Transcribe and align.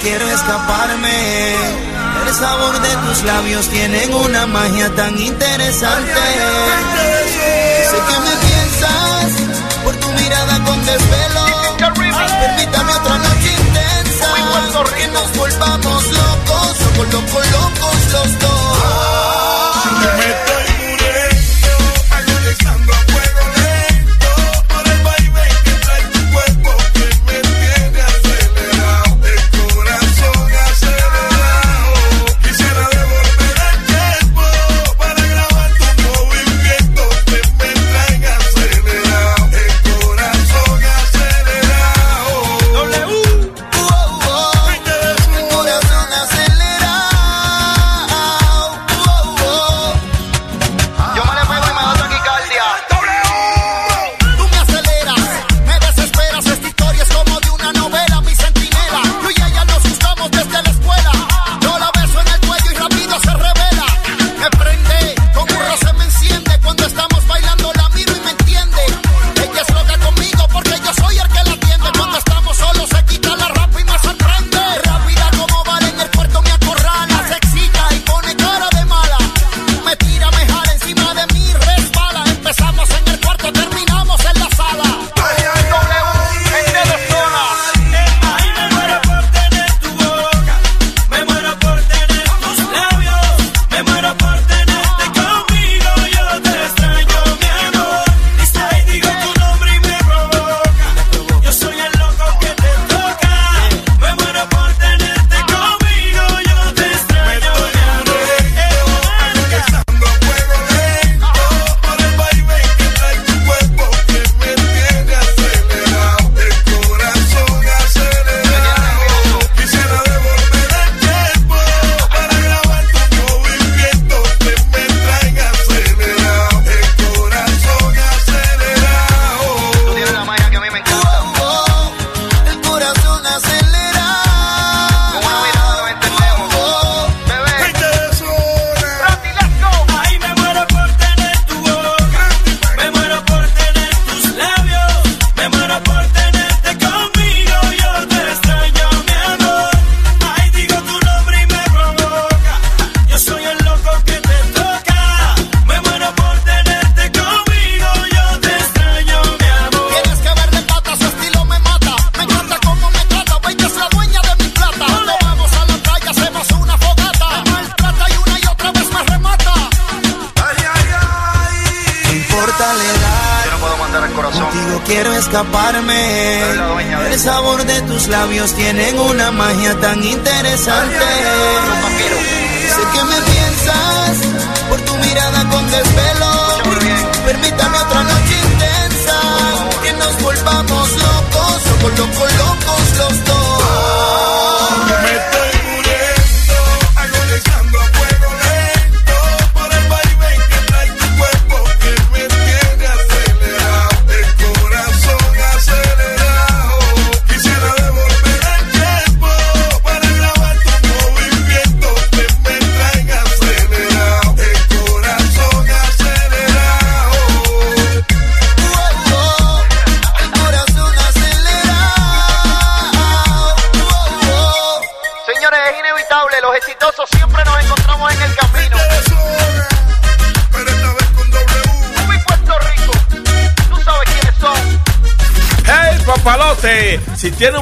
quiero 0.00 0.28
escaparme. 0.28 1.54
El 2.26 2.34
sabor 2.34 2.80
de 2.80 2.96
tus 3.06 3.22
labios 3.24 3.68
tienen 3.68 4.12
una 4.14 4.46
magia 4.46 4.94
tan 4.94 5.18
interesante. 5.18 6.12
Sé 7.90 7.96
que 8.08 8.18
me 8.26 8.34
piensas 8.46 9.32
por 9.84 9.94
tu 9.96 10.08
mirada 10.08 10.64
con 10.64 10.84
desvelo. 10.84 11.46
Permítame 11.78 12.92
otra 12.92 13.18
noche 13.18 13.52
intensa. 13.60 14.26
Que 14.96 15.08
nos 15.08 15.36
volvamos 15.36 16.04
locos, 16.06 16.80
locos, 16.96 17.12
locos, 17.12 17.50
locos 17.50 18.12
los 18.12 18.38
dos. 18.38 18.58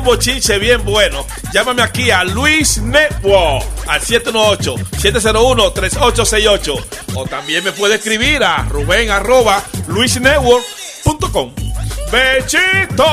bochinche 0.06 0.58
bien 0.58 0.82
bueno. 0.85 1.26
Llámame 1.53 1.82
aquí 1.82 2.11
a 2.11 2.25
Luis 2.25 2.81
Network 2.81 3.64
al 3.88 4.00
718-701-3868. 4.00 6.85
O 7.17 7.26
también 7.26 7.64
me 7.64 7.73
puede 7.73 7.97
escribir 7.97 8.43
a 8.44 8.62
Rubén 8.69 9.11
arroba 9.11 9.62
luisnetwork.com. 9.88 11.53
¡Bechito! 12.12 13.05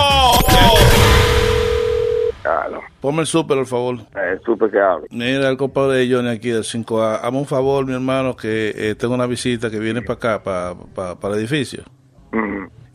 Claro. 2.44 2.82
Ponme 3.02 3.22
el 3.22 3.28
súper, 3.28 3.58
por 3.58 3.68
favor. 3.68 3.96
Eh, 3.96 4.34
el 4.34 4.42
súper 4.44 4.70
que 4.70 4.80
hablo. 4.80 5.08
Mira, 5.10 5.50
el 5.50 5.58
compadre 5.58 6.06
de 6.06 6.14
Johnny 6.14 6.30
aquí 6.30 6.50
del 6.50 6.64
5A. 6.64 7.22
Hazme 7.24 7.38
un 7.40 7.46
favor, 7.46 7.86
mi 7.86 7.94
hermano, 7.94 8.36
que 8.36 8.74
eh, 8.76 8.96
tengo 8.96 9.16
una 9.16 9.26
visita 9.26 9.72
que 9.72 9.80
viene 9.80 10.02
para 10.02 10.18
acá, 10.18 10.44
para, 10.44 10.76
para, 10.76 11.16
para 11.16 11.34
el 11.34 11.40
edificio 11.40 11.84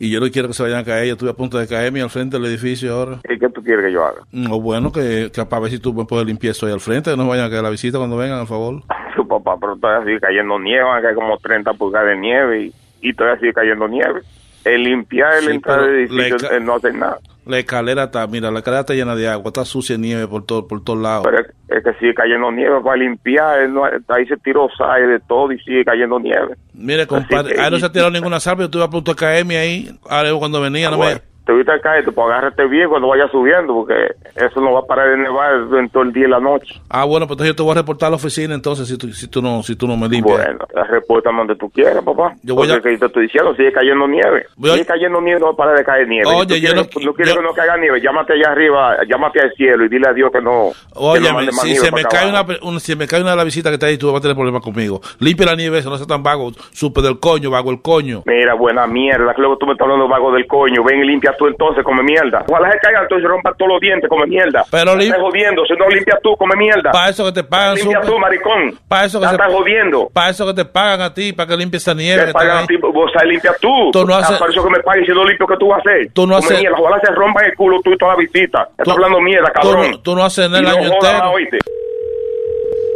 y 0.09 0.11
yo 0.13 0.19
no 0.19 0.29
quiero 0.29 0.47
que 0.47 0.53
se 0.53 0.63
vayan 0.63 0.79
a 0.79 0.83
caer. 0.83 1.07
Yo 1.07 1.13
estuve 1.13 1.29
a 1.29 1.33
punto 1.33 1.57
de 1.57 1.67
caerme 1.67 2.01
al 2.01 2.09
frente 2.09 2.37
del 2.37 2.45
edificio 2.47 2.93
ahora. 2.93 3.19
¿Y 3.29 3.37
qué 3.37 3.49
tú 3.49 3.61
quieres 3.63 3.85
que 3.85 3.91
yo 3.91 4.03
haga? 4.03 4.21
No, 4.31 4.59
bueno, 4.59 4.91
que, 4.91 5.31
que 5.33 5.45
para 5.45 5.61
ver 5.61 5.71
si 5.71 5.79
tú 5.79 5.93
me 5.93 6.05
puedes 6.05 6.25
limpiar 6.25 6.51
eso 6.51 6.65
ahí 6.65 6.73
al 6.73 6.79
frente, 6.79 7.11
que 7.11 7.17
no 7.17 7.27
vayan 7.27 7.45
a 7.45 7.49
caer 7.49 7.63
la 7.63 7.69
visita 7.69 7.97
cuando 7.97 8.17
vengan, 8.17 8.39
al 8.39 8.47
favor. 8.47 8.81
Su 9.15 9.27
papá, 9.27 9.55
pero 9.59 9.75
todavía 9.77 10.05
sigue 10.05 10.19
cayendo 10.19 10.59
nieve, 10.59 10.83
van 10.83 10.99
a 10.99 11.01
caer 11.01 11.15
como 11.15 11.37
30 11.37 11.73
pulgadas 11.73 12.09
de 12.09 12.17
nieve 12.17 12.61
y, 12.63 12.73
y 13.09 13.13
todavía 13.13 13.39
sigue 13.39 13.53
cayendo 13.53 13.87
nieve. 13.87 14.21
El 14.65 14.83
limpiar 14.83 15.35
el 15.35 15.45
Sí, 15.45 15.51
entrada 15.51 15.83
del 15.87 16.15
le 16.15 16.27
edificio 16.27 16.59
no 16.59 16.75
hace 16.75 16.91
nada. 16.91 17.17
La 17.49 17.57
escalera 17.59 18.03
está, 18.05 18.27
mira, 18.27 18.51
la 18.51 18.59
escalera 18.59 18.81
está 18.81 18.93
llena 18.93 19.15
de 19.15 19.27
agua, 19.27 19.45
está 19.47 19.65
sucia 19.65 19.95
de 19.95 20.01
nieve 20.01 20.27
por, 20.27 20.45
todo, 20.45 20.67
por 20.67 20.83
todos 20.83 20.99
lados. 20.99 21.25
Pero 21.25 21.39
es, 21.39 21.83
que 21.83 21.93
sigue 21.99 22.13
cayendo 22.13 22.51
nieve 22.51 22.79
para 22.83 22.97
limpiar. 22.97 23.67
no- 23.69 23.85
ahí 23.85 24.25
se 24.27 24.37
tiró 24.37 24.67
sal 24.77 25.07
de 25.07 25.19
todo 25.27 25.51
y 25.51 25.59
sigue 25.59 25.83
cayendo 25.83 26.19
nieve. 26.19 26.55
Mire, 26.73 27.07
compadre, 27.07 27.59
ahí 27.59 27.71
no 27.71 27.79
se 27.79 27.87
ha 27.87 27.91
tirado 27.91 28.11
ninguna 28.11 28.39
sal, 28.39 28.57
yo 28.59 28.65
estuve 28.65 28.83
a 28.83 28.87
punto 28.89 29.11
de 29.13 29.17
caerme 29.17 29.57
ahí, 29.57 29.89
ahora 30.09 30.29
cuando 30.37 30.61
venía, 30.61 30.91
no 30.91 30.97
me... 30.99 31.28
Te 31.49 31.55
viste 31.55 31.81
caer, 31.81 32.05
pues 32.05 32.15
agárrate 32.27 32.63
bien 32.67 32.87
cuando 32.89 33.07
vayas 33.07 33.31
subiendo, 33.31 33.73
porque 33.73 33.95
eso 34.35 34.61
no 34.61 34.71
va 34.71 34.81
a 34.81 34.85
parar 34.85 35.09
de 35.09 35.17
nevar 35.17 35.51
en 35.79 35.89
todo 35.89 36.03
el 36.03 36.13
día 36.13 36.27
y 36.27 36.29
la 36.29 36.39
noche. 36.39 36.75
Ah, 36.91 37.05
bueno, 37.05 37.25
pues 37.25 37.37
entonces 37.37 37.53
yo 37.53 37.55
te 37.55 37.63
voy 37.63 37.71
a 37.71 37.75
reportar 37.81 38.05
a 38.05 38.09
la 38.11 38.15
oficina 38.17 38.53
entonces 38.53 38.87
si 38.87 38.99
tú, 38.99 39.11
si 39.13 39.27
tú, 39.27 39.41
no, 39.41 39.63
si 39.63 39.75
tú 39.75 39.87
no 39.87 39.97
me 39.97 40.07
limpias. 40.07 40.37
Bueno, 40.45 40.59
reporta 40.87 41.31
donde 41.35 41.55
tú 41.55 41.67
quieras, 41.71 42.03
papá. 42.03 42.35
Yo 42.43 42.53
voy 42.53 42.67
Porque 42.67 42.93
a- 42.93 42.99
te 42.99 43.05
estoy 43.07 43.23
diciendo, 43.23 43.55
sigue 43.55 43.71
cayendo 43.71 44.07
nieve. 44.07 44.45
Voy 44.57 44.69
a- 44.69 44.73
Sigue 44.73 44.85
cayendo 44.85 45.19
nieve, 45.21 45.39
no 45.39 45.47
va 45.47 45.51
a 45.53 45.55
parar 45.55 45.77
de 45.79 45.83
caer 45.83 46.07
nieve. 46.07 46.27
Oye, 46.27 46.53
Si 46.53 46.61
yo 46.61 46.69
quieres- 46.69 46.75
no- 46.95 47.01
no 47.05 47.13
quieres 47.15 47.33
yo- 47.33 47.41
que 47.41 47.47
no 47.47 47.53
caiga 47.53 47.77
nieve, 47.77 47.99
llámate 47.99 48.33
allá 48.33 48.51
arriba, 48.51 48.97
llámate 49.09 49.39
al 49.41 49.51
cielo 49.53 49.85
y 49.85 49.89
dile 49.89 50.07
a 50.07 50.13
Dios 50.13 50.31
que 50.31 50.41
no. 50.41 50.69
que 50.93 50.99
Oye, 50.99 51.31
no 51.33 51.51
si 51.51 51.75
se 51.77 51.91
me 51.91 52.01
acá 52.01 52.09
cae 52.09 52.29
una, 52.29 52.45
una- 52.61 52.79
si 52.79 52.95
me 52.95 53.07
cae 53.07 53.21
una 53.21 53.31
de 53.31 53.37
las 53.37 53.45
visitas 53.45 53.71
que 53.71 53.75
está 53.75 53.87
ahí, 53.87 53.97
tú 53.97 54.07
vas 54.11 54.17
a 54.19 54.21
tener 54.21 54.35
problemas 54.35 54.61
conmigo. 54.61 55.01
Limpia 55.19 55.47
la 55.47 55.55
nieve, 55.55 55.79
eso 55.79 55.89
no 55.89 55.97
sea 55.97 56.05
tan 56.05 56.21
vago, 56.21 56.51
supe 56.73 57.01
del 57.01 57.19
coño, 57.19 57.49
vago 57.49 57.71
el 57.71 57.81
coño. 57.81 58.21
Mira, 58.27 58.53
buena 58.53 58.85
mierda, 58.85 59.33
luego 59.37 59.57
tú 59.57 59.65
me 59.65 59.71
estás 59.71 59.85
hablando 59.85 60.07
vago 60.07 60.31
del 60.31 60.45
coño. 60.45 60.83
Ven 60.83 60.99
y 61.03 61.07
limpia 61.07 61.33
tú 61.39 61.47
entonces, 61.47 61.83
come 61.83 62.03
mierda. 62.03 62.43
Ojalá 62.47 62.71
se 62.73 62.77
caiga 62.79 63.01
entonces 63.01 63.27
rompa 63.27 63.51
todos 63.57 63.71
los 63.71 63.79
dientes, 63.81 64.07
come 64.07 64.27
mierda. 64.27 64.63
Pero 64.69 64.93
lim- 64.95 65.05
estás 65.07 65.21
jodiendo, 65.21 65.65
si 65.65 65.73
no 65.73 65.87
limpias 65.89 66.19
tú, 66.21 66.35
come 66.37 66.55
mierda. 66.55 66.91
Para 66.91 67.09
eso 67.09 67.25
que 67.25 67.31
te 67.31 67.43
pagan, 67.43 67.75
Limpia 67.75 68.01
tú, 68.01 68.19
maricón. 68.19 68.77
Para 68.87 69.05
eso 69.05 69.19
que 69.19 69.23
Ya 69.25 69.29
se- 69.29 69.35
estás 69.35 69.51
jodiendo. 69.53 70.09
Para 70.13 70.29
eso 70.29 70.45
que 70.45 70.53
te 70.53 70.65
pagan 70.65 71.01
a 71.01 71.13
ti, 71.13 71.33
para 71.33 71.47
que 71.47 71.57
limpies 71.57 71.81
esa 71.81 71.93
nieve. 71.95 72.25
Te 72.27 72.33
pagan 72.33 72.63
a 72.65 72.67
ti, 72.67 72.75
vos 72.77 73.11
sabes, 73.13 73.29
limpia 73.29 73.55
tú. 73.59 73.89
Tú 73.91 74.05
no 74.05 74.13
haces- 74.13 74.35
Ah, 74.35 74.39
Para 74.39 74.51
eso 74.51 74.63
que 74.63 74.69
me 74.69 74.79
pagues, 74.81 75.05
si 75.07 75.11
no 75.13 75.25
limpio, 75.25 75.47
¿qué 75.47 75.55
tú 75.57 75.67
vas 75.69 75.77
a 75.77 75.81
hacer? 75.89 76.11
Tú 76.13 76.27
no 76.27 76.35
Come 76.35 76.45
haces- 76.47 76.59
mierda, 76.59 76.77
ojalá 76.79 76.99
se 76.99 77.11
rompan 77.13 77.45
el 77.45 77.55
culo 77.55 77.79
tú 77.83 77.91
y 77.93 77.97
toda 77.97 78.11
la 78.13 78.17
visita. 78.19 78.65
Tú- 78.65 78.83
Estás 78.83 78.93
hablando 78.93 79.19
mierda, 79.21 79.47
tú 79.61 79.67
cabrón. 79.69 79.91
no- 79.91 79.99
tú 80.01 80.15
no 80.15 80.23
haces 80.23 80.49
nada 80.49 80.59
el 80.59 80.67
año 80.67 80.93
entero. 80.93 81.31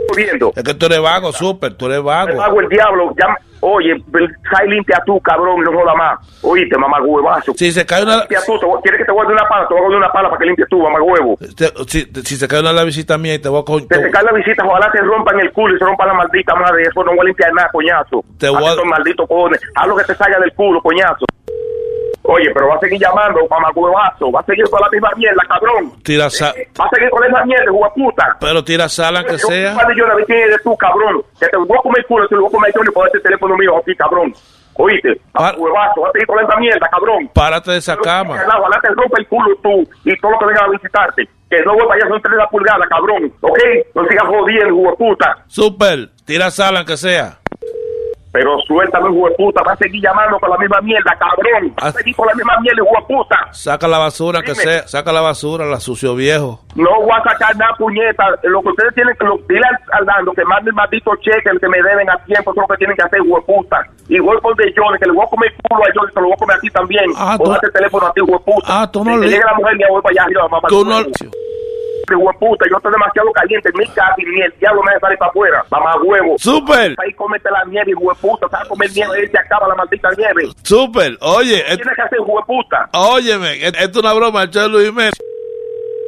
Jodiendo. 0.10 0.52
Es 0.56 0.64
que 0.64 0.74
tú 0.74 0.86
eres 0.86 1.02
vago, 1.02 1.32
súper, 1.32 1.74
tú 1.74 1.86
eres 1.88 2.04
vago. 2.04 2.38
pago 2.38 2.62
el 2.62 2.70
diablo. 2.70 3.14
Ya, 3.18 3.36
oye, 3.64 3.96
sal 4.52 4.68
limpia 4.70 5.02
tú, 5.06 5.20
cabrón, 5.22 5.62
no 5.64 5.72
joda 5.72 5.94
más. 5.96 6.20
Oíste, 6.44 6.78
mamá 6.78 6.98
huevazo. 7.02 7.54
Si 7.56 7.72
se 7.72 7.86
cae 7.86 8.04
una... 8.04 8.18
Limpia 8.18 8.40
tú, 8.46 8.60
te 8.60 8.66
voy- 8.66 8.82
¿quieres 8.82 9.00
que 9.00 9.06
te 9.06 9.12
guarde 9.12 9.34
una 9.34 9.48
pala? 9.48 9.68
Te 9.68 9.74
voy 9.74 9.80
a 9.80 9.82
guardar 9.84 9.98
una 10.00 10.12
pala 10.12 10.30
para 10.30 10.40
que 10.40 10.46
limpies 10.46 10.68
tú, 10.70 10.80
mamá 10.82 11.02
huevo. 11.02 11.38
si, 11.88 12.02
si 12.24 12.36
se 12.36 12.48
cae 12.48 12.60
una 12.60 12.70
de 12.70 12.76
las 12.76 12.86
visitas 12.86 13.20
mías, 13.20 13.42
te 13.42 13.50
voy 13.50 13.62
a... 13.62 13.88
te- 13.88 14.02
se 14.02 14.12
cae 14.12 14.24
la 14.24 14.32
visita, 14.34 14.64
ojalá 14.66 14.92
te 14.92 15.02
rompan 15.02 15.40
el 15.40 15.52
culo 15.52 15.76
y 15.76 15.80
se 15.80 15.86
rompa 15.86 16.06
la 16.06 16.14
maldita 16.14 16.56
madre. 16.56 16.84
Eso 16.84 17.04
no 17.04 17.12
voy 17.12 17.20
a 17.22 17.24
limpiar 17.26 17.54
nada, 17.54 17.70
coñazo. 17.72 18.24
Te 18.38 18.50
voy 18.50 18.64
a- 18.66 18.70
estos 18.72 18.86
malditos 18.86 19.28
cojones. 19.28 19.62
Haz 19.76 19.88
lo 19.88 19.96
que 19.96 20.04
te 20.04 20.16
salga 20.16 20.40
del 20.40 20.54
culo, 20.54 20.82
coñazo. 20.82 21.26
Oye, 22.26 22.50
pero 22.54 22.70
va 22.70 22.76
a 22.76 22.80
seguir 22.80 23.00
llamando, 23.00 23.42
mamá 23.50 23.70
huevazo. 23.76 24.32
Va 24.32 24.40
a 24.40 24.44
seguir 24.46 24.64
con 24.70 24.80
la 24.80 24.88
misma 24.90 25.10
mierda, 25.18 25.44
cabrón. 25.48 25.92
Tira 26.04 26.30
sal, 26.30 26.54
Va 26.80 26.86
a 26.86 26.90
seguir 26.96 27.10
con 27.10 27.24
esa 27.26 27.44
mierda, 27.46 27.72
puta. 27.94 28.38
pero 28.40 28.64
tira 28.64 28.88
sal 28.88 29.18
aunque 29.18 29.38
sea. 29.38 29.74
yo, 29.96 30.08
David, 30.08 30.24
quién 30.26 30.40
eres 30.40 30.64
tú, 30.64 30.76
cabrón. 30.78 31.22
Que 31.40 31.48
te 31.48 31.58
voy 31.58 31.78
a 31.78 31.82
comer 31.82 32.06
culo, 32.08 32.28
te 32.28 32.36
lo 32.36 32.42
voy 32.44 32.50
a 32.50 32.52
comer 32.54 32.72
yo 32.76 32.82
y 32.90 32.94
por 32.94 33.08
este 33.08 33.20
teléfono 33.20 33.58
mío 33.58 33.78
aquí, 33.78 33.94
cabrón. 33.96 34.34
Oíste, 34.76 35.22
a 35.36 35.54
huevazo, 35.56 36.02
va 36.02 36.10
a 36.10 36.12
seguir 36.14 36.26
con 36.28 36.40
esa 36.44 36.58
mierda, 36.58 36.88
cabrón. 36.90 37.30
Párate 37.34 37.72
de 37.72 37.78
esa 37.78 37.96
cama. 37.98 38.36
Ojalá 38.36 38.80
te 38.82 38.88
rompa 38.90 39.20
el 39.20 39.28
culo 39.28 39.56
tú 39.62 39.88
y 40.06 40.18
todo 40.20 40.32
lo 40.32 40.40
que 40.40 40.46
venga 40.46 40.66
a 40.66 40.70
visitarte. 40.70 41.28
Que 41.50 41.62
no 41.64 41.74
voy 41.74 41.86
para 41.88 41.96
allá 41.96 42.08
son 42.10 42.22
30 42.22 42.48
pulgadas, 42.50 42.88
cabrón. 42.90 43.32
¿Ok? 43.42 43.60
No 43.94 44.04
sigas 44.08 44.26
jodiendo, 44.28 44.76
hueputa. 44.76 45.38
Super, 45.48 46.10
tira 46.26 46.50
sal 46.50 46.78
aunque 46.78 46.98
sea. 46.98 47.38
Pero 48.34 48.58
suéltame, 48.68 49.10
hueputa. 49.10 49.62
Va 49.62 49.74
a 49.74 49.78
seguir 49.78 50.02
llamando 50.02 50.40
con 50.40 50.50
la 50.50 50.58
misma 50.58 50.82
mierda, 50.82 51.16
cabrón. 51.20 51.72
Va 51.82 51.88
a 51.88 51.92
seguir 51.92 52.16
con 52.16 52.26
la 52.28 52.34
misma 52.34 52.54
mierda, 52.62 52.82
hueputa. 52.84 53.38
Saca 53.52 53.88
la 53.88 54.00
basura 54.00 54.42
Dime. 54.42 54.56
sea. 54.56 54.88
Saca 54.88 55.12
la 55.14 55.22
basura, 55.22 55.66
la 55.66 55.80
sucio 55.80 56.16
viejo. 56.16 56.60
No 56.76 56.90
voy 57.02 57.12
a 57.14 57.22
sacar 57.30 57.56
nada, 57.56 57.74
puñeta. 57.78 58.24
Lo 58.42 58.62
que 58.64 58.70
ustedes 58.70 58.96
tienen 58.96 59.16
que 59.20 59.26
lo, 59.26 59.38
dile 59.48 59.62
al, 59.92 60.10
al 60.10 60.36
que 60.36 60.44
mande 60.46 60.72
el 60.72 60.76
maldito 60.76 61.12
cheque, 61.22 61.48
el 61.48 61.60
que 61.60 61.70
me 61.70 61.78
deben 61.84 62.10
a 62.10 62.18
tiempo, 62.26 62.52
eso 62.52 62.62
es 62.62 62.68
lo 62.68 62.74
que 62.74 62.78
tienen 62.80 62.98
que 62.98 63.04
hacer, 63.04 63.22
hueputa. 63.22 63.78
Y 64.10 64.18
voy 64.20 64.38
con 64.42 64.56
de 64.58 64.74
Johnny, 64.76 64.98
que 64.98 65.06
le 65.06 65.14
voy 65.14 65.26
a 65.26 65.30
comer 65.30 65.54
culo 65.70 65.84
a 65.84 65.88
Johnny, 65.94 66.12
se 66.12 66.20
lo 66.20 66.26
voy 66.26 66.34
a 66.34 66.38
comer 66.38 66.58
a 66.58 66.60
ti 66.60 66.70
también. 66.72 67.06
Ah, 67.16 67.36
Ponga 67.38 67.60
tú- 67.60 67.68
el 67.68 67.74
teléfono 67.74 68.08
a 68.08 68.14
ti, 68.14 68.22
hueputa. 68.22 68.66
Ah, 68.68 68.90
tú 68.92 69.06
no 69.06 69.12
Que 69.14 69.18
le- 69.20 69.28
llegue 69.30 69.44
la 69.46 69.54
mujer 69.54 69.78
mía, 69.78 69.88
voy 69.92 70.02
para 70.02 70.12
allá 70.14 70.24
arriba, 70.24 70.48
mamá. 70.50 70.68
Tú 70.70 70.84
no... 70.84 70.98
Que 72.08 72.16
hueputa, 72.16 72.66
yo 72.70 72.78
estoy 72.78 72.92
demasiado 72.92 73.32
caliente 73.32 73.70
en 73.70 73.78
mi 73.80 73.88
casa 73.88 74.14
y 74.18 74.26
ni 74.26 74.42
el 74.42 74.54
diablo 74.60 74.82
me 74.84 75.00
salir 75.00 75.18
para 75.18 75.30
afuera. 75.30 75.66
Mamá 75.72 75.96
huevo. 76.04 76.36
Super, 76.38 76.96
Ahí 77.02 77.14
cómete 77.14 77.50
la 77.50 77.64
nieve, 77.66 77.92
y 77.92 77.94
hueputa. 77.94 78.48
Sabes 78.50 78.68
comer 78.68 78.90
nieve 78.94 79.24
y 79.24 79.28
se 79.28 79.38
acaba 79.40 79.68
la 79.68 79.76
maldita 79.76 80.10
nieve. 80.18 80.50
super. 80.64 81.18
Oye, 81.22 81.64
Tienes 81.76 81.96
que 81.96 82.02
hacer 82.02 82.20
hueputa. 82.22 82.90
óyeme, 82.94 83.54
et- 83.68 83.76
esto 83.76 84.00
es 84.00 84.06
una 84.06 84.14
broma, 84.14 84.44
el 84.44 84.52
de 84.52 84.70
Luis 84.70 84.88
Jiménez. 84.90 85.14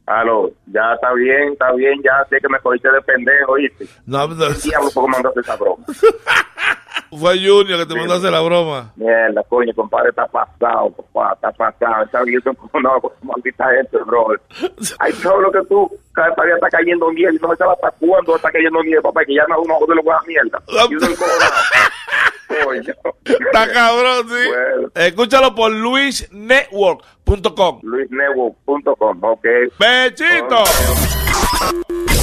Aló, 0.08 0.52
ya 0.68 0.94
está 0.94 1.12
bien, 1.14 1.54
está 1.54 1.72
bien, 1.72 2.00
ya 2.04 2.24
sé 2.30 2.38
que 2.40 2.48
me 2.48 2.60
cogiste 2.60 2.92
de 2.92 3.02
pendejo, 3.02 3.54
¿oíste? 3.54 3.86
No, 4.06 4.28
no, 4.28 4.36
Diablo, 4.36 4.90
¿por 4.94 5.06
qué 5.06 5.12
mandaste 5.12 5.40
esa 5.40 5.56
broma? 5.56 5.84
fue 7.18 7.38
Junior 7.38 7.80
que 7.80 7.86
te 7.86 7.96
mandó 7.96 8.14
a 8.14 8.18
hacer 8.18 8.32
la 8.32 8.42
broma. 8.42 8.92
Mierda, 8.96 9.44
coño, 9.44 9.74
compadre, 9.76 10.10
está 10.10 10.28
pasado, 10.28 10.90
papá, 10.92 11.34
está 11.34 11.52
pasado. 11.52 12.04
Está 12.04 12.24
bien, 12.24 12.42
como 12.42 12.82
no, 12.82 13.02
con 13.02 13.12
maldita 13.24 13.66
gente, 13.72 13.98
bro. 14.06 14.28
Hay 15.00 15.14
todo 15.14 15.42
lo 15.42 15.52
que 15.52 15.62
tú, 15.68 15.90
cada 16.14 16.30
día 16.44 16.56
está 16.56 16.70
cayendo 16.70 17.12
y 17.12 17.24
no 17.42 17.50
se 17.50 17.56
sabe 17.58 17.74
hasta 17.74 17.92
cuándo 18.00 18.36
está 18.36 18.52
cayendo 18.52 18.84
nieve, 18.84 19.02
papá, 19.02 19.26
que 19.26 19.36
ya 19.36 19.46
no 19.48 19.62
uno 19.62 19.80
de 19.88 19.96
los 19.96 20.06
mierda. 20.28 20.60
Y 20.90 20.96
uno 20.96 21.08
encojonado. 21.08 21.54
Está 23.26 23.72
cabrón, 23.72 24.28
sí. 24.28 24.48
Bueno. 24.48 24.90
Escúchalo 24.96 25.54
por 25.56 25.72
luisnetwork.com. 25.72 27.80
luisnetwork.com, 27.84 29.24
ok. 29.24 29.46
¡Bechito! 29.80 30.64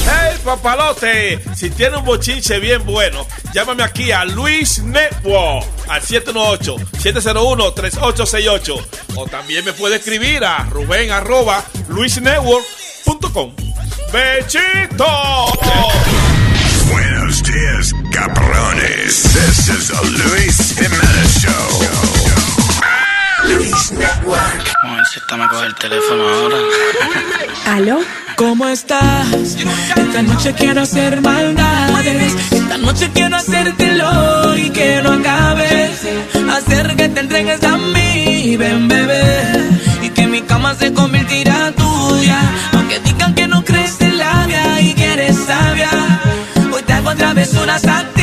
¡Hey, 0.04 0.36
papalote! 0.44 1.38
Si 1.54 1.70
tiene 1.70 1.96
un 1.96 2.04
bochinche 2.04 2.58
bien 2.58 2.84
bueno, 2.84 3.24
llámame 3.54 3.84
aquí 3.84 4.10
a 4.12 4.24
Luis 4.24 4.82
Network 4.82 5.64
al 5.88 6.02
718-701-3868. 6.02 8.84
O 9.16 9.26
también 9.26 9.64
me 9.64 9.72
puede 9.72 9.96
escribir 9.96 10.44
a 10.44 10.64
Rubén 10.70 11.10
arroba 11.10 11.64
luisnetwork.com. 11.88 13.54
¡Bechito! 14.12 15.06
Buenos 16.92 17.42
días, 17.42 17.94
cabrones. 18.10 19.22
This 19.34 19.68
is 19.68 19.88
the 19.88 20.00
Luis 20.22 20.74
Jimenez 20.76 21.40
Show. 21.40 21.66
Luis 23.48 23.92
Network. 23.92 24.64
Vamos 24.82 24.92
a 24.92 24.96
ver 24.96 25.06
si 25.06 25.18
esta 25.18 25.36
me 25.36 25.48
coge 25.48 25.66
el 25.66 25.74
teléfono 25.74 26.28
ahora. 26.28 26.56
¿Aló? 27.76 28.00
¿Cómo 28.36 28.68
estás? 28.68 29.56
Esta 29.96 30.22
noche 30.22 30.54
quiero 30.54 30.82
hacer 30.82 31.20
maldades. 31.20 32.34
Esta 32.50 32.76
noche 32.78 33.10
quiero 33.14 33.36
hacértelo 33.36 34.56
y 34.56 34.70
que 34.70 35.00
no 35.02 35.12
acabes. 35.14 36.06
Hacer 36.56 36.96
que 36.96 37.08
te 37.08 37.20
entregues 37.20 37.62
a 37.64 37.76
mí, 37.78 38.56
ven 38.56 38.88
bebé. 38.88 39.70
Y 40.02 40.10
que 40.10 40.26
mi 40.26 40.42
cama 40.42 40.74
se 40.74 40.92
convertirá 40.92 41.72
tuya. 41.72 42.40
Aunque 42.72 43.00
digan 43.00 43.34
que 43.34 43.48
no 43.48 43.64
crees 43.64 44.00
en 44.00 44.18
la 44.18 44.46
vida 44.46 44.80
y 44.80 44.94
que 44.94 45.12
eres 45.12 45.36
sabia. 45.46 46.01
Hoy 47.12 47.18
te 47.18 47.24
hago 47.24 47.34
travesuras 47.34 48.21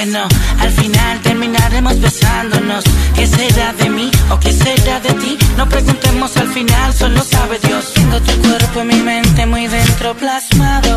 que 0.00 0.06
no. 0.06 0.26
Al 0.58 0.70
final 0.70 1.20
terminaremos 1.22 2.00
besándonos. 2.00 2.84
¿Qué 3.14 3.26
será 3.26 3.72
de 3.74 3.90
mí 3.90 4.10
o 4.30 4.38
qué 4.40 4.52
será 4.52 5.00
de 5.00 5.12
ti? 5.22 5.36
No 5.56 5.68
preguntemos 5.68 6.36
al 6.36 6.48
final, 6.48 6.94
solo 6.94 7.22
sabe 7.22 7.58
Dios. 7.66 7.92
Tengo 7.94 8.18
tu 8.20 8.34
cuerpo 8.46 8.80
en 8.80 8.86
mi 8.86 9.00
mente 9.12 9.46
muy 9.46 9.66
dentro 9.66 10.14
plasmado. 10.14 10.96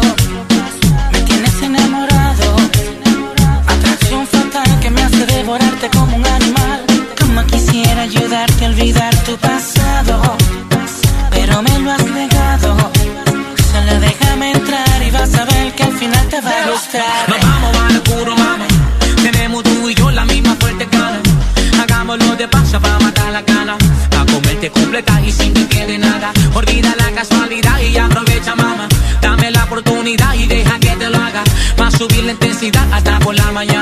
Me 1.11 1.19
tienes 1.21 1.55
enamorado. 1.61 2.47
Atracción 3.75 4.25
fatal 4.27 4.79
que 4.81 4.89
me 4.89 5.01
hace 5.03 5.25
devorarte 5.25 5.89
como 5.89 6.15
un 6.15 6.25
animal. 6.25 6.79
Como 7.19 7.45
quisiera 7.47 8.01
ayudarte 8.03 8.65
a 8.65 8.69
olvidar 8.69 9.13
tu 9.27 9.35
pasado. 9.37 10.15
Pero 11.31 11.61
me 11.61 11.79
lo 11.79 11.91
has 11.91 12.05
negado. 12.21 12.69
Solo 13.71 13.99
déjame 13.99 14.51
entrar 14.51 14.97
y 15.07 15.11
vas 15.11 15.33
a 15.35 15.45
ver 15.45 15.73
que 15.75 15.83
al 15.83 15.93
final 15.93 16.25
te 16.29 16.39
va 16.41 16.51
a 16.51 16.71
gustar. 16.71 17.42
Sin 25.31 25.53
que 25.53 25.67
quede 25.67 25.97
nada. 25.97 26.31
Olvida 26.53 26.93
la 26.95 27.11
casualidad 27.11 27.79
y 27.79 27.97
aprovecha, 27.97 28.55
mamá. 28.55 28.87
Dame 29.21 29.49
la 29.49 29.63
oportunidad 29.63 30.35
y 30.35 30.45
deja 30.45 30.79
que 30.79 30.91
te 30.91 31.09
lo 31.09 31.17
haga. 31.17 31.43
Más 31.79 31.93
subir 31.97 32.23
la 32.23 32.33
intensidad 32.33 32.87
hasta 32.93 33.17
por 33.19 33.33
la 33.33 33.51
mañana. 33.51 33.72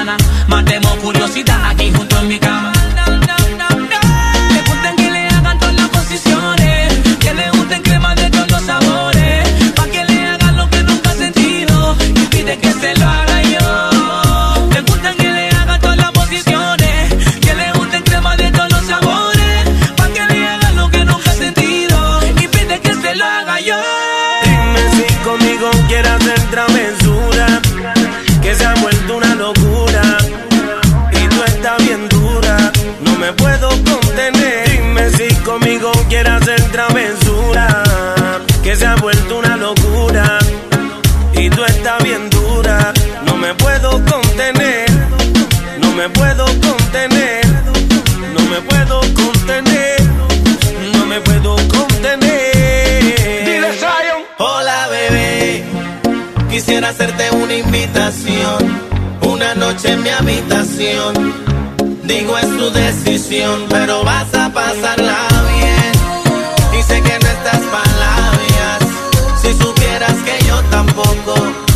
Hacerte 56.91 57.31
una 57.31 57.55
invitación, 57.55 58.60
una 59.21 59.55
noche 59.55 59.93
en 59.93 60.03
mi 60.03 60.10
habitación. 60.10 61.13
Digo 62.03 62.38
es 62.38 62.50
tu 62.57 62.69
decisión, 62.71 63.65
pero 63.69 64.03
vas 64.03 64.33
a 64.33 64.51
pasarla 64.51 65.17
bien. 65.55 65.91
Y 66.77 66.83
sé 66.83 67.01
que 67.01 67.17
no 67.17 67.27
estás 67.38 67.62
palabras, 67.79 68.79
si 69.41 69.53
supieras 69.53 70.17
que 70.25 70.45
yo 70.45 70.62
tampoco. 70.69 71.33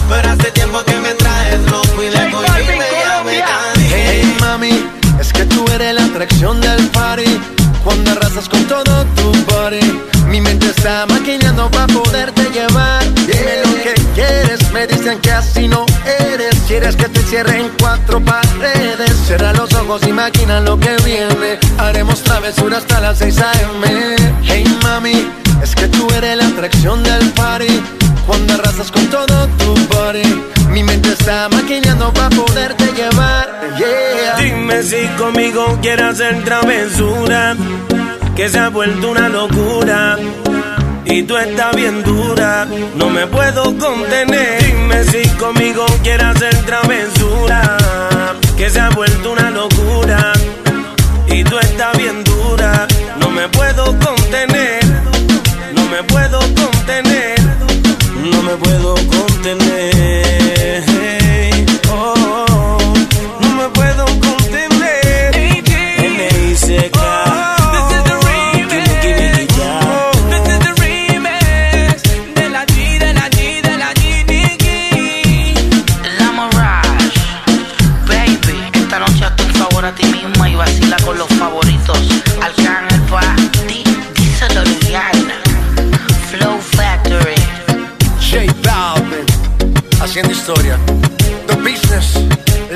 Pero 0.10 0.30
hace 0.30 0.52
tiempo 0.52 0.84
que 0.86 0.98
me 0.98 1.14
traes 1.14 1.62
loco 1.72 2.04
y 2.04 2.10
de 2.10 2.32
por 2.32 2.46
fin 2.52 2.78
me 2.78 3.44
Hey 3.90 4.36
mami, 4.42 4.86
es 5.20 5.32
que 5.32 5.46
tú 5.46 5.66
eres 5.74 5.96
la 5.96 6.04
atracción 6.04 6.60
del 6.60 6.90
party. 6.90 7.40
Cuando 7.86 8.12
arrasas 8.12 8.50
con 8.50 8.62
todo 8.66 9.06
tu 9.16 9.32
body, 9.46 10.02
mi 10.28 10.42
mente 10.42 10.68
está 10.68 11.06
maquinando 11.06 11.72
para 11.72 11.88
poderte 11.88 12.44
llevar. 12.52 13.05
Dicen 14.88 15.20
que 15.20 15.32
así 15.32 15.68
no 15.68 15.86
eres. 16.32 16.56
Quieres 16.68 16.96
que 16.96 17.10
te 17.10 17.22
cierre 17.22 17.60
en 17.60 17.70
cuatro 17.80 18.20
paredes. 18.22 19.12
Cierra 19.26 19.54
los 19.54 19.74
ojos 19.74 20.02
y 20.08 20.14
maquina 20.14 20.60
lo 20.62 20.80
que 20.80 20.96
viene. 21.04 21.60
Haremos 21.78 22.22
travesura 22.24 22.78
hasta 22.78 23.00
las 23.02 23.18
6 23.20 23.38
a.m. 23.40 24.16
Hey 24.44 24.80
mami, 24.84 25.28
es 25.62 25.76
que 25.76 25.88
tú 25.88 26.08
eres 26.16 26.38
la 26.38 26.48
atracción 26.48 27.04
del 27.04 27.30
party. 27.32 27.82
Cuando 28.28 28.56
arrasas 28.56 28.92
con 28.92 29.08
todo 29.08 29.48
tu 29.60 29.76
body, 29.96 30.44
mi 30.70 30.84
mente 30.84 31.14
está 31.14 31.48
maquinando 31.50 32.12
para 32.14 32.30
poderte 32.30 32.86
llevar. 32.94 33.48
Yeah. 33.78 34.36
Dime 34.38 34.82
si 34.82 35.08
conmigo 35.18 35.78
quieres 35.82 36.06
hacer 36.06 36.44
travesura, 36.44 37.56
que 38.36 38.50
se 38.50 38.58
ha 38.58 38.70
vuelto 38.70 39.12
una 39.12 39.30
locura. 39.30 40.18
Y 41.06 41.24
tú 41.24 41.38
estás 41.38 41.76
bien 41.76 42.04
dura, 42.04 42.68
no 42.96 43.10
me 43.10 43.28
puedo 43.28 43.64
contener. 43.78 44.64
Dime 44.64 45.04
si 45.04 45.28
conmigo 45.38 45.86
quieres 46.04 46.26
hacer 46.26 46.56
travesura, 46.66 47.78
que 48.58 48.70
se 48.70 48.80
ha 48.80 48.90
vuelto 48.90 49.32
una 49.32 49.52
locura. 49.52 50.34
Y 51.28 51.44
tú 51.44 51.58
estás 51.60 51.98
bien 51.98 52.24
dura, 52.24 52.88
no 53.20 53.30
me 53.30 53.48
puedo 53.50 53.86
contener. 54.00 54.84
No 55.74 55.86
me 55.92 56.04
puedo 56.04 56.40
contener, 56.40 57.40
no 58.32 58.42
me 58.42 58.56
puedo 58.56 58.96
contener. 58.96 60.45
Haciendo 90.16 90.32
historia. 90.32 90.80
The 91.46 91.56
Business, 91.56 92.14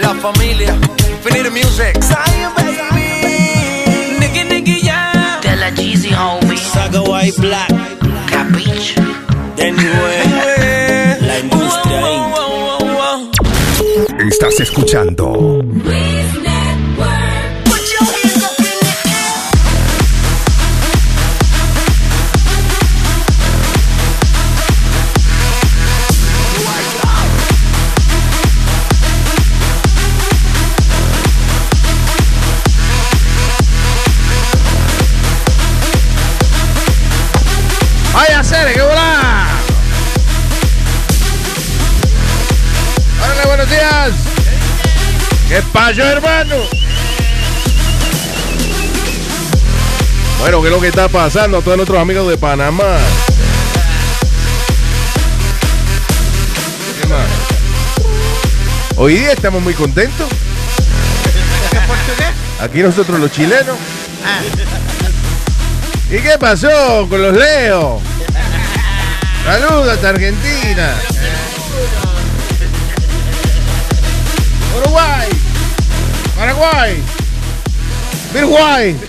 La 0.02 0.14
Familia, 0.16 0.76
Infinite 1.10 1.50
Music. 1.50 1.98
Zion, 2.02 2.52
baby. 2.58 4.20
Nicky, 4.20 4.44
Nicky, 4.44 4.82
ya. 4.82 5.40
De 5.42 5.56
la 5.56 5.70
Jeezy, 5.70 6.14
homie. 6.14 6.58
Saga 6.58 7.02
White 7.02 7.40
Black. 7.40 7.70
Capiche. 8.30 8.96
Anyway, 9.58 10.20
la 11.22 11.40
industria. 11.40 12.02
Estás 14.28 14.60
escuchando 14.60 15.62
Bueno, 50.50 50.64
¿qué 50.64 50.70
es 50.70 50.74
lo 50.74 50.82
que 50.82 50.88
está 50.88 51.08
pasando 51.08 51.60
a 51.60 51.62
todos 51.62 51.78
nuestros 51.78 52.00
amigos 52.00 52.28
de 52.28 52.36
Panamá? 52.36 52.98
¿Qué 57.00 57.08
más? 57.08 57.28
Hoy 58.96 59.18
día 59.18 59.34
estamos 59.34 59.62
muy 59.62 59.76
contentos. 59.76 60.28
Aquí 62.60 62.82
nosotros 62.82 63.20
los 63.20 63.32
chilenos. 63.32 63.78
¿Y 66.10 66.18
qué 66.18 66.36
pasó 66.40 67.06
con 67.08 67.22
los 67.22 67.38
Leo? 67.38 68.02
Saludos 69.46 70.04
Argentina. 70.04 70.96
Uruguay. 74.80 75.30
Paraguay. 76.36 77.04
Uruguay. 78.34 79.00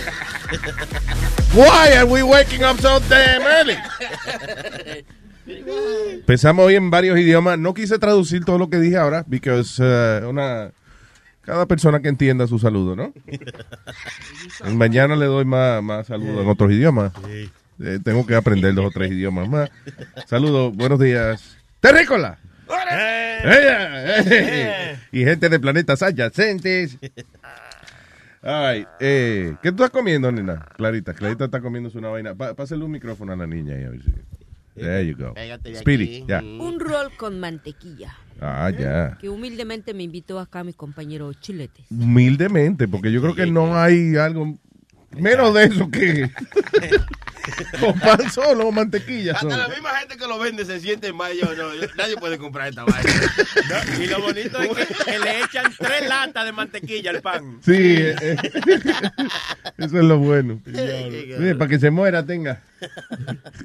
Why 1.52 1.94
are 1.96 2.04
we 2.04 2.22
waking 2.22 2.62
up 2.62 2.78
so 2.80 3.00
damn 3.08 3.42
early? 3.42 3.76
Pensamos 6.26 6.64
hoy 6.64 6.76
en 6.76 6.90
varios 6.90 7.18
idiomas. 7.18 7.58
No 7.58 7.74
quise 7.74 7.98
traducir 7.98 8.44
todo 8.44 8.56
lo 8.56 8.70
que 8.70 8.78
dije 8.78 8.96
ahora, 8.96 9.24
because 9.26 9.82
uh, 9.82 10.28
una 10.28 10.70
cada 11.42 11.66
persona 11.66 12.00
que 12.00 12.08
entienda 12.08 12.46
su 12.46 12.60
saludo, 12.60 12.94
¿no? 12.94 13.12
Mañana 14.74 15.16
le 15.16 15.26
doy 15.26 15.44
más, 15.44 15.82
más 15.82 16.06
saludos 16.06 16.42
en 16.42 16.48
otros 16.48 16.70
idiomas. 16.70 17.12
Eh, 17.82 17.98
tengo 18.04 18.24
que 18.24 18.36
aprender 18.36 18.72
dos 18.74 18.86
o 18.86 18.90
tres 18.90 19.10
idiomas 19.10 19.48
más. 19.48 19.70
Saludos, 20.26 20.72
buenos 20.76 21.00
días. 21.00 21.56
¡Terrícola! 21.80 22.38
Eh, 22.92 23.40
eh, 23.44 24.98
y 25.12 25.24
gente 25.24 25.48
de 25.48 25.58
planetas 25.58 26.02
adyacentes. 26.02 26.96
Ay, 28.42 28.86
eh, 29.00 29.54
¿qué 29.62 29.70
tú 29.70 29.84
estás 29.84 29.90
comiendo, 29.90 30.32
nena? 30.32 30.66
Clarita, 30.76 31.12
Clarita 31.12 31.44
está 31.44 31.60
comiéndose 31.60 31.98
una 31.98 32.08
vaina. 32.08 32.34
Pásale 32.34 32.84
un 32.84 32.90
micrófono 32.90 33.32
a 33.32 33.36
la 33.36 33.46
niña 33.46 33.74
ahí, 33.74 33.84
a 33.84 33.90
ver 33.90 34.02
si. 34.02 34.10
There 34.74 35.06
you 35.06 35.16
go. 35.16 35.34
De 35.34 35.74
Speedy, 35.76 36.24
ya. 36.26 36.40
Un 36.40 36.80
rol 36.80 37.10
con 37.18 37.38
mantequilla. 37.38 38.16
Ah, 38.40 38.70
ya. 38.70 39.18
Que 39.20 39.28
humildemente 39.28 39.92
me 39.92 40.04
invitó 40.04 40.38
acá 40.38 40.64
mi 40.64 40.72
compañero 40.72 41.32
Chilete. 41.34 41.84
Humildemente, 41.90 42.88
porque 42.88 43.12
yo 43.12 43.20
creo 43.20 43.34
que 43.34 43.46
no 43.46 43.76
hay 43.76 44.16
algo 44.16 44.56
menos 45.16 45.54
de 45.54 45.64
eso 45.64 45.90
que. 45.90 46.30
¿Con 47.80 47.98
pan 47.98 48.30
solo 48.30 48.68
o 48.68 48.72
mantequilla 48.72 49.32
Hasta 49.32 49.48
solo? 49.50 49.56
la 49.56 49.68
misma 49.68 49.90
gente 49.98 50.16
que 50.18 50.26
lo 50.26 50.38
vende 50.38 50.64
se 50.66 50.78
siente 50.78 51.12
mal. 51.12 51.32
Yo, 51.36 51.46
no, 51.56 51.74
yo- 51.74 51.88
nadie 51.96 52.16
puede 52.16 52.38
comprar 52.38 52.68
esta 52.68 52.84
vaina. 52.84 53.10
No, 53.68 54.02
Y 54.04 54.06
lo 54.06 54.20
bonito 54.20 54.60
es 54.60 54.86
que, 54.86 54.94
que 55.04 55.18
le 55.18 55.40
echan 55.42 55.72
tres 55.78 56.06
latas 56.08 56.44
de 56.44 56.52
mantequilla 56.52 57.10
al 57.10 57.22
pan. 57.22 57.58
Sí, 57.64 57.72
eh, 57.74 58.14
eh, 58.20 58.36
eso 59.78 59.98
es 59.98 60.04
lo 60.04 60.18
bueno. 60.18 60.60
Sí, 60.66 61.54
para 61.54 61.68
que 61.68 61.78
se 61.80 61.90
muera 61.90 62.24
tenga. 62.24 62.62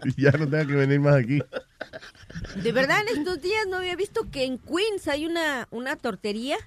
Y 0.05 0.21
ya 0.23 0.31
no 0.31 0.47
tenga 0.49 0.65
que 0.65 0.73
venir 0.73 0.99
más 1.01 1.15
aquí. 1.15 1.41
De 2.55 2.71
verdad, 2.71 3.01
en 3.07 3.19
estos 3.19 3.41
días 3.41 3.65
no 3.69 3.77
había 3.77 3.95
visto 3.97 4.29
que 4.31 4.45
en 4.45 4.57
Queens 4.57 5.07
hay 5.09 5.25
una, 5.25 5.67
una 5.69 5.95
tortería. 5.97 6.57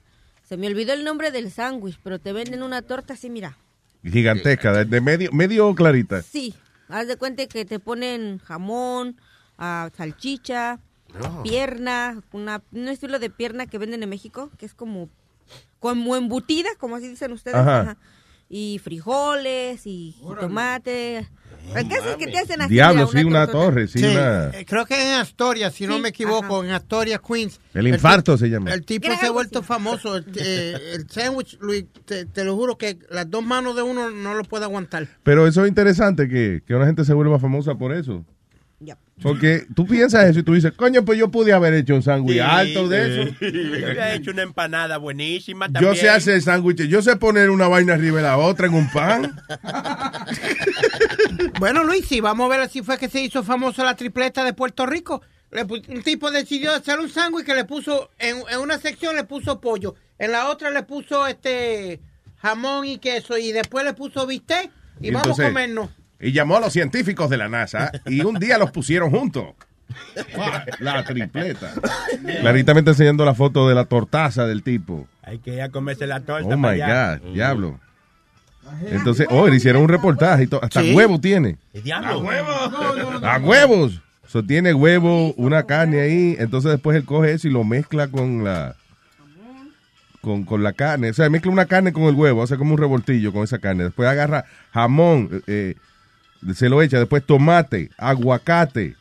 Se 0.47 0.57
me 0.59 0.67
olvidó 0.67 0.93
el 0.93 1.05
nombre 1.05 1.31
del 1.31 1.51
sándwich, 1.51 1.99
pero 2.05 2.19
te 2.19 2.33
venden 2.33 2.63
una 2.63 2.83
torta 2.83 3.15
así, 3.15 3.29
mira. 3.31 3.57
Gigantesca, 4.05 4.73
de, 4.73 4.85
de 4.85 5.00
medio, 5.00 5.31
medio 5.33 5.75
clarita. 5.75 6.23
Sí, 6.23 6.55
haz 6.88 7.09
de 7.09 7.17
cuenta 7.17 7.47
que 7.47 7.64
te 7.64 7.78
ponen 7.78 8.38
jamón, 8.38 9.17
ah, 9.59 9.90
salchicha, 9.97 10.81
No. 11.21 11.43
pierna, 11.43 12.23
una, 12.33 12.62
un 12.73 12.88
estilo 12.88 13.19
de 13.19 13.31
pierna 13.31 13.67
que 13.67 13.78
venden 13.78 14.02
en 14.02 14.09
México, 14.09 14.50
que 14.59 14.67
es 14.67 14.75
como, 14.75 15.09
como 15.81 16.17
embutida, 16.17 16.69
como 16.78 16.97
así 16.97 17.09
dicen 17.09 17.33
ustedes. 17.33 17.57
Ajá. 17.57 17.81
ajá. 17.81 17.97
Y 18.49 18.81
frijoles 18.83 19.83
y 19.85 20.17
tomate. 20.40 21.28
El 21.75 21.89
caso 21.89 22.11
es 22.11 22.17
que 22.17 22.27
te 22.27 22.39
hacen. 22.39 22.69
Diablo, 22.69 23.07
sí, 23.07 23.25
una 23.25 23.47
torre, 23.47 23.89
sí, 23.89 24.03
una... 24.03 24.49
eh, 24.49 24.65
creo 24.67 24.87
que 24.87 24.95
en 25.01 25.21
Astoria, 25.21 25.71
si 25.71 25.87
no 25.87 25.99
me 25.99 26.09
equivoco, 26.09 26.65
en 26.65 26.71
Astoria, 26.71 27.19
Queens. 27.19 27.61
El 27.75 27.89
infarto 27.89 28.37
se 28.39 28.49
llama. 28.49 28.73
El 28.73 28.85
tipo 28.85 29.09
se 29.19 29.27
ha 29.27 29.31
vuelto 29.31 29.63
famoso. 29.63 30.17
El, 30.17 30.25
eh, 30.37 30.77
el 30.95 31.09
sándwich, 31.11 31.59
Luis, 31.61 31.85
te, 32.05 32.25
te 32.27 32.45
lo 32.45 32.57
juro 32.57 32.77
que 32.79 32.99
las 33.11 33.31
dos 33.31 33.45
manos 33.45 33.77
de 33.77 33.83
uno 33.83 34.11
no 34.11 34.35
lo 34.35 34.45
puede 34.45 34.65
aguantar. 34.65 35.09
Pero 35.23 35.47
eso 35.47 35.63
es 35.65 35.69
interesante, 35.69 36.29
que, 36.29 36.63
que 36.67 36.75
una 36.75 36.87
gente 36.87 37.05
se 37.05 37.15
vuelva 37.15 37.39
famosa 37.39 37.75
por 37.75 37.93
eso. 37.93 38.25
Porque 39.23 39.67
tú 39.75 39.87
piensas 39.87 40.27
eso 40.29 40.41
y 40.41 40.43
tú 40.45 40.55
dices, 40.55 40.73
coño, 40.77 41.05
pues 41.05 41.19
yo 41.19 41.31
pude 41.31 41.53
haber 41.53 41.75
hecho 41.75 41.95
un 41.95 42.03
sándwich 42.03 42.35
Sí, 42.35 42.41
alto 42.41 42.89
de 42.89 43.25
sí. 43.41 43.47
eso. 43.47 43.47
Yo 43.81 43.87
había 43.89 44.15
hecho 44.15 44.31
una 44.31 44.43
empanada 44.43 44.97
buenísima 44.99 45.67
también. 45.67 45.93
Yo 45.95 46.01
sé 46.01 46.09
hacer 46.09 46.41
sándwiches, 46.41 46.89
yo 46.89 47.03
sé 47.03 47.17
poner 47.17 47.51
una 47.51 47.67
vaina 47.69 47.95
arriba 47.95 48.19
de 48.19 48.23
la 48.23 48.39
otra 48.39 48.67
en 48.69 48.75
un 48.75 48.89
pan. 48.91 49.41
Bueno, 51.61 51.85
Luis, 51.85 52.07
si 52.07 52.21
vamos 52.21 52.47
a 52.47 52.49
ver 52.49 52.61
así 52.61 52.83
fue 52.83 52.99
que 52.99 53.09
se 53.09 53.21
hizo 53.23 53.43
famoso 53.43 53.85
la 53.85 53.97
tripleta 53.97 54.45
de 54.45 54.53
Puerto 54.53 54.87
Rico. 54.87 55.23
Un 55.53 56.03
tipo 56.03 56.31
decidió 56.31 56.73
hacer 56.73 56.99
un 57.01 57.09
sándwich 57.09 57.47
que 57.47 57.55
le 57.55 57.65
puso, 57.65 58.11
en, 58.19 58.37
en 58.51 58.59
una 58.61 58.79
sección 58.79 59.17
le 59.17 59.25
puso 59.25 59.61
pollo, 59.61 59.95
en 60.19 60.33
la 60.33 60.51
otra 60.51 60.71
le 60.71 60.83
puso 60.83 61.27
este 61.27 62.01
jamón 62.37 62.85
y 62.87 62.99
queso 62.99 63.39
y 63.39 63.53
después 63.53 63.85
le 63.85 63.95
puso 63.95 64.27
bistec 64.27 64.71
y, 65.01 65.09
Y 65.09 65.11
vamos 65.11 65.29
entonces- 65.29 65.45
a 65.45 65.49
comernos. 65.49 65.91
Y 66.21 66.33
llamó 66.33 66.57
a 66.57 66.61
los 66.61 66.73
científicos 66.73 67.31
de 67.31 67.37
la 67.37 67.49
NASA 67.49 67.93
y 68.07 68.21
un 68.23 68.39
día 68.39 68.59
los 68.59 68.71
pusieron 68.73 69.11
juntos. 69.11 69.55
La 70.81 71.05
tripleta. 71.05 71.73
Clarita 72.41 72.75
me 72.75 72.81
está 72.81 72.91
enseñando 72.91 73.25
la 73.25 73.35
foto 73.35 73.69
de 73.69 73.75
la 73.75 73.85
tortaza 73.85 74.47
del 74.47 74.63
tipo. 74.63 75.07
Hay 75.23 75.39
que 75.39 75.55
ir 75.55 75.63
a 75.63 75.69
comerse 75.71 76.07
la 76.07 76.21
torta. 76.21 76.55
Oh 76.55 76.59
my 76.59 76.69
allá. 76.69 77.17
God, 77.19 77.33
diablo. 77.33 77.81
Entonces, 78.91 79.27
oh, 79.31 79.49
le 79.49 79.57
hicieron 79.57 79.83
un 79.83 79.89
reportaje 79.89 80.43
y 80.43 80.47
todo. 80.47 80.63
Hasta 80.63 80.83
Sí. 80.83 80.95
huevo 80.95 81.19
tiene. 81.21 81.57
¿El 81.73 81.83
diablo? 81.85 82.29
¡A 83.23 83.39
huevos! 83.39 84.03
So, 84.27 84.43
tiene 84.45 84.75
huevo, 84.75 85.33
una 85.35 85.63
carne 85.63 86.01
ahí. 86.01 86.37
Entonces, 86.39 86.73
después 86.73 86.95
él 86.97 87.05
coge 87.07 87.33
eso 87.33 87.49
y 87.49 87.51
lo 87.51 87.64
mezcla 87.64 88.09
con 88.09 88.45
la. 88.45 88.77
Con, 90.21 90.45
con 90.45 90.62
la 90.62 90.75
carne. 90.75 91.11
O 91.11 91.14
sea, 91.14 91.31
mezcla 91.31 91.51
una 91.51 91.64
carne 91.64 91.92
con 91.95 92.03
el 92.05 92.14
huevo. 92.14 92.42
Hace 92.42 92.59
como 92.59 92.73
un 92.75 92.79
revoltillo 92.79 93.33
con 93.33 93.45
esa 93.45 93.59
carne. 93.59 93.85
Después 93.85 94.07
agarra 94.07 94.45
jamón. 94.75 95.31
eh, 95.33 95.40
eh, 95.47 95.75
se 96.55 96.68
lo 96.68 96.83
echa. 96.83 96.98
Después 96.98 97.24
tomate, 97.24 97.90
aguacate. 97.98 98.96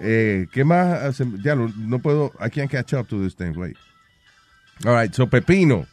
Eh, 0.00 0.46
¿Qué 0.52 0.64
más? 0.64 1.02
hace? 1.02 1.24
Ya 1.42 1.54
lo- 1.54 1.70
no 1.76 1.98
puedo. 1.98 2.32
I 2.44 2.50
can't 2.50 2.70
catch 2.70 2.92
up 2.94 3.06
to 3.08 3.22
this 3.22 3.34
thing, 3.34 3.52
right? 3.56 3.76
All 4.84 4.94
right, 4.94 5.12
so 5.14 5.26
pepino. 5.26 5.86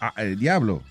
Ah, 0.00 0.12
eh, 0.18 0.36
diablo. 0.38 0.82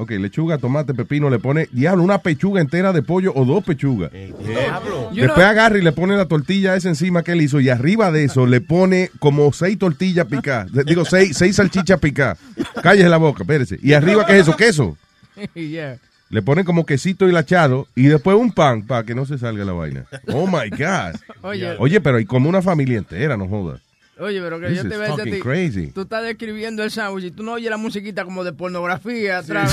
Ok, 0.00 0.12
lechuga, 0.12 0.58
tomate, 0.58 0.94
pepino, 0.94 1.28
le 1.28 1.40
pone, 1.40 1.68
diablo, 1.72 2.04
una 2.04 2.18
pechuga 2.18 2.60
entera 2.60 2.92
de 2.92 3.02
pollo 3.02 3.32
o 3.34 3.44
dos 3.44 3.64
pechugas. 3.64 4.12
Diablo. 4.12 5.10
Después 5.12 5.44
agarra 5.44 5.76
y 5.76 5.82
le 5.82 5.90
pone 5.90 6.16
la 6.16 6.26
tortilla 6.26 6.76
esa 6.76 6.88
encima 6.88 7.24
que 7.24 7.32
él 7.32 7.42
hizo 7.42 7.58
y 7.58 7.68
arriba 7.68 8.12
de 8.12 8.22
eso 8.24 8.46
le 8.46 8.60
pone 8.60 9.10
como 9.18 9.52
seis 9.52 9.76
tortillas 9.76 10.26
picadas. 10.28 10.70
Digo, 10.86 11.04
seis, 11.04 11.36
seis 11.36 11.56
salchichas 11.56 11.98
picadas. 11.98 12.38
Cállese 12.80 13.08
la 13.08 13.16
boca, 13.16 13.42
espérese. 13.42 13.76
Y 13.82 13.92
arriba, 13.92 14.24
¿qué 14.24 14.34
es 14.38 14.42
eso? 14.42 14.56
Queso. 14.56 14.96
Yeah. 15.54 15.98
Le 16.30 16.42
ponen 16.42 16.64
como 16.64 16.84
quesito 16.84 17.26
hilachado 17.26 17.88
y 17.94 18.04
después 18.06 18.36
un 18.36 18.52
pan 18.52 18.86
para 18.86 19.04
que 19.04 19.14
no 19.14 19.24
se 19.24 19.38
salga 19.38 19.64
la 19.64 19.72
vaina. 19.72 20.04
Oh 20.28 20.46
my 20.46 20.68
God. 20.70 21.18
Oye. 21.42 21.76
Oye, 21.78 22.00
pero 22.00 22.18
hay 22.18 22.26
como 22.26 22.48
una 22.48 22.60
familia 22.60 22.98
entera, 22.98 23.36
no 23.36 23.48
jodas. 23.48 23.80
Oye, 24.20 24.40
pero 24.40 24.58
que 24.60 24.66
This 24.66 24.82
yo 24.82 24.88
te 24.88 24.96
veo 24.96 25.14
a 25.14 25.22
ti. 25.22 25.40
crazy. 25.40 25.86
Tú 25.92 26.02
estás 26.02 26.24
describiendo 26.24 26.82
el 26.82 26.90
sándwich 26.90 27.26
y 27.26 27.30
tú 27.30 27.42
no 27.44 27.52
oyes 27.52 27.70
la 27.70 27.76
musiquita 27.76 28.24
como 28.24 28.42
de 28.44 28.52
pornografía 28.52 29.38
atrás. 29.38 29.72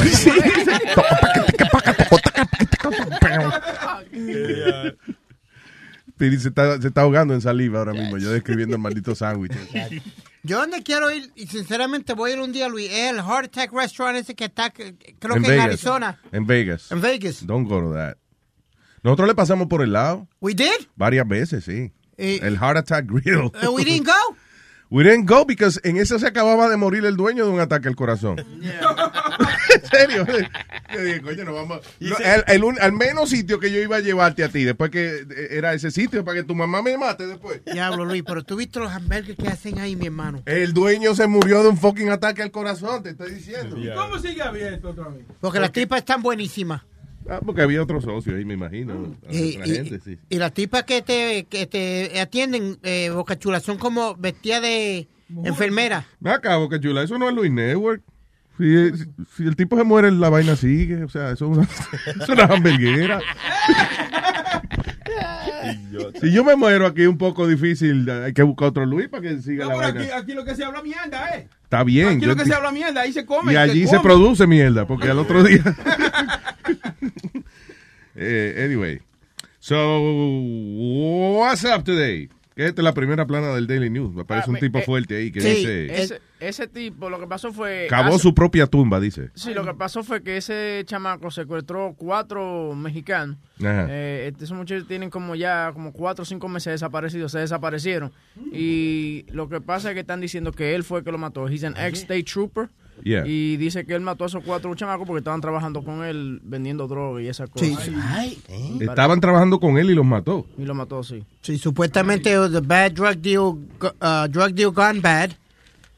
Piri 6.17 6.39
se 6.39 6.49
está, 6.49 6.81
se 6.81 6.87
está 6.87 7.01
ahogando 7.01 7.33
en 7.33 7.41
saliva 7.41 7.79
ahora 7.79 7.93
mismo, 7.93 8.17
yo 8.17 8.31
describiendo 8.31 8.75
el 8.75 8.81
maldito 8.81 9.15
sándwich. 9.15 9.51
Yo 10.43 10.59
donde 10.59 10.83
quiero 10.83 11.09
ir, 11.09 11.31
y 11.35 11.47
sinceramente 11.47 12.13
voy 12.13 12.29
a 12.29 12.33
ir 12.35 12.39
un 12.39 12.51
día, 12.51 12.69
Luis, 12.69 12.87
es 12.91 13.09
el 13.09 13.15
Heart 13.17 13.45
Attack 13.45 13.73
Restaurant 13.73 14.15
ese 14.15 14.35
que 14.35 14.45
está, 14.45 14.69
creo 14.69 14.95
que 15.41 15.53
en 15.53 15.59
Arizona. 15.59 16.21
En 16.31 16.45
Vegas. 16.45 16.91
En 16.91 17.01
Vegas. 17.01 17.47
Don't 17.47 17.67
go 17.67 17.81
to 17.81 17.93
that. 17.93 18.17
Nosotros 19.01 19.27
le 19.27 19.33
pasamos 19.33 19.65
por 19.67 19.81
el 19.81 19.93
lado 19.93 20.27
We 20.39 20.53
did? 20.53 20.69
varias 20.95 21.27
veces, 21.27 21.63
sí. 21.63 21.91
Eh, 22.17 22.41
el 22.43 22.59
Heart 22.59 22.77
Attack 22.77 23.07
Grill. 23.07 23.51
Uh, 23.63 23.71
we 23.73 23.83
didn't 23.83 24.05
go? 24.05 24.13
We 24.95 25.03
didn't 25.03 25.29
go 25.29 25.43
because 25.43 25.77
en 25.83 25.97
eso 25.97 26.17
se 26.19 26.25
acababa 26.25 26.69
de 26.69 26.77
morir 26.77 27.03
el 27.03 27.17
dueño 27.17 27.43
de 27.45 27.51
un 27.51 27.59
ataque 27.59 27.89
al 27.89 27.97
corazón. 27.97 28.39
en 28.39 29.85
serio. 29.91 30.25
Yo 30.93 31.01
dije, 31.01 31.21
coño, 31.21 31.43
no 31.43 31.53
vamos. 31.53 31.81
No, 31.99 32.15
el, 32.17 32.43
el 32.47 32.63
un- 32.63 32.79
al 32.79 32.93
menos 32.93 33.29
sitio 33.31 33.59
que 33.59 33.69
yo 33.73 33.81
iba 33.81 33.97
a 33.97 33.99
llevarte 33.99 34.45
a 34.45 34.47
ti, 34.47 34.63
después 34.63 34.91
que 34.91 35.25
eh, 35.29 35.47
era 35.51 35.73
ese 35.73 35.91
sitio, 35.91 36.23
para 36.23 36.37
que 36.37 36.43
tu 36.45 36.55
mamá 36.55 36.81
me 36.81 36.97
mate 36.97 37.27
después. 37.27 37.59
Diablo, 37.65 38.05
Luis, 38.05 38.23
pero 38.25 38.43
tú 38.45 38.55
viste 38.55 38.79
los 38.79 38.89
hamburgues 38.89 39.35
que 39.35 39.49
hacen 39.49 39.79
ahí, 39.79 39.97
mi 39.97 40.05
hermano. 40.05 40.43
El 40.45 40.71
dueño 40.71 41.13
se 41.13 41.27
murió 41.27 41.61
de 41.61 41.67
un 41.67 41.77
fucking 41.77 42.07
ataque 42.09 42.41
al 42.41 42.51
corazón, 42.51 43.03
te 43.03 43.09
estoy 43.09 43.33
diciendo. 43.33 43.75
¿Cómo 43.97 44.17
sigue 44.17 44.43
abierto 44.43 44.91
otra 44.91 45.09
vez? 45.09 45.25
Porque 45.41 45.59
las 45.59 45.73
tipas 45.73 45.99
están 45.99 46.21
buenísimas. 46.21 46.83
Ah, 47.29 47.39
porque 47.43 47.61
había 47.63 47.81
otro 47.81 47.99
socio 48.01 48.35
ahí, 48.35 48.45
me 48.45 48.53
imagino. 48.53 49.15
Y, 49.31 49.55
Otra 49.57 49.67
y- 49.67 49.75
gente, 49.75 49.99
sí. 49.99 50.17
y 50.29 50.37
las 50.37 50.53
tipas 50.53 50.83
que 50.83 51.01
te, 51.01 51.45
que 51.49 51.65
te 51.65 52.19
atienden, 52.19 52.77
eh, 52.83 53.09
Boca 53.09 53.37
Chula, 53.39 53.59
son 53.59 53.77
como 53.77 54.15
vestidas 54.15 54.61
de 54.61 55.07
enfermera. 55.43 56.05
Me 56.19 56.29
acabo, 56.31 56.69
que 56.69 56.79
chula, 56.79 57.01
eso 57.03 57.17
no 57.17 57.27
es 57.29 57.35
Luis 57.35 57.51
Network. 57.51 58.03
Si, 58.59 58.91
si- 58.95 59.05
si 59.35 59.43
el 59.43 59.55
tipo 59.55 59.75
se 59.75 59.83
muere, 59.83 60.11
la 60.11 60.29
vaina 60.29 60.55
sigue. 60.55 61.03
O 61.03 61.09
sea, 61.09 61.31
eso 61.31 61.51
es 61.51 61.57
una, 61.57 61.67
es 62.23 62.29
una 62.29 62.43
hamburguera. 62.45 63.19
si 66.21 66.31
yo 66.31 66.43
me 66.43 66.55
muero 66.55 66.85
aquí 66.85 67.05
un 67.05 67.17
poco 67.17 67.47
difícil, 67.47 68.09
hay 68.09 68.33
que 68.33 68.43
buscar 68.43 68.69
otro 68.69 68.85
Luis 68.85 69.07
para 69.09 69.23
que 69.23 69.41
siga 69.41 69.65
No, 69.65 69.71
la 69.71 69.77
vaina. 69.77 70.01
aquí, 70.01 70.09
aquí 70.11 70.33
lo 70.33 70.45
que 70.45 70.55
se 70.55 70.63
habla 70.63 70.81
mierda, 70.81 71.29
¿eh? 71.35 71.47
Está 71.63 71.83
bien. 71.83 72.17
Aquí 72.17 72.25
lo 72.25 72.35
que 72.35 72.45
se 72.45 72.53
habla 72.53 72.71
mierda, 72.71 73.01
ahí 73.01 73.11
se 73.13 73.25
come. 73.25 73.53
y 73.53 73.55
allí 73.55 73.87
se 73.87 73.99
produce 73.99 74.47
mierda, 74.47 74.85
porque 74.87 75.09
al 75.09 75.19
otro 75.19 75.43
día. 75.43 75.63
Eh, 78.17 78.63
anyway. 78.65 79.01
So, 79.59 79.99
what's 81.37 81.65
up 81.65 81.83
today? 81.83 82.29
Que 82.55 82.67
esta 82.67 82.81
es 82.81 82.83
la 82.85 82.93
primera 82.93 83.27
plana 83.27 83.53
del 83.53 83.67
Daily 83.67 83.89
News. 83.89 84.13
Me 84.15 84.23
parece 84.23 84.49
Ah, 84.49 84.53
un 84.53 84.59
tipo 84.59 84.79
eh, 84.79 84.83
fuerte 84.83 85.17
ahí 85.17 85.29
que 85.31 85.41
sí, 85.41 85.49
dice. 85.49 86.01
Ese, 86.03 86.21
ese 86.39 86.67
tipo, 86.67 87.09
lo 87.09 87.19
que 87.19 87.27
pasó 87.27 87.51
fue... 87.51 87.87
Cavó 87.89 88.09
hace- 88.15 88.19
su 88.19 88.33
propia 88.33 88.65
tumba, 88.65 88.99
dice. 89.01 89.29
Sí, 89.35 89.53
lo 89.53 89.65
que 89.65 89.73
pasó 89.73 90.03
fue 90.03 90.23
que 90.23 90.37
ese 90.37 90.81
chamaco 90.85 91.29
secuestró 91.31 91.93
cuatro 91.97 92.73
mexicanos. 92.73 93.35
Ajá. 93.59 93.87
Eh, 93.89 94.27
este- 94.31 94.45
esos 94.45 94.55
muchachos 94.57 94.87
tienen 94.87 95.09
como 95.09 95.35
ya 95.35 95.71
como 95.73 95.91
cuatro 95.91 96.23
o 96.23 96.25
cinco 96.25 96.47
meses 96.47 96.71
desaparecidos, 96.71 97.33
se 97.33 97.39
desaparecieron. 97.39 98.13
Y 98.53 99.25
lo 99.29 99.49
que 99.49 99.59
pasa 99.59 99.89
es 99.89 99.93
que 99.93 99.99
están 100.01 100.21
diciendo 100.21 100.53
que 100.53 100.75
él 100.75 100.83
fue 100.85 100.99
el 100.99 101.05
que 101.05 101.11
lo 101.11 101.17
mató. 101.17 101.49
He's 101.49 101.65
an 101.65 101.75
ex-state 101.77 102.23
trooper. 102.23 102.69
Yeah. 103.03 103.25
Y 103.27 103.57
dice 103.57 103.85
que 103.85 103.93
él 103.93 104.01
mató 104.01 104.23
a 104.23 104.27
esos 104.27 104.43
cuatro 104.43 104.73
chamacos 104.73 105.05
porque 105.05 105.19
estaban 105.19 105.41
trabajando 105.41 105.83
con 105.83 106.03
él 106.03 106.39
vendiendo 106.43 106.87
droga 106.87 107.21
y 107.21 107.27
esas 107.27 107.49
cosas. 107.49 107.67
Sí. 107.83 108.39
Estaban 108.79 109.19
trabajando 109.21 109.59
con 109.59 109.77
él 109.77 109.89
y 109.91 109.93
los 109.95 110.05
mató. 110.05 110.45
Y 110.57 110.63
lo 110.65 110.73
mató, 110.73 111.03
sí. 111.03 111.23
Sí, 111.41 111.57
supuestamente 111.57 112.31
the 112.49 112.61
bad 112.61 112.93
drug 112.93 113.17
deal, 113.17 113.41
uh, 113.81 114.27
drug 114.29 114.53
deal 114.53 114.71
gone 114.71 115.01
bad. 115.01 115.31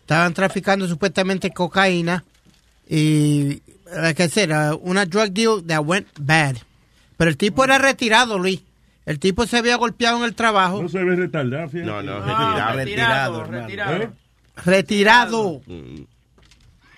Estaban 0.01 0.33
traficando 0.33 0.87
supuestamente 0.87 1.51
cocaína 1.51 2.23
y, 2.89 3.61
like 3.95 4.23
I 4.23 4.29
said, 4.29 4.51
uh, 4.51 4.77
una 4.81 5.05
drug 5.05 5.31
deal 5.31 5.61
that 5.67 5.81
went 5.85 6.07
bad. 6.19 6.55
Pero 7.17 7.29
el 7.29 7.37
tipo 7.37 7.63
era 7.63 7.77
retirado, 7.77 8.37
Luis. 8.37 8.61
El 9.05 9.19
tipo 9.19 9.45
se 9.47 9.57
había 9.57 9.77
golpeado 9.77 10.17
en 10.17 10.23
el 10.25 10.35
trabajo. 10.35 10.81
No 10.81 10.89
se 10.89 11.01
ve 11.03 11.15
retardado, 11.15 11.69
fíjate. 11.69 11.89
No, 11.89 12.03
no, 12.03 12.17
Ah, 12.23 12.73
retirado, 12.75 13.43
retirado. 13.45 13.95
¿Eh? 14.03 14.09
Retirado. 14.65 15.61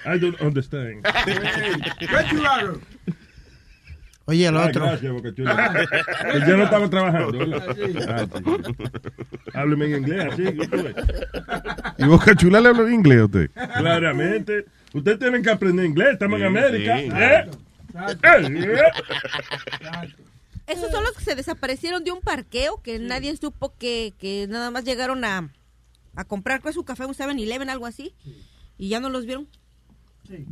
I 0.06 0.18
don't 0.20 0.40
understand. 0.42 1.06
Oye, 4.26 4.46
el 4.46 4.56
Ah, 4.58 4.68
otro. 4.68 4.86
gracias, 4.86 5.12
Boca 5.12 5.34
Chula. 5.34 5.88
Que 6.32 6.40
yo 6.48 6.56
no 6.58 6.64
estaba 6.66 6.88
trabajando. 6.90 7.32
¿verdad? 7.38 7.64
Ah, 7.68 8.28
sí. 8.36 9.52
Hábleme 9.56 9.86
en 9.86 9.96
inglés, 10.04 10.28
así. 10.32 10.44
¿Y 11.98 12.04
Boca 12.06 12.36
Chula 12.36 12.62
le 12.62 12.70
habla 12.70 12.84
en 12.84 12.94
inglés 12.94 13.22
a 13.22 13.26
usted? 13.26 13.50
Claramente. 13.78 14.66
Ustedes 14.94 15.18
tienen 15.20 15.42
que 15.42 15.50
aprender 15.50 15.84
inglés, 15.86 16.10
estamos 16.14 16.40
en 16.40 16.46
América. 16.46 16.98
sí. 17.00 17.10
¿Eh? 17.12 17.50
Eh, 18.24 18.92
Esos 20.68 20.92
son 20.92 21.04
los 21.04 21.14
que 21.14 21.24
se 21.24 21.34
desaparecieron 21.36 22.04
de 22.04 22.12
un 22.12 22.22
parqueo 22.22 22.82
que 22.84 23.00
nadie 23.00 23.36
supo 23.36 23.74
que, 23.80 24.14
que 24.20 24.46
nada 24.48 24.70
más 24.70 24.84
llegaron 24.86 25.26
a, 25.26 25.50
a 26.16 26.24
comprar 26.26 26.62
pues, 26.62 26.76
su 26.76 26.84
café, 26.86 27.06
un 27.06 27.16
7-Eleven, 27.16 27.70
algo 27.72 27.88
así. 27.88 28.14
Y 28.78 28.90
ya 28.90 29.00
no 29.00 29.10
los 29.10 29.26
vieron. 29.26 29.48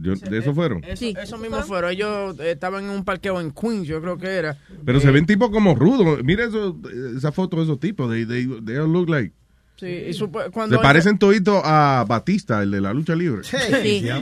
Yo- 0.01 0.15
¿De 0.15 0.37
eso 0.39 0.53
fueron? 0.53 0.83
Eso, 0.83 1.05
eso 1.05 1.37
mismo 1.37 1.61
fueron. 1.63 1.91
Ellos 1.91 2.39
eh, 2.39 2.51
estaban 2.51 2.83
en 2.85 2.89
un 2.89 3.03
parqueo 3.03 3.39
en 3.39 3.51
Queens, 3.51 3.87
yo 3.87 4.01
creo 4.01 4.17
que 4.17 4.27
era. 4.27 4.57
Pero 4.85 4.99
se 4.99 5.11
ven 5.11 5.25
tipos 5.25 5.49
como 5.51 5.75
rudos. 5.75 6.23
Mira 6.23 6.45
eso, 6.45 6.75
esa 7.15 7.31
foto 7.31 7.57
de 7.57 7.63
esos 7.63 7.79
tipos. 7.79 8.09
They, 8.11 8.25
they, 8.25 8.47
they 8.65 8.77
all 8.77 8.91
look 8.91 9.09
like... 9.09 9.31
Sí, 9.79 9.85
y 9.85 10.11
supo- 10.13 10.49
cuando 10.51 10.77
Se 10.77 10.81
parecen 10.81 11.19
toditos 11.19 11.61
a 11.63 12.03
Batista, 12.07 12.63
el 12.63 12.71
de 12.71 12.81
la 12.81 12.93
lucha 12.93 13.13
libre. 13.15 13.43
Sí. 13.43 13.55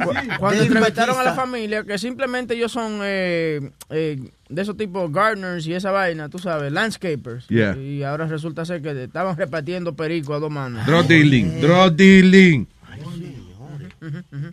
Cu- 0.04 0.12
Cuando 0.38 0.62
entrevistaron 0.63 1.18
a 1.18 1.24
la 1.24 1.34
familia, 1.34 1.86
que 1.86 1.98
simplemente 1.98 2.56
ellos 2.56 2.74
son 2.74 3.00
eh, 3.04 3.72
eh, 3.89 4.20
de 4.50 4.62
esos 4.62 4.76
tipos 4.76 5.10
gardeners 5.13 5.65
y 5.65 5.74
esa 5.74 5.91
vaina, 5.91 6.28
tú 6.28 6.39
sabes, 6.39 6.74
landscapers. 6.74 7.48
Yeah. 7.48 7.78
Y 7.78 8.04
ahora 8.04 8.28
resulta 8.28 8.65
ser 8.65 8.82
que 8.82 9.04
estaban 9.06 9.38
repartiendo 9.38 9.96
perico 9.96 10.34
a 10.34 10.39
dos 10.39 10.52
manos. 10.52 10.86
Drug 10.86 11.08
dealing, 11.08 11.62
drug 11.62 11.94
dealing. 11.96 12.68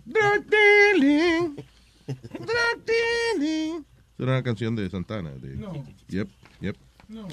Drug 0.06 0.46
dealing. 0.50 1.56
Drug 2.06 2.84
dealing. 2.86 3.84
Es 4.18 4.26
una 4.26 4.42
canción 4.42 4.76
de 4.76 4.88
Santana. 4.90 5.30
De, 5.30 5.56
No. 5.56 5.72
Yep, 6.08 6.28
yep. 6.60 6.76
No, 7.08 7.26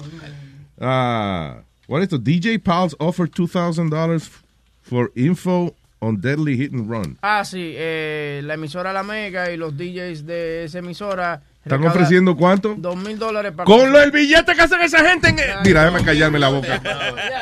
Ah, 0.80 1.62
what 1.86 2.02
is 2.02 2.08
the 2.08 2.18
DJ 2.18 2.58
Pals 2.62 2.94
offer 2.98 3.26
$2,000 3.26 4.42
for 4.82 5.10
info 5.14 5.74
on 6.02 6.20
deadly 6.20 6.56
hit 6.56 6.72
and 6.72 6.88
run. 6.90 7.18
Ah, 7.22 7.44
sí, 7.44 7.74
eh, 7.76 8.40
la 8.44 8.54
emisora 8.54 8.92
La 8.92 9.02
Mega 9.02 9.50
y 9.50 9.56
los 9.56 9.76
DJs 9.76 10.24
de 10.26 10.64
esa 10.64 10.78
emisora. 10.78 11.42
¿Están 11.62 11.84
ofreciendo 11.84 12.36
cuánto? 12.36 12.74
Dos 12.78 12.96
mil 12.96 13.18
dólares 13.18 13.52
para... 13.52 13.66
Con 13.66 13.92
lo, 13.92 14.00
el 14.00 14.10
billete 14.10 14.54
que 14.54 14.62
hacen 14.62 14.80
esa 14.80 15.04
gente 15.06 15.28
en... 15.28 15.36
Mira, 15.62 15.84
déjame 15.84 16.02
callarme 16.04 16.38
la 16.38 16.48
boca. 16.48 16.78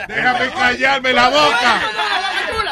Déjame 0.08 0.50
callarme 0.50 1.12
la 1.12 1.28
boca. 1.28 1.82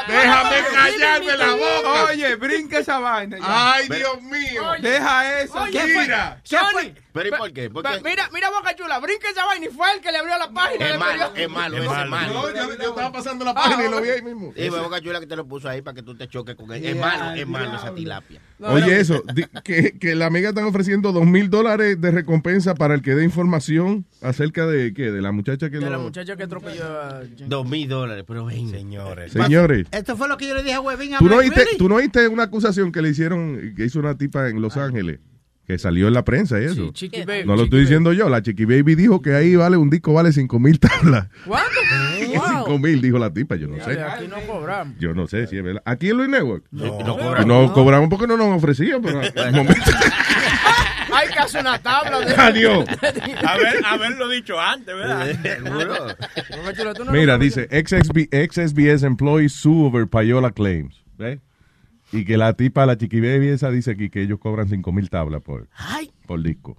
Déjame 0.09 0.57
callarme 0.73 1.37
la 1.37 1.53
boca. 1.55 2.05
Oye, 2.11 2.37
brinca 2.37 2.79
esa 2.79 2.99
vaina. 2.99 3.39
ya. 3.39 3.73
Ay, 3.75 3.89
Dios 3.89 4.23
mío. 4.23 4.63
Deja 4.81 5.41
eso. 5.41 5.59
Oye, 5.63 5.85
Mira. 5.87 6.41
Johnny, 6.49 6.95
¿Pero 7.17 7.35
y 7.35 7.39
por 7.39 7.53
qué? 7.53 7.71
¿Por 7.71 7.83
qué? 7.83 8.01
Mira, 8.05 8.29
mira 8.33 8.51
Boca 8.51 8.75
Chula, 8.77 8.99
brinca 9.01 9.31
esa 9.31 9.45
vaina 9.47 9.67
y 9.67 9.69
fue 9.71 9.87
el 9.95 10.01
que 10.01 10.13
le 10.13 10.19
abrió 10.19 10.39
la 10.39 10.51
página. 10.51 10.91
Es 10.91 10.99
malo, 10.99 11.33
es 11.35 11.51
malo, 11.51 11.77
es 11.79 11.89
malo. 12.11 12.33
No, 12.33 12.55
yo, 12.55 12.77
yo 12.77 12.89
estaba 12.91 13.11
pasando 13.11 13.45
la 13.45 13.55
página 13.55 13.87
y 13.87 13.91
lo 13.91 14.01
vi 14.03 14.11
ahí 14.11 14.23
mismo. 14.23 14.53
Y 14.55 14.69
fue 14.69 14.81
Boca 14.81 15.01
Chula 15.01 15.21
que 15.21 15.27
te 15.27 15.37
lo 15.37 15.47
puso 15.47 15.69
ahí 15.69 15.83
para 15.83 15.95
que 15.95 16.03
tú 16.03 16.15
te 16.15 16.29
choques 16.29 16.55
con 16.55 16.71
él. 16.73 16.85
Es 16.85 16.97
malo, 16.97 17.33
es 17.33 17.47
malo 17.47 17.77
esa 17.77 17.95
tilapia. 17.95 18.41
Oye, 18.61 19.01
eso, 19.01 19.23
que, 19.65 19.99
que 19.99 20.15
la 20.15 20.27
amiga 20.27 20.51
están 20.51 20.65
ofreciendo 20.65 21.13
dos 21.13 21.27
mil 21.27 21.51
dólares 21.51 22.01
de 22.01 22.11
recompensa 22.11 22.75
para 22.75 22.95
el 22.95 23.03
que 23.03 23.15
dé 23.15 23.25
información 23.25 24.07
acerca 24.21 24.67
de 24.67 24.93
qué, 24.93 25.11
de 25.11 25.23
la 25.23 25.33
muchacha 25.33 25.71
que 25.71 25.79
De 25.79 25.91
la 25.91 25.99
muchacha 25.99 26.37
que 26.37 26.43
atropelló 26.43 26.85
a... 26.85 27.23
Dos 27.47 27.69
mil 27.69 27.89
dólares, 27.89 28.25
pero 28.27 28.45
ven. 28.45 28.71
Señores. 28.71 29.33
Señores, 29.33 29.87
Esto 29.91 30.17
fue 30.17 30.29
lo 30.29 30.37
que 30.37 30.49
yo 30.49 30.55
le 30.55 30.63
dije 30.63 30.75
a 30.75 30.81
Webin. 30.81 31.17
¿tú 31.19 31.27
no, 31.27 31.37
oíste, 31.37 31.67
tú 31.79 31.89
no 31.89 31.97
oíste 31.97 32.29
una 32.29 32.45
acusación 32.45 32.93
que 32.93 33.03
le 33.03 33.11
hicieron, 33.11 33.75
que 33.77 33.85
hizo 33.85 33.99
una 33.99 34.17
tipa 34.17 34.49
en 34.49 34.61
Los 34.61 34.77
Ángeles, 34.77 35.21
que 35.67 35.79
salió 35.79 36.07
en 36.09 36.15
la 36.15 36.25
prensa 36.25 36.61
y 36.61 36.65
eso. 36.65 36.87
Sí, 36.87 36.93
Chiqui 36.93 37.25
Baby. 37.25 37.41
no 37.45 37.53
lo 37.53 37.63
Chiqui 37.63 37.65
estoy 37.65 37.81
diciendo 37.81 38.13
yo, 38.13 38.29
la 38.29 38.41
Chiqui 38.43 38.65
Baby 38.65 38.95
dijo 38.95 39.21
que 39.21 39.35
ahí 39.35 39.57
vale 39.57 39.77
un 39.77 39.91
disco 39.91 40.13
vale 40.13 40.33
cinco 40.33 40.59
mil 40.61 40.79
tablas. 40.79 41.29
¿Cuánto? 41.45 41.71
Cinco 42.19 42.79
mil, 42.79 43.01
dijo 43.01 43.19
la 43.19 43.33
tipa, 43.33 43.57
yo 43.57 43.69
no 43.69 43.77
Ya, 43.79 43.85
sé. 43.85 44.01
Aquí 44.03 44.29
no 44.29 44.37
cobramos. 44.47 44.97
Yo 44.99 45.15
no 45.15 45.27
sé 45.27 45.47
si 45.47 45.57
es 45.57 45.63
verdad. 45.65 45.83
Aquí 45.85 46.11
en 46.11 46.17
Luis 46.17 46.29
Network. 46.29 46.65
No, 46.71 46.99
No, 46.99 47.17
cobramos. 47.17 47.73
cobramos 47.73 48.09
porque 48.11 48.27
no 48.27 48.37
nos 48.37 48.57
ofrecían, 48.57 49.01
pero 49.03 49.21
al 49.37 49.53
momento. 49.53 49.83
Hay 51.13 51.29
que 51.29 51.39
hacer 51.39 51.61
una 51.63 51.79
tabla 51.79 52.21
de... 52.21 52.35
Adiós. 52.35 52.85
Haber, 53.47 53.85
haberlo 53.87 54.29
dicho 54.29 54.61
antes, 54.61 54.95
¿verdad? 54.95 55.27
Mira, 57.11 57.39
dice, 57.39 57.69
ex-SB 57.71 58.29
ex-SBS 58.31 59.03
employee 59.05 59.49
sue 59.49 59.87
over 59.87 60.07
payola 60.09 60.51
claims. 60.51 61.03
¿Ves? 61.17 61.39
Y 62.13 62.25
que 62.25 62.37
la 62.37 62.53
tipa, 62.53 62.87
la 62.87 62.97
chiqui 62.97 63.21
baby 63.21 63.49
esa, 63.49 63.71
dice 63.71 63.93
aquí 63.93 64.11
que 64.11 64.23
ellos 64.23 64.39
cobran 64.39 64.69
cinco 64.69 64.93
mil 64.93 65.11
tablas 65.11 65.43
por, 65.43 65.69
por 66.27 66.43
disco. 66.43 66.77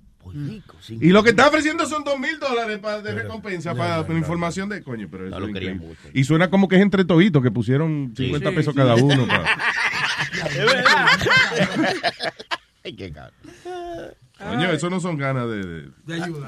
Y 0.90 1.10
lo 1.12 1.24
que 1.24 1.30
está 1.30 1.48
ofreciendo 1.48 1.86
son 1.86 2.04
dos 2.04 2.20
mil 2.20 2.38
dólares 2.40 2.80
pa- 2.80 3.02
de 3.02 3.14
recompensa 3.14 3.74
para 3.74 4.02
la 4.06 4.14
información 4.18 4.68
de 4.68 4.84
coño, 4.84 5.08
pero 5.10 5.28
eso 5.28 5.40
lo 5.40 5.48
es. 5.58 5.78
Y 6.14 6.24
suena 6.26 6.50
como 6.50 6.68
que 6.68 6.76
es 6.76 6.82
entre 6.82 7.06
toditos 7.06 7.42
que 7.42 7.50
pusieron 7.52 8.14
50 8.16 8.50
Sí, 8.50 8.56
pesos 8.56 8.74
sí. 8.74 8.78
cada 8.78 8.96
uno. 8.96 9.26
pa- 9.26 9.46
Es 10.50 10.58
verdad. 10.66 11.08
Ay, 12.84 12.94
qué 12.96 13.12
caro. 13.12 13.34
Coño, 14.38 14.72
eso 14.72 14.90
no 14.90 15.00
son 15.00 15.18
ganas 15.18 15.48
de. 15.50 15.90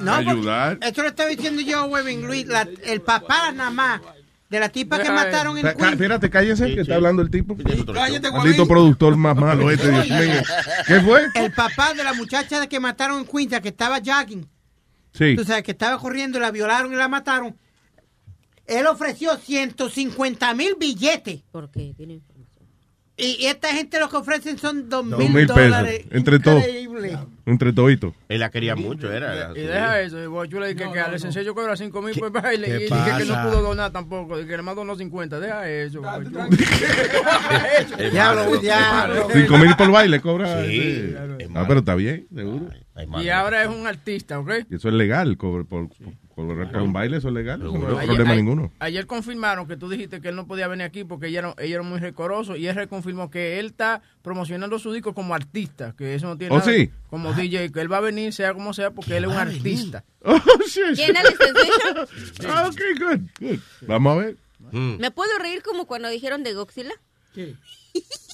No, 0.01 0.13
ayudar. 0.13 0.77
Esto 0.81 1.01
lo 1.01 1.07
estaba 1.07 1.29
diciendo 1.29 1.61
yo, 1.61 1.85
Webin 1.85 2.25
Luis. 2.27 2.47
la- 2.47 2.67
el 2.85 3.01
papá 3.01 3.51
nada 3.51 3.71
más 3.71 4.01
de 4.49 4.59
la 4.59 4.69
tipa 4.69 4.99
que 5.01 5.11
mataron 5.11 5.57
en 5.57 5.63
Queens. 5.63 5.91
Espérate, 5.93 6.29
cállense, 6.29 6.73
que 6.73 6.81
está 6.81 6.95
hablando 6.95 7.21
el 7.21 7.29
tipo. 7.29 7.55
Cállate, 7.93 8.31
Maldito 8.31 8.67
productor 8.67 9.15
más 9.15 9.35
malo 9.35 9.69
este, 9.69 9.89
Dios 9.89 10.09
mío. 10.09 10.41
¿Qué 10.87 11.01
fue? 11.01 11.27
El 11.35 11.51
papá 11.53 11.93
de 11.93 12.03
la 12.03 12.13
muchacha 12.13 12.65
que 12.67 12.79
mataron 12.79 13.19
en 13.19 13.25
Queens, 13.25 13.51
la 13.51 13.61
que 13.61 13.69
estaba 13.69 13.99
jogging. 14.03 14.47
Sí. 15.13 15.35
Tú 15.35 15.43
sabes 15.43 15.63
que 15.63 15.71
estaba 15.71 15.97
corriendo, 15.99 16.39
la 16.39 16.51
violaron 16.51 16.91
y 16.91 16.95
la 16.95 17.07
mataron. 17.07 17.55
Él 18.65 18.85
ofreció 18.85 19.35
150 19.35 20.53
mil 20.53 20.75
billetes. 20.79 21.41
Porque 21.51 21.93
tiene 21.95 22.13
información. 22.13 22.38
Y 23.19 23.37
y 23.43 23.45
esta 23.47 23.67
gente 23.73 23.99
lo 23.99 24.09
que 24.09 24.17
ofrecen 24.17 24.57
son 24.57 24.89
2 24.89 25.09
Dos 25.09 25.19
mil 25.19 25.29
mil 25.29 25.45
pesos. 25.47 25.55
dólares. 25.63 26.05
Entre 26.09 26.39
todos. 26.39 26.63
Entre 27.45 27.73
toditos. 27.73 28.13
Él 28.29 28.39
la 28.39 28.49
quería 28.49 28.75
mucho, 28.75 29.11
era. 29.11 29.51
Y 29.55 29.61
deja 29.61 30.01
eso, 30.01 30.23
y 30.23 30.27
Boca 30.27 30.47
Chula 30.47 30.67
dice 30.67 30.83
que, 30.85 30.91
que 30.91 30.99
al 30.99 31.11
licenciado 31.11 31.53
cobra 31.55 31.75
5 31.75 32.01
mil 32.01 32.15
por 32.19 32.31
baile 32.31 32.67
y 32.67 32.71
dice 32.83 32.95
que 33.17 33.25
no 33.25 33.41
pudo 33.43 33.61
donar 33.61 33.91
tampoco, 33.91 34.39
y 34.39 34.45
que 34.45 34.55
le 34.55 34.63
más 34.63 34.75
donó 34.75 34.95
50. 34.95 35.39
Deja 35.39 35.69
eso. 35.69 36.01
Diablo, 38.11 38.57
diablo. 38.57 39.27
Cinco 39.33 39.57
mil 39.57 39.75
por 39.75 39.91
baile 39.91 40.21
cobra. 40.21 40.63
Sí, 40.65 41.13
es 41.39 41.49
Ah, 41.55 41.65
pero 41.67 41.79
está 41.79 41.95
bien, 41.95 42.27
seguro. 42.33 42.69
Ay. 42.95 43.07
Y 43.23 43.29
ahora 43.29 43.63
es 43.63 43.69
un 43.69 43.87
artista, 43.87 44.39
¿ok? 44.39 44.51
Y 44.69 44.75
eso 44.75 44.87
es 44.89 44.93
legal. 44.93 45.35
Cobrar 45.37 45.65
por, 45.65 45.89
por 46.47 46.81
un 46.81 46.93
baile, 46.93 47.17
eso 47.17 47.27
es 47.27 47.33
legal. 47.33 47.61
Eso 47.61 47.71
no 47.71 47.87
hay 47.87 47.93
Ayer- 47.97 48.05
problema 48.07 48.31
ayer- 48.31 48.43
ninguno. 48.43 48.71
Ayer 48.79 49.05
confirmaron 49.07 49.67
que 49.67 49.77
tú 49.77 49.89
dijiste 49.89 50.21
que 50.21 50.29
él 50.29 50.35
no 50.35 50.47
podía 50.47 50.67
venir 50.67 50.85
aquí 50.85 51.03
porque 51.03 51.27
ella 51.27 51.39
era, 51.39 51.55
ella 51.59 51.75
era 51.75 51.83
muy 51.83 51.99
recoroso 51.99 52.55
y 52.55 52.67
él 52.67 52.75
reconfirmó 52.75 53.29
que 53.29 53.59
él 53.59 53.67
está 53.67 54.01
promocionando 54.21 54.79
su 54.79 54.91
disco 54.93 55.13
como 55.13 55.33
artista, 55.35 55.93
que 55.97 56.15
eso 56.15 56.27
no 56.27 56.37
tiene 56.37 56.55
¿Oh, 56.55 56.59
nada 56.59 56.71
sí? 56.71 56.91
como 57.09 57.33
DJ, 57.33 57.71
que 57.71 57.81
él 57.81 57.91
va 57.91 57.97
a 57.97 58.01
venir 58.01 58.33
sea 58.33 58.53
como 58.53 58.73
sea 58.73 58.91
porque 58.91 59.17
él 59.17 59.25
es 59.25 59.29
un 59.31 59.37
artista. 59.37 60.03
Oh, 60.21 60.37
shit. 60.67 60.95
¿Quién 60.95 61.15
es 61.15 61.35
Sensation? 61.37 62.07
Ah, 62.49 62.67
ok, 62.69 62.81
good, 62.99 63.21
good. 63.39 63.59
Vamos 63.87 64.13
a 64.17 64.21
ver. 64.21 64.35
Mm. 64.71 64.97
¿Me 64.99 65.11
puedo 65.11 65.31
reír 65.39 65.61
como 65.63 65.85
cuando 65.87 66.09
dijeron 66.09 66.43
de 66.43 66.53
Godzilla? 66.53 66.91
¿Qué? 67.33 67.55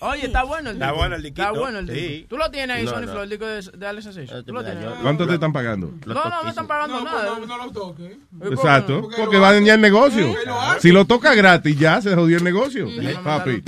Oye, 0.00 0.26
está 0.26 0.44
bueno 0.44 0.70
el 0.70 0.76
Está 0.76 0.92
bueno 0.92 1.16
el. 1.16 1.26
Está 1.26 1.50
bueno 1.50 1.78
el 1.80 1.86
disco. 1.86 2.00
Sí. 2.00 2.26
Tú 2.28 2.36
lo 2.36 2.50
tienes 2.50 2.76
ahí, 2.76 2.84
No, 2.84 2.90
Sony 2.90 3.00
no. 3.02 3.08
Flow, 3.12 3.22
el 3.22 3.30
disco 3.30 3.46
de, 3.46 3.62
de 3.76 3.86
Alex 3.86 4.04
Sensation. 4.04 4.44
Tú 4.44 4.52
lo 4.52 4.60
mira, 4.60 4.72
tienes. 4.72 4.88
yo- 4.96 5.02
¿Cuánto 5.02 5.26
te 5.26 5.34
están 5.34 5.52
pagando? 5.52 5.92
No, 6.06 6.14
no, 6.14 6.42
no 6.42 6.48
están 6.48 6.66
pagando 6.66 6.98
No, 7.00 7.04
nada. 7.04 7.24
no, 7.40 7.46
no 7.46 7.56
lo 7.66 7.72
toques. 7.72 8.12
Exacto. 8.44 9.00
Porque 9.02 9.16
Porque 9.16 9.36
lo 9.36 9.42
va 9.42 9.48
a 9.48 9.52
dañar 9.54 9.76
el 9.76 9.80
negocio. 9.82 10.34
Si 10.80 10.92
lo 10.92 11.04
toca 11.06 11.34
gratis, 11.34 11.76
ya 11.78 12.00
se 12.00 12.14
jodió 12.14 12.36
el 12.38 12.44
negocio. 12.44 12.86
Papi. 13.24 13.62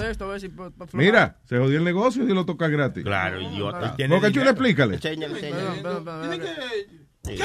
Mira, 0.93 1.37
se 1.49 1.59
jodió 1.59 1.79
el 1.79 1.85
negocio 1.85 2.25
si 2.27 2.33
lo 2.33 2.45
toca 2.47 2.69
gratis. 2.69 3.03
Claro, 3.05 3.41
idiota. 3.41 3.97
Chula, 3.97 4.19
dinero. 4.21 4.51
explícale. 4.51 4.99
Tiene 4.99 5.29
que... 5.29 6.99
¿Qué 7.25 7.37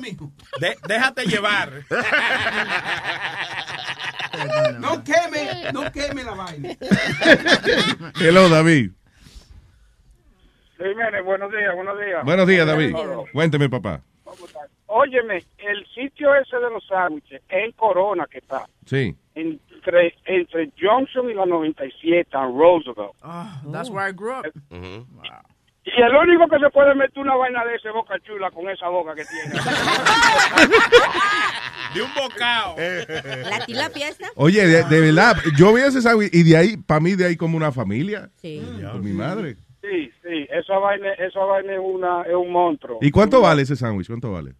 mismo? 0.00 0.32
De- 0.60 0.76
déjate 0.86 1.24
llevar. 1.24 1.84
No 4.78 5.02
queme, 5.04 5.72
no 5.72 5.90
queme 5.92 6.24
la 6.24 6.34
vaina. 6.34 6.68
Hello, 8.20 8.48
David. 8.48 8.92
Jiménez, 10.78 11.24
buenos 11.24 11.50
días, 11.50 11.74
buenos 11.74 11.98
días. 11.98 12.24
Buenos 12.24 12.46
días, 12.46 12.66
David. 12.66 12.94
Cuénteme, 13.32 13.68
papá. 13.68 14.00
Óyeme, 14.86 15.44
el 15.58 15.86
sitio 15.94 16.34
ese 16.34 16.56
de 16.56 16.70
los 16.70 16.86
sándwiches 16.86 17.42
es 17.48 17.64
en 17.64 17.72
Corona 17.72 18.26
que 18.30 18.38
está. 18.38 18.66
Sí. 18.86 19.16
Entre, 19.34 20.14
entre 20.24 20.72
Johnson 20.80 21.28
y 21.30 21.34
la 21.34 21.46
97 21.46 22.28
en 22.32 22.58
Roosevelt. 22.58 23.12
Ah, 23.22 23.60
that's 23.72 23.90
where 23.90 24.08
I 24.08 24.12
grew 24.12 24.32
up. 24.32 24.46
Ujú. 24.70 25.06
Y 25.84 26.02
el 26.02 26.14
único 26.14 26.48
que 26.48 26.58
se 26.58 26.70
puede 26.70 26.94
meter 26.94 27.18
una 27.18 27.34
vaina 27.36 27.64
de 27.64 27.76
ese 27.76 27.90
boca 27.90 28.14
chula 28.20 28.50
con 28.50 28.68
esa 28.68 28.88
boca 28.88 29.14
que 29.14 29.24
tiene. 29.24 29.54
De 31.94 32.02
un 32.02 32.10
bocado. 32.14 32.76
¿La 33.48 33.64
tilapia 33.64 34.08
esta? 34.08 34.28
Oye, 34.36 34.66
de, 34.66 34.84
de 34.84 35.00
verdad, 35.00 35.36
yo 35.56 35.72
vi 35.72 35.80
ese 35.80 36.02
sándwich 36.02 36.28
y 36.34 36.42
de 36.42 36.56
ahí, 36.56 36.76
para 36.76 37.00
mí, 37.00 37.14
de 37.14 37.24
ahí 37.24 37.36
como 37.36 37.56
una 37.56 37.72
familia. 37.72 38.28
Sí. 38.36 38.62
Con 38.92 39.02
mi 39.02 39.12
madre. 39.12 39.56
Sí, 39.80 40.12
esa 40.50 40.78
vaina, 40.78 41.12
esa 41.14 41.40
vaina 41.40 41.72
es, 41.72 41.80
una, 41.82 42.22
es 42.22 42.34
un 42.34 42.52
monstruo. 42.52 42.98
¿Y 43.00 43.10
cuánto 43.10 43.40
vale 43.40 43.62
ese 43.62 43.74
sándwich? 43.76 44.08
¿Cuánto 44.08 44.32
vale? 44.32 44.52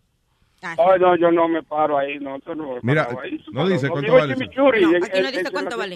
Ay, 0.63 0.77
no, 1.01 1.17
yo 1.17 1.31
no 1.31 1.47
me 1.49 1.63
paro 1.63 1.99
ahí, 1.99 2.19
no, 2.19 2.39
no 2.47 2.75
me 2.75 2.81
Mira, 2.83 3.09
ahí. 3.23 3.45
no 3.53 3.69
dice 3.69 3.87
Lo 3.87 3.93
cuánto 3.93 4.13
vale 4.15 4.35
No, 4.35 4.45
aquí 5.05 5.21
no 5.21 5.31
dice 5.31 5.51
cuánto 5.53 5.77
vale. 5.79 5.95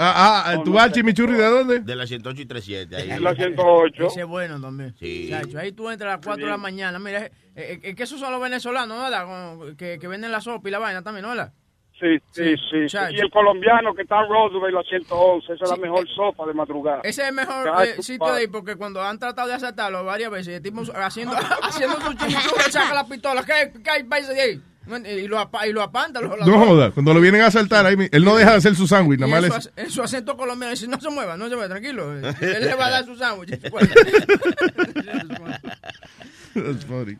108. 0.00 0.02
Ah, 0.02 0.44
ah, 0.46 0.62
¿tú 0.64 0.72
vas 0.72 0.84
al 0.84 0.92
chimichurri 0.92 1.34
de 1.34 1.44
dónde? 1.44 1.80
De 1.80 1.94
la 1.94 2.06
108 2.06 2.42
y 2.42 2.46
37. 2.46 2.96
Ahí. 2.96 3.10
En 3.10 3.22
la 3.22 3.34
108. 3.34 4.06
Ese 4.06 4.20
es 4.20 4.26
bueno 4.26 4.60
también. 4.60 4.94
Sí. 4.98 5.28
Chacho, 5.30 5.58
ahí 5.58 5.72
tú 5.72 5.90
entras 5.90 6.08
a 6.08 6.16
las 6.16 6.24
4 6.24 6.44
de 6.44 6.50
la 6.50 6.56
mañana. 6.56 6.98
Mira, 6.98 7.26
eh, 7.26 7.32
eh, 7.54 7.80
es 7.82 7.94
que 7.94 8.02
esos 8.04 8.18
son 8.18 8.32
los 8.32 8.40
venezolanos, 8.40 8.96
¿no? 8.96 9.04
¿verdad? 9.04 9.76
Que, 9.76 9.98
que 9.98 10.08
venden 10.08 10.32
la 10.32 10.40
sopa 10.40 10.68
y 10.68 10.72
la 10.72 10.78
vaina 10.78 11.02
también, 11.02 11.22
¿no? 11.22 11.30
¿verdad? 11.30 11.52
Sí, 12.00 12.18
sí, 12.30 12.56
sí. 12.56 12.96
Y 13.10 13.20
el 13.20 13.30
colombiano 13.30 13.94
que 13.94 14.02
está 14.02 14.22
en 14.22 14.30
Roosevelt, 14.30 14.74
la 14.74 14.82
111, 14.82 15.52
esa 15.52 15.64
es 15.64 15.70
la 15.70 15.76
mejor 15.76 16.08
sopa 16.08 16.46
de 16.46 16.54
madrugada. 16.54 17.00
Ese 17.04 17.20
es 17.22 17.28
el 17.28 17.34
mejor 17.34 17.68
eh, 17.84 18.02
sitio 18.02 18.32
de 18.32 18.40
ahí 18.40 18.46
porque 18.46 18.76
cuando 18.76 19.02
han 19.02 19.18
tratado 19.18 19.48
de 19.48 19.54
asaltarlo 19.54 20.02
varias 20.02 20.30
veces, 20.30 20.56
el 20.56 20.62
tipo 20.62 20.80
haciendo, 20.94 21.34
haciendo 21.62 22.00
su 22.00 22.14
chimichurri, 22.14 22.72
saca 22.72 22.94
la 22.94 23.06
pistola. 23.06 23.44
¿Qué, 23.44 23.82
qué 23.82 23.90
hay 23.90 24.04
países 24.04 24.34
de 24.34 24.40
ahí? 24.40 24.62
Y 24.98 25.28
lo, 25.28 25.50
y 25.66 25.72
lo 25.72 25.82
apanta. 25.82 26.20
Lo, 26.20 26.36
No 26.36 26.66
joda, 26.66 26.90
cuando 26.90 27.14
lo 27.14 27.20
vienen 27.20 27.42
a 27.42 27.46
asaltar, 27.46 27.86
ahí, 27.86 27.96
él 28.10 28.24
no 28.24 28.36
deja 28.36 28.52
de 28.52 28.56
hacer 28.56 28.74
su 28.74 28.86
sándwich, 28.86 29.20
nada 29.20 29.38
en 29.38 29.48
más 29.48 29.64
su, 29.64 29.70
en 29.76 29.90
su 29.90 30.02
acento 30.02 30.36
colombiano 30.36 30.72
dice, 30.72 30.88
no 30.88 31.00
se 31.00 31.10
mueva, 31.10 31.36
no 31.36 31.48
se 31.48 31.56
mueva, 31.56 31.68
tranquilo. 31.68 32.12
Él 32.14 32.22
le 32.40 32.74
va 32.74 32.86
a 32.86 32.90
dar 32.90 33.04
su 33.04 33.16
sándwich. 33.16 33.50
That's 36.54 36.84
funny. 36.84 37.16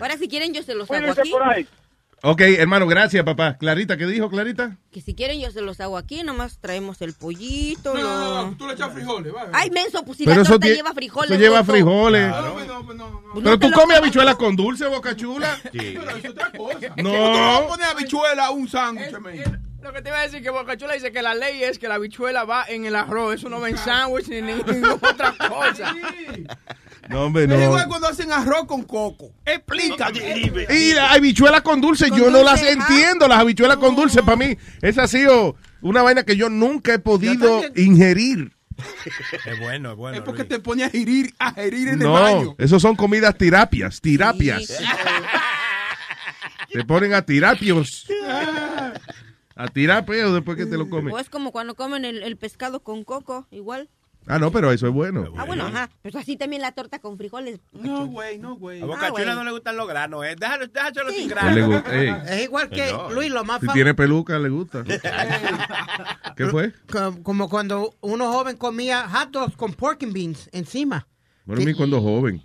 Ahora, 0.00 0.16
si 0.18 0.28
quieren, 0.28 0.52
yo 0.52 0.62
se 0.62 0.74
los 0.74 0.90
hago 0.90 1.12
aquí. 1.12 1.30
por 1.30 1.42
ahí. 1.42 1.66
Ok, 2.22 2.40
hermano, 2.40 2.86
gracias, 2.86 3.22
papá. 3.24 3.56
Clarita, 3.58 3.96
¿qué 3.96 4.06
dijo 4.06 4.28
Clarita? 4.30 4.78
Que 4.90 5.00
si 5.02 5.14
quieren, 5.14 5.38
yo 5.38 5.50
se 5.50 5.60
los 5.60 5.80
hago 5.80 5.98
aquí. 5.98 6.22
Nomás 6.24 6.58
traemos 6.58 7.00
el 7.02 7.12
pollito. 7.12 7.94
No, 7.94 8.00
lo- 8.00 8.08
no, 8.08 8.46
no, 8.50 8.56
tú 8.56 8.66
le 8.66 8.72
echas 8.72 8.92
frijoles, 8.92 9.32
va. 9.34 9.48
Ay, 9.52 9.70
menso, 9.70 10.02
pues 10.04 10.18
si 10.18 10.24
Pero 10.24 10.36
la 10.36 10.42
eso 10.42 10.52
torta 10.52 10.66
lleva 10.68 10.92
frijoles. 10.94 11.30
eso 11.30 11.40
lleva 11.40 11.62
frijoles. 11.62 12.28
No, 12.28 12.40
no, 12.42 12.82
no, 12.82 12.94
no. 12.94 13.20
Pues 13.34 13.44
Pero 13.44 13.58
tú 13.58 13.70
comes 13.70 13.98
habichuelas 13.98 14.36
con 14.36 14.56
dulce, 14.56 14.86
boca 14.86 15.14
chula. 15.14 15.56
Pero 15.72 16.02
eso 16.08 16.16
es 16.18 16.30
otra 16.30 16.50
cosa. 16.52 16.78
No. 16.96 17.10
¿Cómo 17.10 17.32
tú 17.32 17.38
vas 17.38 17.60
a 17.62 17.66
poner 17.68 17.86
habichuela 17.88 18.46
a 18.46 18.50
un 18.50 18.66
sándwich? 18.68 19.10
Lo 19.86 19.92
que 19.92 20.02
te 20.02 20.08
iba 20.08 20.18
a 20.18 20.22
decir 20.22 20.42
que 20.42 20.50
Bocachula 20.50 20.94
dice 20.94 21.12
que 21.12 21.22
la 21.22 21.32
ley 21.34 21.62
es 21.62 21.78
que 21.78 21.86
la 21.86 21.94
habichuela 21.94 22.44
va 22.44 22.64
en 22.68 22.86
el 22.86 22.96
arroz, 22.96 23.36
eso 23.36 23.48
no 23.48 23.60
va 23.60 23.68
en 23.68 23.78
sándwich 23.78 24.26
ni 24.26 24.38
en 24.38 24.46
ninguna 24.46 24.94
otra 25.00 25.32
cosa. 25.48 25.94
No, 27.08 27.26
hombre, 27.26 27.44
Es 27.44 27.48
no. 27.50 27.62
igual 27.62 27.86
cuando 27.86 28.08
hacen 28.08 28.32
arroz 28.32 28.66
con 28.66 28.82
coco. 28.82 29.30
Explica, 29.44 30.10
Y 30.70 30.92
las 30.92 31.12
habichuelas 31.14 31.62
con 31.62 31.80
dulce, 31.80 32.08
yo 32.10 32.32
no 32.32 32.42
las 32.42 32.62
entiendo. 32.64 33.28
Las 33.28 33.38
habichuelas 33.38 33.76
con 33.76 33.94
dulce, 33.94 34.24
para 34.24 34.36
mí, 34.36 34.58
esa 34.82 35.04
ha 35.04 35.06
sido 35.06 35.54
una 35.82 36.02
vaina 36.02 36.24
que 36.24 36.36
yo 36.36 36.50
nunca 36.50 36.94
he 36.94 36.98
podido 36.98 37.62
ingerir. 37.76 38.50
Es 39.46 39.60
bueno, 39.60 39.92
es 39.92 39.96
bueno. 39.96 40.16
Es 40.18 40.24
porque 40.24 40.42
te 40.42 40.58
pone 40.58 40.82
a 40.82 40.88
herir, 40.92 41.32
a 41.38 41.50
herir 41.60 41.86
en 41.88 41.94
el 42.02 42.08
No, 42.08 42.12
baño. 42.14 42.56
esos 42.58 42.82
son 42.82 42.96
comidas 42.96 43.38
tirapias, 43.38 44.00
tirapias. 44.00 44.66
Sí. 44.66 44.84
Te 46.72 46.84
ponen 46.84 47.14
a 47.14 47.22
tirapios. 47.22 48.06
A 49.56 49.68
tirar 49.68 50.04
peo 50.04 50.32
después 50.34 50.56
que 50.56 50.66
te 50.66 50.76
lo 50.76 50.88
comes. 50.88 51.12
O 51.12 51.18
es 51.18 51.28
como 51.30 51.50
cuando 51.50 51.74
comen 51.74 52.04
el, 52.04 52.22
el 52.22 52.36
pescado 52.36 52.80
con 52.80 53.02
coco, 53.04 53.46
igual. 53.50 53.88
Ah, 54.28 54.38
no, 54.40 54.50
pero 54.50 54.72
eso 54.72 54.88
es 54.88 54.92
bueno. 54.92 55.32
Ah, 55.36 55.44
bueno, 55.44 55.66
ajá. 55.66 55.88
Pero 56.02 56.18
así 56.18 56.36
también 56.36 56.60
la 56.60 56.72
torta 56.72 56.98
con 56.98 57.16
frijoles. 57.16 57.60
No, 57.72 58.06
güey, 58.06 58.38
no, 58.38 58.56
güey. 58.56 58.82
A 58.82 58.84
Boca 58.84 59.06
Ah, 59.06 59.12
Chula 59.16 59.34
no 59.36 59.44
le 59.44 59.52
gustan 59.52 59.76
los 59.76 59.86
granos, 59.86 60.24
¿eh? 60.26 60.34
Déjalo, 60.38 60.66
déjalo 60.66 61.10
sin 61.12 61.28
granos. 61.28 61.84
Es 62.28 62.42
igual 62.42 62.68
que, 62.68 62.90
No. 62.92 63.10
Luis, 63.12 63.30
lo 63.30 63.44
más 63.44 63.60
si 63.60 63.68
tiene 63.68 63.94
peluca, 63.94 64.36
le 64.40 64.48
gusta. 64.48 64.82
¿Qué 66.36 66.46
fue? 66.46 66.72
co- 66.90 67.22
Como 67.22 67.48
cuando 67.48 67.94
uno 68.00 68.32
joven 68.32 68.56
comía 68.56 69.08
hot 69.08 69.30
dogs 69.30 69.56
con 69.56 69.72
pork 69.72 70.02
and 70.02 70.12
beans 70.12 70.48
encima. 70.52 71.06
Bueno, 71.44 71.62
a 71.62 71.64
mí 71.64 71.74
cuando 71.74 72.00
joven. 72.02 72.42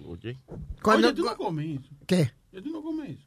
Cuando, 0.82 1.08
Oye, 1.10 1.16
tú 1.18 1.26
no 1.26 1.36
comes 1.36 1.80
eso. 1.82 1.90
¿Qué? 2.06 2.32
Ya 2.52 2.62
tú 2.62 2.70
no 2.70 2.82
comes 2.84 3.18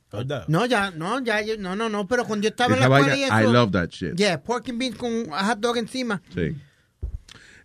No, 0.48 0.66
ya, 0.66 0.90
no, 0.92 1.20
ya, 1.24 1.40
yo- 1.42 1.57
no, 1.59 1.74
no, 1.74 1.88
no, 1.88 2.07
pero 2.07 2.24
cuando 2.24 2.44
yo 2.44 2.50
estaba 2.50 2.74
Esa 2.74 2.85
en 2.85 2.90
la 2.90 2.98
escuela 3.00 3.42
I 3.42 3.53
love 3.53 3.70
that 3.72 3.88
shit. 3.90 4.14
Yeah, 4.16 4.42
pork 4.42 4.68
and 4.68 4.79
beans 4.79 4.96
con 4.96 5.29
hot 5.31 5.59
dog 5.59 5.77
encima. 5.79 6.22
Sí. 6.35 6.55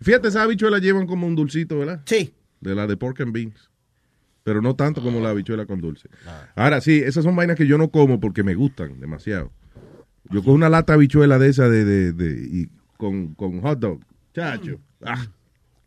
Fíjate, 0.02 0.30
esas 0.30 0.44
habichuelas 0.44 0.82
llevan 0.82 1.06
como 1.08 1.28
un 1.28 1.36
dulcito, 1.36 1.78
¿verdad? 1.80 2.02
Sí. 2.06 2.34
De 2.62 2.74
la 2.76 2.88
de 2.88 2.96
pork 2.98 3.20
and 3.22 3.34
beans. 3.34 3.70
Pero 4.44 4.62
no 4.62 4.76
tanto 4.76 5.02
como 5.04 5.20
la 5.20 5.30
habichuela 5.30 5.66
con 5.66 5.82
dulce. 5.82 6.10
Ahora 6.56 6.82
sí, 6.82 6.98
esas 7.04 7.24
son 7.24 7.36
vainas 7.36 7.58
que 7.58 7.68
yo 7.68 7.78
no 7.78 7.90
como 7.92 8.20
porque 8.20 8.44
me 8.44 8.56
gustan 8.56 9.00
demasiado. 9.00 9.52
Yo 10.32 10.40
cojo 10.42 10.54
una 10.54 10.70
lata 10.70 10.94
de 10.94 10.98
habichuela 10.98 11.38
de 11.38 11.50
esa 11.50 11.68
de, 11.70 11.84
de, 11.86 12.14
de- 12.14 12.48
y 12.50 12.70
con, 12.98 13.34
con 13.36 13.62
hot 13.62 13.80
dog. 13.80 14.00
Chacho. 14.34 14.80
Ah. 15.04 15.26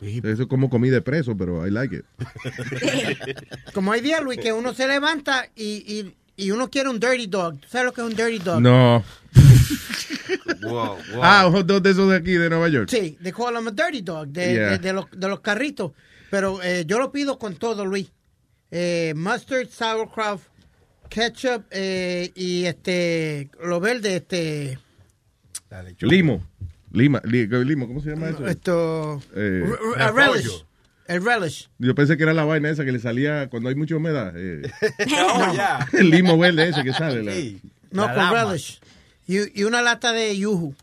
Eso 0.01 0.43
es 0.43 0.49
como 0.49 0.69
comida 0.69 0.95
de 0.97 1.03
preso, 1.03 1.37
pero 1.37 1.65
I 1.67 1.71
like 1.71 1.95
it. 1.97 2.05
Como 3.73 3.93
hay 3.93 4.01
días, 4.01 4.21
Luis, 4.23 4.39
que 4.41 4.53
uno 4.53 4.75
se 4.75 4.89
levanta 4.89 5.47
y, 5.55 5.85
y, 5.87 6.17
y 6.43 6.51
uno 6.51 6.69
quiere 6.71 6.89
un 6.89 6.99
dirty 7.01 7.27
dog. 7.27 7.59
¿Tú 7.61 7.69
¿Sabes 7.69 7.87
lo 7.87 7.93
que 7.93 8.01
es 8.03 8.07
un 8.07 8.15
dirty 8.17 8.39
dog? 8.39 8.61
No. 8.61 9.05
Wow, 10.63 10.97
wow. 11.13 11.21
Ah, 11.23 11.47
un 11.49 11.67
dog 11.67 11.83
de 11.83 11.91
esos 11.91 12.09
de 12.09 12.17
aquí, 12.17 12.33
de 12.33 12.49
Nueva 12.49 12.69
York. 12.69 12.89
Sí, 12.89 13.19
they 13.23 13.33
call 13.33 13.53
them 13.55 13.67
a 13.67 13.71
dirty 13.71 14.01
dog, 14.01 14.29
de, 14.29 14.53
Yeah. 14.55 14.71
de, 14.71 14.79
de 14.79 14.93
los, 14.93 15.07
de 15.11 15.29
los 15.29 15.41
carritos. 15.41 15.93
Pero 16.31 16.63
eh, 16.63 16.85
yo 16.87 16.99
lo 16.99 17.11
pido 17.13 17.39
con 17.39 17.57
todo, 17.57 17.85
Luis. 17.85 18.11
Eh, 18.71 19.13
mustard, 19.17 19.69
sauerkraut, 19.69 20.41
ketchup 21.09 21.65
eh, 21.71 22.31
y 22.35 22.65
este, 22.65 23.51
lo 23.63 23.81
verde, 23.81 24.17
este, 24.17 24.79
Limo. 26.01 26.43
Lima, 26.93 27.21
li- 27.25 27.47
limo, 27.65 27.87
¿cómo 27.89 28.01
se 28.01 28.11
llama 28.11 28.29
eso? 28.31 28.47
esto, 28.47 29.23
Eh, 29.35 29.65
relish. 30.15 30.65
El 31.13 31.25
relish. 31.25 31.69
yo 31.79 31.95
pensé 31.95 32.17
que 32.17 32.23
era 32.23 32.33
la 32.33 32.45
vaina 32.45 32.71
esa 32.71 32.85
que 32.85 32.93
le 32.93 32.99
salía 32.99 33.49
cuando 33.51 33.69
hay 33.69 33.75
mucha 33.75 33.97
humedad. 33.97 34.33
eh, 34.37 34.63
No, 35.11 35.55
ya. 35.55 35.87
el 35.93 36.11
limo 36.11 36.39
verde 36.39 36.69
ese 36.69 36.83
que 36.83 36.93
sale. 36.93 37.23
la- 37.23 37.33
Sí. 37.33 37.61
No, 37.91 38.07
La 38.07 38.15
con 38.15 38.25
lama. 38.25 38.45
relish. 38.51 38.81
Y, 39.27 39.61
y 39.61 39.65
una 39.65 39.83
lata 39.83 40.13
de 40.13 40.37
yuju. 40.37 40.75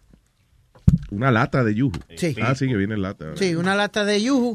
una 1.12 1.32
lata 1.32 1.64
de 1.64 1.74
yuju. 1.76 2.00
Sí. 2.18 2.36
Ah, 2.42 2.54
sí, 2.56 2.68
que 2.68 2.76
viene 2.78 2.94
en 2.96 3.02
lata. 3.02 3.36
Sí, 3.36 3.56
una 3.56 3.76
lata 3.76 4.06
de 4.06 4.22
yuju 4.22 4.54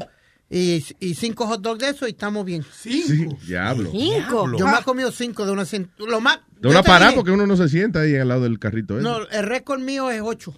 y, 0.49 0.83
y 0.99 1.15
cinco 1.15 1.47
hot 1.47 1.61
dogs 1.61 1.79
de 1.79 1.89
eso 1.89 2.07
y 2.07 2.11
estamos 2.11 2.45
bien. 2.45 2.63
Sí, 2.71 3.27
diablo. 3.45 3.89
Cinco. 3.91 4.49
Yo 4.57 4.67
me 4.67 4.77
he 4.79 4.83
comido 4.83 5.11
cinco 5.11 5.45
de 5.45 5.51
una 5.51 5.65
Lo 5.97 6.21
más. 6.21 6.39
De 6.59 6.69
una 6.69 6.81
parada 6.83 7.13
porque 7.13 7.31
uno 7.31 7.45
no 7.45 7.57
se 7.57 7.67
sienta 7.67 8.01
ahí 8.01 8.15
al 8.15 8.27
lado 8.29 8.43
del 8.43 8.57
carrito. 8.59 8.95
ese. 8.95 9.03
No, 9.03 9.27
el 9.27 9.43
récord 9.45 9.79
mío 9.81 10.09
es 10.09 10.21
ocho. 10.23 10.57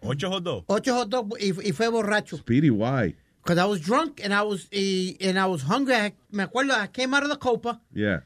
¿Ocho 0.00 0.30
o 0.30 0.40
dos? 0.40 0.64
Ocho 0.66 0.94
hot 0.94 1.08
dogs 1.08 1.42
y, 1.42 1.48
y 1.68 1.72
fue 1.72 1.88
borracho. 1.88 2.36
Speedy, 2.36 2.70
why? 2.70 3.16
Because 3.42 3.58
I 3.58 3.64
was 3.66 3.80
drunk 3.80 4.20
and 4.22 4.32
I 4.34 4.42
was, 4.42 4.68
y, 4.72 5.16
and 5.20 5.38
I 5.38 5.46
was 5.46 5.62
hungry. 5.62 5.94
I- 5.94 6.14
me 6.30 6.44
acuerdo, 6.44 6.72
I 6.74 6.88
came 6.88 7.14
out 7.14 7.22
of 7.24 7.30
the 7.30 7.38
copa 7.38 7.80
Yeah. 7.94 8.20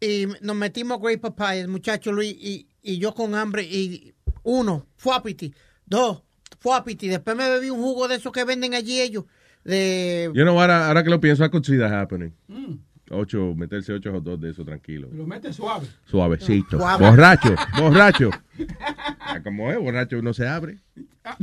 y 0.00 0.26
nos 0.40 0.56
metimos 0.56 1.00
Great 1.00 1.20
Papaya, 1.20 1.66
muchacho 1.68 2.10
Luis, 2.12 2.34
y, 2.38 2.66
y 2.82 2.98
yo 2.98 3.12
con 3.12 3.34
hambre. 3.34 3.62
Y 3.64 4.14
uno, 4.44 4.86
fuapiti. 4.96 5.52
Dos, 5.84 6.22
fuapiti. 6.60 7.08
Después 7.08 7.36
me 7.36 7.48
bebí 7.50 7.70
un 7.70 7.80
jugo 7.82 8.08
de 8.08 8.14
esos 8.16 8.32
que 8.32 8.44
venden 8.44 8.74
allí 8.74 9.00
ellos. 9.00 9.24
De, 9.64 10.30
You 10.34 10.44
know, 10.44 10.58
ahora, 10.60 10.86
ahora 10.88 11.02
que 11.02 11.10
lo 11.10 11.20
pienso, 11.20 11.44
I 11.44 11.48
could 11.50 11.64
see 11.66 11.76
that 11.78 11.90
happening. 11.92 12.32
Mm. 12.48 12.78
Ocho, 13.10 13.54
meterse 13.54 13.92
ocho 13.92 14.10
hot 14.12 14.24
dogs 14.24 14.40
de 14.40 14.50
eso, 14.50 14.64
tranquilo. 14.64 15.08
Lo 15.12 15.26
mete 15.26 15.52
suave. 15.52 15.86
Suavecito. 16.06 16.76
Suave. 16.78 17.06
Borracho, 17.08 17.54
borracho. 17.78 18.30
Ah, 19.28 19.40
Como 19.42 19.70
es, 19.70 19.78
borracho 19.78 20.18
uno 20.18 20.32
se 20.32 20.46
abre 20.48 20.78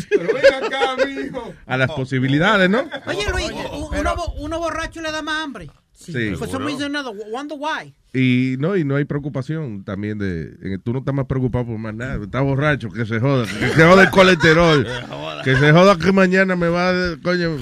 Pero 0.10 0.34
ven 0.34 0.64
acá, 0.64 0.96
mijo. 1.06 1.54
a 1.68 1.78
las 1.78 1.92
posibilidades, 1.92 2.70
¿no? 2.70 2.90
Oye 3.06 3.30
Luis, 3.30 3.52
uno 4.40 4.58
borracho 4.60 5.02
le 5.02 5.12
da 5.12 5.22
más 5.22 5.44
hambre. 5.44 5.70
Sí. 5.94 6.36
For 6.36 6.48
some 6.50 6.66
reason 6.66 6.94
or 6.96 7.00
another, 7.02 7.14
wonder 7.32 7.58
why. 7.58 7.94
Y 8.16 8.58
no, 8.60 8.76
y 8.76 8.84
no 8.84 8.96
hay 8.96 9.06
preocupación 9.06 9.84
también 9.84 10.18
de. 10.20 10.56
en- 10.62 10.82
Tú 10.82 10.92
no 10.94 11.00
estás 11.00 11.16
más 11.16 11.26
preocupado 11.26 11.66
por 11.66 11.78
más 11.78 11.94
nada. 11.96 12.22
Estás 12.24 12.44
borracho, 12.44 12.90
que 12.90 13.06
se 13.06 13.20
joda. 13.20 13.46
Que 13.46 13.70
se 13.74 13.84
joda 13.84 14.04
el 14.04 14.10
colesterol. 14.12 14.86
que 15.44 15.56
se 15.56 15.72
joda 15.72 15.98
que 15.98 16.12
mañana 16.12 16.56
me 16.56 16.68
va 16.68 16.90
a. 16.90 17.18
Coño, 17.24 17.58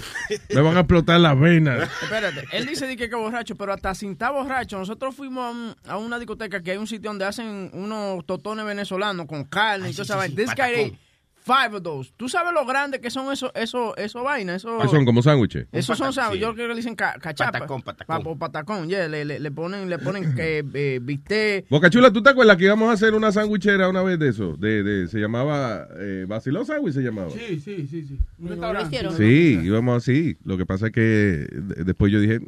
me 0.54 0.62
van 0.62 0.76
a 0.78 0.80
explotar 0.82 1.20
las 1.20 1.40
venas. 1.40 1.90
Espérate, 2.02 2.44
él 2.52 2.66
dice 2.66 2.96
que 2.98 3.10
que 3.10 3.16
borracho, 3.16 3.56
pero 3.56 3.74
hasta 3.74 3.94
sin 3.96 4.12
estar 4.14 4.34
borracho, 4.34 4.78
nosotros 4.80 5.16
fuimos 5.16 5.46
a, 5.46 5.50
un- 5.52 5.76
a 5.88 5.98
una 5.98 6.18
discoteca 6.20 6.62
que 6.62 6.72
hay 6.72 6.78
un 6.78 6.88
sitio 6.88 7.10
donde 7.12 7.26
hacen 7.26 7.70
unos 7.74 8.26
totones 8.26 8.66
venezolanos 8.66 9.28
con 9.28 9.44
carne 9.46 9.90
y 9.92 9.94
toda 9.94 10.26
esa. 10.26 10.36
This 10.36 10.52
guy 10.56 10.98
five 11.44 11.76
of 11.78 11.84
those. 11.84 12.12
¿Tú 12.18 12.30
sabes 12.30 12.54
lo 12.54 12.66
grande 12.66 13.00
que 13.02 13.10
son 13.10 13.32
esos 13.32 13.52
eso, 13.56 13.96
eso 13.98 14.24
vainas? 14.24 14.58
Eso, 14.58 14.78
Que 14.80 14.88
son 14.88 15.06
como 15.06 15.22
sándwiches. 15.22 15.68
Esos 15.72 15.98
son 15.98 16.14
sándwiches, 16.14 16.40
sí. 16.48 16.50
yo 16.50 16.54
creo 16.54 16.68
que 16.68 16.74
le 16.74 16.78
dicen 16.78 16.96
ca- 16.96 17.16
cachapa. 17.20 17.52
Patacón, 17.52 17.82
patacón. 17.82 18.24
Pa- 18.24 18.36
patacón, 18.48 18.88
yeah, 18.90 19.08
le, 19.08 19.26
le, 19.26 19.40
le 19.40 19.52
ponen, 19.52 19.90
le 19.90 19.98
ponen 20.00 20.36
que 20.36 20.64
eh, 20.74 21.00
bistec. 21.02 21.68
Boca 21.70 21.90
Chula, 21.90 22.12
¿tú 22.12 22.22
te 22.22 22.30
acuerdas 22.30 22.58
que 22.58 22.66
íbamos 22.66 22.90
a 22.90 22.94
hacer 22.94 23.14
una 23.14 23.32
sandwichera 23.32 23.90
una 23.90 24.04
vez 24.04 24.20
de 24.20 24.30
eso? 24.30 24.56
De, 24.58 24.84
de, 24.84 25.08
se 25.08 25.20
llamaba. 25.20 25.88
Eh, 26.00 26.26
Basilón 26.28 26.66
Sandwich 26.66 26.94
se 26.94 27.02
llamaba. 27.02 27.30
Sí, 27.32 27.60
sí, 27.60 27.88
sí, 27.88 28.04
sí. 28.06 28.18
Un 28.38 28.60
No 28.60 28.74
lo 28.74 28.82
hicieron. 28.84 29.18
Sí, 29.18 29.60
íbamos 29.64 29.98
así. 29.98 30.38
Lo 30.44 30.58
que 30.58 30.66
pasa 30.66 30.88
es 30.88 30.92
que 30.92 31.02
de- 31.02 31.84
después 31.84 32.12
yo 32.12 32.20
dije, 32.20 32.36
"Eh, 32.36 32.40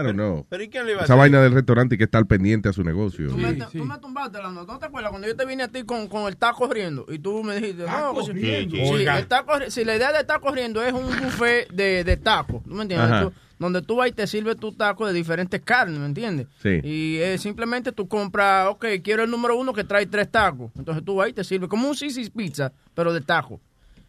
I 0.00 0.02
don't 0.04 0.14
know. 0.14 0.46
¿Pero 0.48 0.62
y 0.62 0.68
quién 0.68 0.84
le 0.86 0.92
iba 0.92 1.00
a 1.00 1.04
Esa 1.04 1.14
vaina 1.14 1.40
del 1.42 1.52
restaurante 1.52 1.94
hay 1.94 1.98
que 1.98 2.04
estar 2.04 2.26
pendiente 2.26 2.68
a 2.68 2.72
su 2.72 2.82
negocio. 2.84 3.28
Tú, 3.28 3.36
me, 3.38 3.52
Sí, 3.54 3.60
sí. 3.72 3.78
tú 3.78 3.84
me 3.84 3.98
tumbaste 3.98 4.38
la 4.38 4.50
nota. 4.50 4.72
¿No 4.72 4.78
te 4.78 4.86
acuerdas 4.86 5.10
cuando 5.10 5.26
yo 5.28 5.36
te 5.36 5.44
vine 5.46 5.62
a 5.64 5.68
ti 5.68 5.82
con, 5.84 6.06
con 6.08 6.26
el 6.28 6.36
taco 6.36 6.66
riendo? 6.68 7.06
Y 7.08 7.18
tú 7.18 7.42
me 7.42 7.56
dijiste, 7.56 7.84
no, 7.86 8.12
pues, 8.14 8.28
corriendo. 8.42 8.76
Sí, 8.76 9.04
está 9.20 9.44
corri- 9.46 9.70
si 9.70 9.84
la 9.84 9.96
idea 9.96 10.12
de 10.12 10.20
estar 10.20 10.40
corriendo 10.40 10.82
es 10.82 10.92
un 10.92 11.06
buffet 11.06 11.68
de, 11.72 12.04
de 12.04 12.16
tacos, 12.16 12.62
¿tú 12.64 12.70
me 12.74 12.82
entiendes? 12.82 13.22
Tú- 13.22 13.32
donde 13.58 13.80
tú 13.80 13.94
vas 13.94 14.08
y 14.08 14.12
te 14.12 14.26
sirves 14.26 14.56
tu 14.56 14.72
taco 14.72 15.06
de 15.06 15.12
diferentes 15.12 15.60
carnes, 15.60 15.96
¿me 16.00 16.06
entiendes? 16.06 16.48
Sí. 16.60 16.80
Y 16.82 17.18
eh, 17.18 17.38
simplemente 17.38 17.92
tú 17.92 18.08
compras, 18.08 18.66
ok, 18.68 18.84
quiero 19.04 19.22
el 19.22 19.30
número 19.30 19.56
uno 19.56 19.72
que 19.72 19.84
trae 19.84 20.04
tres 20.06 20.28
tacos. 20.32 20.72
Entonces 20.76 21.04
tú 21.04 21.14
vas 21.14 21.28
y 21.28 21.32
te 21.32 21.44
sirves 21.44 21.68
como 21.68 21.88
un 21.88 21.94
Sisi's 21.94 22.28
Pizza, 22.30 22.72
pero 22.92 23.12
de 23.14 23.20
taco. 23.20 23.60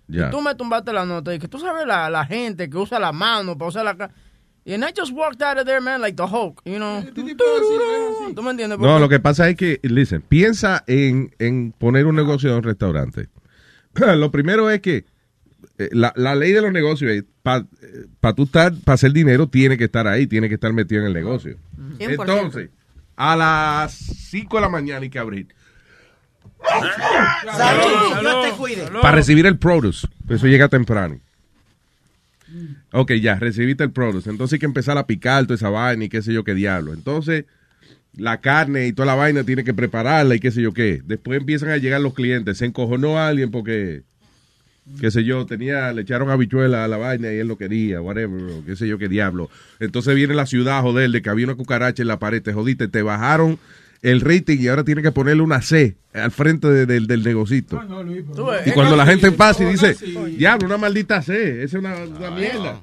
Ya. 0.08 0.28
Y 0.28 0.32
tú 0.32 0.42
me 0.42 0.56
tumbaste 0.56 0.92
la 0.92 1.06
nota 1.06 1.36
y 1.36 1.38
que 1.40 1.48
tú 1.48 1.60
sabes 1.60 1.86
la, 1.86 2.10
la 2.10 2.26
gente 2.26 2.68
que 2.68 2.78
usa 2.78 3.00
la 3.00 3.12
mano 3.12 3.56
para 3.56 3.70
usar 3.70 3.86
la... 3.86 4.10
Y 4.66 4.74
and 4.74 4.84
I 4.86 4.94
just 4.98 5.12
walked 5.12 5.42
out 5.44 5.60
of 5.60 5.66
there, 5.66 5.82
man, 5.82 6.02
like 6.02 6.16
the 6.16 6.24
Hulk, 6.24 6.62
you 6.66 6.78
know. 6.78 7.04
¿Tú 7.14 8.42
me 8.42 8.52
entiendes? 8.52 8.80
No, 8.80 8.98
lo 8.98 9.10
que 9.10 9.20
pasa 9.20 9.50
es 9.50 9.56
que, 9.56 9.80
listen, 9.84 10.22
piensa 10.22 10.84
en, 10.88 11.36
en 11.38 11.74
poner 11.74 12.06
un 12.08 12.16
negocio 12.16 12.50
en 12.50 12.56
un 12.56 12.64
restaurante. 12.64 13.28
Lo 14.18 14.32
primero 14.32 14.70
es 14.70 14.82
que 14.82 15.06
eh, 15.78 15.90
la, 15.92 16.14
la 16.16 16.36
ley 16.36 16.52
de 16.52 16.62
los 16.62 16.72
negocios 16.72 17.12
es, 17.12 17.24
para 17.42 18.36
tú 18.36 18.44
estar, 18.44 18.74
para 18.84 18.96
hacer 18.96 19.12
dinero, 19.12 19.48
tiene 19.48 19.78
que 19.78 19.86
estar 19.86 20.08
ahí, 20.08 20.28
tiene 20.28 20.48
que 20.48 20.56
estar 20.56 20.72
metido 20.74 21.02
en 21.02 21.08
el 21.08 21.14
negocio. 21.14 21.58
100%. 21.98 22.12
Entonces, 22.20 22.70
a 23.16 23.36
las 23.36 23.94
5 23.94 24.58
de 24.58 24.62
la 24.62 24.70
mañana 24.70 25.02
hay 25.02 25.10
que 25.10 25.20
abrir. 25.20 25.48
Salud, 27.56 28.20
Dios 28.22 28.46
te 28.46 28.52
cuide. 28.52 28.88
Para 29.02 29.16
recibir 29.16 29.46
el 29.46 29.58
produce. 29.58 30.08
Eso 30.30 30.48
llega 30.48 30.70
temprano. 30.70 31.20
Ok, 32.92 33.14
ya, 33.14 33.36
recibiste 33.36 33.84
el 33.84 33.92
produce. 33.92 34.30
Entonces 34.30 34.54
hay 34.54 34.60
que 34.60 34.66
empezar 34.66 34.98
a 34.98 35.08
picar 35.08 35.44
toda 35.44 35.56
esa 35.56 35.70
vaina 35.70 36.06
y 36.06 36.10
qué 36.10 36.22
sé 36.22 36.34
yo 36.34 36.44
qué 36.44 36.54
diablo. 36.54 36.94
Entonces, 36.94 37.46
la 38.16 38.42
carne 38.42 38.88
y 38.88 38.94
toda 38.94 39.08
la 39.08 39.16
vaina 39.16 39.44
tiene 39.44 39.64
que 39.64 39.74
prepararla 39.74 40.36
y 40.36 40.40
qué 40.40 40.52
sé 40.52 40.62
yo 40.62 40.74
qué. 40.74 41.02
Después 41.06 41.40
empiezan 41.40 41.70
a 41.70 41.78
llegar 41.78 42.02
los 42.02 42.14
clientes. 42.14 42.58
Se 42.60 42.66
encojonó 42.66 43.20
alguien 43.20 43.52
porque, 43.52 44.04
qué 45.00 45.12
sé 45.12 45.24
yo, 45.24 45.46
tenía, 45.46 45.92
le 45.94 46.04
echaron 46.04 46.30
habichuela 46.30 46.84
a 46.84 46.88
la 46.88 46.98
vaina 46.98 47.34
y 47.34 47.38
él 47.38 47.48
lo 47.48 47.58
quería, 47.58 48.02
whatever, 48.02 48.64
qué 48.66 48.76
sé 48.76 48.88
yo 48.88 48.98
qué 48.98 49.10
diablo. 49.10 49.50
Entonces 49.80 50.16
viene 50.16 50.36
la 50.36 50.46
ciudad 50.46 50.82
joder 50.82 51.10
de 51.10 51.22
que 51.22 51.30
había 51.30 51.46
una 51.46 51.56
cucaracha 51.56 52.02
en 52.04 52.08
la 52.08 52.20
pared. 52.20 52.42
Te 52.42 52.54
jodiste, 52.54 52.88
te 52.88 53.02
bajaron 53.02 53.58
el 54.04 54.22
rating 54.22 54.58
y 54.60 54.68
ahora 54.68 54.84
tiene 54.84 55.02
que 55.02 55.12
ponerle 55.12 55.42
una 55.42 55.62
C 55.62 55.96
al 56.14 56.30
frente 56.30 56.68
de- 56.68 56.86
del, 56.86 57.08
del 57.08 57.24
negocito. 57.24 57.80
Ves, 57.80 58.68
Y 58.68 58.72
cuando 58.72 58.96
la 58.96 59.06
gente 59.06 59.32
pasa 59.32 59.64
y 59.64 59.68
dice, 59.72 59.96
diablo, 60.38 60.68
una 60.68 60.78
maldita 60.78 61.22
C, 61.24 61.64
esa 61.64 61.78
es 61.78 61.84
una, 61.84 61.96
una 61.96 62.30
mierda. 62.30 62.82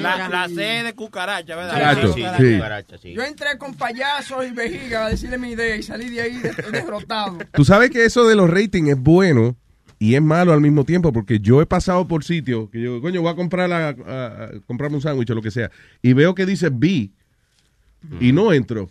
La, 0.00 0.48
C 0.48 0.54
de 0.82 0.92
cucaracha, 0.94 1.54
¿verdad? 1.54 1.76
Exacto, 1.76 2.14
Sí, 2.14 2.22
sí. 2.38 2.54
cucaracha, 2.54 2.98
sí. 2.98 3.12
Yo 3.12 3.22
entré 3.22 3.58
con 3.58 3.74
payasos 3.74 4.44
y 4.46 4.50
vejiga 4.52 5.06
a 5.06 5.10
decirle 5.10 5.38
mi 5.38 5.50
idea 5.52 5.76
y 5.76 5.82
salí 5.84 6.08
de 6.10 6.22
ahí 6.22 6.38
de- 6.38 6.52
derrotado. 6.72 7.38
Tú 7.52 7.64
sabes 7.64 7.90
que 7.90 8.04
eso 8.04 8.26
de 8.26 8.34
los 8.34 8.48
ratings 8.50 8.88
es 8.88 8.98
bueno 8.98 9.54
y 9.98 10.14
es 10.16 10.22
malo 10.22 10.52
al 10.52 10.60
mismo 10.62 10.84
tiempo 10.84 11.12
porque 11.12 11.38
yo 11.38 11.60
he 11.62 11.66
pasado 11.66 12.08
por 12.08 12.24
sitios 12.24 12.68
que 12.70 12.80
yo, 12.80 13.00
coño, 13.00 13.20
voy 13.22 13.30
a 13.30 13.36
comprar 13.36 13.68
la, 13.68 13.88
a- 13.88 14.44
a 14.44 14.50
comprarme 14.66 14.96
un 14.96 15.02
sándwich 15.02 15.30
o 15.30 15.34
lo 15.34 15.42
que 15.42 15.50
sea 15.52 15.70
y 16.00 16.14
veo 16.14 16.34
que 16.34 16.46
dice 16.46 16.70
B 16.72 17.10
y 18.20 18.32
no 18.32 18.52
entro. 18.54 18.88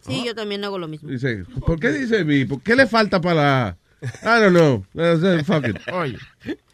Sí, 0.00 0.22
yo 0.24 0.34
también 0.34 0.64
hago 0.64 0.78
lo 0.78 0.88
mismo. 0.88 1.08
Dice, 1.10 1.44
¿por 1.66 1.78
qué 1.78 1.90
dice 1.90 2.24
B? 2.24 2.46
¿Por 2.46 2.62
qué 2.62 2.74
le 2.74 2.86
falta 2.86 3.20
para. 3.20 3.76
I 4.02 4.40
don't 4.40 4.50
know. 4.56 4.84
Uh, 4.94 5.44
Fuck 5.44 5.68
it. 5.68 5.76
Oye, 5.92 6.16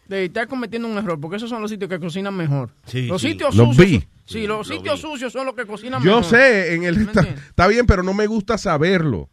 de 0.07 0.25
estás 0.27 0.47
cometiendo 0.47 0.87
un 0.87 0.97
error, 0.97 1.19
porque 1.21 1.37
esos 1.37 1.51
son 1.51 1.61
los 1.63 1.71
sitios 1.71 1.89
que 1.91 1.99
cocinan 1.99 2.37
mejor. 2.37 2.71
los 2.93 3.21
sí. 3.21 3.29
sitios 3.31 3.57
Los 3.57 3.75
sucios. 3.75 3.91
vi. 4.03 4.09
Sí, 4.25 4.47
los 4.47 4.67
sitios 4.69 5.01
sucios 5.01 5.33
son 5.33 5.47
los 5.47 5.55
que 5.55 5.67
cocinan 5.67 6.03
Yo 6.03 6.17
mejor. 6.19 6.25
sé, 6.25 6.75
en 6.75 6.85
el 6.85 6.97
¿Me 6.99 7.13
está, 7.13 7.67
bien, 7.69 7.87
pero 7.87 8.03
no 8.05 8.13
me 8.15 8.27
gusta 8.27 8.57
saberlo. 8.59 9.29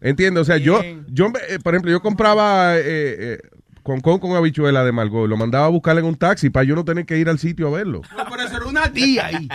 ¿Entiendes? 0.00 0.42
O 0.42 0.44
sea, 0.44 0.58
yo, 0.58 0.80
yo 1.08 1.30
me- 1.30 1.40
eh, 1.48 1.58
por 1.58 1.74
ejemplo, 1.74 1.90
yo 1.90 2.00
compraba 2.00 2.76
eh, 2.78 2.82
eh, 2.84 3.38
con 3.86 4.00
con 4.00 4.18
con 4.18 4.34
habichuela 4.34 4.84
de 4.84 4.90
Margot, 4.90 5.28
lo 5.28 5.36
mandaba 5.36 5.66
a 5.66 5.68
buscar 5.68 5.96
en 5.96 6.06
un 6.06 6.16
taxi 6.16 6.50
para 6.50 6.64
yo 6.64 6.74
no 6.74 6.84
tener 6.84 7.06
que 7.06 7.18
ir 7.18 7.28
al 7.28 7.38
sitio 7.38 7.68
a 7.68 7.70
verlo. 7.70 8.02
No, 8.16 8.24
pero 8.28 8.42
eso 8.42 8.56
era 8.56 8.66
una 8.66 8.92
tía 8.92 9.26
ahí. 9.26 9.48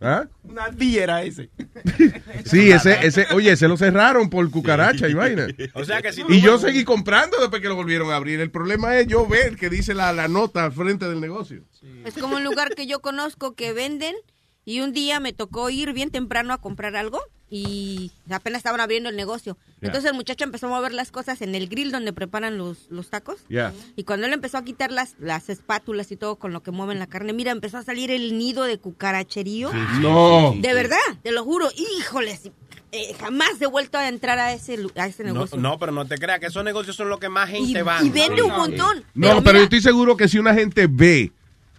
¿Ah? 0.00 0.24
Una 0.42 0.68
tía 0.72 1.04
era 1.04 1.22
ese. 1.22 1.48
Sí, 2.44 2.72
ese, 2.72 3.06
ese, 3.06 3.26
oye, 3.34 3.52
ese 3.52 3.68
lo 3.68 3.76
cerraron 3.76 4.30
por 4.30 4.50
cucaracha 4.50 5.06
y 5.06 5.14
vaina. 5.14 5.46
O 5.74 5.84
sea 5.84 6.02
que 6.02 6.12
si 6.12 6.22
Y 6.28 6.40
yo 6.40 6.58
seguí 6.58 6.82
comprando 6.82 7.36
después 7.38 7.62
que 7.62 7.68
lo 7.68 7.76
volvieron 7.76 8.10
a 8.10 8.16
abrir. 8.16 8.40
El 8.40 8.50
problema 8.50 8.96
es 8.96 9.06
yo 9.06 9.28
ver 9.28 9.56
que 9.56 9.70
dice 9.70 9.94
la, 9.94 10.12
la 10.12 10.26
nota 10.26 10.64
al 10.64 10.72
frente 10.72 11.08
del 11.08 11.20
negocio. 11.20 11.62
Es 12.04 12.14
como 12.14 12.36
un 12.36 12.42
lugar 12.42 12.74
que 12.74 12.88
yo 12.88 12.98
conozco 12.98 13.54
que 13.54 13.72
venden 13.72 14.16
y 14.64 14.80
un 14.80 14.92
día 14.92 15.20
me 15.20 15.32
tocó 15.32 15.70
ir 15.70 15.92
bien 15.92 16.10
temprano 16.10 16.52
a 16.52 16.58
comprar 16.58 16.96
algo 16.96 17.20
y 17.50 18.10
apenas 18.30 18.58
estaban 18.58 18.80
abriendo 18.80 19.08
el 19.08 19.16
negocio. 19.16 19.56
Ya. 19.80 19.88
Entonces 19.88 20.10
el 20.10 20.16
muchacho 20.16 20.44
empezó 20.44 20.66
a 20.66 20.70
mover 20.70 20.92
las 20.92 21.10
cosas 21.10 21.40
en 21.40 21.54
el 21.54 21.68
grill 21.68 21.90
donde 21.90 22.12
preparan 22.12 22.58
los, 22.58 22.90
los 22.90 23.08
tacos. 23.10 23.38
Ya. 23.48 23.72
Y 23.96 24.04
cuando 24.04 24.26
él 24.26 24.32
empezó 24.32 24.58
a 24.58 24.64
quitar 24.64 24.92
las, 24.92 25.14
las 25.18 25.48
espátulas 25.48 26.12
y 26.12 26.16
todo 26.16 26.36
con 26.36 26.52
lo 26.52 26.62
que 26.62 26.70
mueven 26.70 26.98
la 26.98 27.06
carne, 27.06 27.32
mira, 27.32 27.52
empezó 27.52 27.78
a 27.78 27.82
salir 27.82 28.10
el 28.10 28.36
nido 28.36 28.64
de 28.64 28.78
cucaracherío. 28.78 29.72
No. 30.00 30.54
De 30.58 30.74
verdad, 30.74 30.98
te 31.22 31.32
lo 31.32 31.44
juro. 31.44 31.68
Híjoles, 31.98 32.50
eh, 32.92 33.14
jamás 33.18 33.60
he 33.60 33.66
vuelto 33.66 33.98
a 33.98 34.08
entrar 34.08 34.38
a 34.38 34.52
ese, 34.52 34.78
a 34.96 35.06
ese 35.06 35.24
No, 35.24 35.32
negocio. 35.32 35.58
no, 35.58 35.78
pero 35.78 35.92
no 35.92 36.06
te 36.06 36.16
creas 36.18 36.40
que 36.40 36.46
esos 36.46 36.64
negocios 36.64 36.96
son 36.96 37.08
los 37.08 37.18
que 37.18 37.28
más 37.28 37.48
gente 37.50 37.78
y, 37.78 37.82
van. 37.82 38.04
y 38.06 38.10
vende 38.10 38.42
un 38.42 38.50
montón. 38.50 39.04
No, 39.14 39.42
pero, 39.42 39.58
yo 39.58 39.64
estoy 39.64 39.80
seguro 39.80 40.16
que 40.16 40.28
si 40.28 40.38
una 40.38 40.54
gente 40.54 40.86
ve 40.88 41.32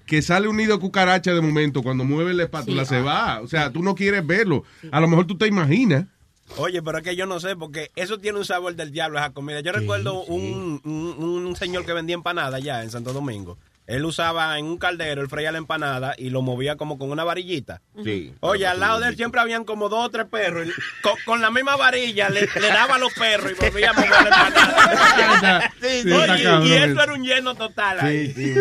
que 0.09 0.23
sale 0.23 0.47
un 0.47 0.57
nido 0.57 0.73
de 0.73 0.79
cucaracha 0.81 1.33
de 1.35 1.39
momento, 1.39 1.83
cuando 1.83 2.03
mueve 2.03 2.33
la 2.33 2.43
espátula 2.43 2.83
Sí. 2.83 2.95
se 2.95 3.01
va. 3.01 3.39
O 3.41 3.47
sea, 3.47 3.71
tú 3.71 3.83
no 3.83 3.93
quieres 3.93 4.25
verlo. 4.25 4.63
A 4.91 4.99
lo 4.99 5.07
mejor 5.07 5.27
tú 5.27 5.37
te 5.37 5.45
imaginas. 5.45 6.05
Oye, 6.57 6.81
pero 6.81 6.97
es 6.97 7.03
que 7.03 7.15
yo 7.15 7.27
no 7.27 7.39
sé, 7.39 7.55
porque 7.55 7.91
eso 7.95 8.17
tiene 8.17 8.39
un 8.39 8.45
sabor 8.45 8.75
del 8.75 8.91
diablo, 8.91 9.19
esa 9.19 9.29
comida. 9.29 9.59
Yo 9.61 9.71
recuerdo 9.71 10.23
un, 10.23 10.81
un, 10.83 11.23
un 11.45 11.55
señor 11.55 11.85
que 11.85 11.93
vendía 11.93 12.15
empanada 12.15 12.57
allá 12.57 12.81
en 12.81 12.89
Santo 12.89 13.13
Domingo. 13.13 13.59
Él 13.89 14.05
usaba 14.05 14.57
en 14.59 14.65
un 14.65 14.77
caldero, 14.77 15.21
él 15.21 15.27
freía 15.29 15.51
la 15.51 15.57
empanada 15.57 16.13
y 16.17 16.29
lo 16.29 16.41
movía 16.41 16.75
como 16.77 16.97
con 16.97 17.11
una 17.11 17.23
varillita. 17.23 17.81
Sí. 18.03 18.33
Oye, 18.39 18.67
al 18.67 18.79
lado 18.79 18.99
de 18.99 19.09
él 19.09 19.15
siempre 19.15 19.41
habían 19.41 19.63
como 19.65 19.89
dos 19.89 20.05
o 20.05 20.09
tres 20.09 20.25
perros. 20.27 20.67
y 20.67 20.71
con, 21.01 21.13
con 21.25 21.41
la 21.41 21.49
misma 21.51 21.75
varilla 21.75 22.29
le, 22.29 22.41
le 22.41 22.67
daba 22.67 22.95
a 22.95 22.99
los 22.99 23.11
perros 23.13 23.51
y 23.51 23.55
volvía 23.55 23.89
a 23.89 23.93
mover 23.93 24.09
la 24.09 24.17
empanada. 24.19 25.73
Sí, 25.81 26.01
Sí, 26.03 26.11
Oye, 26.11 26.43
cabrón 26.43 26.67
y 26.67 26.71
eso 26.73 27.03
era 27.03 27.13
un 27.13 27.23
lleno 27.23 27.55
total. 27.55 27.99
ahí. 27.99 28.31
Sí, 28.33 28.53
sí, 28.53 28.59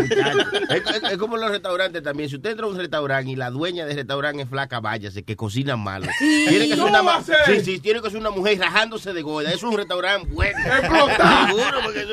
es, 0.71 0.97
es- 0.97 1.03
es 1.13 1.17
como 1.19 1.37
en 1.37 1.43
los 1.43 1.51
restaurantes 1.51 2.03
también. 2.03 2.29
Si 2.29 2.37
usted 2.37 2.51
entra 2.51 2.67
a 2.67 2.69
un 2.71 2.79
restaurante 2.79 3.31
y 3.31 3.37
la 3.37 3.51
dueña 3.51 3.85
del 3.87 3.97
restaurante 3.97 4.43
es 4.43 4.49
flaca, 4.49 4.81
váyase, 4.81 5.23
que 5.25 5.37
cocina 5.37 5.77
malo. 5.77 6.07
Sí. 6.19 6.47
Tiene 6.49 6.65
que 6.69 6.75
ser 6.75 6.79
¿Cómo 6.79 6.89
una 6.89 7.03
va 7.03 7.13
ma- 7.13 7.17
a 7.19 7.23
ser? 7.23 7.37
sí, 7.47 7.61
sí, 7.65 7.79
tiene 7.81 8.01
que 8.01 8.11
ser 8.11 8.19
una 8.21 8.31
mujer 8.31 8.59
rajándose 8.59 9.13
de 9.13 9.23
goya. 9.23 9.51
Es 9.53 9.63
un 9.63 9.77
restaurante 9.77 10.27
bueno. 10.33 10.59
Seguro, 10.81 11.79
porque 11.85 12.07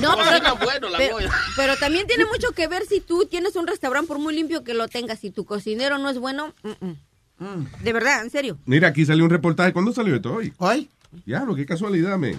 No, 0.00 0.14
cocina 0.16 0.40
pero, 0.40 0.56
bueno 0.56 0.88
la 0.88 0.98
pero, 0.98 1.14
goya. 1.16 1.30
pero 1.56 1.76
también 1.76 2.06
tiene 2.06 2.24
mucho 2.24 2.45
que 2.54 2.68
ver 2.68 2.84
si 2.86 3.00
tú 3.00 3.26
tienes 3.30 3.56
un 3.56 3.66
restaurante, 3.66 4.08
por 4.08 4.18
muy 4.18 4.34
limpio 4.34 4.64
que 4.64 4.74
lo 4.74 4.88
tengas, 4.88 5.18
si 5.20 5.30
tu 5.30 5.44
cocinero 5.44 5.98
no 5.98 6.08
es 6.10 6.18
bueno. 6.18 6.54
mm, 6.62 7.44
mm. 7.44 7.66
De 7.82 7.92
verdad, 7.92 8.22
en 8.24 8.30
serio. 8.30 8.58
Mira, 8.66 8.88
aquí 8.88 9.04
salió 9.04 9.24
un 9.24 9.30
reportaje. 9.30 9.72
¿Cuándo 9.72 9.92
salió 9.92 10.14
esto 10.16 10.34
hoy? 10.34 10.52
Hoy. 10.58 10.88
Diablo, 11.24 11.54
qué 11.54 11.66
casualidad, 11.66 12.16
men. 12.18 12.36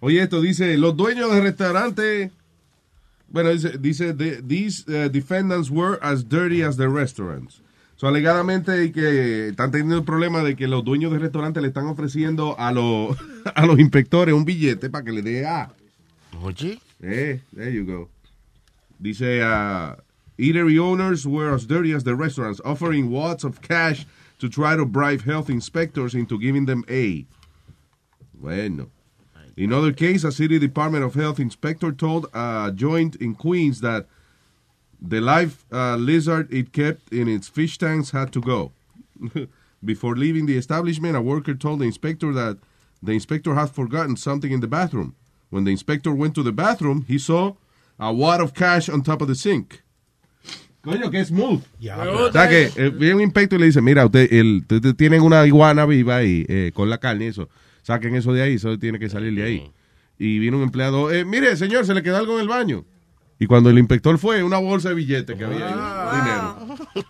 Oye, 0.00 0.22
esto 0.22 0.40
dice, 0.40 0.76
los 0.78 0.96
dueños 0.96 1.32
del 1.32 1.42
restaurante... 1.42 2.30
Bueno, 3.28 3.50
dice, 3.50 3.78
dice 3.78 4.12
the- 4.14 4.42
these 4.42 4.84
uh, 4.88 5.08
defendants 5.08 5.70
were 5.70 5.98
as 6.02 6.28
dirty 6.28 6.62
as 6.62 6.76
the 6.76 6.86
restaurants. 6.88 7.62
So, 7.96 8.06
alegadamente 8.08 8.92
que 8.92 9.48
están 9.48 9.70
teniendo 9.70 9.96
el 9.96 10.04
problema 10.04 10.42
de 10.42 10.54
que 10.56 10.66
los 10.68 10.84
dueños 10.84 11.12
del 11.12 11.20
restaurante 11.22 11.60
le 11.62 11.68
están 11.68 11.86
ofreciendo 11.86 12.58
a 12.58 12.72
los, 12.72 13.16
a 13.54 13.64
los 13.64 13.78
inspectores 13.78 14.34
un 14.34 14.44
billete 14.44 14.90
para 14.90 15.04
que 15.04 15.12
le 15.12 15.22
dé 15.22 15.46
A. 15.46 15.72
Oye. 16.42 16.78
Eh, 17.00 17.40
there 17.54 17.72
you 17.72 17.86
go. 17.86 18.10
Dice, 19.02 19.22
uh, 19.22 19.96
eatery 20.38 20.78
owners 20.78 21.26
were 21.26 21.52
as 21.54 21.66
dirty 21.66 21.92
as 21.92 22.04
the 22.04 22.14
restaurants, 22.14 22.60
offering 22.64 23.10
wads 23.10 23.44
of 23.44 23.60
cash 23.60 24.06
to 24.38 24.48
try 24.48 24.76
to 24.76 24.84
bribe 24.84 25.22
health 25.22 25.50
inspectors 25.50 26.14
into 26.14 26.38
giving 26.38 26.66
them 26.66 26.84
A. 26.88 27.26
Bueno. 28.34 28.90
In 29.56 29.72
other 29.72 29.92
case, 29.92 30.24
a 30.24 30.32
city 30.32 30.58
Department 30.58 31.04
of 31.04 31.14
Health 31.14 31.38
inspector 31.38 31.92
told 31.92 32.26
a 32.32 32.72
joint 32.74 33.16
in 33.16 33.34
Queens 33.34 33.80
that 33.82 34.06
the 35.00 35.20
live 35.20 35.64
uh, 35.70 35.96
lizard 35.96 36.52
it 36.52 36.72
kept 36.72 37.12
in 37.12 37.28
its 37.28 37.48
fish 37.48 37.76
tanks 37.76 38.12
had 38.12 38.32
to 38.32 38.40
go. 38.40 38.72
Before 39.84 40.16
leaving 40.16 40.46
the 40.46 40.56
establishment, 40.56 41.16
a 41.16 41.20
worker 41.20 41.54
told 41.54 41.80
the 41.80 41.84
inspector 41.84 42.32
that 42.32 42.58
the 43.02 43.12
inspector 43.12 43.54
had 43.54 43.70
forgotten 43.70 44.16
something 44.16 44.52
in 44.52 44.60
the 44.60 44.68
bathroom. 44.68 45.14
When 45.50 45.64
the 45.64 45.72
inspector 45.72 46.14
went 46.14 46.34
to 46.36 46.42
the 46.42 46.52
bathroom, 46.52 47.04
he 47.06 47.18
saw 47.18 47.54
a 48.02 48.10
wad 48.10 48.40
of 48.40 48.52
cash 48.52 48.88
on 48.88 49.02
top 49.02 49.22
of 49.22 49.28
the 49.28 49.34
sink. 49.34 49.74
Coño, 50.82 51.10
que 51.12 51.24
smooth. 51.24 51.62
O 51.62 52.32
sea 52.32 52.48
que 52.48 52.68
eh, 52.74 52.90
viene 52.90 53.14
un 53.14 53.20
inspector 53.20 53.56
y 53.56 53.60
le 53.60 53.66
dice, 53.66 53.80
mira, 53.80 54.04
usted, 54.04 54.32
el, 54.32 54.64
usted- 54.68 54.96
tienen 54.96 55.22
una 55.22 55.46
iguana 55.46 55.86
viva 55.86 56.16
ahí 56.16 56.44
eh, 56.48 56.72
con 56.74 56.90
la 56.90 56.98
carne 56.98 57.26
y 57.26 57.28
eso. 57.28 57.48
Saquen 57.82 58.16
eso 58.16 58.32
de 58.32 58.42
ahí, 58.42 58.54
eso 58.54 58.76
tiene 58.78 58.98
que 58.98 59.08
salir 59.08 59.32
de 59.34 59.42
ahí. 59.44 59.72
Y 60.18 60.40
viene 60.40 60.56
un 60.56 60.64
empleado, 60.64 61.12
eh, 61.12 61.24
mire, 61.24 61.56
señor, 61.56 61.86
se 61.86 61.94
le 61.94 62.02
quedó 62.02 62.16
algo 62.16 62.34
en 62.34 62.40
el 62.42 62.48
baño. 62.48 62.84
Y 63.38 63.46
cuando 63.46 63.70
el 63.70 63.78
inspector 63.78 64.18
fue, 64.18 64.42
una 64.42 64.58
bolsa 64.58 64.88
de 64.88 64.94
billetes 64.96 65.36
que 65.36 65.44
había 65.44 65.68
ahí, 65.68 66.20
dinero. 66.20 66.61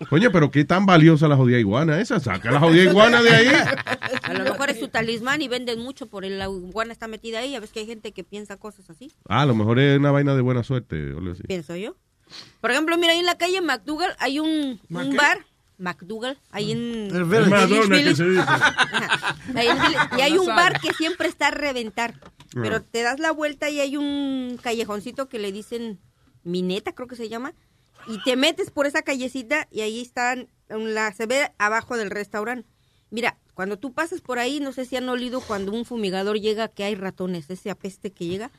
Coño, 0.09 0.31
pero 0.33 0.51
qué 0.51 0.65
tan 0.65 0.87
valiosa 0.87 1.29
la 1.29 1.37
jodida 1.37 1.59
iguana 1.59 2.01
esa. 2.01 2.21
Saca 2.21 2.51
la 2.51 2.61
jodida 2.61 2.85
iguana 2.85 3.23
de 3.23 3.31
ahí. 3.31 3.49
A 4.23 4.33
lo 4.35 4.45
mejor 4.45 4.71
es 4.71 4.79
su 4.79 4.89
talismán 4.89 5.43
y 5.43 5.49
venden 5.49 5.81
mucho 5.81 6.07
por 6.07 6.25
el 6.25 6.39
la 6.39 6.45
iguana 6.47 6.93
está 6.93 7.09
metida 7.09 7.39
ahí. 7.41 7.53
Ya 7.53 7.61
ves 7.61 7.71
que 7.71 7.81
hay 7.81 7.87
gente 7.87 8.13
que 8.13 8.25
piensa 8.25 8.57
cosas 8.57 8.89
así, 8.91 9.13
Ah, 9.29 9.43
a 9.43 9.47
lo 9.47 9.55
mejor 9.55 9.79
es 9.79 9.99
una 9.99 10.11
vaina 10.11 10.35
de 10.35 10.41
buena 10.43 10.63
suerte. 10.63 11.13
o 11.15 11.19
algo 11.19 11.33
así. 11.33 11.43
pienso 11.45 11.77
yo. 11.77 11.97
Por 12.61 12.71
ejemplo, 12.71 12.97
mira, 12.97 13.13
ahí 13.13 13.19
en 13.19 13.27
la 13.27 13.37
calle 13.37 13.61
McDougal 13.61 14.15
hay 14.19 14.39
un, 14.41 14.81
un 14.91 15.17
bar. 15.17 15.45
McDougal, 15.79 16.39
ahí 16.53 16.71
en... 16.71 17.09
El 17.15 17.25
Village. 17.25 17.51
Madonna, 17.51 17.97
que 18.03 18.15
se 18.15 18.25
dice. 18.25 18.43
Ahí 19.57 19.67
en 19.67 20.19
y 20.19 20.21
hay 20.21 20.39
un 20.39 20.47
bar 20.47 20.81
que 20.81 20.93
siempre 20.95 21.27
está 21.29 21.49
a 21.49 21.51
reventar. 21.51 22.15
Pero 22.55 22.77
Ah. 22.77 22.83
te 22.89 23.03
das 23.03 23.19
la 23.19 23.33
vuelta 23.33 23.69
y 23.69 23.81
hay 23.81 23.97
un 23.97 24.59
callejoncito 24.63 25.29
que 25.29 25.39
le 25.41 25.51
dicen 25.51 25.99
Mineta, 26.45 26.93
creo 26.93 27.09
que 27.09 27.17
se 27.17 27.29
llama. 27.29 27.53
Y 28.07 28.23
te 28.23 28.37
metes 28.37 28.71
por 28.71 28.87
esa 28.87 29.03
callecita 29.03 29.69
y 29.71 29.81
ahí 29.81 30.01
están, 30.01 30.49
la, 30.69 31.13
se 31.13 31.27
ve 31.27 31.53
abajo 31.59 31.97
del 31.97 32.11
restaurante. 32.11 32.69
Mira, 33.11 33.39
cuando 33.55 33.79
tú 33.79 33.93
pasas 33.93 34.21
por 34.21 34.39
ahí, 34.39 34.61
no 34.61 34.73
sé 34.73 34.85
si 34.85 34.97
han 34.97 35.09
olido 35.09 35.41
cuando 35.41 35.73
un 35.73 35.85
fumigador 35.85 36.41
llega 36.41 36.69
que 36.69 36.85
hay 36.85 36.95
ratones, 36.95 37.51
ese 37.51 37.71
apeste 37.71 38.11
que 38.11 38.27
llega, 38.27 38.51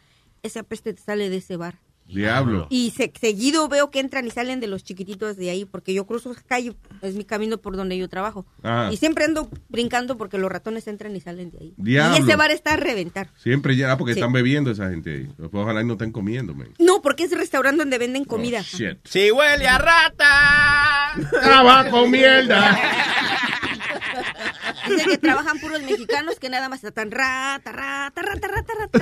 ese 0.44 0.60
apeste 0.60 0.94
te 0.94 1.02
sale 1.02 1.30
de 1.30 1.38
ese 1.38 1.58
bar. 1.58 1.80
Diablo. 2.06 2.68
Y 2.70 2.92
se- 2.92 3.12
seguido 3.20 3.68
veo 3.68 3.90
que 3.90 4.00
entran 4.00 4.28
y 4.28 4.32
salen 4.32 4.60
de 4.60 4.68
los 4.68 4.84
chiquititos 4.84 5.36
de 5.38 5.50
ahí, 5.50 5.66
porque 5.66 5.94
yo 5.94 6.06
cruzo 6.06 6.32
esa 6.32 6.42
calle, 6.44 6.74
es 7.02 7.16
mi 7.16 7.24
camino 7.24 7.58
por 7.58 7.76
donde 7.76 7.98
yo 7.98 8.08
trabajo. 8.10 8.46
Ah. 8.62 8.90
Y 8.92 8.98
siempre 8.98 9.26
ando 9.26 9.50
brincando 9.70 10.18
porque 10.18 10.38
los 10.38 10.52
ratones 10.52 10.88
entran 10.88 11.16
y 11.16 11.22
salen 11.22 11.50
de 11.52 11.58
ahí. 11.60 11.74
Diablo. 11.78 12.18
Y 12.18 12.22
ese 12.22 12.36
bar 12.36 12.52
está 12.52 12.74
a 12.74 12.78
reventar. 12.78 13.30
Siempre 13.38 13.76
ya, 13.76 13.98
porque 13.98 14.14
Sí. 14.14 14.20
están 14.20 14.32
bebiendo 14.34 14.70
esa 14.72 14.90
gente 14.90 15.12
ahí. 15.14 15.30
Pues 15.38 15.50
Ojalá 15.54 15.82
y 15.82 15.86
no 15.86 15.94
estén 15.94 16.12
comiendo, 16.12 16.54
man. 16.54 16.70
No, 16.80 17.02
porque 17.02 17.24
es 17.24 17.32
el 17.32 17.40
restaurante 17.40 17.80
donde 17.80 17.98
venden 17.98 18.26
comida. 18.26 18.60
Oh, 18.60 18.78
Shit. 18.78 19.00
Si 19.06 19.32
huele 19.32 19.68
a 19.68 19.78
rata. 19.78 21.30
Tabaco, 21.42 22.08
mierda. 22.08 22.78
Que 24.84 25.18
trabajan 25.18 25.60
puros 25.60 25.82
mexicanos 25.82 26.40
que 26.40 26.50
nada 26.50 26.68
más 26.70 26.84
están 26.84 27.10
rata, 27.12 27.72
rata, 27.72 28.22
rata, 28.22 28.48
rata, 28.48 28.74
rata. 28.80 29.00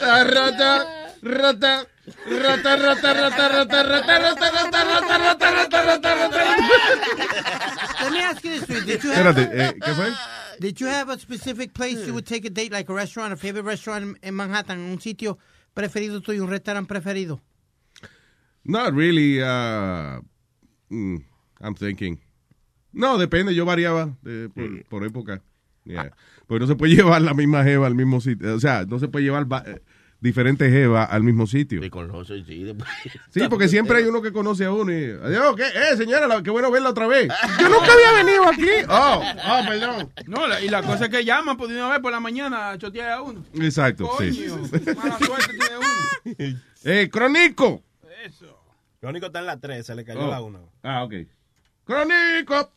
Rata, 0.00 0.36
rata, 0.36 0.94
rata, 1.22 1.86
rata, 2.26 2.76
rata, 2.76 2.76
rata, 2.76 3.48
rata, 3.56 3.80
rata, 3.80 4.50
rata, 4.50 4.84
rata, 4.84 5.18
rata, 5.18 5.50
rata, 5.50 5.84
rata, 5.84 6.14
rata. 6.14 6.44
Let 8.02 8.12
me 8.12 8.20
ask 8.20 8.44
you 8.44 8.50
this. 8.60 8.66
Did 8.86 9.02
you 9.04 9.10
have, 9.10 9.36
Espérate, 9.36 9.60
eh, 9.60 9.72
¿qué 9.84 9.94
fue? 9.94 10.12
Did 10.60 10.80
you 10.80 10.86
have 10.88 11.08
a 11.10 11.18
specific 11.18 11.72
place 11.74 12.06
you 12.06 12.12
would 12.14 12.26
take 12.26 12.44
a 12.44 12.50
date, 12.50 12.72
like 12.72 12.88
a 12.88 12.94
restaurant, 12.94 13.32
a 13.32 13.36
favorite 13.36 13.64
restaurant 13.64 14.02
in- 14.04 14.18
in 14.22 14.34
Manhattan, 14.34 14.78
un 14.78 14.98
sitio 15.00 15.38
preferido 15.74 16.20
tuyo, 16.20 16.42
un 16.44 16.50
restaurante 16.50 16.88
preferido? 16.88 17.40
Not 18.64 18.92
really. 18.94 19.40
Uh, 19.40 20.20
mm, 20.90 21.22
I'm 21.60 21.74
thinking. 21.74 22.18
No, 22.98 23.16
depende. 23.16 23.54
Yo 23.54 23.64
variaba 23.64 24.10
de- 24.22 24.48
por, 24.50 24.84
por 24.84 25.04
época. 25.06 25.40
Yeah. 25.84 26.12
Porque 26.46 26.60
no 26.60 26.66
se 26.66 26.74
puede 26.76 26.94
llevar 26.96 27.22
la 27.22 27.32
misma 27.32 27.64
jeva 27.64 27.86
al 27.86 27.94
mismo 27.94 28.20
sitio. 28.20 28.54
O 28.54 28.60
sea, 28.60 28.84
no 28.86 28.98
se 28.98 29.08
puede 29.08 29.24
llevar 29.24 29.50
va- 29.50 29.62
eh, 29.66 29.80
diferentes 30.20 30.70
jevas 30.70 31.08
al 31.10 31.22
mismo 31.22 31.46
sitio. 31.46 31.80
Me 31.80 31.90
conoce, 31.90 32.44
sí. 32.44 32.64
después- 32.64 32.88
Sí, 33.30 33.40
porque 33.48 33.68
siempre 33.68 33.98
hay 33.98 34.04
uno 34.04 34.20
que 34.20 34.32
conoce 34.32 34.64
a 34.64 34.72
uno 34.72 34.92
y... 34.92 35.04
Adiós, 35.12 35.54
¿qué? 35.56 35.62
Eh, 35.62 35.96
señora, 35.96 36.26
la- 36.26 36.42
qué 36.42 36.50
bueno 36.50 36.70
verla 36.70 36.90
otra 36.90 37.06
vez. 37.06 37.28
Yo 37.60 37.68
nunca 37.68 37.92
había 37.92 38.12
venido 38.24 38.46
aquí. 38.48 38.84
Oh, 38.88 39.22
oh, 39.22 39.60
perdón. 39.68 40.12
No, 40.26 40.46
la- 40.48 40.60
y 40.60 40.68
la 40.68 40.82
cosa 40.82 41.04
es 41.04 41.10
que 41.10 41.24
llaman 41.24 41.56
por 41.56 41.68
una 41.70 41.88
vez 41.88 42.00
por 42.00 42.10
la 42.12 42.20
mañana 42.20 42.70
a 42.72 42.78
chotear 42.78 43.10
a 43.12 43.22
uno. 43.22 43.44
Exacto, 43.54 44.10
sí. 44.18 44.46
Coño, 44.48 44.62
mala 44.96 45.18
suerte 45.18 45.56
tiene 45.56 45.76
uno. 45.78 46.58
Eh, 46.84 47.08
Crónico. 47.10 47.82
Lo 49.00 49.10
único 49.10 49.26
está 49.26 49.38
en 49.38 49.46
la 49.46 49.58
3, 49.60 49.86
se 49.86 49.94
le 49.94 50.04
cayó 50.04 50.26
Oh. 50.26 50.30
la 50.30 50.40
1. 50.42 50.72
Ah, 50.82 51.04
ok. 51.04 51.14
Crónico. 51.84 52.72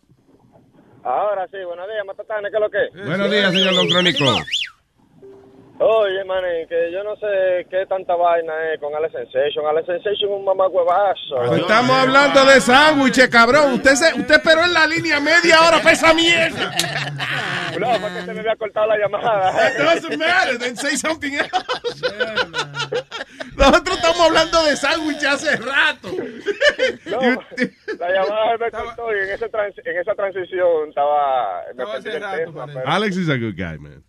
Ahora 1.03 1.47
sí, 1.49 1.57
buenos 1.65 1.87
días, 1.87 2.05
Matatane, 2.05 2.49
¿qué 2.49 2.57
es 2.57 2.61
lo 2.61 2.69
que? 2.69 3.05
Buenos 3.07 3.31
días, 3.31 3.51
señor 3.51 3.75
Don 3.75 3.87
Crónico. 3.89 4.23
Oye, 5.83 6.23
man, 6.25 6.43
que 6.69 6.91
yo 6.93 7.03
no 7.03 7.15
sé 7.15 7.65
qué 7.71 7.87
tanta 7.87 8.13
vaina 8.15 8.53
es 8.71 8.79
con 8.79 8.93
Alex 8.93 9.13
Sensation. 9.13 9.65
Alex 9.65 9.87
Sensation 9.87 10.29
es 10.29 10.37
un 10.37 10.45
mamagüevazo. 10.45 11.55
Estamos 11.55 11.97
hablando 11.97 12.45
de 12.45 12.61
sándwiches, 12.61 13.27
cabrón. 13.29 13.73
Usted 13.73 13.95
se, 13.95 14.13
usted 14.13 14.35
esperó 14.35 14.63
en 14.63 14.73
la 14.73 14.85
línea 14.85 15.19
media 15.19 15.59
hora 15.67 15.79
para 15.79 15.93
esa 15.93 16.13
mierda. 16.13 16.71
No, 17.79 17.87
fue 17.99 18.09
que 18.13 18.25
se 18.25 18.33
me 18.33 18.39
había 18.41 18.55
cortado 18.57 18.85
la 18.87 18.97
llamada. 18.97 19.71
It 19.71 19.77
doesn't 19.79 20.17
matter, 20.19 20.59
then 20.59 20.77
say 20.77 20.95
something 20.95 21.33
else. 21.33 21.49
Nosotros 23.61 23.95
estamos 23.97 24.21
hablando 24.21 24.63
de 24.63 24.75
sándwiches 24.75 25.25
hace 25.27 25.55
rato. 25.57 26.07
No, 27.05 27.19
la 27.99 28.11
llamada 28.11 28.57
me 28.57 28.71
cortó 28.71 29.15
y 29.15 29.19
en, 29.19 29.29
ese 29.29 29.49
trans- 29.49 29.77
en 29.85 29.97
esa 29.99 30.15
transición 30.15 30.89
estaba... 30.89 31.63
Me 31.75 31.85
perdí 31.85 32.09
el 32.09 32.45
tema, 32.45 32.65
pero- 32.67 32.87
Alex 32.87 33.17
is 33.17 33.29
a 33.29 33.35
good 33.37 33.55
guy, 33.55 33.77
man. 33.77 34.03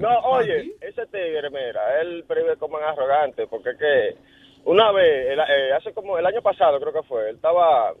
No, 0.00 0.18
oye, 0.20 0.74
ese 0.80 1.06
tigre, 1.06 1.48
mira, 1.50 2.00
él 2.02 2.24
vive 2.28 2.56
como 2.58 2.78
en 2.78 2.84
arrogante, 2.84 3.46
porque 3.46 3.70
es 3.70 3.78
que 3.78 4.16
una 4.64 4.90
vez, 4.92 5.28
el- 5.30 5.38
eh, 5.40 5.72
hace 5.76 5.92
como 5.92 6.18
el 6.18 6.26
año 6.26 6.42
pasado 6.42 6.80
creo 6.80 6.92
que 6.92 7.06
fue, 7.08 7.30
él 7.30 7.36
estaba, 7.36 7.92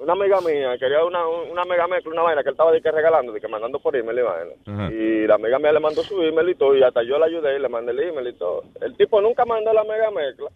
una 0.00 0.12
amiga 0.14 0.40
mía, 0.40 0.76
quería 0.78 1.04
una, 1.04 1.26
una 1.28 1.64
mega 1.64 1.86
mezcla, 1.86 2.10
una 2.12 2.22
vaina 2.22 2.42
que 2.42 2.48
él 2.48 2.54
estaba 2.54 2.72
de 2.72 2.80
que 2.82 2.90
regalando, 2.90 3.32
de 3.32 3.40
que 3.40 3.48
mandando 3.48 3.78
por 3.78 3.94
email 3.94 4.18
y 4.18 4.22
vaina. 4.22 4.52
Ajá. 4.66 4.92
Y 4.92 5.26
la 5.26 5.34
amiga 5.36 5.58
mía 5.58 5.72
le 5.72 5.80
mandó 5.80 6.02
su 6.02 6.22
email 6.22 6.48
y 6.48 6.54
todo, 6.54 6.74
y 6.76 6.82
hasta 6.82 7.02
yo 7.02 7.18
le 7.18 7.26
ayudé 7.26 7.56
y 7.56 7.60
le 7.60 7.68
mandé 7.68 7.92
el 7.92 8.00
email 8.00 8.28
y 8.28 8.32
todo. 8.32 8.64
El 8.80 8.96
tipo 8.96 9.20
nunca 9.20 9.44
mandó 9.44 9.72
la 9.72 9.84
mega 9.84 10.10
mezcla. 10.10 10.48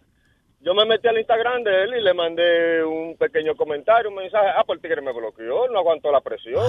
Yo 0.61 0.73
me 0.73 0.83
metí 0.85 1.07
al 1.07 1.19
Instagram 1.19 1.61
de 1.63 1.83
él 1.83 1.93
y 1.97 2.01
le 2.01 2.13
mandé 2.15 2.83
un 2.83 3.15
pequeño 3.17 3.55
comentario, 3.55 4.09
un 4.09 4.15
mensaje. 4.15 4.47
Ah, 4.57 4.63
pues 4.65 4.77
el 4.77 4.81
tigre 4.81 5.01
me 5.01 5.13
bloqueó, 5.13 5.67
no 5.69 5.77
aguantó 5.77 6.11
la 6.11 6.21
presión. 6.21 6.63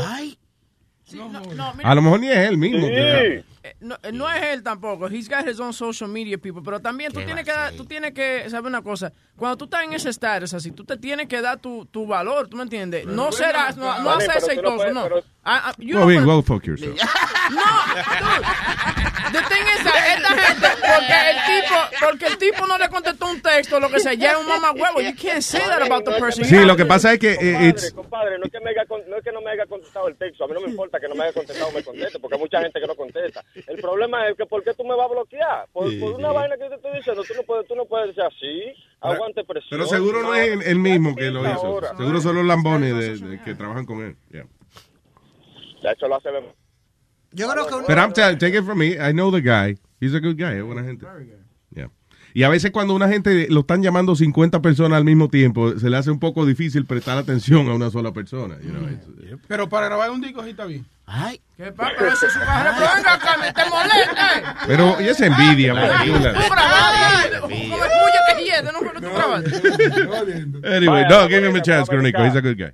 No, 1.14 1.28
mira, 1.28 1.72
A 1.90 1.94
lo 1.94 2.02
mejor 2.02 2.20
ni 2.20 2.28
es 2.28 2.36
él 2.48 2.58
mismo. 2.58 2.86
que- 2.88 3.36
eh, 3.36 3.44
no, 3.80 3.96
eh, 4.02 4.12
no 4.12 4.30
es 4.30 4.42
él 4.44 4.62
tampoco. 4.62 5.08
He's 5.08 5.28
got 5.28 5.46
his 5.46 5.58
own 5.60 5.72
social 5.72 6.08
media 6.08 6.38
people. 6.38 6.62
Pero 6.64 6.80
también 6.80 7.12
tú 7.12 7.18
¿Qué 7.20 7.26
tienes, 7.26 7.44
que 7.44 7.52
dar, 7.52 7.72
tú 7.72 7.84
tienes 7.84 8.12
que 8.12 8.48
saber 8.50 8.68
una 8.68 8.82
cosa. 8.82 9.12
Cuando 9.36 9.56
tú 9.56 9.64
estás 9.64 9.84
en 9.84 9.92
ese 9.92 10.10
status 10.10 10.54
así, 10.54 10.70
tú 10.72 10.84
te 10.84 10.96
tienes 10.96 11.26
que 11.28 11.40
dar 11.40 11.58
tu, 11.58 11.86
tu 11.86 12.06
valor. 12.06 12.48
¿Tú 12.48 12.56
me 12.56 12.62
entiendes? 12.62 13.06
No 13.06 13.32
serás, 13.32 13.76
no, 13.76 13.98
no 14.02 14.18
pero 14.18 14.32
tú 14.40 14.62
no 14.62 14.92
no. 14.92 15.02
pero- 15.02 15.22
Ah, 15.48 15.66
ah, 15.66 15.74
you 15.78 15.96
Well, 15.98 16.42
fuck 16.42 16.64
yourself. 16.66 16.98
The 19.32 19.42
thing 19.42 19.64
is 19.76 19.82
that 19.84 19.96
esta 20.16 20.34
gente, 20.38 20.68
porque 20.80 21.30
el 21.30 21.36
tipo, 21.46 21.76
porque 22.00 22.26
el 22.26 22.38
tipo 22.38 22.66
no 22.66 22.78
le 22.78 22.88
contestó 22.88 23.26
un 23.28 23.40
texto, 23.40 23.80
lo 23.80 23.90
que 23.90 23.98
sea, 24.00 24.14
ya 24.14 24.32
es 24.32 24.36
un 24.38 24.46
mamá 24.46 24.70
huevo. 24.72 25.00
You 25.00 25.14
can't 25.16 25.42
say 25.42 25.60
that 25.60 25.82
about 25.82 26.04
the 26.04 26.12
person. 26.12 26.44
Sí, 26.44 26.64
lo 26.64 26.76
que 26.76 26.84
pasa 26.86 27.12
es 27.12 27.18
que 27.18 27.32
eh, 27.32 27.36
Compadre, 27.38 27.68
it's, 27.68 27.92
compadre, 27.92 28.38
no 28.38 28.44
es 28.46 28.52
que, 28.52 28.60
me 28.60 28.70
haya, 28.70 28.86
con- 28.86 29.02
no 29.08 29.16
es 29.16 29.24
que 29.24 29.32
no 29.32 29.40
me 29.40 29.50
haya 29.50 29.66
contestado 29.66 30.08
el 30.08 30.16
texto. 30.16 30.44
A 30.44 30.48
mí 30.48 30.54
no 30.54 30.60
me 30.60 30.68
importa 30.70 31.00
que 31.00 31.08
no 31.08 31.14
me 31.16 31.24
haya 31.24 31.32
contestado 31.32 31.68
o 31.68 31.72
me 31.72 31.82
conteste, 31.82 32.18
porque 32.20 32.34
hay 32.36 32.40
mucha 32.40 32.60
gente 32.60 32.80
que 32.80 32.86
no 32.86 32.94
contesta. 32.94 33.44
El 33.66 33.80
problema 33.80 34.28
es 34.28 34.36
que 34.36 34.46
¿por 34.46 34.62
qué 34.62 34.74
tú 34.74 34.84
me 34.84 34.94
vas 34.94 35.06
a 35.06 35.12
bloquear? 35.12 35.66
Por, 35.72 35.86
por 35.98 36.12
una 36.14 36.32
vaina 36.32 36.56
que 36.56 36.62
yo 36.64 36.68
te 36.70 36.74
estoy 36.76 36.96
diciendo, 36.96 37.22
tú 37.26 37.34
no 37.34 37.42
puedes, 37.42 37.66
tú 37.66 37.74
no 37.74 37.84
puedes 37.86 38.08
decir 38.08 38.22
así, 38.22 38.74
aguante 39.00 39.44
presión. 39.44 39.68
pero 39.70 39.86
seguro 39.86 40.22
no 40.22 40.34
es 40.34 40.48
el, 40.52 40.62
el 40.62 40.78
mismo 40.78 41.14
que 41.14 41.30
lo 41.30 41.40
hizo. 41.42 41.66
Ahora. 41.66 41.96
Seguro 41.96 42.20
son 42.20 42.36
los 42.36 42.44
lambones 42.44 42.94
de, 43.20 43.28
de- 43.28 43.42
que 43.42 43.54
trabajan 43.54 43.86
con 43.86 44.02
él. 44.02 44.16
Yeah. 44.30 44.46
De 45.82 45.92
hecho, 45.92 46.08
lo 46.08 46.16
hace 46.16 46.30
Yo 47.32 47.48
creo 47.48 47.66
que 47.86 47.92
I'm 47.92 48.12
telling, 48.12 48.38
take 48.38 48.56
it 48.56 48.64
from 48.64 48.78
me, 48.78 48.92
I 48.94 49.12
know 49.12 49.30
the 49.30 49.40
guy. 49.40 49.76
He's 50.00 50.14
a 50.14 50.20
good 50.20 50.36
guy, 50.36 50.56
es 50.58 50.62
buena 50.62 50.82
gente. 50.84 51.06
Y 52.36 52.42
a 52.42 52.50
veces 52.50 52.70
cuando 52.70 52.92
una 52.94 53.08
gente 53.08 53.46
lo 53.48 53.60
están 53.60 53.82
llamando 53.82 54.14
50 54.14 54.60
personas 54.60 54.98
al 54.98 55.04
mismo 55.06 55.30
tiempo, 55.30 55.78
se 55.78 55.88
le 55.88 55.96
hace 55.96 56.10
un 56.10 56.18
poco 56.18 56.44
difícil 56.44 56.84
prestar 56.84 57.16
atención 57.16 57.66
a 57.70 57.72
una 57.74 57.88
sola 57.88 58.12
persona. 58.12 58.58
you 58.62 58.72
know, 58.72 58.86
it's- 58.90 59.38
Pero 59.48 59.70
para 59.70 59.86
grabar 59.86 60.10
un 60.10 60.20
disco 60.20 60.44
sí 60.44 60.50
está 60.50 60.66
bien. 60.66 60.84
Ay, 61.06 61.40
¿Qué 61.56 61.72
pasa? 61.72 61.92
Pero 61.96 62.12
ese 62.12 62.26
es 62.26 62.32
su 62.34 62.38
carro. 62.40 62.70
Pero 62.78 62.90
venga 62.94 63.14
acá, 63.14 63.36
me 63.38 63.52
te 63.54 63.62
molesta. 63.70 64.38
eh. 64.38 64.42
Pero 64.66 65.00
y 65.00 65.08
esa 65.08 65.24
envidia, 65.24 65.72
La 65.72 65.80
man. 65.80 66.06
Tú 66.06 66.12
grabaste. 66.20 67.40
Como 67.40 67.54
envidia. 67.54 67.74
es 67.74 67.80
tuyo 67.80 68.36
que 68.36 68.44
hiede, 68.44 68.72
no 68.72 68.78
pero 68.80 69.00
tú 69.00 69.14
grabaste. 69.14 70.76
Anyway, 70.76 71.04
no, 71.08 71.28
give 71.28 71.48
him 71.48 71.56
a 71.56 71.62
chance, 71.62 71.90
Crónico. 71.90 72.22
He's 72.22 72.36
a 72.36 72.40
good 72.42 72.58
guy. 72.58 72.72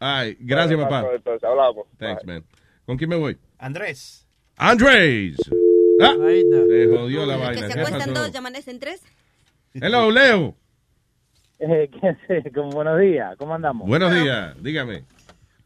Ay, 0.00 0.38
gracias, 0.40 0.80
papá. 0.80 1.04
Thanks, 1.98 2.24
man. 2.24 2.42
¿Con 2.86 2.96
quién 2.96 3.10
me 3.10 3.16
voy? 3.16 3.36
Andrés. 3.58 4.26
Andrés. 4.56 5.36
Ah, 6.02 6.16
Ahí 6.26 6.40
está. 6.40 6.66
se 6.66 6.86
jodió 6.88 7.26
la 7.26 7.34
Que 7.36 7.40
vaina. 7.40 7.66
se 7.68 7.74
¿Qué 7.74 7.80
acuestan 7.80 8.14
dos, 8.14 8.34
amanecen 8.36 8.78
tres. 8.80 9.02
Hello, 9.74 10.10
Leo. 10.10 10.54
Eh, 11.58 11.90
¿qué 11.92 12.08
hace? 12.08 12.50
Como 12.52 12.70
buenos 12.70 12.98
días, 12.98 13.36
¿cómo 13.36 13.54
andamos? 13.54 13.86
Buenos 13.86 14.12
días, 14.14 14.60
dígame. 14.62 15.04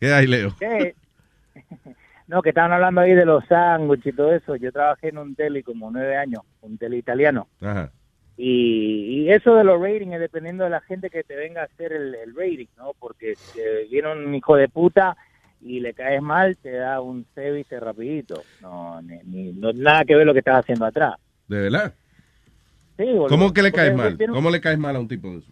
¿Qué 0.00 0.12
hay, 0.12 0.26
Leo? 0.26 0.54
¿Qué? 0.58 0.94
No, 2.26 2.40
que 2.40 2.48
estaban 2.48 2.72
hablando 2.72 3.02
ahí 3.02 3.12
de 3.12 3.26
los 3.26 3.44
sándwiches 3.46 4.14
y 4.14 4.16
todo 4.16 4.32
eso. 4.34 4.56
Yo 4.56 4.72
trabajé 4.72 5.08
en 5.08 5.18
un 5.18 5.34
tele 5.34 5.62
como 5.62 5.90
nueve 5.90 6.16
años, 6.16 6.40
un 6.62 6.78
tele 6.78 6.96
italiano. 6.96 7.48
Ajá. 7.60 7.92
Y, 8.38 9.24
y 9.26 9.30
eso 9.30 9.54
de 9.56 9.62
los 9.62 9.78
ratings 9.78 10.14
es 10.14 10.20
dependiendo 10.20 10.64
de 10.64 10.70
la 10.70 10.80
gente 10.80 11.10
que 11.10 11.22
te 11.22 11.36
venga 11.36 11.60
a 11.60 11.64
hacer 11.66 11.92
el, 11.92 12.14
el 12.14 12.34
rating, 12.34 12.66
¿no? 12.78 12.92
Porque 12.98 13.34
si 13.36 13.58
te 13.58 13.84
viene 13.90 14.10
un 14.10 14.34
hijo 14.34 14.56
de 14.56 14.68
puta 14.70 15.18
y 15.64 15.80
le 15.80 15.94
caes 15.94 16.20
mal, 16.22 16.56
te 16.58 16.70
da 16.72 17.00
un 17.00 17.24
service 17.34 17.80
rapidito. 17.80 18.42
No, 18.60 19.00
ni, 19.02 19.16
ni- 19.24 19.52
no 19.52 19.72
nada 19.72 20.04
que 20.04 20.14
ver 20.14 20.26
lo 20.26 20.32
que 20.32 20.40
estás 20.40 20.58
haciendo 20.60 20.84
atrás. 20.84 21.14
¿De 21.48 21.62
verdad? 21.62 21.92
Sí, 22.96 23.04
boludo. 23.04 23.26
¿Cómo 23.28 23.52
que 23.52 23.62
le 23.62 23.70
Porque 23.70 23.86
caes 23.86 23.96
mal? 23.96 24.16
un- 24.20 24.34
¿Cómo 24.34 24.50
le 24.50 24.60
caes 24.60 24.78
mal 24.78 24.94
a 24.94 25.00
un 25.00 25.08
tipo 25.08 25.28
de 25.30 25.38
eso? 25.38 25.50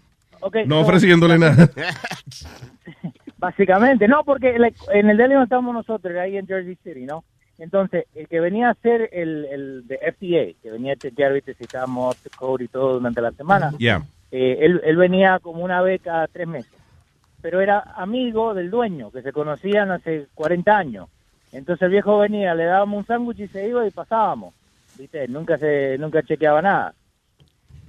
No 0.66 0.80
ofreciéndole 0.80 1.38
nada. 1.38 1.70
Básicamente, 3.38 4.06
no, 4.06 4.22
porque 4.24 4.56
en 4.92 5.10
el 5.10 5.16
Delhi 5.16 5.34
no 5.34 5.42
estábamos 5.44 5.74
nosotros, 5.74 6.16
ahí 6.16 6.36
en 6.36 6.46
Jersey 6.46 6.76
City, 6.84 7.04
¿no? 7.06 7.24
Entonces, 7.58 8.04
el 8.14 8.28
que 8.28 8.40
venía 8.40 8.68
a 8.68 8.72
hacer 8.72 9.08
el, 9.12 9.44
el 9.46 9.86
de 9.86 9.96
FDA, 9.98 10.60
que 10.62 10.70
venía 10.70 10.92
a 10.94 10.96
chequear, 10.96 11.32
viste, 11.32 11.54
si 11.54 11.64
estábamos 11.64 12.16
code 12.36 12.64
y 12.64 12.68
todo 12.68 12.94
durante 12.98 13.20
la 13.20 13.30
semana, 13.32 13.72
Ya. 13.78 14.02
eh, 14.30 14.58
él, 14.60 14.80
él 14.84 14.96
venía 14.96 15.38
como 15.40 15.62
una 15.64 15.80
vez 15.82 16.00
cada 16.02 16.26
tres 16.28 16.46
meses. 16.48 16.72
Pero 17.42 17.60
era 17.60 17.80
amigo 17.96 18.54
del 18.54 18.70
dueño, 18.70 19.10
que 19.10 19.20
se 19.22 19.32
conocían 19.32 19.90
hace 19.90 20.28
40 20.34 20.76
años. 20.78 21.08
Entonces 21.52 21.82
el 21.82 21.90
viejo 21.90 22.18
venía, 22.18 22.54
le 22.54 22.64
dábamos 22.64 22.98
un 23.00 23.06
sándwich 23.06 23.40
y 23.40 23.48
se 23.48 23.68
iba 23.68 23.86
y 23.86 23.90
pasábamos. 23.90 24.54
¿Viste? 24.98 25.26
Nunca 25.28 25.58
se 25.58 25.98
nunca 25.98 26.22
chequeaba 26.22 26.62
nada. 26.62 26.94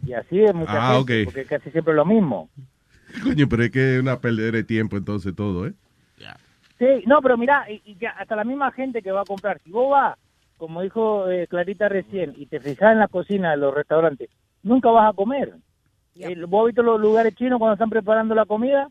Y 0.06 0.14
así 0.14 0.44
es 0.44 0.54
mucha 0.54 0.74
Ah, 0.92 0.96
gente, 0.98 1.22
ok. 1.22 1.26
porque 1.26 1.42
es 1.42 1.48
casi 1.48 1.70
siempre 1.72 1.94
lo 1.94 2.04
mismo. 2.04 2.50
Coño, 3.24 3.48
pero 3.48 3.64
es 3.64 3.72
que 3.72 3.96
es 3.96 4.02
una 4.02 4.20
pérdida 4.20 4.52
de 4.52 4.64
tiempo 4.64 4.98
entonces 4.98 5.34
todo, 5.36 5.68
¿eh? 5.68 5.74
Sí, 6.80 7.04
no, 7.06 7.22
pero 7.22 7.38
mira, 7.38 7.66
y, 7.70 7.82
y 7.86 7.98
hasta 8.06 8.36
la 8.36 8.44
misma 8.44 8.72
gente 8.72 9.02
que 9.02 9.12
va 9.12 9.22
a 9.22 9.26
comprar, 9.26 9.60
si 9.64 9.70
vos 9.70 9.92
vas, 9.92 10.18
como 10.58 10.82
dijo 10.82 11.30
eh, 11.30 11.48
Clarita 11.48 11.88
recién, 11.88 12.34
y 12.36 12.48
te 12.48 12.60
fijas 12.60 12.92
en 12.94 13.00
la 13.00 13.08
cocina 13.08 13.52
de 13.52 13.58
los 13.58 13.74
restaurantes, 13.74 14.30
nunca 14.64 14.90
vas 14.90 15.10
a 15.12 15.16
comer. 15.16 15.54
Eh, 16.16 16.36
¿Vos 16.46 16.62
has 16.62 16.66
visto 16.68 16.84
los 16.84 17.00
lugares 17.00 17.36
chinos 17.36 17.60
cuando 17.60 17.74
están 17.74 17.92
preparando 17.92 18.34
la 18.36 18.46
comida? 18.46 18.90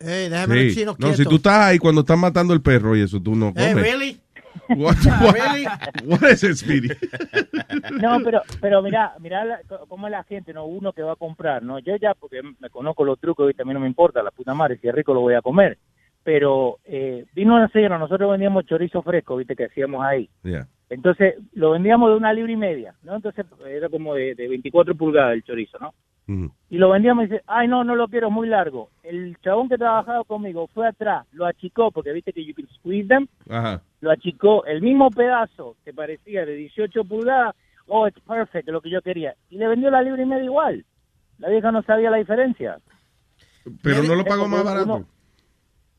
Hey, 0.00 0.30
Sí. 0.72 0.84
No, 0.98 1.12
si 1.14 1.24
tú 1.24 1.36
estás 1.36 1.58
ahí 1.58 1.78
cuando 1.78 2.02
están 2.02 2.20
matando 2.20 2.54
el 2.54 2.62
perro 2.62 2.96
y 2.96 3.02
eso, 3.02 3.20
tú 3.20 3.34
no 3.34 3.52
Hey, 3.56 3.70
comes. 3.72 3.84
really? 3.84 4.20
What, 4.70 4.96
what, 5.22 5.36
what 6.04 6.30
is 6.30 6.42
it, 6.42 6.54
Speedy? 6.56 6.88
No, 8.00 8.18
pero 8.22 8.42
pero 8.60 8.82
mira, 8.82 9.14
mira 9.20 9.44
la- 9.44 9.60
cómo 9.88 10.06
es 10.06 10.10
la 10.10 10.24
gente, 10.24 10.52
no 10.52 10.66
uno 10.66 10.92
que 10.92 11.02
va 11.02 11.12
a 11.12 11.16
comprar, 11.16 11.62
no 11.62 11.78
yo 11.78 11.96
ya 11.96 12.14
porque 12.14 12.42
me 12.58 12.68
conozco 12.70 13.04
los 13.04 13.18
trucos 13.20 13.50
y 13.50 13.54
también 13.54 13.74
no 13.74 13.80
me 13.80 13.86
importa 13.86 14.22
la 14.22 14.30
puta 14.30 14.54
madre, 14.54 14.78
si 14.80 14.88
es 14.88 14.94
rico 14.94 15.14
lo 15.14 15.20
voy 15.20 15.34
a 15.34 15.42
comer. 15.42 15.78
Pero 16.24 16.78
eh, 16.84 17.24
vino 17.34 17.54
una 17.54 17.68
señora, 17.68 17.98
nosotros 17.98 18.30
vendíamos 18.30 18.66
chorizo 18.66 19.02
fresco, 19.02 19.36
viste 19.36 19.56
que 19.56 19.64
hacíamos 19.66 20.04
ahí. 20.04 20.28
Yeah. 20.42 20.66
Entonces 20.90 21.34
lo 21.54 21.70
vendíamos 21.70 22.10
de 22.10 22.16
una 22.16 22.32
libra 22.32 22.52
y 22.52 22.56
media, 22.56 22.94
¿no? 23.02 23.16
Entonces 23.16 23.46
era 23.66 23.88
como 23.88 24.14
de, 24.14 24.34
de 24.34 24.48
24 24.48 24.94
pulgadas 24.94 25.34
el 25.34 25.44
chorizo, 25.44 25.78
¿no? 25.78 25.94
Y 26.28 26.76
lo 26.76 26.90
vendíamos 26.90 27.24
y 27.24 27.28
dice, 27.28 27.42
ay 27.46 27.68
no, 27.68 27.84
no 27.84 27.96
lo 27.96 28.06
quiero, 28.08 28.30
muy 28.30 28.48
largo. 28.48 28.90
El 29.02 29.38
chabón 29.38 29.68
que 29.68 29.78
trabajaba 29.78 30.24
conmigo 30.24 30.66
fue 30.74 30.86
atrás, 30.86 31.26
lo 31.32 31.46
achicó, 31.46 31.90
porque 31.90 32.12
viste 32.12 32.34
que 32.34 32.44
you 32.44 32.54
can 32.54 32.68
squeeze 32.68 33.08
them, 33.08 33.26
Ajá. 33.48 33.80
lo 34.00 34.10
achicó, 34.10 34.66
el 34.66 34.82
mismo 34.82 35.10
pedazo 35.10 35.76
que 35.84 35.94
parecía 35.94 36.44
de 36.44 36.54
18 36.54 37.04
pulgadas, 37.04 37.56
oh, 37.86 38.06
it's 38.06 38.20
perfect, 38.20 38.68
lo 38.68 38.82
que 38.82 38.90
yo 38.90 39.00
quería. 39.00 39.34
Y 39.48 39.56
le 39.56 39.68
vendió 39.68 39.90
la 39.90 40.02
libra 40.02 40.22
y 40.22 40.26
media 40.26 40.44
igual. 40.44 40.84
La 41.38 41.48
vieja 41.48 41.72
no 41.72 41.82
sabía 41.82 42.10
la 42.10 42.18
diferencia. 42.18 42.78
Pero 43.82 44.02
no 44.02 44.14
lo 44.14 44.24
pagó 44.24 44.48
más 44.48 44.64
barato. 44.64 45.06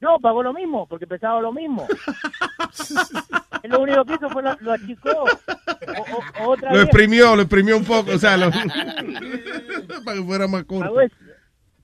No, 0.02 0.20
pagó 0.20 0.42
lo 0.44 0.54
mismo, 0.54 0.88
porque 0.88 1.06
pesaba 1.08 1.42
lo 1.42 1.52
mismo. 1.52 1.86
Él 3.64 3.72
lo 3.72 3.82
único 3.82 4.06
que 4.06 4.14
hizo 4.14 4.30
fue 4.30 4.42
lo, 4.44 4.56
lo 4.62 4.72
achicó. 4.74 5.10
O- 5.12 6.50
otra 6.52 6.70
Lo 6.70 6.76
vieja- 6.76 6.84
exprimió, 6.86 7.36
lo 7.36 7.42
exprimió 7.42 7.78
un 7.78 7.84
poco, 7.86 8.12
o 8.12 8.18
sea, 8.18 8.38
lo- 8.38 8.50
para 10.06 10.18
que 10.18 10.24
fuera 10.24 10.48
más 10.48 10.64
corto. 10.64 10.86
Pagó 10.94 11.02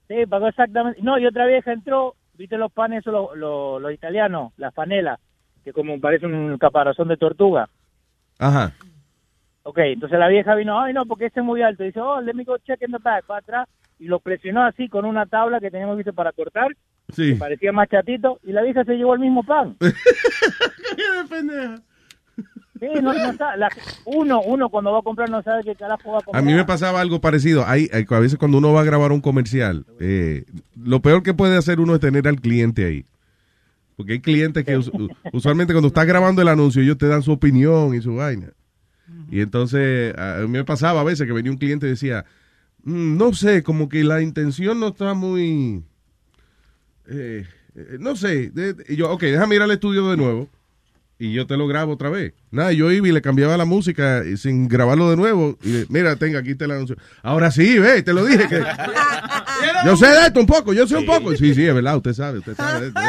sí, 0.08 0.26
pagó 0.30 0.48
exactamente. 0.48 1.02
No, 1.02 1.18
y 1.20 1.26
otra 1.26 1.46
vieja 1.46 1.74
entró, 1.74 2.16
viste 2.36 2.58
los 2.58 2.72
panes, 2.72 3.00
esos, 3.00 3.12
los, 3.14 3.38
los, 3.38 3.82
los 3.82 3.92
italianos, 3.94 4.54
las 4.58 4.74
panelas, 4.74 5.20
que 5.64 5.74
como 5.74 6.00
parece 6.00 6.26
un 6.26 6.58
caparazón 6.58 7.08
de 7.10 7.18
tortuga. 7.18 7.68
Ajá. 8.40 8.72
Ok, 9.64 9.80
entonces 9.80 10.20
la 10.20 10.28
vieja 10.28 10.54
vino, 10.56 10.80
ay 10.80 10.94
no, 10.94 11.06
porque 11.06 11.26
este 11.26 11.40
es 11.42 11.46
muy 11.46 11.62
alto. 11.62 11.84
Dice, 11.84 12.00
oh, 12.00 12.22
let 12.22 12.34
me 12.34 12.44
go 12.44 12.58
check 12.60 12.82
in 12.82 12.92
the 12.92 13.00
back, 13.00 13.26
para 13.26 13.40
atrás. 13.40 13.68
Y 14.00 14.06
lo 14.08 14.20
presionó 14.20 14.64
así 14.66 14.90
con 14.90 15.06
una 15.06 15.26
tabla 15.26 15.60
que 15.60 15.72
teníamos 15.72 15.98
visto 15.98 16.14
para 16.14 16.32
cortar. 16.32 16.68
Sí. 17.14 17.34
que 17.34 17.36
parecía 17.36 17.72
más 17.72 17.88
chatito. 17.88 18.40
Y 18.44 18.52
la 18.52 18.62
vieja 18.64 18.84
se 18.84 18.96
llevó 18.96 19.14
el 19.14 19.20
mismo 19.22 19.44
pan. 19.44 19.76
Sí, 22.80 22.88
no, 23.02 23.14
no 23.14 23.34
sabe, 23.38 23.58
la- 23.58 23.70
uno, 24.04 24.42
uno 24.42 24.70
cuando 24.70 24.92
va 24.92 25.00
a 25.00 25.02
comprar 25.02 25.30
no 25.30 25.42
sabe 25.44 25.64
qué 25.64 25.76
carajo 25.76 26.12
va 26.12 26.18
a 26.20 26.22
comprar. 26.22 26.44
A 26.44 26.46
mí 26.46 26.54
me 26.54 26.66
pasaba 26.66 27.00
algo 27.00 27.22
parecido. 27.22 27.66
Hay, 27.66 27.90
hay- 27.94 28.06
a 28.10 28.20
veces 28.20 28.38
cuando 28.38 28.58
uno 28.58 28.74
va 28.74 28.82
a 28.82 28.84
grabar 28.84 29.14
un 29.14 29.22
comercial, 29.22 29.86
eh, 30.02 30.44
lo 30.84 31.00
peor 31.02 31.24
que 31.24 31.34
puede 31.34 31.56
hacer 31.58 31.80
uno 31.80 31.96
es 31.96 32.02
tener 32.02 32.28
al 32.28 32.42
cliente 32.42 32.86
ahí. 32.86 33.06
Porque 33.96 34.14
hay 34.14 34.20
clientes 34.20 34.66
que 34.66 34.78
us- 34.78 34.92
usualmente 35.32 35.74
cuando 35.74 35.88
estás 35.88 36.06
grabando 36.06 36.42
el 36.42 36.50
anuncio 36.50 36.82
ellos 36.82 36.98
te 36.98 37.08
dan 37.08 37.24
su 37.24 37.32
opinión 37.32 37.96
y 37.96 38.02
su 38.02 38.16
vaina. 38.16 38.50
Y 39.32 39.40
entonces 39.40 40.14
a 40.18 40.40
mí 40.42 40.50
me 40.50 40.66
pasaba 40.66 41.00
a 41.00 41.04
veces 41.06 41.26
que 41.26 41.34
venía 41.34 41.52
un 41.54 41.58
cliente 41.58 41.86
y 41.88 41.92
decía, 41.92 42.26
"Mm, 42.26 42.26
no 42.86 43.34
sé, 43.34 43.64
como 43.64 43.90
que 43.90 44.04
la 44.04 44.22
intención 44.22 44.80
no 44.80 44.90
está 44.90 45.14
muy... 45.14 45.84
eh, 47.08 47.46
eh, 47.76 47.98
no 48.00 48.16
sé. 48.16 48.52
Yo, 48.90 49.12
ok, 49.12 49.22
déjame 49.24 49.56
ir 49.56 49.62
al 49.62 49.72
estudio 49.72 50.10
de 50.10 50.18
nuevo 50.18 50.50
y 51.18 51.34
yo 51.34 51.48
te 51.48 51.56
lo 51.58 51.68
grabo 51.68 51.94
otra 51.94 52.10
vez. 52.10 52.34
Nada, 52.52 52.72
yo 52.74 52.92
iba 52.92 53.08
y 53.08 53.12
le 53.12 53.22
cambiaba 53.22 53.58
la 53.58 53.66
música 53.66 54.24
y 54.26 54.38
sin 54.38 54.68
grabarlo 54.68 55.10
de 55.10 55.16
nuevo. 55.18 55.58
Y 55.64 55.70
le- 55.72 55.86
mira, 55.90 56.16
tenga, 56.16 56.40
aquí 56.40 56.56
te 56.56 56.66
el 56.66 56.72
anuncio. 56.72 56.96
Ahora 57.24 57.52
sí, 57.52 57.80
ve, 57.80 58.02
te 58.04 58.14
lo 58.14 58.26
dije. 58.26 58.48
que 58.48 58.62
Yo 59.86 59.96
sé 59.96 60.08
de 60.08 60.28
esto 60.28 60.40
un 60.40 60.46
poco, 60.46 60.74
yo 60.74 60.88
sé 60.88 60.96
un 60.98 61.06
poco. 61.06 61.36
Sí, 61.36 61.54
sí, 61.54 61.66
es 61.66 61.74
verdad, 61.74 61.98
usted 61.98 62.14
sabe, 62.14 62.40
usted 62.40 62.56
sabe. 62.56 62.92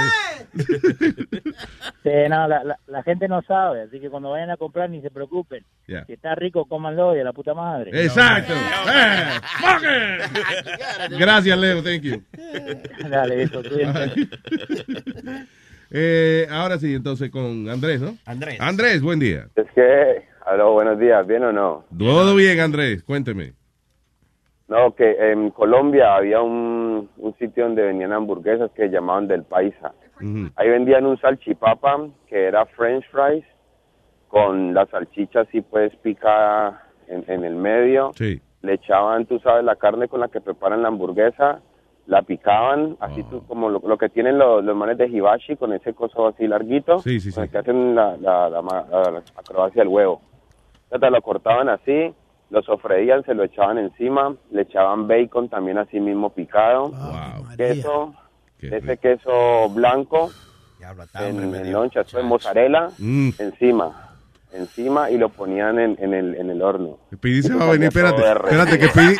Sí, 2.03 2.11
no, 2.31 2.47
la, 2.49 2.63
la, 2.63 2.79
la 2.87 3.03
gente 3.03 3.27
no 3.29 3.43
sabe, 3.43 3.83
así 3.83 3.99
que 4.01 4.09
cuando 4.09 4.31
vayan 4.31 4.51
a 4.51 4.57
comprar 4.57 4.89
ni 4.89 5.03
se 5.03 5.11
preocupen. 5.11 5.65
Si 5.87 6.13
está 6.13 6.35
rico, 6.37 6.65
cómanlo 6.67 7.17
y 7.17 7.21
a 7.21 7.25
la 7.25 7.33
puta 7.33 7.53
madre. 7.53 7.91
Exacto. 8.05 8.53
Eh, 8.55 9.41
fuck 9.61 9.83
it. 9.83 11.13
Gracias, 11.19 11.59
Leo, 11.59 11.83
thank 11.83 12.03
you. 12.03 12.23
Dale, 13.11 13.43
eso. 13.43 13.61
Eh, 15.91 16.47
ahora 16.51 16.79
sí, 16.79 16.95
entonces 16.95 17.31
con 17.31 17.69
Andrés, 17.69 18.01
¿no? 18.01 18.17
Andrés. 18.27 18.61
Andrés, 18.61 19.03
buen 19.03 19.19
día. 19.19 19.47
Es 19.55 19.67
que, 19.75 20.25
aló, 20.45 20.73
buenos 20.73 20.99
días, 20.99 21.27
¿bien 21.27 21.45
o 21.45 21.53
no? 21.53 21.85
Todo 21.97 22.35
bien, 22.35 22.61
Andrés, 22.61 23.03
cuénteme. 23.03 23.53
No, 24.69 24.95
que 24.97 25.13
en 25.31 25.51
Colombia 25.51 26.17
había 26.17 26.41
un, 26.43 27.09
un 27.17 27.37
sitio 27.39 27.65
donde 27.65 27.83
vendían 27.83 28.13
hamburguesas 28.13 28.71
que 28.73 28.89
llamaban 28.89 29.29
del 29.29 29.45
Paisa. 29.45 29.93
Ahí 30.57 30.71
vendían 30.71 31.05
un 31.05 31.21
salchipapa 31.21 32.09
que 32.27 32.47
era 32.47 32.65
french 32.67 33.05
fries 33.11 33.45
con 34.29 34.73
la 34.73 34.87
salchicha 34.87 35.43
así 35.43 35.61
pues 35.61 35.95
picada 35.97 36.83
en, 37.07 37.23
en 37.29 37.45
el 37.45 37.55
medio. 37.55 38.13
Sí. 38.15 38.41
Le 38.63 38.75
echaban, 38.75 39.27
tú 39.27 39.39
sabes, 39.41 39.63
la 39.65 39.77
carne 39.77 40.09
con 40.09 40.21
la 40.21 40.29
que 40.29 40.41
preparan 40.41 40.83
la 40.83 40.89
hamburguesa, 40.89 41.61
la 42.07 42.23
picaban, 42.23 42.97
así 43.01 43.23
Oh. 43.23 43.31
tú, 43.31 43.47
como 43.47 43.69
lo, 43.69 43.81
lo 43.85 43.99
que 43.99 44.09
tienen 44.09 44.39
los, 44.39 44.65
los 44.65 44.77
manes 44.77 44.97
de 44.99 45.09
hibashi 45.09 45.57
con 45.57 45.73
ese 45.73 45.93
coso 45.95 46.29
así 46.29 46.47
larguito, 46.47 47.01
Sí, 47.01 47.19
sí, 47.21 47.33
con 47.33 47.43
el 47.45 47.49
sí. 47.49 47.53
que 47.53 47.59
hacen 47.59 47.95
la, 47.95 48.17
la, 48.17 48.49
la, 48.49 48.63
ma- 48.63 48.85
la- 48.91 49.11
la 49.11 49.23
acrobacia 49.37 49.83
del 49.83 49.89
huevo. 49.89 50.21
Entonces 50.85 51.11
lo 51.11 51.21
cortaban 51.23 51.69
así, 51.69 52.15
lo 52.51 52.63
sofreían, 52.63 53.25
se 53.25 53.35
lo 53.35 53.43
echaban 53.43 53.79
encima, 53.79 54.35
le 54.53 54.63
echaban 54.63 55.09
bacon 55.09 55.49
también 55.49 55.79
así 55.79 55.99
mismo 55.99 56.31
picado, 56.31 56.93
queso, 57.57 58.15
ese 58.61 58.97
queso 58.99 59.69
blanco 59.71 60.31
en, 61.19 61.55
en 61.55 61.73
loncha, 61.73 62.03
eso 62.03 62.19
es 62.21 62.25
mozzarella 62.25 62.89
Mm. 62.99 63.31
encima, 63.39 64.06
encima 64.57 65.11
y 65.11 65.19
lo 65.19 65.29
ponían 65.29 65.79
en, 65.79 65.97
en 66.01 66.15
el, 66.15 66.35
en 66.37 66.51
el 66.51 66.63
horno. 66.63 66.99
Speedy 67.15 67.43
se 67.43 67.55
va 67.55 67.67
a 67.69 67.71
venir, 67.73 67.89
espérate, 67.89 68.23
espérate, 68.23 68.79
que 68.79 68.89
Speedy, 68.89 69.17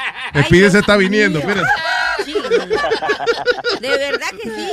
Speedy 0.47 0.71
se 0.71 0.79
está 0.81 0.97
viniendo, 0.97 1.39
espérate. 1.39 1.69
De 3.81 3.89
verdad 3.89 4.29
que 4.43 4.49
sí. 4.51 4.71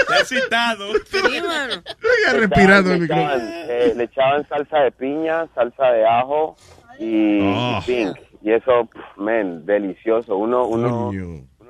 Está 0.00 0.18
excitado. 0.20 0.92
Sí, 1.10 1.40
mano. 1.46 1.74
Siga 1.84 2.38
respirando 2.38 2.90
el 2.92 2.96
le 2.96 3.02
micrófono. 3.02 3.30
echaban, 3.34 3.48
eh, 3.68 3.92
le 3.96 4.04
echaban 4.04 4.48
salsa 4.48 4.78
de 4.78 4.90
piña, 4.92 5.46
salsa 5.54 5.86
de 5.92 6.06
ajo 6.06 6.56
y, 6.98 7.40
Oh. 7.42 7.80
y 7.80 7.86
pink. 7.86 8.16
Y 8.42 8.52
eso, 8.52 8.88
pff, 8.92 9.18
men, 9.18 9.64
delicioso. 9.66 10.36
Uno, 10.36 10.64
uno, 10.66 11.10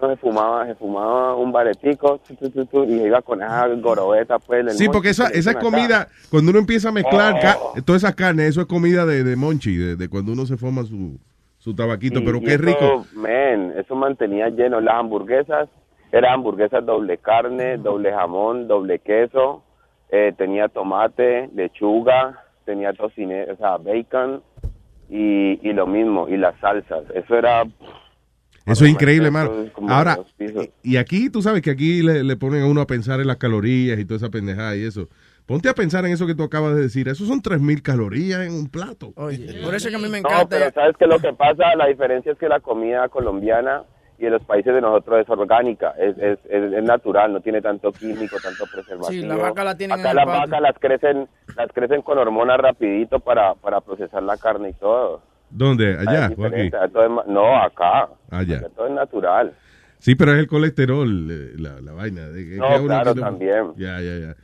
uno 0.00 0.14
se 0.14 0.16
fumaba, 0.20 0.66
se 0.66 0.74
fumaba 0.74 1.34
un 1.36 1.52
baretico 1.52 2.18
tu, 2.26 2.34
tu, 2.36 2.50
tu, 2.50 2.66
tu, 2.66 2.84
y 2.84 3.02
iba 3.02 3.20
con 3.22 3.42
esa 3.42 3.66
gorobeta, 3.68 4.38
pues. 4.38 4.76
Sí, 4.76 4.88
porque 4.88 5.10
esa, 5.10 5.28
esa 5.28 5.52
acá. 5.52 5.60
comida, 5.60 6.08
cuando 6.30 6.50
uno 6.50 6.58
empieza 6.60 6.88
a 6.88 6.92
mezclar 6.92 7.34
Oh. 7.58 7.74
todas 7.84 8.02
esas 8.02 8.14
carnes, 8.14 8.48
eso 8.50 8.60
es 8.62 8.66
comida 8.66 9.04
de, 9.06 9.22
de 9.24 9.36
monchi, 9.36 9.76
de, 9.76 9.96
de 9.96 10.08
cuando 10.08 10.32
uno 10.32 10.46
se 10.46 10.56
forma 10.56 10.82
su, 10.84 11.18
su 11.58 11.74
tabaquito, 11.74 12.20
pero 12.24 12.40
qué 12.40 12.54
eso, 12.54 12.62
rico. 12.62 13.06
Men, 13.14 13.72
eso 13.76 13.94
mantenía 13.94 14.48
lleno. 14.48 14.80
Las 14.80 14.94
hamburguesas 14.94 15.68
eran 16.12 16.34
hamburguesas 16.34 16.84
doble 16.84 17.18
carne, 17.18 17.76
doble 17.76 18.12
jamón, 18.12 18.66
doble 18.68 18.98
queso. 18.98 19.62
eh, 20.12 20.32
tenía 20.36 20.68
tomate, 20.68 21.48
lechuga, 21.54 22.42
tenía 22.64 22.92
tocine, 22.92 23.44
o 23.52 23.56
sea, 23.56 23.76
bacon 23.76 24.42
y, 25.08 25.58
y 25.68 25.72
lo 25.72 25.86
mismo, 25.86 26.28
y 26.28 26.36
las 26.36 26.58
salsas. 26.60 27.04
Eso 27.14 27.36
era... 27.36 27.64
Eso 28.72 28.84
es 28.84 28.90
increíble, 28.90 29.26
hermano. 29.26 29.52
Ahora, 29.88 30.18
pisos. 30.36 30.68
y 30.82 30.96
aquí, 30.96 31.30
tú 31.30 31.42
sabes 31.42 31.62
que 31.62 31.70
aquí 31.70 32.02
le, 32.02 32.22
le 32.24 32.36
ponen 32.36 32.62
a 32.62 32.66
uno 32.66 32.80
a 32.80 32.86
pensar 32.86 33.20
en 33.20 33.26
las 33.26 33.36
calorías 33.36 33.98
y 33.98 34.04
toda 34.04 34.16
esa 34.18 34.30
pendejada 34.30 34.76
y 34.76 34.84
eso. 34.84 35.08
Ponte 35.46 35.68
a 35.68 35.74
pensar 35.74 36.04
en 36.04 36.12
eso 36.12 36.26
que 36.28 36.34
tú 36.36 36.44
acabas 36.44 36.76
de 36.76 36.82
decir. 36.82 37.08
Eso 37.08 37.26
son 37.26 37.42
3.000 37.42 37.82
calorías 37.82 38.40
en 38.46 38.52
un 38.52 38.68
plato. 38.68 39.12
Oye, 39.16 39.60
por 39.64 39.74
eso 39.74 39.88
es 39.88 39.94
que 39.94 39.96
a 39.96 39.98
mí 39.98 40.08
me 40.08 40.20
No, 40.20 40.28
encanta. 40.28 40.48
pero 40.48 40.70
¿sabes 40.72 40.96
qué 40.96 41.04
es 41.06 41.10
lo 41.10 41.18
que 41.18 41.32
pasa? 41.32 41.74
La 41.76 41.86
diferencia 41.86 42.30
es 42.32 42.38
que 42.38 42.48
la 42.48 42.60
comida 42.60 43.08
colombiana 43.08 43.82
y 44.18 44.26
en 44.26 44.32
los 44.32 44.44
países 44.44 44.74
de 44.74 44.80
nosotros 44.82 45.18
es 45.22 45.28
orgánica, 45.30 45.94
es, 45.98 46.16
es, 46.18 46.38
es, 46.48 46.72
es 46.74 46.84
natural, 46.84 47.32
no 47.32 47.40
tiene 47.40 47.62
tanto 47.62 47.90
químico, 47.90 48.36
tanto 48.42 48.64
preservativo. 48.70 49.10
Sí, 49.22 49.22
la 49.26 49.36
vaca 49.36 49.64
la 49.64 49.74
tienen 49.76 49.98
Acá 49.98 50.10
en 50.12 50.18
el 50.18 50.26
las 50.26 50.38
vacas 50.40 50.60
las 50.60 50.78
crecen, 50.78 51.26
las 51.56 51.72
crecen 51.72 52.02
con 52.02 52.18
hormonas 52.18 52.58
rapidito 52.58 53.18
para, 53.20 53.54
para 53.54 53.80
procesar 53.80 54.22
la 54.22 54.36
carne 54.36 54.68
y 54.68 54.72
todo. 54.74 55.22
¿Dónde? 55.50 55.96
Allá 55.98 56.30
o 56.36 56.44
aquí. 56.46 56.70
todo 56.92 57.02
es 57.22 57.26
no, 57.28 57.56
acá. 57.62 58.08
Allá. 58.30 58.62
Todo 58.76 58.86
es 58.86 58.92
natural. 58.92 59.52
Sí, 59.98 60.14
pero 60.14 60.32
es 60.32 60.38
el 60.38 60.46
colesterol, 60.46 61.28
eh, 61.30 61.52
la, 61.58 61.80
la 61.80 61.92
vaina. 61.92 62.28
de 62.28 62.44
que- 62.48 62.56
No, 62.56 62.68
que 62.68 62.74
uno 62.76 62.86
claro, 62.86 63.14
también. 63.14 63.72
Ya, 63.76 64.00
ya, 64.00 64.16
ya. 64.18 64.36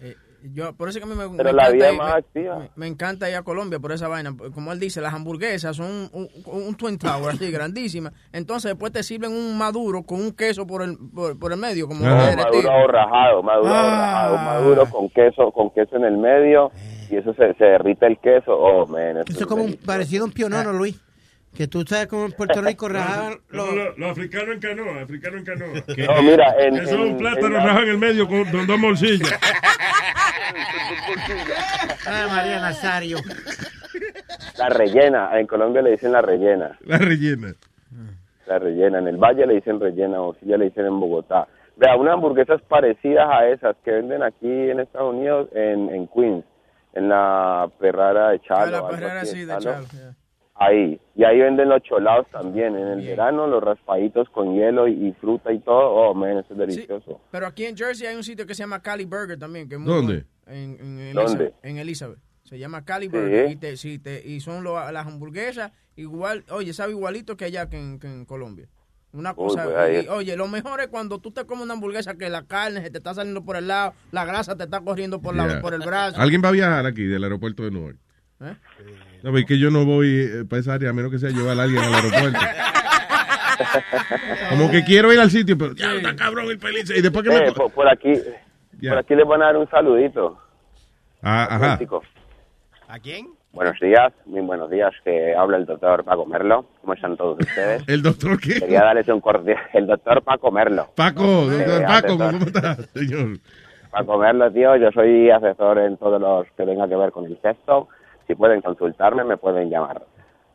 Yo, 0.53 0.73
por 0.77 0.89
eso 0.89 0.99
es 0.99 1.05
que 1.05 1.11
a 1.11 1.13
mí 1.13 1.19
me, 1.19 1.29
Pero 1.37 1.51
me 1.51 1.57
la 1.57 1.67
encanta 1.71 1.91
ir- 1.93 1.97
más 1.97 2.13
me- 2.13 2.19
activa. 2.19 2.59
Me, 2.59 2.71
me 2.77 2.87
encanta 2.87 3.29
ir 3.31 3.35
a 3.37 3.43
Colombia 3.43 3.81
por 3.81 3.91
esa 3.91 4.07
vaina. 4.07 4.33
Como 4.55 4.71
él 4.73 4.79
dice, 4.79 5.01
las 5.01 5.13
hamburguesas 5.13 5.75
son 5.77 5.87
un, 6.13 6.29
un- 6.45 6.63
un 6.69 6.75
Twin 6.77 6.99
Tower 6.99 7.31
así, 7.35 7.51
grandísimas. 7.51 8.13
Entonces 8.33 8.71
después 8.73 8.93
te 8.93 9.03
sirven 9.03 9.33
un 9.33 9.59
maduro 9.59 10.03
con 10.05 10.21
un 10.21 10.31
queso 10.33 10.65
por 10.67 10.83
el, 10.83 10.97
por, 11.13 11.37
por 11.39 11.53
el 11.53 11.59
medio. 11.59 11.89
Como 11.89 12.05
No, 12.05 12.15
maduro 12.15 12.87
rajado, 12.87 13.43
maduro 13.43 13.71
Ah. 13.73 14.29
rajado, 14.29 14.37
maduro 14.37 14.87
con 14.87 15.09
queso, 15.09 15.51
con 15.51 15.71
queso 15.71 15.97
en 15.97 16.05
el 16.05 16.17
medio 16.19 16.71
y 17.11 17.17
eso 17.17 17.35
se, 17.35 17.55
se 17.55 17.65
derrite 17.65 18.07
el 18.07 18.19
queso. 18.19 18.53
Oh, 18.59 18.87
man, 18.87 19.19
Eso 19.29 19.41
es 19.41 19.47
como 19.47 19.65
un, 19.65 19.75
parecido 19.77 20.25
a 20.25 20.27
un 20.27 20.33
pionono, 20.33 20.73
Luis. 20.73 21.01
Que 21.57 21.67
tú 21.69 21.83
sabes 21.87 22.07
como 22.07 22.27
en 22.27 22.33
Puerto 22.33 22.61
Rico 22.61 22.87
rajaban 22.91 23.39
Los 23.49 23.97
lo, 23.97 24.09
africanos 24.11 24.55
en 24.57 24.61
canoa, 24.61 25.01
africanos 25.03 25.39
en 25.41 25.45
canoa. 25.47 25.69
No, 26.17 26.23
mira, 26.23 26.55
en- 26.59 26.77
Eso 26.77 27.03
es 27.03 27.11
un 27.11 27.17
plátano 27.17 27.57
rajado 27.57 27.83
en 27.85 27.89
el 27.91 27.99
medio 27.99 28.29
con, 28.29 28.45
con 28.51 28.67
dos 28.67 28.81
bolsillas. 28.81 29.33
Ay, 32.07 32.27
María 32.31 32.61
Nazario. 32.61 33.19
La 34.59 34.69
rellena, 34.69 35.39
en 35.39 35.47
Colombia 35.47 35.83
le 35.83 35.93
dicen 35.93 36.13
la 36.13 36.23
rellena. 36.23 36.79
La 36.85 36.99
rellena. 36.99 37.55
La 38.47 38.59
rellena, 38.59 38.99
en 38.99 39.09
el 39.09 39.17
Valle 39.17 39.47
le 39.47 39.55
dicen 39.55 39.81
rellena, 39.81 40.21
o 40.21 40.35
si 40.35 40.47
ya 40.47 40.57
le 40.57 40.67
dicen 40.67 40.87
en 40.87 41.01
Bogotá. 41.01 41.49
Vea, 41.77 41.97
unas 41.97 42.15
hamburguesas 42.15 42.61
parecidas 42.69 43.27
a 43.29 43.49
esas 43.49 43.77
que 43.85 43.91
venden 43.91 44.23
aquí 44.23 44.47
en 44.71 44.81
Estados 44.81 45.15
Unidos, 45.15 45.49
en, 45.53 45.91
en 45.93 46.07
Queens, 46.09 46.45
en 46.97 47.09
la 47.09 47.71
perrara 47.79 48.31
de 48.31 48.41
Chalo. 48.41 48.61
Ah, 48.63 48.67
la 48.71 48.77
algo 48.79 48.89
perrera 48.91 49.21
así 49.21 49.37
sí, 49.37 49.45
de 49.45 49.59
Chalo. 49.59 49.87
Yeah. 49.93 50.15
Ahí. 50.59 50.99
Y 51.15 51.25
ahí 51.25 51.39
venden 51.39 51.69
los 51.69 51.83
cholados 51.83 52.27
también. 52.33 52.75
En 52.77 52.87
el 52.89 53.07
verano, 53.07 53.47
los 53.47 53.63
raspaditos 53.63 54.29
con 54.31 54.55
hielo 54.55 54.89
y, 54.89 55.09
y 55.09 55.13
fruta 55.21 55.53
y 55.53 55.59
todo. 55.61 55.91
Oh, 55.91 56.15
man, 56.15 56.39
eso 56.39 56.53
es 56.55 56.59
delicioso. 56.59 57.21
Pero 57.31 57.47
aquí 57.47 57.67
en 57.67 57.77
Jersey 57.77 58.07
hay 58.07 58.17
un 58.17 58.25
sitio 58.25 58.47
que 58.47 58.55
se 58.55 58.63
llama 58.63 58.81
Cali 58.81 59.05
Burger 59.05 59.39
también. 59.39 59.69
Que 59.69 59.75
es 59.75 59.81
muy 59.81 59.93
¿Dónde? 59.93 60.25
bueno. 60.47 60.59
En, 60.59 60.81
en 60.81 60.99
Elizabeth, 61.01 61.29
¿Dónde? 61.39 61.55
En 61.63 61.77
Elizabeth. 61.79 62.19
Se 62.45 62.59
llama 62.59 62.85
Cali 62.85 63.07
Sí. 63.07 63.13
Burger. 63.13 63.51
Y, 63.51 63.57
te, 63.57 63.77
sí, 63.77 63.99
te- 63.99 64.27
y 64.27 64.41
son 64.41 64.65
lo- 64.65 64.91
las 64.93 65.07
hamburguesas 65.07 65.73
igual, 65.97 66.45
oye, 66.51 66.73
sabe 66.73 66.93
igualito 66.93 67.37
que 67.37 67.45
allá 67.47 67.69
que 67.69 67.77
en, 67.79 67.99
que 67.99 68.07
en 68.07 68.25
Colombia. 68.25 68.67
Una 69.17 69.35
cosa, 69.35 69.65
pues 69.65 70.05
y, 70.05 70.09
oye, 70.09 70.37
lo 70.37 70.47
mejor 70.47 70.81
es 70.81 70.89
cuando 70.89 71.19
tú 71.19 71.31
te 71.31 71.45
comes 71.47 71.65
una 71.65 71.75
hamburguesa 71.75 72.17
que 72.17 72.29
la 72.29 72.45
carne 72.45 72.83
se 72.83 72.91
te 72.91 72.99
está 72.99 73.15
saliendo 73.15 73.45
por 73.45 73.57
el 73.57 73.69
lado, 73.69 73.95
la 74.13 74.25
grasa 74.25 74.57
te 74.57 74.65
está 74.65 74.81
corriendo 74.81 75.21
por, 75.21 75.35
la, 75.35 75.47
Yeah. 75.47 75.61
por 75.61 75.75
el 75.75 75.81
brazo. 75.81 76.21
¿Alguien 76.21 76.43
va 76.45 76.49
a 76.49 76.53
viajar 76.53 76.87
aquí 76.87 77.05
del 77.05 77.23
aeropuerto 77.25 77.63
de 77.63 77.71
Newark? 77.71 77.97
¿Eh? 78.41 78.55
No, 79.23 79.37
es 79.39 79.47
que 79.47 79.59
yo 79.59 79.71
no 79.71 79.85
voy 79.85 80.09
eh, 80.09 80.45
para 80.49 80.61
esa 80.61 80.75
área 80.75 80.91
a 80.91 80.93
menos 80.93 81.11
que 81.11 81.19
sea 81.19 81.31
llevar 81.31 81.59
a 81.59 81.63
alguien 81.63 81.83
al 81.83 81.95
aeropuerto. 81.95 82.39
Como 84.51 84.71
que 84.71 84.85
quiero 84.85 85.13
ir 85.13 85.21
al 85.21 85.31
sitio, 85.31 85.57
pero 85.57 85.75
ya 85.75 85.95
está 85.95 86.15
cabrón 86.15 86.51
el 86.51 86.59
feliz. 86.59 86.91
Y 86.95 87.01
después 87.01 87.25
que 87.25 87.31
me... 87.31 87.49
Eh, 87.49 87.53
por, 87.53 87.73
por 87.73 87.89
aquí, 87.89 88.13
por 88.87 88.99
aquí 88.99 89.15
les 89.15 89.27
van 89.27 89.43
a 89.43 89.47
dar 89.47 89.57
un 89.57 89.69
saludito. 89.71 90.39
Ah, 91.23 91.49
ajá. 91.51 91.79
¿A 92.89 92.99
quién? 92.99 93.29
Buenos 93.57 93.81
días, 93.81 94.13
muy 94.27 94.43
buenos 94.43 94.71
días, 94.71 94.93
que 95.03 95.35
habla 95.35 95.57
el 95.57 95.65
doctor 95.65 96.05
Paco 96.05 96.27
Merlo. 96.27 96.67
¿Cómo 96.83 96.93
están 96.93 97.17
todos 97.17 97.39
ustedes? 97.41 97.83
¿El 97.89 98.03
doctor 98.03 98.39
qué? 98.39 98.61
Quería 98.61 98.81
darles 98.85 99.09
un 99.09 99.23
cordial. 99.23 99.57
El 99.73 99.87
doctor 99.87 100.23
Paco 100.23 100.51
Merlo. 100.51 100.89
Paco, 100.95 101.51
Eh, 101.51 101.65
doctor 101.65 101.83
Paco, 101.87 102.07
asesor. 102.13 102.33
¿cómo 102.33 102.45
está, 102.45 102.77
señor? 102.95 103.39
Paco 103.91 104.19
Merlo, 104.19 104.53
tío, 104.53 104.77
yo 104.77 104.93
soy 104.93 105.31
asesor 105.31 105.79
en 105.79 105.97
todos 105.97 106.21
los 106.21 106.47
que 106.55 106.67
tenga 106.67 106.87
que 106.87 106.97
ver 106.97 107.11
con 107.13 107.25
el 107.25 107.41
sexo. 107.41 107.89
Si 108.27 108.35
pueden 108.35 108.61
consultarme, 108.61 109.25
me 109.25 109.39
pueden 109.39 109.71
llamar. 109.71 110.03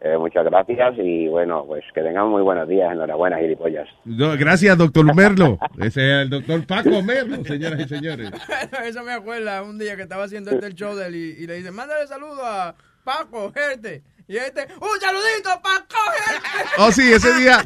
Eh, 0.03 0.17
muchas 0.17 0.45
gracias 0.45 0.93
y 0.97 1.27
bueno, 1.27 1.63
pues 1.67 1.83
que 1.95 2.01
tengan 2.03 2.27
muy 2.27 2.43
buenos 2.43 2.67
días. 2.67 2.91
Enhorabuena, 2.91 3.39
gilipollas. 3.39 3.87
No, 4.05 4.37
gracias, 4.37 4.77
doctor 4.77 5.15
Merlo. 5.15 5.57
Ese 5.79 5.87
es 5.87 6.21
el 6.23 6.29
doctor 6.29 6.67
Paco 6.67 7.01
Merlo, 7.01 7.43
señoras 7.45 7.79
y 7.79 7.87
señores. 7.87 8.31
Eso 8.85 9.03
me 9.03 9.13
acuerda 9.13 9.63
un 9.63 9.79
día 9.79 9.95
que 9.95 10.03
estaba 10.03 10.25
haciendo 10.25 10.51
este 10.51 10.67
el 10.67 10.75
show 10.75 10.95
de 10.95 11.07
él 11.07 11.15
y, 11.15 11.43
y 11.43 11.47
le 11.47 11.55
dice, 11.55 11.71
mándale 11.71 12.05
saludo 12.05 12.43
a 12.45 12.75
Paco, 13.03 13.51
Gerte. 13.53 14.03
Y 14.27 14.37
este, 14.37 14.67
¡un 14.79 14.99
saludito 14.99 15.49
a 15.51 15.61
Paco, 15.61 15.97
Gerte! 16.25 16.69
Oh, 16.77 16.91
sí, 16.91 17.11
ese 17.11 17.33
día, 17.33 17.63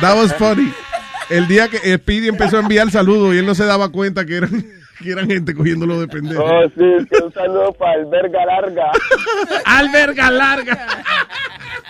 that 0.00 0.16
was 0.16 0.34
funny. 0.34 0.72
El 1.30 1.48
día 1.48 1.68
que 1.68 1.78
Speedy 1.96 2.28
empezó 2.28 2.58
a 2.58 2.60
enviar 2.60 2.90
saludos 2.90 3.34
y 3.34 3.38
él 3.38 3.46
no 3.46 3.54
se 3.54 3.64
daba 3.64 3.90
cuenta 3.90 4.26
que 4.26 4.36
eran, 4.36 4.50
que 5.02 5.10
eran 5.10 5.26
gente 5.28 5.54
cogiéndolo 5.54 6.00
de 6.00 6.08
pendejo. 6.08 6.44
Oh, 6.44 6.64
sí, 6.68 7.06
que 7.10 7.24
un 7.24 7.32
saludo 7.32 7.72
para 7.72 8.00
el 8.00 8.06
verga 8.06 8.44
larga. 8.44 8.92
Alberga 9.64 10.30
larga. 10.30 10.88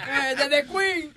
Eh, 0.06 0.34
desde 0.36 0.64
Queen. 0.66 1.12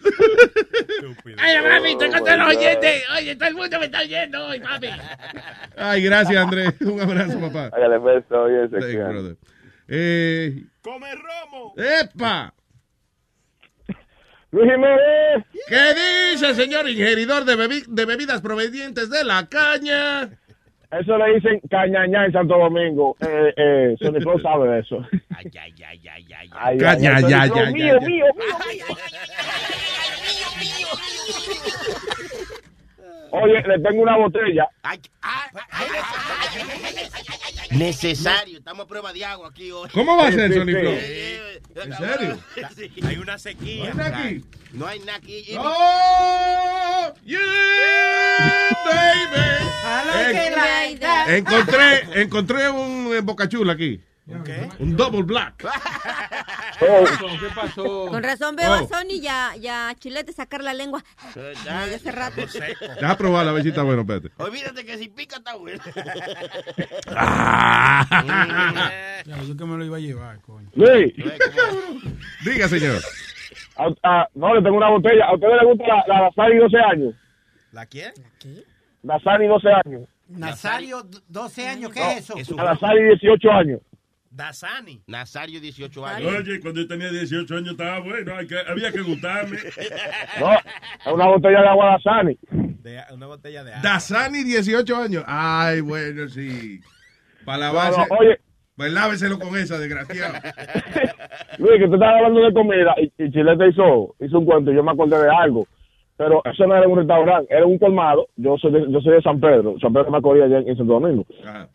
Ay, 1.38 1.56
papi, 1.62 1.92
estoy 1.92 2.10
con 2.10 2.24
todos 2.24 2.38
los 2.38 2.48
oyentes. 2.48 3.04
Oye, 3.16 3.36
todo 3.36 3.50
el 3.50 3.56
mundo 3.56 3.80
me 3.80 3.86
está 3.86 4.00
oyendo 4.00 4.48
hoy, 4.48 4.60
papi. 4.60 4.88
Ay, 5.78 6.02
gracias, 6.02 6.42
Andrés. 6.42 6.74
Un 6.82 7.02
abrazo, 7.02 7.40
papá. 7.40 7.70
Hágale 7.76 8.00
pues, 8.00 8.26
todo 8.28 8.48
bien, 8.48 8.70
se. 8.72 9.38
Eh, 9.88 10.64
¡Come 10.82 11.08
romo! 11.16 11.74
¡Epa! 11.78 12.54
Luis 14.52 14.72
Jiménez. 14.72 15.46
¿Qué 15.68 16.32
dice, 16.34 16.56
señor 16.56 16.90
ingeridor 16.90 17.44
de, 17.46 17.56
bebi- 17.56 17.86
de 17.88 18.06
bebidas 18.06 18.42
provenientes 18.42 19.10
de 19.10 19.24
la 19.26 19.48
caña? 19.48 20.30
Eso 20.90 21.18
le 21.18 21.36
dicen 21.36 21.60
cañañá 21.70 22.26
en 22.26 22.32
Santo 22.32 22.58
Domingo. 22.58 23.18
Eh, 23.20 23.54
eh, 23.58 23.96
Sony 24.00 24.22
Flow 24.22 24.40
sabe 24.40 24.70
de 24.70 24.80
eso. 24.80 25.06
Ay, 25.36 26.78
ya, 26.80 26.96
mío, 26.96 28.00
ya. 28.00 28.06
mío. 28.08 28.26
Oye, 33.32 33.62
le 33.68 33.80
tengo 33.80 34.02
una 34.04 34.18
botella. 34.18 34.68
Necesario. 37.72 38.58
Estamos 38.60 38.86
a 38.86 38.88
prueba 38.88 39.14
de 39.14 39.26
agua 39.26 39.50
aquí 39.50 39.72
hoy. 39.72 39.90
¿Cómo 39.94 40.16
va 40.18 40.28
a 40.28 40.32
ser, 40.32 40.54
Sony. 40.54 40.66
Flow? 40.66 40.94
Eh, 40.98 41.62
¿En 41.76 41.94
serio? 41.94 42.40
Hay 43.08 43.18
una 43.18 43.38
sequía. 43.38 43.84
¿No 43.84 43.90
hay 43.90 43.98
nada 44.10 44.18
aquí? 44.18 44.46
No 44.74 44.88
hay 44.88 45.00
nada 45.00 45.18
aquí. 45.18 45.46
¡Oh! 45.58 47.14
¡Yeah, 47.26 47.40
baby! 48.86 49.48
En- 51.28 51.36
encontré, 51.36 52.22
encontré 52.22 52.70
un 52.70 53.14
eh, 53.16 53.22
bocachula 53.22 53.74
aquí. 53.74 54.02
Un 54.80 54.98
double 54.98 55.24
black. 55.24 55.56
¿Qué 56.80 57.48
pasó? 57.56 58.08
Con 58.08 58.22
razón 58.24 58.56
veo 58.58 58.74
a 58.74 58.82
Oh. 58.82 58.88
Sony 58.88 59.22
ya, 59.22 59.56
ya 59.60 59.96
Chilete 59.98 60.34
sacar 60.34 60.62
la 60.64 60.74
lengua. 60.74 61.02
Desde 61.34 61.96
hace 61.96 62.12
rato. 62.12 62.42
Deja 63.00 63.18
probarla, 63.18 63.52
a 63.52 63.54
ver 63.54 63.64
si 63.64 63.70
está 63.70 63.84
bueno, 63.84 64.02
espérate. 64.02 64.32
Olvídate 64.38 64.86
que 64.86 64.98
si 64.98 65.08
pica 65.08 65.38
está 65.38 65.56
bueno. 65.56 65.82
Ya, 69.26 69.42
yo 69.48 69.56
que 69.58 69.66
me 69.66 69.78
lo 69.78 69.86
iba 69.86 69.98
a 69.98 70.00
llevar, 70.00 70.42
coño. 70.42 70.70
Luis. 70.76 71.14
Diga, 72.46 72.68
señor. 72.68 73.02
A- 73.78 73.94
a- 74.04 74.28
no, 74.36 74.54
le 74.56 74.62
tengo 74.62 74.78
una 74.78 74.90
botella. 74.90 75.26
¿A 75.26 75.36
ustedes 75.36 75.54
les 75.54 75.64
gusta 75.64 75.86
la, 75.88 76.04
la 76.08 76.22
Dasani 76.24 76.58
12 76.58 76.78
años? 76.80 77.16
¿La 77.72 77.86
quién? 77.86 78.12
Dasani 79.04 79.48
12 79.48 79.68
años. 79.86 80.10
Nazario, 80.30 81.04
d- 81.04 81.20
12 81.30 81.68
años, 81.68 81.94
¿qué 81.94 82.00
No, 82.02 82.12
es 82.12 82.30
eso? 82.30 82.56
La 82.58 82.64
Dasani 82.66 83.02
18 83.04 83.52
años. 83.52 83.80
Dasani. 84.38 85.02
Nazario, 85.08 85.60
18 85.60 86.06
años. 86.06 86.32
Oye, 86.40 86.60
cuando 86.62 86.82
yo 86.82 86.88
tenía 86.88 87.10
18 87.10 87.56
años 87.56 87.72
estaba 87.72 88.00
bueno, 88.00 88.36
hay 88.36 88.46
que- 88.48 88.60
había 88.60 88.92
que 88.92 89.02
gustarme. 89.02 89.58
No, 90.40 91.14
una 91.14 91.26
botella 91.28 91.62
de 91.62 91.68
agua 91.68 91.98
Dasani. 92.04 92.38
De, 92.52 93.02
una 93.14 93.26
botella 93.28 93.64
de 93.64 93.72
agua. 93.74 93.82
Dasani, 93.84 94.44
18 94.44 94.96
años. 94.96 95.24
Ay, 95.28 95.82
bueno, 95.82 96.28
sí. 96.30 96.80
Para 97.46 97.58
la 97.58 97.68
No, 97.70 97.74
base. 97.74 97.98
no, 97.98 98.16
oye. 98.20 98.40
Pues 98.76 98.94
láveselo 98.94 99.40
con 99.40 99.58
esa, 99.58 99.80
desgraciado. 99.80 100.36
Luis, 101.58 101.80
que 101.82 101.88
tú 101.88 101.96
estabas 101.96 102.18
hablando 102.18 102.42
de 102.42 102.54
comida 102.54 102.94
y, 103.02 103.12
y 103.24 103.32
Chilete 103.32 103.70
hizo, 103.70 104.16
hizo 104.20 104.38
un 104.38 104.46
cuento 104.46 104.72
y 104.72 104.76
yo 104.76 104.84
me 104.84 104.92
acordé 104.92 105.18
de 105.20 105.30
algo. 105.36 105.68
Pero 106.16 106.42
eso 106.46 106.68
no 106.68 106.76
era 106.76 106.88
un 106.88 106.98
restaurante, 106.98 107.52
era 107.52 107.66
un 107.66 107.80
colmado. 107.80 108.28
Yo 108.36 108.56
soy 108.58 108.72
de, 108.74 108.92
yo 108.92 109.00
soy 109.02 109.14
de 109.16 109.22
San 109.24 109.40
Pedro, 109.40 109.76
San 109.82 109.92
Pedro 109.94 110.06
de 110.06 110.12
Macorís, 110.12 110.44
allá 110.44 110.60
en, 110.60 110.70
en 110.70 110.78
Santo 110.78 110.94
Domingo. 110.94 111.26
Ajá. 111.44 111.68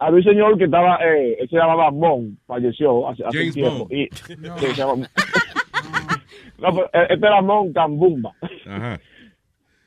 Había 0.00 0.16
un 0.16 0.24
señor 0.24 0.58
que 0.58 0.64
estaba, 0.64 0.98
eh, 1.04 1.36
él 1.40 1.48
se 1.48 1.56
llamaba 1.56 1.90
Bond, 1.90 2.36
falleció 2.46 3.08
hace, 3.08 3.22
hace 3.24 3.36
un 3.36 3.42
James 3.42 3.54
tiempo. 3.54 3.78
Bond. 3.80 3.92
Y, 3.92 4.08
sí, 4.12 4.34
se 4.58 4.74
llama- 4.74 4.94
no, 6.58 6.68
pero, 6.74 6.86
eh, 6.92 7.06
este 7.10 7.26
era 7.26 7.42
Mon 7.42 7.72
Cambumba. 7.72 8.32
Ajá. 8.66 8.98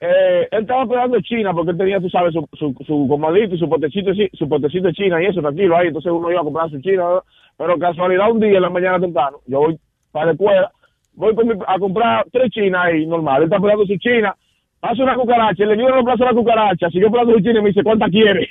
Eh, 0.06 0.50
él 0.52 0.64
estaba 0.64 0.86
pegando 0.86 1.18
China 1.22 1.54
porque 1.54 1.72
él 1.72 1.78
tenía, 1.78 1.98
tú 1.98 2.10
sabes, 2.10 2.34
su, 2.34 2.46
su, 2.58 2.76
su 2.86 3.08
comadito 3.08 3.56
y 3.56 3.58
su 3.58 3.70
potecito, 3.70 4.12
su 4.34 4.50
potecito 4.50 4.88
de 4.88 4.94
China 4.94 5.24
y 5.24 5.28
eso, 5.28 5.40
tranquilo 5.40 5.78
ahí. 5.78 5.88
Entonces 5.88 6.12
uno 6.12 6.30
iba 6.30 6.42
a 6.42 6.44
comprar 6.44 6.70
su 6.70 6.82
China. 6.82 7.22
Pero 7.56 7.80
casualidad, 7.80 8.30
un 8.30 8.42
día 8.42 8.58
en 8.58 8.62
la 8.64 8.70
mañana 8.70 9.00
temprano, 9.00 9.38
yo 9.48 9.60
voy 9.60 9.80
para 10.12 10.26
la 10.26 10.32
escuela, 10.34 10.72
voy 11.14 11.34
con 11.36 11.48
mi- 11.48 11.54
a 11.66 11.80
comprar 11.80 12.26
tres 12.34 12.50
chinas 12.52 12.84
ahí, 12.84 13.06
normal. 13.06 13.38
Él 13.38 13.44
está 13.46 13.62
pegando 13.62 13.86
su 13.86 13.96
China 13.96 14.36
pasa 14.82 15.02
una 15.04 15.16
cucaracha, 15.16 15.64
y 15.64 15.68
le 15.68 15.78
digo 15.78 15.88
no 15.88 16.04
plazo 16.04 16.26
la 16.26 16.34
cucaracha, 16.34 16.90
siguió 16.90 17.10
por 17.10 17.26
la 17.26 17.38
china 17.42 17.60
y 17.60 17.64
me 17.64 17.70
dice, 17.70 17.82
¿cuánta 17.84 18.10
quiere? 18.10 18.50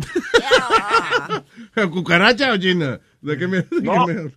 ¿Cucaracha 1.92 2.52
o 2.52 2.56
china? 2.56 2.98
¿De 3.20 3.36
qué 3.38 3.46
me.? 3.46 3.58
de 3.58 3.64
qué 3.70 3.80
me- 3.80 4.30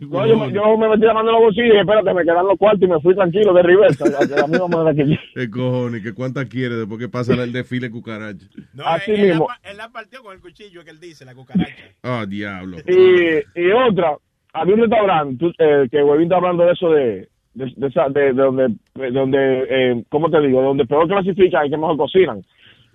No, 0.00 0.26
yo, 0.26 0.36
me- 0.36 0.52
yo 0.52 0.76
me 0.76 0.88
metí 0.88 1.02
la 1.02 1.14
mano 1.14 1.28
en 1.28 1.34
los 1.34 1.42
bolsillos 1.44 1.66
y 1.68 1.70
dije, 1.70 1.80
espérate, 1.82 2.12
me 2.12 2.24
quedan 2.24 2.44
los 2.46 2.58
cuartos 2.58 2.82
y 2.82 2.86
me 2.90 3.00
fui 3.00 3.14
tranquilo 3.14 3.52
de 3.54 3.62
reversa. 3.62 4.04
a 4.06 4.24
la 4.40 4.46
misma 4.48 4.66
manera 4.66 4.94
que 4.94 5.08
yo. 5.10 5.16
¿Qué 5.34 5.48
cojones? 5.48 6.02
¿Qué 6.02 6.12
cuánta 6.12 6.44
quiere 6.46 6.74
después 6.74 6.98
que 6.98 7.08
pasa 7.08 7.34
el 7.34 7.52
desfile 7.52 7.88
cucaracha? 7.88 8.46
No, 8.74 8.84
Así 8.84 9.12
él, 9.12 9.28
mismo. 9.28 9.46
la, 9.62 9.70
él 9.70 9.76
la 9.76 9.88
partió 9.90 10.24
con 10.24 10.34
el 10.34 10.40
cuchillo 10.40 10.82
que 10.82 10.90
él 10.90 10.98
dice, 10.98 11.24
la 11.24 11.36
cucaracha. 11.36 11.84
Oh, 12.02 12.26
diablo. 12.26 12.78
Y, 12.84 13.60
y 13.60 13.70
otra, 13.70 14.16
había 14.54 14.74
un 14.74 14.80
restaurante 14.80 15.46
eh, 15.58 15.86
que 15.88 16.02
Huevín 16.02 16.24
está 16.24 16.36
hablando 16.38 16.64
de 16.64 16.72
eso 16.72 16.90
de, 16.90 17.28
de, 17.54 17.72
de, 17.76 17.86
esa- 17.86 18.08
de- 18.08 18.32
de 18.32 18.42
donde, 18.42 18.74
de 18.96 19.10
donde 19.12 19.38
eh, 19.70 20.04
¿cómo 20.08 20.28
te 20.30 20.40
digo? 20.40 20.62
De 20.62 20.66
donde 20.66 20.86
peor 20.86 21.06
clasifican 21.06 21.64
y 21.64 21.70
que 21.70 21.76
mejor 21.76 21.96
cocinan. 21.96 22.42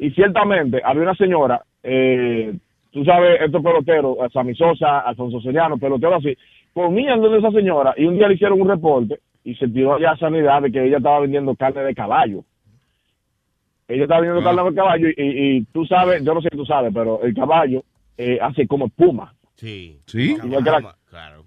Y 0.02 0.10
ciertamente 0.12 0.82
había 0.84 1.04
una 1.04 1.14
señora, 1.16 1.62
eh, 1.84 2.54
tú 2.92 3.06
sabes, 3.06 3.40
estos 3.40 3.62
peloteros, 3.62 4.18
Sammy 4.34 4.56
Sosa, 4.56 5.02
Alfonso 5.02 5.40
Seriano, 5.42 5.78
peloteros 5.78 6.16
así, 6.26 6.36
comían 6.74 7.22
donde 7.22 7.38
esa 7.38 7.52
señora 7.52 7.94
y 7.96 8.06
un 8.06 8.18
día 8.18 8.28
le 8.28 8.34
hicieron 8.34 8.60
un 8.60 8.68
reporte 8.68 9.20
y 9.44 9.54
se 9.56 9.68
tiró 9.68 10.00
ya 10.00 10.18
sanidad 10.18 10.64
de 10.64 10.72
que 10.72 10.84
ella 10.88 10.98
estaba 10.98 11.20
vendiendo 11.20 11.54
carne 11.56 11.84
de 11.84 11.94
caballo. 11.94 12.44
Ella 13.88 14.04
estaba 14.04 14.22
vendiendo 14.22 14.44
carne 14.44 14.70
de 14.72 14.76
caballo 14.76 15.08
y, 15.10 15.14
y, 15.18 15.56
y 15.58 15.64
tú 15.66 15.86
sabes, 15.86 16.24
yo 16.24 16.34
no 16.34 16.42
sé 16.42 16.50
si 16.52 16.58
tú 16.58 16.66
sabes, 16.66 16.92
pero 16.94 17.22
el 17.22 17.34
caballo 17.36 17.84
eh, 18.18 18.40
hace 18.42 18.66
como 18.68 18.88
espuma. 18.88 19.34
Sí. 19.56 20.00
¿Sí? 20.08 20.36
Igual 20.44 20.64
que 20.64 20.72
la- 20.72 20.96
Claro. 21.10 21.41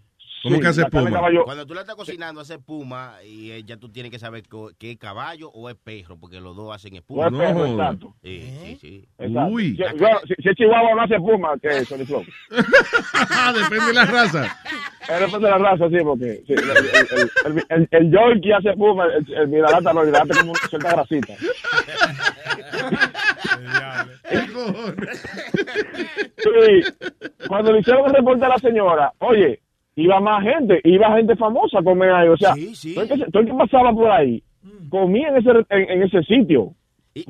¿Cómo 0.44 0.60
que 0.60 0.66
hace 0.68 0.82
espuma? 0.82 1.10
Cuando 1.44 1.66
tú 1.66 1.74
la 1.74 1.80
estás 1.80 1.96
cocinando, 1.96 2.40
hace 2.40 2.54
espuma 2.54 3.14
y 3.26 3.50
eh, 3.50 3.62
ya 3.64 3.76
tú 3.76 3.88
tienes 3.88 4.12
que 4.12 4.18
saber 4.20 4.44
qué 4.78 4.92
es 4.92 4.98
caballo 4.98 5.48
o 5.50 5.68
es 5.68 5.74
perro, 5.74 6.16
porque 6.20 6.40
los 6.40 6.54
dos 6.54 6.72
hacen 6.74 6.94
espuma. 6.94 7.30
No 7.30 7.42
es 7.42 7.48
perro, 7.48 7.66
exacto. 7.66 8.14
Sí, 8.22 8.40
sí, 8.62 8.76
sí. 8.80 9.08
Exacto. 9.18 9.52
Uy. 9.52 9.70
Si, 9.70 9.76
yo- 9.78 10.08
si- 10.28 10.34
si 10.42 10.48
es 10.50 10.54
chihuahua 10.56 10.94
no 10.94 11.02
hace 11.02 11.14
espuma, 11.14 11.54
que 11.60 11.68
es 11.68 11.88
Sony 11.88 12.04
Flow. 12.06 12.22
Depende 12.50 13.86
de 13.86 13.92
la 13.94 14.04
raza. 14.04 14.56
Depende 15.08 15.38
de 15.38 15.50
la 15.50 15.58
raza, 15.58 15.88
sí, 15.88 15.96
porque 16.02 16.42
sí, 16.46 16.52
el, 16.52 16.60
el, 16.60 17.30
el, 17.46 17.64
el, 17.68 17.88
el 17.90 18.10
Yorkie 18.10 18.52
hace 18.52 18.70
espuma, 18.70 19.04
el, 19.06 19.34
el 19.34 19.48
Miralata 19.48 19.92
no, 19.92 20.00
el 20.02 20.06
Miralata 20.06 20.32
es 20.34 20.38
como 20.40 20.52
una 20.52 20.60
cierta 20.68 20.90
grasita. 20.90 21.34
Sí, 26.36 26.82
cuando 27.48 27.72
le 27.72 27.80
hicieron 27.80 28.06
el 28.06 28.14
reporte 28.14 28.44
a 28.44 28.48
la 28.48 28.58
señora, 28.58 29.12
oye, 29.18 29.60
iba 29.96 30.20
más 30.20 30.42
gente, 30.42 30.80
iba 30.84 31.14
gente 31.16 31.36
famosa 31.36 31.78
a 31.78 31.82
comer 31.82 32.10
ahí, 32.10 32.28
o 32.28 32.36
sea, 32.36 32.54
todo, 32.94 33.02
el 33.02 33.08
que, 33.08 33.16
se- 33.18 33.30
todo 33.30 33.42
el 33.42 33.48
que 33.48 33.54
pasaba 33.54 33.92
por 33.92 34.10
ahí 34.10 34.42
comía 34.90 35.28
en 35.28 35.36
ese, 35.36 35.50
en, 35.70 35.90
en 35.90 36.02
ese 36.02 36.22
sitio. 36.24 36.72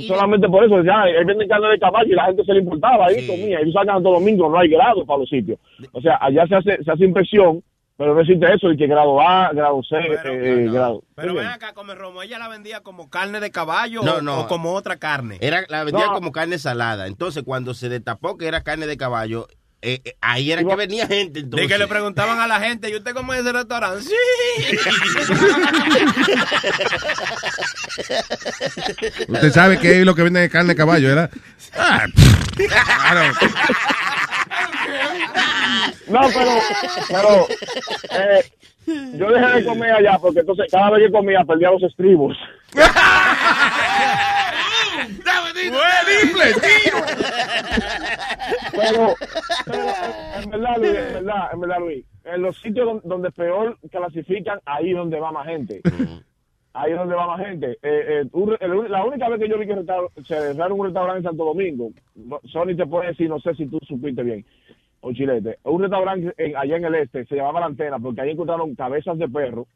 Solamente 0.07 0.49
por 0.49 0.65
eso, 0.65 0.83
ya, 0.83 1.05
él 1.05 1.27
vende 1.27 1.47
carne 1.47 1.69
de 1.69 1.79
caballo 1.79 2.11
y 2.11 2.15
la 2.15 2.25
gente 2.27 2.43
se 2.45 2.55
le 2.55 2.61
importaba 2.61 3.05
ahí 3.07 3.27
comía. 3.27 3.61
Y 3.61 3.65
tú 3.67 3.73
sabes 3.73 3.87
que 3.87 3.91
en 3.91 3.97
Santo 3.97 4.11
Domingo 4.13 4.49
no 4.49 4.59
hay 4.59 4.69
grado 4.71 5.05
para 5.05 5.19
los 5.19 5.29
sitios. 5.29 5.59
O 5.93 6.01
sea, 6.01 6.17
allá 6.23 6.47
se 6.47 6.55
hace, 6.57 6.83
se 6.83 6.91
hace 6.91 7.05
inspección, 7.05 7.63
pero 7.99 8.15
no 8.15 8.21
existe 8.23 8.47
eso, 8.51 8.73
y 8.73 8.79
que 8.79 8.87
grado 8.87 9.21
A, 9.21 9.53
grado 9.53 9.83
C, 9.83 9.97
eh, 10.25 10.69
grado. 10.73 11.03
Pero 11.15 11.35
ven 11.35 11.47
acá, 11.49 11.75
come 11.75 11.95
romo, 11.95 12.23
ella 12.23 12.39
la 12.39 12.49
vendía 12.49 12.81
como 12.81 13.11
carne 13.11 13.41
de 13.41 13.51
caballo 13.51 14.01
No, 14.03 14.15
o, 14.17 14.23
no. 14.23 14.41
o 14.41 14.47
como 14.49 14.73
otra 14.73 14.97
carne. 14.97 15.37
Era, 15.43 15.65
la 15.69 15.85
vendían 15.85 16.09
No. 16.09 16.15
como 16.15 16.33
carne 16.33 16.57
salada. 16.59 17.07
Entonces, 17.07 17.43
cuando 17.43 17.75
se 17.75 17.91
destapó 17.91 18.39
que 18.39 18.47
era 18.49 18.63
carne 18.63 18.87
de 18.87 18.97
caballo, 18.97 19.49
eh, 19.87 20.01
eh, 20.03 20.17
ahí 20.23 20.51
era 20.51 20.65
que 20.65 20.77
venía 20.77 21.07
gente. 21.07 21.41
De 21.41 21.45
Entonces. 21.45 21.69
que 21.69 21.77
le 21.77 21.87
preguntaban 21.87 22.41
a 22.41 22.47
la 22.47 22.59
gente, 22.59 22.89
¿y 22.89 22.97
usted 22.97 23.13
cómo 23.13 23.35
es 23.35 23.41
ese 23.41 23.53
restaurante? 23.53 24.03
Sí. 24.03 24.15
Usted 29.29 29.53
sabe 29.53 29.79
que 29.79 30.01
es 30.01 30.07
lo 30.07 30.15
que 30.15 30.23
venden 30.23 30.45
de 30.45 30.49
carne 30.49 30.71
de 30.71 30.77
caballo, 30.77 31.09
¿verdad? 31.09 31.31
Ah, 31.77 32.07
claro. 32.57 33.35
No, 36.07 36.21
pero, 36.33 36.51
pero 37.09 37.47
eh, 38.11 38.43
yo 38.87 39.31
dejé 39.33 39.47
de 39.47 39.65
comer 39.67 39.93
allá 39.93 40.19
porque 40.19 40.41
entonces 40.41 40.67
cada 40.73 40.93
vez 40.93 41.07
que 41.07 41.13
comía 41.13 41.45
perdía 41.47 41.71
los 41.71 41.83
estribos. 41.83 42.35
Pero, 48.73 49.15
pero 49.67 49.83
en 50.43 50.51
verdad, 50.51 50.77
Luis, 50.79 50.91
en 50.95 51.13
verdad, 51.15 51.49
en 51.53 51.61
verdad, 51.61 51.79
Luis, 51.81 52.05
en 52.25 52.43
los 52.43 52.57
sitios 52.61 52.87
don- 52.87 53.01
donde 53.05 53.31
peor 53.31 53.79
clasifican, 53.91 54.61
ahí 54.67 54.91
es 54.91 54.97
donde 54.97 55.21
va 55.21 55.33
más 55.33 55.47
gente. 55.47 55.81
Ahí 56.73 56.91
es 56.93 56.99
donde 56.99 57.15
va 57.15 57.27
más 57.29 57.41
gente. 57.47 57.73
Eh, 57.83 58.23
eh, 58.23 58.25
un- 58.33 58.57
el- 58.59 58.91
la 58.91 59.05
única 59.05 59.29
vez 59.29 59.39
que 59.41 59.49
yo 59.49 59.59
vi 59.59 59.67
que 59.67 59.77
se 60.25 60.25
cerraron 60.55 60.79
un 60.81 60.87
restaurante 60.87 61.19
en 61.19 61.25
Santo 61.25 61.45
Domingo, 61.45 61.91
no- 62.17 62.41
Sony 62.45 62.75
te 62.77 62.87
puede 62.87 63.09
decir, 63.09 63.29
no 63.29 63.39
sé 63.41 63.55
si 63.55 63.67
tú 63.67 63.79
supiste 63.87 64.23
bien, 64.23 64.45
o 65.01 65.13
Chilete, 65.13 65.59
un 65.65 65.83
restaurante 65.83 66.35
en- 66.37 66.57
allá 66.57 66.77
en 66.77 66.85
el 66.87 66.95
este, 66.97 67.25
se 67.27 67.37
llamaba 67.37 67.61
La 67.61 67.67
Antena, 67.67 67.99
porque 67.99 68.23
ahí 68.23 68.31
encontraron 68.31 68.75
cabezas 68.75 69.17
de 69.19 69.29
perro. 69.29 69.67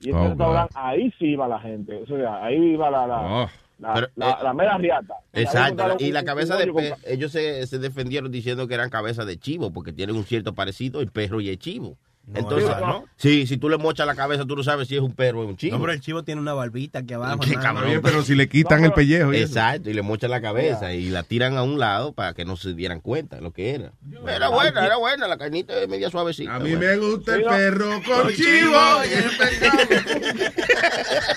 Y 0.00 0.10
ese 0.10 0.12
Oh, 0.16 0.28
restaurante, 0.28 0.74
ahí 0.76 1.12
sí 1.18 1.26
iba 1.30 1.48
la 1.48 1.58
gente. 1.58 1.96
O 1.96 2.06
sea, 2.06 2.44
ahí 2.44 2.54
iba 2.74 2.88
la, 2.88 3.06
la, 3.08 3.20
Oh. 3.44 3.48
La, 3.78 3.94
Pero, 3.94 4.08
la, 4.16 4.30
eh, 4.30 4.36
la 4.42 4.54
mera 4.54 4.78
riata. 4.78 5.14
Exacto. 5.32 5.96
Y 5.98 6.12
la 6.12 6.24
cabeza 6.24 6.56
de 6.56 6.64
hoyo 6.64 6.72
con 6.74 6.82
pe- 6.84 6.94
ellos 7.06 7.32
se, 7.32 7.66
se 7.66 7.78
defendieron 7.78 8.30
diciendo 8.30 8.66
que 8.68 8.74
eran 8.74 8.90
cabezas 8.90 9.26
de 9.26 9.38
chivo, 9.38 9.72
porque 9.72 9.92
tienen 9.92 10.16
un 10.16 10.24
cierto 10.24 10.54
parecido 10.54 11.00
el 11.00 11.08
perro 11.10 11.40
y 11.40 11.48
el 11.48 11.58
chivo. 11.58 11.96
Entonces, 12.34 12.68
¿verdad, 12.68 12.86
no? 12.86 13.04
sí, 13.16 13.46
si 13.46 13.56
tú 13.56 13.68
le 13.68 13.78
mochas 13.78 14.06
la 14.06 14.14
cabeza, 14.14 14.44
tú 14.44 14.54
no 14.54 14.62
sabes 14.62 14.88
si 14.88 14.96
es 14.96 15.00
un 15.00 15.14
perro 15.14 15.40
o 15.40 15.46
un 15.46 15.56
chivo. 15.56 15.76
No, 15.76 15.80
pero 15.80 15.92
el 15.92 16.00
chivo 16.00 16.22
tiene 16.24 16.40
una 16.40 16.52
barbita 16.52 16.98
aquí 17.00 17.14
abajo. 17.14 17.38
Qué 17.40 17.56
nada. 17.56 17.74
cabrón. 17.74 18.00
Pero 18.02 18.22
si 18.22 18.34
le 18.34 18.48
quitan 18.48 18.84
el 18.84 18.92
pellejo. 18.92 19.32
y 19.32 19.36
eso. 19.38 19.46
Exacto, 19.46 19.90
y 19.90 19.94
le 19.94 20.02
mochan 20.02 20.30
la 20.30 20.40
cabeza 20.40 20.92
y 20.92 21.08
la 21.08 21.22
tiran 21.22 21.56
a 21.56 21.62
un 21.62 21.78
lado 21.78 22.12
para 22.12 22.34
que 22.34 22.44
no 22.44 22.56
se 22.56 22.74
dieran 22.74 23.00
cuenta 23.00 23.36
de 23.36 23.42
lo 23.42 23.52
que 23.52 23.74
era. 23.74 23.92
Era 24.26 24.48
buena, 24.48 24.84
era 24.84 24.96
buena, 24.96 25.26
la 25.26 25.38
carnita 25.38 25.74
es 25.80 25.88
media 25.88 26.10
suavecita. 26.10 26.54
A 26.54 26.58
mí 26.58 26.76
me 26.76 26.96
gusta 26.96 27.36
el 27.36 27.42
no. 27.42 27.48
perro 27.48 27.90
con 28.04 28.28
chivo. 28.34 28.76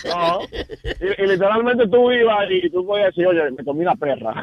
No. 0.06 0.40
Y, 0.52 1.24
y 1.24 1.28
literalmente 1.28 1.88
tú 1.88 2.12
ibas 2.12 2.46
y 2.50 2.70
tú 2.70 2.86
podías 2.86 3.08
decir, 3.08 3.28
oye, 3.28 3.40
me 3.58 3.64
comí 3.64 3.82
una 3.82 3.96
perra. 3.96 4.34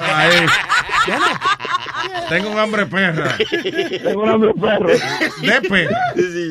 Ahí. 0.00 0.46
Tengo 2.28 2.50
un 2.50 2.58
hambre 2.58 2.86
perra. 2.86 3.36
Tengo 4.02 4.22
un 4.22 4.28
hambre 4.28 4.52
perro. 4.54 4.88
De 4.88 5.60
perra. 5.68 5.79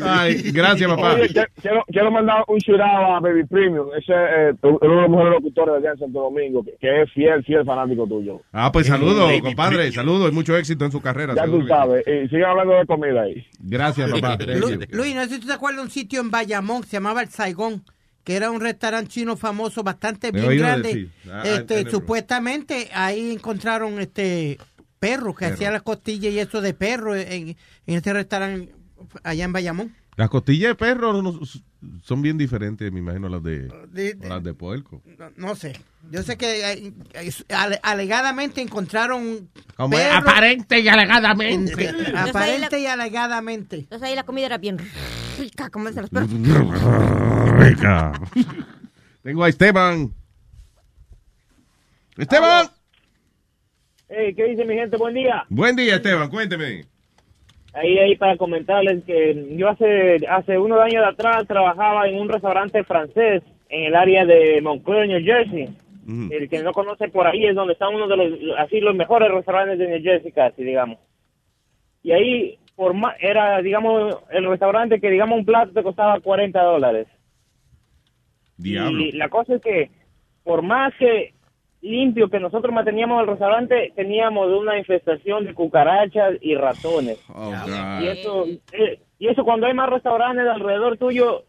Ay, 0.03 0.51
gracias, 0.51 0.89
papá. 0.89 1.13
Oye, 1.13 1.29
quiero, 1.61 1.83
quiero 1.87 2.11
mandar 2.11 2.43
un 2.47 2.57
shurado 2.59 3.15
a 3.15 3.19
Baby 3.19 3.45
Premium. 3.45 3.87
Ese 3.97 4.13
es 4.13 4.55
uno 4.61 4.79
de 4.79 5.01
los 5.01 5.09
mejores 5.09 5.33
locutores 5.33 5.73
de 5.73 5.79
allá 5.79 5.91
en 5.93 5.99
Santo 5.99 6.19
Domingo, 6.21 6.63
que, 6.63 6.75
que 6.79 7.01
es 7.01 7.11
fiel, 7.13 7.43
fiel 7.43 7.65
fanático 7.65 8.07
tuyo. 8.07 8.41
Ah, 8.51 8.71
pues 8.71 8.87
saludos, 8.87 9.31
compadre. 9.41 9.91
Saludos 9.91 10.31
y 10.31 10.35
mucho 10.35 10.55
éxito 10.57 10.85
en 10.85 10.91
su 10.91 11.01
carrera. 11.01 11.35
Ya 11.35 11.45
tú 11.45 11.65
sabes. 11.67 12.03
Y 12.07 12.27
sigan 12.29 12.51
hablando 12.51 12.73
de 12.75 12.85
comida 12.85 13.21
ahí. 13.21 13.45
Gracias, 13.59 14.09
papá. 14.11 14.37
Lu-. 14.45 14.79
Luis, 14.91 15.15
no 15.15 15.23
sé 15.23 15.29
si 15.35 15.39
tú 15.39 15.47
te 15.47 15.53
acuerdas 15.53 15.77
de 15.77 15.83
un 15.83 15.91
sitio 15.91 16.21
en 16.21 16.31
Bayamón 16.31 16.81
que 16.81 16.87
se 16.87 16.97
llamaba 16.97 17.21
El 17.21 17.29
Saigón, 17.29 17.83
que 18.23 18.35
era 18.35 18.51
un 18.51 18.61
restaurante 18.61 19.09
chino 19.09 19.35
famoso 19.37 19.83
bastante 19.83 20.31
bien 20.31 20.57
grande. 20.57 21.09
Ah, 21.31 21.43
este, 21.45 21.79
ah, 21.79 21.83
ah, 21.85 21.89
supuestamente 21.89 22.89
ahí 22.93 23.31
encontraron 23.31 23.99
este 23.99 24.57
perros 24.99 25.33
que 25.35 25.45
Perro. 25.45 25.53
hacían 25.55 25.73
las 25.73 25.81
costillas 25.81 26.33
y 26.33 26.39
eso 26.39 26.61
de 26.61 26.73
perro 26.73 27.15
en, 27.15 27.31
en 27.31 27.55
este 27.87 28.11
restaurante 28.11 28.69
allá 29.23 29.45
en 29.45 29.53
Bayamón. 29.53 29.95
Las 30.15 30.29
costillas 30.29 30.69
de 30.71 30.75
perro 30.75 31.21
no- 31.21 31.39
son 32.03 32.21
bien 32.21 32.37
diferentes, 32.37 32.91
me 32.91 32.99
imagino, 32.99 33.27
a 33.27 33.29
las 33.29 33.43
de, 33.43 33.69
De- 33.87 34.13
de- 34.15 34.25
a 34.25 34.29
las 34.29 34.43
de 34.43 34.53
puerco. 34.53 35.01
No, 35.17 35.29
no 35.37 35.55
sé. 35.55 35.79
Yo 36.11 36.23
sé 36.23 36.37
que 36.37 36.71
eh, 36.73 36.93
ale- 37.55 37.79
alegadamente 37.83 38.61
encontraron 38.61 39.49
Como 39.77 39.95
perro- 39.95 40.17
aparente 40.17 40.79
y 40.79 40.87
alegadamente. 40.89 41.89
En- 42.09 42.17
aparente 42.17 42.79
y 42.79 42.85
alegadamente. 42.85 43.77
Entonces 43.77 44.09
ahí 44.09 44.15
la 44.15 44.23
comida 44.23 44.47
era 44.47 44.57
bien 44.57 44.77
rica, 45.37 45.69
como 45.69 45.87
dicen 45.87 46.01
los 46.01 46.09
perros. 46.09 46.29
Rica. 47.59 48.11
Tengo 49.23 49.43
a 49.45 49.49
Esteban. 49.49 50.13
Esteban. 52.17 52.67
Hey, 54.09 54.33
¿qué 54.35 54.43
dice 54.45 54.65
mi 54.65 54.73
gente? 54.75 54.97
Buen 54.97 55.13
día. 55.13 55.45
Buen 55.49 55.75
día, 55.75 55.95
Esteban. 55.95 56.29
Cuénteme. 56.29 56.85
Ahí, 57.73 57.97
ahí 57.99 58.15
para 58.15 58.37
comentarles 58.37 59.03
que 59.05 59.47
yo 59.51 59.69
hace 59.69 60.17
hace 60.27 60.57
unos 60.57 60.79
años 60.79 61.05
atrás 61.05 61.47
trabajaba 61.47 62.07
en 62.07 62.19
un 62.19 62.27
restaurante 62.27 62.83
francés 62.83 63.43
en 63.69 63.83
el 63.83 63.95
área 63.95 64.25
de 64.25 64.59
Montclair, 64.61 65.07
New 65.07 65.23
Jersey. 65.23 65.69
El 66.31 66.49
que 66.49 66.63
no 66.63 66.73
conoce 66.73 67.07
por 67.09 67.27
ahí 67.27 67.45
es 67.45 67.53
donde 67.53 67.73
están 67.73 67.93
uno 67.93 68.07
de 68.07 68.17
los 68.17 68.39
así 68.57 68.79
los 68.79 68.95
mejores 68.95 69.29
restaurantes 69.29 69.77
de 69.77 69.87
New 69.87 70.01
Jersey 70.01 70.31
casi, 70.31 70.63
digamos. 70.63 70.97
Y 72.01 72.11
ahí 72.11 72.57
por 72.75 72.93
más, 72.93 73.15
era 73.19 73.61
digamos 73.61 74.15
el 74.31 74.47
restaurante 74.47 75.01
que 75.01 75.11
digamos 75.11 75.37
un 75.37 75.45
plato 75.45 75.73
te 75.73 75.83
costaba 75.83 76.19
40 76.19 76.59
dólares. 76.63 77.07
Diablo. 78.57 79.01
Y 79.01 79.11
la 79.11 79.29
cosa 79.29 79.55
es 79.55 79.61
que, 79.61 79.89
por 80.43 80.61
más 80.61 80.93
que 80.97 81.33
limpio 81.81 82.29
que 82.29 82.39
nosotros 82.39 82.73
manteníamos 82.73 83.21
el 83.21 83.27
restaurante, 83.27 83.93
teníamos 83.95 84.47
una 84.49 84.77
infestación 84.77 85.45
de 85.45 85.53
cucarachas 85.53 86.33
y 86.41 86.55
ratones. 86.55 87.17
Oh, 87.33 87.53
Y 88.01 88.07
eso, 88.07 88.45
eh, 88.73 88.99
y 89.17 89.27
eso 89.27 89.43
cuando 89.43 89.67
hay 89.67 89.73
más 89.73 89.89
restaurantes 89.89 90.45
alrededor 90.47 90.97
tuyo, 90.97 91.43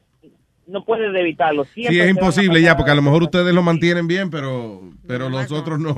no 0.66 0.84
puedes 0.84 1.12
evitarlo. 1.14 1.64
Siempre 1.64 1.94
Sí, 1.96 2.00
es 2.00 2.10
imposible 2.10 2.62
ya, 2.62 2.76
porque 2.76 2.92
a 2.92 2.94
lo 2.94 3.02
mejor 3.02 3.24
ustedes 3.24 3.52
lo 3.52 3.62
mantienen 3.62 4.06
bien, 4.06 4.30
pero, 4.30 4.80
pero 5.06 5.28
los 5.28 5.50
otros 5.50 5.80
no. 5.80 5.94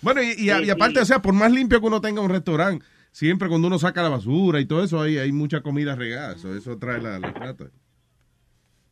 Bueno, 0.00 0.22
y, 0.22 0.26
y- 0.28 0.34
Sí, 0.50 0.64
y 0.66 0.70
aparte, 0.70 0.96
sí. 0.96 1.00
o 1.02 1.04
sea, 1.04 1.20
por 1.20 1.34
más 1.34 1.50
limpio 1.52 1.80
que 1.80 1.86
uno 1.86 2.00
tenga 2.00 2.20
un 2.22 2.30
restaurante, 2.30 2.84
siempre 3.10 3.48
cuando 3.48 3.66
uno 3.66 3.78
saca 3.78 4.02
la 4.02 4.08
basura 4.10 4.60
y 4.60 4.66
todo 4.66 4.84
eso, 4.84 5.02
hay, 5.02 5.18
hay 5.18 5.32
mucha 5.32 5.60
comida 5.60 5.96
regada. 5.96 6.34
Eso, 6.34 6.54
eso 6.54 6.78
trae 6.78 7.00
la, 7.02 7.18
la 7.18 7.34
plata. 7.34 7.64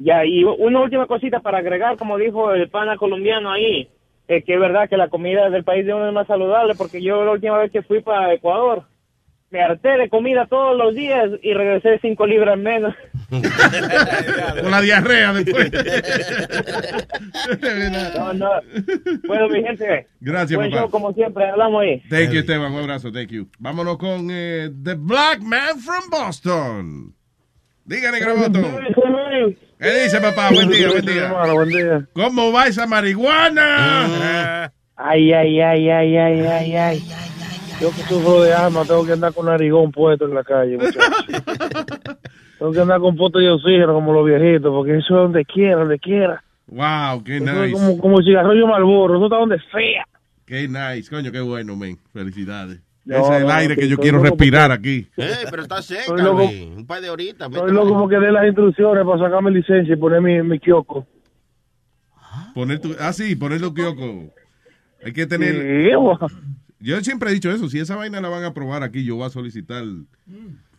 Ya, 0.01 0.25
y 0.25 0.45
una 0.45 0.81
última 0.81 1.07
cosita 1.07 1.41
para 1.41 1.59
agregar, 1.59 1.97
como 1.97 2.19
dijo 2.19 2.53
el 2.53 2.69
pana 2.71 2.97
colombiano 2.97 3.51
ahí, 3.51 3.89
es 4.29 4.45
que 4.45 4.55
es 4.55 4.61
verdad 4.61 4.89
que 4.89 4.97
la 4.97 5.09
comida 5.09 5.51
del 5.51 5.65
país 5.65 5.85
de 5.87 5.95
uno 5.95 6.07
es 6.07 6.15
más 6.15 6.27
saludable, 6.27 6.75
porque 6.77 7.03
yo 7.03 7.25
la 7.25 7.33
última 7.33 7.59
vez 7.59 7.73
que 7.73 7.83
fui 7.83 8.01
para 8.03 8.33
Ecuador, 8.33 8.85
me 9.51 9.63
harté 9.63 9.97
de 9.97 10.11
comida 10.11 10.47
todos 10.47 10.77
los 10.77 10.95
días 10.95 11.31
y 11.43 11.55
regresé 11.55 11.99
cinco 12.03 12.27
libras 12.27 12.59
menos. 12.59 12.95
Con 13.31 14.71
la 14.71 14.81
diarrea 14.81 15.33
después. 15.33 15.71
No, 18.17 18.33
no. 18.35 18.51
Bueno, 19.27 19.49
mi 19.49 19.63
gente, 19.63 20.07
Gracias, 20.21 20.57
buen 20.57 20.71
papá. 20.71 20.83
show 20.83 20.91
como 20.91 21.13
siempre, 21.13 21.49
hablamos 21.49 21.83
ahí. 21.83 22.01
Thank 22.11 22.31
you, 22.31 22.41
Esteban. 22.41 22.73
Un 22.73 22.81
abrazo, 22.81 23.11
thank 23.13 23.29
you. 23.29 23.49
Vámonos 23.59 23.97
con 23.99 24.29
eh, 24.31 24.71
The 24.83 24.95
Black 24.95 25.41
Man 25.41 25.79
from 25.79 26.11
Boston. 26.11 27.15
Dígale, 27.85 28.21
Graboto. 28.21 28.61
¿Qué 29.79 30.03
dice, 30.05 30.21
papá? 30.21 30.51
Buen 30.53 30.69
día, 30.71 30.89
buen 30.89 31.07
día. 31.07 31.33
buen 31.53 31.69
día. 31.69 32.09
¿Cómo 32.13 32.53
va 32.53 32.67
esa 32.67 32.87
marihuana? 32.87 34.73
Ay, 34.97 35.33
ay, 35.33 35.61
ay, 35.61 35.89
ay, 35.89 36.17
ay, 36.17 36.41
ay, 36.41 36.77
ay. 36.77 37.09
Yo 37.81 37.91
que 37.91 38.03
sufro 38.03 38.43
de 38.43 38.53
asma, 38.53 38.85
tengo 38.85 39.07
que 39.07 39.13
andar 39.13 39.33
con 39.33 39.47
narigón 39.47 39.93
puesto 39.93 40.25
en 40.25 40.35
la 40.35 40.43
calle, 40.43 40.77
muchachos. 40.77 41.15
tengo 42.59 42.73
que 42.73 42.81
andar 42.81 42.99
con 42.99 43.15
pote 43.17 43.39
de 43.39 43.51
oxígeno 43.51 43.95
como 43.95 44.13
los 44.13 44.27
viejitos, 44.27 44.73
porque 44.73 44.97
eso 44.97 45.15
es 45.15 45.23
donde 45.23 45.45
quiera, 45.45 45.77
donde 45.77 45.99
quiera. 46.01 46.43
Wow, 46.67 47.23
qué 47.23 47.37
Eso 47.37 47.47
es 47.47 47.55
nice. 47.55 47.73
como, 47.73 47.99
como 47.99 48.23
cigarrillo 48.23 48.67
Malboro, 48.67 49.15
eso 49.15 49.27
está 49.27 49.37
donde 49.37 49.59
sea. 49.73 50.05
Qué 50.45 50.67
nice, 50.67 51.09
coño, 51.09 51.31
qué 51.31 51.41
bueno, 51.41 51.77
men. 51.77 51.99
Felicidades. 52.13 52.81
No, 53.09 53.17
Ese 53.17 53.37
es 53.37 53.41
el 53.41 53.47
no, 53.47 53.53
aire 53.55 53.75
que 53.75 53.89
yo 53.89 53.97
quiero 53.97 54.23
respirar 54.23 54.71
aquí. 54.71 55.09
Eh, 55.17 55.47
pero 55.51 55.63
está 55.63 55.81
seca, 55.81 56.13
loco. 56.13 56.45
Un 56.45 56.87
par 56.87 57.01
de 57.01 57.09
horitas. 57.09 57.51
Estoy 57.51 57.73
loco 57.73 57.99
porque 57.99 58.17
dé 58.17 58.31
las 58.31 58.45
instrucciones 58.45 59.03
para 59.03 59.19
sacarme 59.19 59.51
licencia 59.51 59.95
y 59.95 59.97
poner 59.97 60.21
mi, 60.21 60.43
mi 60.43 60.59
kiosco. 60.59 61.07
Poner 62.55 62.81
tu, 62.81 62.95
ah, 63.01 63.15
sí, 63.15 63.35
poner 63.35 63.63
los 63.63 63.73
kioscos. 63.73 64.27
Hay 65.03 65.15
que 65.15 65.27
tener. 65.27 65.55
Sí. 65.55 65.89
Yo 66.81 67.01
siempre 67.01 67.31
he 67.31 67.33
dicho 67.33 67.51
eso. 67.51 67.71
Si 67.71 67.79
esa 67.79 67.97
vaina 67.97 68.21
la 68.21 68.29
van 68.29 68.45
a 68.45 68.49
aprobar 68.49 68.83
aquí, 68.83 69.03
yo 69.03 69.17
voy 69.17 69.27
a 69.27 69.31
solicitar 69.31 69.85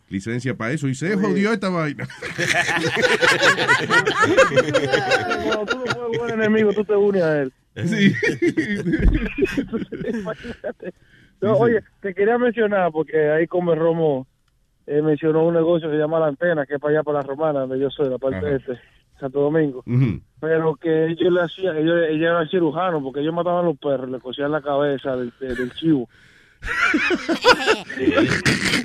licencia 0.08 0.56
para 0.56 0.70
eso. 0.70 0.86
Y 0.86 0.94
se 0.94 1.16
jodió 1.16 1.52
esta 1.52 1.68
vaina. 1.68 2.06
Cuando 5.42 5.66
tú 5.66 5.78
no 5.78 5.84
puedes 5.84 6.16
buen 6.16 6.34
enemigo, 6.34 6.72
tú 6.72 6.84
te 6.84 6.94
unes 6.94 7.22
a 7.22 7.42
él. 7.42 7.52
Sí. 7.86 8.14
Oye, 11.48 11.80
te 12.00 12.14
quería 12.14 12.38
mencionar, 12.38 12.90
porque 12.92 13.30
ahí 13.30 13.46
Come 13.46 13.74
Romo 13.74 14.26
eh, 14.86 15.00
mencionó 15.02 15.44
un 15.46 15.54
negocio 15.54 15.88
que 15.88 15.94
se 15.96 16.00
llama 16.00 16.18
La 16.20 16.26
Antena, 16.26 16.66
que 16.66 16.74
es 16.74 16.80
para 16.80 16.92
allá, 16.94 17.02
para 17.02 17.18
la 17.18 17.22
Romana, 17.26 17.60
donde 17.60 17.78
yo 17.78 17.90
soy, 17.90 18.08
la 18.10 18.18
parte 18.18 18.38
Ajá. 18.46 18.56
este, 18.56 18.78
Santo 19.18 19.40
Domingo. 19.40 19.82
Pero 20.40 20.74
que 20.76 21.06
ellos 21.06 21.32
le 21.32 21.40
hacían, 21.42 21.76
ellos, 21.76 21.96
ellos 22.08 22.26
eran 22.30 22.48
cirujanos, 22.48 23.02
porque 23.02 23.20
ellos 23.20 23.34
mataban 23.34 23.64
a 23.64 23.68
los 23.68 23.78
perros, 23.78 24.08
le 24.10 24.18
cosían 24.20 24.50
la 24.52 24.62
cabeza 24.62 25.14
del, 25.16 25.32
del- 25.38 25.56
del 25.56 25.72
chivo. 27.96 28.20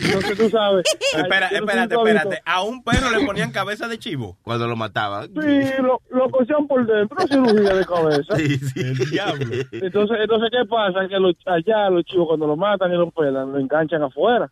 Entonces 0.02 0.38
tú 0.38 0.50
sabes. 0.50 0.86
Espera, 1.16 1.50
no 1.52 1.58
espérate, 1.58 1.96
espérate. 1.96 2.42
A 2.46 2.64
un 2.64 2.84
perro 2.84 3.10
le 3.12 3.26
ponían 3.26 3.52
cabeza 3.52 3.88
de 3.88 3.98
chivo. 3.98 4.38
Cuando 4.44 4.68
lo 4.68 4.76
mataban. 4.76 5.28
Sí, 5.28 5.82
lo, 5.82 6.02
lo 6.10 6.30
cosían 6.30 6.68
por 6.68 6.86
dentro, 6.86 7.18
cirugía 7.28 7.74
de 7.74 7.86
cabeza. 7.86 8.36
Sí, 8.36 8.58
sí. 8.58 8.82
El 8.82 8.98
diablo. 9.10 9.46
Entonces, 9.72 10.18
entonces 10.22 10.50
¿qué 10.52 10.66
pasa? 10.68 11.08
Que 11.08 11.20
los, 11.20 11.36
allá 11.46 11.90
los 11.90 12.04
chivos 12.06 12.28
cuando 12.28 12.48
lo 12.48 12.56
matan 12.56 12.92
y 12.92 12.96
lo 12.96 13.12
pelan, 13.12 13.52
lo 13.52 13.60
enganchan 13.60 14.04
afuera. 14.04 14.52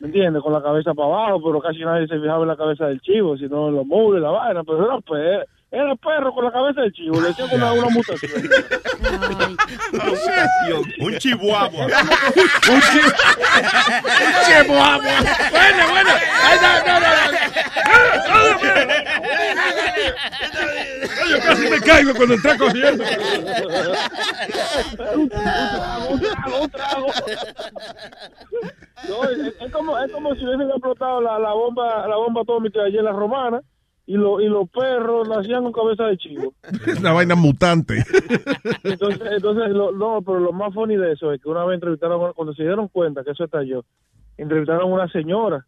¿Me 0.00 0.08
entiendes? 0.08 0.42
Con 0.42 0.52
la 0.52 0.62
cabeza 0.62 0.94
para 0.94 1.08
abajo, 1.08 1.40
pero 1.44 1.60
casi 1.60 1.78
nadie 1.78 2.08
se 2.08 2.18
fijaba 2.18 2.42
en 2.42 2.48
la 2.48 2.56
cabeza 2.56 2.86
del 2.86 3.00
chivo, 3.00 3.36
sino 3.36 3.68
en 3.68 3.76
los 3.76 3.86
muros 3.86 4.18
y 4.18 4.22
la 4.22 4.30
vaina. 4.30 4.64
Pero 4.64 4.84
era 4.84 5.00
perro, 5.00 5.44
era 5.72 5.96
perro 5.96 6.34
con 6.34 6.44
la 6.44 6.52
cabeza 6.52 6.82
del 6.82 6.92
chivo, 6.92 7.18
le 7.18 7.30
hacían 7.30 7.48
una, 7.50 7.72
una 7.72 7.88
mutación. 7.88 8.30
Un 11.00 11.16
chihuahua. 11.18 11.86
Un 11.86 12.80
chihuahua. 14.46 14.98
Bueno, 15.50 15.90
bueno. 15.90 16.10
Ay, 16.44 16.58
no, 16.60 16.68
no, 16.86 17.00
no. 17.00 17.06
Yo 21.30 21.38
casi 21.40 21.70
me 21.70 21.80
caigo 21.80 22.14
cuando 22.16 22.34
está 22.34 22.58
cogiendo. 22.58 23.04
un 25.14 25.28
trago, 25.30 26.08
un 26.10 26.20
trago, 26.20 26.60
un 26.60 26.70
trago. 26.70 27.06
No, 29.08 29.24
es, 29.24 29.54
es 29.58 29.72
como, 29.72 29.98
es 29.98 30.12
como 30.12 30.34
si 30.34 30.44
hubiesen 30.44 30.68
explotado 30.68 31.22
la, 31.22 31.38
la 31.38 31.52
bomba 31.54 32.06
la 32.06 32.16
bomba 32.16 32.42
atómica 32.42 32.82
allí 32.82 32.98
en 32.98 33.04
la 33.06 33.12
romana 33.12 33.62
y, 34.06 34.14
lo, 34.16 34.40
y 34.40 34.48
los 34.48 34.68
perros 34.70 35.28
nacían 35.28 35.62
con 35.64 35.72
cabeza 35.72 36.04
de 36.06 36.16
chivo. 36.18 36.54
Una 37.00 37.12
vaina 37.12 37.34
mutante. 37.34 38.04
Entonces, 38.84 39.22
entonces 39.30 39.70
lo, 39.70 39.92
no, 39.92 40.22
pero 40.22 40.40
lo 40.40 40.52
más 40.52 40.74
funny 40.74 40.96
de 40.96 41.12
eso 41.12 41.32
es 41.32 41.40
que 41.40 41.48
una 41.48 41.64
vez 41.64 41.74
entrevistaron, 41.76 42.32
cuando 42.34 42.52
se 42.54 42.62
dieron 42.62 42.88
cuenta 42.88 43.22
que 43.24 43.30
eso 43.30 43.44
estalló, 43.44 43.84
entrevistaron 44.36 44.82
a 44.82 44.84
una 44.86 45.08
señora. 45.08 45.64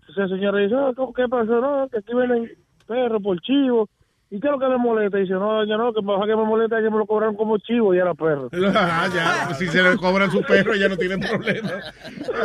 Entonces 0.00 0.30
la 0.30 0.36
señora 0.36 0.58
dice, 0.60 0.74
"Ah, 0.76 0.92
¿cómo- 0.96 1.12
¿qué 1.12 1.28
pasó? 1.28 1.60
No, 1.60 1.88
que 1.88 1.98
aquí 1.98 2.14
vienen 2.14 2.50
perros 2.86 3.22
por 3.22 3.40
chivo. 3.40 3.88
¿Y 4.28 4.40
qué 4.40 4.48
es 4.48 4.52
lo 4.52 4.58
que 4.58 4.66
le 4.66 4.76
molesta? 4.78 5.18
dice, 5.18 5.34
no, 5.34 5.52
doña, 5.54 5.76
no, 5.76 5.92
que 5.92 6.02
me 6.02 6.12
que 6.26 6.34
me 6.36 6.44
molesta 6.44 6.78
es 6.78 6.84
que 6.84 6.90
me 6.90 6.98
lo 6.98 7.06
cobraron 7.06 7.36
como 7.36 7.58
chivo 7.58 7.94
y 7.94 7.98
era 7.98 8.12
perro. 8.14 8.48
Ah, 8.74 9.08
ya, 9.14 9.44
pues 9.46 9.58
si 9.58 9.68
se 9.68 9.80
le 9.82 9.96
cobran 9.96 10.30
su 10.32 10.42
perro 10.42 10.74
ya 10.74 10.88
no 10.88 10.96
tienen 10.96 11.20
problema. 11.20 11.70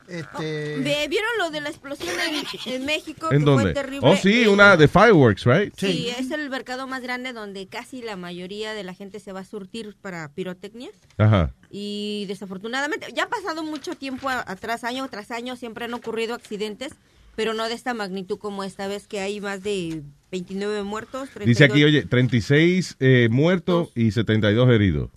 Este, 0.07 0.77
¿Vieron 1.07 1.29
lo 1.39 1.49
de 1.49 1.61
la 1.61 1.69
explosión 1.69 2.13
en, 2.19 2.73
en 2.73 2.85
México? 2.85 3.31
¿En 3.31 3.39
que 3.39 3.45
dónde? 3.45 3.63
Fue 3.63 3.73
terrible. 3.73 4.07
Oh, 4.07 4.15
sí, 4.15 4.43
En- 4.43 4.49
una 4.49 4.77
de 4.77 4.87
fireworks, 4.87 5.45
right? 5.45 5.73
Sí, 5.77 6.09
es 6.15 6.29
el 6.29 6.49
mercado 6.49 6.85
más 6.87 7.01
grande 7.01 7.33
donde 7.33 7.67
casi 7.67 8.01
la 8.03 8.15
mayoría 8.15 8.73
de 8.73 8.83
la 8.83 8.93
gente 8.93 9.19
se 9.19 9.31
va 9.31 9.39
a 9.39 9.45
surtir 9.45 9.95
para 9.99 10.29
pirotecnia. 10.29 10.89
Ajá. 11.17 11.53
Y 11.71 12.25
desafortunadamente, 12.27 13.07
ya 13.15 13.23
ha 13.23 13.29
pasado 13.29 13.63
mucho 13.63 13.95
tiempo 13.95 14.29
atrás, 14.29 14.83
año 14.83 15.07
tras 15.09 15.31
año, 15.31 15.55
siempre 15.55 15.85
han 15.85 15.93
ocurrido 15.95 16.35
accidentes, 16.35 16.93
pero 17.35 17.53
no 17.55 17.67
de 17.67 17.73
esta 17.73 17.93
magnitud 17.95 18.37
como 18.37 18.63
esta 18.63 18.87
vez 18.87 19.07
que 19.07 19.21
hay 19.21 19.41
más 19.41 19.63
de 19.63 20.03
29 20.35 20.83
muertos. 20.83 21.29
Dice 21.45 21.63
aquí, 21.63 21.81
32 21.81 21.87
oye, 21.87 22.05
36 22.05 22.97
eh, 22.99 23.29
muertos 23.31 23.89
y 23.95 24.11
72 24.11 24.69
heridos. 24.69 25.09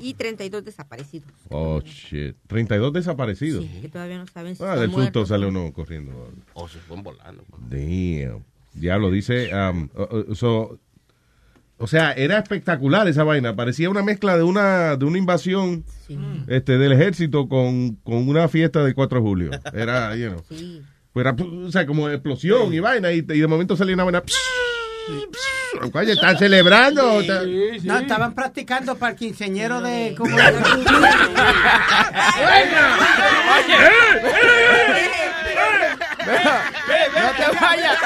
Y 0.00 0.14
32 0.14 0.64
desaparecidos. 0.64 1.28
Oh, 1.50 1.80
shit. 1.82 2.36
32 2.46 2.92
desaparecidos. 2.92 3.64
Que 3.82 3.88
todavía 3.88 4.18
no 4.18 4.26
saben 4.26 4.56
si 4.56 4.62
Ah, 4.64 4.76
del 4.76 4.90
susto 4.90 5.26
sale 5.26 5.46
uno 5.46 5.72
corriendo. 5.72 6.32
O 6.54 6.68
se 6.68 6.78
fueron 6.78 7.04
volando. 7.04 7.44
Damn. 7.68 8.42
Diablo, 8.72 9.10
dice. 9.10 9.50
um, 9.54 9.88
uh, 9.94 10.30
uh, 10.30 10.34
so- 10.34 10.78
o 11.78 11.86
sea, 11.86 12.12
era 12.12 12.38
espectacular 12.38 13.06
esa 13.06 13.22
vaina. 13.22 13.54
Parecía 13.54 13.90
una 13.90 14.02
mezcla 14.02 14.38
de 14.38 14.42
una, 14.42 14.96
de 14.96 15.04
una 15.04 15.18
invasión 15.18 15.84
este, 16.48 16.78
del 16.78 16.92
ejército 16.92 17.48
con, 17.48 17.96
con 17.96 18.26
una 18.28 18.48
fiesta 18.48 18.82
del 18.82 18.94
4 18.94 19.18
de 19.18 19.22
julio. 19.22 19.50
Era, 19.74 20.16
you 20.16 20.28
know. 20.30 20.42
Era, 21.16 21.34
o 21.66 21.72
sea, 21.72 21.86
como 21.86 22.08
explosión 22.10 22.72
y 22.74 22.80
vaina. 22.80 23.10
Y, 23.12 23.18
y 23.18 23.40
de 23.40 23.46
momento 23.46 23.76
salía 23.76 23.94
una 23.94 24.04
vaina. 24.04 24.22
Oye, 25.92 26.12
¿están 26.12 26.38
celebrando? 26.38 27.20
No, 27.84 27.98
estaban 27.98 28.34
practicando 28.34 28.96
para 28.96 29.12
el 29.12 29.18
quinceñero 29.18 29.80
de... 29.80 30.14
como- 30.16 30.36
No 36.26 37.30
te 37.52 37.58
vayas, 37.60 37.98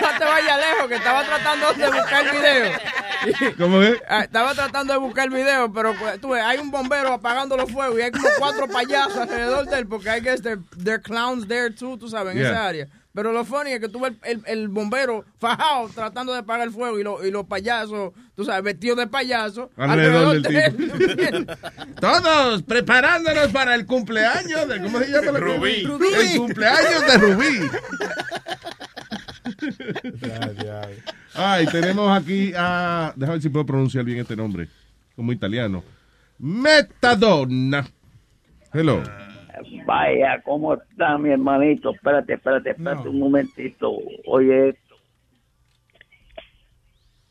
no 0.00 0.18
te 0.18 0.24
vayas 0.24 0.56
lejos, 0.58 0.88
que 0.88 0.94
estaba 0.96 1.24
tratando 1.24 1.72
de 1.72 1.86
buscar 1.86 2.26
el 2.26 2.32
video. 2.32 3.54
¿Cómo 3.58 3.82
es? 3.82 4.02
Ah, 4.08 4.20
Estaba 4.24 4.54
tratando 4.54 4.92
de 4.92 4.98
buscar 4.98 5.24
el 5.28 5.34
video, 5.34 5.72
pero 5.72 5.94
pues, 5.94 6.20
tú 6.20 6.30
ves, 6.30 6.42
hay 6.44 6.58
un 6.58 6.70
bombero 6.70 7.12
apagando 7.12 7.56
los 7.56 7.70
fuegos 7.70 7.98
y 7.98 8.02
hay 8.02 8.10
como 8.10 8.28
cuatro 8.38 8.68
payasos 8.68 9.16
alrededor 9.16 9.66
de 9.66 9.78
él 9.78 9.86
porque 9.86 10.10
hay 10.10 10.22
que 10.22 10.36
they're, 10.36 10.60
they're 10.76 11.00
clowns 11.00 11.48
there 11.48 11.70
too, 11.70 11.96
tú 11.96 12.08
sabes, 12.08 12.36
en 12.36 12.42
esa 12.44 12.66
área. 12.66 12.88
Pero 13.14 13.30
lo 13.32 13.44
funny 13.44 13.70
es 13.70 13.78
que 13.80 13.88
tú 13.88 14.00
ves 14.00 14.12
el, 14.24 14.42
el, 14.46 14.58
el 14.58 14.68
bombero 14.68 15.24
fajado 15.38 15.88
tratando 15.94 16.32
de 16.32 16.40
apagar 16.40 16.66
el 16.66 16.72
fuego 16.74 16.98
y, 16.98 17.04
lo- 17.04 17.24
y 17.24 17.30
los 17.30 17.46
payasos, 17.46 18.12
tú 18.34 18.44
sabes, 18.44 18.64
vestidos 18.64 18.98
de 18.98 19.06
payaso 19.06 19.70
Alrededor 19.76 20.32
del 20.32 20.42
de 20.42 20.64
él. 21.28 21.46
Todos 22.00 22.62
preparándonos 22.64 23.48
para 23.52 23.76
el 23.76 23.86
cumpleaños 23.86 24.66
de, 24.66 24.82
¿cómo 24.82 24.98
se 24.98 25.06
llama? 25.12 25.30
la 25.30 25.38
Rubí. 25.38 25.84
Rubí. 25.84 26.06
El 26.32 26.38
cumpleaños 26.38 27.06
de 27.06 27.18
Rubí. 27.18 27.60
Ay, 31.34 31.66
tenemos 31.66 32.16
aquí 32.16 32.52
a, 32.56 33.12
déjame 33.16 33.36
ver 33.36 33.42
si 33.42 33.48
puedo 33.48 33.66
pronunciar 33.66 34.04
bien 34.04 34.18
este 34.18 34.34
nombre, 34.36 34.68
como 35.16 35.32
italiano. 35.32 35.82
Metadona. 36.38 37.86
Hello. 38.72 39.02
Vaya, 39.86 40.40
¿cómo 40.44 40.74
está 40.74 41.16
mi 41.18 41.30
hermanito? 41.30 41.94
Espérate, 41.94 42.34
espérate, 42.34 42.70
espérate 42.70 43.08
un 43.08 43.18
momentito. 43.18 43.92
Oye, 44.26 44.76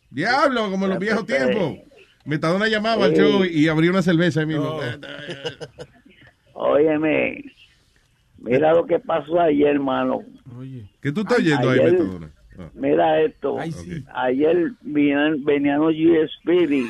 Diablo, 0.10 0.70
como 0.70 0.86
en 0.86 0.92
los 0.92 1.00
viejos 1.00 1.26
tiempos. 1.26 1.78
Metadona 2.26 2.68
llamaba 2.68 3.06
al 3.06 3.16
Sí. 3.16 3.22
show 3.22 3.44
y 3.44 3.68
abría 3.68 3.92
una 3.92 4.02
cerveza 4.02 4.42
ahí 4.42 4.46
mismo. 4.46 4.80
óyeme, 6.54 7.44
mira 8.38 8.74
lo 8.74 8.86
que 8.86 9.00
pasó 9.00 9.40
ayer, 9.42 9.70
hermano. 9.76 10.22
¿Qué 11.02 11.12
tú 11.12 11.22
estás 11.22 11.40
oyendo 11.40 11.70
ahí, 11.70 11.80
Ayer- 11.80 11.92
Metadona? 11.94 12.30
Ah. 12.60 12.70
Mira 12.76 13.22
esto. 13.22 13.58
Ayer 14.14 14.72
venían, 14.82 15.44
venían 15.44 15.80
los 15.80 15.94
G 15.94 16.24
Spirit. 16.40 16.86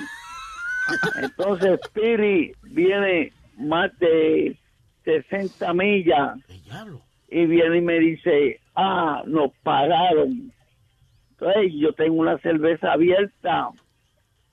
Entonces 1.23 1.79
Spirit 1.85 2.55
viene 2.63 3.31
más 3.57 3.97
de 3.99 4.57
60 5.03 5.73
millas. 5.73 6.37
Y 7.29 7.45
viene 7.45 7.77
y 7.77 7.81
me 7.81 7.99
dice, 7.99 8.59
ah, 8.75 9.23
nos 9.25 9.51
pararon. 9.63 10.51
Entonces 11.31 11.73
yo 11.75 11.93
tengo 11.93 12.15
una 12.15 12.37
cerveza 12.39 12.93
abierta. 12.93 13.69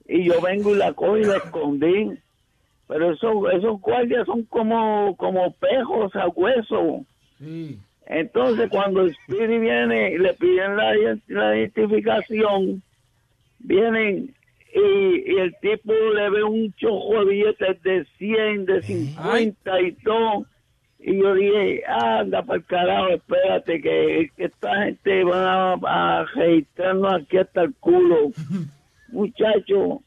Y 0.09 0.25
yo 0.25 0.41
vengo 0.41 0.75
y 0.75 0.79
la 0.79 0.93
cojo 0.93 1.19
y 1.19 1.25
la 1.25 1.37
escondí. 1.37 2.11
Pero 2.89 3.13
esos, 3.13 3.35
esos 3.53 3.81
guardias 3.81 4.27
son 4.27 4.43
como, 4.45 5.17
como 5.17 5.53
pejos 5.53 6.15
a 6.17 6.27
hueso. 6.29 7.05
Entonces, 8.07 8.69
cuando 8.71 9.03
el 9.03 9.11
Spirit 9.11 9.61
viene 9.61 10.13
y 10.13 10.19
le 10.19 10.35
piden 10.35 10.77
la 10.77 11.57
identificación, 11.57 12.83
vienen 13.61 14.35
y, 14.75 15.33
y 15.33 15.39
el 15.39 15.55
tipo 15.61 15.93
le 15.93 16.31
ve 16.31 16.43
un 16.45 16.73
chojo 16.75 17.25
de 17.25 17.31
billetes 17.31 17.83
de 17.83 18.05
100, 18.19 18.67
de 18.67 18.83
50 18.83 19.81
y 19.83 19.93
todo. 19.93 20.47
Y 20.99 21.19
yo 21.19 21.35
dije, 21.35 21.83
anda 21.87 22.43
para 22.43 22.59
el 22.59 22.65
carajo, 22.67 23.09
espérate, 23.09 23.81
que, 23.81 24.31
que 24.37 24.45
esta 24.45 24.85
gente 24.85 25.25
va 25.25 25.73
a, 25.73 26.21
a 26.21 26.25
registrarnos 26.35 27.15
aquí 27.15 27.39
hasta 27.39 27.63
el 27.63 27.75
culo. 27.81 28.31
Muchacho, 29.09 30.03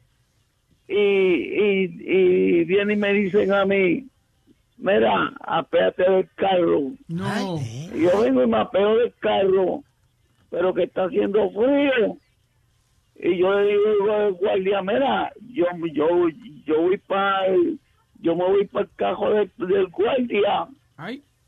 y, 0.88 0.96
y, 0.96 1.84
y 2.00 2.64
vienen 2.66 2.98
y 2.98 3.02
me 3.02 3.14
dicen 3.14 3.52
a 3.52 3.66
mí, 3.66 4.06
mira, 4.78 5.34
apéate 5.42 6.04
del 6.10 6.30
carro. 6.36 6.92
No. 7.08 7.60
Y 7.94 8.02
yo 8.04 8.22
vengo 8.22 8.44
y 8.44 8.48
me 8.48 8.58
apeo 8.58 8.98
del 8.98 9.14
carro, 9.20 9.84
pero 10.50 10.74
que 10.74 10.84
está 10.84 11.06
haciendo 11.06 11.50
frío. 11.52 12.18
Y 13.26 13.38
yo 13.38 13.54
le 13.54 13.72
digo 13.72 14.14
al 14.14 14.34
guardia, 14.34 14.82
mira, 14.82 15.32
yo, 15.54 15.66
yo, 15.94 16.28
yo 16.66 16.82
voy 16.82 16.98
para 16.98 17.48
yo 18.20 18.36
me 18.36 18.44
voy 18.44 18.68
para 18.68 18.86
el 18.86 18.92
cajo 18.98 19.30
del, 19.30 19.52
del 19.58 19.88
guardia. 19.88 20.68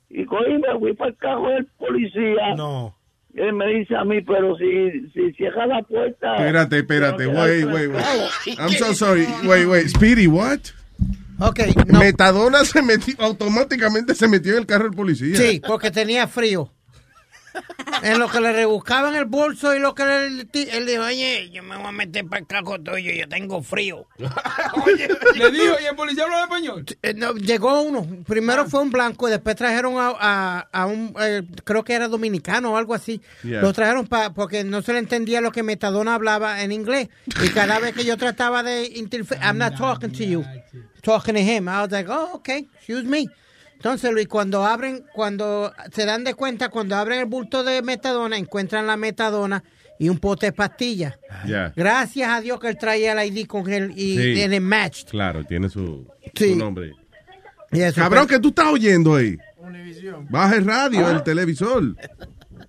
Y 0.10 0.26
cogí 0.26 0.54
me 0.54 0.74
voy 0.80 0.94
para 0.94 1.10
el 1.10 1.18
cajo 1.18 1.50
del 1.50 1.66
policía. 1.78 2.56
No. 2.56 2.96
Y 3.34 3.42
él 3.42 3.52
me 3.52 3.68
dice 3.68 3.94
a 3.94 4.06
mí, 4.06 4.22
pero 4.22 4.56
si, 4.58 5.10
si 5.14 5.34
cierra 5.34 5.68
la 5.68 5.82
puerta. 5.82 6.36
Espérate, 6.36 6.78
espérate, 6.78 7.28
wait, 7.28 7.66
wait, 7.66 7.90
wait. 7.90 8.58
I'm 8.58 8.70
so 8.70 8.94
sorry. 8.94 9.28
Wait, 9.46 9.68
wait. 9.68 9.90
Speedy, 9.90 10.28
what? 10.28 10.60
Ok, 11.42 11.60
Metadona 11.88 12.64
se 12.64 12.82
metió, 12.82 13.16
automáticamente 13.20 14.16
se 14.16 14.30
metió 14.30 14.54
en 14.54 14.60
el 14.60 14.66
carro 14.66 14.86
del 14.86 14.94
policía. 14.94 15.36
Sí, 15.36 15.62
porque 15.68 15.92
tenía 15.92 16.28
frío. 16.28 16.72
En 18.04 18.20
lo 18.20 18.30
que 18.30 18.40
le 18.42 18.52
rebuscaban 18.54 19.16
el 19.16 19.26
bolso 19.26 19.74
y 19.76 19.80
lo 19.80 19.96
que 19.96 20.06
le, 20.06 20.26
él 20.78 20.86
dijo, 20.86 21.04
oye, 21.04 21.50
yo 21.52 21.64
me 21.64 21.78
voy 21.78 21.88
a 21.88 21.92
meter 21.92 22.26
para 22.28 22.42
el 22.42 22.48
cajo 22.48 22.80
tuyo, 22.80 23.12
yo 23.12 23.28
tengo 23.28 23.62
frío. 23.62 24.08
Le 25.36 25.52
dijo, 25.52 25.76
¿y 25.82 25.86
el 25.86 25.96
policía 25.96 26.24
hablaba 26.26 26.44
español? 26.44 26.86
Eh, 27.02 27.14
no, 27.14 27.34
llegó 27.34 27.82
uno, 27.82 28.06
primero 28.28 28.66
fue 28.68 28.82
un 28.82 28.92
blanco 28.92 29.28
y 29.28 29.32
después 29.32 29.56
trajeron 29.56 29.98
a, 29.98 30.14
a- 30.20 30.68
a 30.72 30.86
un, 30.86 31.16
eh, 31.20 31.44
creo 31.64 31.84
que 31.84 31.94
era 31.94 32.08
dominicano 32.08 32.74
o 32.74 32.78
algo 32.78 32.94
así. 32.94 33.22
Yeah. 33.44 33.62
Lo 33.62 33.74
trajeron 33.74 34.08
pa- 34.08 34.34
porque 34.34 34.64
no 34.64 34.82
se 34.82 34.94
le 34.94 35.00
entendía 35.00 35.42
lo 35.42 35.52
que 35.52 35.64
Metadona 35.64 36.16
hablaba 36.16 36.62
en 36.62 36.72
inglés. 36.72 37.10
Y 37.44 37.50
cada 37.50 37.80
vez 37.80 37.94
que 37.96 38.06
yo 38.06 38.18
trataba 38.18 38.64
de 38.64 38.86
interferir, 38.96 39.44
I'm 39.44 39.58
not 39.58 39.76
talking 39.78 40.12
to 40.12 40.24
you, 40.24 40.44
talking 41.02 41.34
to 41.36 41.40
him. 41.42 41.68
I 41.68 41.82
was 41.82 41.92
like, 41.92 42.10
oh, 42.10 42.32
okay, 42.36 42.68
excuse 42.78 43.04
me. 43.04 43.28
Entonces, 43.76 44.12
Luis, 44.12 44.28
cuando 44.28 44.66
abren, 44.66 45.04
cuando 45.14 45.72
se 45.92 46.06
dan 46.06 46.24
de 46.24 46.34
cuenta, 46.34 46.70
cuando 46.70 46.96
abren 46.96 47.20
el 47.20 47.26
bulto 47.26 47.64
de 47.64 47.82
metadona, 47.82 48.38
encuentran 48.38 48.88
la 48.88 48.98
metadona 48.98 49.64
y 50.00 50.10
un 50.10 50.18
pote 50.18 50.48
de 50.48 50.52
pastillas. 50.54 51.18
Ya. 51.46 51.72
Gracias 51.76 52.30
a 52.30 52.42
Dios 52.42 52.60
que 52.60 52.68
él 52.70 52.78
traía 52.78 53.14
el 53.22 53.32
ID 53.32 53.46
con 53.46 53.72
él 53.72 53.92
y 53.96 54.18
Sí. 54.18 54.34
tiene 54.34 54.60
matched. 54.60 55.08
Claro, 55.10 55.44
tiene 55.44 55.70
su, 55.70 56.08
Sí. 56.34 56.54
su 56.54 56.56
nombre. 56.58 56.94
Y 57.72 57.82
eso 57.82 58.02
Cabrón, 58.02 58.28
fue- 58.28 58.36
¿qué 58.38 58.42
tú 58.42 58.50
estás 58.50 58.68
oyendo 58.68 59.16
ahí? 59.16 59.38
Baja 60.30 60.56
el 60.56 60.66
radio, 60.66 61.10
el 61.10 61.24
televisor. 61.24 61.96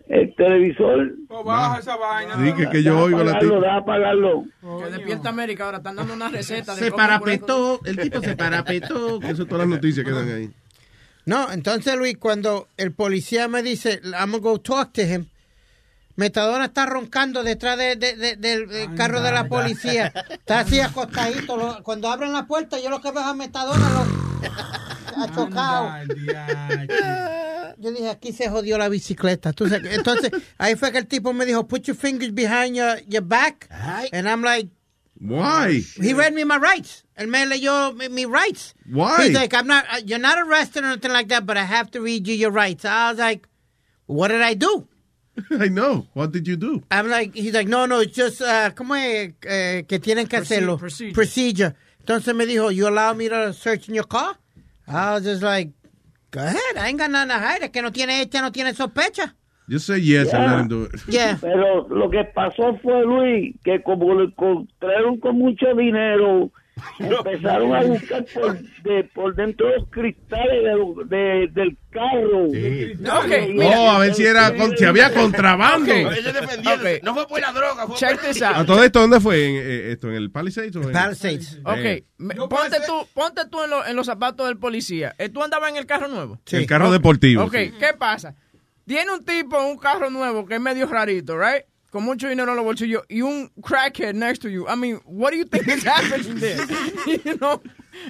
El 0.09 0.35
televisor. 0.37 1.13
Oh, 1.29 1.43
baja 1.45 1.81
esa 1.81 1.97
vaina. 1.97 2.35
Sí, 2.45 2.53
que, 2.55 2.69
que 2.71 2.83
yo 2.83 2.99
oigo 2.99 3.23
la 3.25 3.33
apagarlo, 3.33 3.55
tipa. 3.57 3.67
da 3.67 3.77
apagarlo. 3.77 4.45
Que 4.85 4.91
despierta 4.91 5.29
América 5.31 5.65
ahora, 5.65 5.79
están 5.79 5.97
dando 5.97 6.15
una 6.15 6.29
receta. 6.29 6.75
de 6.75 6.81
Se 6.81 6.93
parapetó, 6.93 7.81
el 7.85 7.97
tipo 7.97 8.21
se 8.21 8.37
parapetó. 8.37 9.19
Que 9.21 9.31
eso 9.31 9.45
todas 9.47 9.67
las 9.67 9.77
noticias 9.77 10.05
quedan 10.07 10.29
ahí. 10.31 10.51
No, 11.27 11.51
entonces 11.53 11.95
Luis, 11.97 12.17
cuando 12.19 12.69
el 12.77 12.93
policía 12.93 13.49
me 13.49 13.63
dice, 13.63 14.01
I'm 14.05 14.31
gonna 14.31 14.39
go 14.39 14.61
talk 14.61 14.93
to 14.95 15.03
him, 15.03 15.27
Metadona 16.15 16.67
está 16.67 16.87
roncando 16.87 17.43
detrás 17.43 17.77
de- 17.77 17.97
de- 17.97 18.15
de- 18.17 18.37
del 18.37 18.95
carro 18.95 19.21
de 19.21 19.33
la 19.33 19.49
policía. 19.49 20.13
Está 20.31 20.61
así 20.61 20.81
acostadito. 20.81 21.57
lo- 21.59 21.83
cuando 21.83 22.09
abren 22.09 22.33
la 22.33 22.47
puerta, 22.47 22.81
yo 22.81 22.89
lo 22.89 23.01
que 23.03 23.11
veo 23.11 23.21
a 23.23 23.35
Metadona 23.35 23.91
lo 23.91 25.23
ha 25.23 25.35
chocado. 25.35 25.91
Yo 27.79 27.91
dije, 27.91 28.09
aquí 28.09 28.33
se 28.33 28.49
jodió 28.49 28.79
la 28.79 28.89
bicicleta. 28.89 29.51
Entonces, 29.51 29.83
entonces, 29.91 30.31
ahí 30.57 30.77
fue 30.77 30.93
que 30.93 30.99
el 30.99 31.07
tipo 31.07 31.33
me 31.35 31.45
dijo, 31.45 31.67
put 31.67 31.83
your 31.83 31.97
fingers 31.97 32.33
behind 32.33 32.75
your, 32.77 33.01
your 33.07 33.23
back. 33.23 33.69
And 34.13 34.27
I'm 34.27 34.43
like, 34.43 34.71
Why? 35.19 35.81
He 36.01 36.13
read 36.13 36.35
me 36.35 36.45
my 36.45 36.59
rights. 36.59 37.03
Él 37.19 37.29
me 37.29 37.47
leyó 37.47 37.97
mi, 37.97 38.09
mi 38.09 38.25
rights. 38.27 38.75
Why? 38.91 39.27
He's 39.29 39.35
like, 39.35 39.55
I'm 39.55 39.67
not, 39.67 39.85
uh, 39.91 40.01
you're 40.05 40.19
not 40.19 40.39
arrested 40.39 40.85
or 40.85 40.89
anything 40.89 41.13
like 41.13 41.29
that, 41.29 41.47
but 41.47 41.57
I 41.57 41.65
have 41.65 41.91
to 41.93 42.01
read 42.01 42.29
you 42.29 42.35
your 42.35 42.51
rights. 42.51 42.85
I 42.85 43.11
was 43.11 43.19
like, 43.19 43.49
what 44.07 44.29
did 44.29 44.43
I 44.43 44.55
do? 44.55 44.87
I 45.51 45.69
know. 45.69 46.07
What 46.13 46.33
did 46.33 46.47
you 46.47 46.57
do? 46.57 46.83
I'm 46.91 47.09
like, 47.09 47.35
he's 47.35 47.55
like, 47.55 47.69
no, 47.69 47.87
no, 47.87 48.01
it's 48.01 48.15
just, 48.15 48.43
uh, 48.43 48.71
¿cómo 48.75 48.95
es 48.97 49.33
eh, 49.47 49.83
que 49.89 49.99
tienen 49.99 50.29
que 50.29 50.39
Proce- 50.39 50.43
hacerlo? 50.61 50.79
procedure. 50.79 51.15
Procedure. 51.15 51.75
Entonces 52.01 52.35
me 52.35 52.45
dijo, 52.47 52.75
you 52.75 52.87
allow 52.87 53.13
me 53.15 53.29
to 53.29 53.53
search 53.53 53.89
in 53.89 53.95
your 53.95 54.05
car? 54.07 54.37
I 54.87 55.15
was 55.15 55.25
just 55.25 55.43
like, 55.43 55.71
go 56.31 56.41
ahead, 56.41 56.77
I 56.77 56.89
ain't 56.89 56.99
got 56.99 57.11
nothing 57.11 57.31
to 57.31 57.39
hide. 57.39 57.63
Es 57.63 57.71
que 57.71 57.83
no 57.83 57.91
tiene 57.91 58.23
hecha, 58.25 58.41
no 58.43 58.51
tiene 58.51 58.73
sospecha. 58.75 59.33
Just 59.69 59.87
say 59.87 60.01
yes 60.01 60.33
and 60.33 60.47
let 60.47 60.61
him 60.61 60.69
do 60.69 60.85
it. 60.85 61.01
Yeah. 61.09 61.39
Pero 61.41 61.89
lo 61.89 62.09
que 62.11 62.25
pasó 62.25 62.79
fue, 62.83 63.03
Luis, 63.05 63.55
que 63.65 63.83
como 63.83 64.15
lo 64.15 64.25
encontraron 64.25 65.19
con 65.19 65.37
mucho 65.39 65.67
dinero, 65.77 66.51
empezaron 66.99 67.75
a 67.75 67.81
buscar 67.83 68.25
por, 68.35 68.59
de, 68.83 69.05
por 69.15 69.35
dentro 69.35 69.67
de 69.69 69.77
los 69.79 69.89
cristales 69.89 70.63
de 71.09 71.17
de- 71.17 71.49
del 71.53 71.77
carro. 71.91 72.49
Oh, 72.49 73.91
a 73.91 73.99
ver 73.99 74.15
si 74.15 74.25
era 74.27 74.55
con- 74.55 74.77
si 74.77 74.85
había 74.85 75.13
contrabando. 75.15 75.91
Ok. 75.93 77.03
No 77.03 77.15
fue 77.15 77.27
por 77.27 77.41
la 77.41 77.53
droga, 77.53 77.87
fue 77.87 77.97
Check 77.97 78.21
por... 78.21 78.29
this 78.31 78.43
out. 78.43 78.57
¿A 78.57 78.67
todo 78.67 78.85
esto 78.85 79.01
dónde 79.01 79.21
fue? 79.21 79.47
¿En, 79.47 79.55
eh, 79.57 79.93
esto, 79.93 80.09
¿En 80.09 80.17
el 80.17 80.31
Palisades? 80.31 80.77
O 80.77 80.83
en... 80.83 80.93
Palisades. 80.93 81.59
Ok, 81.65 81.77
Eh, 81.79 82.05
me- 82.19 82.35
ponte 82.35 82.77
tú, 82.87 83.07
ponte 83.15 83.43
tú 83.51 83.63
en, 83.65 83.71
lo- 83.71 83.87
en 83.87 83.97
los 83.97 84.07
zapatos 84.07 84.47
del 84.47 84.59
policía. 84.59 85.15
Eh, 85.19 85.29
¿Tú 85.29 85.43
andabas 85.43 85.71
en 85.71 85.77
el 85.77 85.87
carro 85.87 86.09
nuevo? 86.09 86.39
El 86.53 86.67
carro 86.67 86.87
Ok, 86.89 86.93
deportivo. 86.93 87.45
Ok, 87.45 87.55
sí. 87.57 87.73
¿qué 87.79 87.95
pasa? 87.99 88.35
Tiene 88.87 89.13
un 89.13 89.25
tipo 89.25 89.59
en 89.59 89.67
un 89.73 89.79
carro 89.79 90.11
nuevo 90.11 90.47
que 90.47 90.55
es 90.55 90.61
medio 90.61 90.87
rarito, 90.87 91.37
right? 91.39 91.65
Con 91.91 92.05
mucho 92.05 92.29
dinero 92.29 92.51
en 92.51 92.57
los 92.57 92.65
bolsillos 92.65 93.03
y 93.09 93.23
un 93.23 93.51
crackhead 93.63 94.15
next 94.15 94.43
to 94.43 94.49
you. 94.49 94.67
I 94.69 94.77
mean, 94.77 95.01
what 95.07 95.31
do 95.31 95.37
you 95.39 95.45
think 95.45 95.67
is 95.69 95.85
happening 95.85 96.39
there? 96.39 96.59
you 97.25 97.37
know? 97.39 97.61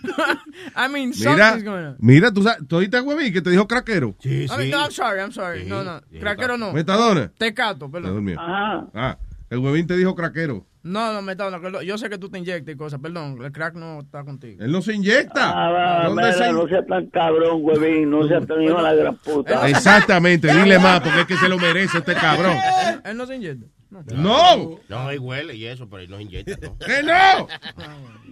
I 0.74 0.88
mean, 0.88 1.10
Mira, 1.10 1.36
something's 1.36 1.62
going 1.62 1.84
on. 1.84 1.96
mira, 2.00 2.32
tú 2.32 2.42
sabes, 2.42 2.66
¿tú 2.66 2.76
oíste 2.76 2.96
a 2.96 3.02
Huevín 3.02 3.32
que 3.32 3.40
te 3.40 3.50
dijo 3.50 3.66
craquero? 3.68 4.16
Sí, 4.20 4.46
I 4.50 4.56
mean, 4.56 4.70
no, 4.70 4.78
I'm 4.82 4.90
sorry, 4.90 5.20
I'm 5.20 5.30
sorry. 5.32 5.64
no, 5.64 5.84
no. 5.84 6.00
Crackero 6.20 6.58
no. 6.58 6.72
Metadona. 6.72 7.32
Tecato, 7.38 7.86
Te 7.86 7.92
perdón. 7.92 8.28
Ajá. 8.36 8.86
Ah, 8.94 9.18
el 9.48 9.58
Huevín 9.58 9.86
te 9.86 9.96
dijo 9.96 10.14
craquero. 10.16 10.66
No, 10.86 11.12
no, 11.12 11.20
Metadona, 11.20 11.60
que 11.60 11.70
lo- 11.70 11.82
yo 11.82 11.98
sé 11.98 12.08
que 12.08 12.16
tú 12.18 12.28
te 12.28 12.38
inyectas 12.38 12.74
y 12.74 12.78
cosas. 12.78 13.00
Perdón, 13.00 13.38
el 13.44 13.50
crack 13.50 13.74
no 13.74 14.00
está 14.00 14.24
contigo. 14.24 14.62
Él 14.62 14.70
no 14.70 14.80
se 14.82 14.94
inyecta. 14.94 15.50
Ah, 15.50 15.70
va, 15.70 16.04
¿Dónde 16.06 16.22
mira, 16.22 16.32
se- 16.34 16.52
no 16.52 16.68
sea 16.68 16.84
tan 16.86 17.06
cabrón, 17.06 17.58
huevín, 17.62 18.08
no 18.10 18.26
sea 18.28 18.40
tan 18.40 18.62
hijo 18.62 18.76
de 18.76 18.82
la 18.82 18.94
gran 18.94 19.16
puta. 19.16 19.68
Exactamente, 19.68 20.46
dile 20.52 20.78
más, 20.78 21.00
porque 21.00 21.20
es 21.22 21.26
que 21.26 21.36
se 21.36 21.48
lo 21.48 21.58
merece 21.58 21.98
este 21.98 22.14
cabrón. 22.14 22.56
Él 23.04 23.16
no 23.16 23.26
se 23.26 23.34
inyecta. 23.36 23.66
No. 24.14 24.78
No, 24.88 25.08
hay 25.08 25.18
huele 25.18 25.54
y 25.54 25.64
eso, 25.66 25.88
pero 25.88 26.02
él 26.02 26.10
no 26.10 26.20
inyecta, 26.20 26.56
¿no? 26.60 26.76
¡Que 26.86 27.02
no! 27.02 27.46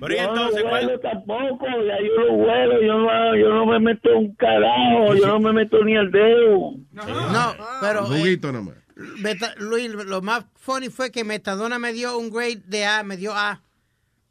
Pero 0.00 0.14
¿y 0.14 0.16
yo 0.18 0.24
entonces 0.24 0.64
no 0.64 0.70
huelo 0.72 1.00
tampoco, 1.00 1.66
ya 1.86 1.96
yo 2.06 2.24
lo 2.26 2.32
huelo, 2.34 2.82
yo 2.82 2.98
no, 2.98 3.36
yo 3.36 3.48
no 3.50 3.66
me 3.66 3.80
meto 3.80 4.10
un 4.18 4.34
carajo, 4.34 5.14
yo 5.14 5.26
no 5.26 5.40
me 5.40 5.52
meto 5.52 5.82
ni 5.84 5.94
el 5.96 6.10
dedo. 6.10 6.72
No, 6.92 7.54
pero 7.80 8.00
Un 8.06 8.18
juguito 8.18 8.52
nomás. 8.52 8.74
Meta- 8.96 9.54
Luis, 9.58 9.90
lo 9.92 10.22
más 10.22 10.46
funny 10.54 10.88
fue 10.88 11.10
que 11.10 11.24
Metadona 11.24 11.78
me 11.78 11.92
dio 11.92 12.16
un 12.18 12.30
grade 12.30 12.62
de 12.66 12.84
A, 12.86 13.02
me 13.02 13.16
dio 13.16 13.32
A. 13.34 13.62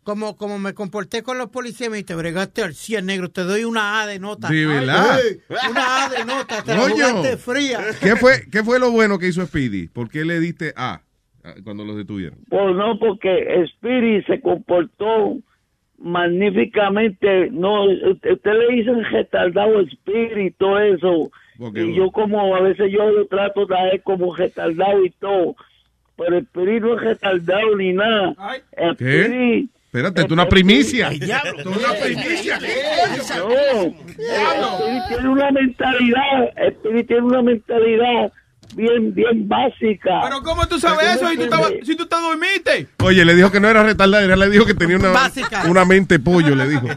Como, 0.04 0.36
como 0.36 0.60
me 0.60 0.74
comporté 0.74 1.24
con 1.24 1.38
los 1.38 1.48
policías, 1.50 1.90
me 1.90 1.96
dijiste, 1.96 2.16
bregaste 2.16 2.62
al 2.62 2.74
100 2.74 3.06
negro, 3.06 3.32
te 3.32 3.44
doy 3.44 3.64
una 3.64 4.02
A 4.02 4.08
de 4.08 4.20
nota. 4.20 4.50
¿De 4.50 4.66
verdad? 4.66 5.18
Una 5.70 6.06
A 6.06 6.10
de 6.10 6.26
nota, 6.26 6.62
te 6.64 6.76
la 6.76 6.90
jugaste 6.90 7.38
fría. 7.38 7.80
¿Qué 8.02 8.16
fue, 8.18 8.46
¿Qué 8.52 8.64
fue 8.64 8.80
lo 8.80 8.92
bueno 8.92 9.18
que 9.18 9.28
hizo 9.30 9.46
Speedy? 9.46 9.88
¿Por 9.88 10.10
qué 10.10 10.26
le 10.26 10.40
diste 10.42 10.74
A 10.76 11.02
cuando 11.64 11.86
los 11.86 11.96
detuvieron? 11.96 12.40
Pues 12.50 12.76
no, 12.76 13.00
porque 13.00 13.64
Spirit 13.64 14.26
se 14.28 14.42
comportó 14.42 15.38
magníficamente. 16.00 17.50
No, 17.52 17.86
usted 17.86 18.34
usted 18.34 18.52
le 18.52 18.76
dicen 18.76 19.04
retardado 19.06 19.80
Spirit 19.82 20.48
y 20.48 20.52
todo 20.52 20.80
eso. 20.80 21.32
Y 21.92 21.96
yo 21.96 22.12
como 22.12 22.56
a 22.56 22.62
veces 22.62 22.92
yo 22.92 23.10
lo 23.10 23.26
trato 23.28 23.66
de 23.66 23.76
él 23.94 24.02
como 24.04 24.36
retardado 24.36 25.04
y 25.06 25.10
todo. 25.12 25.56
Pero 26.18 26.38
Spirit 26.38 26.82
no 26.84 26.96
es 26.96 27.02
retardado 27.02 27.76
ni 27.76 27.94
nada. 27.94 28.34
¿Qué? 28.98 29.22
Spirit- 29.26 29.70
Espérate, 29.86 30.22
esto 30.22 30.34
es 30.34 30.40
una 30.40 30.50
primicia. 30.50 31.08
Ay, 31.10 31.20
diablo. 31.20 31.52
Esto 31.58 31.70
es 31.70 31.78
una 31.78 31.94
primicia. 31.94 32.60
No, 34.60 34.78
Spirit 34.80 35.04
tiene 35.08 35.30
una 35.30 35.52
mentalidad, 35.52 36.50
Spirit 36.58 37.08
tiene 37.08 37.22
una 37.24 37.42
mentalidad 37.44 38.32
bien, 38.76 39.14
bien 39.14 39.48
básica. 39.48 40.22
Pero 40.24 40.42
¿cómo 40.44 40.68
tú 40.68 40.80
sabes 40.80 41.16
eso 41.16 41.28
si 41.30 41.38
tú, 41.38 41.44
estabas- 41.44 41.74
si 41.84 41.96
tú 41.96 42.06
te 42.06 42.16
dormiste? 42.16 42.88
Oye, 43.04 43.26
le 43.26 43.36
dijo 43.36 43.52
que 43.52 43.60
no 43.60 43.68
era 43.70 43.84
retardado, 43.84 44.36
le 44.36 44.50
dijo 44.50 44.66
que 44.66 44.74
tenía 44.74 44.98
una, 44.98 45.10
Básica. 45.10 45.64
una 45.68 45.86
mente 45.86 46.20
pollo, 46.20 46.56
le 46.56 46.68
dijo. 46.68 46.88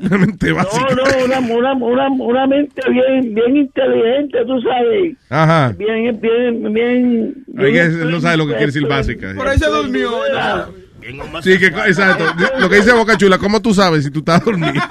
Una 0.00 0.18
mente 0.18 0.52
básica. 0.52 0.86
No, 0.94 1.04
no, 1.04 1.24
una, 1.24 1.38
una, 1.38 1.72
una, 1.74 2.08
una 2.10 2.46
mente 2.46 2.82
bien, 2.90 3.34
bien 3.34 3.56
inteligente, 3.56 4.38
tú 4.46 4.60
sabes. 4.62 5.16
Ajá. 5.30 5.74
Bien, 5.76 6.20
bien, 6.20 6.72
bien. 6.72 7.44
Él 7.58 8.10
no 8.10 8.20
sabe 8.20 8.36
lo 8.36 8.44
que 8.46 8.52
quiere 8.52 8.66
decir 8.66 8.86
básica. 8.86 9.32
Por 9.36 9.48
ahí 9.48 9.58
se 9.58 9.66
durmió. 9.66 10.10
Sí, 11.42 11.58
que, 11.58 11.66
exacto. 11.66 12.24
Lo 12.58 12.68
que 12.68 12.76
dice 12.76 12.92
Boca 12.92 13.16
Chula, 13.16 13.38
¿cómo 13.38 13.62
tú 13.62 13.72
sabes 13.72 14.04
si 14.04 14.10
tú 14.10 14.18
estás 14.20 14.44
dormido? 14.44 14.72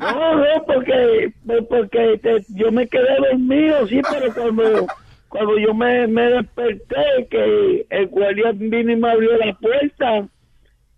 No, 0.00 0.36
no, 0.36 0.64
porque, 0.66 1.32
porque 1.68 2.18
te- 2.22 2.44
yo 2.50 2.70
me 2.70 2.86
quedé 2.86 3.16
dormido, 3.30 3.86
sí, 3.86 4.00
pero 4.10 4.32
cuando, 4.34 4.86
cuando 5.28 5.58
yo 5.58 5.72
me, 5.74 6.06
me 6.08 6.22
desperté, 6.22 7.26
que 7.30 7.86
el 7.88 8.06
guardia 8.08 8.52
vino 8.54 8.92
y 8.92 8.96
me 8.96 9.10
abrió 9.10 9.36
la 9.38 9.54
puerta, 9.54 10.28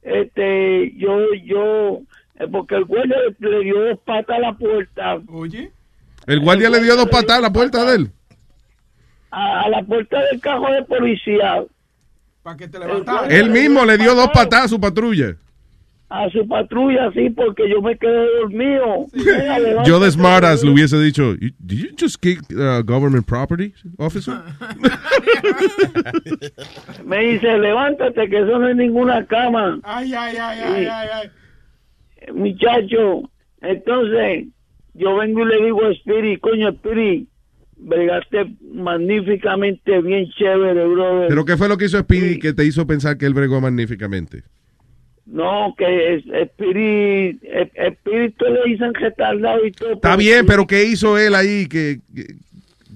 este, 0.03 0.93
yo, 0.97 1.33
yo, 1.45 2.01
eh, 2.39 2.47
porque 2.51 2.75
el 2.77 2.85
guardia 2.85 3.17
le, 3.39 3.49
le 3.49 3.61
dio 3.65 3.81
dos 3.81 3.99
patas 4.05 4.37
a 4.37 4.41
la 4.41 4.53
puerta. 4.55 5.19
Oye. 5.29 5.71
El 6.27 6.41
guardia 6.41 6.71
le 6.71 6.81
dio 6.83 6.97
dos 6.97 7.09
patadas 7.09 7.39
a 7.39 7.43
la 7.43 7.53
puerta 7.53 7.85
de 7.85 7.97
él. 7.97 8.11
A, 9.31 9.63
a 9.63 9.69
la 9.69 9.83
puerta 9.83 10.21
del 10.31 10.41
cajón 10.41 10.73
de 10.73 10.83
policía. 10.85 11.65
Para 12.43 12.57
que 12.57 12.69
te 12.69 12.79
levantaras. 12.79 13.31
Él 13.31 13.51
mismo 13.51 13.85
le 13.85 13.99
dio 13.99 14.15
dos 14.15 14.29
patadas 14.29 14.67
a 14.67 14.69
su 14.69 14.81
patrulla. 14.81 15.37
A 16.17 16.31
su 16.31 16.47
patrulla, 16.47 17.11
sí, 17.13 17.29
porque 17.31 17.69
yo 17.69 17.83
me 17.83 17.99
quedé 17.99 18.25
dormido. 18.41 19.07
Yo 19.85 19.99
de 19.99 20.13
smartass 20.13 20.63
le 20.63 20.71
hubiese 20.71 20.97
dicho, 21.01 21.35
"You- 21.35 21.51
did 21.59 21.79
you 21.79 21.89
just 21.99 22.21
kick 22.21 22.39
uh, 22.53 22.83
government 22.85 23.27
property, 23.27 23.75
officer? 23.99 24.35
Me 27.05 27.19
dice, 27.19 27.59
levántate, 27.59 28.29
que 28.29 28.39
eso 28.39 28.59
no 28.59 28.69
es 28.69 28.77
ninguna 28.77 29.25
cama. 29.27 29.81
Ay, 29.83 30.13
ay, 30.15 30.37
ay, 30.37 30.61
ay, 30.63 30.87
ay, 30.87 31.09
ay. 31.15 32.33
Muchacho, 32.33 33.31
entonces 33.61 34.47
yo 34.95 35.17
vengo 35.17 35.43
y 35.43 35.47
le 35.47 35.65
digo 35.65 35.85
a 35.85 35.91
Spirit, 35.93 36.41
coño, 36.41 36.69
Spirit, 36.71 37.29
bregaste 37.77 38.55
magníficamente 38.73 40.01
bien 40.01 40.29
chévere, 40.31 40.87
brother. 40.87 41.29
Pero 41.29 41.45
¿qué 41.45 41.57
fue 41.57 41.69
lo 41.69 41.77
que 41.77 41.85
hizo 41.87 41.99
Speedy 41.99 42.39
que 42.39 42.53
te 42.53 42.65
hizo 42.65 42.87
pensar 42.87 43.19
que 43.19 43.27
él 43.27 43.35
bregó 43.35 43.61
magníficamente? 43.61 44.45
No, 45.27 45.75
que 45.79 46.15
es, 46.17 46.25
Spirit, 46.27 47.43
es- 47.43 47.71
Spirit 47.75 48.35
tú 48.37 48.45
le 48.47 48.63
dicen 48.71 48.93
retardado 48.95 49.65
y 49.65 49.73
todo. 49.73 49.93
Está 49.95 50.17
bien, 50.17 50.45
pero 50.47 50.67
¿qué 50.67 50.85
hizo 50.85 51.17
él 51.19 51.35
ahí 51.35 51.67
que, 51.67 52.01
que, 52.15 52.27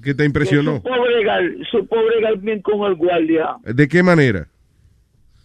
que 0.02 0.14
te 0.14 0.24
impresionó? 0.24 0.76
Supo 0.76 0.90
bregar, 1.00 1.42
supo 1.70 1.96
bregar 2.04 2.36
bien 2.38 2.60
con 2.60 2.86
el 2.86 2.96
guardia. 2.96 3.56
¿De 3.64 3.88
qué 3.88 4.02
manera? 4.02 4.46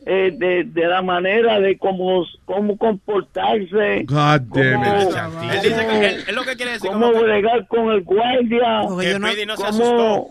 eh, 0.05 0.35
de, 0.37 0.65
de 0.65 0.85
la 0.87 1.01
manera 1.01 1.61
de 1.61 1.77
cómo, 1.77 2.25
cómo 2.43 2.77
comportarse. 2.77 4.03
God 4.05 4.41
damn 4.53 4.83
it. 4.83 5.09
cómo- 5.13 5.51
Él 5.53 5.59
dice 5.63 5.87
que 5.87 6.05
él, 6.07 6.23
él 6.27 6.35
lo 6.35 6.43
que 6.43 6.55
quiere 6.57 6.71
decir 6.73 6.89
cómo 6.91 7.05
como 7.07 7.19
que- 7.19 7.25
bregar 7.25 7.67
con 7.69 7.89
el 7.93 8.01
guardia, 8.03 8.81
Porque 8.89 9.11
yo 9.11 9.19
no- 9.19 9.27
no 9.45 9.55
se 9.57 9.63
asustó. 9.65 10.25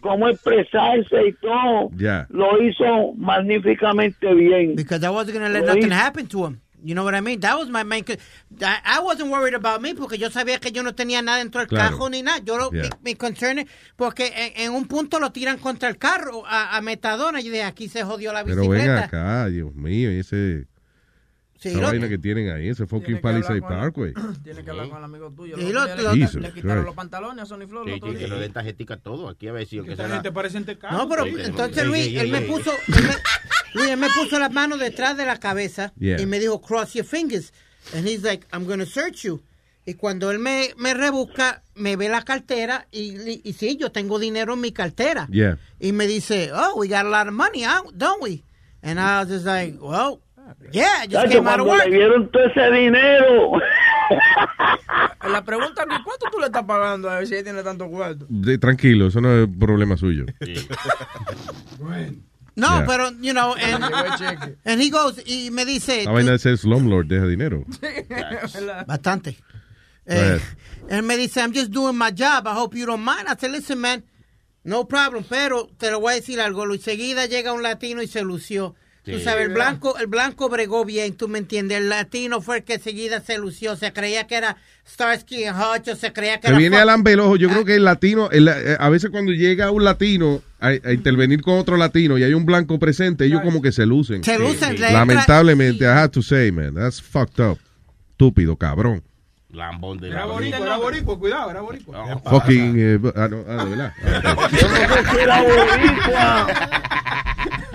Cómo 0.00 0.28
expresarse 0.28 1.28
y 1.28 1.32
todo. 1.34 1.90
Ya. 1.96 2.26
Lo 2.30 2.60
hizo 2.62 3.12
magníficamente 3.16 4.32
bien. 4.34 4.74
Because 4.76 5.04
I 5.04 5.10
wasn't 5.10 5.38
going 5.38 5.46
to 5.46 5.52
let 5.52 5.60
Lo 5.66 5.74
nothing 5.74 5.90
hizo- 5.90 5.94
happen 5.94 6.26
to 6.28 6.46
him. 6.46 6.60
You 6.82 6.94
know 6.94 7.04
what 7.04 7.14
I 7.14 7.20
mean? 7.20 7.40
That 7.40 7.58
was 7.58 7.68
my 7.68 7.84
main. 7.84 8.04
I, 8.62 8.78
I 8.86 9.00
wasn't 9.00 9.30
worried 9.30 9.52
about 9.54 9.82
me 9.82 9.94
porque 9.94 10.16
yo 10.16 10.30
sabía 10.30 10.58
que 10.60 10.72
yo 10.72 10.82
no 10.82 10.94
tenía 10.94 11.20
nada 11.20 11.36
dentro 11.36 11.60
del 11.60 11.68
Claro. 11.68 11.90
carro 11.98 12.08
ni 12.08 12.22
nada. 12.22 12.38
Yo 12.42 12.56
lo, 12.56 12.70
Yeah. 12.72 12.84
mi, 13.02 13.10
mi 13.10 13.14
concern 13.16 13.58
es 13.58 13.66
porque 13.96 14.32
en, 14.34 14.62
en 14.68 14.72
un 14.72 14.86
punto 14.86 15.20
lo 15.20 15.30
tiran 15.30 15.58
contra 15.58 15.90
el 15.90 15.98
carro 15.98 16.42
a, 16.46 16.74
a 16.78 16.80
Metadona. 16.80 17.42
Y 17.42 17.50
de 17.50 17.64
aquí 17.64 17.88
se 17.88 18.02
jodió 18.02 18.32
la 18.32 18.44
Pero 18.44 18.62
ven 18.62 18.70
bicicleta. 18.70 19.04
acá, 19.04 19.46
Dios 19.48 19.74
mío, 19.74 20.08
ese... 20.10 20.68
Sí, 21.60 21.68
esa 21.68 21.78
lo- 21.80 21.86
vaina 21.88 22.08
que 22.08 22.16
tienen 22.18 22.50
ahí, 22.50 22.68
ese 22.70 22.86
fucking 22.86 23.20
Palisade 23.20 23.60
Parkway. 23.60 24.14
Tiene 24.42 24.64
que 24.64 24.70
hablar 24.70 24.88
con 24.88 24.98
el 24.98 25.04
amigo 25.04 25.30
tuyo. 25.30 25.56
Lo- 25.58 25.84
le- 25.84 26.18
Jesus 26.20 26.36
le 26.40 26.52
quitaron 26.52 26.76
Christ. 26.78 26.86
los 26.86 26.94
pantalones 26.94 27.42
a 27.42 27.46
Sony 27.46 27.66
Flow. 27.68 27.82
el 27.84 27.88
Sí, 27.90 27.94
otro 27.98 28.08
sí, 28.08 28.14
que 28.14 28.18
día. 28.24 28.28
lo 28.28 28.40
den 28.40 28.52
tarjetica 28.52 28.96
todo. 28.96 29.28
Aquí 29.28 29.46
a 29.48 29.52
ver 29.52 29.66
si 29.66 29.76
la- 29.76 30.22
parece. 30.32 30.60
No, 30.90 31.08
pero 31.08 31.24
Sí, 31.24 31.34
entonces 31.44 31.86
Luis, 31.86 32.16
él 32.16 32.30
me 32.30 32.40
puso, 32.42 32.72
él 32.72 33.02
me, 33.04 33.14
Luis, 33.74 33.88
él 33.90 33.96
me 33.98 34.08
puso 34.14 34.38
las 34.38 34.50
manos 34.52 34.78
detrás 34.80 35.16
de 35.16 35.26
la 35.26 35.38
cabeza 35.38 35.92
Yeah. 35.98 36.20
y 36.20 36.26
me 36.26 36.38
dijo, 36.40 36.60
cross 36.62 36.94
your 36.94 37.04
fingers. 37.04 37.52
And 37.94 38.06
he's 38.08 38.22
like, 38.22 38.46
I'm 38.52 38.64
going 38.64 38.78
to 38.80 38.86
search 38.86 39.22
you. 39.24 39.42
Y 39.86 39.94
cuando 39.94 40.30
él 40.30 40.38
me, 40.38 40.70
me 40.76 40.94
rebusca, 40.94 41.62
me 41.74 41.96
ve 41.96 42.08
la 42.08 42.22
cartera 42.22 42.86
y, 42.90 43.16
y, 43.30 43.40
y 43.44 43.52
sí, 43.54 43.76
yo 43.76 43.90
tengo 43.92 44.18
dinero 44.18 44.54
en 44.54 44.60
mi 44.60 44.72
cartera. 44.72 45.26
Yeah. 45.30 45.58
Y 45.78 45.92
me 45.92 46.06
dice, 46.06 46.50
oh, 46.54 46.74
we 46.78 46.88
got 46.88 47.04
a 47.06 47.08
lot 47.08 47.26
of 47.28 47.34
money, 47.34 47.64
don't 47.94 48.22
we? 48.22 48.44
And 48.82 48.98
I 48.98 49.20
was 49.20 49.28
just 49.28 49.44
like, 49.46 49.76
well, 49.80 50.20
yeah, 50.72 51.04
just 51.04 51.12
Chacho, 51.26 51.30
came 51.32 51.48
out 51.48 51.60
of 51.60 51.66
cuando 51.66 51.72
work. 51.72 51.84
le 51.86 51.90
dieron 51.96 52.30
todo 52.30 52.44
ese 52.44 52.70
dinero. 52.72 53.52
La 55.30 55.44
pregunta 55.44 55.82
es, 55.82 55.98
¿cuánto 56.04 56.26
tú 56.32 56.38
le 56.40 56.46
estás 56.46 56.64
pagando 56.64 57.08
a 57.10 57.18
ver 57.18 57.26
si 57.26 57.34
él 57.36 57.44
tiene 57.44 57.62
tanto 57.62 57.88
cuarto? 57.88 58.26
De- 58.28 58.58
tranquilo, 58.58 59.06
eso 59.08 59.20
no 59.20 59.32
es 59.42 59.48
problema 59.58 59.96
suyo. 59.96 60.24
No, 62.56 62.66
Yeah. 62.78 62.86
pero, 62.86 63.10
you 63.22 63.32
know, 63.32 63.54
and, 63.54 64.80
he 64.82 64.90
goes, 64.90 65.22
y 65.24 65.50
me 65.50 65.64
dice, 65.64 66.04
La 66.04 66.10
vaina 66.12 66.32
de 66.32 66.38
ser 66.38 66.58
slumlord 66.58 67.06
deja 67.06 67.26
dinero. 67.26 67.64
Bastante. 68.86 69.36
Eh, 70.04 70.40
él 70.88 71.02
me 71.04 71.16
dice, 71.16 71.40
I'm 71.40 71.52
just 71.54 71.70
doing 71.70 71.96
my 71.96 72.10
job. 72.10 72.46
I 72.46 72.52
hope 72.54 72.74
you 72.76 72.84
don't 72.86 73.04
mind. 73.04 73.28
I 73.28 73.36
said, 73.38 73.52
listen, 73.52 73.78
man, 73.78 74.02
no 74.64 74.84
problem. 74.88 75.24
Pero 75.28 75.68
te 75.78 75.90
lo 75.90 76.00
voy 76.00 76.12
a 76.14 76.16
decir 76.16 76.40
algo. 76.40 76.66
Luis, 76.66 76.82
Seguida 76.82 77.26
llega 77.26 77.52
un 77.52 77.62
latino 77.62 78.02
y 78.02 78.08
se 78.08 78.22
lució. 78.24 78.74
Tú 79.12 79.20
sabes, 79.20 79.46
el 79.46 79.52
blanco, 79.52 79.96
el 79.98 80.06
blanco 80.06 80.48
bregó 80.48 80.84
bien, 80.84 81.14
tú 81.14 81.28
me 81.28 81.38
entiendes. 81.38 81.78
El 81.78 81.88
latino 81.88 82.40
fue 82.40 82.58
el 82.58 82.64
que 82.64 82.78
seguida 82.78 83.20
se 83.20 83.38
lució. 83.38 83.76
Se 83.76 83.92
creía 83.92 84.26
que 84.26 84.36
era 84.36 84.56
Starsky 84.88 85.44
and 85.44 85.58
Hutch, 85.60 85.96
se 85.96 86.12
creía 86.12 86.36
que 86.40 86.48
Se 86.48 86.52
era... 86.52 86.58
viene. 86.58 86.76
Alan 86.76 87.02
Belojo, 87.02 87.36
yo 87.36 87.48
creo 87.48 87.64
que 87.64 87.76
el 87.76 87.84
latino, 87.84 88.30
el- 88.30 88.48
eh, 88.48 88.76
a 88.78 88.88
veces 88.88 89.10
cuando 89.10 89.32
llega 89.32 89.70
un 89.70 89.84
latino 89.84 90.42
a, 90.60 90.68
a 90.68 90.92
intervenir 90.92 91.42
con 91.42 91.58
otro 91.58 91.76
latino 91.76 92.18
y 92.18 92.22
hay 92.24 92.34
un 92.34 92.44
blanco 92.44 92.78
presente, 92.78 93.24
ellos 93.24 93.40
como 93.42 93.62
que 93.62 93.72
se 93.72 93.86
lucen. 93.86 94.22
Se 94.24 94.38
lucen, 94.38 94.80
Lamentablemente, 94.80 95.84
I 95.84 95.88
have 95.88 96.10
to 96.10 96.22
say, 96.22 96.50
man, 96.50 96.74
that's 96.74 97.00
fucked 97.00 97.40
up. 97.44 97.58
Estúpido, 98.12 98.56
cabrón. 98.56 99.02
Lambón 99.52 99.98
de 99.98 100.08
Era 100.08 100.20
la 100.20 100.26
boricua, 100.26 100.58
era 100.58 100.76
boricua, 100.76 101.18
cuidado, 101.18 101.50
era 101.50 101.60
boricua. 101.60 102.20
Fucking, 102.24 102.74
eh, 102.78 102.98
ah, 103.16 103.28
no, 103.28 103.44
ah, 103.48 103.64
de 103.64 103.70
verdad. 103.70 103.92
Yo 104.52 104.68
no 104.76 104.96
sé 104.96 105.04
si 105.10 105.18
era 105.18 105.40
boricua. 105.42 106.46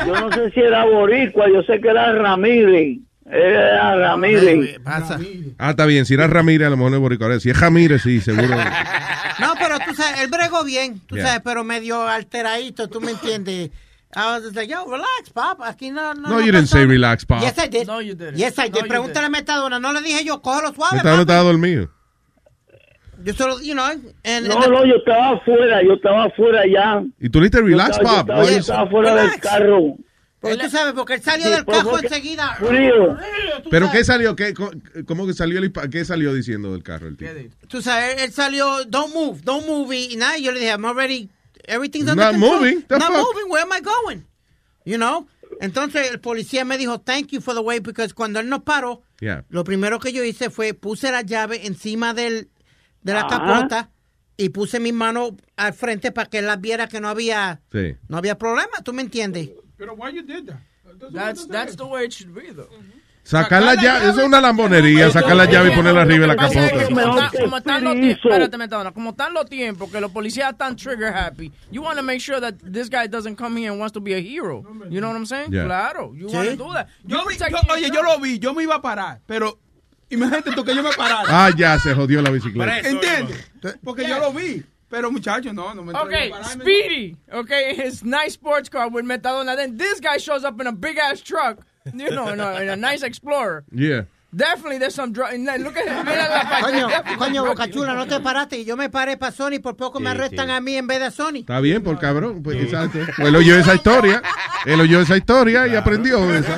Yo 0.05 0.13
no 0.19 0.31
sé 0.31 0.51
si 0.51 0.59
era 0.61 0.85
boricua, 0.85 1.45
yo 1.49 1.63
sé 1.63 1.81
que 1.81 1.87
era 1.89 2.11
Ramírez. 2.13 2.99
Era 3.25 3.95
Ramírez. 3.95 4.79
Pasa. 4.83 5.19
Ah, 5.57 5.71
está 5.71 5.85
bien, 5.87 6.05
si 6.05 6.13
era 6.13 6.27
Ramírez, 6.27 6.67
a 6.67 6.69
lo 6.69 6.77
mejor 6.77 6.91
no 6.91 6.97
es 6.97 7.01
boricua. 7.01 7.25
Ahora, 7.27 7.39
Si 7.39 7.49
es 7.49 7.59
Ramírez, 7.59 8.03
sí, 8.03 8.21
seguro. 8.21 8.55
No, 9.39 9.53
pero 9.59 9.79
tú 9.79 9.95
sabes, 9.95 10.21
él 10.21 10.29
bregó 10.29 10.63
bien, 10.63 10.99
tú 11.07 11.15
Yeah. 11.15 11.27
sabes, 11.27 11.41
pero 11.43 11.63
medio 11.63 12.07
alteradito, 12.07 12.87
tú 12.87 13.01
me 13.01 13.11
entiendes. 13.11 13.71
I 14.15 14.35
was 14.35 14.43
just 14.43 14.55
like, 14.55 14.69
yo, 14.69 14.85
relax, 14.85 15.29
pop. 15.33 15.59
Aquí 15.61 15.91
no, 15.91 16.13
no. 16.13 16.29
No, 16.29 16.39
you 16.39 16.51
didn't 16.51 16.67
say 16.67 16.85
relax, 16.85 17.25
pop. 17.25 17.41
Yes, 17.41 17.57
I 17.59 17.67
did. 17.67 17.85
No, 17.87 17.99
you 17.99 18.15
didn't. 18.15 18.37
Yes, 18.37 18.57
I 18.57 18.69
No, 18.69 18.75
did. 18.75 18.83
you 18.83 18.89
Pregúntale 18.89 19.25
a 19.25 19.29
Metadona. 19.29 19.79
No 19.79 19.91
le 19.91 20.01
dije 20.01 20.23
yo, 20.23 20.41
cógelo 20.41 20.73
suave, 20.73 20.97
no 20.97 21.03
papi. 21.03 21.21
estaba 21.21 21.43
dormido. 21.43 21.89
Yo 23.23 23.33
solo, 23.33 23.59
you 23.61 23.73
know, 23.73 23.85
and, 24.23 24.47
No, 24.47 24.59
no, 24.67 24.85
yo 24.85 24.95
estaba 24.97 25.31
afuera, 25.37 25.81
yo 25.83 25.93
estaba 25.93 26.25
afuera 26.25 26.61
ya. 26.71 27.03
Y 27.19 27.29
tú 27.29 27.39
le 27.39 27.45
dijiste 27.49 27.61
relax, 27.67 27.97
Yo 27.97 28.03
estaba- 28.03 28.25
pop. 28.25 28.27
Yo 28.27 28.41
estaba, 28.41 28.51
yo 28.51 28.57
estaba 28.59 28.89
fuera 28.89 29.15
del 29.15 29.39
carro. 29.39 29.95
Porque 30.39 30.57
tú 30.57 30.69
sabes, 30.69 30.93
porque 30.93 31.13
él 31.15 31.21
salió 31.23 31.45
Sí, 31.47 31.51
del 31.53 31.65
porque- 31.65 32.05
enseguida. 32.07 32.55
Frío. 32.55 33.17
¿Pero 33.71 33.89
qué 33.91 34.03
salió? 34.03 34.35
¿Qué, 34.35 34.53
¿Cómo 35.07 35.25
que 35.25 35.33
salió? 35.33 35.57
el 35.57 35.71
¿Qué 35.89 36.05
salió 36.05 36.33
diciendo 36.35 36.71
del 36.73 36.83
carro 36.83 37.07
el 37.07 37.17
tipo? 37.17 37.31
Tú 37.67 37.81
sabes, 37.81 38.21
él, 38.21 38.31
salió, 38.31 38.83
don't 38.85 39.11
move, 39.13 39.41
don't 39.43 39.65
move. 39.65 39.95
Y 39.97 40.15
nada, 40.17 40.37
y 40.37 40.43
yo 40.43 40.51
le 40.51 40.59
dije, 40.59 40.71
I'm 40.71 40.85
already, 40.85 41.29
everything's 41.67 42.07
under 42.09 42.23
Not 42.23 42.31
control. 42.33 42.59
moving, 42.59 42.81
the 42.87 42.97
Not 42.97 43.11
fuck? 43.11 43.25
moving, 43.33 43.49
where 43.49 43.61
am 43.63 43.71
I 43.71 43.81
going? 43.81 44.25
You 44.85 44.97
know? 44.97 45.27
Entonces 45.61 46.11
el 46.11 46.19
policía 46.19 46.65
me 46.65 46.77
dijo, 46.77 46.99
thank 47.01 47.31
you 47.31 47.39
for 47.41 47.53
the 47.53 47.61
way, 47.61 47.79
because 47.79 48.13
cuando 48.13 48.39
él 48.39 48.49
nos 48.49 48.61
paró, 48.63 49.01
Yeah. 49.21 49.43
lo 49.49 49.63
primero 49.63 49.99
que 49.99 50.11
yo 50.11 50.23
hice 50.23 50.49
fue 50.49 50.73
puse 50.73 51.09
la 51.11 51.21
llave 51.21 51.65
encima 51.65 52.13
del, 52.13 52.49
de 53.01 53.13
la 53.13 53.21
Ajá. 53.21 53.29
capota 53.39 53.89
y 54.37 54.49
puse 54.49 54.79
mi 54.81 54.91
mano 54.91 55.37
al 55.55 55.73
frente 55.73 56.11
para 56.11 56.29
que 56.29 56.39
él 56.39 56.47
viera 56.59 56.87
que 56.87 56.99
no 56.99 57.07
había, 57.07 57.61
Sí. 57.71 57.95
no 58.09 58.17
había 58.17 58.37
problema, 58.37 58.81
¿tú 58.83 58.91
me 58.91 59.01
entiendes? 59.01 59.51
Pero 59.77 59.93
why 59.93 60.11
you 60.13 60.21
did 60.23 60.47
that? 60.47 60.59
That's, 61.13 61.47
that's 61.47 61.75
the 61.77 61.85
way 61.85 62.05
it 62.05 62.11
should 62.13 62.33
be, 62.33 62.51
though. 62.53 62.69
Sacar 63.25 63.63
la 63.63 63.73
llave, 63.73 64.09
eso 64.09 64.19
es 64.21 64.25
una 64.27 64.39
lambonería, 64.39 65.09
sacar 65.09 65.35
la 65.35 65.45
llave 65.45 65.71
y 65.73 65.75
ponerla 65.75 66.03
arriba 66.03 66.21
de 66.21 66.27
la 66.27 66.35
capota. 66.35 66.85
Como, 66.85 66.99
está- 67.01 67.31
como 67.41 67.57
están 67.57 67.83
los 67.83 67.93
tiempos, 67.95 68.25
espérate, 68.25 68.57
Metadona, 68.57 68.91
como 68.91 69.09
están 69.09 69.33
los 69.33 69.45
tiempos 69.49 69.91
que 69.91 69.99
los 69.99 70.11
policías 70.11 70.51
están 70.51 70.75
trigger 70.75 71.11
happy, 71.11 71.51
you 71.71 71.81
want 71.81 71.97
to 71.97 72.03
make 72.03 72.19
sure 72.19 72.39
that 72.39 72.53
this 72.71 72.87
guy 72.87 73.07
doesn't 73.07 73.35
come 73.35 73.57
here 73.59 73.71
and 73.71 73.79
wants 73.79 73.93
to 73.93 73.99
be 73.99 74.13
a 74.13 74.19
hero. 74.21 74.63
You 74.91 75.01
know 75.01 75.09
what 75.09 75.17
I'm 75.17 75.25
saying? 75.25 75.51
Yeah. 75.51 75.65
Claro, 75.65 76.13
you 76.13 76.27
want 76.27 76.49
to 76.49 76.55
do 76.55 76.71
that. 76.73 76.87
Yo 77.03 77.17
You 77.17 77.27
vi- 77.27 77.35
protect 77.37 77.51
yo- 77.51 77.73
oye, 77.73 77.89
yo 77.91 78.01
lo 78.03 78.19
vi, 78.19 78.37
yo 78.37 78.53
me 78.53 78.61
iba 78.61 78.75
a 78.75 78.81
parar, 78.81 79.19
pero 79.25 79.57
imagínate 80.11 80.51
tú 80.51 80.63
que 80.63 80.75
yo 80.75 80.83
me 80.83 80.91
parara. 80.93 81.25
Ah, 81.27 81.49
ya 81.57 81.79
se 81.79 81.95
jodió 81.95 82.21
la 82.21 82.29
bicicleta. 82.29 82.77
¿Entiendes? 82.87 83.43
Porque 83.83 84.07
yo 84.07 84.19
lo 84.19 84.31
vi, 84.33 84.63
pero 84.87 85.09
muchachos, 85.11 85.51
no, 85.51 85.73
no 85.73 85.81
me 85.81 85.93
Okay. 85.93 86.31
Speedy. 86.43 87.17
Okay, 87.33 87.73
his 87.83 88.03
nice 88.03 88.33
sports 88.33 88.69
car 88.69 88.87
with 88.91 89.03
Metadona. 89.03 89.55
Then 89.55 89.77
this 89.77 89.99
guy 89.99 90.19
shows 90.19 90.43
up 90.45 90.61
in 90.61 90.67
a 90.67 90.71
big 90.71 90.99
ass 90.99 91.21
truck. 91.21 91.57
You 91.93 92.09
know, 92.11 92.29
in 92.29 92.39
a, 92.39 92.61
in 92.61 92.69
a 92.69 92.75
nice 92.75 93.03
Explorer. 93.03 93.63
Yeah. 93.71 94.03
Definitely, 94.35 94.79
there's 94.79 94.95
some 94.95 95.13
drug. 95.13 95.31
Look 95.37 95.77
at 95.77 95.87
him. 95.87 96.05
Mira 96.05 96.27
la 96.27 96.59
Coño, 96.59 97.17
coño, 97.17 97.45
drug 97.45 97.45
Boca 97.45 97.69
Chula, 97.69 97.93
no 97.93 98.05
te 98.05 98.19
paraste. 98.19 98.59
Y 98.59 98.65
yo 98.65 98.75
me 98.75 98.89
paré 98.89 99.15
para 99.15 99.31
Sony, 99.31 99.61
por 99.61 99.77
poco 99.77 100.01
me 100.01 100.09
arrestan 100.09 100.47
sí. 100.47 100.51
a 100.51 100.59
mí 100.59 100.75
en 100.75 100.87
vez 100.87 100.99
de 100.99 101.05
a 101.05 101.11
Sony. 101.11 101.37
Está 101.39 101.61
bien, 101.61 101.81
por 101.81 101.97
cabrón. 101.99 102.43
Pues, 102.43 102.61
exacto. 102.61 102.99
Pues 103.15 103.29
él 103.29 103.35
oyó 103.35 103.55
esa 103.57 103.75
historia. 103.75 104.21
Él 104.65 104.81
oyó 104.81 104.99
esa 104.99 105.15
historia 105.15 105.67
y 105.67 105.75
aprendió 105.75 106.19
de 106.27 106.39
esa. 106.39 106.57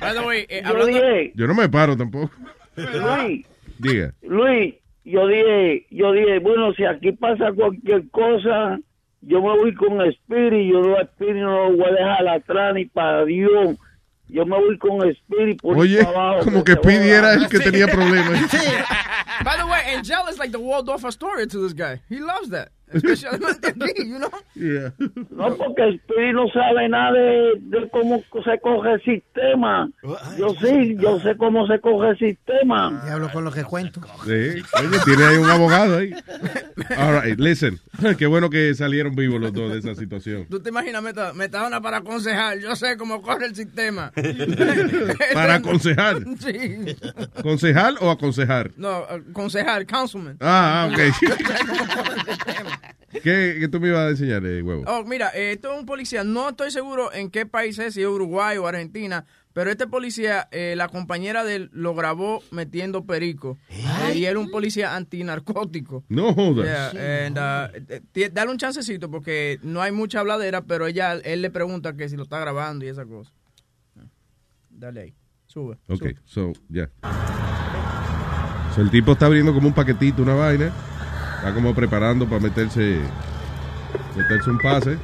By 0.00 0.14
the 0.14 0.20
way, 0.20 0.46
eh, 0.48 0.62
Yo 0.64 0.86
dije, 0.86 1.32
Yo 1.34 1.46
no 1.46 1.54
me 1.54 1.68
paro 1.68 1.96
tampoco. 1.96 2.30
Luis, 2.76 3.46
Diga. 3.78 4.14
Luis, 4.22 4.74
yo 5.04 5.26
dije, 5.26 5.86
yo 5.90 6.12
dije, 6.12 6.38
bueno, 6.38 6.72
si 6.74 6.84
aquí 6.84 7.12
pasa 7.12 7.52
cualquier 7.52 8.08
cosa, 8.10 8.78
yo 9.20 9.42
me 9.42 9.56
voy 9.58 9.74
con 9.74 10.00
Spirit, 10.02 10.72
yo 10.72 10.80
no 10.80 10.96
a 10.96 11.02
Spirit 11.02 11.42
no 11.42 11.68
lo 11.68 11.76
voy 11.76 11.88
a 11.90 11.92
dejar 11.92 12.28
atrás 12.28 12.74
ni 12.74 12.86
para 12.86 13.24
Dios. 13.24 13.76
Yo 14.28 14.44
me 14.46 14.56
voy 14.56 14.78
con 14.78 15.06
Spirit 15.10 15.60
por 15.60 15.78
Oye, 15.78 16.00
abajo. 16.00 16.44
como 16.44 16.64
que 16.64 16.74
porque 16.76 16.90
Speedy 16.94 17.10
era 17.10 17.34
el 17.34 17.48
que 17.48 17.58
tenía 17.60 17.86
problemas. 17.86 18.40
By 19.44 19.56
the 19.58 19.66
way, 19.66 19.94
Angel 19.94 20.26
is 20.30 20.38
like 20.38 20.52
the 20.52 20.58
Waldorf 20.58 21.04
Astoria 21.04 21.46
to 21.46 21.58
this 21.62 21.74
guy. 21.74 22.00
He 22.08 22.20
loves 22.20 22.48
that. 22.50 22.70
Especialmente 22.98 23.68
aquí, 23.68 24.08
you 24.08 24.18
know? 24.18 24.30
Yeah. 24.54 24.92
No, 25.30 25.56
porque 25.56 25.88
Spirit 26.04 26.34
no 26.34 26.48
sabe 26.48 26.88
nada 26.88 27.12
de, 27.12 27.52
de 27.60 27.88
cómo 27.90 28.22
se 28.44 28.58
coge 28.60 28.92
el 28.92 29.02
sistema. 29.02 29.90
Yo 30.38 30.54
sí, 30.60 30.96
yo 30.98 31.18
sé 31.20 31.36
cómo 31.36 31.66
se 31.66 31.80
coge 31.80 32.10
el 32.10 32.18
sistema. 32.18 33.02
Diablo 33.04 33.30
con 33.32 33.44
lo 33.44 33.50
que 33.50 33.64
cuento. 33.64 34.00
Sí. 34.24 34.30
Oye, 34.78 34.98
tiene 35.04 35.24
ahí 35.24 35.36
un 35.36 35.50
abogado 35.50 35.98
ahí. 35.98 36.14
All 36.96 37.22
right, 37.22 37.38
listen. 37.38 37.80
Qué 38.18 38.26
bueno 38.26 38.50
que 38.50 38.74
salieron 38.74 39.14
vivos 39.14 39.40
los 39.40 39.52
dos 39.52 39.72
de 39.72 39.78
esa 39.78 39.94
situación. 39.94 40.46
Tú 40.48 40.60
te 40.60 40.70
imaginas, 40.70 41.02
meta, 41.02 41.32
Metadona 41.32 41.80
para 41.80 41.98
aconsejar. 41.98 42.58
Yo 42.58 42.76
sé 42.76 42.96
cómo 42.96 43.22
corre 43.22 43.46
el 43.46 43.54
sistema. 43.54 44.12
Para 45.34 45.54
aconsejar. 45.54 46.18
Sí. 46.38 46.96
¿Concejal 47.42 47.96
o 48.00 48.10
aconsejar? 48.10 48.70
No, 48.76 49.04
aconsejar, 49.30 49.86
councilman. 49.86 50.36
Ah, 50.40 50.84
ah, 50.84 50.90
Yo 50.90 50.96
sé 50.96 51.26
ok. 51.32 52.80
¿Qué, 53.12 53.56
qué 53.60 53.68
tú 53.68 53.80
me 53.80 53.88
ibas 53.88 54.06
a 54.06 54.10
enseñar, 54.10 54.44
eh, 54.44 54.62
huevo? 54.62 54.84
Oh, 54.86 55.04
mira, 55.04 55.30
eh, 55.34 55.52
esto 55.52 55.72
es 55.72 55.78
un 55.78 55.86
policía. 55.86 56.24
No 56.24 56.50
estoy 56.50 56.70
seguro 56.70 57.12
en 57.12 57.30
qué 57.30 57.46
país 57.46 57.78
es, 57.78 57.94
si 57.94 58.02
es 58.02 58.06
Uruguay 58.06 58.58
o 58.58 58.66
Argentina. 58.66 59.24
Pero 59.54 59.70
este 59.70 59.86
policía, 59.86 60.48
eh, 60.50 60.74
la 60.76 60.88
compañera 60.88 61.44
de 61.44 61.54
él 61.54 61.70
lo 61.72 61.94
grabó 61.94 62.42
metiendo 62.50 63.06
perico. 63.06 63.56
Eh, 63.70 64.16
y 64.16 64.26
es 64.26 64.34
un 64.34 64.50
policía 64.50 64.96
antinarcótico. 64.96 66.04
No 66.08 66.34
jodas. 66.34 66.92
Yeah, 66.92 67.26
and, 67.26 67.38
uh, 67.38 68.02
eh, 68.14 68.30
dale 68.32 68.50
un 68.50 68.58
chancecito 68.58 69.08
porque 69.08 69.60
no 69.62 69.80
hay 69.80 69.92
mucha 69.92 70.18
habladera, 70.18 70.62
pero 70.62 70.88
ella, 70.88 71.14
él 71.14 71.40
le 71.40 71.50
pregunta 71.50 71.96
que 71.96 72.08
si 72.08 72.16
lo 72.16 72.24
está 72.24 72.40
grabando 72.40 72.84
y 72.84 72.88
esa 72.88 73.06
cosa. 73.06 73.32
Dale 74.70 75.00
ahí, 75.00 75.14
sube. 75.46 75.78
Ok, 75.86 76.00
sube. 76.00 76.16
so, 76.24 76.52
ya. 76.68 76.90
So, 78.74 78.80
el 78.80 78.90
tipo 78.90 79.12
está 79.12 79.26
abriendo 79.26 79.54
como 79.54 79.68
un 79.68 79.74
paquetito, 79.74 80.20
una 80.20 80.34
vaina. 80.34 80.72
Está 81.44 81.52
como 81.54 81.74
preparando 81.74 82.26
para 82.26 82.40
meterse 82.40 83.00
meterse 84.16 84.48
un 84.48 84.58
pase. 84.60 84.96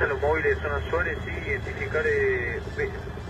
a 0.00 0.06
los 0.06 0.18
móviles 0.22 0.56
de 0.56 0.62
zona 0.62 0.80
Suárez 0.88 1.18
y 1.26 1.50
identificar 1.50 2.02
eh, 2.06 2.58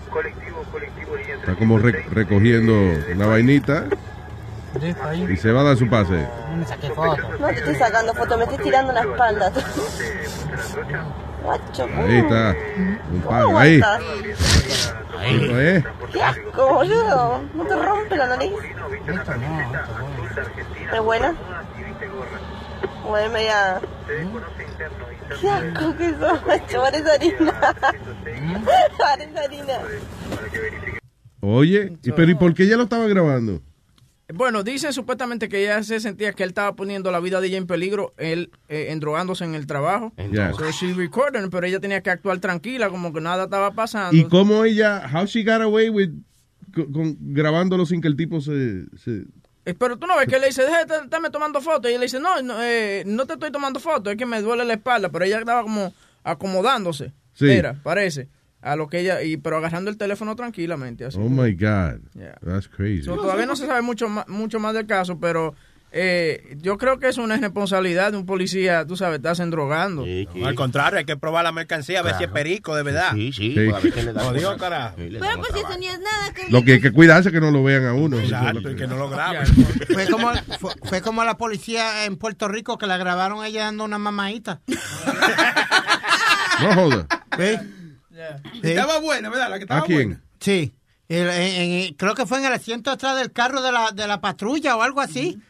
colectivo, 0.08 0.62
colectivo, 0.70 1.16
línea 1.16 1.34
Está 1.34 1.54
como 1.56 1.78
re- 1.78 2.06
recogiendo 2.12 2.72
una 3.12 3.26
vainita 3.26 3.86
y 5.28 5.36
se 5.36 5.50
va 5.50 5.62
a 5.62 5.64
dar 5.64 5.76
su 5.76 5.88
pase. 5.90 6.24
Me 6.56 6.64
saqué 6.64 6.90
foto. 6.90 7.16
No 7.40 7.48
te 7.48 7.54
estoy 7.54 7.74
sacando 7.74 8.14
foto, 8.14 8.38
me 8.38 8.44
estoy 8.44 8.58
tirando 8.58 8.92
la 8.92 9.00
espalda. 9.00 9.52
Ahí 11.48 12.16
está. 12.16 12.54
Un 13.10 13.20
¿Cómo 13.20 13.52
pase. 13.52 13.56
Ahí. 13.56 13.80
Eso 15.24 15.60
es. 15.60 15.84
Qué 16.12 16.22
asco, 16.22 16.74
boludo. 16.74 17.42
No 17.54 17.64
te 17.64 17.76
rompe 17.76 18.16
la 18.16 18.26
nariz. 18.26 18.52
¿Es 20.92 21.00
buena? 21.00 21.34
Bueno, 23.06 23.32
media... 23.32 23.80
Qué 25.40 25.48
asco 25.48 25.96
que 25.96 26.10
sos, 26.10 26.46
macho. 26.46 26.80
Parece 26.80 27.10
harina. 27.10 27.52
Parece 28.98 29.38
harina. 29.38 29.74
Oye, 31.40 31.96
¿y, 32.02 32.12
pero 32.12 32.30
¿y 32.30 32.34
por 32.34 32.54
qué 32.54 32.64
ella 32.64 32.76
lo 32.76 32.82
estaba 32.84 33.06
grabando? 33.06 33.60
Bueno, 34.34 34.62
dicen 34.62 34.92
supuestamente 34.92 35.48
que 35.48 35.62
ella 35.62 35.82
se 35.82 36.00
sentía 36.00 36.32
que 36.32 36.42
él 36.42 36.50
estaba 36.50 36.74
poniendo 36.76 37.10
la 37.10 37.20
vida 37.20 37.40
de 37.40 37.48
ella 37.48 37.58
en 37.58 37.66
peligro, 37.66 38.12
él 38.16 38.50
eh, 38.68 38.86
endrogándose 38.90 39.44
en 39.44 39.54
el 39.54 39.66
trabajo. 39.66 40.12
Ya. 40.32 40.52
So 40.52 40.70
she 40.70 40.92
recorded, 40.94 41.48
pero 41.50 41.66
ella 41.66 41.80
tenía 41.80 42.02
que 42.02 42.10
actuar 42.10 42.38
tranquila, 42.38 42.88
como 42.90 43.12
que 43.12 43.20
nada 43.20 43.44
estaba 43.44 43.72
pasando. 43.72 44.16
¿Y 44.16 44.24
cómo 44.24 44.64
ella, 44.64 45.08
how 45.12 45.24
she 45.26 45.42
got 45.44 45.60
away 45.62 45.88
with 45.90 46.10
con, 46.74 46.92
con- 46.92 47.16
grabándolo 47.20 47.84
sin 47.86 48.00
que 48.00 48.08
el 48.08 48.16
tipo 48.16 48.40
se, 48.40 48.84
se- 48.96 49.24
Eh, 49.64 49.74
Pero 49.74 49.98
tú 49.98 50.06
no 50.06 50.16
ves 50.16 50.26
que 50.28 50.36
él 50.36 50.40
le 50.40 50.46
dice, 50.48 50.62
déjame 50.62 51.04
estarme 51.04 51.30
tomando 51.30 51.60
fotos. 51.60 51.90
Y 51.90 51.94
él 51.94 52.00
le 52.00 52.06
dice, 52.06 52.18
no, 52.20 52.40
no, 52.42 52.62
eh, 52.62 53.02
no 53.06 53.26
te 53.26 53.34
estoy 53.34 53.50
tomando 53.52 53.78
fotos, 53.80 54.12
es 54.12 54.16
que 54.18 54.24
me 54.26 54.40
duele 54.40 54.64
la 54.64 54.74
espalda. 54.74 55.10
Pero 55.10 55.24
ella 55.24 55.38
estaba 55.40 55.62
como 55.62 55.92
acomodándose. 56.24 57.12
Sí. 57.34 57.50
Era, 57.50 57.74
parece. 57.82 58.28
A 58.62 58.76
lo 58.76 58.88
que 58.88 59.00
ella, 59.00 59.22
y, 59.22 59.36
pero 59.38 59.56
agarrando 59.56 59.90
el 59.90 59.96
teléfono 59.96 60.36
tranquilamente. 60.36 61.04
Así. 61.06 61.18
Oh 61.18 61.28
my 61.30 61.52
God. 61.54 62.00
Yeah. 62.14 62.36
That's 62.44 62.68
crazy. 62.68 63.04
So, 63.04 63.16
todavía 63.16 63.46
no 63.46 63.56
se 63.56 63.66
sabe 63.66 63.80
mucho 63.82 64.08
más, 64.08 64.28
mucho 64.28 64.60
más 64.60 64.74
del 64.74 64.86
caso, 64.86 65.18
pero 65.18 65.54
eh, 65.92 66.56
yo 66.60 66.76
creo 66.78 66.98
que 66.98 67.08
es 67.08 67.16
una 67.16 67.36
responsabilidad 67.38 68.12
de 68.12 68.18
un 68.18 68.26
policía, 68.26 68.86
tú 68.86 68.96
sabes, 68.96 69.16
estás 69.16 69.38
drogando. 69.50 70.04
No, 70.34 70.46
al 70.46 70.54
contrario, 70.54 70.98
hay 70.98 71.04
que 71.06 71.16
probar 71.16 71.42
la 71.42 71.52
mercancía, 71.52 72.00
a 72.00 72.02
ver 72.02 72.14
si 72.16 72.24
es 72.24 72.30
perico, 72.30 72.76
de 72.76 72.82
verdad. 72.82 73.12
Sí, 73.14 73.32
sí, 73.32 73.54
Sí. 73.54 73.70
a 73.70 73.78
ver 73.80 73.92
qué 73.94 74.02
le 74.02 74.12
da 74.12 74.24
Jodió, 74.24 74.42
cosas. 74.52 74.60
carajo. 74.60 74.96
Sí, 74.98 75.08
le 75.08 75.18
Pero 75.20 75.36
pues 75.38 75.54
eso 75.54 75.78
ni 75.78 75.86
es 75.86 75.98
nada. 75.98 76.32
Que 76.34 76.50
Lo 76.52 76.62
que 76.62 76.72
hay 76.74 76.80
que 76.82 76.92
cuidarse 76.92 77.32
que 77.32 77.40
no 77.40 77.50
lo 77.50 77.64
vean 77.64 77.86
a 77.86 77.94
uno. 77.94 78.20
Exacto, 78.20 78.70
y 78.70 78.76
que 78.76 78.86
no 78.86 78.96
lo 78.98 79.08
graben. 79.08 79.46
Fue 79.92 80.06
como, 80.06 80.32
fue, 80.60 80.72
fue 80.84 81.00
como 81.00 81.24
la 81.24 81.38
policía 81.38 82.04
en 82.04 82.16
Puerto 82.18 82.46
Rico 82.46 82.76
que 82.78 82.86
la 82.86 82.98
grabaron 82.98 83.42
ella 83.44 83.64
dando 83.64 83.84
una 83.84 83.98
mamadita. 83.98 84.60
No 86.60 86.74
joda. 86.74 87.06
¿Sí? 87.38 87.58
Sí. 88.52 88.60
Estaba 88.62 88.98
buena, 89.00 89.28
¿verdad? 89.30 89.50
La 89.50 89.56
que 89.58 89.64
estaba 89.64 89.80
¿A 89.80 89.84
quién? 89.84 89.96
buena. 90.08 90.22
Sí. 90.40 90.74
El- 91.08 91.28
en- 91.28 91.72
en- 91.72 91.94
creo 91.94 92.14
que 92.14 92.26
fue 92.26 92.38
en 92.38 92.44
el 92.44 92.52
asiento 92.52 92.90
atrás 92.90 93.16
del 93.18 93.32
carro 93.32 93.62
de 93.62 93.72
la, 93.72 93.90
de 93.92 94.06
la 94.06 94.20
patrulla 94.20 94.76
o 94.76 94.82
algo 94.82 95.00
así. 95.00 95.40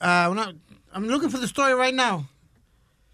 Ah, 0.00 0.28
una, 0.30 0.52
I'm 0.94 1.06
looking 1.08 1.30
for 1.30 1.40
the 1.40 1.46
story 1.46 1.74
right 1.74 1.94
now. 1.94 2.28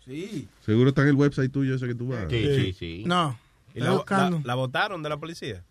Sí. 0.05 0.49
Seguro 0.65 0.89
está 0.91 1.03
en 1.03 1.09
el 1.09 1.15
website 1.15 1.51
tuyo 1.53 1.75
ese 1.75 1.87
que 1.87 1.95
tú 1.95 2.09
vas. 2.09 2.25
Sí, 2.31 2.45
sí, 2.57 2.73
sí. 2.79 3.03
No. 3.07 3.39
¿Y 3.75 3.81
la, 3.81 3.93
buscando. 3.93 4.39
la, 4.39 4.47
la 4.47 4.55
votaron 4.55 5.03
de 5.03 5.09
la 5.09 5.17
policía? 5.19 5.63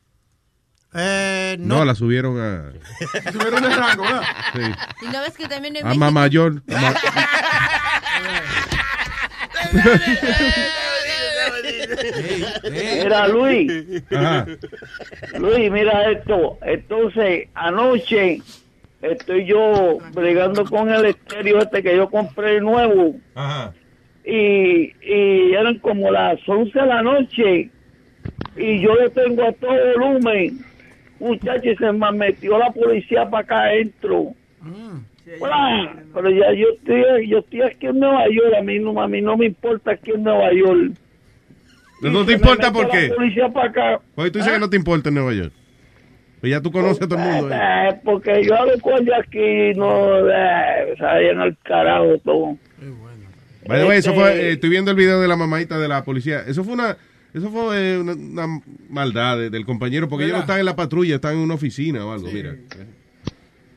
Eh, 0.94 1.58
No, 1.60 1.80
no. 1.80 1.86
la 1.86 1.96
subieron 1.96 2.40
a, 2.40 2.72
Tuvieron 3.32 3.62
de 3.62 3.76
rango, 3.76 4.04
¿verdad? 4.04 4.24
sí, 4.54 4.62
Y 5.06 5.10
no 5.12 5.20
ves 5.22 5.34
que 5.36 5.48
también 5.48 5.76
en 5.76 5.84
a 5.86 5.90
México... 5.90 6.00
Mamayor. 6.06 6.64
a 6.70 6.82
Ma- 6.82 6.94
Mira, 12.72 13.28
Luis. 13.28 14.04
Ajá. 14.12 14.46
Luis, 15.40 15.72
mira 15.72 16.12
esto. 16.12 16.58
Entonces, 16.62 17.48
anoche 17.54 18.42
estoy 19.02 19.46
yo 19.46 20.00
bregando 20.14 20.66
con 20.66 20.90
el 20.90 21.06
estéreo 21.06 21.60
este 21.60 21.84
que 21.84 21.96
yo 21.96 22.10
compré 22.10 22.60
nuevo. 22.62 23.16
Ajá. 23.36 23.74
Y, 24.26 24.94
y 25.02 25.54
eran 25.54 25.80
como 25.80 26.12
las 26.12 26.40
11 26.48 26.78
de 26.78 26.86
la 26.86 27.02
noche. 27.02 27.70
Y 28.58 28.82
yo 28.82 28.96
le 28.96 29.10
tengo 29.12 29.44
a 29.48 29.52
todo 29.54 29.72
volumen. 29.98 30.60
Muchachos, 31.20 31.78
se 31.80 31.92
me 31.92 32.12
metió 32.12 32.58
la 32.58 32.72
policía 32.72 33.30
para 33.30 33.44
acá 33.44 33.62
adentro. 33.64 34.34
¡Bla! 35.40 35.96
Pero 36.14 36.30
ya 36.30 36.54
yo 36.54 36.68
estoy, 36.70 37.28
yo 37.28 37.40
estoy 37.40 37.62
aquí 37.62 37.88
en 37.88 38.00
Nueva 38.00 38.26
York. 38.30 38.54
A 38.58 38.62
mí 38.62 38.80
no, 38.80 39.02
a 39.02 39.08
mí 39.08 39.22
no 39.22 39.38
me 39.38 39.48
importa 39.48 39.92
aquí 39.92 40.12
en 40.12 40.24
Nueva 40.24 40.52
York. 40.54 40.94
¿No 42.02 42.26
te 42.26 42.34
importa 42.34 42.72
por 42.72 42.90
qué? 42.90 43.08
La 43.10 43.16
policía 43.16 43.50
para 43.54 43.70
acá. 43.70 44.02
Porque 44.16 44.32
tú 44.32 44.38
dices 44.40 44.54
que 44.54 44.60
no 44.60 44.70
te 44.70 44.76
importa 44.78 45.10
en 45.10 45.16
Nueva 45.16 45.34
York. 45.34 45.52
Pues 46.40 46.52
ya 46.52 46.62
tú 46.62 46.72
conoces 46.72 47.02
a 47.02 47.08
todo 47.08 47.18
el 47.20 47.26
mundo. 47.26 47.50
¿eh? 47.56 47.58
Eh, 47.90 48.00
porque 48.06 48.44
yo 48.46 48.56
hablo 48.56 48.74
con 48.80 49.04
de 49.04 49.16
aquí, 49.16 49.78
no, 49.80 50.20
eh, 50.30 50.96
salían 51.00 51.40
al 51.40 51.58
carajo 51.64 52.18
todo. 52.24 52.58
By 53.68 53.80
the 53.82 53.86
way, 53.88 53.98
eso 53.98 54.12
Este- 54.12 54.22
fue, 54.22 54.32
eh, 54.40 54.52
estoy 54.54 54.70
viendo 54.70 54.92
el 54.92 54.98
video 54.98 55.20
de 55.20 55.28
la 55.28 55.36
mamadita 55.36 55.80
de 55.80 55.88
la 55.88 56.04
policía. 56.04 56.44
Eso 56.48 56.64
fue 56.64 56.74
una, 56.74 56.96
eso 57.34 57.50
fue 57.50 57.96
eh, 57.96 57.98
una, 58.00 58.14
una 58.14 58.62
maldad 58.90 59.38
de- 59.40 59.50
del 59.50 59.66
compañero, 59.66 60.08
porque 60.08 60.26
ellos 60.26 60.36
no 60.38 60.42
están 60.42 60.60
en 60.60 60.66
la 60.66 60.76
patrulla, 60.76 61.16
están 61.16 61.34
en 61.34 61.40
una 61.40 61.56
oficina 61.56 62.06
o 62.06 62.14
algo, 62.14 62.28
mira. 62.32 62.56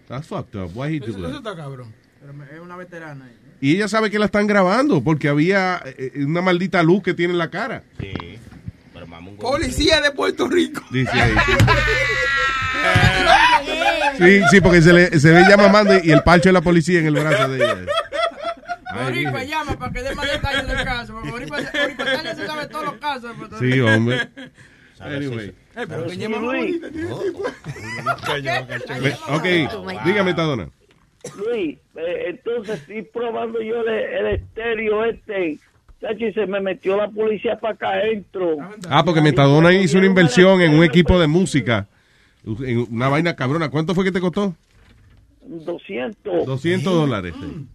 That's 0.06 0.26
fucked 0.28 0.54
up. 0.60 0.70
Why 0.74 0.96
he 0.96 1.00
do 1.00 1.06
Eso, 1.06 1.18
eso 1.18 1.28
that? 1.28 1.36
está 1.36 1.56
cabrón. 1.56 1.92
Pero 2.20 2.34
me- 2.34 2.44
Es 2.44 2.60
una 2.60 2.76
veterana. 2.76 3.30
Y 3.60 3.76
ella 3.76 3.88
sabe 3.88 4.10
que 4.10 4.18
la 4.18 4.24
están 4.26 4.46
grabando, 4.46 5.02
porque 5.02 5.28
había 5.28 5.82
eh, 5.84 6.12
una 6.16 6.40
maldita 6.40 6.82
luz 6.82 7.02
que 7.02 7.14
tiene 7.14 7.32
en 7.32 7.38
la 7.38 7.50
cara. 7.50 7.82
Sí. 8.00 8.12
Pero 8.92 9.06
mamá, 9.06 9.30
Policía 9.38 10.00
de 10.00 10.10
Puerto 10.12 10.48
Rico. 10.48 10.82
Dice 10.90 11.10
ahí. 11.20 11.34
Sí, 14.18 14.40
sí, 14.50 14.60
porque 14.60 14.82
se, 14.82 14.92
le, 14.92 15.18
se 15.18 15.30
ve 15.30 15.44
ya 15.48 15.56
mamando 15.56 15.94
y 16.02 16.10
el 16.10 16.22
palcho 16.22 16.48
de 16.50 16.52
la 16.52 16.60
policía 16.60 17.00
en 17.00 17.06
el 17.06 17.14
brazo 17.14 17.48
de 17.48 17.56
ella. 17.56 17.74
Dije. 19.10 19.46
llama 19.46 19.78
para 19.78 19.92
que 19.92 20.02
dé 20.02 20.14
más 20.14 20.30
detalles 20.30 20.66
del 20.66 20.84
caso. 20.84 21.14
Boricua 21.24 21.60
Italia 21.60 22.34
se 22.34 22.46
sabe 22.46 22.66
todos 22.66 22.84
los 22.84 22.94
casos. 22.94 23.22
de 23.22 23.34
Puerto 23.34 23.58
Sí, 23.58 23.80
hombre. 23.80 24.28
Anyway. 24.98 25.48
Eh, 25.48 25.54
pero 25.88 26.04
que 26.04 26.10
Sí, 26.10 26.16
llama 26.18 26.36
Luis. 26.38 26.80
Me- 29.00 29.14
Ok, 29.28 30.04
dígame, 30.04 30.34
Tadona. 30.34 30.68
Luis, 31.36 31.78
eh, 31.96 32.24
entonces 32.28 32.80
estoy 32.80 33.02
probando 33.02 33.60
yo 33.60 33.80
el, 33.82 33.88
el 33.88 34.26
estéreo 34.34 35.04
este. 35.04 35.58
Y 36.18 36.32
se 36.32 36.46
me 36.46 36.60
metió 36.60 36.96
la 36.96 37.08
policía 37.10 37.58
para 37.58 37.74
acá 37.74 37.90
adentro. 37.90 38.56
Ah, 38.88 39.04
porque 39.04 39.20
Metadona 39.20 39.70
hizo 39.72 39.98
una 39.98 40.06
inversión 40.06 40.62
en 40.62 40.74
un 40.74 40.82
equipo 40.82 41.20
de 41.20 41.26
música. 41.26 41.86
En 42.64 42.86
una 42.90 43.08
vaina 43.08 43.36
cabrona. 43.36 43.68
¿Cuánto 43.68 43.94
fue 43.94 44.04
que 44.04 44.12
te 44.12 44.20
costó? 44.20 44.54
200. 45.46 46.46
200 46.46 46.92
dólares. 46.94 47.34
sí. 47.38 47.66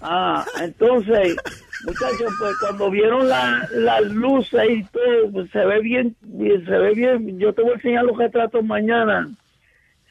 Ah, 0.00 0.44
entonces, 0.62 1.36
muchachos, 1.84 2.32
pues 2.38 2.52
cuando 2.60 2.90
vieron 2.90 3.28
la- 3.28 3.68
las 3.72 4.02
luces 4.10 4.62
y 4.70 4.82
todo, 4.84 5.30
pues, 5.32 5.50
se 5.50 5.64
ve 5.64 5.80
bien, 5.80 6.16
bien, 6.22 6.64
se 6.64 6.70
ve 6.78 6.94
bien. 6.94 7.38
Yo 7.38 7.52
te 7.52 7.62
voy 7.62 7.72
a 7.72 7.74
enseñar 7.74 8.04
los 8.04 8.16
retratos 8.16 8.64
mañana. 8.64 9.28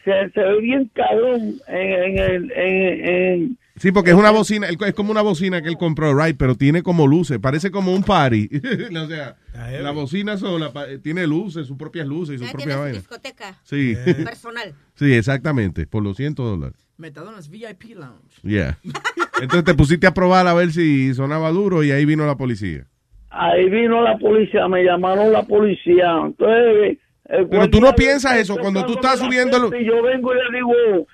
Se, 0.03 0.29
se 0.31 0.39
ve 0.41 0.59
bien 0.61 0.91
cabrón 0.93 1.55
en, 1.67 1.77
en 1.77 2.17
el, 2.19 2.51
en, 2.51 3.05
en- 3.07 3.57
Sí, 3.75 3.91
porque 3.91 4.11
es 4.11 4.15
una 4.15 4.29
bocina, 4.29 4.67
es 4.67 4.93
como 4.93 5.11
una 5.11 5.23
bocina 5.23 5.61
que 5.63 5.67
él 5.67 5.77
compró, 5.77 6.13
right, 6.15 6.37
pero 6.37 6.55
tiene 6.55 6.83
como 6.83 7.07
luces, 7.07 7.39
parece 7.39 7.71
como 7.71 7.91
un 7.93 8.03
party. 8.03 8.47
o 8.95 9.07
sea, 9.07 9.35
la 9.81 9.91
bocina 9.91 10.37
sola 10.37 10.71
pa- 10.71 10.85
tiene 11.01 11.25
luces, 11.25 11.65
sus 11.65 11.75
propias 11.75 12.05
luces 12.05 12.35
y 12.35 12.37
su 12.37 12.43
Ya 12.45 12.51
propia 12.51 12.65
tiene 12.65 12.73
su 12.77 12.81
vaina. 12.81 12.97
discoteca 12.99 13.57
Sí. 13.63 13.95
personal. 14.23 14.73
Sí, 14.95 15.13
exactamente, 15.13 15.87
por 15.87 16.03
los 16.03 16.17
100 16.17 16.35
dólares. 16.35 16.77
Metadonas 16.97 17.49
VIP 17.49 17.95
Lounge. 17.95 18.39
Yeah. 18.43 18.77
Entonces 19.41 19.63
te 19.63 19.73
pusiste 19.73 20.05
a 20.05 20.13
probar 20.13 20.45
a 20.45 20.53
ver 20.53 20.71
si 20.71 21.11
sonaba 21.15 21.49
duro 21.49 21.83
y 21.83 21.89
ahí 21.91 22.05
vino 22.05 22.27
la 22.27 22.37
policía. 22.37 22.85
ahí 23.31 23.67
vino 23.69 24.01
la 24.03 24.17
policía, 24.19 24.67
me 24.67 24.83
llamaron 24.83 25.33
la 25.33 25.41
policía. 25.43 26.13
Entonces, 26.23 26.99
Pero 27.25 27.69
tú 27.69 27.79
no 27.79 27.93
piensas 27.95 28.37
eso, 28.37 28.57
cuando 28.57 28.85
tú 28.85 28.93
estás 28.93 29.19
la 29.19 29.25
subiendo 29.25 29.57
lo- 29.57 29.69
puerta 29.69 29.81
Y 29.83 29.85
yo 29.85 30.01
vengo 30.03 30.33
y 30.33 30.37
le 30.37 30.57
digo, 30.57 31.07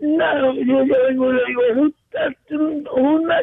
no, 0.00 0.52
yo, 0.54 0.84
yo 0.84 0.96
vengo 1.06 1.32
y 1.32 1.36
le 1.36 1.44
digo, 1.46 1.62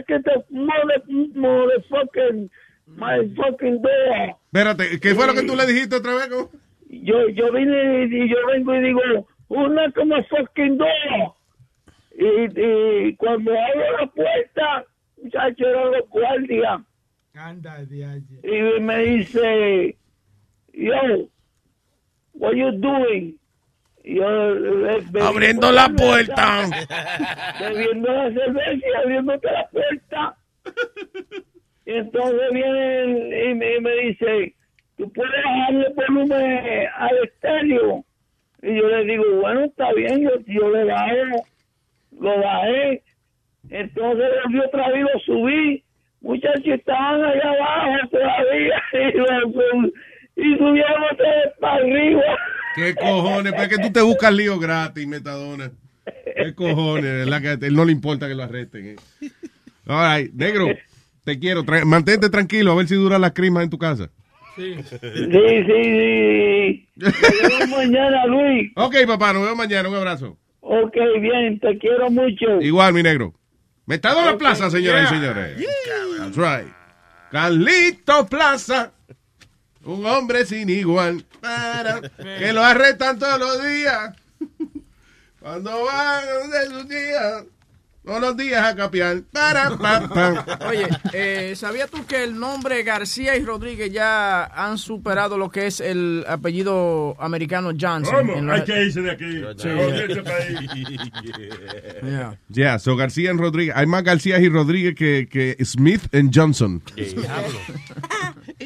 get 0.07 0.23
the 0.23 0.43
mother, 0.49 1.03
motherfucking, 1.35 2.49
my 2.87 3.33
fucking 3.35 3.81
door? 3.81 4.35
Espérate, 4.51 4.99
¿qué 4.99 5.15
fue 5.15 5.27
lo 5.27 5.33
que 5.33 5.43
tú 5.43 5.55
le 5.55 5.65
dijiste 5.65 5.95
otra 5.95 6.15
vez? 6.15 6.29
Yo, 6.89 7.29
yo 7.29 7.51
vine 7.53 8.03
y 8.05 8.29
yo 8.29 8.37
vengo 8.51 8.75
y 8.75 8.81
digo, 8.83 8.99
get 9.49 10.05
my 10.05 10.23
fucking 10.25 10.77
door? 10.77 11.33
Y, 12.17 12.59
y 13.07 13.15
cuando 13.15 13.51
abro 13.51 13.97
la 13.99 14.07
puerta, 14.07 14.85
muchachos, 15.21 15.67
eran 15.67 15.91
los 15.91 16.09
guardias. 16.09 16.81
Anda. 17.33 17.81
Y 18.43 18.79
me 18.81 18.97
dice, 18.99 19.97
yo, 20.73 20.93
what 22.35 22.53
you 22.55 22.71
doing? 22.79 23.37
Yo, 24.03 24.23
eh, 24.27 25.03
Abriendo 25.21 25.71
la 25.71 25.89
puerta. 25.89 26.63
Bebiendo 27.59 28.11
la 28.11 28.31
cerveza 28.31 28.87
y 28.87 28.93
abriéndote 29.03 29.51
la 29.51 29.67
puerta. 29.69 30.35
Y 31.87 31.91
entonces 31.93 32.49
viene 32.51 33.49
y 33.51 33.53
me, 33.55 33.75
y 33.75 33.81
me 33.81 33.91
dice, 33.97 34.53
tú 34.97 35.11
puedes 35.11 35.31
bajarle 35.43 35.87
volumen 35.95 36.87
al 36.97 37.17
estéreo. 37.23 38.03
Y 38.61 38.75
yo 38.79 38.87
le 38.89 39.05
digo, 39.05 39.23
bueno, 39.41 39.61
está 39.65 39.91
bien, 39.93 40.21
yo, 40.23 40.31
yo 40.47 40.69
le 40.69 40.83
bajo, 40.85 41.45
lo 42.19 42.41
bajé. 42.41 43.01
Entonces 43.69 44.27
volví 44.43 44.59
otra 44.59 44.89
vez 44.89 45.03
lo 45.13 45.19
subí. 45.19 45.83
Muchachos 46.21 46.65
estaban 46.65 47.23
allá 47.23 47.49
abajo 47.51 48.07
todavía 48.11 48.81
y, 48.93 49.17
lo- 49.17 49.91
y 50.35 50.55
vez 50.55 51.53
para 51.59 51.75
arriba. 51.75 52.21
¿Qué 52.75 52.93
cojones? 52.95 53.53
¿Para 53.53 53.69
que 53.69 53.77
tú 53.77 53.91
te 53.91 54.01
buscas 54.01 54.33
lío 54.33 54.59
gratis, 54.59 55.07
Metadona? 55.07 55.71
¿Qué 56.35 56.53
cojones? 56.53 57.03
¿Verdad 57.25 57.41
que 57.41 57.65
a 57.65 57.67
él 57.67 57.75
no 57.75 57.85
le 57.85 57.91
importa 57.93 58.27
que 58.27 58.35
lo 58.35 58.43
arresten? 58.43 58.85
eh? 59.21 59.29
All 59.87 60.17
right, 60.21 60.33
negro, 60.33 60.67
te 61.23 61.39
quiero. 61.39 61.63
Tra- 61.63 61.85
mantente 61.85 62.29
tranquilo, 62.29 62.71
a 62.71 62.75
ver 62.75 62.87
si 62.87 62.95
dura 62.95 63.17
las 63.17 63.31
crimas 63.31 63.63
en 63.63 63.69
tu 63.69 63.77
casa. 63.77 64.09
Sí, 64.55 64.73
sí, 64.89 64.97
sí. 65.01 66.87
Nos 66.95 67.13
vemos 67.21 67.69
mañana, 67.77 68.25
Luis. 68.25 68.71
Ok, 68.75 68.95
papá, 69.07 69.33
nos 69.33 69.43
vemos 69.43 69.57
mañana. 69.57 69.89
Un 69.89 69.95
abrazo. 69.95 70.37
Ok, 70.61 70.95
bien, 71.21 71.59
te 71.59 71.77
quiero 71.77 72.09
mucho. 72.09 72.61
Igual, 72.61 72.93
mi 72.93 73.03
negro. 73.03 73.33
Metadona 73.85 74.31
Ok, 74.31 74.39
Plaza, 74.39 74.69
señoras 74.69 75.09
yeah. 75.09 75.17
y 75.17 75.21
señores. 75.21 75.67
That's 76.17 76.37
right. 76.37 76.73
Carlito 77.31 78.25
Plaza. 78.27 78.91
Un 79.85 80.05
hombre 80.05 80.45
sin 80.45 80.69
igual. 80.69 81.25
Para, 81.41 82.01
que 82.01 82.51
lo 82.53 82.63
arrestan 82.63 83.17
todos 83.19 83.39
los 83.39 83.63
días. 83.63 84.13
Cuando 85.39 85.85
van 85.85 86.23
de 86.49 86.65
sus 86.67 86.89
días. 86.89 87.43
Todos 88.03 88.21
los 88.21 88.37
días 88.37 88.63
a 88.63 88.75
capiar. 88.75 89.23
Para, 89.31 89.77
pa, 89.77 90.07
pa. 90.07 90.59
Oye, 90.67 90.87
eh, 91.11 91.53
¿sabías 91.55 91.89
tú 91.89 92.05
que 92.05 92.23
el 92.23 92.39
nombre 92.39 92.83
García 92.83 93.35
y 93.35 93.43
Rodríguez 93.43 93.91
ya 93.91 94.45
han 94.45 94.77
superado 94.77 95.39
lo 95.39 95.49
que 95.49 95.65
es 95.65 95.79
el 95.79 96.23
apellido 96.27 97.15
americano 97.19 97.71
Johnson? 97.79 98.29
en 98.29 98.45
los- 98.45 98.69
irse 98.69 99.01
de 99.01 99.09
aquí. 99.11 99.25
Sí. 99.57 99.69
de 99.69 100.05
este. 100.05 100.23
Yeah. 102.05 102.37
Yeah, 102.49 102.77
so 102.79 102.95
García 102.95 103.31
y 103.33 103.37
Rodríguez. 103.37 103.75
Hay 103.75 103.87
más 103.87 104.03
García 104.03 104.37
y 104.39 104.49
Rodríguez 104.49 104.93
que, 104.93 105.27
que 105.27 105.57
Smith 105.65 106.03
and 106.13 106.31
Johnson. 106.31 106.83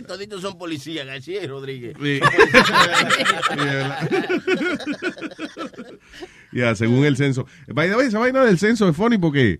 Toditos 0.10 0.42
son 0.42 0.58
policías, 0.58 1.06
García 1.06 1.44
y 1.44 1.46
Rodríguez. 1.46 1.96
Sí. 2.02 2.20
Ya, 6.52 6.74
según 6.74 7.06
el 7.06 7.16
censo. 7.16 7.46
By 7.68 7.90
the 7.90 7.96
way, 7.96 8.08
esa 8.08 8.18
vaina 8.18 8.44
del 8.44 8.58
censo 8.58 8.90
es 8.90 8.96
funny 8.96 9.20
porque. 9.20 9.60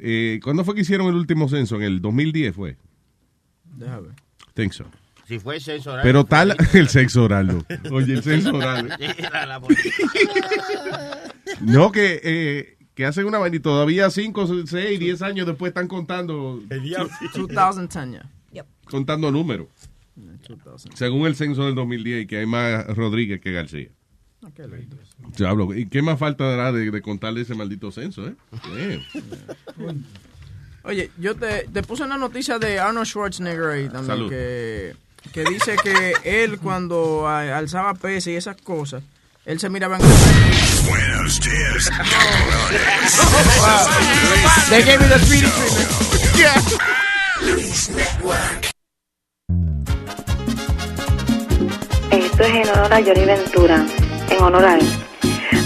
Eh, 0.00 0.40
¿Cuándo 0.42 0.64
fue 0.64 0.74
que 0.74 0.80
hicieron 0.80 1.06
el 1.06 1.14
último 1.14 1.48
censo? 1.48 1.76
En 1.76 1.82
el 1.82 2.02
2010 2.02 2.56
fue. 2.56 2.76
Déjame 3.76 4.08
ver. 4.08 4.16
Think 4.54 4.72
so. 4.72 4.84
Si 5.28 5.38
fue 5.38 5.60
censo 5.60 5.92
oral. 5.92 6.02
Pero 6.02 6.24
tal 6.24 6.56
el 6.72 6.88
sexo 6.88 7.22
oral, 7.22 7.46
no. 7.46 7.64
Oye, 7.92 8.14
el 8.14 8.22
censo 8.24 8.52
oral. 8.52 8.98
No, 11.60 11.92
que, 11.92 12.20
eh, 12.24 12.78
que 12.96 13.06
hacen 13.06 13.26
una 13.26 13.38
vaina 13.38 13.56
y 13.56 13.60
todavía 13.60 14.10
5, 14.10 14.66
6, 14.66 14.98
10 14.98 15.22
años 15.22 15.46
después 15.46 15.70
están 15.70 15.86
contando, 15.86 16.60
2010 16.68 16.98
ya. 18.54 18.64
contando 18.86 19.30
números. 19.30 19.66
Según 20.94 21.26
el 21.26 21.36
censo 21.36 21.64
del 21.66 21.74
2010, 21.74 22.22
y 22.22 22.26
que 22.26 22.38
hay 22.38 22.46
más 22.46 22.86
Rodríguez 22.96 23.40
que 23.40 23.52
García. 23.52 23.88
¿y 25.76 25.86
qué 25.86 26.02
más 26.02 26.18
falta 26.18 26.44
dará 26.44 26.70
de, 26.70 26.90
de 26.90 27.02
contarle 27.02 27.40
ese 27.42 27.54
maldito 27.54 27.90
censo, 27.90 28.28
eh? 28.28 28.34
Oye, 30.82 31.10
yo 31.18 31.34
te, 31.34 31.66
te 31.72 31.82
puse 31.82 32.02
una 32.02 32.18
noticia 32.18 32.58
de 32.58 32.78
Arnold 32.78 33.06
Schwarzenegger 33.06 33.70
ahí 33.70 33.84
también, 33.88 34.06
Salud. 34.06 34.28
que, 34.28 34.94
que 35.32 35.44
dice 35.44 35.76
que 35.82 36.12
él 36.24 36.58
cuando 36.58 37.26
a- 37.26 37.56
alzaba 37.56 37.94
peso 37.94 38.28
y 38.30 38.34
esas 38.36 38.56
cosas, 38.60 39.02
él 39.46 39.58
se 39.58 39.70
miraba 39.70 39.96
en 39.96 40.02
el 40.02 40.08
Buenos 40.88 41.40
días, 41.40 41.90
They 44.68 44.82
gave 44.82 45.00
me 45.00 45.08
the 45.08 45.18
speedy 45.20 45.48
treatment. 45.48 46.84
Esto 52.34 52.46
es 52.46 52.66
en 52.66 52.68
honor 52.68 52.92
a 52.92 52.96
Johnny 52.96 53.24
Ventura, 53.26 53.86
en 54.28 54.42
honor 54.42 54.64
a 54.64 54.74
él. 54.74 54.86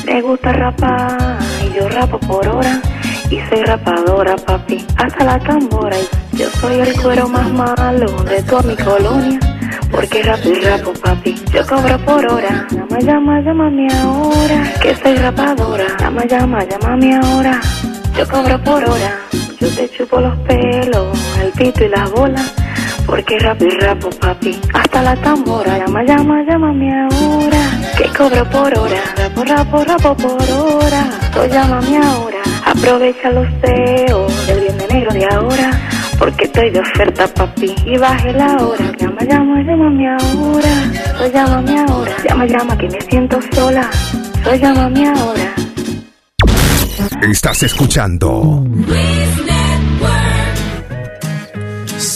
Me 0.04 0.20
gusta 0.20 0.52
rapar 0.52 1.38
y 1.64 1.74
yo 1.74 1.88
rapo 1.88 2.20
por 2.20 2.46
hora 2.46 2.82
y 3.30 3.40
soy 3.48 3.64
rapadora, 3.64 4.36
papi, 4.36 4.84
hasta 4.98 5.24
la 5.24 5.38
tambora. 5.38 5.96
Y 5.98 6.36
Yo 6.36 6.50
soy 6.60 6.80
el 6.80 7.00
cuero 7.00 7.26
más 7.26 7.50
malo 7.50 8.22
de 8.24 8.42
toda 8.42 8.60
mi 8.64 8.76
colonia, 8.76 9.40
porque 9.90 10.22
rapo 10.22 10.46
y 10.50 10.60
rapo, 10.60 10.92
papi. 10.92 11.36
Yo 11.54 11.66
cobro 11.66 11.98
por 12.00 12.26
hora. 12.26 12.66
Llama, 12.70 13.00
llama, 13.00 13.40
llámame 13.40 13.88
ahora, 13.94 14.62
que 14.82 14.94
soy 14.94 15.16
rapadora. 15.16 15.86
Llama, 15.98 16.26
llama, 16.26 16.64
llámame 16.66 17.16
ahora. 17.16 17.62
Yo 18.14 18.28
cobro 18.28 18.62
por 18.62 18.84
hora. 18.84 19.16
Yo 19.58 19.68
te 19.74 19.88
chupo 19.88 20.20
los 20.20 20.36
pelos, 20.40 21.18
el 21.42 21.50
pito 21.52 21.82
y 21.86 21.88
las 21.88 22.10
bolas. 22.10 22.54
Porque 23.08 23.38
rapo 23.38 23.64
y 23.64 23.70
rapo, 23.70 24.10
papi, 24.10 24.60
hasta 24.74 25.02
la 25.02 25.16
tambora. 25.16 25.78
Llama, 25.78 26.04
llama, 26.04 26.42
llámame 26.42 26.92
ahora. 27.04 27.58
Que 27.96 28.04
cobro 28.10 28.44
por 28.50 28.78
hora. 28.78 29.02
Rapo, 29.16 29.44
rapo, 29.44 29.84
rapo 29.84 30.14
por 30.14 30.50
hora. 30.50 31.02
So 31.32 31.46
llámame 31.46 31.96
ahora. 31.96 32.36
Aprovecha 32.66 33.30
los 33.30 33.48
dedos 33.62 34.46
del 34.46 34.60
bien 34.60 34.76
de 34.76 34.86
negro 34.88 35.12
de 35.14 35.24
ahora. 35.24 35.70
Porque 36.18 36.44
estoy 36.44 36.68
de 36.70 36.80
oferta, 36.80 37.26
papi. 37.28 37.74
Y 37.86 37.96
baje 37.96 38.30
la 38.34 38.56
hora. 38.58 38.92
Llama, 39.00 39.22
llama, 39.22 39.62
llámame 39.62 40.08
ahora. 40.10 40.74
So 41.16 41.32
llámame 41.32 41.80
ahora. 41.88 42.12
Llama, 42.28 42.44
llama, 42.44 42.76
que 42.76 42.88
me 42.90 43.00
siento 43.00 43.40
sola. 43.54 43.90
So 44.44 44.54
llámame 44.54 45.08
ahora. 45.08 45.54
Estás 47.22 47.62
escuchando 47.62 48.64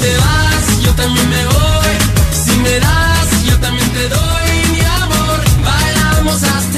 Te 0.00 0.16
vas, 0.16 0.80
yo 0.80 0.94
también 0.94 1.28
me 1.28 1.44
voy. 1.46 1.92
Si 2.32 2.56
me 2.58 2.78
das, 2.78 3.44
yo 3.44 3.58
también 3.58 3.90
te 3.92 4.08
doy 4.08 4.50
mi 4.72 4.80
amor. 4.80 5.40
Bailamos 5.64 6.40
hasta 6.44 6.77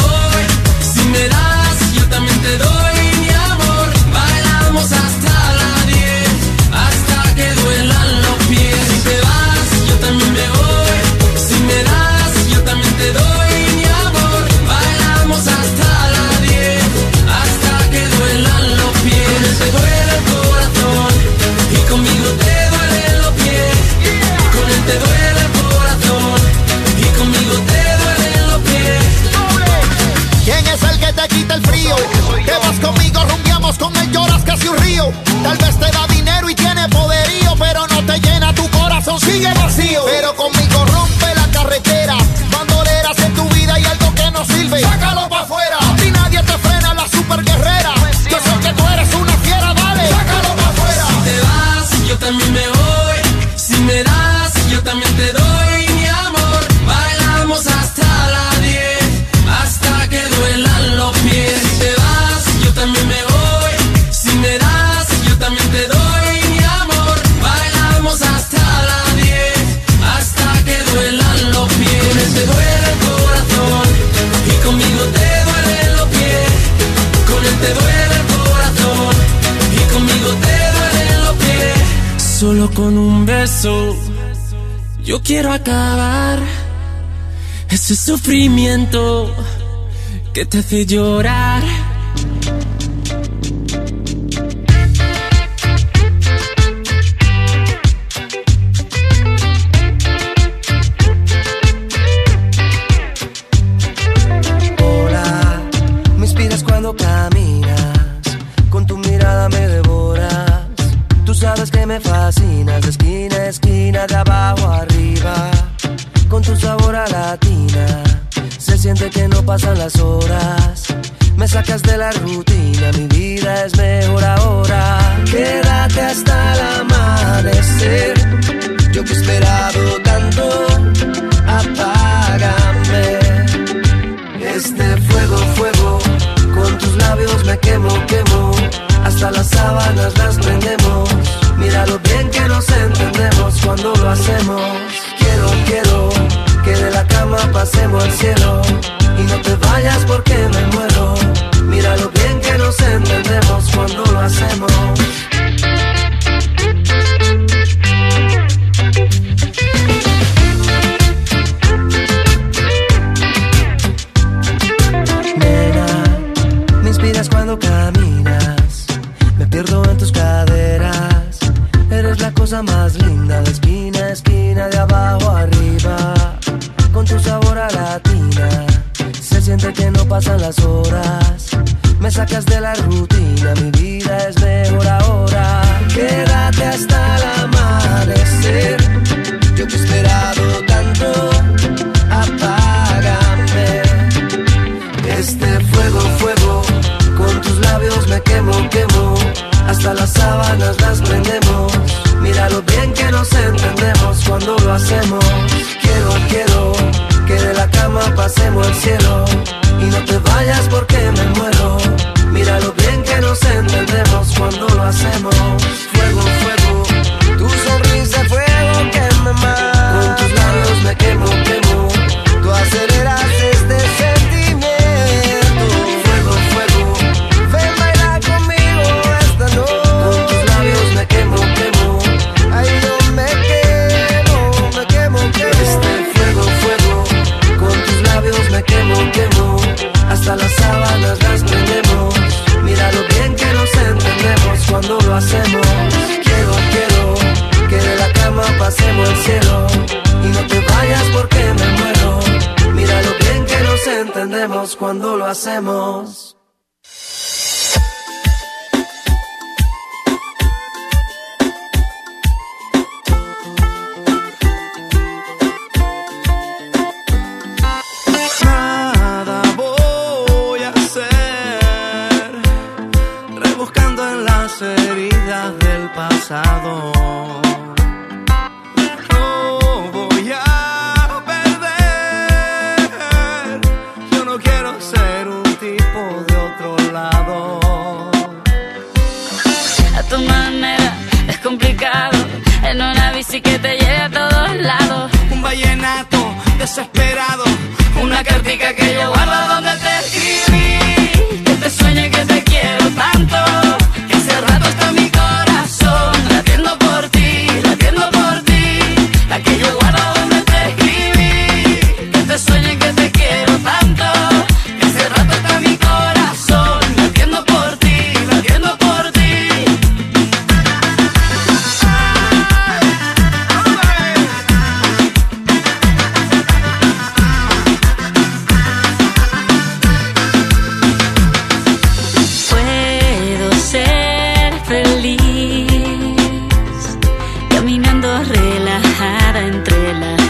Que 90.33 90.45
te 90.45 90.59
hace 90.59 90.85
llorar. 90.85 91.90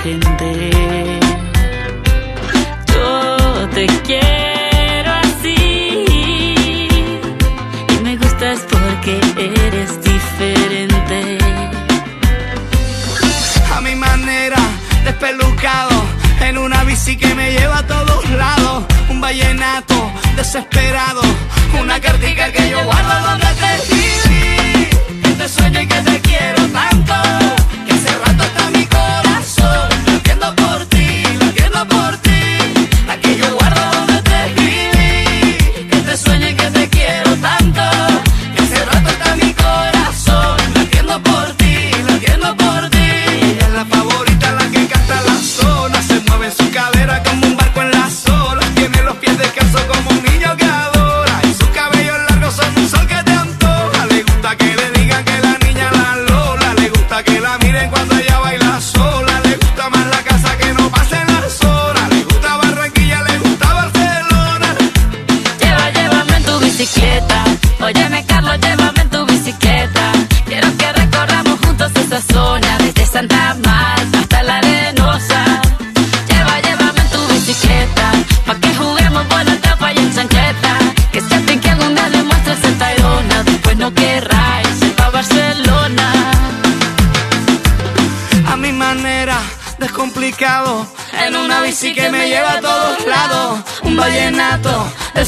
Yo 0.03 0.17
te 3.69 3.85
quiero 4.03 5.11
así 5.13 6.05
y 7.87 8.03
me 8.03 8.17
gustas 8.17 8.61
porque 8.71 9.21
eres 9.37 10.03
diferente. 10.03 11.37
A 13.75 13.81
mi 13.81 13.93
manera, 13.93 14.57
despelucado, 15.03 15.91
en 16.39 16.57
una 16.57 16.83
bici 16.83 17.15
que 17.15 17.35
me 17.35 17.51
lleva 17.51 17.77
a 17.77 17.85
todos 17.85 18.27
lados. 18.31 18.85
Un 19.07 19.21
vallenato 19.21 20.11
desesperado, 20.35 21.21
una 21.79 21.99
cartica 21.99 22.51
que 22.51 22.71
yo 22.71 22.83
guardo 22.85 23.29
donde 23.29 23.45
te 23.45 23.75
escribí. 23.75 24.89
Este 25.25 25.47
sueño 25.47 25.79
y 25.79 25.85
que 25.85 26.01
te 26.01 26.21
quiero 26.21 26.65
tanto. 26.69 27.40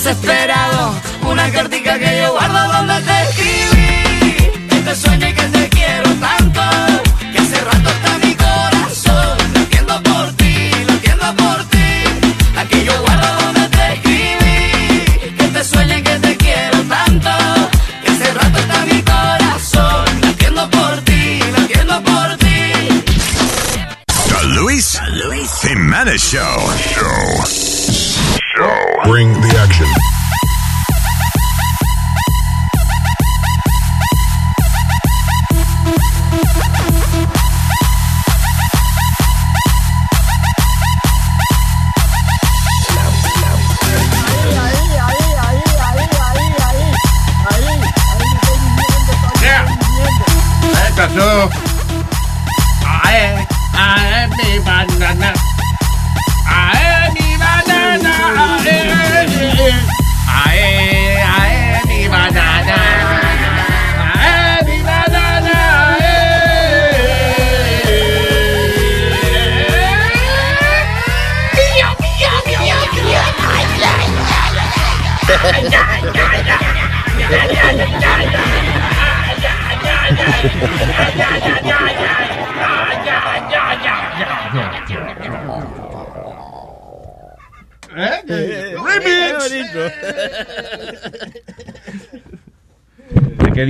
Lucifer 0.06 0.53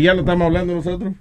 ¿De 0.03 0.07
qué 0.07 0.11
día 0.11 0.13
lo 0.15 0.19
estamos 0.21 0.45
hablando 0.47 0.75
nosotros? 0.75 1.13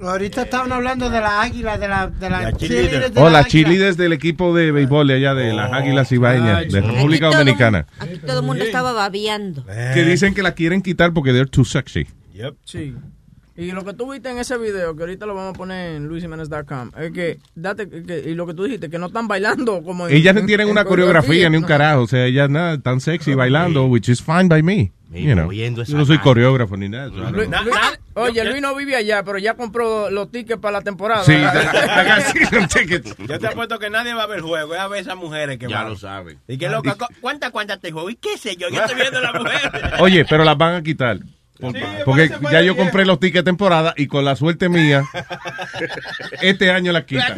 Ahorita 0.00 0.42
estaban 0.42 0.70
hablando 0.70 1.10
de 1.10 1.20
la 1.20 1.42
águila, 1.42 1.76
de 1.76 1.88
la, 1.88 2.06
de 2.06 2.30
la, 2.30 2.42
La 2.42 2.52
cheerleaders 2.52 3.12
de 3.12 3.20
Oh, 3.20 3.28
la 3.28 3.42
cheerleaders 3.44 3.96
del 3.96 4.12
equipo 4.12 4.54
de 4.54 4.70
béisbol 4.70 5.08
de 5.08 5.14
allá 5.14 5.34
de 5.34 5.52
las 5.52 5.72
Águilas 5.72 6.12
Ibaeñas, 6.12 6.68
de 6.70 6.80
República 6.80 7.26
Aquí 7.26 7.32
todo 7.34 7.38
Dominicana. 7.44 7.86
mu- 7.98 8.04
Aquí 8.04 8.18
todo 8.24 8.38
el 8.40 8.46
mundo 8.46 8.62
estaba 8.62 8.92
babeando. 8.92 9.64
Que 9.66 10.04
dicen 10.04 10.34
que 10.34 10.42
la 10.42 10.52
quieren 10.52 10.82
quitar 10.82 11.12
porque 11.12 11.32
they're 11.32 11.50
too 11.50 11.64
sexy. 11.64 12.06
Sí. 12.64 12.94
Y 13.60 13.72
lo 13.72 13.84
que 13.84 13.92
tú 13.92 14.12
viste 14.12 14.30
en 14.30 14.38
ese 14.38 14.56
video, 14.56 14.94
que 14.94 15.02
ahorita 15.02 15.26
lo 15.26 15.34
vamos 15.34 15.50
a 15.54 15.58
poner 15.58 15.96
en 15.96 16.06
luisimenez.com, 16.06 16.92
es 16.96 17.10
que, 17.10 17.38
date, 17.56 17.88
que, 17.88 18.22
y 18.26 18.34
lo 18.34 18.46
que 18.46 18.54
tú 18.54 18.62
dijiste, 18.62 18.88
que 18.88 18.98
no 19.00 19.06
están 19.06 19.26
bailando 19.26 19.82
como 19.82 20.06
en- 20.06 20.14
Ellas 20.14 20.32
no 20.32 20.40
en- 20.42 20.46
tienen 20.46 20.68
en 20.68 20.70
una 20.70 20.84
coreografía 20.84 21.50
ni 21.50 21.56
un 21.56 21.62
no. 21.62 21.68
carajo. 21.68 22.02
O 22.02 22.06
sea, 22.06 22.24
ellas 22.24 22.48
nada, 22.48 22.78
tan 22.80 23.00
sexy 23.00 23.34
bailando, 23.34 23.86
which 23.86 24.08
is 24.08 24.22
fine 24.22 24.44
by 24.48 24.62
me. 24.62 24.92
You 25.10 25.32
know. 25.34 25.50
Yo 25.50 25.96
no 25.96 26.04
soy 26.06 26.18
coreógrafo 26.18 26.76
ni 26.76 26.88
nada. 26.88 27.08
Luis-. 27.08 27.48
Luis- 27.48 27.76
oye, 28.14 28.44
Luis 28.44 28.60
no 28.62 28.76
vive 28.76 28.94
allá, 28.94 29.24
pero 29.24 29.38
ya 29.38 29.54
compró 29.54 30.08
los 30.10 30.30
tickets 30.30 30.60
para 30.60 30.78
la 30.78 30.82
temporada. 30.82 31.24
Sí. 31.24 31.32
Yo 33.26 33.38
te 33.38 33.46
apuesto 33.46 33.78
que 33.78 33.90
nadie 33.90 34.14
va 34.14 34.24
a 34.24 34.26
ver 34.26 34.38
el 34.38 34.44
juego, 34.44 34.74
es 34.74 34.80
a 34.80 34.88
ver 34.88 35.00
esas 35.00 35.16
mujeres 35.16 35.58
que 35.58 35.66
Ya 35.68 35.78
van. 35.82 35.88
lo 35.90 35.96
saben. 35.96 36.38
Y 36.46 36.58
que 36.58 36.68
loca, 36.68 36.94
cu- 36.94 37.06
¿cuántas 37.20 37.50
cuántas 37.50 37.80
te 37.80 37.90
juego? 37.90 38.10
¿Y 38.10 38.16
qué 38.16 38.36
sé 38.38 38.56
yo? 38.56 38.68
Yo 38.70 38.80
estoy 38.80 38.96
viendo 38.96 39.18
a 39.18 39.22
la 39.22 39.32
mujer. 39.32 39.60
Oye, 40.00 40.24
pero 40.28 40.44
las 40.44 40.56
van 40.58 40.74
a 40.76 40.82
quitar. 40.82 41.18
Por- 41.60 41.74
porque 42.04 42.30
ya 42.52 42.62
yo 42.62 42.76
compré 42.76 43.04
los 43.04 43.18
tickets 43.18 43.40
de 43.44 43.50
temporada 43.50 43.92
y 43.96 44.06
con 44.06 44.24
la 44.24 44.36
suerte 44.36 44.68
mía, 44.68 45.02
este 46.40 46.70
año 46.70 46.92
las 46.92 47.02
quitan. 47.04 47.36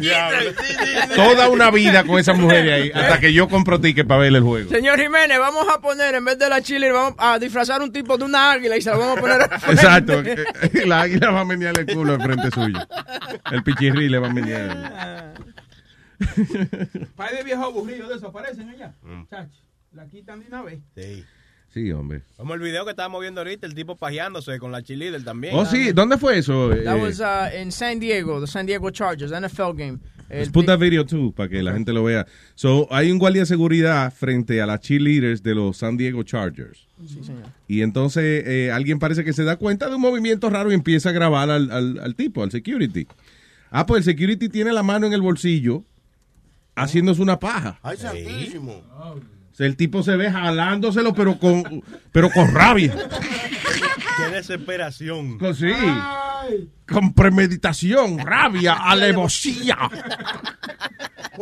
Toda 1.15 1.49
una 1.49 1.71
vida 1.71 2.03
con 2.03 2.19
esa 2.19 2.33
mujer 2.33 2.71
ahí, 2.71 2.91
hasta 2.93 3.19
que 3.19 3.33
yo 3.33 3.49
compro 3.49 3.81
tickets 3.81 4.07
para 4.07 4.21
ver 4.21 4.35
el 4.35 4.43
juego. 4.43 4.69
Señor 4.69 4.99
Jiménez, 4.99 5.39
vamos 5.39 5.65
a 5.73 5.79
poner, 5.81 6.13
en 6.15 6.25
vez 6.25 6.37
de 6.37 6.49
la 6.49 6.61
chile, 6.61 6.91
vamos 6.91 7.15
a 7.17 7.39
disfrazar 7.39 7.81
un 7.81 7.91
tipo 7.91 8.17
de 8.17 8.25
una 8.25 8.51
águila 8.51 8.77
y 8.77 8.81
se 8.81 8.91
lo 8.91 8.99
vamos 8.99 9.17
a 9.17 9.21
poner. 9.21 9.41
Exacto. 9.69 10.23
La 10.85 11.01
águila 11.01 11.31
va 11.31 11.39
a 11.41 11.45
menear 11.45 11.77
el 11.79 11.85
culo 11.87 12.13
enfrente 12.13 12.51
suyo. 12.51 12.79
El 13.51 13.63
pichirri 13.63 14.07
le 14.07 14.19
va 14.19 14.27
a 14.27 14.33
menear. 14.33 15.33
Par 17.15 17.31
de 17.35 17.43
viejos 17.43 17.65
aburridos 17.65 18.09
desaparecen 18.09 18.69
allá. 18.69 18.93
Chacho, 19.29 19.61
la 19.93 20.05
quitan 20.07 20.39
de 20.41 20.47
una 20.47 20.61
vez. 20.61 20.79
Sí. 20.95 21.25
Sí, 21.73 21.89
hombre. 21.91 22.23
Como 22.35 22.53
el 22.53 22.59
video 22.59 22.83
que 22.83 22.91
estábamos 22.91 23.21
viendo 23.21 23.39
ahorita, 23.41 23.65
el 23.65 23.73
tipo 23.73 23.95
pajeándose 23.95 24.59
con 24.59 24.71
la 24.73 24.81
cheerleader 24.83 25.23
también. 25.23 25.55
Oh, 25.55 25.65
sí. 25.65 25.91
¿Dónde 25.93 26.17
fue 26.17 26.37
eso? 26.37 26.69
That 26.69 26.97
Eh, 26.97 27.01
was 27.01 27.19
uh, 27.21 27.57
in 27.61 27.71
San 27.71 27.99
Diego, 27.99 28.41
the 28.41 28.47
San 28.47 28.65
Diego 28.65 28.89
Chargers, 28.91 29.31
NFL 29.31 29.73
game. 29.77 29.99
El 30.27 30.39
Let's 30.39 30.51
put 30.51 30.65
that 30.65 30.79
video 30.79 31.05
too, 31.05 31.33
para 31.33 31.49
que 31.49 31.61
la 31.61 31.73
gente 31.73 31.91
lo 31.93 32.03
vea. 32.05 32.25
So, 32.55 32.87
hay 32.91 33.11
un 33.11 33.19
guardia 33.19 33.41
de 33.41 33.45
seguridad 33.45 34.13
frente 34.13 34.61
a 34.61 34.65
las 34.65 34.79
cheerleaders 34.81 35.43
de 35.43 35.55
los 35.55 35.77
San 35.77 35.97
Diego 35.97 36.23
Chargers. 36.23 36.87
Sí, 37.05 37.23
señor. 37.23 37.43
Y 37.67 37.81
entonces 37.81 38.43
eh, 38.45 38.71
alguien 38.71 38.97
parece 38.99 39.23
que 39.25 39.33
se 39.33 39.43
da 39.43 39.55
cuenta 39.57 39.89
de 39.89 39.95
un 39.95 40.01
movimiento 40.01 40.49
raro 40.49 40.71
y 40.71 40.73
empieza 40.75 41.09
a 41.09 41.11
grabar 41.13 41.49
al, 41.49 41.69
al- 41.71 41.99
al 41.99 42.15
tipo, 42.15 42.43
al 42.43 42.51
security. 42.51 43.07
Ah, 43.71 43.85
pues 43.85 44.05
el 44.07 44.13
security 44.13 44.47
tiene 44.49 44.71
la 44.73 44.83
mano 44.83 45.05
en 45.07 45.13
el 45.13 45.21
bolsillo 45.21 45.83
haciéndose 46.75 47.21
una 47.21 47.39
paja. 47.39 47.79
Ay, 47.81 47.97
santísimo. 47.97 48.81
O 49.51 49.55
sea, 49.55 49.67
el 49.67 49.75
tipo 49.75 50.01
se 50.03 50.15
ve 50.15 50.31
jalándoselo, 50.31 51.13
pero 51.13 51.37
con, 51.37 51.83
pero 52.11 52.29
con 52.29 52.53
rabia. 52.53 52.93
Qué 54.17 54.35
desesperación. 54.35 55.37
Con, 55.37 55.55
sí, 55.55 55.71
con 56.87 57.13
premeditación, 57.13 58.19
rabia, 58.19 58.73
alevosía. 58.73 59.77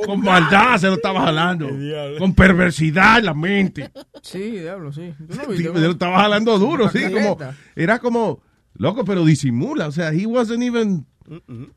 Con 0.05 0.21
maldad 0.21 0.77
se 0.77 0.87
lo 0.87 0.93
estaba 0.93 1.21
jalando. 1.21 1.69
Con 2.17 2.33
perversidad 2.33 3.19
en 3.19 3.25
la 3.25 3.33
mente. 3.33 3.91
Sí, 4.21 4.39
diablo, 4.51 4.91
sí. 4.91 5.13
¿Tú 5.17 5.35
no 5.35 5.43
Sí, 5.45 5.49
viste? 5.51 5.73
se 5.73 5.79
lo 5.85 5.91
estaba 5.91 6.19
jalando 6.21 6.59
duro, 6.59 6.89
sí, 6.89 7.01
como 7.11 7.37
era 7.75 7.99
como 7.99 8.41
loco, 8.75 9.03
pero 9.05 9.25
disimula, 9.25 9.87
o 9.87 9.91
sea, 9.91 10.11
he 10.13 10.25
wasn't 10.25 10.63
even 10.63 11.05
y- 11.47 11.69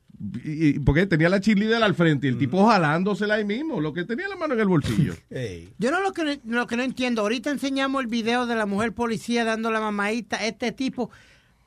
y- 0.44 0.78
porque 0.80 1.06
tenía 1.06 1.28
la 1.28 1.40
cheerleader 1.40 1.82
al 1.82 1.94
frente 1.94 2.26
y 2.26 2.30
el 2.30 2.38
tipo 2.38 2.66
jalándosela 2.66 3.34
ahí 3.34 3.44
mismo, 3.44 3.80
lo 3.80 3.92
que 3.92 4.04
tenía 4.04 4.28
la 4.28 4.36
mano 4.36 4.54
en 4.54 4.60
el 4.60 4.68
bolsillo. 4.68 5.14
Yo 5.78 5.90
no 5.90 6.00
lo 6.00 6.12
que, 6.12 6.40
lo 6.44 6.66
que 6.66 6.76
no 6.76 6.82
entiendo, 6.82 7.22
ahorita 7.22 7.50
enseñamos 7.50 8.02
el 8.02 8.08
video 8.08 8.46
de 8.46 8.54
la 8.54 8.66
mujer 8.66 8.92
policía 8.92 9.44
dando 9.44 9.70
la 9.70 9.80
mamadita 9.80 10.36
a 10.36 10.46
este 10.46 10.72
tipo. 10.72 11.10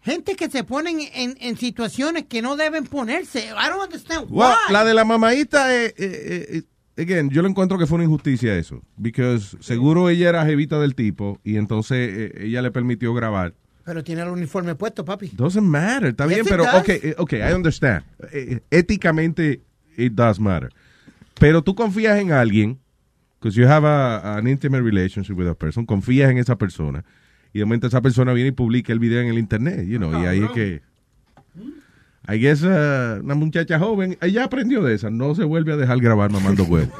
Gente 0.01 0.35
que 0.35 0.49
se 0.51 0.63
ponen 0.63 0.99
en, 1.15 1.35
en 1.41 1.57
situaciones 1.57 2.25
que 2.25 2.41
no 2.43 2.55
deben 2.55 2.85
ponerse. 2.85 3.39
I 3.47 3.69
don't 3.69 3.83
understand 3.83 4.27
why. 4.29 4.37
Well, 4.49 4.55
la 4.69 4.85
de 4.85 4.93
la 4.93 5.03
mamadita, 5.03 5.75
eh, 5.75 5.95
eh, 5.97 6.61
eh, 6.97 7.01
again, 7.01 7.31
yo 7.31 7.41
lo 7.41 7.47
encuentro 7.49 7.79
que 7.79 7.87
fue 7.87 7.95
una 7.95 8.03
injusticia 8.03 8.55
eso. 8.55 8.83
Because 8.97 9.57
seguro 9.61 10.07
ella 10.09 10.29
era 10.29 10.45
jevita 10.45 10.79
del 10.79 10.93
tipo 10.93 11.39
y 11.43 11.57
entonces 11.57 11.97
eh, 12.11 12.45
ella 12.45 12.61
le 12.61 12.69
permitió 12.69 13.15
grabar. 13.15 13.55
Pero 13.85 14.03
tiene 14.03 14.23
el 14.23 14.29
uniforme 14.29 14.73
puesto, 14.75 15.05
papi. 15.05 15.29
Doesn't 15.35 15.61
matter, 15.63 16.09
está 16.09 16.25
Yes, 16.25 16.35
bien, 16.37 16.45
it 16.45 16.49
pero 16.49 16.63
does. 16.63 16.75
ok, 16.75 16.89
eh, 16.89 17.15
ok, 17.17 17.33
I 17.33 17.53
understand. 17.53 18.03
Eh, 18.31 18.59
éticamente, 18.71 19.61
it 19.95 20.13
does 20.13 20.39
matter. 20.39 20.71
Pero 21.39 21.61
tú 21.63 21.75
confías 21.75 22.17
en 22.19 22.31
alguien, 22.31 22.79
because 23.39 23.55
you 23.55 23.67
have 23.67 23.85
a, 23.87 24.37
an 24.37 24.47
intimate 24.47 24.81
relationship 24.81 25.33
with 25.35 25.47
a 25.47 25.53
person, 25.53 25.85
confías 25.85 26.31
en 26.31 26.39
esa 26.39 26.57
persona, 26.57 27.05
y 27.53 27.59
de 27.59 27.65
momento 27.65 27.85
esa 27.87 28.01
persona 28.01 28.33
viene 28.33 28.49
y 28.49 28.53
publica 28.53 28.91
el 28.91 28.97
video 28.99 29.21
en 29.21 29.27
el 29.27 29.37
internet, 29.37 29.85
you 29.87 29.97
know, 29.99 30.11
y 30.19 30.25
ahí 30.25 30.43
es 30.43 30.49
que... 30.51 30.81
I 32.27 32.39
guess 32.39 32.63
uh, 32.63 33.19
una 33.23 33.35
muchacha 33.35 33.77
joven, 33.77 34.17
ella 34.19 34.45
aprendió 34.45 34.81
de 34.81 34.95
esa, 34.95 35.11
no 35.11 35.35
se 35.35 35.43
vuelve 35.43 35.73
a 35.73 35.75
dejar 35.75 35.99
grabar 35.99 36.31
mamando 36.31 36.63
huevos. 36.63 36.89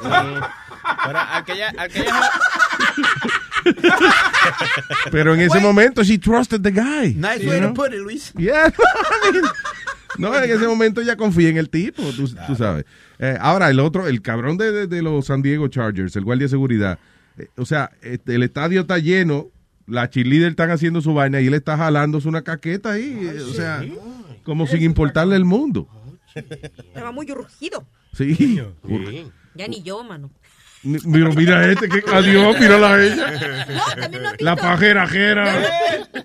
Pero 1.04 1.18
aquella, 1.18 1.72
aquella, 1.76 2.20
Pero 5.10 5.34
en 5.34 5.40
ese 5.40 5.60
momento, 5.60 6.02
she 6.02 6.18
trusted 6.18 6.60
the 6.62 6.70
guy. 6.70 7.14
Nice 7.14 7.46
way 7.46 7.58
know? 7.60 7.72
to 7.72 7.74
put 7.74 7.92
it, 7.92 8.00
Luis. 8.00 8.32
Yeah, 8.36 8.72
I 9.22 9.32
mean, 9.32 9.44
no, 10.18 10.34
en 10.36 10.50
ese 10.50 10.66
momento 10.66 11.02
ya 11.02 11.16
confía 11.16 11.48
en 11.48 11.56
el 11.58 11.68
tipo, 11.68 12.02
tú, 12.12 12.28
tú 12.46 12.54
sabes. 12.56 12.84
Eh, 13.18 13.36
ahora, 13.40 13.70
el 13.70 13.80
otro, 13.80 14.06
el 14.06 14.22
cabrón 14.22 14.56
de, 14.56 14.72
de- 14.72 14.86
de 14.86 15.02
los 15.02 15.26
San 15.26 15.42
Diego 15.42 15.68
Chargers, 15.68 16.16
el 16.16 16.24
guardia 16.24 16.44
de 16.46 16.50
seguridad, 16.50 16.98
eh, 17.38 17.48
o 17.56 17.64
sea, 17.66 17.90
este, 18.02 18.34
el 18.34 18.42
estadio 18.42 18.82
está 18.82 18.98
lleno, 18.98 19.48
la 19.86 20.08
cheerleader 20.08 20.50
están 20.50 20.70
haciendo 20.70 21.00
su 21.00 21.12
vaina 21.14 21.40
y 21.40 21.46
él 21.48 21.54
está 21.54 21.76
jalándose 21.76 22.28
una 22.28 22.42
caqueta 22.42 22.92
ahí, 22.92 23.18
eh, 23.22 23.40
o 23.42 23.52
sea, 23.52 23.84
como 24.42 24.66
sin 24.66 24.82
importarle 24.82 25.36
el 25.36 25.44
mundo. 25.44 25.88
Estaba 26.34 27.12
muy 27.12 27.30
urgido. 27.30 27.86
Sí. 28.12 28.62
Ya 29.54 29.68
ni 29.68 29.82
yo, 29.82 30.02
mano. 30.04 30.30
Mi- 30.82 30.98
Mira, 31.04 31.30
mira 31.30 31.72
este, 31.72 31.88
que 31.88 32.02
adiós, 32.12 32.58
mírala 32.60 32.94
a 32.94 33.02
ella. 33.04 33.66
No, 33.66 34.00
también 34.02 34.22
La 34.22 34.32
visto. 34.54 34.56
pajerajera. 34.68 35.68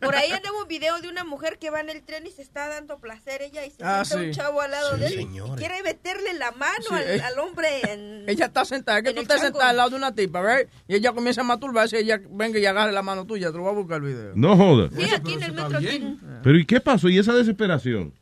Por 0.01 0.15
ahí 0.15 0.31
anda 0.31 0.49
un 0.61 0.67
video 0.67 0.99
de 1.01 1.07
una 1.09 1.23
mujer 1.23 1.57
que 1.59 1.69
va 1.69 1.81
en 1.81 1.89
el 1.89 2.03
tren 2.03 2.27
y 2.27 2.31
se 2.31 2.41
está 2.43 2.67
dando 2.67 2.99
placer 2.99 3.41
ella 3.41 3.65
y 3.65 3.71
se 3.71 3.77
Ah, 3.83 4.03
sienta 4.05 4.25
un 4.27 4.31
chavo 4.33 4.61
al 4.61 4.71
lado 4.71 4.93
Sí, 4.95 4.99
de 5.01 5.07
él 5.07 5.21
y 5.21 5.39
quiere 5.57 5.81
meterle 5.83 6.33
la 6.35 6.51
mano 6.51 6.73
Sí, 6.87 6.93
al, 6.93 7.01
eh. 7.03 7.21
al 7.21 7.39
hombre 7.39 7.67
en... 7.89 8.23
Ella 8.29 8.45
está 8.45 8.63
sentada, 8.65 8.99
es 8.99 9.03
que 9.03 9.13
tú 9.13 9.21
estás 9.21 9.41
sentada 9.41 9.69
al 9.69 9.77
lado 9.77 9.89
de 9.91 9.95
una 9.95 10.13
tipa, 10.13 10.41
¿verdad? 10.41 10.67
Y 10.87 10.95
ella 10.95 11.11
comienza 11.13 11.41
a 11.41 11.43
masturbarse 11.45 11.97
y 11.99 12.03
ella 12.03 12.21
venga 12.29 12.59
y 12.59 12.65
agarre 12.65 12.91
la 12.91 13.01
mano 13.01 13.25
tuya. 13.25 13.51
Te 13.51 13.57
lo 13.57 13.63
voy 13.63 13.71
a 13.71 13.75
buscar 13.75 13.97
el 13.97 14.03
video. 14.03 14.31
No 14.35 14.55
joda. 14.55 14.89
Sí, 14.95 15.07
aquí 15.13 15.33
en 15.33 15.43
el 15.43 15.53
metro. 15.53 15.77
aquí 15.77 15.87
en- 15.87 16.19
Pero 16.43 16.57
¿y 16.59 16.65
qué 16.65 16.79
pasó? 16.79 17.09
¿Y 17.09 17.17
esa 17.17 17.33
desesperación? 17.33 18.13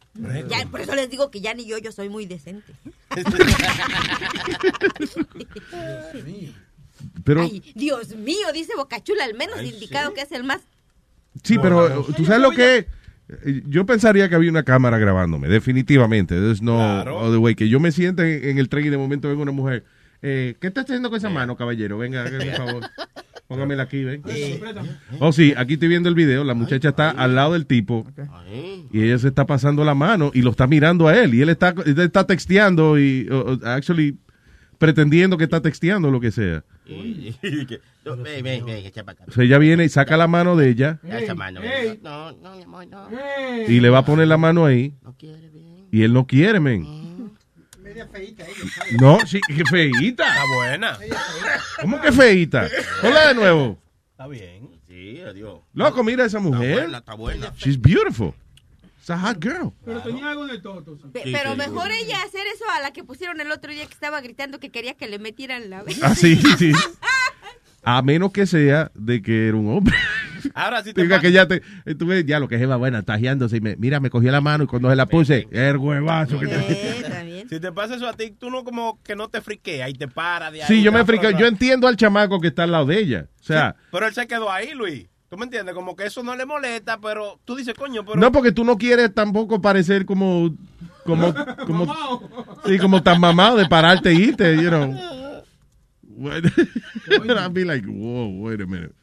Ya, 0.50 0.66
por 0.70 0.82
eso 0.82 0.96
les 0.96 1.10
digo 1.10 1.32
que 1.32 1.42
ya 1.42 1.54
ni 1.54 1.66
yo, 1.66 1.78
yo 1.78 1.92
soy 1.92 2.10
muy 2.10 2.26
decente. 2.26 2.74
Pero, 7.24 7.42
Ay, 7.42 7.64
Dios 7.76 8.16
mío, 8.16 8.48
dice 8.54 8.74
Bocachula, 8.76 9.24
al 9.24 9.36
menos 9.36 9.62
indicado 9.64 10.14
que 10.14 10.22
es 10.22 10.32
el 10.32 10.44
más... 10.44 10.62
sí, 11.44 11.58
pero 11.60 12.04
tú 12.16 12.26
sabes 12.26 12.42
lo 12.42 12.52
que 12.52 12.78
es? 12.78 12.86
Eh, 13.46 13.62
Yo 13.68 13.86
pensaría 13.86 14.28
que 14.28 14.36
había 14.36 14.50
una 14.50 14.64
cámara 14.64 14.98
grabándome, 14.98 15.48
definitivamente. 15.48 16.36
There's 16.36 16.62
no 16.62 16.80
other 16.80 17.38
way. 17.38 17.56
Que 17.56 17.70
yo 17.70 17.80
me 17.80 17.92
sienta 17.92 18.28
en, 18.28 18.58
el 18.58 18.70
tren 18.70 18.86
y 18.86 18.90
de 18.90 18.98
momento 18.98 19.30
venga 19.30 19.44
una 19.44 19.52
mujer. 19.52 19.86
Eh, 20.22 20.56
¿Qué 20.60 20.68
está 20.68 20.82
haciendo 20.82 21.10
con 21.10 21.18
esa 21.18 21.30
mano, 21.30 21.56
caballero? 21.56 21.98
Venga, 21.98 22.26
un 22.26 22.56
favor. 22.56 22.90
Póngamela 23.50 23.82
aquí, 23.82 24.04
ven. 24.04 24.22
Oh, 25.20 25.32
sí, 25.32 25.56
aquí 25.58 25.74
estoy 25.74 25.88
viendo 25.90 26.08
el 26.08 26.14
video. 26.14 26.44
La 26.44 26.54
muchacha 26.54 26.90
está 26.90 27.10
al 27.10 27.34
lado 27.34 27.54
del 27.54 27.66
tipo 27.66 28.06
y 28.94 29.02
ella 29.02 29.18
se 29.18 29.30
está 29.30 29.48
pasando 29.48 29.84
la 29.84 29.96
mano 29.96 30.30
y 30.36 30.44
lo 30.44 30.52
está 30.52 30.68
mirando 30.68 31.08
a 31.08 31.18
él. 31.18 31.34
Y 31.34 31.42
él 31.42 31.50
está, 31.50 31.74
él 31.84 32.00
está 32.00 32.28
texteando 32.28 33.00
y, 33.00 33.28
actually, 33.64 34.20
pretendiendo 34.78 35.36
que 35.36 35.46
está 35.46 35.62
texteando 35.62 36.12
lo 36.12 36.20
que 36.20 36.30
sea. 36.32 36.64
O 38.06 39.32
sea, 39.32 39.44
ella 39.44 39.58
viene 39.60 39.84
y 39.84 39.90
saca 39.90 40.18
la 40.18 40.28
mano 40.28 40.56
de 40.56 40.70
ella 40.70 41.00
Ya 41.04 41.20
esa 41.20 41.36
mano. 41.36 41.62
ey. 41.62 42.00
No, 42.02 42.32
no, 42.32 42.56
mi 42.56 42.64
amor, 42.64 42.88
no. 42.88 43.08
y 43.68 43.80
le 43.80 43.90
va 43.90 44.00
a 44.00 44.06
poner 44.06 44.28
la 44.28 44.38
mano 44.38 44.66
ahí. 44.66 44.96
Y 45.92 46.02
él 46.02 46.14
no 46.14 46.26
quiere, 46.26 46.60
men. 46.60 46.88
No, 49.00 49.20
sí, 49.26 49.40
que 49.48 49.64
feíta. 49.66 50.28
Está 50.28 50.44
buena. 50.56 50.98
¿Cómo 51.82 52.02
que 52.02 52.12
feíta? 52.12 52.68
Hola 53.04 53.28
de 53.30 53.34
nuevo. 53.36 53.78
Está 54.12 54.28
bien. 54.28 54.70
Sí, 54.88 55.22
adiós. 55.22 55.62
Loco, 55.74 56.04
mira 56.04 56.24
a 56.24 56.28
esa 56.28 56.40
mujer. 56.40 56.74
buena, 56.74 56.98
está 57.00 57.14
buena. 57.16 57.54
She's 57.58 57.80
beautiful. 57.80 58.34
It's 59.00 59.10
a 59.10 59.18
hot 59.18 59.38
girl. 59.42 59.72
Pero 59.86 60.02
tenía 60.02 60.30
algo 60.32 60.44
en 60.46 60.52
el 60.52 60.62
toto. 60.62 60.98
sí. 60.98 61.04
Pe- 61.14 61.24
Sí, 61.24 61.32
pero 61.32 61.56
mejor 61.56 61.92
ella 61.92 62.22
hacer 62.24 62.46
eso 62.54 62.66
a 62.76 62.82
la 62.82 62.92
que 62.92 63.04
pusieron 63.04 63.40
el 63.42 63.52
otro 63.52 63.72
día 63.72 63.86
que 63.86 63.94
estaba 63.94 64.20
gritando 64.22 64.60
que 64.60 64.70
quería 64.72 64.94
que 64.96 65.08
le 65.08 65.20
metieran 65.20 65.70
la 65.70 65.84
Ah, 66.02 66.14
sí, 66.16 66.36
sí. 66.58 66.72
A 67.84 68.02
menos 68.02 68.32
que 68.32 68.46
sea 68.46 68.92
de 68.94 69.22
que 69.22 69.48
era 69.48 69.58
un 69.58 69.70
hombre. 69.76 69.96
Ahora 70.54 70.84
sí 70.84 70.94
te 70.94 71.02
Diga 71.02 71.20
que 71.20 71.32
ya 71.32 71.48
te. 71.48 71.62
eh, 71.86 71.96
Tú 71.96 72.06
ves, 72.06 72.26
ya 72.26 72.40
lo 72.40 72.48
que 72.48 72.56
es 72.56 72.62
Eva 72.62 72.76
buena, 72.76 73.04
tajeándose. 73.04 73.58
Y 73.58 73.62
me, 73.62 73.76
mira, 73.76 74.00
me 74.00 74.10
cogió 74.10 74.32
la 74.32 74.42
mano 74.42 74.64
y 74.64 74.68
cuando 74.68 74.90
se 74.90 74.96
la 74.96 75.06
puse, 75.06 75.48
el 75.52 75.78
huevazo 75.78 76.40
que 76.40 76.48
te. 76.48 77.46
Si 77.50 77.60
te 77.60 77.72
pasa 77.72 77.96
eso 77.96 78.08
a 78.08 78.14
ti, 78.14 78.32
tú 78.32 78.52
no 78.52 78.64
como 78.64 79.02
que 79.02 79.16
no 79.16 79.28
te 79.28 79.42
friqueas 79.42 79.90
y 79.90 79.94
te 79.94 80.08
paras 80.08 80.54
de 80.54 80.62
ahí. 80.62 80.68
Sí, 80.68 80.84
yo 80.84 80.92
me 80.92 81.02
otro 81.02 81.32
Yo 81.32 81.48
entiendo 81.48 81.88
al 81.88 81.96
chamaco 81.96 82.40
que 82.40 82.50
está 82.50 82.64
al 82.64 82.72
lado 82.72 82.86
de 82.86 83.00
ella. 83.00 83.28
O 83.40 83.44
sea, 83.44 83.76
Pero 83.92 84.08
él 84.08 84.14
se 84.14 84.28
quedó 84.28 84.52
ahí, 84.52 84.74
Luis. 84.74 85.08
¿Tú 85.30 85.38
me 85.38 85.46
entiendes? 85.46 85.76
Como 85.76 85.96
que 85.96 86.06
eso 86.06 86.24
no 86.24 86.36
le 86.36 86.46
molesta, 86.46 87.00
pero 87.00 87.40
tú 87.46 87.56
dices, 87.56 87.76
coño, 87.76 88.04
pero... 88.04 88.20
no 88.20 88.32
porque 88.32 88.52
tú 88.52 88.64
no 88.64 88.78
quieres 88.78 89.14
tampoco 89.14 89.62
parecer 89.62 90.06
como. 90.06 90.56
Como. 91.06 91.34
como 91.68 92.30
sí, 92.66 92.80
como 92.80 93.04
tan 93.04 93.20
mamado 93.20 93.58
de 93.58 93.68
pararte 93.68 94.10
e 94.10 94.16
irte, 94.16 94.56
you 94.56 94.70
know. 94.70 94.94
I'd 96.20 97.54
be 97.54 97.64
like, 97.64 97.86
whoa, 97.86 98.28
wait 98.28 98.60
a 98.62 98.68
minute. 98.68 98.94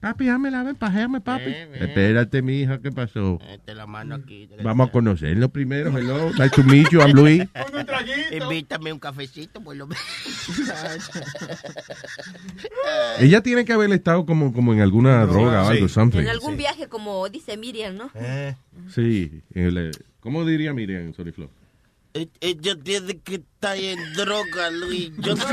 Papi, 0.00 0.26
dame 0.26 0.50
la 0.50 0.62
ven, 0.62 0.76
pajéame, 0.76 1.20
papi. 1.20 1.44
Ven, 1.46 1.72
ven. 1.72 1.82
Espérate, 1.82 2.42
mi 2.42 2.60
hija, 2.60 2.78
¿qué 2.80 2.92
pasó? 2.92 3.38
Mete 3.44 3.74
la 3.74 3.86
mano 3.86 4.14
aquí. 4.16 4.48
Vamos 4.62 4.88
a 4.88 4.92
conocerlo 4.92 5.48
primero. 5.48 5.96
Hello, 5.96 6.30
nice 6.32 6.50
to 6.50 6.62
meet 6.62 6.88
you, 6.90 7.00
I'm 7.00 7.12
Luis. 7.12 7.42
Invítame 8.30 8.92
un 8.92 8.98
cafecito, 8.98 9.60
por 9.60 9.74
lo 9.74 9.86
menos. 9.86 10.02
Ella 13.18 13.40
tiene 13.42 13.64
que 13.64 13.72
haber 13.72 13.90
estado 13.92 14.26
como, 14.26 14.52
como 14.52 14.72
en 14.74 14.80
alguna 14.80 15.24
droga 15.26 15.64
o 15.64 15.68
algo, 15.68 15.88
something. 15.88 16.20
En 16.20 16.28
algún 16.28 16.56
viaje, 16.56 16.88
como 16.88 17.28
dice 17.28 17.56
Miriam, 17.56 17.96
¿no? 17.96 18.10
Sí. 18.94 19.42
en 19.54 19.64
el- 19.76 19.90
¿Cómo 20.20 20.44
diría 20.44 20.72
Miriam? 20.72 21.12
E- 21.16 21.48
Ella 22.40 22.76
tiene 22.82 23.18
que 23.20 23.34
estar 23.36 23.76
en 23.76 24.12
droga, 24.14 24.70
Luis. 24.70 25.10
Yo 25.18 25.34
te, 25.36 25.44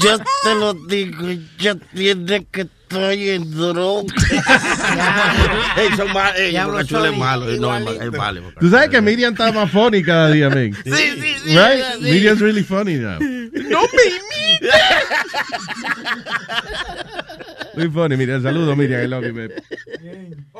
yo 0.00 0.18
te 0.18 0.54
lo 0.54 0.74
digo. 0.74 1.28
Ella 1.28 1.76
tiene 1.94 2.44
que 2.46 2.62
estar 2.62 3.12
en 3.12 3.50
droga. 3.52 4.12
Borrachuelo 6.66 7.06
es 7.06 7.16
malo. 7.18 7.48
eh, 7.50 7.58
No, 7.60 7.74
es, 7.76 7.82
igualito. 7.82 7.86
mal- 7.86 8.02
es 8.02 8.12
malo. 8.18 8.42
Tú 8.58 8.68
sabes 8.70 8.88
que 8.90 9.00
Miriam 9.00 9.32
está 9.32 9.52
más 9.52 9.70
funny 9.70 10.02
cada 10.02 10.30
día, 10.30 10.48
man. 10.48 10.72
Sí, 10.84 10.90
sí, 10.92 11.34
sí, 11.44 11.56
Right? 11.56 11.84
sí. 11.94 12.00
Miriam's 12.02 12.40
really 12.40 12.64
funny 12.64 12.94
now. 12.96 13.18
No 13.20 13.82
me 13.82 14.20
Muy 17.74 17.88
funny, 17.90 18.16
Miriam. 18.16 18.42
Saludos, 18.42 18.76
Miriam. 18.76 19.02
I 19.02 19.06
love 19.06 19.24
you, 19.24 19.34
babe. 19.34 19.54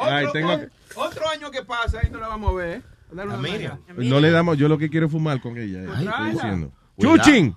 Ay, 0.00 0.24
Otro, 0.26 0.32
tengo 0.32 0.52
o- 0.94 1.00
otro 1.04 1.28
año 1.30 1.50
que 1.50 1.62
pasa, 1.62 2.00
ahí 2.02 2.10
no 2.10 2.20
la 2.20 2.28
vamos 2.28 2.52
a 2.52 2.56
ver. 2.56 2.82
Dale 3.16 3.28
una 3.34 3.36
mano. 3.38 3.78
No 3.96 4.20
le 4.20 4.30
damos, 4.30 4.56
yo 4.58 4.68
lo 4.68 4.78
que 4.78 4.88
quiero 4.90 5.06
es 5.06 5.12
fumar 5.12 5.40
con 5.40 5.56
ella. 5.56 5.80
eh, 5.80 5.84
estoy 5.86 6.04
tráela. 6.06 6.30
diciendo. 6.32 6.70
¡Chuchín! 6.98 7.54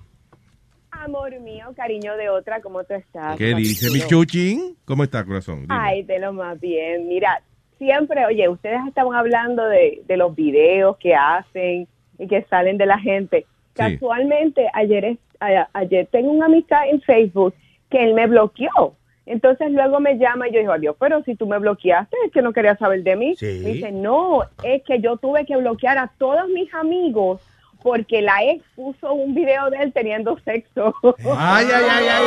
Amor 0.92 1.40
mío, 1.40 1.68
cariño 1.76 2.16
de 2.18 2.30
otra, 2.30 2.62
¿cómo 2.62 2.84
tú 2.84 2.94
estás? 2.94 3.38
¿Qué 3.38 3.54
dice 3.54 3.90
mi 3.92 4.00
chuchín? 4.08 4.76
¿Cómo 4.86 5.04
está, 5.04 5.24
corazón? 5.24 5.62
Dime. 5.62 5.74
Ay, 5.78 6.04
de 6.04 6.20
lo 6.20 6.34
más 6.34 6.60
bien. 6.60 7.08
Mira, 7.08 7.42
siempre, 7.78 8.26
oye, 8.26 8.50
ustedes 8.50 8.80
estaban 8.88 9.16
hablando 9.16 9.66
de, 9.68 10.02
de 10.08 10.18
los 10.18 10.36
videos 10.36 10.98
que 10.98 11.14
hacen 11.16 11.88
y 12.18 12.28
que 12.28 12.44
salen 12.50 12.78
de 12.78 12.86
la 12.86 13.00
gente. 13.00 13.46
Casualmente, 13.74 14.68
ayer, 14.74 15.06
es- 15.06 15.20
a- 15.40 15.70
ayer 15.74 16.08
tengo 16.12 16.32
una 16.32 16.48
amistad 16.48 16.90
en 16.90 17.00
Facebook 17.02 17.54
que 17.90 18.04
él 18.04 18.14
me 18.14 18.28
bloqueó. 18.28 18.96
Entonces 19.30 19.72
luego 19.72 20.00
me 20.00 20.18
llama 20.18 20.50
y 20.50 20.54
yo 20.54 20.60
digo, 20.60 20.74
adiós, 20.74 20.96
pero 21.00 21.24
si 21.24 21.36
tú 21.36 21.46
me 21.46 21.60
bloqueaste 21.60 22.18
es 22.26 22.32
que 22.32 22.42
no 22.42 22.52
querías 22.52 22.80
saber 22.80 23.04
de 23.04 23.16
mí. 23.16 23.36
Sí. 23.36 23.62
Me 23.64 23.74
dice, 23.74 23.92
no, 23.92 24.42
es 24.64 24.82
que 24.84 25.00
yo 25.00 25.18
tuve 25.18 25.46
que 25.46 25.56
bloquear 25.56 26.00
a 26.00 26.12
todos 26.18 26.50
mis 26.50 26.74
amigos 26.74 27.40
porque 27.84 28.24
la 28.24 28.44
ex 28.44 28.64
puso 28.76 29.14
un 29.14 29.36
video 29.36 29.70
de 29.70 29.78
él 29.78 29.94
teniendo 29.94 30.36
sexo. 30.40 30.96
Ay, 31.38 31.68
ay, 31.72 31.86
ay, 31.92 32.08
ay, 32.10 32.26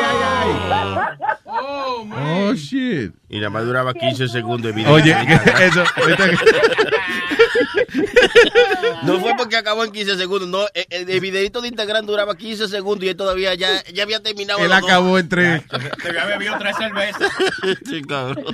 ay, 0.70 2.46
Oh, 2.48 2.54
shit. 2.54 3.12
Y 3.32 3.38
nada 3.38 3.50
más 3.50 3.64
duraba 3.64 3.92
15 3.94 4.28
segundos 4.28 4.62
de 4.62 4.72
video. 4.72 4.92
Oye, 4.92 5.10
eso, 5.62 5.82
No 9.04 9.18
fue 9.20 9.32
porque 9.36 9.56
acabó 9.56 9.84
en 9.84 9.90
15 9.92 10.16
segundos, 10.16 10.48
no. 10.48 10.60
El, 10.74 10.84
el- 10.90 11.10
el 11.10 11.20
videito 11.20 11.60
de 11.60 11.68
Instagram 11.68 12.06
duraba 12.06 12.36
15 12.36 12.68
segundos 12.68 13.04
y 13.04 13.08
él 13.08 13.16
todavía 13.16 13.54
ya, 13.54 13.82
ya 13.92 14.02
había 14.04 14.20
terminado. 14.22 14.64
Él 14.64 14.72
acabó 14.72 15.18
en 15.18 15.28
tres. 15.28 15.62
Te 16.02 16.08
había 16.10 16.26
bebido 16.26 16.54
tres 16.58 16.76
cervezas. 16.76 17.32
Sí, 17.86 18.02
cabrón. 18.02 18.44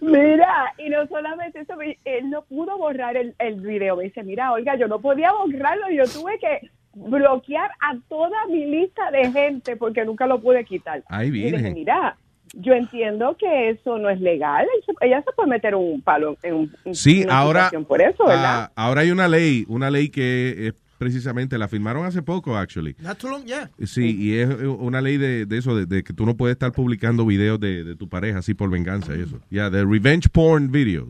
Mira, 0.00 0.72
y 0.78 0.88
no 0.90 1.06
solamente 1.08 1.60
eso, 1.60 1.74
él 2.04 2.30
no 2.30 2.42
pudo 2.44 2.76
borrar 2.78 3.16
el, 3.16 3.34
el 3.38 3.56
video. 3.60 3.96
Me 3.96 4.04
dice, 4.04 4.22
mira, 4.22 4.52
oiga, 4.52 4.76
yo 4.76 4.88
no 4.88 5.00
podía 5.00 5.32
borrarlo, 5.32 5.90
yo 5.90 6.04
tuve 6.04 6.38
que 6.38 6.70
bloquear 6.94 7.70
a 7.80 7.94
toda 8.08 8.46
mi 8.48 8.66
lista 8.66 9.10
de 9.10 9.30
gente 9.32 9.76
porque 9.76 10.04
nunca 10.04 10.26
lo 10.26 10.40
pude 10.40 10.64
quitar. 10.64 11.02
Ay, 11.08 11.28
Y 11.28 11.30
le 11.30 11.36
dije, 11.38 11.50
virgen. 11.56 11.74
mira, 11.74 12.16
yo 12.54 12.72
entiendo 12.74 13.36
que 13.38 13.70
eso 13.70 13.98
no 13.98 14.08
es 14.08 14.20
legal, 14.20 14.66
ella 15.00 15.22
se 15.22 15.32
puede 15.34 15.48
meter 15.50 15.74
un 15.74 16.00
palo 16.02 16.36
en 16.42 16.54
un 16.84 16.94
Sí, 16.94 17.22
una 17.24 17.38
ahora, 17.38 17.60
situación 17.64 17.84
por 17.84 18.00
eso, 18.02 18.24
¿verdad? 18.26 18.64
ah, 18.64 18.72
ahora 18.76 19.02
hay 19.02 19.10
una 19.10 19.28
ley, 19.28 19.64
una 19.68 19.90
ley 19.90 20.08
que 20.08 20.68
es 20.68 20.74
precisamente, 20.98 21.58
la 21.58 21.68
firmaron 21.68 22.06
hace 22.06 22.22
poco, 22.22 22.56
actually. 22.56 22.96
Not 23.00 23.18
too 23.18 23.28
long, 23.28 23.44
yeah. 23.44 23.70
Sí, 23.84 24.16
y 24.18 24.38
es 24.38 24.48
una 24.48 25.02
ley 25.02 25.18
de, 25.18 25.44
de 25.44 25.58
eso, 25.58 25.76
de, 25.76 25.84
de 25.84 26.02
que 26.02 26.14
tú 26.14 26.24
no 26.24 26.36
puedes 26.38 26.54
estar 26.54 26.72
publicando 26.72 27.26
videos 27.26 27.60
de, 27.60 27.84
de 27.84 27.96
tu 27.96 28.08
pareja 28.08 28.38
así 28.38 28.54
por 28.54 28.70
venganza, 28.70 29.12
eso. 29.14 29.38
Ya, 29.50 29.68
de 29.68 29.84
revenge 29.84 30.28
porn 30.30 30.72
videos. 30.72 31.08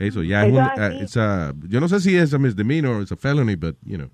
Eso, 0.00 0.24
ya 0.24 0.44
es 0.44 0.52
un, 0.52 0.64
it's 1.00 1.16
a- 1.16 1.54
yo 1.68 1.78
no 1.78 1.86
sé 1.88 2.00
si 2.00 2.16
es 2.16 2.34
a 2.34 2.38
misdemeanor 2.38 2.96
o 2.96 3.02
es 3.02 3.12
a 3.12 3.16
felony, 3.16 3.54
but, 3.54 3.76
you 3.84 3.96
know. 3.98 4.10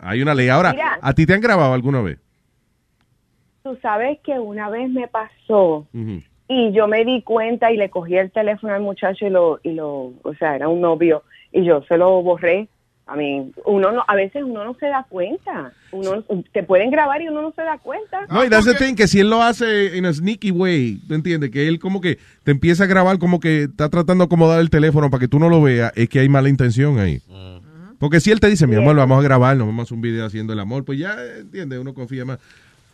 Hay 0.00 0.20
una 0.20 0.34
ley. 0.34 0.48
Ahora, 0.48 0.72
Mira. 0.72 0.98
¿a 1.00 1.12
ti 1.14 1.24
te 1.24 1.34
han 1.34 1.40
grabado 1.40 1.74
alguna 1.74 2.00
vez? 2.00 2.18
Tú 3.62 3.78
sabes 3.80 4.18
que 4.24 4.38
una 4.38 4.68
vez 4.70 4.90
me 4.90 5.08
pasó 5.08 5.86
y 6.48 6.72
yo 6.72 6.88
me 6.88 7.04
di 7.04 7.22
cuenta 7.22 7.70
y 7.72 7.76
le 7.76 7.90
cogí 7.90 8.16
el 8.16 8.30
teléfono 8.30 8.74
al 8.74 8.82
muchacho 8.82 9.26
y 9.26 9.30
lo, 9.30 9.60
y 9.62 9.72
lo, 9.72 10.12
o 10.22 10.34
sea, 10.38 10.56
era 10.56 10.68
un 10.68 10.80
novio 10.80 11.22
y 11.52 11.64
yo 11.64 11.82
se 11.84 11.96
lo 11.96 12.22
borré. 12.22 12.68
A 13.04 13.16
mí, 13.16 13.52
uno 13.64 13.90
no, 13.90 14.04
a 14.06 14.14
veces 14.14 14.42
uno 14.44 14.64
no 14.64 14.74
se 14.74 14.86
da 14.86 15.04
cuenta. 15.08 15.72
Uno 15.90 16.24
te 16.52 16.62
pueden 16.62 16.90
grabar 16.90 17.20
y 17.20 17.28
uno 17.28 17.42
no 17.42 17.52
se 17.52 17.62
da 17.62 17.76
cuenta. 17.78 18.26
No, 18.30 18.44
y 18.44 18.48
that's 18.48 18.64
the 18.64 18.74
thing, 18.74 18.94
que 18.94 19.08
si 19.08 19.20
él 19.20 19.28
lo 19.28 19.42
hace 19.42 19.96
en 19.98 20.06
a 20.06 20.12
sneaky 20.12 20.50
way, 20.50 21.00
¿tú 21.08 21.14
entiendes? 21.14 21.50
Que 21.50 21.68
él 21.68 21.78
como 21.78 22.00
que 22.00 22.18
te 22.44 22.52
empieza 22.52 22.84
a 22.84 22.86
grabar 22.86 23.18
como 23.18 23.40
que 23.40 23.64
está 23.64 23.88
tratando 23.90 24.24
de 24.24 24.26
acomodar 24.26 24.60
el 24.60 24.70
teléfono 24.70 25.10
para 25.10 25.20
que 25.20 25.28
tú 25.28 25.38
no 25.38 25.48
lo 25.48 25.60
veas, 25.60 25.92
es 25.96 26.08
que 26.08 26.20
hay 26.20 26.28
mala 26.28 26.48
intención 26.48 26.98
ahí. 26.98 27.20
Porque 27.98 28.20
si 28.20 28.30
él 28.30 28.40
te 28.40 28.48
dice, 28.48 28.66
mi 28.66 28.76
amor, 28.76 28.96
vamos 28.96 29.18
a 29.18 29.22
grabar, 29.22 29.56
nos 29.56 29.66
vamos 29.66 29.80
a 29.80 29.84
hacer 29.84 29.94
un 29.94 30.02
video 30.02 30.26
haciendo 30.26 30.52
el 30.52 30.60
amor, 30.60 30.84
pues 30.84 30.98
ya, 30.98 31.16
¿entiendes? 31.38 31.78
Uno 31.78 31.94
confía 31.94 32.24
más. 32.24 32.38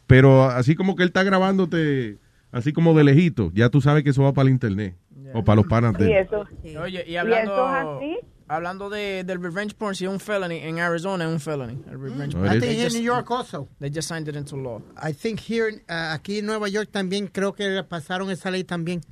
Pero 0.08 0.44
así 0.46 0.74
como 0.74 0.96
que 0.96 1.04
él 1.04 1.10
está 1.10 1.22
grabándote, 1.22 2.18
así 2.50 2.72
como 2.72 2.94
de 2.94 3.04
lejito, 3.04 3.52
ya 3.54 3.68
tú 3.68 3.80
sabes 3.80 4.02
que 4.02 4.10
eso 4.10 4.24
va 4.24 4.32
para 4.32 4.48
el 4.48 4.52
internet. 4.54 4.96
O 5.34 5.44
para 5.44 5.56
los 5.56 5.66
panas 5.66 5.92
de 5.98 6.10
Y 6.10 6.14
eso, 6.14 6.46
Oye, 6.82 7.04
y 7.06 7.12
y 7.12 7.16
hablando, 7.16 7.52
eso 7.52 7.68
es 7.68 7.86
así. 8.16 8.18
hablando 8.48 8.88
de, 8.88 9.24
del 9.24 9.42
revenge 9.42 9.74
porn, 9.74 9.94
si 9.94 10.06
es 10.06 10.10
un 10.10 10.18
felony, 10.20 10.54
en 10.62 10.78
Arizona 10.78 11.26
es 11.26 11.30
un 11.30 11.38
felony. 11.38 11.76
El 11.90 12.00
revenge 12.00 12.34
Oh, 12.34 12.38
porn. 12.40 12.46
I 12.46 12.50
think 12.52 12.62
They 12.62 12.76
here 12.76 12.86
in 12.86 12.94
New 12.94 13.02
York 13.02 13.30
also. 13.30 13.68
They 13.78 13.90
just 13.94 14.08
signed 14.08 14.26
it 14.26 14.34
into 14.36 14.56
law. 14.56 14.80
I 14.96 15.12
think 15.12 15.38
here, 15.38 15.68
uh, 15.90 16.14
aquí 16.14 16.38
en 16.38 16.46
Nueva 16.46 16.68
York 16.70 16.88
también 16.90 17.26
creo 17.26 17.52
que 17.52 17.84
pasaron 17.86 18.30
esa 18.30 18.50
ley 18.50 18.64
también. 18.64 19.02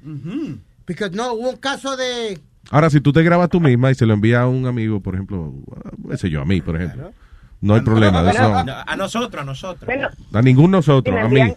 Porque 0.86 1.10
no, 1.10 1.34
hubo 1.34 1.50
un 1.50 1.56
caso 1.58 1.96
de... 1.98 2.40
Ahora, 2.70 2.88
si 2.88 3.00
tú 3.02 3.12
te 3.12 3.22
grabas 3.22 3.50
tú 3.50 3.60
misma 3.60 3.90
y 3.90 3.94
se 3.94 4.06
lo 4.06 4.14
envías 4.14 4.40
a 4.40 4.46
un 4.48 4.64
amigo, 4.66 5.00
por 5.00 5.12
ejemplo, 5.14 5.52
a- 5.84 6.10
qué 6.12 6.16
sé 6.16 6.30
yo, 6.30 6.40
a 6.40 6.46
mí, 6.46 6.62
por 6.62 6.76
ejemplo, 6.80 7.12
no 7.60 7.74
hay 7.74 7.80
problema 7.80 8.22
de 8.22 8.30
eso. 8.30 8.64
No, 8.64 8.74
A 8.86 8.96
nosotros, 8.96 9.42
a 9.42 9.44
nosotros. 9.44 9.86
Bueno, 9.86 10.08
A 10.32 10.42
ningún 10.42 10.66
si 10.66 10.70
nosotros, 10.72 11.14
me, 11.14 11.20
a 11.20 11.28
mí. 11.28 11.40
envían, 11.40 11.56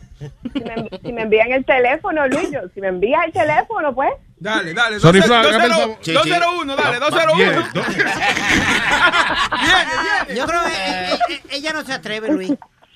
si, 0.54 0.60
me, 0.64 0.90
si 1.04 1.14
me 1.14 1.22
envían 1.24 1.52
el 1.52 1.66
teléfono, 1.66 2.28
Luis, 2.28 2.50
yo- 2.52 2.62
si 2.74 2.82
me 2.82 2.88
envías 2.88 3.26
el 3.26 3.32
teléfono, 3.34 3.94
pues. 3.94 4.10
Dale, 4.38 4.74
dale. 4.74 5.00
Sorry, 5.00 5.20
20- 5.20 5.24
Flan, 5.26 5.46
hágame 5.46 5.66
el 5.66 5.72
20- 5.72 5.76
favor. 5.76 5.98
Sí, 6.02 6.06
sí. 6.06 6.12
201, 6.14 6.76
dale, 6.76 7.00
No, 7.00 7.10
201. 7.10 7.38
Bien, 7.38 7.64
Yo 10.36 10.46
creo 10.46 10.62
que 10.64 10.70
eh, 10.70 11.20
eh, 11.30 11.42
ella 11.52 11.74
no 11.74 11.84
se 11.84 11.94
atreve, 11.94 12.32
Luis. 12.32 12.52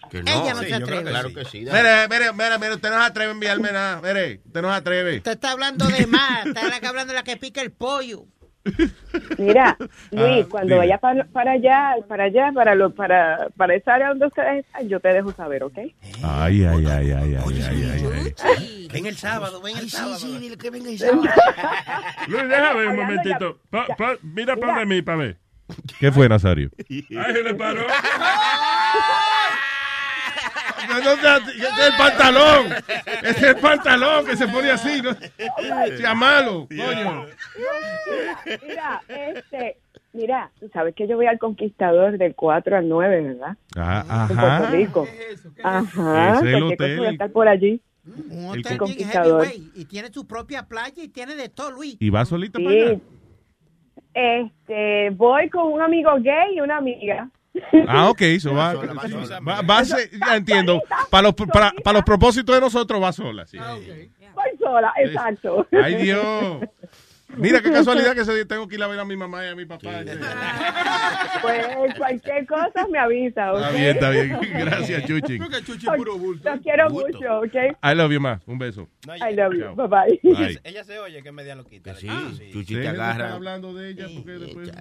Que 0.09 0.21
no. 0.23 0.31
Ella 0.31 0.53
no 0.53 0.59
Sí, 0.61 0.67
se 0.67 0.73
atreve. 0.75 1.09
Claro 1.09 1.33
que 1.33 1.45
sí, 1.45 1.65
dale. 1.65 1.81
Mire, 1.81 2.07
mire, 2.07 2.33
mire, 2.33 2.59
mire, 2.59 2.73
usted 2.75 2.89
no 2.89 2.97
se 2.99 3.05
atreve 3.05 3.31
a 3.31 3.33
enviarme 3.33 3.71
nada. 3.71 3.99
Mire, 4.01 4.41
usted 4.45 4.61
no 4.61 4.69
se 4.69 4.75
atreve. 4.75 5.17
Usted 5.17 5.31
está 5.31 5.51
hablando 5.51 5.85
de 5.87 6.07
más. 6.07 6.45
Está 6.45 6.89
hablando 6.89 7.13
de 7.13 7.19
la 7.19 7.23
que 7.23 7.37
pica 7.37 7.61
el 7.61 7.71
pollo. 7.71 8.25
Mira, 9.37 9.75
Luis, 10.11 10.45
Ah, 10.45 10.47
cuando 10.49 10.67
dime. 10.75 10.77
vaya 10.77 10.97
para, 10.97 11.25
para 11.25 11.51
allá, 11.51 11.95
para 12.07 12.23
allá, 12.25 12.51
para 12.53 12.75
lo, 12.75 12.91
para, 12.93 13.49
para 13.57 13.75
esa 13.75 13.95
área 13.95 14.09
donde 14.09 14.27
ustedes 14.27 14.65
están, 14.65 14.87
yo 14.87 14.99
te 14.99 15.09
dejo 15.09 15.31
saber, 15.33 15.63
¿ok? 15.63 15.77
Ay, 16.23 16.63
ay, 16.65 16.65
ay, 16.65 16.85
ay, 16.87 17.11
ay, 17.11 17.35
ay, 17.35 17.61
ay, 17.91 18.33
ay. 18.43 18.87
Ven 18.93 19.05
el 19.05 19.15
sábado, 19.17 19.61
ven 19.61 19.77
el 19.77 19.89
sábado. 19.89 20.15
Sí, 20.17 20.37
dile 20.39 20.57
que 20.57 20.69
venga 20.69 20.89
el 20.89 20.97
Luis, 22.27 22.49
déjame 22.49 22.87
un 22.87 22.95
momentito. 22.95 23.59
Pa- 23.69 23.87
pa- 23.97 24.17
mira 24.21 24.55
para 24.55 24.85
mí, 24.85 25.01
para 25.01 25.17
ver. 25.17 25.37
¿Qué 25.99 26.11
fue, 26.11 26.29
Nazario? 26.29 26.69
Ay, 26.89 27.05
se 27.09 27.43
le 27.43 27.53
paró. 27.55 27.81
No, 30.89 30.99
no, 30.99 31.15
no, 31.15 31.37
es 31.49 31.79
el 31.87 31.97
pantalón. 31.97 32.73
Es 33.23 33.41
el 33.43 33.55
pantalón 33.57 34.25
que 34.25 34.35
se 34.35 34.47
pone 34.47 34.71
así. 34.71 35.01
¿no? 35.01 35.11
Sea 35.97 36.13
malo, 36.13 36.67
coño. 36.67 37.25
Mira, 38.45 38.61
mira, 38.67 39.01
este, 39.07 39.77
mira, 40.13 40.51
tú 40.59 40.69
sabes 40.73 40.93
que 40.95 41.07
yo 41.07 41.15
voy 41.15 41.27
al 41.27 41.39
Conquistador 41.39 42.17
del 42.17 42.35
4 42.35 42.77
al 42.77 42.87
9, 42.89 43.21
¿verdad? 43.21 43.57
Ah, 43.75 44.27
En 44.29 44.35
Puerto 44.37 44.45
Ajá. 44.45 44.69
Rico. 44.71 45.07
Ajá, 45.63 46.33
Ese 46.37 46.49
es 46.49 46.53
el 46.55 46.59
cualquier 46.61 46.61
cosa 46.61 46.73
hotel. 46.73 46.97
voy 46.97 47.07
a 47.07 47.11
estar 47.11 47.31
por 47.31 47.47
allí. 47.47 47.81
Un 48.05 48.31
El 48.31 48.49
hotel 48.49 48.63
bien 48.63 48.77
Conquistador. 48.77 49.45
heavyweight, 49.45 49.77
Y 49.77 49.85
tiene 49.85 50.09
su 50.11 50.27
propia 50.27 50.63
playa 50.67 51.01
y 51.03 51.07
tiene 51.07 51.35
de 51.35 51.47
todo, 51.49 51.71
Luis. 51.71 51.95
¿Y 51.99 52.09
va 52.09 52.25
solita 52.25 52.59
Sí. 52.59 52.65
para 52.65 52.77
allá? 52.77 52.99
Este, 54.13 55.09
voy 55.11 55.49
con 55.49 55.71
un 55.73 55.81
amigo 55.81 56.11
gay 56.19 56.55
y 56.55 56.61
una 56.61 56.77
amiga. 56.77 57.29
Ah, 57.87 58.09
ok, 58.09 58.21
eso 58.21 58.53
va. 58.53 58.73
Va, 58.73 59.61
va 59.61 59.77
a 59.79 59.85
ser- 59.85 60.09
ya 60.11 60.35
entiendo. 60.35 60.81
Para 61.09 61.23
los, 61.23 61.33
para, 61.35 61.71
para 61.83 61.93
los 61.95 62.03
propósitos 62.03 62.55
de 62.55 62.61
nosotros 62.61 63.01
va 63.01 63.11
sola. 63.13 63.45
Sí. 63.45 63.57
Voy 63.57 64.57
sola, 64.59 64.91
exacto. 64.97 65.67
Ay, 65.71 65.95
Dios. 65.95 66.57
Mira 67.37 67.61
qué 67.61 67.71
casualidad 67.71 68.13
que 68.15 68.21
ese 68.21 68.33
día 68.33 68.45
tengo 68.45 68.67
que 68.67 68.75
ir 68.75 68.83
a 68.83 68.87
ver 68.87 68.99
a 68.99 69.05
mi 69.05 69.15
mamá 69.15 69.45
y 69.45 69.49
a 69.49 69.55
mi 69.55 69.65
papá. 69.65 70.03
Pues 71.41 71.95
cualquier 71.97 72.45
cosa 72.45 72.87
me 72.89 72.99
avisa, 72.99 73.53
¿ok? 73.53 73.59
Está 73.59 73.71
bien, 73.71 73.89
está 73.89 74.09
bien. 74.09 74.39
Gracias, 74.53 75.05
Chuchi. 75.05 75.37
Los 75.37 76.59
quiero 76.61 76.89
mucho, 76.89 77.39
¿ok? 77.39 77.55
I 77.83 77.95
love 77.95 78.11
you, 78.11 78.21
ma. 78.21 78.39
Un 78.45 78.57
beso. 78.57 78.87
I 79.07 79.35
love 79.35 79.53
you. 79.53 79.75
Bye 79.75 79.87
bye. 79.87 80.19
Bye. 80.23 80.59
Ella 80.63 80.83
se 80.83 80.99
oye 80.99 81.21
que 81.21 81.29
es 81.29 81.33
media 81.35 81.55
loquita. 81.55 81.95
Sí, 81.95 82.07
Chuchi 82.51 82.75
Dejen 82.75 82.95
te 82.95 83.01
agarra. 83.01 83.33
hablando 83.33 83.73
de 83.73 83.89
ella 83.89 84.07
porque 84.13 84.31
después... 84.31 84.71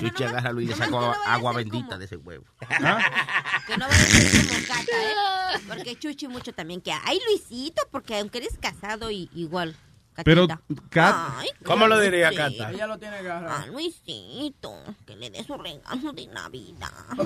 Chuchi 0.00 0.24
agarra 0.24 0.50
a 0.50 0.52
Luis 0.52 0.68
y 0.68 0.70
le 0.70 0.76
saca 0.76 0.96
agua, 0.96 1.16
agua 1.26 1.52
bendita 1.52 1.98
de 1.98 2.04
ese 2.04 2.16
huevo. 2.16 2.44
Que 3.66 3.78
no 3.78 3.86
vaya 3.88 4.02
a 4.02 4.06
ser 4.06 4.46
como 4.46 4.66
Cata, 4.66 4.92
¿eh? 4.92 5.60
Porque 5.68 5.96
Chuchi 5.96 6.28
mucho 6.28 6.52
también 6.52 6.80
que 6.80 6.92
ay 6.92 7.18
Luisito, 7.26 7.82
porque 7.90 8.18
aunque 8.18 8.38
eres 8.38 8.58
casado 8.58 9.10
y 9.10 9.30
igual. 9.34 9.74
Pero. 10.22 10.46
Cat, 10.90 11.16
Ay, 11.38 11.48
¿Cómo 11.64 11.88
lo 11.88 11.98
diría. 11.98 12.30
Cata? 12.30 12.70
Ella 12.70 12.86
lo 12.86 12.98
tiene 12.98 13.16
agarrado. 13.16 13.50
Ah, 13.50 13.66
Luisito, 13.66 14.72
que 15.06 15.16
le 15.16 15.30
dé 15.30 15.42
su 15.42 15.56
regalo 15.56 16.12
de 16.12 16.26
Navidad. 16.28 16.88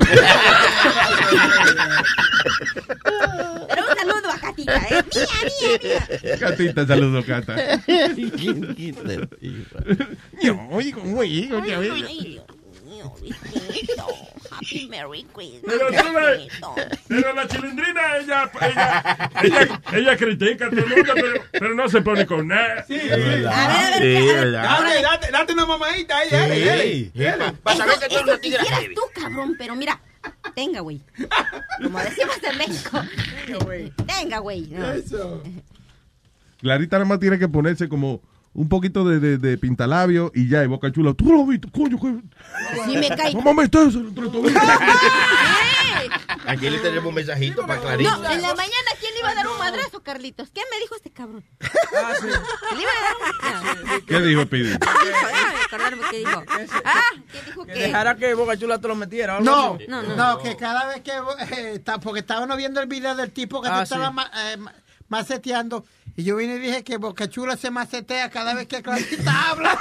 Pero 3.69 3.83
un 3.83 3.97
saludo 3.97 4.31
a 4.33 4.39
Catita, 4.39 4.77
¿eh? 4.77 5.05
Mía, 5.15 5.27
mía, 5.83 6.09
mía. 6.23 6.39
Catita, 6.39 6.87
saludo, 6.87 7.23
Cata. 7.25 7.55
Ay, 7.89 8.31
Dios 10.41 10.57
mío. 12.99 13.15
Happy 14.51 14.89
Merry 14.89 15.25
Christmas. 15.35 15.63
Pero 15.67 15.87
tú 15.89 16.13
ves, 16.15 16.37
Luisito. 16.39 16.75
pero 17.09 17.33
la 17.35 17.49
chilindrina, 17.49 18.17
ella, 18.19 18.51
ella, 18.61 19.31
ella, 19.43 19.83
ella 19.93 20.17
critica 20.17 20.67
a 20.67 20.71
todo 20.71 20.81
el 20.81 20.89
mundo, 20.89 21.13
pero, 21.15 21.43
pero 21.53 21.75
no 21.75 21.89
se 21.89 22.01
pone 22.03 22.27
con 22.27 22.49
nada. 22.49 22.85
Sí, 22.87 22.99
A 22.99 23.17
ver, 23.17 23.47
a 23.47 23.69
ver, 23.91 24.03
Sí, 24.03 24.17
a 24.17 24.21
ver, 24.21 24.35
verdad. 24.35 24.63
Date, 24.63 25.03
date, 25.03 25.31
date 25.33 25.53
una 25.53 25.67
mamadita 25.67 26.19
ahí, 26.19 26.29
dale, 26.31 26.65
dale. 26.65 27.11
dale. 27.15 27.53
Que 28.01 28.09
tú 28.09 28.31
eres 28.31 28.39
quisieras 28.41 28.81
tú, 28.95 29.03
cabrón, 29.15 29.55
pero 29.59 29.77
mira, 29.77 30.01
tenga, 30.55 30.81
güey. 30.81 31.01
Como 31.83 31.99
decimos 32.01 32.37
en 32.43 32.59
México. 32.59 33.01
Tenga, 34.07 34.39
güey. 34.39 34.67
No. 34.69 34.93
Eso. 34.93 35.43
Clarita 36.61 36.97
nada 36.97 37.09
más 37.09 37.21
tiene 37.21 37.39
que 37.39 37.49
ponerse 37.49 37.89
como 37.89 38.21
un 38.59 38.69
poquito 38.69 39.05
de, 39.05 39.21
de, 39.21 39.39
de 39.39 39.57
pintalabio 39.57 40.33
y 40.35 40.49
ya, 40.49 40.65
y 40.65 40.67
boca 40.67 40.91
chula. 40.91 41.15
Tú 41.15 41.33
lo 41.33 41.43
has 41.43 41.49
visto, 41.49 41.69
coño. 41.71 41.97
Que... 42.01 42.21
Sí 42.87 42.97
me 42.97 43.51
a 43.51 43.55
meterse 43.55 43.99
entre 43.99 44.29
todos. 44.29 44.53
Aquí 46.47 46.69
le 46.71 46.79
tenemos 46.79 47.07
un 47.07 47.15
mensajito 47.15 47.67
para 47.67 47.81
Clarita. 47.81 48.17
No, 48.17 48.31
en 48.31 48.43
la 48.43 48.55
mañana, 48.55 48.91
¿quién 48.99 49.13
le 49.15 49.21
iba 49.21 49.29
a 49.29 49.35
dar 49.35 49.47
un 49.49 49.59
madrazo, 49.59 50.03
Carlitos? 50.03 50.51
¿Qué 50.51 50.63
me 50.73 50.79
dijo 50.81 50.97
este 50.97 51.11
cabrón? 51.11 51.45
Ah, 51.61 52.13
sí. 52.21 52.27
Le 52.27 52.83
iba 52.83 52.91
a 52.91 53.03
dar 53.05 53.15
un... 53.85 53.87
No. 54.01 54.07
¿Qué 54.07 54.21
dijo 54.23 54.47
Pidi? 54.47 54.73
Acordarme 55.67 56.03
qué 56.11 56.19
dijo. 56.19 56.43
Ah, 56.85 57.01
¿qué 57.31 57.43
dijo 57.47 57.67
Que 57.67 57.73
que? 57.75 57.79
dejara 57.81 58.17
que 58.17 58.35
Boca 58.35 58.57
Chula 58.57 58.81
te 58.81 58.89
lo 58.89 58.95
metiera. 58.97 59.37
algo 59.37 59.45
No, 59.45 59.75
así. 59.75 59.85
no, 59.89 60.03
no, 60.03 60.39
que 60.39 60.57
cada 60.57 60.87
vez 60.87 61.03
que 61.03 61.13
eh, 61.13 61.73
está, 61.75 61.99
porque 61.99 62.21
estábamos 62.21 62.57
viendo 62.57 62.81
el 62.81 62.87
video 62.89 63.15
del 63.15 63.31
tipo 63.31 63.61
que 63.63 63.69
Ah, 63.69 63.83
estaba 63.83 64.11
sí. 64.11 64.29
eh, 64.55 64.57
maceteando 65.09 65.85
y 66.17 66.25
yo 66.25 66.37
vine 66.37 66.57
y 66.57 66.59
dije 66.59 66.83
que 66.83 66.97
Boca 66.97 67.29
Chula 67.29 67.57
se 67.57 67.71
macetea 67.71 68.29
cada 68.31 68.53
vez 68.55 68.67
que 68.67 68.83
Clarita 68.83 69.51
habla. 69.51 69.79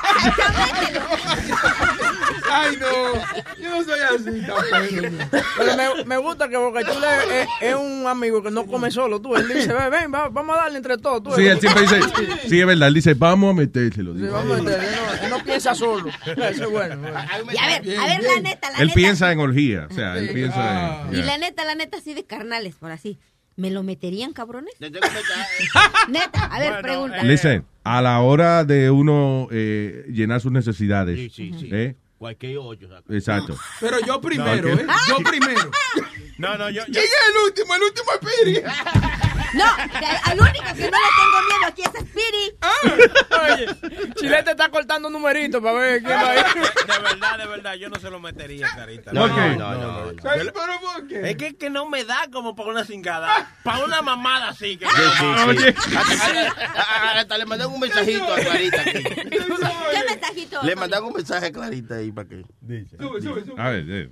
Ay, 2.49 2.77
no. 2.79 3.13
Yo 3.61 3.69
no 3.71 3.83
soy 3.83 3.99
así, 3.99 4.41
tampoco. 4.45 5.41
Pero 5.57 5.75
me, 5.77 6.05
me 6.05 6.17
gusta 6.17 6.47
que 6.47 6.57
Boca 6.57 6.81
Chula 6.83 7.23
es, 7.23 7.47
es- 7.61 7.75
un 7.75 8.05
amigo 8.07 8.41
que 8.43 8.51
no 8.51 8.65
come 8.65 8.91
solo. 8.91 9.19
Tú, 9.19 9.35
él 9.35 9.47
dice, 9.47 9.73
ven, 9.73 9.89
ven, 9.89 10.13
va- 10.13 10.29
vamos 10.29 10.55
a 10.57 10.61
darle 10.63 10.77
entre 10.77 10.97
todos. 10.97 11.23
Tú, 11.23 11.31
Sí, 11.35 11.45
él 11.47 11.59
siempre 11.59 11.81
dice, 11.83 11.99
sí, 12.47 12.59
es 12.59 12.65
verdad, 12.67 12.87
él 12.87 12.93
dice, 12.93 13.13
vamos 13.15 13.51
a 13.51 13.53
metérselo. 13.53 14.13
Sí, 14.15 14.21
vamos 14.21 14.59
a 14.59 14.61
meterle, 14.61 14.87
él 14.87 14.95
no, 14.95 15.23
él 15.25 15.29
no 15.31 15.43
piensa 15.43 15.75
solo. 15.75 16.09
Eso 16.25 16.63
es 16.65 16.69
bueno. 16.69 16.97
bueno. 16.97 17.19
Y 17.51 17.57
a 17.57 17.67
ver, 17.67 17.99
a 17.99 18.05
ver, 18.05 18.23
la 18.23 18.39
neta, 18.41 18.71
la 18.71 18.77
Él 18.77 18.87
neta. 18.87 18.93
piensa 18.95 19.31
en 19.31 19.39
orgía, 19.39 19.87
o 19.89 19.93
sea, 19.93 20.17
él 20.17 20.29
piensa 20.33 20.57
Ah. 20.59 21.07
en... 21.09 21.15
Y 21.15 21.17
ya. 21.19 21.25
la 21.25 21.37
neta, 21.39 21.65
la 21.65 21.75
neta, 21.75 21.97
así 21.97 22.13
de 22.13 22.25
carnales, 22.25 22.75
por 22.75 22.91
así. 22.91 23.19
¿Me 23.57 23.71
lo 23.71 23.83
meterían, 23.83 24.33
cabrones? 24.33 24.73
Neta, 24.79 26.45
a 26.45 26.59
ver, 26.59 26.69
Bueno, 26.69 26.81
pregunta. 26.81 27.17
eh, 27.21 27.25
Listen, 27.25 27.65
a 27.83 28.01
la 28.01 28.19
hora 28.21 28.63
de 28.63 28.89
uno 28.91 29.47
eh, 29.51 30.05
llenar 30.09 30.39
sus 30.41 30.51
necesidades, 30.51 31.17
Sí, 31.17 31.29
sí, 31.29 31.53
sí. 31.59 31.69
¿eh? 31.71 31.95
Cualquier 32.17 32.57
hoyo. 32.59 32.87
saca. 32.87 33.13
exacto. 33.13 33.57
Pero 33.79 33.97
yo 34.05 34.21
primero, 34.21 34.75
No, 34.75 34.81
¿eh? 34.81 34.85
Yo 35.09 35.17
primero. 35.17 35.71
No, 36.37 36.55
no, 36.55 36.69
yo, 36.69 36.81
yo, 36.85 36.91
¿Quién 36.93 37.03
es 37.03 37.11
el 37.29 37.45
último? 37.47 37.73
El 37.73 37.81
último 37.81 38.11
es. 38.21 38.63
No, 39.53 39.65
al 40.23 40.39
único 40.39 40.65
que 40.75 40.91
no 40.91 40.97
le 40.97 41.09
tengo 41.17 41.39
miedo 41.47 41.67
aquí 41.67 41.81
es 41.81 41.87
a 41.87 41.99
Spiri. 41.99 42.45
Oye, 43.53 44.13
Chilete 44.15 44.51
está 44.51 44.69
cortando 44.69 45.09
numeritos 45.09 45.61
para 45.61 45.77
ver 45.79 46.03
quién 46.03 46.17
va 46.17 46.29
a 46.31 46.35
ir. 46.37 46.45
de 46.45 46.99
verdad, 47.03 47.37
de 47.37 47.45
verdad, 47.47 47.73
yo 47.75 47.89
no 47.89 47.99
se 47.99 48.09
lo 48.09 48.19
metería, 48.19 48.67
carita. 48.75 49.11
No, 49.13 49.27
No, 49.27 49.35
no, 49.55 49.75
no, 49.75 50.11
no. 50.11 50.21
¿Sabes 50.21 50.51
pero 50.53 50.79
por 50.81 51.07
qué? 51.07 51.29
Es 51.31 51.37
que, 51.37 51.55
que 51.55 51.69
no 51.69 51.87
me 51.87 52.03
da 52.03 52.27
como 52.31 52.55
para 52.55 52.69
una 52.69 52.83
cingada. 52.85 53.55
Para 53.63 53.83
una 53.85 54.01
mamada 54.01 54.49
así. 54.49 54.77
Que 54.77 54.85
Oye, 55.47 55.69
Hasta, 55.95 57.19
hasta 57.19 57.37
le 57.37 57.45
mandan 57.45 57.69
un 57.71 57.79
mensajito 57.79 58.33
a 58.33 58.35
Clarita 58.39 58.81
aquí. 58.81 59.03
¿Qué 59.03 59.39
mensajito? 60.09 60.63
Le 60.63 60.75
mandan 60.75 61.03
un 61.03 61.13
mensaje 61.13 61.47
a 61.47 61.51
Clarita 61.51 61.95
ahí 61.95 62.11
para 62.11 62.27
que. 62.27 62.43
Sube, 62.99 63.21
sube, 63.21 63.45
sube. 63.45 63.61
a 63.61 63.69
ver, 63.69 63.85
eh. 63.89 64.11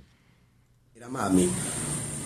Mira, 0.94 1.08
mami, 1.08 1.50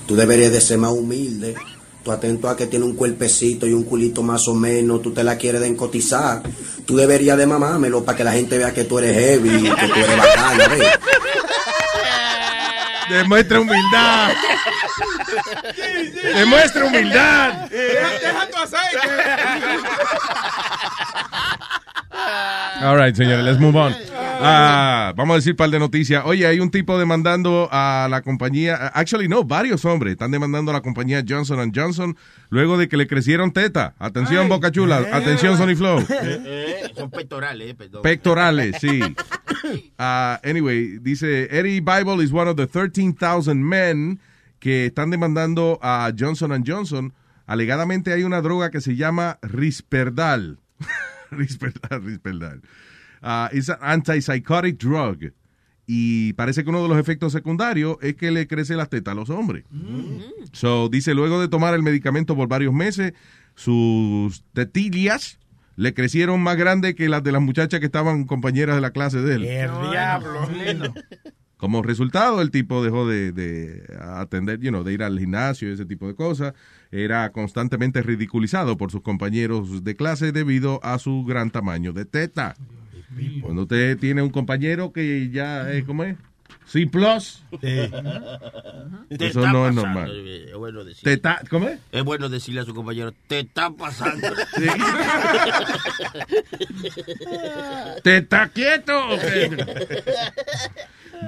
tú 0.07 0.15
deberías 0.15 0.53
de 0.53 0.61
ser 0.61 0.79
más 0.79 0.93
humilde. 0.93 1.57
Tú 2.03 2.11
atento 2.13 2.49
a 2.49 2.57
que 2.57 2.67
tiene 2.67 2.87
un 2.87 2.97
cuerpecito 2.97 3.67
y 3.67 3.73
un 3.75 3.85
culito 3.85 4.23
más 4.23 4.49
o 4.49 4.55
menos, 4.55 5.03
tú 5.03 5.13
te 5.13 5.23
la 5.23 5.37
quieres 5.37 5.61
de 5.61 5.67
encotizar. 5.67 6.43
Tú 6.87 6.97
deberías 6.97 7.37
de 7.37 7.47
mamármelo 7.47 8.05
para 8.05 8.17
que 8.17 8.25
la 8.25 8.33
gente 8.33 8.57
vea 8.57 8.73
que 8.73 8.85
tú 8.85 8.99
eres 8.99 9.15
heavy, 9.15 9.63
que 9.63 9.87
tú 9.87 9.95
eres 9.95 10.17
bacana, 10.17 10.69
¿ves? 10.69 10.99
Demuestra 13.11 13.61
humildad. 13.61 14.33
Demuestra 16.35 16.85
humildad. 16.85 17.53
Deja, 17.69 18.11
deja 18.11 18.47
tu 18.51 18.57
aceite. 18.57 18.99
All 22.83 22.97
right, 22.97 23.15
señores, 23.15 23.45
let's 23.45 23.61
move 23.61 23.77
on. 23.77 23.95
Ah, 24.43 25.13
vamos 25.17 25.35
a 25.35 25.37
decir 25.37 25.53
un 25.53 25.57
par 25.57 25.71
de 25.71 25.79
noticias. 25.79 26.23
Oye, 26.25 26.47
hay 26.47 26.61
un 26.61 26.71
tipo 26.71 26.99
demandando 26.99 27.69
a 27.71 28.09
la 28.11 28.23
compañía, 28.23 28.89
actually 28.95 29.29
no, 29.29 29.45
varios 29.45 29.85
hombres 29.85 30.13
están 30.13 30.31
demandando 30.31 30.71
a 30.71 30.75
la 30.75 30.81
compañía 30.81 31.25
Johnson 31.27 31.73
Johnson 31.75 32.17
luego 32.49 32.79
de 32.79 32.89
que 32.89 32.97
le 32.97 33.07
crecieron 33.07 33.53
teta. 33.53 33.95
Atención, 33.99 34.49
Boca 34.49 34.71
Chula. 34.71 35.07
Atención, 35.13 35.57
Sony 35.57 35.77
Flow. 35.77 36.01
Eh, 36.01 36.07
eh, 36.45 36.93
son 36.97 37.11
pectorales, 37.11 37.71
eh, 37.71 37.75
perdón. 37.75 38.03
Pectorales, 38.03 38.77
sí. 38.81 39.01
Ah, 39.99 40.41
anyway, 40.45 40.99
dice, 41.01 41.49
Eddie 41.51 41.81
Bible 41.81 42.25
is 42.25 42.33
one 42.33 42.49
of 42.49 42.57
the 42.57 42.67
13,000 42.67 43.63
men 43.63 44.21
que 44.59 44.87
están 44.87 45.11
demandando 45.11 45.79
a 45.83 46.13
Johnson 46.17 46.65
Johnson. 46.67 47.13
Alegadamente 47.47 48.13
hay 48.13 48.23
una 48.23 48.41
droga 48.41 48.71
que 48.71 48.81
se 48.81 48.97
llama 48.97 49.39
Risperdal. 49.43 50.59
Risperdal, 51.31 52.03
Risperdal. 52.03 52.63
Ah, 53.23 53.51
it's 53.53 53.69
an 53.69 53.79
antipsychotic 53.81 54.79
drug. 54.79 55.33
y 55.93 56.35
parece 56.35 56.63
que 56.63 56.71
uno 56.71 56.83
de 56.85 56.89
los 56.89 56.99
efectos 56.99 57.33
secundarios 57.33 57.97
es 58.01 58.15
que 58.15 58.31
le 58.31 58.47
crece 58.47 58.77
las 58.77 58.89
tetas 58.89 59.11
a 59.11 59.15
los 59.17 59.29
hombres. 59.29 59.65
So, 60.53 60.89
dice, 60.89 61.15
luego 61.15 61.41
de 61.41 61.49
tomar 61.49 61.75
el 61.75 61.83
medicamento 61.83 62.37
por 62.37 62.47
varios 62.47 62.73
meses, 62.73 63.13
sus 63.57 64.45
tetillas 64.53 65.41
le 65.75 65.93
crecieron 65.93 66.41
más 66.43 66.57
grandes 66.57 66.95
que 66.95 67.09
las 67.09 67.25
de 67.25 67.33
las 67.33 67.43
muchachas 67.43 67.81
que 67.81 67.87
estaban 67.87 68.25
compañeras 68.25 68.77
de 68.77 68.83
la 68.83 68.93
clase 68.93 69.21
de 69.21 69.35
él. 69.35 69.45
El 69.45 69.71
diablo. 69.91 70.49
Como 71.57 71.83
resultado, 71.83 72.41
el 72.41 72.53
tipo 72.53 72.85
dejó 72.85 73.09
de, 73.09 73.33
de 73.33 73.83
atender, 74.01 74.61
you 74.61 74.71
know, 74.71 74.85
de 74.85 74.93
ir 74.93 75.03
al 75.03 75.19
gimnasio 75.19 75.69
y 75.69 75.73
ese 75.73 75.87
tipo 75.87 76.07
de 76.07 76.15
cosas. 76.15 76.55
Era 76.93 77.33
constantemente 77.33 78.01
ridiculizado 78.01 78.77
por 78.77 78.93
sus 78.93 79.03
compañeros 79.03 79.83
de 79.83 79.97
clase 79.97 80.31
debido 80.31 80.79
a 80.85 80.99
su 81.01 81.25
gran 81.25 81.51
tamaño 81.51 81.93
de 81.93 82.05
teta. 82.05 82.55
Cuando 83.43 83.63
usted 83.63 83.99
tiene 83.99 84.23
un 84.23 84.31
compañero 84.31 84.93
que 84.93 85.29
ya 85.31 85.71
es, 85.73 85.85
¿cómo 85.85 86.05
es? 86.05 86.17
C 86.67 86.87
plus. 86.87 87.43
Eso 87.61 89.41
no 89.53 89.67
es 89.69 89.75
normal. 89.75 90.11
eh, 90.15 90.47
Es 90.51 90.55
bueno 90.57 90.85
decirle. 90.85 91.03
Te 91.03 91.13
está- 91.15 91.41
¿Cómo 91.51 91.69
es? 91.69 91.81
Es 91.91 92.05
bueno 92.05 92.29
decirle 92.29 92.61
a 92.61 92.65
su 92.65 92.73
compañero, 92.75 93.13
te 93.27 93.41
está 93.41 93.71
pasando. 93.73 94.29
¿Te 98.03 98.17
está 98.19 98.49
quieto? 98.49 98.93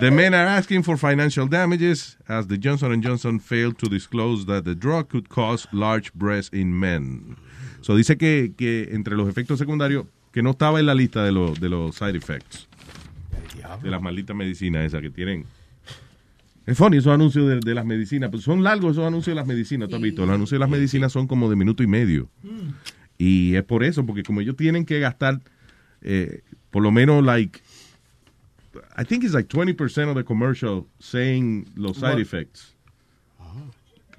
The 0.01 0.11
men 0.11 0.33
are 0.35 0.49
asking 0.49 0.83
for 0.85 0.97
financial 0.97 1.49
damages 1.49 2.17
as 2.27 2.47
the 2.49 2.57
Johnson 2.59 3.03
Johnson 3.03 3.39
failed 3.41 3.77
to 3.79 3.89
disclose 3.89 4.47
that 4.47 4.65
the 4.65 4.75
drug 4.75 5.09
could 5.11 5.29
cause 5.29 5.67
large 5.73 6.13
breasts 6.15 6.51
in 6.55 6.73
men. 6.79 7.37
So 7.83 7.97
dice 7.97 8.17
que, 8.17 8.53
que 8.57 8.89
entre 8.93 9.17
los 9.17 9.29
efectos 9.29 9.59
secundarios, 9.59 10.07
que 10.33 10.43
no 10.43 10.51
estaba 10.51 10.81
en 10.81 10.87
la 10.87 10.95
lista 10.95 11.25
de, 11.25 11.33
los 11.33 11.61
de 11.61 11.69
los 11.69 11.95
side 11.95 12.17
effects. 12.17 12.69
De 13.83 13.91
las 13.91 14.03
malditas 14.03 14.37
medicinas 14.37 14.85
esas 14.85 15.01
que 15.01 15.11
tienen. 15.11 15.45
Es 16.67 16.77
funny 16.77 16.99
esos 16.99 17.13
anuncios 17.13 17.49
de, 17.49 17.61
de 17.61 17.75
las 17.75 17.85
medicinas. 17.85 18.31
Pues 18.31 18.43
son 18.43 18.63
largos 18.63 18.93
esos 18.93 19.07
anuncios 19.07 19.35
de 19.35 19.41
las 19.41 19.47
medicinas, 19.47 19.89
¿tú 19.89 19.97
has 19.97 20.03
visto? 20.03 20.23
Los 20.23 20.35
anuncios 20.35 20.59
de 20.59 20.61
las 20.61 20.71
medicinas 20.71 21.13
son 21.13 21.27
como 21.27 21.51
de 21.51 21.57
minuto 21.57 21.83
y 21.83 21.87
medio. 21.87 22.29
Y 23.19 23.55
es 23.55 23.65
por 23.65 23.85
eso, 23.85 24.05
porque 24.05 24.23
como 24.23 24.41
ellos 24.41 24.57
tienen 24.57 24.85
que 24.85 24.99
gastar, 25.01 25.41
eh, 26.01 26.43
por 26.71 26.83
lo 26.83 26.91
menos, 26.91 27.25
like, 27.25 27.61
I 28.97 29.05
think 29.05 29.25
it's 29.25 29.35
like 29.35 29.49
20% 29.49 30.09
of 30.09 30.17
the 30.17 30.25
commercial 30.25 30.87
saying 30.99 31.67
los 31.75 31.97
side 31.97 32.15
What? 32.15 32.21
effects. 32.21 32.75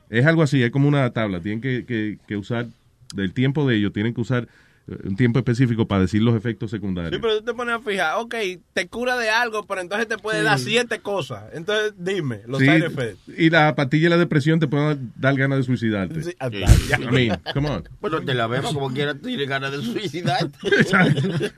Es 0.10 0.26
algo 0.26 0.44
así, 0.44 0.62
es 0.62 0.72
como 0.72 0.88
una 0.88 1.10
tabla. 1.10 1.40
Tienen 1.42 1.60
que, 1.60 1.86
que, 1.86 2.20
que 2.28 2.38
usar, 2.38 2.68
del 3.16 3.34
tiempo 3.34 3.68
de 3.68 3.78
ellos, 3.78 3.94
tienen 3.94 4.14
que 4.14 4.22
usar 4.22 4.48
un 4.86 5.16
tiempo 5.16 5.40
específico 5.40 5.88
para 5.88 6.02
decir 6.02 6.22
los 6.22 6.36
efectos 6.36 6.70
secundarios. 6.70 7.14
Sí, 7.14 7.20
pero 7.22 7.40
tú 7.40 7.46
te 7.46 7.54
pones 7.54 7.76
a 7.76 7.80
fijar, 7.80 8.16
ok, 8.18 8.36
te 8.74 8.88
cura 8.90 9.16
de 9.18 9.30
algo, 9.30 9.66
pero 9.66 9.80
entonces 9.80 10.08
te 10.10 10.18
puede 10.18 10.44
dar 10.44 10.60
siete 10.60 11.00
cosas. 11.00 11.46
Entonces, 11.54 11.94
dime, 11.98 12.42
los 12.48 12.60
Sí, 12.60 12.66
side 12.66 12.86
effects. 12.88 13.20
y 13.38 13.50
la 13.50 13.74
pastilla 13.76 14.04
de 14.06 14.10
la 14.10 14.18
depresión 14.18 14.60
te 14.60 14.68
puede 14.68 14.98
dar 15.16 15.36
ganas 15.36 15.60
de 15.60 15.64
suicidarte. 15.64 16.22
Sí, 16.24 16.32
I 16.40 17.12
mean, 17.12 17.42
come 17.54 17.70
on. 17.70 17.88
Bueno, 18.02 18.22
te 18.24 18.34
la 18.34 18.48
vemos 18.48 18.74
como 18.74 18.92
quiera, 18.92 19.14
tú 19.14 19.22
tienes 19.28 19.48
ganas 19.48 19.72
de 19.72 19.82
suicidarte. 19.82 20.58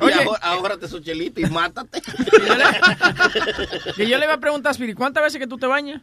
Oye. 0.00 0.14
Y 0.16 0.26
ahora, 0.26 0.38
ahórrate 0.42 0.88
su 0.88 1.00
chelito 1.00 1.40
y 1.40 1.46
mátate. 1.46 2.02
Que 3.96 4.08
yo 4.08 4.18
le 4.18 4.24
iba 4.24 4.34
a 4.34 4.40
preguntar, 4.40 4.74
Spiri, 4.74 4.94
¿cuántas 4.94 5.22
veces 5.22 5.40
que 5.40 5.46
tú 5.46 5.56
te 5.58 5.66
bañas? 5.66 6.02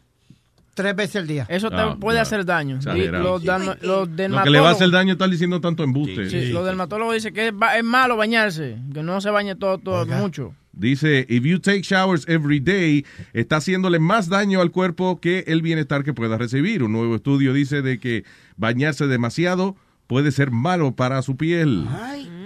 Tres 0.75 0.95
veces 0.95 1.15
al 1.15 1.27
día. 1.27 1.45
Eso 1.49 1.69
te 1.69 1.77
Ah, 1.77 1.95
puede 1.99 2.17
no. 2.17 2.21
hacer 2.23 2.45
daño. 2.45 2.75
Los, 2.83 3.43
derma- 3.43 3.77
los 3.81 3.81
Lo 3.81 4.05
que 4.05 4.09
le 4.11 4.15
dermatólogos, 4.17 4.65
va 4.65 4.69
a 4.69 4.73
hacer 4.73 4.91
daño 4.91 5.11
es 5.11 5.15
estar 5.15 5.29
diciendo 5.29 5.61
tanto 5.61 5.83
embuste. 5.83 6.29
sí, 6.29 6.49
los 6.49 6.65
dermatólogos 6.65 7.15
dicen 7.15 7.33
que 7.33 7.47
es, 7.47 7.57
ba- 7.57 7.77
es 7.77 7.83
malo 7.83 8.17
bañarse, 8.17 8.77
que 8.93 9.01
no 9.01 9.19
se 9.21 9.29
bañe 9.29 9.55
todo, 9.55 9.77
todo 9.79 10.05
mucho. 10.05 10.53
Dice, 10.73 11.25
if 11.29 11.45
you 11.45 11.59
take 11.59 11.83
showers 11.83 12.27
every 12.27 12.59
day, 12.59 13.05
está 13.31 13.55
haciéndole 13.55 13.99
más 13.99 14.27
daño 14.27 14.59
al 14.59 14.71
cuerpo 14.71 15.21
que 15.21 15.45
el 15.47 15.61
bienestar 15.61 16.03
que 16.03 16.13
pueda 16.13 16.37
recibir. 16.37 16.83
Un 16.83 16.91
nuevo 16.91 17.15
estudio 17.15 17.53
dice 17.53 17.81
de 17.81 17.97
que 17.97 18.25
bañarse 18.57 19.07
demasiado 19.07 19.77
puede 20.07 20.31
ser 20.33 20.51
malo 20.51 20.93
para 20.93 21.21
su 21.21 21.37
piel. 21.37 21.85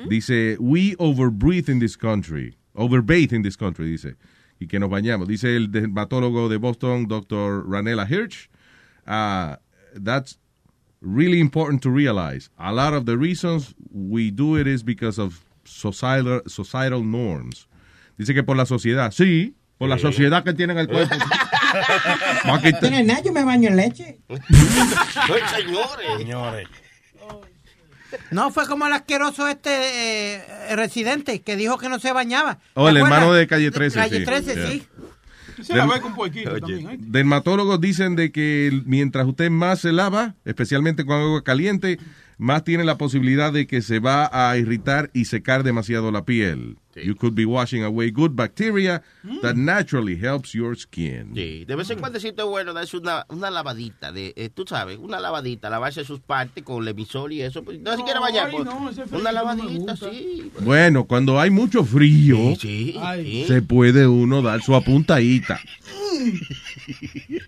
Dice, 0.08 0.58
we 0.60 0.94
overbreathe 1.00 1.70
in 1.72 1.80
this 1.80 1.98
country. 1.98 2.56
Overbathe 2.74 3.36
in 3.36 3.42
this 3.42 3.58
country, 3.58 3.90
dice. 3.90 4.16
Y 4.60 4.68
que 4.68 4.80
nos 4.80 4.90
bañamos. 4.90 5.28
Dice 5.28 5.56
el 5.56 5.72
dermatólogo 5.72 6.50
de 6.50 6.58
Boston, 6.58 7.08
Dr. 7.08 7.66
Ranela 7.68 8.06
Hirsch. 8.06 8.50
uh, 9.10 9.56
that's 9.96 10.38
really 11.02 11.40
important 11.40 11.82
to 11.82 11.90
realize. 11.90 12.50
A 12.58 12.72
lot 12.72 12.94
of 12.94 13.06
the 13.06 13.18
reasons 13.18 13.74
we 13.92 14.32
do 14.32 14.56
it 14.56 14.68
is 14.68 14.84
because 14.84 15.18
of 15.18 15.44
societal, 15.66 16.42
societal 16.48 17.04
norms. 17.04 17.68
Dice 18.18 18.34
que 18.34 18.44
por 18.44 18.56
la 18.56 18.66
sociedad. 18.66 19.12
Sí, 19.12 19.56
por 19.78 19.90
la 19.90 19.98
sociedad 19.98 20.44
que 20.44 20.54
tienen 20.54 20.78
el 20.78 20.88
cuerpo. 20.88 21.16
¿Tienes 22.82 23.06
nada? 23.06 23.22
Yo 23.24 23.32
me 23.32 23.44
baño 23.44 23.70
en 23.70 23.78
leche. 23.78 24.20
señores. 25.56 26.18
Señores. 26.18 26.68
No, 28.32 28.52
fue 28.52 28.66
como 28.68 28.88
el 28.88 28.94
asqueroso 28.94 29.48
este 29.48 29.70
eh, 29.72 30.76
residente 30.76 31.42
que 31.42 31.56
dijo 31.56 31.78
que 31.78 31.90
no 31.90 32.00
se 32.00 32.12
bañaba. 32.12 32.60
Oh, 32.74 32.86
¿Te 32.86 32.92
el 32.92 32.98
hermano 32.98 33.34
de 33.34 33.48
Calle 33.48 33.72
13, 33.72 34.00
Calle 34.00 34.20
sí. 34.20 34.26
13, 34.26 34.54
Yeah. 34.56 34.68
sí. 34.68 34.88
Se 35.64 35.76
la 35.76 35.86
ve 35.86 36.00
con 36.00 36.16
poquito 36.16 36.58
también. 36.58 36.90
¿eh? 36.90 36.98
Dermatólogos 37.00 37.82
dicen 37.82 38.16
de 38.16 38.32
que 38.32 38.82
mientras 38.86 39.28
usted 39.28 39.50
más 39.50 39.80
se 39.82 39.92
lava, 39.92 40.36
especialmente 40.46 41.06
con 41.06 41.18
agua 41.22 41.44
caliente, 41.44 42.00
más 42.40 42.64
tiene 42.64 42.86
la 42.86 42.98
posibilidad 42.98 43.52
de 43.52 43.68
que 43.68 43.82
se 43.82 44.00
va 44.00 44.30
a 44.32 44.58
irritar 44.58 45.12
y 45.14 45.26
secar 45.26 45.64
demasiado 45.64 46.10
la 46.10 46.24
piel. 46.24 46.78
You 46.96 47.16
could 47.16 47.34
be 47.36 47.46
washing 47.46 47.84
away 47.84 48.12
good 48.12 48.32
bacteria 48.32 49.02
that 49.42 49.56
naturally 49.56 50.18
helps 50.18 50.54
your 50.54 50.76
skin. 50.78 51.34
Sí, 51.36 51.66
de 51.66 51.76
vez 51.76 51.90
en 51.90 52.00
cuando 52.00 52.18
es 52.18 52.34
bueno 52.36 52.74
darse 52.74 52.98
una, 52.98 53.26
una 53.30 53.50
lavadita, 53.52 54.12
de, 54.12 54.34
eh, 54.36 54.50
tú 54.50 54.66
sabes, 54.66 54.98
una 54.98 55.20
lavadita, 55.20 55.70
lavarse 55.70 56.04
sus 56.04 56.20
partes 56.22 56.64
con 56.64 56.82
el 56.82 56.88
emisor 56.90 57.32
y 57.32 57.42
eso. 57.42 57.64
pues, 57.64 57.80
No 57.80 57.96
se 57.96 58.04
quiere 58.04 58.20
bañar, 58.20 58.48
ay, 58.48 58.52
pues, 58.54 58.66
no, 58.66 58.78
una 58.78 58.92
no 59.12 59.32
lavadita, 59.32 59.96
sí. 59.98 60.52
Bueno, 60.62 61.06
cuando 61.06 61.40
hay 61.40 61.50
mucho 61.50 61.84
frío, 61.84 62.56
Sí, 62.58 62.96
Ay. 63.00 63.46
se 63.48 63.62
puede 63.62 64.08
uno 64.08 64.42
dar 64.42 64.62
su 64.62 64.76
apuntadita. 64.76 65.60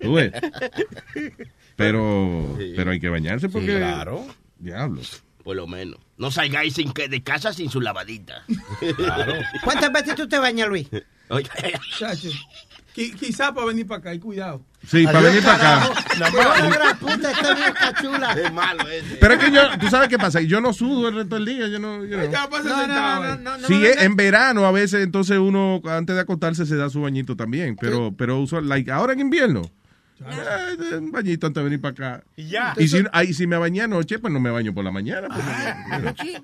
Tú 0.01 0.13
ves. 0.13 0.31
Pero, 1.77 2.57
pero 2.75 2.91
hay 2.91 2.99
que 2.99 3.09
bañarse 3.09 3.49
porque... 3.49 3.71
Sí, 3.71 3.77
claro. 3.77 4.23
Diablo. 4.61 5.01
Por 5.43 5.55
lo 5.55 5.65
menos. 5.67 5.97
No 6.17 6.29
salgáis 6.29 6.75
sin 6.75 6.91
que, 6.93 7.07
de 7.09 7.23
casa 7.23 7.51
sin 7.51 7.69
su 7.69 7.81
lavadita. 7.81 8.43
Claro. 8.95 9.33
¿Cuántas 9.63 9.91
veces 9.91 10.15
tú 10.15 10.27
te 10.27 10.37
bañas, 10.37 10.67
Luis? 10.69 10.87
Oye, 11.29 11.49
Chacho. 11.97 12.29
Qui- 12.95 13.15
Quizá 13.15 13.53
para 13.53 13.67
venir 13.67 13.87
para 13.87 13.99
acá, 13.99 14.13
y 14.13 14.19
cuidado. 14.19 14.61
Sí, 14.85 15.05
para 15.05 15.21
venir 15.21 15.41
para 15.41 15.55
acá. 15.83 15.93
Hijo 16.27 16.63
de 16.63 16.69
gran 16.69 16.99
puta, 16.99 17.31
esta 17.31 17.53
vieja 17.55 17.93
chula. 18.01 18.33
es 18.33 18.51
malo 18.53 18.87
ese. 18.89 19.15
Pero 19.15 19.33
es 19.35 19.39
que 19.39 19.51
yo, 19.51 19.61
tú 19.79 19.87
sabes 19.89 20.09
qué 20.09 20.17
pasa, 20.19 20.41
yo 20.41 20.59
no 20.59 20.73
sudo 20.73 21.07
el 21.07 21.15
resto 21.15 21.35
del 21.35 21.45
día, 21.45 21.67
yo 21.69 21.79
no... 21.79 21.99
know. 21.99 22.29
Ya 22.29 22.49
pasa 22.49 22.63
No, 22.67 22.75
no, 22.75 22.81
sentado. 22.83 23.23
no, 23.23 23.33
eh. 23.33 23.37
no, 23.41 23.57
no. 23.59 23.67
Sí, 23.67 23.73
vengas- 23.75 24.03
en 24.03 24.15
verano 24.17 24.65
a 24.65 24.71
veces 24.71 25.03
entonces 25.03 25.37
uno 25.39 25.81
antes 25.85 26.15
de 26.15 26.21
acostarse 26.21 26.65
se 26.65 26.75
da 26.75 26.89
su 26.89 27.01
bañito 27.01 27.35
también, 27.37 27.77
pero 27.79 28.13
pero 28.15 28.37
usual, 28.39 28.67
like, 28.67 28.91
ahora 28.91 29.13
en 29.13 29.21
invierno. 29.21 29.61
Eh, 30.29 30.97
un 30.97 31.11
bañito 31.11 31.47
antes 31.47 31.61
de 31.61 31.63
venir 31.63 31.81
para 31.81 31.91
acá. 32.15 32.23
Y 32.35 32.47
ya. 32.49 32.73
Y 32.77 32.87
si, 32.87 33.03
ahí, 33.11 33.33
si 33.33 33.47
me 33.47 33.57
bañé 33.57 33.81
anoche, 33.81 34.19
pues 34.19 34.31
no 34.33 34.39
me 34.39 34.49
baño 34.51 34.73
por 34.73 34.83
la 34.83 34.91
mañana. 34.91 35.27
porque- 36.03 36.43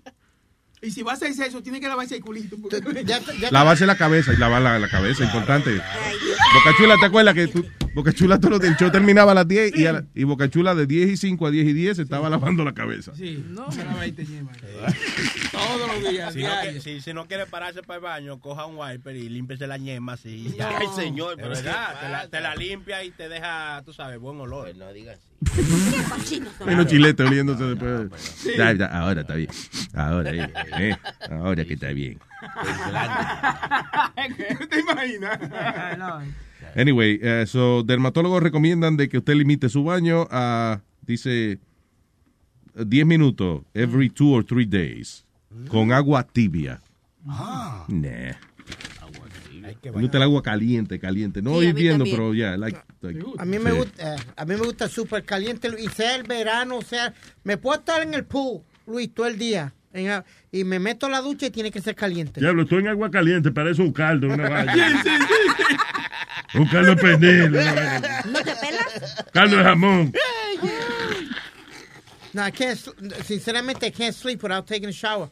Y 0.82 0.91
si 0.91 1.02
vas 1.02 1.22
a 1.24 1.26
hacer 1.26 1.48
eso, 1.48 1.64
tienes 1.64 1.82
que 1.82 1.88
lavarse 1.88 2.18
el 2.18 2.22
culito. 2.22 2.56
porque- 2.62 3.04
Ya- 3.04 3.20
ya- 3.40 3.49
lavarse 3.52 3.86
la 3.88 3.98
cabeza 3.98 4.32
y 4.34 4.38
lavar 4.38 4.62
la, 4.62 4.78
la 4.78 4.88
cabeza, 4.88 5.24
importante. 5.24 5.72
Boca 5.74 6.78
Chula, 6.78 6.95
¿te 6.99 7.06
acuerdas 7.08 7.34
que 7.34 7.48
tú, 7.48 7.66
Boca 7.95 8.14
Chula 8.14 8.40
todo 8.40 8.52
lo 8.52 8.62
el 8.64 8.76
show 8.78 8.91
terminaba 8.91 9.32
a 9.32 9.36
las 9.36 9.48
10 9.48 9.76
y, 9.76 9.88
a 9.88 9.94
la- 9.94 10.06
y 10.14 10.24
Boca 10.24 10.49
Chula 10.49 10.76
de 10.76 10.86
10 10.86 11.10
y 11.10 11.18
5 11.18 11.48
a 11.48 11.52
10 11.52 11.68
y 11.68 11.74
10 11.74 11.98
se 11.98 12.04
estaba 12.04 12.30
lavando 12.30 12.64
la 12.64 12.74
cabeza? 12.76 13.12
Sí, 13.16 13.44
no, 13.49 13.72
se 13.72 13.84
lava 13.84 14.06
y 14.06 14.12
te 14.12 14.24
lleva. 14.26 14.52
Todos 15.52 15.88
los 16.02 16.12
días, 16.12 16.34
Si 16.34 16.40
no, 16.44 16.48
diario. 16.48 16.74
que- 16.74 16.82
si, 16.82 17.02
si 17.02 17.14
no 17.14 17.26
quiere 17.28 17.48
pararse 17.48 17.82
para 17.82 17.98
el 17.98 18.04
baño, 18.04 18.40
coja 18.40 18.66
un 18.68 18.78
wiper 18.78 19.16
y 19.16 19.30
límpiese 19.30 19.66
la 19.66 19.78
ñema 19.78 20.14
así. 20.14 20.54
No. 20.60 20.68
Ay, 20.68 20.88
señor, 20.95 21.36
pero 21.38 21.54
es 21.54 21.64
verdad, 21.64 21.99
te 21.99 22.10
la, 22.10 22.28
te 22.28 22.40
la 22.41 22.56
limpia 22.56 23.04
y 23.04 23.10
te 23.12 23.28
deja, 23.30 23.82
tú 23.84 23.94
sabes, 23.94 24.20
buen 24.20 24.40
olor. 24.40 24.66
Pues 24.66 24.78
no 24.78 24.94
digas 24.94 25.18
así. 25.18 25.28
Los 26.66 26.88
chiletes 26.88 27.26
oliéndose 27.26 27.64
después. 27.64 28.10
Ya, 28.58 28.74
ya, 28.74 28.86
ahora 28.88 29.22
está 29.22 29.36
bien. 29.36 29.50
Ahora, 29.94 30.32
eh, 30.32 30.54
eh, 30.80 30.96
ahora 31.30 31.64
que 31.66 31.74
está 31.74 31.92
bien. 31.92 32.20
¿Te 34.70 34.80
imaginas? 34.80 35.40
Anyway, 36.76 37.20
eh, 37.22 37.46
so, 37.48 37.84
dermatólogos 37.84 38.42
recomiendan 38.42 38.98
de 38.98 39.10
que 39.10 39.20
usted 39.20 39.36
limite 39.36 39.70
su 39.70 39.84
baño 39.84 40.28
a, 40.32 40.82
dice, 41.02 41.60
10 42.76 43.06
minutos 43.06 43.62
every 43.74 44.10
two 44.10 44.34
or 44.34 44.44
three 44.44 44.66
days 44.66 45.26
con 45.70 45.92
agua 45.92 46.24
tibia. 46.24 46.82
Ah. 47.28 47.86
Nah. 47.88 48.36
Me 49.84 49.91
gusta 50.02 50.18
el 50.18 50.24
agua 50.24 50.41
caliente, 50.44 50.99
caliente. 50.99 51.41
No 51.41 51.52
Sí, 51.52 51.56
a 51.56 51.60
mí 51.60 51.68
hirviendo, 51.68 52.06
pero 52.06 52.34
ya, 52.34 52.58
like, 52.58 52.80
like- 53.02 53.24
A 53.38 53.45
mí 53.45 53.60
me 53.60 53.72
sí. 53.72 53.78
gusta, 53.78 54.16
eh, 54.16 54.20
a 54.36 54.45
mí 54.45 54.56
me 54.56 54.62
gusta 54.62 54.88
súper 54.88 55.24
caliente 55.24 55.70
y 55.80 55.88
sea 55.90 56.16
el 56.16 56.24
verano, 56.24 56.82
sea, 56.82 57.14
me 57.44 57.58
puedo 57.58 57.80
estar 57.80 58.02
en 58.02 58.14
el 58.14 58.26
pool, 58.26 58.62
Luis, 58.86 59.14
todo 59.14 59.28
el 59.28 59.38
día 59.38 59.74
en 59.94 60.24
y 60.52 60.64
me 60.64 60.78
meto 60.80 61.08
a 61.08 61.10
la 61.10 61.22
ducha 61.22 61.48
y 61.48 61.49
tiene 61.49 61.72
que 61.72 61.82
ser 61.82 61.95
caliente. 61.95 62.40
Diablo, 62.40 62.66
tú 62.66 62.78
en 62.78 62.88
agua 62.88 63.10
caliente, 63.10 63.52
parece 63.52 63.82
un 63.82 63.91
caldo, 63.91 64.28
una 64.28 64.48
vaina. 64.49 65.04
Un 66.54 66.66
caldo 66.68 66.91
de 66.95 66.95
pernil. 66.98 67.52
¿No 67.52 68.40
te 68.44 68.56
pelas? 68.56 69.26
Caldo 69.34 69.58
de 69.58 69.64
jamón. 69.64 70.14
No, 72.34 72.45
I 72.48 72.52
can't 72.52 72.78
sinceramente, 73.26 73.88
I 73.88 73.91
can't 73.91 74.14
sleep 74.14 74.44
without 74.44 74.66
taking 74.68 74.90
a 74.90 74.91
shower. 74.91 75.30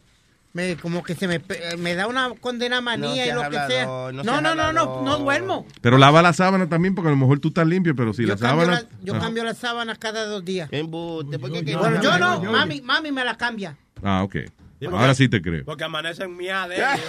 Me, 0.56 0.78
como 0.78 1.04
que 1.04 1.16
se 1.16 1.28
me, 1.28 1.42
me 1.78 1.96
da 1.96 2.08
una 2.08 2.30
condena 2.40 2.80
manía 2.80 3.28
y 3.28 3.32
lo 3.34 3.50
que 3.50 3.58
sea. 3.68 3.86
no 3.86 4.12
No, 4.14 4.40
no, 4.40 4.56
no, 4.56 4.72
no, 4.72 5.18
duermo. 5.18 5.66
Pero 5.82 5.98
lava 5.98 6.22
la 6.22 6.32
sábana 6.32 6.70
también 6.70 6.96
porque 6.96 7.10
a 7.10 7.12
lo 7.12 7.18
mejor 7.18 7.40
tú 7.42 7.50
estás 7.50 7.68
limpio, 7.68 7.94
pero 7.94 8.14
si 8.14 8.22
Yo 8.22 8.30
la 8.30 8.38
sábana... 8.38 8.72
la, 8.72 8.84
yo 9.04 9.16
Ah. 9.16 9.20
cambio 9.20 9.44
la 9.44 9.54
sábana 9.54 9.96
cada 9.98 10.26
dos 10.26 10.46
días. 10.46 10.70
Embuste, 10.72 11.40
¿por 11.40 11.52
qué 11.52 11.66
que- 11.66 11.76
Bueno, 11.76 12.02
yo 12.02 12.18
no, 12.18 12.42
mami, 12.42 12.80
mami 12.80 13.12
me 13.12 13.26
la 13.26 13.36
cambia. 13.36 13.76
Ah, 14.02 14.24
ok. 14.24 14.36
Sí, 14.80 14.86
Ahora 14.86 15.14
sí 15.14 15.28
te 15.28 15.42
creo. 15.42 15.66
Porque 15.66 15.84
amanecen 15.84 16.36
miadas. 16.38 16.78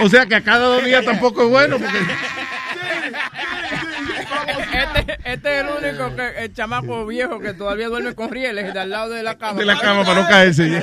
O 0.00 0.08
sea 0.08 0.26
que 0.26 0.34
a 0.36 0.42
cada 0.44 0.66
dos 0.66 0.84
días 0.84 1.04
tampoco 1.04 1.42
es 1.44 1.50
bueno 1.50 1.76
porque... 1.78 1.98
Este, 4.78 5.18
este 5.32 5.58
es 5.58 5.64
el 5.64 5.68
único 5.68 6.16
que, 6.16 6.44
el 6.44 6.52
chamaco 6.52 7.06
viejo 7.06 7.40
que 7.40 7.54
todavía 7.54 7.88
duerme 7.88 8.14
con 8.14 8.30
rieles 8.30 8.72
de 8.72 8.80
al 8.80 8.90
lado 8.90 9.10
de 9.10 9.22
la 9.22 9.36
cama. 9.36 9.58
De 9.58 9.66
la 9.66 9.78
cama 9.78 10.04
para 10.04 10.22
no 10.22 10.28
caerse. 10.28 10.82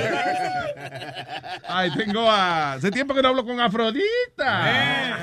Ay, 1.68 1.90
tengo 1.96 2.30
a... 2.30 2.74
Hace 2.74 2.90
tiempo 2.90 3.14
que 3.14 3.22
no 3.22 3.28
hablo 3.28 3.44
con 3.44 3.60
Afrodita. 3.60 5.16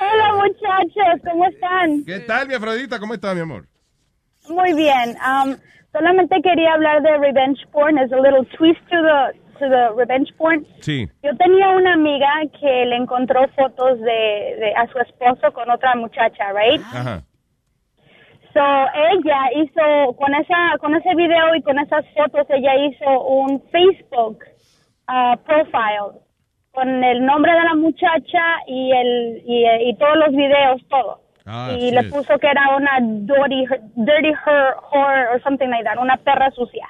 Hola 0.00 0.34
muchachos, 0.36 1.20
¿cómo 1.24 1.46
están? 1.48 2.04
¿Qué 2.04 2.20
tal, 2.20 2.48
mi 2.48 2.54
Afrodita? 2.54 2.98
¿Cómo 2.98 3.14
estás, 3.14 3.34
mi 3.34 3.40
amor? 3.42 3.66
Muy 4.48 4.72
bien. 4.74 5.16
Um, 5.24 5.56
solamente 5.92 6.40
quería 6.42 6.74
hablar 6.74 7.02
de 7.02 7.18
revenge 7.18 7.60
porn. 7.72 7.96
There's 7.96 8.12
a 8.12 8.16
little 8.16 8.44
twist 8.56 8.80
to 8.90 9.02
the 9.02 9.41
to 9.62 9.68
the 9.68 9.94
revenge 9.94 10.30
porn. 10.36 10.66
Sí. 10.80 11.08
Yo 11.22 11.30
tenía 11.36 11.68
una 11.70 11.94
amiga 11.94 12.28
que 12.58 12.84
le 12.86 12.96
encontró 12.96 13.46
fotos 13.56 14.00
de, 14.00 14.56
de 14.58 14.74
a 14.76 14.86
su 14.88 14.98
esposo 14.98 15.52
con 15.52 15.70
otra 15.70 15.94
muchacha, 15.94 16.52
right? 16.52 16.82
Ajá. 16.92 17.22
So 18.52 18.60
ella 18.60 19.40
hizo 19.56 20.14
con 20.16 20.34
esa 20.34 20.76
con 20.78 20.94
ese 20.94 21.14
video 21.14 21.54
y 21.54 21.62
con 21.62 21.78
esas 21.78 22.04
fotos 22.14 22.46
ella 22.50 22.74
hizo 22.86 23.22
un 23.22 23.62
Facebook 23.70 24.44
uh, 25.08 25.36
profile 25.44 26.20
con 26.72 27.02
el 27.04 27.24
nombre 27.24 27.52
de 27.52 27.62
la 27.62 27.74
muchacha 27.74 28.44
y 28.66 28.92
el 28.92 29.42
y, 29.46 29.64
y 29.88 29.96
todos 29.96 30.16
los 30.16 30.30
videos 30.32 30.82
todo. 30.88 31.20
Ah, 31.44 31.72
y 31.76 31.90
le 31.90 32.04
puso 32.04 32.38
que 32.38 32.46
era 32.46 32.76
una 32.76 32.98
dirty 33.00 33.66
dirty 33.96 34.30
her 34.46 34.74
whore 34.92 35.28
or 35.32 35.42
something 35.42 35.68
like 35.70 35.84
that, 35.84 35.98
una 35.98 36.16
perra 36.18 36.50
sucia. 36.52 36.86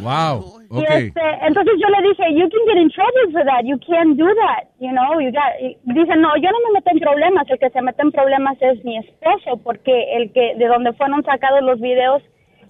Wow. 0.00 0.60
Y 0.70 0.78
Ok. 0.82 0.90
este, 0.90 1.20
entonces 1.42 1.74
yo 1.78 1.88
le 1.88 2.08
dije, 2.08 2.34
you 2.34 2.48
can 2.50 2.66
get 2.66 2.76
in 2.82 2.90
trouble 2.90 3.32
for 3.32 3.44
that. 3.44 3.62
You 3.64 3.78
can't 3.78 4.16
do 4.18 4.26
that. 4.26 4.64
You 4.80 4.90
know, 4.90 5.20
you 5.20 5.30
got. 5.30 5.54
y 5.60 5.76
Dice, 5.84 6.16
no, 6.16 6.36
yo 6.36 6.50
no 6.50 6.58
me 6.66 6.72
meto 6.74 6.90
en 6.90 6.98
problemas. 6.98 7.48
El 7.48 7.58
que 7.58 7.70
se 7.70 7.80
mete 7.82 8.02
en 8.02 8.10
problemas 8.10 8.56
es 8.60 8.84
mi 8.84 8.98
esposo, 8.98 9.58
porque 9.62 10.16
el 10.16 10.32
que 10.32 10.54
de 10.56 10.66
donde 10.66 10.92
fueron 10.94 11.22
sacados 11.24 11.62
los 11.62 11.80
videos 11.80 12.22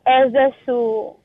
es 0.05 0.33
de 0.33 0.55
su 0.67 1.17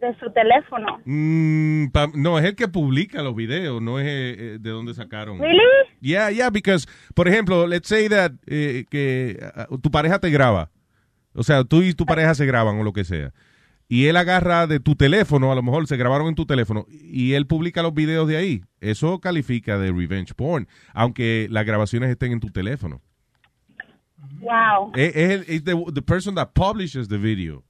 de 0.00 0.16
su 0.18 0.30
teléfono. 0.32 1.00
Mm, 1.04 1.88
pa- 1.88 2.10
no, 2.14 2.38
es 2.38 2.44
el 2.44 2.54
que 2.54 2.68
publica 2.68 3.22
los 3.22 3.34
videos, 3.34 3.82
no 3.82 3.98
es 3.98 4.06
eh, 4.06 4.36
eh, 4.38 4.58
de 4.60 4.70
dónde 4.70 4.94
sacaron. 4.94 5.40
Really? 5.40 5.60
Yeah, 6.00 6.30
yeah, 6.30 6.50
because, 6.50 6.86
por 7.14 7.26
ejemplo, 7.28 7.66
let's 7.66 7.88
say 7.88 8.08
that 8.08 8.32
eh, 8.46 8.84
que 8.90 9.38
ah, 9.54 9.66
tu 9.82 9.90
pareja 9.90 10.18
te 10.20 10.30
graba. 10.30 10.70
O 11.34 11.42
sea, 11.42 11.64
tú 11.64 11.82
y 11.82 11.94
tu 11.94 12.06
pareja 12.06 12.34
se 12.34 12.46
graban 12.46 12.78
o 12.78 12.84
lo 12.84 12.92
que 12.92 13.04
sea. 13.04 13.32
Y 13.88 14.06
él 14.06 14.16
agarra 14.16 14.66
de 14.66 14.80
tu 14.80 14.94
teléfono, 14.96 15.50
a 15.50 15.54
lo 15.54 15.62
mejor 15.62 15.86
se 15.86 15.96
grabaron 15.96 16.28
en 16.28 16.34
tu 16.34 16.44
teléfono, 16.44 16.84
y 16.90 17.32
él 17.32 17.46
publica 17.46 17.82
los 17.82 17.94
videos 17.94 18.28
de 18.28 18.36
ahí. 18.36 18.62
Eso 18.80 19.18
califica 19.18 19.78
de 19.78 19.90
revenge 19.92 20.34
porn, 20.34 20.68
aunque 20.92 21.48
las 21.50 21.64
grabaciones 21.64 22.10
estén 22.10 22.32
en 22.32 22.40
tu 22.40 22.50
teléfono. 22.50 23.00
Wow. 24.40 24.92
Es, 24.94 25.48
es 25.48 25.64
the, 25.64 25.74
the 25.94 26.02
person 26.02 26.34
that 26.34 26.50
publishes 26.54 27.08
the 27.08 27.18
video 27.18 27.64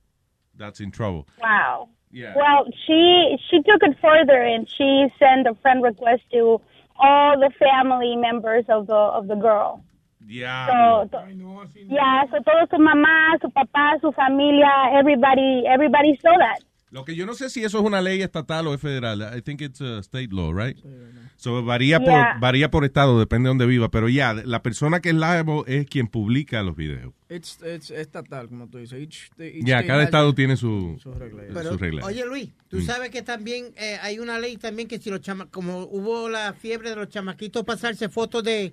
that's 0.56 0.80
in 0.80 0.90
trouble. 0.90 1.24
Wow. 1.40 1.88
Yeah. 2.10 2.34
Well, 2.34 2.64
she 2.86 3.36
she 3.50 3.58
took 3.62 3.82
it 3.82 3.96
further 4.00 4.40
and 4.42 4.68
she 4.68 5.06
sent 5.18 5.46
a 5.46 5.54
friend 5.62 5.82
request 5.82 6.22
to 6.32 6.60
all 6.98 7.38
the 7.38 7.50
family 7.58 8.16
members 8.16 8.64
of 8.68 8.86
the 8.86 8.94
of 8.94 9.28
the 9.28 9.36
girl. 9.36 9.82
Yeah. 10.26 10.66
So, 10.66 11.08
to- 11.12 11.24
yeah, 11.88 12.24
so 12.30 12.38
todo 12.42 12.66
su 12.70 12.76
mamá, 12.78 13.38
su 13.40 13.48
papá, 13.50 13.98
su 14.00 14.12
familia, 14.12 14.68
everybody, 14.98 15.64
everybody 15.66 16.18
saw 16.20 16.36
that. 16.38 16.62
Lo 16.90 17.04
que 17.04 17.14
yo 17.14 17.24
no 17.26 17.32
sé 17.34 17.48
si 17.50 17.64
eso 17.64 17.78
es 17.78 17.84
una 17.84 18.00
ley 18.00 18.22
estatal 18.22 18.66
o 18.66 18.76
federal. 18.78 19.22
I 19.22 19.40
think 19.40 19.60
it's 19.60 19.80
a 19.80 20.02
state 20.02 20.32
law, 20.32 20.50
right? 20.50 20.76
So 21.40 21.64
varía 21.64 22.00
por 22.00 22.40
varía 22.40 22.68
por 22.68 22.84
estado, 22.84 23.16
depende 23.20 23.46
de 23.46 23.50
donde 23.50 23.66
viva, 23.66 23.88
pero 23.92 24.08
ya 24.08 24.34
la 24.34 24.60
persona 24.60 24.98
que 25.00 25.10
es 25.10 25.14
liable 25.14 25.62
es 25.68 25.86
quien 25.86 26.08
publica 26.08 26.60
los 26.64 26.74
videos. 26.74 27.14
It's, 27.30 27.58
it's 27.62 27.92
estatal, 27.92 28.48
como 28.48 28.66
tú 28.68 28.78
dices. 28.78 28.98
Each- 28.98 29.30
each 29.38 29.64
Ya, 29.64 29.86
cada 29.86 30.02
estado 30.02 30.34
tiene 30.34 30.56
su 30.56 30.98
sus 31.00 31.16
reglas. 31.16 31.46
Regla. 31.78 32.04
oye 32.04 32.26
Luis, 32.26 32.50
tú 32.68 32.78
Mm. 32.78 32.86
sabes 32.86 33.10
que 33.10 33.22
también 33.22 33.66
eh, 33.76 33.98
hay 34.02 34.18
una 34.18 34.40
ley 34.40 34.56
también 34.56 34.88
que 34.88 34.98
si 34.98 35.10
los 35.10 35.20
chama 35.20 35.46
como 35.46 35.84
hubo 35.84 36.28
la 36.28 36.54
fiebre 36.54 36.90
de 36.90 36.96
los 36.96 37.08
chamaquitos 37.08 37.64
pasarse 37.64 38.08
fotos 38.08 38.42
de 38.42 38.72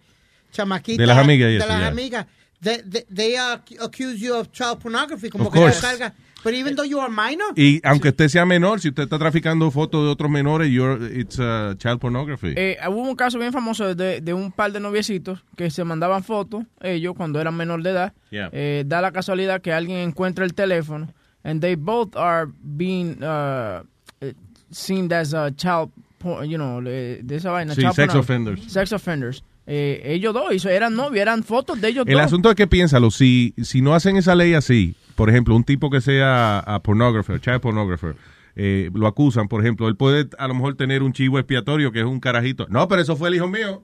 chamaquitas 0.51 0.97
De 0.97 1.05
las 1.05 1.17
amigas 1.19 1.49
y 1.49 1.51
de 1.53 1.57
eso, 1.59 1.67
las 1.67 1.83
amigas, 1.83 2.25
they, 2.63 2.81
they, 2.89 3.03
they, 3.13 3.35
accuse 3.35 4.17
you 4.17 4.33
of 4.33 4.49
child 4.51 4.79
pornography, 4.81 5.29
como 5.29 5.49
Of 5.49 5.53
que 5.53 5.71
carga. 5.81 6.13
But 6.45 6.53
even 6.53 6.75
though 6.75 6.87
you 6.87 6.99
are 6.99 7.09
minor, 7.09 7.47
Y 7.55 7.81
aunque 7.83 8.09
usted 8.09 8.29
sea 8.29 8.45
menor, 8.45 8.79
si 8.79 8.89
usted 8.89 9.03
está 9.03 9.17
traficando 9.17 9.71
fotos 9.71 10.05
de 10.05 10.11
otros 10.11 10.29
menores, 10.29 10.69
you're, 10.69 11.19
it's 11.19 11.39
uh, 11.39 11.73
child 11.77 11.99
pornography. 11.99 12.53
Eh, 12.55 12.77
hubo 12.87 13.01
un 13.01 13.15
caso 13.15 13.39
bien 13.39 13.51
famoso 13.51 13.95
de, 13.95 14.21
de 14.21 14.33
un 14.33 14.51
par 14.51 14.71
de 14.71 14.79
noviecitos 14.79 15.43
que 15.57 15.71
se 15.71 15.83
mandaban 15.83 16.23
fotos, 16.23 16.63
ellos 16.81 17.15
cuando 17.17 17.41
eran 17.41 17.55
menor 17.57 17.81
de 17.81 17.89
edad. 17.89 18.13
Yeah. 18.29 18.49
Eh, 18.53 18.83
da 18.85 19.01
la 19.01 19.11
casualidad 19.11 19.61
que 19.61 19.73
alguien 19.73 19.97
encuentra 19.97 20.45
el 20.45 20.53
teléfono 20.53 21.07
and 21.43 21.61
they 21.61 21.75
both 21.75 22.15
are 22.15 22.47
being 22.61 23.23
uh, 23.23 23.83
eh, 24.21 24.33
seen 24.71 25.11
as 25.13 25.33
a 25.33 25.51
child, 25.51 25.91
por- 26.17 26.43
you 26.45 26.57
know, 26.57 26.81
de 26.81 27.35
esa 27.35 27.51
vaina. 27.51 27.73
Sí, 27.73 27.81
child 27.81 27.95
sex 27.95 28.15
offenders. 28.15 28.71
Sex 28.71 28.91
offenders. 28.93 29.43
Eh, 29.67 30.01
ellos 30.05 30.33
dos, 30.33 30.65
eran 30.65 30.95
novios, 30.95 31.21
eran 31.21 31.43
fotos 31.43 31.81
de 31.81 31.87
ellos 31.89 32.05
El 32.07 32.13
dos. 32.13 32.21
asunto 32.23 32.49
es 32.49 32.55
que 32.55 32.67
piénsalo, 32.67 33.09
si, 33.09 33.53
si 33.63 33.81
no 33.81 33.95
hacen 33.95 34.15
esa 34.15 34.35
ley 34.35 34.53
así, 34.53 34.95
por 35.15 35.29
ejemplo, 35.29 35.55
un 35.55 35.63
tipo 35.63 35.89
que 35.89 36.01
sea 36.01 36.59
a 36.59 36.81
pornographer, 36.83 37.39
child 37.41 37.61
pornographer, 37.61 38.15
eh, 38.55 38.89
lo 38.93 39.07
acusan, 39.07 39.47
por 39.47 39.61
ejemplo, 39.61 39.87
él 39.87 39.95
puede 39.95 40.27
a 40.37 40.47
lo 40.47 40.53
mejor 40.53 40.75
tener 40.75 41.01
un 41.03 41.13
chivo 41.13 41.39
expiatorio 41.39 41.91
que 41.91 41.99
es 42.01 42.05
un 42.05 42.19
carajito. 42.19 42.67
No, 42.69 42.87
pero 42.87 43.01
eso 43.01 43.15
fue 43.15 43.29
el 43.29 43.35
hijo 43.35 43.47
mío, 43.47 43.83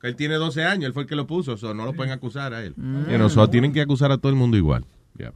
que 0.00 0.08
él 0.08 0.16
tiene 0.16 0.34
12 0.34 0.64
años, 0.64 0.86
él 0.86 0.92
fue 0.92 1.04
el 1.04 1.08
que 1.08 1.14
lo 1.16 1.26
puso, 1.26 1.56
so, 1.56 1.72
no 1.72 1.84
lo 1.84 1.92
pueden 1.92 2.12
acusar 2.12 2.52
a 2.52 2.62
él. 2.64 2.74
Mm. 2.76 3.10
You 3.10 3.16
know, 3.16 3.30
so, 3.30 3.48
tienen 3.48 3.72
que 3.72 3.80
acusar 3.80 4.10
a 4.10 4.18
todo 4.18 4.30
el 4.30 4.36
mundo 4.36 4.56
igual. 4.56 4.84
Yeah. 5.18 5.32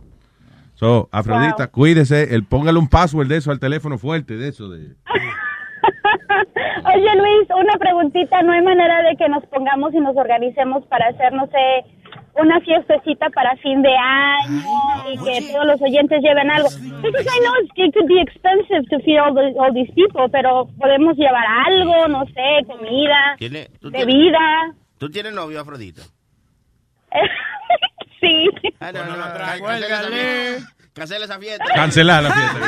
So, 0.75 1.09
Afrodita, 1.13 1.67
Wow. 1.67 1.71
cuídese, 1.73 2.35
él, 2.35 2.45
póngale 2.45 2.79
un 2.79 2.89
password 2.89 3.29
de 3.29 3.37
eso 3.37 3.51
al 3.51 3.59
teléfono 3.61 3.97
fuerte, 3.99 4.37
de 4.37 4.49
eso, 4.49 4.69
de... 4.69 4.95
Oye 6.95 7.15
Luis, 7.17 7.49
una 7.57 7.75
preguntita, 7.79 8.43
¿no 8.43 8.53
hay 8.53 8.63
manera 8.63 9.03
de 9.03 9.17
que 9.17 9.29
nos 9.29 9.45
pongamos 9.47 9.95
y 9.95 9.99
nos 10.01 10.17
organicemos 10.17 10.85
para 10.87 11.09
hacer, 11.09 11.33
no 11.33 11.47
sé, 11.47 11.85
una 12.35 12.61
fiestecita 12.61 13.31
para 13.31 13.57
fin 13.57 13.83
de 13.83 13.95
año 13.97 14.63
y 15.13 15.17
que 15.25 15.53
todos 15.53 15.67
los 15.67 15.81
oyentes 15.83 16.21
lleven 16.23 16.51
algo? 16.51 16.69
Because 17.03 17.27
I 17.27 17.41
know 17.41 17.55
it 17.87 17.95
could 17.95 18.07
be 18.09 18.21
expensive 18.21 18.85
to 18.91 18.99
feed 19.05 19.19
all, 19.19 19.35
the- 19.35 19.55
all 19.59 19.73
these 19.73 19.93
people, 19.95 20.29
pero 20.31 20.67
podemos 20.79 21.17
llevar 21.17 21.45
algo, 21.67 22.09
no 22.09 22.25
sé, 22.27 22.65
comida, 22.67 23.37
¿Tiene- 23.39 23.69
tú 23.81 23.91
tienes- 23.91 24.07
bebida. 24.07 24.75
¿Tú 24.99 25.11
tienes 25.11 25.33
novio, 25.35 25.61
Afrodita? 25.61 26.03
sí. 28.21 28.49
Ah, 28.81 28.93
no, 28.93 29.05
no, 29.05 29.15
ca- 29.17 29.57
cancela 30.97 31.25
esa 31.27 31.39
fiesta. 31.39 31.65
Cancela 31.75 32.33
fiesta. 32.33 32.59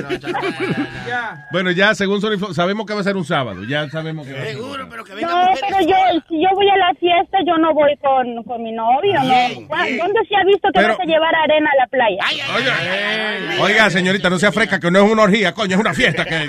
La 0.00 0.40
fiesta. 0.40 1.48
Bueno, 1.50 1.70
ya 1.70 1.94
según 1.94 2.20
Sony 2.20 2.36
Flow, 2.38 2.52
sabemos 2.54 2.84
que 2.86 2.92
va 2.94 3.00
a 3.00 3.04
ser 3.04 3.16
un 3.16 3.24
sábado, 3.24 3.64
ya 3.64 3.88
sabemos 3.88 4.26
que 4.26 4.32
va 4.34 4.40
a 4.40 4.44
ser 4.44 4.56
un 4.56 4.62
Seguro, 4.62 4.88
pero 4.90 5.04
que 5.04 5.12
No, 5.14 5.44
pero 5.60 5.80
yo, 5.80 5.96
si 6.28 6.42
yo 6.42 6.48
voy 6.54 6.68
a 6.68 6.76
la 6.76 6.92
fiesta, 7.00 7.38
yo 7.46 7.56
no 7.58 7.72
voy 7.72 7.96
con, 7.96 8.44
con 8.44 8.62
mi 8.62 8.72
novio, 8.72 9.14
¿no? 9.22 9.66
¿Cuá- 9.68 9.86
¿Dónde 9.98 10.20
se 10.28 10.36
ha 10.36 10.44
visto 10.44 10.68
que 10.72 10.80
Pero- 10.80 10.88
vas 10.88 11.00
a 11.00 11.04
llevar 11.04 11.34
arena 11.34 11.70
a 11.72 11.76
la 11.80 11.86
playa? 11.86 13.62
Oiga, 13.62 13.90
señorita, 13.90 14.28
no 14.30 14.38
sea 14.38 14.52
fresca, 14.52 14.78
que 14.78 14.90
no 14.90 15.04
es 15.04 15.10
una 15.10 15.22
orgía, 15.22 15.52
coño, 15.54 15.74
es 15.76 15.80
una 15.80 15.94
fiesta. 15.94 16.24
Que... 16.24 16.46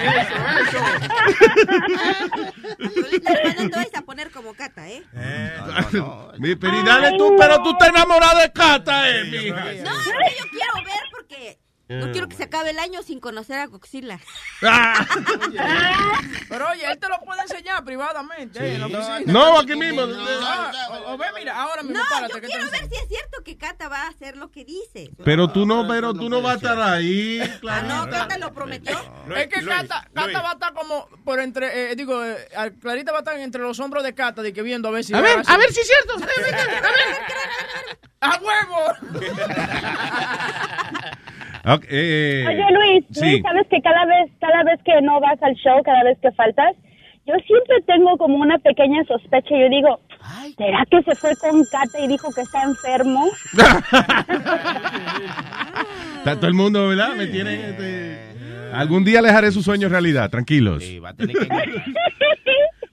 No 2.77 2.89
te 3.69 3.75
vayas 3.75 3.95
a 3.95 4.01
poner 4.01 4.29
como 4.31 4.53
cata, 4.53 4.87
¿eh? 4.89 5.03
Mi, 6.39 6.55
pero 6.55 6.83
dale 6.83 7.17
tú, 7.17 7.35
pero 7.37 7.61
tú 7.63 7.71
estás 7.71 7.89
enamorada 7.89 8.41
de 8.41 8.51
Cata, 8.51 9.09
eh, 9.09 9.23
mija. 9.25 9.55
No, 9.55 9.69
es 9.69 9.73
que 9.73 9.83
yo 9.83 10.45
quiero 10.51 10.73
ver 10.85 10.96
porque 11.11 11.59
No 11.89 12.11
quiero 12.11 12.27
que 12.27 12.35
se 12.35 12.43
acabe 12.43 12.71
el 12.71 12.79
año 12.79 13.01
sin 13.01 13.19
conocer 13.19 13.59
a 13.59 13.67
Godzilla. 13.67 14.19
Pero 16.49 16.69
oye, 16.69 16.85
él 16.91 16.99
te 16.99 17.07
lo 17.07 17.19
puede 17.21 17.41
enseñar 17.43 17.83
privadamente 17.85 18.59
eh, 18.59 18.75
en 18.75 18.81
la 18.81 18.87
No, 18.89 18.97
oficina. 18.99 19.33
no, 19.33 19.59
aquí 19.59 19.75
mismo. 19.75 20.01
Ah, 20.41 20.71
o, 21.05 21.13
o 21.13 21.17
ve, 21.17 21.25
mira, 21.37 21.55
ahora 21.61 21.83
mismo, 21.83 21.97
No, 21.99 22.03
párate. 22.09 22.33
yo 22.33 22.41
quiero 22.41 22.69
ver 22.71 22.89
si 22.89 22.95
es 22.95 23.07
cierto 23.07 23.41
que 23.43 23.57
Cata 23.57 23.87
va 23.87 24.03
a 24.03 24.07
hacer 24.09 24.35
lo 24.35 24.51
que 24.51 24.65
dice. 24.65 25.09
Pero 25.23 25.47
tú 25.49 25.65
no, 25.65 25.87
pero 25.87 26.13
tú 26.13 26.29
no 26.29 26.41
vas 26.41 26.53
a 26.53 26.57
estar 26.57 26.79
ahí, 26.81 27.39
Ah, 27.41 27.57
claro. 27.61 27.87
no, 27.87 28.09
Cata 28.09 28.37
lo 28.37 28.51
prometió. 28.53 28.97
Es 29.35 29.47
que 29.47 29.63
Cata, 29.65 30.07
Cata 30.13 30.41
va 30.41 30.49
a 30.49 30.53
estar 30.53 30.73
como 30.73 31.07
por 31.23 31.39
entre, 31.39 31.91
eh, 31.91 31.95
digo, 31.95 32.23
eh, 32.23 32.47
Clarita 32.81 33.11
va 33.11 33.19
a 33.19 33.21
estar 33.21 33.37
entre 33.39 33.61
los 33.61 33.79
hombros 33.79 34.03
de 34.03 34.13
Cata, 34.13 34.41
de 34.41 34.51
que 34.51 34.61
viendo 34.61 34.89
a 34.89 34.91
ver 34.91 35.03
si. 35.03 35.13
A 35.13 35.21
ver, 35.21 35.41
a 35.45 35.57
ver 35.57 35.71
si 35.71 35.79
es 35.81 35.87
cierto. 35.87 36.15
¡A 38.19 38.39
huevo! 38.41 38.93
Ok, 41.69 41.85
eh, 41.89 42.45
Oye 42.47 42.65
Luis, 42.73 43.05
sí. 43.11 43.21
Luis, 43.31 43.41
sabes 43.43 43.67
que 43.69 43.81
cada 43.81 44.05
vez, 44.05 44.31
cada 44.39 44.63
vez 44.63 44.79
que 44.85 45.01
no 45.01 45.19
vas 45.19 45.41
al 45.43 45.53
show, 45.55 45.81
cada 45.83 46.03
vez 46.03 46.17
que 46.21 46.31
faltas, 46.31 46.75
yo 47.25 47.33
siempre 47.45 47.75
tengo 47.85 48.15
como 48.17 48.37
una 48.37 48.57
pequeña 48.59 49.03
sospecha. 49.05 49.49
Yo 49.49 49.69
digo, 49.69 49.99
¿será 50.57 50.85
que 50.89 51.03
se 51.03 51.15
fue 51.15 51.35
con 51.35 51.63
Kate 51.65 52.03
y 52.03 52.07
dijo 52.07 52.31
que 52.33 52.41
está 52.41 52.63
enfermo? 52.63 53.27
Está 56.19 56.35
todo 56.37 56.47
el 56.47 56.53
mundo, 56.53 56.87
¿verdad? 56.89 57.15
Me 57.15 57.27
tienen, 57.27 57.59
este, 57.61 58.19
Algún 58.73 59.03
día 59.05 59.21
les 59.21 59.31
haré 59.31 59.51
sus 59.51 59.63
sueños 59.65 59.91
realidad, 59.91 60.29
tranquilos. 60.29 60.83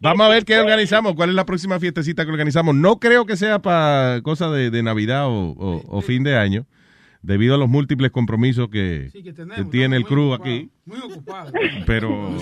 Vamos 0.01 0.27
a 0.27 0.29
ver 0.29 0.45
qué 0.45 0.59
organizamos, 0.59 1.15
cuál 1.15 1.31
es 1.31 1.35
la 1.35 1.47
próxima 1.47 1.81
fiestecita 1.81 2.25
que 2.25 2.31
organizamos. 2.31 2.75
No 2.75 2.99
creo 3.01 3.25
que 3.25 3.37
sea 3.37 3.59
para 3.61 4.21
cosas 4.23 4.53
de, 4.53 4.71
de 4.71 4.83
Navidad 4.83 5.27
o, 5.29 5.51
o- 5.53 5.83
o 5.89 6.01
fin 6.03 6.23
de 6.25 6.37
año, 6.37 6.67
debido 7.25 7.55
a 7.55 7.59
los 7.59 7.69
múltiples 7.69 8.11
compromisos 8.11 8.69
que, 8.69 9.09
Sí, 9.13 9.23
que 9.23 9.33
tenemos, 9.33 9.57
que 9.57 9.65
tiene 9.71 9.97
el 9.97 10.05
crew 10.05 10.25
muy 10.27 10.35
aquí. 10.35 10.71
Muy 10.85 10.99
ocupado. 10.99 11.53
Pero 11.87 12.37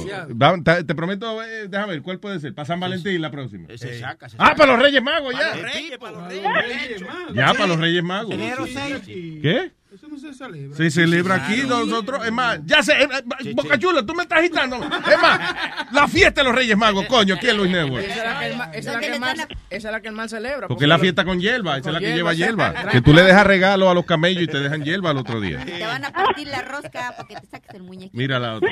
ta- 0.64 0.84
te 0.84 0.94
prometo, 0.94 1.42
eh, 1.42 1.68
déjame 1.68 1.92
ver, 1.94 2.02
¿cuál 2.02 2.18
puede 2.18 2.40
ser? 2.40 2.54
Para 2.54 2.66
San 2.66 2.80
Valentín 2.80 3.20
la 3.22 3.30
próxima. 3.30 3.68
Se 3.76 3.98
saca, 4.00 4.28
se 4.28 4.36
Ah, 4.38 4.46
saca. 4.48 4.56
para 4.56 4.72
los 4.72 4.82
Reyes 4.82 5.02
Magos 5.02 5.32
ya. 5.34 5.38
Para 5.50 5.56
los 5.62 5.72
Reyes, 5.72 5.98
para 5.98 6.12
los 6.12 6.28
Reyes. 6.28 7.04
Ya, 7.34 7.52
para 7.54 7.66
los 7.68 7.78
Reyes 7.80 8.02
Magos. 8.02 8.34
Enero 8.34 8.66
Sí. 8.66 9.38
¿Qué? 9.40 9.70
Eso 9.92 10.08
no 10.08 10.16
se 10.16 10.32
celebra. 10.32 10.74
Se 10.76 10.90
celebra 10.90 11.34
aquí 11.34 11.62
nosotros. 11.66 12.24
Es 12.24 12.32
más, 12.32 12.60
ya 12.64 12.82
sé, 12.82 12.92
eh, 12.94 13.08
eh, 13.44 13.52
Boca 13.54 13.78
Chula, 13.78 14.04
tú 14.06 14.14
me 14.14 14.22
estás 14.22 14.38
agitando. 14.38 14.76
Es 14.76 15.20
más, 15.20 15.54
la 15.92 16.08
fiesta 16.08 16.40
de 16.40 16.44
los 16.46 16.54
Reyes 16.54 16.76
Magos, 16.78 17.04
coño, 17.06 17.34
aquí 17.34 17.48
en 17.50 17.56
Luis 17.58 17.70
Network. 17.70 18.02
Esa 18.06 18.46
es 18.48 18.56
la 18.56 18.70
que 18.70 18.78
esa 18.78 18.90
es 18.90 18.94
la 18.96 19.00
que 19.00 19.12
el 19.12 19.20
mal- 19.20 19.36
esa 19.68 19.88
es 19.88 19.92
la 19.92 20.00
que 20.00 20.08
el 20.08 20.14
mal 20.14 20.28
celebra. 20.30 20.66
Porque 20.68 20.84
es 20.84 20.88
la 20.88 20.98
fiesta 20.98 21.24
con 21.26 21.38
hierba, 21.40 21.76
esa 21.76 21.90
es 21.90 21.92
la 21.94 22.00
que 22.00 22.06
hierba, 22.14 22.16
lleva 22.16 22.32
sí. 22.32 22.38
hierba. 22.38 22.90
Que 22.90 23.02
tú 23.02 23.12
le 23.12 23.22
dejas 23.22 23.46
regalo 23.46 23.90
a 23.90 23.94
los 23.94 24.06
camellos 24.06 24.42
y 24.42 24.46
te 24.46 24.60
dejan 24.60 24.82
hierba 24.82 25.10
al 25.10 25.18
otro 25.18 25.40
día. 25.42 25.62
Te 25.62 25.84
van 25.86 26.04
a 26.06 26.10
partir 26.10 26.48
la 26.48 26.62
rosca 26.62 27.12
para 27.14 27.28
que 27.28 27.34
te 27.36 27.46
saques 27.46 27.74
el 27.74 27.82
muñequito. 27.82 28.16
Mira 28.16 28.38
la 28.38 28.54
otra. 28.54 28.70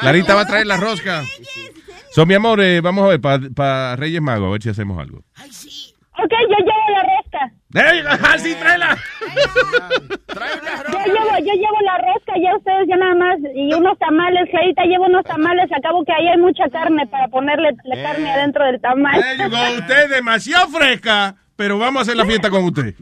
Clarita 0.00 0.34
va 0.34 0.42
a 0.42 0.46
traer 0.46 0.66
la 0.66 0.76
rosca. 0.76 1.22
So, 2.12 2.26
mi 2.26 2.34
amor, 2.34 2.60
eh, 2.60 2.82
vamos 2.82 3.06
a 3.06 3.16
ver, 3.16 3.50
para 3.54 3.96
Reyes 3.96 4.20
Magos, 4.20 4.48
a 4.48 4.52
ver 4.52 4.62
si 4.62 4.68
hacemos 4.68 4.98
algo. 5.00 5.18
Ok, 5.18 6.30
yo 6.30 6.56
llevo 6.58 6.90
la 6.92 7.02
rosca. 7.02 7.23
¡Ey! 7.74 8.04
¡Ah, 8.06 8.38
sí, 8.38 8.54
tráela! 8.54 8.96
Yo 9.18 11.12
llevo, 11.12 11.38
yo 11.38 11.52
llevo 11.54 11.80
la 11.82 11.98
rosca, 11.98 12.32
ya 12.40 12.56
ustedes 12.56 12.86
ya 12.88 12.96
nada 12.96 13.14
más. 13.16 13.38
Y 13.52 13.74
unos 13.74 13.98
tamales, 13.98 14.48
Clarita, 14.48 14.84
llevo 14.84 15.06
unos 15.06 15.24
tamales. 15.24 15.68
Acabo 15.72 16.04
que 16.04 16.12
ahí 16.12 16.28
hay 16.28 16.38
mucha 16.38 16.68
carne 16.70 17.04
para 17.08 17.26
ponerle 17.28 17.70
la 17.84 18.02
carne 18.02 18.30
adentro 18.30 18.64
del 18.64 18.80
tamal. 18.80 19.20
There 19.20 19.38
you 19.38 19.50
go. 19.50 19.78
Usted 19.80 20.04
es 20.04 20.10
demasiado 20.10 20.68
fresca, 20.68 21.36
pero 21.56 21.78
vamos 21.78 22.00
a 22.00 22.02
hacer 22.02 22.16
la 22.16 22.24
fiesta 22.26 22.48
con 22.48 22.64
usted. 22.64 22.94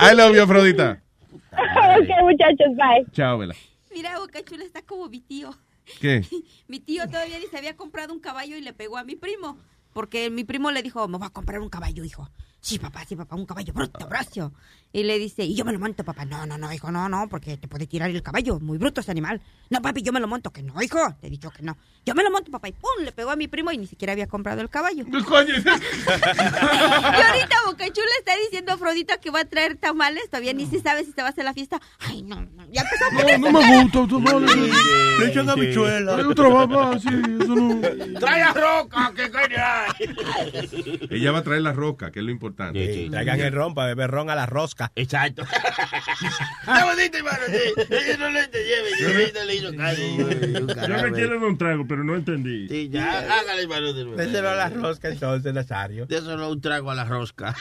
I 0.00 0.14
love 0.14 0.34
you, 0.34 0.42
Afrodita. 0.42 1.02
ok, 1.52 2.08
muchachos, 2.22 2.76
bye. 2.76 3.04
Chao, 3.12 3.38
Vela. 3.38 3.54
Mira, 3.92 4.18
Boca 4.18 4.42
Chula 4.42 4.64
está 4.64 4.80
como 4.82 5.08
mi 5.08 5.20
tío. 5.20 5.50
¿Qué? 6.00 6.24
Mi 6.68 6.80
tío 6.80 7.06
todavía 7.08 7.38
ni 7.38 7.46
se 7.46 7.58
había 7.58 7.76
comprado 7.76 8.14
un 8.14 8.20
caballo 8.20 8.56
y 8.56 8.62
le 8.62 8.72
pegó 8.72 8.96
a 8.96 9.04
mi 9.04 9.16
primo. 9.16 9.58
Porque 9.92 10.30
mi 10.30 10.44
primo 10.44 10.70
le 10.70 10.82
dijo, 10.82 11.06
me 11.08 11.18
voy 11.18 11.26
a 11.26 11.30
comprar 11.30 11.60
un 11.60 11.68
caballo, 11.68 12.04
hijo. 12.04 12.30
Sí, 12.60 12.78
papá, 12.78 13.04
sí, 13.06 13.16
papá, 13.16 13.36
un 13.36 13.46
caballo 13.46 13.72
bruto, 13.72 14.06
brazo. 14.06 14.52
Y 14.92 15.04
le 15.04 15.18
dice, 15.20 15.44
y 15.44 15.54
yo 15.54 15.64
me 15.64 15.72
lo 15.72 15.78
monto, 15.78 16.02
papá. 16.04 16.24
No, 16.24 16.46
no, 16.46 16.58
no, 16.58 16.72
hijo, 16.72 16.90
no, 16.90 17.08
no, 17.08 17.28
porque 17.28 17.56
te 17.56 17.68
puede 17.68 17.86
tirar 17.86 18.10
el 18.10 18.22
caballo. 18.22 18.58
Muy 18.58 18.76
bruto 18.76 19.00
ese 19.00 19.12
animal. 19.12 19.40
No, 19.68 19.80
papi, 19.80 20.02
yo 20.02 20.12
me 20.12 20.18
lo 20.18 20.26
monto. 20.26 20.50
Que 20.50 20.62
no, 20.64 20.82
hijo. 20.82 20.98
Te 21.20 21.28
he 21.28 21.30
dicho 21.30 21.50
que 21.50 21.62
no. 21.62 21.76
Yo 22.04 22.14
me 22.14 22.24
lo 22.24 22.30
monto, 22.32 22.50
papá. 22.50 22.68
Y 22.68 22.72
pum, 22.72 23.04
le 23.04 23.12
pegó 23.12 23.30
a 23.30 23.36
mi 23.36 23.46
primo 23.46 23.70
y 23.70 23.78
ni 23.78 23.86
siquiera 23.86 24.12
había 24.14 24.26
comprado 24.26 24.60
el 24.60 24.68
caballo. 24.68 25.04
Coño. 25.26 25.54
Y 27.10 27.22
ahorita 27.22 27.56
Bocachula 27.66 28.10
está 28.18 28.36
diciendo 28.36 28.72
a 28.72 28.74
Afrodita 28.74 29.18
que 29.18 29.30
va 29.30 29.40
a 29.40 29.44
traer 29.44 29.76
tamales. 29.76 30.24
Todavía 30.28 30.52
ni 30.52 30.66
se 30.66 30.80
sabe 30.80 31.04
si 31.04 31.12
se 31.12 31.20
va 31.20 31.28
a 31.28 31.30
hacer 31.30 31.44
la 31.44 31.54
fiesta. 31.54 31.80
Ay, 32.00 32.22
no, 32.22 32.40
no. 32.40 32.66
Ya 32.72 32.82
empezó 32.82 33.38
No, 33.38 33.50
no 33.50 33.60
me 33.60 33.82
gusta, 33.82 34.06
tú 34.08 34.20
no 34.20 34.40
Le 34.40 35.28
echan 35.28 35.48
habichuela. 35.48 36.16
Hay 36.16 36.24
otra 36.24 36.48
mamá, 36.48 36.98
sí, 36.98 37.08
eso 37.08 37.54
no. 37.54 37.80
Trae 38.18 38.42
a 38.42 38.52
roca, 38.52 39.12
que 39.14 39.30
coño. 39.30 41.10
Ella 41.10 41.32
va 41.32 41.38
a 41.38 41.42
traer 41.42 41.62
la 41.62 41.72
rosca, 41.72 42.10
que 42.10 42.20
es 42.20 42.24
lo 42.24 42.30
importante. 42.30 43.08
Traigan 43.10 43.40
el 43.40 43.52
ron 43.52 43.74
para 43.74 43.88
beber 43.88 44.10
ron 44.10 44.30
a 44.30 44.34
la 44.34 44.46
rosca. 44.46 44.79
Exacto. 44.94 45.42
Está 46.60 46.84
bonito, 46.84 47.16
hermano. 47.18 47.44
sí. 47.48 48.16
No 48.18 48.30
le 48.30 48.48
te 48.48 48.64
lleve. 48.64 48.90
Yo 49.00 49.08
ahorita 49.08 49.44
le 49.44 49.54
hizo 49.54 49.76
caso. 49.76 50.00
Yo 50.88 51.02
me 51.02 51.12
quiero 51.12 51.40
dar 51.40 51.48
un 51.48 51.58
trago, 51.58 51.86
pero 51.86 52.04
no 52.04 52.16
entendí. 52.16 52.68
Sí, 52.68 52.88
ya, 52.90 53.18
hágale, 53.20 53.62
hermano. 53.62 53.92
Déselo 53.92 54.50
a 54.50 54.54
la 54.54 54.68
rosca 54.68 55.08
entonces, 55.08 55.52
Nazario. 55.52 56.06
Déselo 56.06 56.50
un 56.50 56.60
trago 56.60 56.90
a 56.90 56.94
la 56.94 57.04
rosca. 57.04 57.54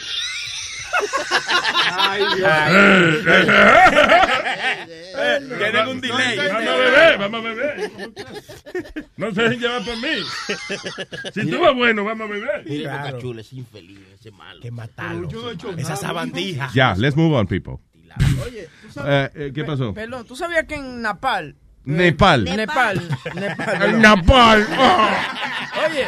Ay, 1.92 2.24
Tienen 5.58 5.88
un 5.88 6.02
delay. 6.02 6.38
Vamos 6.38 6.68
a 6.68 6.76
beber, 6.78 7.18
vamos 7.20 7.40
a 7.40 7.44
beber. 7.44 7.92
No 9.18 9.34
se 9.34 9.42
dejen 9.44 9.60
llevar 9.60 9.84
por 9.86 9.96
mí. 9.98 10.08
Si 11.34 11.50
tú 11.50 11.60
vas 11.60 11.76
bueno, 11.76 12.04
vamos 12.04 12.30
a 12.30 12.32
beber. 12.32 12.66
Mire, 12.66 12.84
Claro. 12.84 13.08
Boca 13.08 13.20
Chula, 13.20 13.42
es 13.42 13.54
infeliz, 13.54 14.00
ese 14.20 14.32
malo. 14.32 14.62
Que 14.62 14.72
matarlo. 14.72 15.30
Esa 15.78 15.96
sabandija. 15.96 16.70
Ya, 16.74 16.96
let's 16.96 17.16
move 17.16 17.36
on, 17.36 17.48
people. 17.48 17.78
Oye, 18.46 18.68
¿tú 18.82 18.92
sabes- 18.92 19.32
Eh, 19.36 19.46
eh, 19.48 19.52
¿Qué 19.54 19.64
pasó? 19.64 19.94
Perdón, 19.94 20.26
¿tú 20.26 20.36
sabías 20.36 20.66
que 20.66 20.76
en 20.76 21.02
Nepal... 21.02 21.56
Nepal. 21.86 22.44
Nepal. 22.44 23.10
Nepal. 23.36 23.80
Perdón. 23.80 24.02
Nepal. 24.02 24.68
Oh. 24.78 25.08
Oye, 25.90 26.06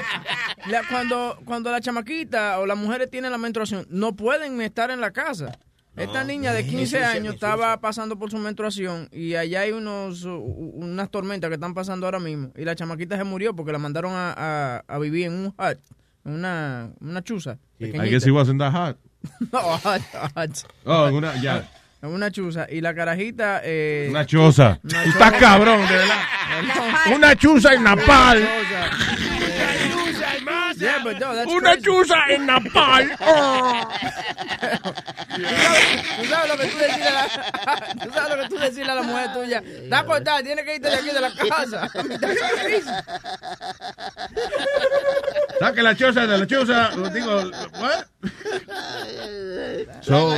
la- 0.67 0.83
cuando, 0.89 1.39
cuando 1.45 1.71
la 1.71 1.81
chamaquita 1.81 2.59
o 2.59 2.65
las 2.65 2.77
mujeres 2.77 3.09
tienen 3.09 3.31
la 3.31 3.37
menstruación, 3.37 3.85
no 3.89 4.15
pueden 4.15 4.61
estar 4.61 4.91
en 4.91 5.01
la 5.01 5.11
casa. 5.11 5.57
Esta 5.95 6.23
niña 6.23 6.53
de 6.53 6.65
15 6.65 6.99
Jesús, 6.99 7.15
años 7.15 7.33
estaba 7.33 7.79
pasando 7.81 8.17
por 8.17 8.31
su 8.31 8.37
menstruación 8.37 9.09
y 9.11 9.35
allá 9.35 9.61
hay 9.61 9.71
unos 9.73 10.23
unas 10.23 11.09
tormentas 11.11 11.49
que 11.49 11.55
están 11.55 11.73
pasando 11.73 12.05
ahora 12.07 12.19
mismo. 12.19 12.51
Y 12.55 12.63
la 12.63 12.75
chamaquita 12.75 13.17
se 13.17 13.23
murió 13.25 13.53
porque 13.55 13.71
la 13.73 13.77
mandaron 13.77 14.13
a, 14.13 14.33
a- 14.37 14.83
a 14.87 14.99
vivir 14.99 15.25
en 15.27 15.33
un 15.33 15.45
hut, 15.47 15.79
en 16.25 16.31
una, 16.33 16.91
una 17.01 17.21
chuza. 17.23 17.57
I 17.79 17.85
pequeñita. 17.87 18.05
guess 18.09 18.25
he 18.25 18.31
wasn't 18.31 18.59
that 18.59 18.71
hot. 18.71 18.97
No, 19.51 19.59
hut, 19.77 20.01
hut. 20.35 20.57
Oh, 20.85 21.09
una, 21.11 21.35
ya. 21.41 21.69
Una 22.09 22.31
chuza. 22.31 22.67
Y 22.69 22.81
la 22.81 22.93
carajita... 22.95 23.61
eh, 23.63 24.07
Una 24.09 24.25
choza. 24.25 24.79
Una 24.83 25.03
Está 25.03 25.27
choza. 25.31 25.39
cabrón, 25.39 25.87
de 25.87 25.93
verdad. 25.95 26.15
Una 27.15 27.35
chuza 27.35 27.73
en 27.73 27.83
Napal. 27.83 28.47
Yeah, 30.81 31.03
but 31.03 31.19
no, 31.19 31.35
that's 31.35 31.51
Una 31.51 31.71
crazy. 31.73 31.81
chuza 31.83 32.15
en 32.29 32.45
Napal. 32.47 33.11
Oh. 33.21 33.87
¿Tú 36.17 36.25
sabes 36.25 36.49
lo 36.49 36.57
que 36.57 36.67
tú 36.67 36.77
decirle 36.77 37.07
a 37.07 37.13
la, 37.13 37.27
tú 38.03 38.11
sabes 38.13 38.35
lo 38.37 38.43
que 38.43 38.49
tú 38.49 38.57
decirle 38.59 38.91
a 38.91 38.95
la 38.95 39.03
mujer 39.03 39.33
tuya? 39.33 39.63
Está 39.65 40.03
cortada, 40.05 40.43
tiene 40.43 40.63
que 40.63 40.75
irte 40.75 40.89
de 40.89 40.95
aquí 40.95 41.09
de 41.09 41.21
la 41.21 41.31
casa. 41.33 41.89
Saque 45.59 45.81
la 45.83 45.95
choza 45.95 46.27
de 46.27 46.37
la 46.37 46.47
choza. 46.47 46.89
Digo, 47.13 47.51
what? 47.79 48.05
So, 50.01 50.35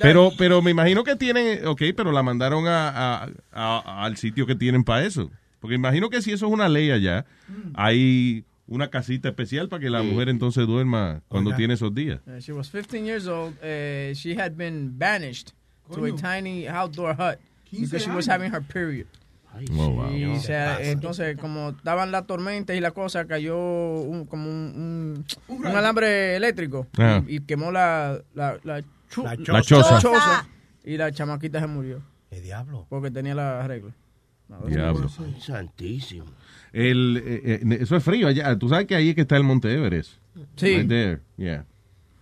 pero, 0.00 0.32
pero 0.36 0.62
me 0.62 0.70
imagino 0.70 1.04
que 1.04 1.16
tienen, 1.16 1.66
ok, 1.66 1.82
pero 1.96 2.12
la 2.12 2.22
mandaron 2.22 2.66
a, 2.66 2.88
a- 3.24 3.28
a- 3.52 4.04
al 4.04 4.16
sitio 4.16 4.46
que 4.46 4.54
tienen 4.54 4.84
para 4.84 5.04
eso. 5.04 5.30
Porque 5.60 5.74
imagino 5.76 6.08
que 6.10 6.22
si 6.22 6.32
eso 6.32 6.46
es 6.46 6.52
una 6.52 6.68
ley 6.68 6.90
allá, 6.90 7.24
hay 7.74 8.44
una 8.70 8.88
casita 8.88 9.28
especial 9.28 9.68
para 9.68 9.80
que 9.80 9.90
la 9.90 10.02
mujer 10.02 10.28
entonces 10.30 10.66
duerma 10.66 11.20
cuando 11.28 11.50
Oiga. 11.50 11.58
tiene 11.58 11.74
esos 11.74 11.92
días. 11.94 12.20
Uh, 12.26 12.38
she 12.40 12.52
was 12.52 12.70
15 12.70 13.04
years 13.04 13.26
old. 13.26 13.52
Uh, 13.62 14.14
she 14.14 14.34
had 14.34 14.52
been 14.56 14.96
banished 14.96 15.50
to 15.92 16.04
a 16.06 16.12
tiny 16.12 16.66
outdoor 16.66 17.12
hut 17.14 17.38
because 17.70 18.02
she 18.02 18.10
was 18.10 18.26
having 18.26 18.50
her 18.50 18.62
period. 18.62 19.06
Oh, 19.76 19.88
wow. 19.90 20.10
Y, 20.12 20.24
o 20.26 20.38
sea, 20.38 20.80
entonces, 20.80 21.36
como 21.36 21.70
estaban 21.70 22.12
las 22.12 22.24
tormentas 22.24 22.76
y 22.76 22.80
la 22.80 22.92
cosa, 22.92 23.26
cayó 23.26 23.58
un, 23.58 24.24
como 24.24 24.48
un, 24.48 25.24
un, 25.48 25.56
un 25.58 25.66
alambre 25.66 26.36
eléctrico 26.36 26.86
Ah. 26.96 27.20
y, 27.26 27.36
y 27.36 27.40
quemó 27.40 27.72
la, 27.72 28.20
la, 28.34 28.60
la, 28.62 28.80
chu- 29.10 29.24
La 29.24 29.34
La 29.34 29.62
choza. 29.62 29.98
choza. 29.98 30.48
Y 30.84 30.96
la 30.96 31.10
chamaquita 31.10 31.58
se 31.60 31.66
murió 31.66 32.00
¿Qué 32.30 32.40
diablo? 32.40 32.86
porque 32.88 33.10
tenía 33.10 33.34
la 33.34 33.66
regla. 33.66 33.90
Diablo. 34.68 35.08
Santísimo. 35.40 36.26
El, 36.72 37.22
eh, 37.24 37.60
eh, 37.62 37.78
eso 37.80 37.96
es 37.96 38.04
frío 38.04 38.28
allá. 38.28 38.56
Tú 38.58 38.68
sabes 38.68 38.86
que 38.86 38.94
ahí 38.94 39.10
es 39.10 39.14
que 39.14 39.22
está 39.22 39.36
el 39.36 39.44
Monte 39.44 39.72
Everest. 39.72 40.12
Sí. 40.56 40.76
Right 40.76 40.88
there. 40.88 41.18
Yeah. 41.36 41.64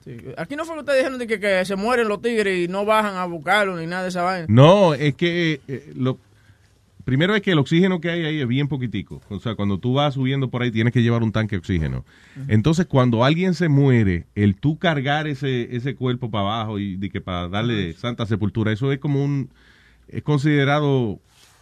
Sí. 0.04 0.16
Aquí 0.36 0.56
no 0.56 0.64
fue 0.64 0.74
que 0.76 0.80
ustedes 0.80 0.98
dijeron 0.98 1.18
de 1.18 1.26
que, 1.26 1.38
que 1.38 1.64
se 1.64 1.76
mueren 1.76 2.08
los 2.08 2.22
tigres 2.22 2.66
y 2.66 2.68
no 2.68 2.84
bajan 2.84 3.16
a 3.16 3.26
buscarlo 3.26 3.76
ni 3.76 3.86
nada 3.86 4.02
de 4.04 4.08
esa 4.08 4.22
vaina. 4.22 4.46
No, 4.48 4.94
es 4.94 5.14
que 5.14 5.60
eh, 5.68 5.92
lo 5.94 6.18
primero 7.04 7.34
es 7.34 7.42
que 7.42 7.52
el 7.52 7.58
oxígeno 7.58 8.00
que 8.00 8.10
hay 8.10 8.24
ahí 8.24 8.40
es 8.40 8.48
bien 8.48 8.68
poquitico. 8.68 9.20
O 9.28 9.40
sea, 9.40 9.54
cuando 9.54 9.78
tú 9.78 9.94
vas 9.94 10.14
subiendo 10.14 10.48
por 10.48 10.62
ahí 10.62 10.70
tienes 10.70 10.92
que 10.92 11.02
llevar 11.02 11.22
un 11.22 11.32
tanque 11.32 11.56
de 11.56 11.60
oxígeno. 11.60 12.04
Entonces, 12.48 12.86
cuando 12.86 13.24
alguien 13.24 13.54
se 13.54 13.68
muere, 13.68 14.26
el 14.34 14.56
tú 14.56 14.78
cargar 14.78 15.26
ese, 15.26 15.74
ese 15.76 15.94
cuerpo 15.94 16.30
para 16.30 16.44
abajo 16.44 16.78
y 16.78 16.96
de 16.96 17.10
que 17.10 17.20
para 17.20 17.48
darle 17.48 17.92
santa 17.94 18.24
sepultura, 18.24 18.72
eso 18.72 18.92
es 18.92 18.98
como 18.98 19.22
un 19.22 19.50
es 20.08 20.22
considerado 20.22 21.20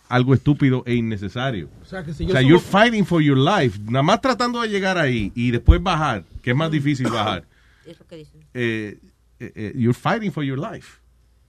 algo 0.08 0.34
estúpido 0.34 0.82
e 0.86 0.94
innecesario. 0.94 1.68
O 1.82 1.84
sea, 1.84 2.04
que 2.04 2.12
si 2.14 2.24
O 2.24 2.28
yo 2.28 2.32
sea, 2.32 2.42
subo- 2.42 2.48
you're 2.48 2.64
fighting 2.64 3.04
for 3.04 3.20
your 3.22 3.36
life. 3.38 3.78
Nada 3.84 4.02
más 4.02 4.20
tratando 4.20 4.60
de 4.60 4.68
llegar 4.68 4.98
ahí 4.98 5.32
y 5.34 5.50
después 5.50 5.82
bajar, 5.82 6.24
que 6.42 6.50
es 6.50 6.56
más 6.56 6.70
difícil 6.70 7.08
bajar. 7.08 7.44
Es 7.84 7.98
lo 7.98 8.06
que 8.06 8.16
dicen. 8.16 8.40
eh, 8.54 8.98
eh, 9.40 9.52
eh, 9.54 9.72
you're 9.76 9.92
fighting 9.94 10.30
for 10.32 10.42
your 10.44 10.58
life. 10.58 10.98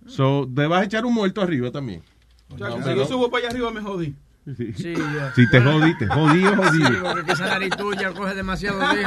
So, 0.07 0.47
te 0.53 0.65
vas 0.67 0.81
a 0.81 0.85
echar 0.85 1.05
un 1.05 1.13
muerto 1.13 1.41
arriba 1.41 1.69
también. 1.71 2.01
Muchacho, 2.49 2.77
No, 2.77 2.84
si 2.84 2.89
no. 2.89 2.95
yo 2.95 3.05
subo 3.05 3.29
para 3.29 3.45
allá 3.47 3.51
arriba 3.55 3.71
me 3.71 3.81
jodí. 3.81 4.13
Sí. 4.56 4.74
Si 5.36 5.49
te 5.52 5.61
jodiste, 5.61 6.07
jodido, 6.07 6.52
Sí, 6.72 6.82
jodido. 6.82 7.03
porque 7.03 7.24
que 7.26 7.32
esa 7.34 7.48
nariz 7.48 7.69
tuya 7.76 8.11
coge 8.14 8.34
demasiado 8.36 8.80
bien. 8.95 9.03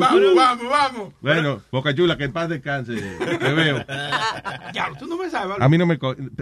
vamos, 0.00 0.34
vamos, 0.34 0.68
vamos. 0.68 1.14
Bueno, 1.20 1.62
Boca 1.70 1.94
Chula, 1.94 2.16
que 2.16 2.24
en 2.24 2.32
paz 2.32 2.48
descanse. 2.48 2.94
Te 2.94 3.52
veo. 3.54 3.84
Ya, 4.74 4.90
tú 4.98 5.06
no 5.06 5.16
me 5.16 5.30
sabes. 5.30 5.56
A 5.60 5.68
mí 5.68 5.78
no 5.78 5.86
me... 5.86 5.98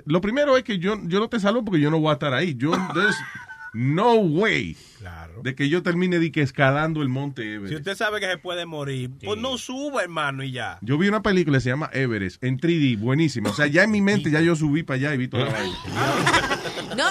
Lo 0.06 0.20
primero 0.20 0.56
es 0.56 0.64
que 0.64 0.78
yo, 0.78 0.96
yo 1.04 1.20
no 1.20 1.28
te 1.28 1.38
salvo 1.40 1.64
porque 1.64 1.80
yo 1.80 1.90
no 1.90 1.98
voy 2.00 2.10
a 2.10 2.14
estar 2.14 2.32
ahí. 2.32 2.54
Yo, 2.56 2.72
there's 2.94 3.16
no 3.74 4.14
way 4.14 4.76
de 5.42 5.54
que 5.54 5.68
yo 5.68 5.82
termine 5.82 6.18
de 6.20 6.30
que 6.32 6.40
escalando 6.40 7.02
el 7.02 7.08
monte 7.10 7.42
Si 7.42 7.48
Everest. 7.48 7.74
usted 7.74 7.94
sabe 7.96 8.20
que 8.20 8.26
se 8.30 8.38
puede 8.38 8.64
morir, 8.64 9.10
pues 9.22 9.38
no 9.38 9.58
suba, 9.58 10.02
hermano, 10.02 10.42
y 10.44 10.52
ya. 10.52 10.78
Yo 10.80 10.96
vi 10.96 11.08
una 11.08 11.22
película 11.22 11.58
que 11.58 11.62
se 11.62 11.70
llama 11.70 11.90
Everest 11.92 12.42
en 12.42 12.58
3D, 12.58 12.98
buenísima. 12.98 13.50
O 13.50 13.52
sea, 13.52 13.66
ya 13.66 13.82
en 13.82 13.90
mi 13.90 14.00
mente 14.00 14.30
ya 14.30 14.40
yo 14.40 14.56
subí 14.56 14.82
para 14.84 14.96
allá 14.96 15.14
y 15.14 15.18
vi 15.18 15.28
toda 15.28 15.44
la 15.46 15.50
vaina. 15.52 15.74
No. 16.96 17.04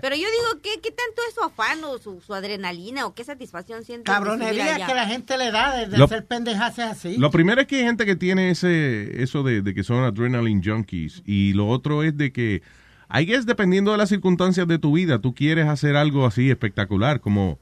Pero 0.00 0.16
yo 0.16 0.22
digo, 0.22 0.60
¿qué, 0.62 0.80
qué 0.82 0.90
tanto 0.90 1.22
es 1.28 1.34
su 1.34 1.42
afán 1.42 1.82
o 1.84 1.98
su, 1.98 2.20
su 2.20 2.34
adrenalina 2.34 3.06
o 3.06 3.14
qué 3.14 3.24
satisfacción 3.24 3.84
siente? 3.84 4.04
Cabronería 4.04 4.86
que 4.86 4.94
la 4.94 5.06
gente 5.06 5.36
le 5.38 5.50
da 5.50 5.76
de, 5.76 5.86
de 5.86 5.98
Lo- 5.98 6.04
hacer 6.04 6.24
pendejas 6.26 6.78
así. 6.78 7.16
Lo 7.16 7.30
primero 7.30 7.60
es 7.60 7.66
que 7.66 7.76
hay 7.76 7.82
gente 7.84 8.06
que 8.06 8.16
tiene 8.16 8.50
ese 8.50 9.22
eso 9.22 9.42
de, 9.42 9.62
de 9.62 9.74
que 9.74 9.82
son 9.84 10.04
adrenaline 10.04 10.62
junkies 10.64 11.22
y 11.26 11.52
lo 11.54 11.68
otro 11.68 12.02
es 12.02 12.16
de 12.16 12.32
que 12.32 12.62
que 13.12 13.34
es 13.34 13.46
dependiendo 13.46 13.92
de 13.92 13.98
las 13.98 14.08
circunstancias 14.08 14.66
de 14.66 14.78
tu 14.78 14.92
vida, 14.92 15.20
tú 15.20 15.34
quieres 15.34 15.66
hacer 15.68 15.94
algo 15.96 16.26
así 16.26 16.50
espectacular 16.50 17.20
como 17.20 17.58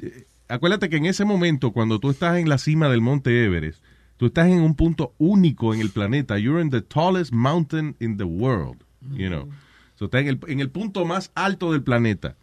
eh, 0.00 0.24
acuérdate 0.48 0.88
que 0.88 0.96
en 0.96 1.06
ese 1.06 1.24
momento 1.24 1.72
cuando 1.72 1.98
tú 1.98 2.10
estás 2.10 2.38
en 2.38 2.48
la 2.48 2.58
cima 2.58 2.88
del 2.88 3.00
monte 3.00 3.44
Everest, 3.44 3.82
tú 4.16 4.26
estás 4.26 4.46
en 4.46 4.60
un 4.60 4.74
punto 4.76 5.12
único 5.18 5.74
en 5.74 5.80
el 5.80 5.90
planeta, 5.90 6.38
you're 6.38 6.62
in 6.62 6.70
the 6.70 6.82
tallest 6.82 7.32
mountain 7.32 7.96
in 8.00 8.16
the 8.16 8.24
world, 8.24 8.76
you 9.12 9.28
know. 9.28 9.48
So, 9.96 10.04
estás 10.06 10.20
en 10.22 10.28
el, 10.28 10.40
en 10.48 10.60
el 10.60 10.70
punto 10.70 11.04
más 11.04 11.30
alto 11.34 11.72
del 11.72 11.82
planeta. 11.82 12.36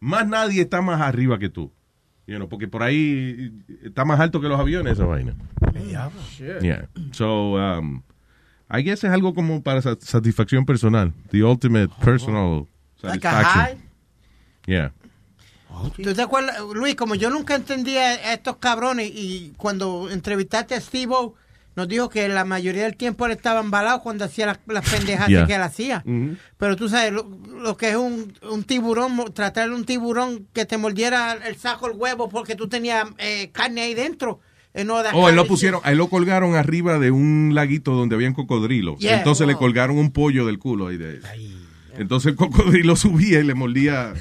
Más 0.00 0.26
nadie 0.28 0.62
está 0.62 0.80
más 0.82 1.00
arriba 1.00 1.38
que 1.38 1.48
tú. 1.48 1.72
You 2.26 2.36
know, 2.36 2.48
porque 2.48 2.68
por 2.68 2.82
ahí 2.82 3.52
eh, 3.68 3.76
está 3.84 4.04
más 4.04 4.20
alto 4.20 4.40
que 4.40 4.48
los 4.48 4.60
aviones 4.60 4.92
esa 4.92 5.04
vaina. 5.06 5.34
Yeah. 6.60 6.88
So, 7.12 7.54
um, 7.54 8.02
I 8.70 8.82
guess 8.82 9.02
es 9.04 9.10
algo 9.10 9.34
como 9.34 9.62
para 9.62 9.80
sa- 9.82 9.96
satisfacción 10.00 10.66
personal. 10.66 11.12
The 11.30 11.42
ultimate 11.42 11.88
personal 12.04 12.66
Like 13.02 13.26
a 13.26 13.30
satisfaction. 13.32 13.64
high. 13.64 13.78
Yeah. 14.66 14.92
¿Tú 15.96 16.12
te 16.14 16.22
acuerdas, 16.22 16.56
Luis? 16.74 16.94
Como 16.96 17.14
yo 17.14 17.30
nunca 17.30 17.54
entendía 17.54 18.02
a 18.10 18.34
estos 18.34 18.56
cabrones 18.56 19.10
y 19.14 19.52
cuando 19.56 20.10
entrevistaste 20.10 20.74
a 20.74 20.80
Steve 20.80 21.14
nos 21.78 21.86
dijo 21.86 22.08
que 22.08 22.28
la 22.28 22.44
mayoría 22.44 22.82
del 22.82 22.96
tiempo 22.96 23.24
él 23.24 23.30
estaba 23.32 23.60
embalado 23.60 24.00
cuando 24.02 24.24
hacía 24.24 24.46
las, 24.46 24.58
Yeah. 25.28 25.46
que 25.46 25.54
él 25.54 25.62
hacía. 25.62 26.02
Pero 26.58 26.74
tú 26.74 26.88
sabes 26.88 27.12
lo, 27.12 27.28
lo 27.62 27.76
que 27.76 27.90
es 27.90 27.96
un, 27.96 28.32
un 28.50 28.64
tiburón, 28.64 29.32
tratar 29.32 29.68
de 29.68 29.74
un 29.76 29.84
tiburón 29.84 30.48
que 30.52 30.64
te 30.64 30.76
mordiera 30.76 31.32
el 31.46 31.54
saco 31.56 31.86
el 31.86 31.96
huevo 31.96 32.28
porque 32.28 32.56
tú 32.56 32.68
tenías 32.68 33.06
eh, 33.18 33.50
carne 33.52 33.82
ahí 33.82 33.94
dentro. 33.94 34.40
Eh, 34.74 34.84
no 34.84 34.96
Oh, 35.14 35.28
él 35.28 35.36
lo 35.36 35.46
pusieron, 35.46 35.80
él 35.84 35.96
lo 35.98 36.08
colgaron 36.08 36.56
arriba 36.56 36.98
de 36.98 37.12
un 37.12 37.52
laguito 37.54 37.92
donde 37.92 38.16
habían 38.16 38.34
cocodrilos. 38.34 38.98
Yeah. 38.98 39.18
Entonces 39.18 39.46
le 39.46 39.52
Wow. 39.54 39.60
colgaron 39.60 39.98
un 39.98 40.10
pollo 40.10 40.46
del 40.46 40.58
culo 40.58 40.88
ahí 40.88 40.96
de 40.96 41.20
Entonces 41.96 42.30
el 42.32 42.36
cocodrilo 42.36 42.96
subía 43.04 43.38
y 43.38 43.44
le 43.44 43.54
mordía 43.54 44.14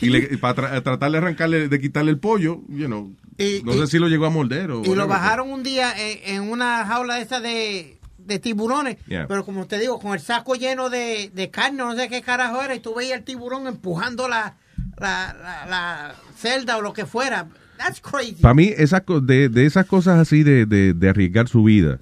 y 0.00 0.10
le, 0.10 0.38
para 0.38 0.82
tratar 0.82 1.10
de 1.10 1.18
arrancarle, 1.18 1.68
de 1.68 1.80
quitarle 1.80 2.10
el 2.10 2.18
pollo, 2.18 2.62
you 2.68 2.86
know, 2.86 3.12
Y- 3.38 3.62
no 3.64 3.74
y- 3.74 3.78
sé 3.78 3.86
si 3.86 3.98
lo 3.98 4.08
llegó 4.08 4.26
a 4.26 4.30
morder 4.30 4.70
o 4.70 4.82
Y 4.84 4.94
lo 4.94 5.06
bajaron 5.06 5.50
un 5.50 5.62
día 5.62 5.92
en, 5.96 6.36
en 6.36 6.50
una 6.50 6.84
jaula 6.86 7.20
esa 7.20 7.40
de, 7.40 7.98
de 8.18 8.38
tiburones. 8.38 8.96
Yeah. 9.06 9.26
Pero 9.28 9.44
como 9.44 9.66
te 9.66 9.78
digo, 9.78 9.98
con 10.00 10.12
el 10.14 10.20
saco 10.20 10.54
lleno 10.54 10.90
de, 10.90 11.30
de 11.34 11.50
carne, 11.50 11.78
no 11.78 11.94
sé 11.96 12.08
qué 12.08 12.22
carajo 12.22 12.62
era, 12.62 12.74
y 12.74 12.80
tú 12.80 12.94
veías 12.94 13.18
el 13.18 13.24
tiburón 13.24 13.66
empujando 13.66 14.28
la, 14.28 14.56
la, 14.98 15.36
la, 15.42 15.66
la 15.66 16.14
celda 16.36 16.76
o 16.76 16.82
lo 16.82 16.92
que 16.92 17.06
fuera. 17.06 17.48
That's 17.78 18.00
crazy. 18.00 18.42
Para 18.42 18.54
mí, 18.54 18.72
esas, 18.76 19.02
de, 19.22 19.48
de 19.48 19.64
esas 19.66 19.86
cosas 19.86 20.18
así 20.18 20.42
de, 20.42 20.66
de, 20.66 20.94
de 20.94 21.08
arriesgar 21.08 21.46
su 21.46 21.62
vida, 21.62 22.00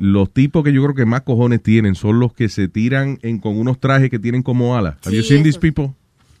los 0.00 0.32
tipos 0.32 0.64
que 0.64 0.72
yo 0.72 0.82
creo 0.82 0.94
que 0.96 1.06
más 1.06 1.22
cojones 1.22 1.62
tienen 1.62 1.94
son 1.94 2.18
los 2.18 2.32
que 2.34 2.48
se 2.48 2.66
tiran 2.68 3.18
en, 3.22 3.38
con 3.38 3.56
unos 3.56 3.78
trajes 3.78 4.10
que 4.10 4.18
tienen 4.18 4.42
como 4.42 4.76
alas. 4.76 4.96
Have 5.06 5.14
you 5.16 5.22
seen 5.22 5.44
these 5.44 5.50
esos. 5.58 5.60
people? 5.60 5.94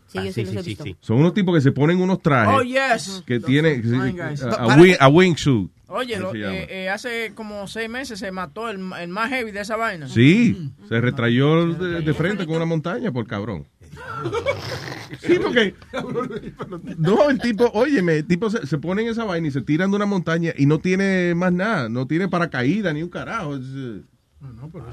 Sí, 0.08 0.44
visto. 0.44 0.84
Son 1.00 1.18
unos 1.18 1.34
tipos 1.34 1.54
que 1.54 1.60
se 1.60 1.72
ponen 1.72 2.00
unos 2.00 2.22
trajes 2.22 2.54
Oh, 2.56 2.62
yes. 2.62 3.22
que 3.26 3.40
tienen 3.40 3.82
a, 4.42 5.04
a 5.04 5.08
wingsuit. 5.08 5.70
Oye, 5.88 6.14
eh, 6.16 6.66
eh, 6.68 6.88
hace 6.90 7.32
como 7.34 7.66
seis 7.68 7.88
meses 7.88 8.18
se 8.18 8.32
mató 8.32 8.68
el, 8.68 8.80
el 9.00 9.08
más 9.08 9.30
heavy 9.30 9.52
de 9.52 9.60
esa 9.60 9.76
vaina. 9.76 10.08
Sí, 10.08 10.72
se 10.88 11.00
retrayó 11.00 11.72
de, 11.74 12.00
de 12.00 12.14
frente 12.14 12.44
con 12.46 12.56
una 12.56 12.64
montaña 12.64 13.12
por 13.12 13.26
cabrón. 13.26 13.66
Sí, 15.20 15.38
porque 15.40 15.74
no, 16.98 17.30
el 17.30 17.38
tipo, 17.40 17.70
óyeme, 17.72 18.16
el 18.18 18.26
tipo 18.26 18.50
se, 18.50 18.66
se 18.66 18.78
pone 18.78 19.02
en 19.02 19.08
esa 19.08 19.24
vaina 19.24 19.48
y 19.48 19.50
se 19.50 19.62
tiran 19.62 19.90
de 19.90 19.96
una 19.96 20.06
montaña 20.06 20.52
y 20.56 20.66
no 20.66 20.78
tiene 20.80 21.34
más 21.34 21.52
nada, 21.52 21.88
no 21.88 22.06
tiene 22.06 22.28
paracaídas 22.28 22.92
ni 22.92 23.02
un 23.02 23.08
carajo. 23.08 23.56
Es, 23.56 23.62
uh, 23.62 24.02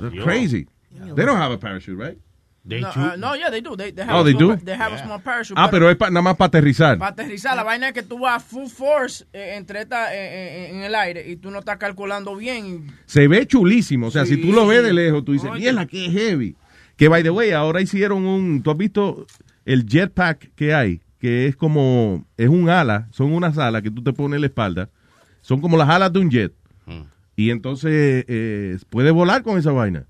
it's 0.06 0.24
crazy. 0.24 0.68
They 1.16 1.26
don't 1.26 1.40
have 1.42 1.52
a 1.54 1.60
parachute, 1.60 1.98
right? 1.98 2.18
No, 2.64 2.90
uh, 2.90 3.18
no, 3.18 3.36
yeah, 3.36 3.50
they 3.52 3.62
do. 3.62 3.76
They, 3.76 3.92
they 3.92 4.04
have 4.06 4.16
Oh, 4.16 4.22
a 4.22 4.24
they 4.24 4.34
small, 4.34 4.56
do? 4.56 4.64
They 4.64 4.76
have 4.76 4.94
a 4.94 4.98
small 5.04 5.20
parachute. 5.22 5.56
Ah, 5.60 5.70
pero 5.70 5.90
es 5.90 5.98
pa- 5.98 6.10
nada 6.10 6.22
más 6.22 6.38
para 6.38 6.48
aterrizar. 6.48 6.98
Para 6.98 7.12
aterrizar, 7.12 7.56
la 7.58 7.64
vaina 7.64 7.90
es 7.90 7.94
que 7.94 8.04
tú 8.04 8.20
vas 8.20 8.42
full 8.44 8.68
force 8.68 9.26
eh, 9.34 9.56
entre 9.58 9.82
esta, 9.82 10.14
eh, 10.14 10.18
eh, 10.18 10.70
en 10.72 10.84
el 10.84 10.96
aire 10.96 11.30
y 11.30 11.36
tú 11.36 11.52
no 11.52 11.60
estás 11.60 11.78
calculando 11.78 12.36
bien. 12.38 12.88
Se 13.06 13.28
ve 13.28 13.46
chulísimo. 13.46 14.08
O 14.08 14.12
sea, 14.12 14.26
si 14.26 14.38
tú 14.38 14.54
lo 14.54 14.66
ves 14.66 14.82
de 14.84 14.94
lejos, 14.94 15.26
tú 15.26 15.34
dices, 15.34 15.50
Oye. 15.50 15.60
mierda, 15.62 15.86
qué 15.86 16.10
heavy. 16.10 16.56
Que, 16.96 17.08
by 17.10 17.22
the 17.24 17.32
way, 17.32 17.52
ahora 17.52 17.82
hicieron 17.82 18.26
un... 18.26 18.62
¿Tú 18.64 18.72
has 18.72 18.78
visto 18.78 19.26
el 19.66 19.86
jetpack 19.86 20.52
que 20.56 20.74
hay? 20.74 21.02
Que 21.20 21.48
es 21.48 21.56
como... 21.56 22.26
Es 22.38 22.48
un 22.50 22.70
ala. 22.70 23.08
Son 23.12 23.34
unas 23.34 23.58
alas 23.58 23.82
que 23.82 23.92
tú 23.92 24.02
te 24.04 24.14
pones 24.14 24.36
en 24.38 24.42
la 24.42 24.48
espalda. 24.48 24.90
Son 25.42 25.60
como 25.60 25.76
las 25.76 25.90
alas 25.90 26.14
de 26.14 26.20
un 26.20 26.30
jet. 26.30 26.54
Y 27.36 27.50
entonces 27.50 28.26
eh, 28.28 28.78
puedes 28.90 29.12
volar 29.12 29.42
con 29.42 29.58
esa 29.58 29.72
vaina. 29.72 30.06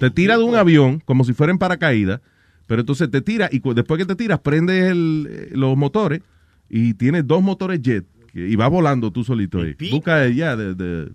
Te 0.00 0.10
tira 0.10 0.36
de 0.38 0.44
un 0.44 0.56
avión 0.56 1.00
como 1.04 1.24
si 1.24 1.32
fuera 1.32 1.50
en 1.52 1.58
paracaídas. 1.58 2.20
Pero 2.66 2.80
entonces 2.80 3.10
te 3.10 3.20
tira 3.20 3.48
y 3.50 3.60
después 3.74 3.98
que 3.98 4.06
te 4.06 4.14
tiras, 4.14 4.38
prendes 4.40 4.90
el- 4.92 5.26
eh, 5.28 5.48
los 5.52 5.76
motores 5.76 6.20
y 6.68 6.94
tienes 6.94 7.26
dos 7.26 7.42
motores 7.42 7.80
jet. 7.82 8.06
Y 8.32 8.54
va 8.54 8.68
volando 8.68 9.10
tú 9.10 9.24
solito 9.24 9.60
ahí. 9.60 9.74
Busca 9.90 10.28
ya 10.28 10.54
de, 10.56 10.74
de- 10.76 11.12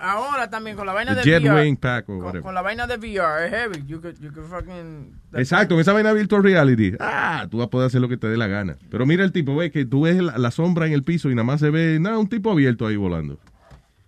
Ahora 0.00 0.48
también 0.50 0.76
con 0.76 0.86
la 0.86 0.92
vaina 0.92 1.14
de 1.14 1.22
jet 1.22 1.42
VR. 1.42 1.62
wing 1.62 1.76
pack 1.76 2.08
or 2.10 2.32
con, 2.32 2.42
con 2.42 2.54
la 2.54 2.60
vaina 2.62 2.86
de 2.86 2.96
VR 2.98 3.46
es 3.46 3.50
heavy. 3.52 3.84
You 3.86 4.00
could, 4.00 4.16
you 4.20 4.30
could 4.32 4.46
fucking. 4.46 5.12
Exacto, 5.32 5.74
en 5.74 5.80
esa 5.80 5.92
vaina 5.94 6.12
virtual 6.12 6.42
reality. 6.42 6.92
Ah, 7.00 7.48
tú 7.50 7.56
vas 7.58 7.66
a 7.66 7.70
poder 7.70 7.86
hacer 7.86 8.00
lo 8.00 8.08
que 8.08 8.16
te 8.18 8.28
dé 8.28 8.36
la 8.36 8.46
gana. 8.46 8.76
Pero 8.90 9.06
mira 9.06 9.24
el 9.24 9.32
tipo, 9.32 9.56
ve 9.56 9.70
que 9.72 9.86
tú 9.86 10.02
ves 10.02 10.22
la, 10.22 10.36
la 10.38 10.50
sombra 10.50 10.86
en 10.86 10.92
el 10.92 11.02
piso 11.04 11.30
y 11.30 11.34
nada 11.34 11.44
más 11.44 11.58
se 11.60 11.70
ve, 11.70 11.98
nada, 12.00 12.18
un 12.18 12.28
tipo 12.28 12.52
abierto 12.52 12.86
ahí 12.86 12.96
volando. 12.96 13.40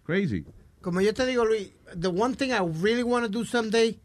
Crazy. 0.05 0.45
Como 0.81 1.01
yo 1.01 1.13
te 1.13 1.27
digo, 1.27 1.45
Luis, 1.45 1.71
the 1.99 2.09
one 2.09 2.35
thing 2.35 2.51
I 2.51 2.61
really 2.83 3.03
want 3.03 3.25
to 3.25 3.31
do 3.31 3.45
someday 3.45 3.99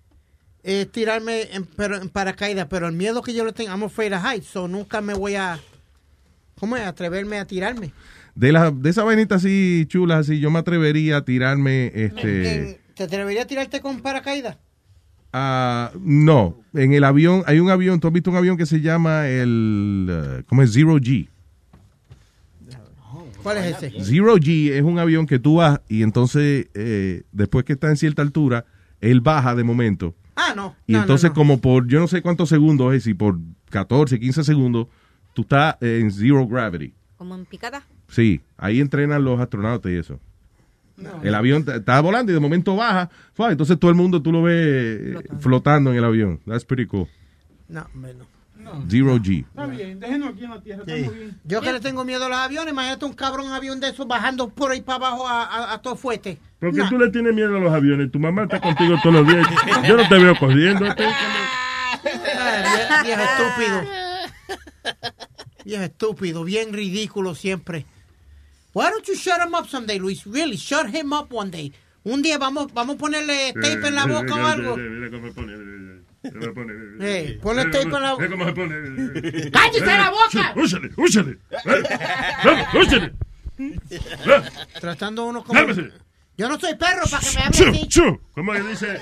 es 0.64 0.92
tirarme 0.92 1.54
en, 1.54 1.66
pero, 1.66 1.98
en 1.98 2.10
paracaídas, 2.10 2.68
pero 2.68 2.88
el 2.88 2.94
miedo 2.94 3.22
que 3.22 3.34
yo 3.34 3.46
le 3.46 3.54
tengo, 3.54 3.70
I'm 3.72 3.84
afraid 3.84 4.14
of 4.14 4.24
heights, 4.24 4.48
so 4.48 4.68
nunca 4.68 5.00
me 5.00 5.14
voy 5.14 5.36
a, 5.36 5.60
¿cómo 6.60 6.76
es? 6.76 6.84
Atreverme 6.84 7.38
a 7.38 7.46
tirarme. 7.46 7.94
De, 8.34 8.52
la, 8.52 8.72
de 8.72 8.90
esa 8.90 9.04
vainita 9.04 9.36
así 9.36 9.86
chula, 9.88 10.18
así, 10.18 10.40
yo 10.40 10.50
me 10.50 10.60
atrevería 10.60 11.18
a 11.18 11.26
tirarme, 11.26 11.92
este... 11.94 12.82
¿Te 12.96 13.04
atrevería 13.04 13.44
a 13.44 13.48
tirarte 13.48 13.80
con 13.82 14.02
paracaídas? 14.02 14.58
ah, 15.38 15.92
no, 16.00 16.62
en 16.74 16.94
el 16.94 17.04
avión, 17.04 17.44
hay 17.46 17.60
un 17.60 17.70
avión, 17.70 18.00
tú 18.00 18.08
has 18.08 18.14
visto 18.14 18.32
un 18.32 18.38
avión 18.38 18.56
que 18.56 18.66
se 18.66 18.80
llama 18.80 19.28
el, 19.28 20.08
uh, 20.10 20.44
¿cómo 20.48 20.64
es? 20.64 20.72
Zero 20.72 20.98
G. 20.98 21.28
¿Cuál 23.46 23.58
es 23.60 23.84
ese? 23.84 24.04
Zero 24.04 24.38
G 24.38 24.72
es 24.72 24.82
un 24.82 24.98
avión 24.98 25.28
que 25.28 25.38
tú 25.38 25.58
vas 25.58 25.80
y 25.88 26.02
entonces, 26.02 26.68
eh, 26.74 27.22
después 27.32 27.64
que 27.64 27.74
está 27.74 27.90
en 27.92 27.96
cierta 27.96 28.24
altura, 28.24 28.66
él 29.02 29.22
baja 29.22 29.54
de 29.54 29.64
momento. 29.64 30.16
Ah, 30.36 30.54
no. 30.56 30.76
Y 30.88 30.94
no, 30.94 31.02
entonces 31.02 31.30
no. 31.30 31.36
como 31.36 31.62
por 31.62 31.88
yo 31.88 32.00
no 32.00 32.08
sé 32.08 32.24
cuántos 32.24 32.50
segundos 32.50 32.96
es, 32.96 33.04
si 33.04 33.14
por 33.14 33.38
14, 33.70 34.20
15 34.20 34.44
segundos, 34.44 34.88
tú 35.36 35.44
estás 35.44 35.76
en 35.80 36.12
zero 36.12 36.48
gravity. 36.48 36.96
Como 37.18 37.36
en 37.36 37.46
picada. 37.46 37.84
Sí, 38.08 38.42
ahí 38.58 38.82
entrenan 38.82 39.24
los 39.24 39.40
astronautas 39.40 39.92
y 39.92 39.96
eso. 39.96 40.20
El 41.22 41.36
avión 41.36 41.64
estaba 41.68 42.02
volando 42.02 42.32
y 42.32 42.34
de 42.34 42.42
momento 42.42 42.76
baja, 42.76 43.12
entonces 43.38 43.78
todo 43.78 43.92
el 43.92 43.98
mundo 43.98 44.24
tú 44.24 44.32
lo 44.32 44.42
ves 44.42 44.56
eh, 44.56 45.24
flotando 45.40 45.92
en 45.92 45.98
el 45.98 46.04
avión. 46.04 46.40
That's 46.48 46.66
pretty 46.66 46.88
cool. 46.88 47.08
No, 47.68 47.86
no. 47.94 48.35
Zero 48.90 49.18
G. 49.18 49.46
Está 49.46 49.66
bien, 49.68 50.00
déjenos 50.00 50.30
aquí 50.30 50.44
en 50.44 50.50
la 50.50 50.62
tierra, 50.62 50.84
bien. 50.86 51.40
Yo 51.44 51.62
que 51.62 51.74
le 51.74 51.80
tengo 51.80 52.04
miedo 52.04 52.26
a 52.26 52.30
los 52.30 52.38
aviones, 52.38 52.72
imagínate 52.74 53.06
un 53.06 53.14
cabrón 53.14 53.52
avión 53.52 53.80
de 53.80 53.90
esos 53.90 54.08
bajando 54.08 54.50
por 54.50 54.72
ahí 54.72 54.82
para 54.82 54.98
abajo 54.98 55.28
a, 55.28 55.44
a, 55.44 55.74
a 55.74 55.82
todo 55.82 55.96
fuerte. 55.96 56.40
Porque 56.60 56.82
tú 56.90 56.98
le 56.98 57.10
tienes 57.10 57.34
miedo 57.34 57.56
a 57.56 57.60
los 57.60 57.74
aviones. 57.74 58.12
Tu 58.12 58.20
mamá 58.20 58.44
está 58.44 58.60
contigo 58.60 58.96
todos 59.04 59.16
los 59.16 59.28
días. 59.28 59.48
Yo 59.88 59.98
no 59.98 60.08
te 60.08 60.18
veo 60.18 60.36
corriendo. 60.38 60.86
Ay, 62.06 63.06
viejo 63.06 63.22
estúpido. 63.22 63.82
Viejo 65.64 65.84
estúpido, 65.84 66.44
bien 66.44 66.74
ridículo 66.74 67.36
siempre. 67.36 67.86
Why 68.74 68.90
don't 68.92 69.08
you 69.08 69.16
shut 69.16 69.40
him 69.42 69.54
up 69.56 69.68
someday, 69.68 70.00
Luis? 70.00 70.26
Really, 70.26 70.58
shut 70.58 70.94
him 70.94 71.14
up 71.14 71.32
one 71.32 71.50
day. 71.50 71.74
Un 72.04 72.22
día 72.22 72.38
vamos, 72.38 72.72
vamos 72.74 72.98
a 72.98 73.00
ponerle 73.00 73.54
tape 73.54 73.88
en 73.88 73.96
la 73.96 74.06
boca 74.06 74.36
o 74.36 74.46
algo. 74.46 74.76
Eh, 77.02 77.40
ponle 77.42 77.66
tape 77.66 77.82
en 77.84 77.92
la 77.92 78.16
Mira 78.18 78.30
cómo 78.30 78.46
se 78.46 78.54
pone. 78.54 79.52
¡Cállese 79.52 79.86
la 79.86 80.10
boca! 80.10 80.54
Úsale, 80.56 80.90
úsale. 80.98 81.38
Vamos, 82.44 82.68
úsale. 82.74 83.14
Tratando 84.80 85.26
uno 85.26 85.44
como... 85.44 85.60
Yo 86.38 86.50
no 86.50 86.60
soy 86.60 86.76
perro 86.76 87.04
para 87.10 87.24
que 87.24 87.38
me 87.38 87.44
hable 87.44 87.70
así. 87.80 87.88
chu. 87.88 88.22
¿Cómo 88.34 88.52
que 88.52 88.62
dice? 88.64 89.00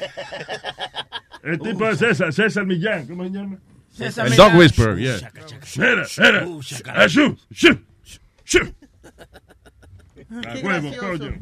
El 1.41 1.59
tipo 1.59 1.87
de 1.87 1.95
César, 1.95 2.31
César 2.31 2.65
Millán. 2.65 3.07
¿Cómo 3.07 3.23
se 3.23 3.31
llama? 3.31 3.57
César 3.91 4.25
El 4.27 4.31
Millán. 4.31 4.51
dog 4.51 4.59
whisperer, 4.59 4.97
yeah. 4.97 5.31
Mira, 5.77 6.05
mira. 6.17 6.45
Ah, 6.93 7.07
shu, 7.07 7.35
shu, 7.51 7.79
shu. 8.45 8.59
A 10.31 10.53
Qué 10.53 10.61
huevo, 10.63 10.91
coño. 10.97 11.33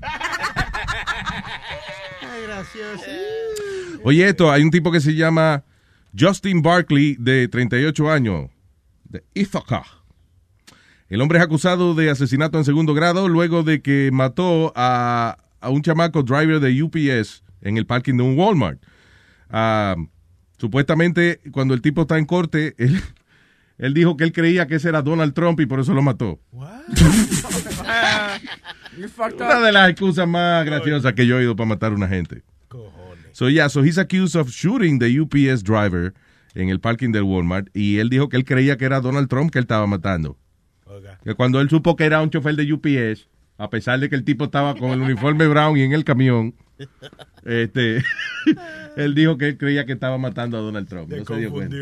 Ay, 2.21 2.41
gracioso. 2.43 3.05
Oye, 4.03 4.27
esto, 4.29 4.51
hay 4.51 4.63
un 4.63 4.71
tipo 4.71 4.91
que 4.91 4.99
se 5.01 5.13
llama 5.13 5.63
Justin 6.17 6.61
Barkley, 6.61 7.15
de 7.19 7.47
38 7.47 8.11
años, 8.11 8.49
de 9.05 9.23
Ithaca. 9.33 9.83
El 11.09 11.21
hombre 11.21 11.39
es 11.39 11.43
acusado 11.43 11.93
de 11.93 12.09
asesinato 12.09 12.57
en 12.57 12.65
segundo 12.65 12.93
grado 12.93 13.27
luego 13.27 13.63
de 13.63 13.81
que 13.81 14.09
mató 14.13 14.71
a, 14.75 15.37
a 15.59 15.69
un 15.69 15.81
chamaco 15.81 16.23
driver 16.23 16.59
de 16.59 16.81
UPS 16.81 17.43
en 17.61 17.77
el 17.77 17.85
parking 17.85 18.15
de 18.15 18.23
un 18.23 18.37
Walmart. 18.37 18.81
Ah, 19.49 19.95
supuestamente, 20.57 21.41
cuando 21.51 21.73
el 21.73 21.81
tipo 21.81 22.03
está 22.03 22.17
en 22.17 22.25
corte, 22.25 22.75
él, 22.77 23.01
él 23.77 23.93
dijo 23.93 24.17
que 24.17 24.23
él 24.23 24.31
creía 24.31 24.67
que 24.67 24.75
ese 24.75 24.89
era 24.89 25.01
Donald 25.01 25.33
Trump 25.33 25.59
y 25.59 25.65
por 25.65 25.79
eso 25.79 25.93
lo 25.93 26.01
mató. 26.01 26.39
You 28.97 29.07
fucked 29.07 29.35
Una 29.35 29.59
de 29.59 29.71
las 29.71 29.89
excusas 29.89 30.27
más 30.27 30.65
graciosas 30.65 31.13
que 31.13 31.25
yo 31.25 31.35
he 31.35 31.39
oído 31.39 31.55
para 31.55 31.69
matar 31.69 31.93
a 31.93 31.95
una 31.95 32.09
gente. 32.09 32.43
So 33.33 33.47
yeah, 33.47 33.67
so 33.67 33.81
he's 33.83 33.97
accused 33.97 34.35
of 34.35 34.49
shooting 34.51 34.99
the 34.99 35.19
UPS 35.19 35.63
driver 35.63 36.13
en 36.55 36.69
el 36.69 36.79
parking 36.79 37.11
del 37.11 37.23
Walmart 37.23 37.69
y 37.73 37.99
él 37.99 38.09
dijo 38.09 38.29
que 38.29 38.37
él 38.37 38.45
creía 38.45 38.77
que 38.77 38.85
era 38.85 38.99
Donald 39.01 39.29
Trump 39.29 39.51
que 39.51 39.59
él 39.59 39.63
estaba 39.63 39.87
matando. 39.87 40.37
Que 41.23 41.35
cuando 41.35 41.61
él 41.61 41.69
supo 41.69 41.95
que 41.95 42.03
era 42.05 42.21
un 42.21 42.29
chofer 42.29 42.55
de 42.55 42.71
UPS, 42.71 43.29
a 43.57 43.69
pesar 43.69 43.99
de 43.99 44.09
que 44.09 44.15
el 44.15 44.23
tipo 44.23 44.45
estaba 44.45 44.75
con 44.75 44.91
el 44.91 45.01
uniforme 45.01 45.47
brown 45.47 45.77
y 45.77 45.83
en 45.83 45.93
el 45.93 46.03
camión, 46.03 46.55
este, 47.45 48.03
él 48.97 49.15
dijo 49.15 49.37
que 49.37 49.49
él 49.49 49.57
creía 49.57 49.85
que 49.85 49.93
estaba 49.93 50.17
matando 50.17 50.57
a 50.57 50.61
Donald 50.61 50.87
Trump. 50.87 51.09
No 51.09 51.23
se 51.23 51.35
dio 51.37 51.51
cuenta. 51.51 51.75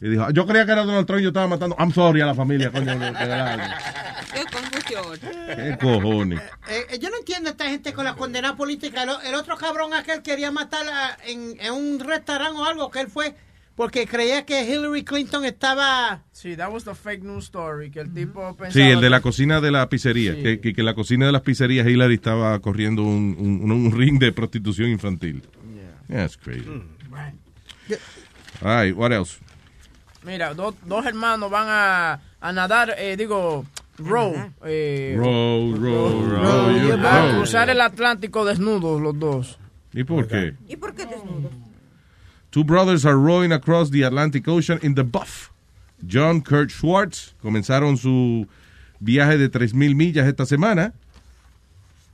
Y 0.00 0.08
dijo, 0.08 0.30
yo 0.30 0.46
creía 0.46 0.64
que 0.64 0.72
era 0.72 0.84
Donald 0.84 1.06
Trump 1.06 1.20
y 1.20 1.24
yo 1.24 1.28
estaba 1.28 1.48
matando. 1.48 1.76
I'm 1.78 1.92
sorry 1.92 2.20
a 2.20 2.26
la 2.26 2.34
familia, 2.34 2.70
coño. 2.70 2.98
de 2.98 3.12
verdad. 5.00 5.30
Qué 5.56 5.76
confusión. 5.78 5.78
¿Qué 5.78 5.78
cojones? 5.78 6.40
Eh, 6.68 6.86
eh, 6.90 6.98
yo 6.98 7.10
no 7.10 7.16
entiendo 7.18 7.48
a 7.48 7.52
esta 7.52 7.68
gente 7.68 7.92
con 7.92 8.04
la 8.04 8.14
condena 8.14 8.56
política. 8.56 9.02
El, 9.24 9.34
otro 9.34 9.56
cabrón 9.56 9.94
aquel 9.94 10.22
quería 10.22 10.50
matar 10.50 10.86
a- 10.86 11.16
en, 11.26 11.56
en 11.60 11.72
un 11.72 12.00
restaurante 12.00 12.58
o 12.60 12.64
algo 12.64 12.90
que 12.90 13.00
él 13.00 13.08
fue 13.08 13.34
porque 13.74 14.06
creía 14.06 14.44
que 14.44 14.64
Hillary 14.64 15.02
Clinton 15.02 15.46
estaba... 15.46 16.22
Sí, 16.30 16.56
that 16.56 16.70
was 16.70 16.84
the 16.84 16.94
fake 16.94 17.22
news 17.22 17.44
story, 17.44 17.90
que 17.90 18.00
el 18.00 18.12
tipo 18.12 18.54
pensaba... 18.54 18.70
Sí, 18.72 18.82
el 18.82 19.00
de 19.00 19.08
la 19.08 19.18
que- 19.18 19.22
cocina 19.22 19.60
de 19.62 19.70
la 19.70 19.88
pizzería. 19.88 20.34
Sí. 20.34 20.58
Que, 20.58 20.74
que, 20.74 20.82
la 20.82 20.94
cocina 20.94 21.24
de 21.26 21.32
las 21.32 21.40
pizzerías 21.40 21.86
Hillary 21.86 22.14
estaba 22.16 22.58
corriendo 22.60 23.02
un, 23.02 23.34
un, 23.38 23.72
un 23.72 23.90
ring 23.98 24.18
de 24.18 24.30
prostitución 24.32 24.90
infantil. 24.90 25.42
That's 26.08 26.36
crazy. 26.36 26.68
All 28.62 28.84
right, 28.84 28.94
what 28.94 29.10
else? 29.12 29.38
Mira, 30.24 30.54
dos, 30.54 30.74
dos 30.84 31.04
hermanos 31.06 31.50
van 31.50 31.66
a, 31.68 32.20
a 32.40 32.52
nadar, 32.52 32.94
eh, 32.98 33.16
digo, 33.16 33.64
row. 33.98 34.34
Eh, 34.64 35.14
Row, 35.16 35.72
row, 35.72 36.20
row, 36.20 36.70
you 36.70 36.92
a 36.92 36.96
row. 36.96 37.38
cruzar 37.38 37.68
el 37.70 37.80
Atlántico 37.80 38.44
desnudos 38.44 39.00
los 39.00 39.18
dos. 39.18 39.58
¿Y 39.92 40.04
por 40.04 40.26
qué? 40.26 40.54
¿Y 40.68 40.76
por 40.76 40.94
qué 40.94 41.04
desnudo? 41.06 41.50
Two 42.50 42.64
brothers 42.64 43.04
are 43.06 43.16
rowing 43.18 43.52
across 43.52 43.90
the 43.90 44.02
Atlantic 44.04 44.46
Ocean 44.48 44.78
in 44.82 44.94
the 44.94 45.04
Buff. 45.04 45.50
John 46.06 46.40
Kurt 46.42 46.70
Schwartz 46.70 47.34
comenzaron 47.42 47.96
su 47.96 48.46
viaje 49.00 49.38
de 49.38 49.48
3.000 49.50 49.94
millas 49.94 50.26
esta 50.26 50.44
semana. 50.46 50.92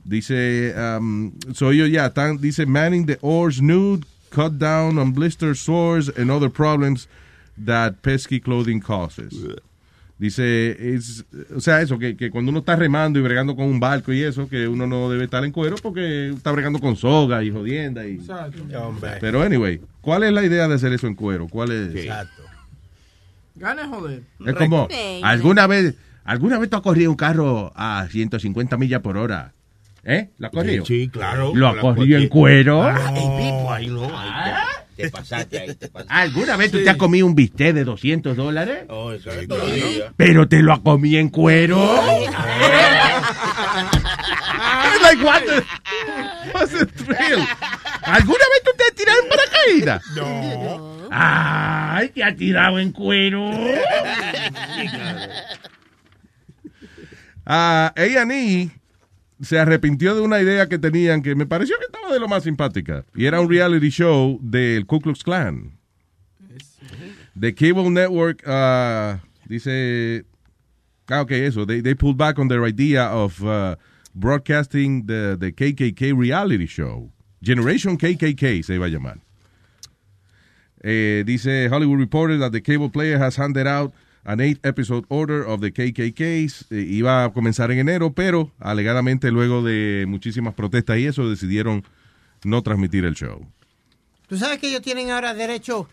Dice, 0.05 0.73
um, 0.75 1.33
so 1.53 1.71
ellos 1.71 1.89
ya 1.89 2.05
están, 2.07 2.39
dice, 2.39 2.65
manning 2.65 3.05
the 3.05 3.17
oars 3.21 3.61
nude, 3.61 4.05
cut 4.29 4.57
down 4.57 4.97
on 4.97 5.11
blister 5.11 5.53
sores 5.55 6.07
and 6.09 6.31
other 6.31 6.49
problems 6.49 7.07
that 7.57 8.01
pesky 8.01 8.39
clothing 8.39 8.79
causes. 8.79 9.33
Dice, 10.19 10.95
es, 10.95 11.25
o 11.55 11.61
sea, 11.61 11.81
eso, 11.81 11.97
que, 11.97 12.17
que 12.17 12.29
cuando 12.29 12.49
uno 12.49 12.59
está 12.59 12.75
remando 12.75 13.17
y 13.19 13.21
bregando 13.21 13.55
con 13.55 13.65
un 13.67 13.79
barco 13.79 14.11
y 14.11 14.21
eso, 14.21 14.49
que 14.49 14.67
uno 14.67 14.85
no 14.85 15.09
debe 15.09 15.23
estar 15.23 15.45
en 15.45 15.53
cuero 15.53 15.77
porque 15.81 16.31
está 16.31 16.51
bregando 16.51 16.79
con 16.79 16.97
soga 16.97 17.41
y 17.41 17.51
jodienda. 17.51 18.05
Y, 18.05 18.19
pero 19.21 19.41
anyway, 19.41 19.79
¿cuál 20.01 20.23
es 20.23 20.33
la 20.33 20.43
idea 20.43 20.67
de 20.67 20.75
hacer 20.75 20.91
eso 20.91 21.07
en 21.07 21.15
cuero? 21.15 21.47
¿Cuál 21.47 21.71
es? 21.71 21.95
Exacto. 21.95 22.43
Gane 23.55 23.85
joder. 23.87 24.23
Es 24.45 24.55
como. 24.55 24.89
¿alguna 25.23 25.67
vez, 25.67 25.95
¿alguna 26.25 26.59
vez 26.59 26.69
tú 26.69 26.75
has 26.75 26.83
corrido 26.83 27.11
un 27.11 27.17
carro 27.17 27.71
a 27.73 28.05
150 28.11 28.75
millas 28.75 28.99
por 28.99 29.15
hora? 29.15 29.53
¿Eh? 30.03 30.31
¿Lo 30.37 30.47
has 30.47 30.53
corrido? 30.53 30.85
Sí, 30.85 31.07
claro. 31.07 31.55
¿Lo 31.55 31.69
has 31.69 31.77
corrido 31.77 32.19
en 32.19 32.27
cuero? 32.27 32.83
Ah, 32.83 33.13
el 33.15 33.37
pipo, 33.37 33.71
ahí 33.71 33.87
no. 33.87 34.03
Ahí 34.03 34.53
te, 34.99 35.09
te 35.09 35.11
pasaste 35.11 35.59
ahí, 35.59 35.75
te 35.75 35.87
pasaste. 35.89 36.13
¿Alguna 36.13 36.55
vez 36.57 36.71
tú 36.71 36.83
te 36.83 36.89
has 36.89 36.97
comido 36.97 37.25
un 37.25 37.35
bistec 37.35 37.73
de 37.73 37.83
200 37.83 38.35
dólares? 38.35 38.85
Oh, 38.89 39.11
eso 39.11 39.31
es 39.31 39.47
todavía. 39.47 40.13
Pero 40.17 40.47
te 40.47 40.61
lo 40.61 40.73
has 40.73 40.79
comido 40.79 41.19
en 41.19 41.29
cuero. 41.29 41.77
like, 45.01 45.23
what 45.23 45.41
the- 45.45 45.63
what's 46.53 46.71
the 46.71 46.85
thrill? 46.85 47.39
¿Alguna 48.03 48.43
vez 48.53 48.63
tú 48.63 48.71
te 48.77 48.83
has 48.83 48.93
tirado 48.95 49.19
en 49.23 49.29
paracaídas? 49.29 50.03
No. 50.15 51.07
Ay, 51.11 52.09
te 52.09 52.23
ha 52.23 52.35
tirado 52.35 52.79
en 52.79 52.91
cuero. 52.91 53.49
Ah, 57.51 57.91
A&E 57.95 58.69
se 59.41 59.59
arrepintió 59.59 60.15
de 60.15 60.21
una 60.21 60.41
idea 60.41 60.67
que 60.67 60.77
tenían 60.77 61.21
que 61.21 61.35
me 61.35 61.45
pareció 61.45 61.77
que 61.79 61.85
estaba 61.85 62.13
de 62.13 62.19
lo 62.19 62.27
más 62.27 62.43
simpática. 62.43 63.05
Y 63.15 63.25
era 63.25 63.39
un 63.39 63.49
reality 63.49 63.89
show 63.89 64.39
del 64.41 64.85
Ku 64.85 64.99
Klux 64.99 65.23
Klan. 65.23 65.77
The 67.39 67.53
Cable 67.53 67.89
Network 67.89 68.43
ah, 68.45 69.21
dice... 69.47 70.25
Ah, 71.07 71.21
ok, 71.21 71.31
eso. 71.31 71.65
They, 71.65 71.81
they 71.81 71.95
pulled 71.95 72.17
back 72.17 72.37
on 72.37 72.49
their 72.49 72.65
idea 72.65 73.05
of 73.05 73.43
uh, 73.43 73.77
broadcasting 74.13 75.07
the, 75.07 75.37
the 75.39 75.51
KKK 75.51 76.15
reality 76.15 76.67
show. 76.67 77.11
Generation 77.41 77.97
KKK 77.97 78.63
se 78.63 78.75
iba 78.75 78.85
a 78.85 78.89
llamar. 78.89 79.19
Eh, 80.81 81.23
dice 81.25 81.67
Hollywood 81.69 81.99
Reporter 81.99 82.37
that 82.37 82.51
the 82.51 82.61
cable 82.61 82.89
player 82.89 83.17
has 83.17 83.35
handed 83.37 83.67
out 83.67 83.91
an 84.25 84.39
eight 84.41 84.59
episode 84.65 85.05
order 85.09 85.43
of 85.45 85.61
the 85.61 85.71
KKKs. 85.71 86.71
Eh, 86.71 86.85
iba 86.89 87.23
a 87.25 87.33
comenzar 87.33 87.71
en 87.71 87.79
enero, 87.79 88.13
pero 88.13 88.51
alegadamente 88.59 89.31
luego 89.31 89.61
de 89.63 90.05
muchísimas 90.07 90.53
protestas 90.53 90.97
y 90.99 91.05
eso 91.07 91.29
decidieron 91.29 91.83
no 92.43 92.61
transmitir 92.61 93.05
el 93.05 93.15
show. 93.15 93.45
Tú 94.27 94.37
sabes 94.37 94.59
que 94.59 94.67
ellos 94.69 94.81
tienen 94.81 95.09
ahora 95.09 95.33
derecho, 95.33 95.89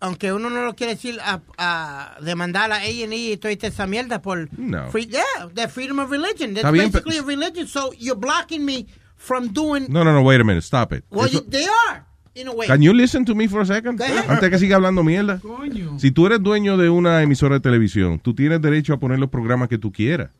aunque 0.00 0.32
uno 0.32 0.50
no 0.50 0.64
lo 0.64 0.74
quiere 0.74 0.94
decir, 0.94 1.18
a, 1.22 1.40
a 1.56 2.18
demandar 2.20 2.70
a 2.72 2.76
A&E 2.78 3.32
y 3.32 3.36
toda 3.38 3.52
esa 3.54 3.86
mierda 3.86 4.20
por... 4.20 4.48
No. 4.58 4.90
Free, 4.90 5.06
yeah, 5.06 5.22
the 5.54 5.66
freedom 5.68 5.98
of 5.98 6.10
religion. 6.10 6.52
That's 6.54 6.70
bien, 6.72 6.90
basically 6.90 7.18
a 7.18 7.22
religion. 7.22 7.66
So 7.66 7.92
you're 7.98 8.18
blocking 8.20 8.64
me 8.66 8.86
from 9.16 9.48
doing... 9.52 9.86
No, 9.88 10.04
no, 10.04 10.12
no, 10.12 10.22
wait 10.22 10.40
a 10.40 10.44
minute, 10.44 10.62
stop 10.62 10.92
it. 10.92 11.04
Well, 11.10 11.26
Eso- 11.26 11.38
you- 11.42 11.46
they 11.50 11.64
are, 11.88 12.04
in 12.34 12.48
a 12.48 12.52
way. 12.52 12.66
Can 12.66 12.82
you 12.82 12.92
listen 12.92 13.24
to 13.24 13.34
me 13.34 13.48
for 13.48 13.60
a 13.60 13.66
second? 13.66 14.00
Antes 14.00 14.50
que 14.50 14.58
siga 14.58 14.76
hablando 14.76 15.02
mierda. 15.02 15.38
Coño. 15.40 15.98
Si 15.98 16.10
tú 16.10 16.26
eres 16.26 16.42
dueño 16.42 16.76
de 16.76 16.88
una 16.90 17.22
emisora 17.22 17.56
de 17.56 17.60
televisión, 17.60 18.18
tú 18.18 18.34
tienes 18.34 18.60
derecho 18.60 18.94
a 18.94 18.98
poner 18.98 19.18
los 19.18 19.30
programas 19.30 19.68
que 19.68 19.78
tú 19.78 19.92
quieras. 19.92 20.30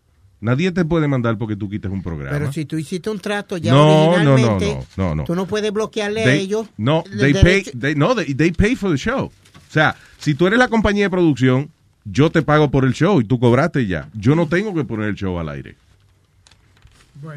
Nadie 0.42 0.72
te 0.72 0.86
puede 0.86 1.06
mandar 1.06 1.36
porque 1.36 1.54
tú 1.54 1.68
quites 1.68 1.90
un 1.90 2.02
programa. 2.02 2.38
Pero 2.38 2.50
si 2.50 2.64
tú 2.64 2.78
hiciste 2.78 3.10
un 3.10 3.18
trato 3.18 3.58
ya 3.58 3.72
No, 3.72 3.84
no, 3.84 4.24
no, 4.24 4.34
originalmente, 4.34 4.86
no, 4.96 5.08
no, 5.08 5.14
no. 5.16 5.24
tú 5.24 5.34
no 5.34 5.46
puedes 5.46 5.70
bloquearle 5.70 6.24
a 6.24 6.32
ellos. 6.32 6.66
No, 6.78 7.04
they 7.18 7.34
pay, 7.34 7.62
they, 7.78 7.94
no, 7.94 8.14
they, 8.14 8.32
they 8.34 8.50
pay 8.50 8.74
for 8.74 8.90
the 8.90 8.96
show. 8.96 9.26
O 9.26 9.72
sea, 9.72 9.96
si 10.18 10.34
tú 10.34 10.46
eres 10.46 10.58
la 10.58 10.68
compañía 10.68 11.04
de 11.04 11.10
producción, 11.10 11.70
yo 12.06 12.30
te 12.30 12.40
pago 12.40 12.70
por 12.70 12.86
el 12.86 12.94
show 12.94 13.20
y 13.20 13.24
tú 13.24 13.38
cobraste 13.38 13.86
ya. 13.86 14.08
Yo 14.14 14.34
no 14.34 14.48
tengo 14.48 14.72
que 14.74 14.84
poner 14.84 15.10
el 15.10 15.14
show 15.14 15.38
al 15.38 15.50
aire. 15.50 15.76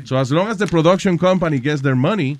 So 0.06 0.18
as 0.18 0.32
long 0.32 0.48
as 0.48 0.58
the 0.58 0.68
production 0.68 1.18
company 1.18 1.60
gets 1.60 1.82
their 1.82 1.96
money, 1.96 2.40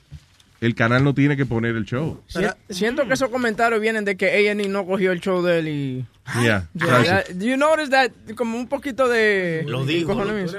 el 0.66 0.76
canal 0.76 1.04
no 1.04 1.14
tiene 1.14 1.36
que 1.36 1.46
poner 1.46 1.76
el 1.76 1.86
show. 1.86 2.22
Si- 2.28 2.40
siento 2.74 3.08
que 3.08 3.14
esos 3.14 3.30
comentarios 3.30 3.82
vienen 3.82 4.06
de 4.06 4.16
que 4.16 4.28
A&E 4.28 4.56
no 4.68 4.86
cogió 4.86 5.12
el 5.12 5.20
show 5.20 5.42
de 5.42 5.60
él 5.60 5.68
y... 5.68 6.06
Yeah. 6.42 6.68
Yeah, 6.74 7.04
that- 7.04 7.34
do 7.34 7.46
you 7.46 7.58
notice 7.58 7.90
that? 7.90 8.12
Como 8.36 8.58
un 8.58 8.68
poquito 8.68 9.08
de... 9.10 9.64
Lo 9.68 9.86
digo. 9.86 10.14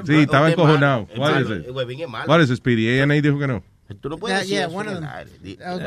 Sí, 0.07 0.15
estaba 0.17 0.51
encojonado. 0.51 1.09
What 1.17 1.41
es 1.41 1.51
is 1.51 1.67
it? 1.67 1.71
What 2.27 2.41
is 2.41 2.51
Speedy? 2.57 3.01
A&A 3.01 3.07
dijo 3.21 3.39
que 3.39 3.47
no. 3.47 3.63
Tú 4.01 4.09
no 4.09 4.17
Yeah, 4.17 4.21
puedes 4.21 4.39
decir 4.41 4.57
yeah, 4.57 4.67
eso 4.67 4.77
one 4.77 4.89
of 4.89 4.95
them. 4.95 5.05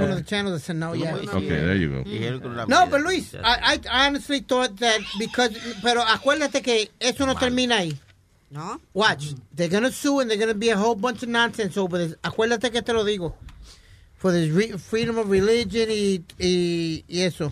one 0.01 0.15
the 0.15 0.23
channels 0.23 0.53
that 0.53 0.65
said 0.65 0.75
no, 0.75 0.93
yeah. 0.93 1.15
Okay, 1.15 1.47
there 1.47 1.75
you 1.75 1.89
go. 1.89 2.65
No, 2.67 2.87
pero 2.89 3.03
Luis, 3.03 3.33
I, 3.33 3.73
I 3.75 3.79
I 3.89 4.07
honestly 4.07 4.39
thought 4.41 4.77
that 4.79 4.99
because, 5.17 5.51
pero 5.81 6.01
acuérdate 6.03 6.61
que 6.61 6.91
eso 6.99 7.25
no 7.25 7.33
termina 7.35 7.77
ahí. 7.77 7.97
¿No? 8.51 8.79
Watch, 8.93 9.33
they're 9.53 9.67
gonna 9.67 9.91
sue 9.91 10.19
and 10.21 10.29
they're 10.29 10.37
gonna 10.39 10.53
be 10.53 10.69
a 10.69 10.77
whole 10.77 10.95
bunch 10.95 11.23
of 11.23 11.29
nonsense 11.29 11.75
over 11.77 11.97
this. 11.97 12.15
Acuérdate 12.21 12.71
que 12.71 12.81
te 12.83 12.93
lo 12.93 13.03
digo. 13.03 13.35
For 14.17 14.31
the 14.31 14.49
re- 14.51 14.77
freedom 14.79 15.17
of 15.17 15.29
religion 15.29 15.89
y, 15.91 16.23
y, 16.39 17.03
y 17.07 17.21
eso. 17.21 17.51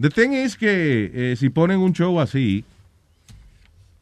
The 0.00 0.10
thing 0.10 0.32
is 0.32 0.56
que 0.56 1.10
eh, 1.12 1.36
si 1.36 1.50
ponen 1.50 1.80
un 1.80 1.92
show 1.92 2.20
así, 2.20 2.64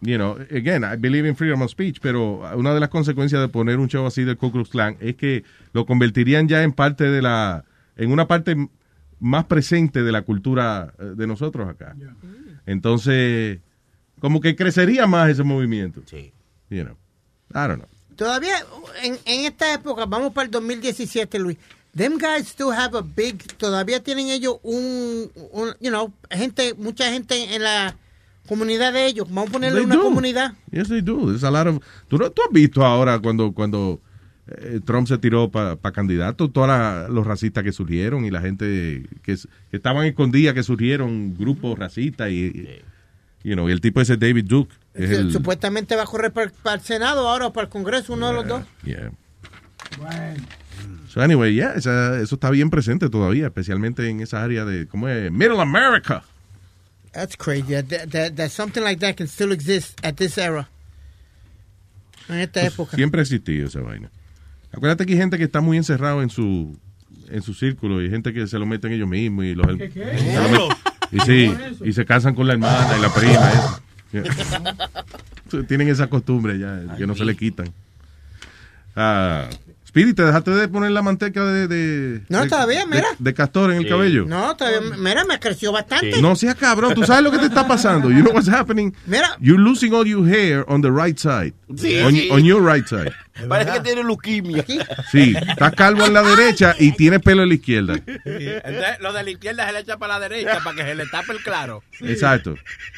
you 0.02 0.16
know, 0.18 0.36
again, 0.51 0.85
I 0.85 0.97
believe 0.97 1.27
in 1.27 1.35
freedom 1.36 1.62
of 1.62 1.70
speech, 1.70 2.01
pero 2.02 2.43
una 2.55 2.74
de 2.74 2.81
las 2.81 2.90
consecuencias 2.90 3.40
de 3.40 3.48
poner 3.48 3.78
un 3.78 3.89
show 3.89 4.06
así 4.06 4.24
del 4.24 4.36
Ku 4.36 4.52
Klux 4.52 4.68
Klan 4.68 4.97
es 5.01 5.16
que 5.16 5.43
lo 5.73 5.86
convertirían 5.86 6.48
ya 6.48 6.62
en 6.62 6.73
parte 6.73 7.05
de 7.05 7.23
la, 7.23 7.64
en 7.97 8.12
una 8.12 8.27
parte 8.28 8.68
más 9.18 9.47
presente 9.47 10.02
de 10.02 10.12
la 10.12 10.20
cultura 10.20 10.93
eh, 10.98 11.14
de 11.16 11.27
nosotros 11.27 11.66
acá. 11.66 11.97
Entonces, 12.66 13.60
como 14.20 14.40
que 14.40 14.55
crecería 14.55 15.06
más 15.06 15.31
ese 15.31 15.44
movimiento. 15.44 16.02
Sí. 16.05 16.31
You 16.68 16.85
know, 16.85 16.97
I 17.55 17.68
don't 17.68 17.77
know. 17.78 17.89
Todavía 18.16 18.55
en, 19.02 19.16
en 19.24 19.44
esta 19.47 19.73
época, 19.74 20.05
vamos 20.06 20.32
para 20.32 20.44
el 20.47 20.51
2017, 20.51 21.39
Luis. 21.39 21.56
Them 21.97 22.18
guys 22.18 22.47
still 22.48 22.70
have 22.73 22.94
a 22.97 23.01
big, 23.02 23.39
todavía 23.56 24.02
tienen 24.02 24.28
ellos 24.28 24.56
un, 24.62 25.31
un 25.52 25.68
you 25.81 25.89
know, 25.90 26.12
gente, 26.31 26.74
mucha 26.74 27.10
gente 27.10 27.55
en 27.55 27.62
la 27.62 27.97
comunidad 28.47 28.93
de 28.93 29.06
ellos. 29.06 29.27
Vamos 29.28 29.48
a 29.48 29.52
ponerle 29.52 29.78
They 29.78 29.86
una 29.86 29.97
do. 29.97 30.02
comunidad. 30.02 30.52
Yes, 30.70 30.89
they 30.89 31.01
do. 31.01 31.27
There's 31.28 31.43
a 31.44 31.51
lot 31.51 31.66
of- 31.68 31.82
¿Tú, 32.09 32.18
no- 32.18 32.31
tú 32.31 32.43
has 32.47 32.52
visto 32.52 32.85
ahora 32.85 33.18
cuando, 33.18 33.52
cuando 33.52 34.01
eh, 34.47 34.81
Trump 34.85 35.09
se 35.09 35.16
tiró 35.18 35.51
para 35.51 35.77
candidato, 35.93 36.51
todos 36.51 36.68
los 37.10 37.27
racistas 37.27 37.64
que 37.64 37.73
surgieron 37.73 38.24
y 38.27 38.31
la 38.31 38.40
gente 38.43 39.02
que, 39.23 39.36
que 39.70 39.77
estaban 39.77 40.05
escondidas, 40.06 40.55
que 40.55 40.62
surgieron 40.62 41.35
grupos 41.35 41.78
racistas 41.78 42.31
y, 42.31 42.44
y- 42.44 42.82
you 43.43 43.55
know, 43.55 43.68
y 43.68 43.73
el 43.73 43.81
tipo 43.81 44.01
ese 44.02 44.16
David 44.18 44.44
Duke. 44.47 44.74
Es 44.93 45.10
el, 45.10 45.32
Supuestamente 45.32 45.97
va 45.97 46.02
a 46.02 46.06
correr 46.06 46.31
para, 46.32 46.51
para 46.62 46.77
el 46.77 46.82
Senado 46.82 47.27
ahora 47.28 47.47
o 47.47 47.52
para 47.55 47.64
el 47.64 47.70
Congreso, 47.70 48.12
uno 48.12 48.28
de 48.28 48.35
los 48.35 48.47
dos. 48.47 48.62
yeah. 48.85 49.10
So 51.08 51.20
anyway, 51.22 51.54
yeah, 51.54 51.72
esa- 51.74 52.20
eso 52.20 52.34
está 52.36 52.50
bien 52.50 52.68
presente 52.70 53.08
todavía, 53.08 53.46
especialmente 53.46 54.08
en 54.08 54.20
esa 54.20 54.42
área 54.42 54.64
de, 54.64 54.86
¿cómo 54.86 55.08
es? 55.08 55.30
Middle 55.32 55.60
America. 55.60 56.22
That's 57.12 57.36
crazy. 57.36 57.72
That, 57.82 58.08
that, 58.10 58.32
that- 58.34 58.50
something 58.50 58.82
like 58.82 59.00
that 59.00 59.14
can 59.16 59.26
still 59.28 59.52
exist 59.52 59.98
at 60.04 60.14
this 60.16 60.36
era. 60.36 60.68
En 62.28 62.36
esta 62.40 62.66
época. 62.66 62.96
Siempre 62.96 63.20
ha 63.20 63.22
existido 63.22 63.68
esa 63.68 63.80
vaina. 63.80 64.10
Acuérdate 64.72 65.06
que 65.06 65.12
hay 65.14 65.18
gente 65.18 65.38
que 65.38 65.44
está 65.44 65.60
muy 65.60 65.76
encerrado 65.76 66.22
en 66.22 66.28
su 66.30 66.76
en 67.28 67.42
su 67.42 67.54
círculo 67.54 68.00
y 68.00 68.04
hay 68.04 68.10
gente 68.10 68.32
que 68.32 68.46
se 68.46 68.58
lo 68.58 68.66
meten 68.66 68.92
ellos 68.92 69.08
mismos 69.08 69.44
y 69.46 69.54
los 69.54 69.66
¿Qué, 69.78 69.88
qué? 69.90 70.18
se 70.18 70.34
lo 70.50 70.68
met- 70.68 70.76
y 71.12 71.20
sí, 71.20 71.54
y 71.84 71.92
se 71.92 72.04
casan 72.04 72.34
con 72.34 72.46
la 72.46 72.52
hermana 72.54 72.98
y 72.98 73.00
la 73.00 73.14
prima. 73.14 73.52
eso. 73.52 73.82
Yeah. 74.12 75.62
Tienen 75.68 75.88
esa 75.88 76.08
costumbre 76.08 76.58
ya 76.58 76.96
que 76.96 77.06
no 77.06 77.14
se 77.14 77.24
le 77.24 77.36
quitan. 77.36 77.72
Ah, 78.94 79.48
Speedy, 79.97 80.12
¿te 80.12 80.24
dejaste 80.24 80.51
de 80.51 80.68
poner 80.68 80.90
la 80.90 81.01
manteca 81.01 81.43
de, 81.47 81.66
de- 81.68 82.20
No, 82.28 82.43
de- 82.43 82.48
todavía, 82.51 82.81
de- 82.81 82.86
mira. 82.86 83.06
de 83.18 83.32
castor 83.32 83.70
en 83.73 83.78
el 83.78 83.89
cabello? 83.89 84.27
No, 84.27 84.55
todavía, 84.55 84.81
mira, 84.98 85.24
me 85.24 85.40
creció 85.40 85.73
bastante. 85.73 86.20
No 86.20 86.36
seas 86.36 86.55
cabrón, 86.56 86.93
tú 86.93 87.02
sabes 87.05 87.24
lo 87.24 87.31
que 87.31 87.39
te 87.39 87.47
está 87.47 87.66
pasando. 87.66 88.10
You 88.10 88.20
know 88.20 88.35
what's 88.35 88.47
happening? 88.47 88.93
Mira. 89.06 89.39
You're 89.40 89.59
losing 89.59 89.94
all 89.94 90.06
your 90.06 90.28
hair 90.28 90.66
on 90.68 90.82
the 90.82 90.90
right 90.90 91.16
side. 91.18 91.55
Sí, 91.77 91.98
on, 92.02 92.12
sí. 92.12 92.28
on 92.31 92.44
your 92.44 92.62
right 92.62 92.86
side. 92.86 93.10
Parece 93.48 93.73
que 93.73 93.81
tiene 93.81 94.05
leuquimia. 94.05 94.66
Sí, 95.10 95.35
está 95.48 95.70
calvo 95.70 96.05
en 96.05 96.12
la 96.12 96.23
derecha 96.23 96.74
y 96.78 96.93
tiene 96.93 97.18
pelo 97.18 97.44
en 97.44 97.48
la 97.48 97.55
izquierda. 97.55 97.94
Entonces, 97.97 99.01
lo 99.01 99.14
de 99.14 99.23
la 99.24 99.31
izquierda 99.31 99.66
se 99.66 99.73
le 99.73 99.78
echa 99.81 99.97
para 99.97 100.18
la 100.18 100.28
derecha 100.28 100.60
para 100.62 100.77
que 100.77 100.82
se 100.82 100.94
le 100.94 101.06
tape 101.06 101.32
el 101.32 101.43
claro. 101.43 101.82
Exacto. 102.02 102.55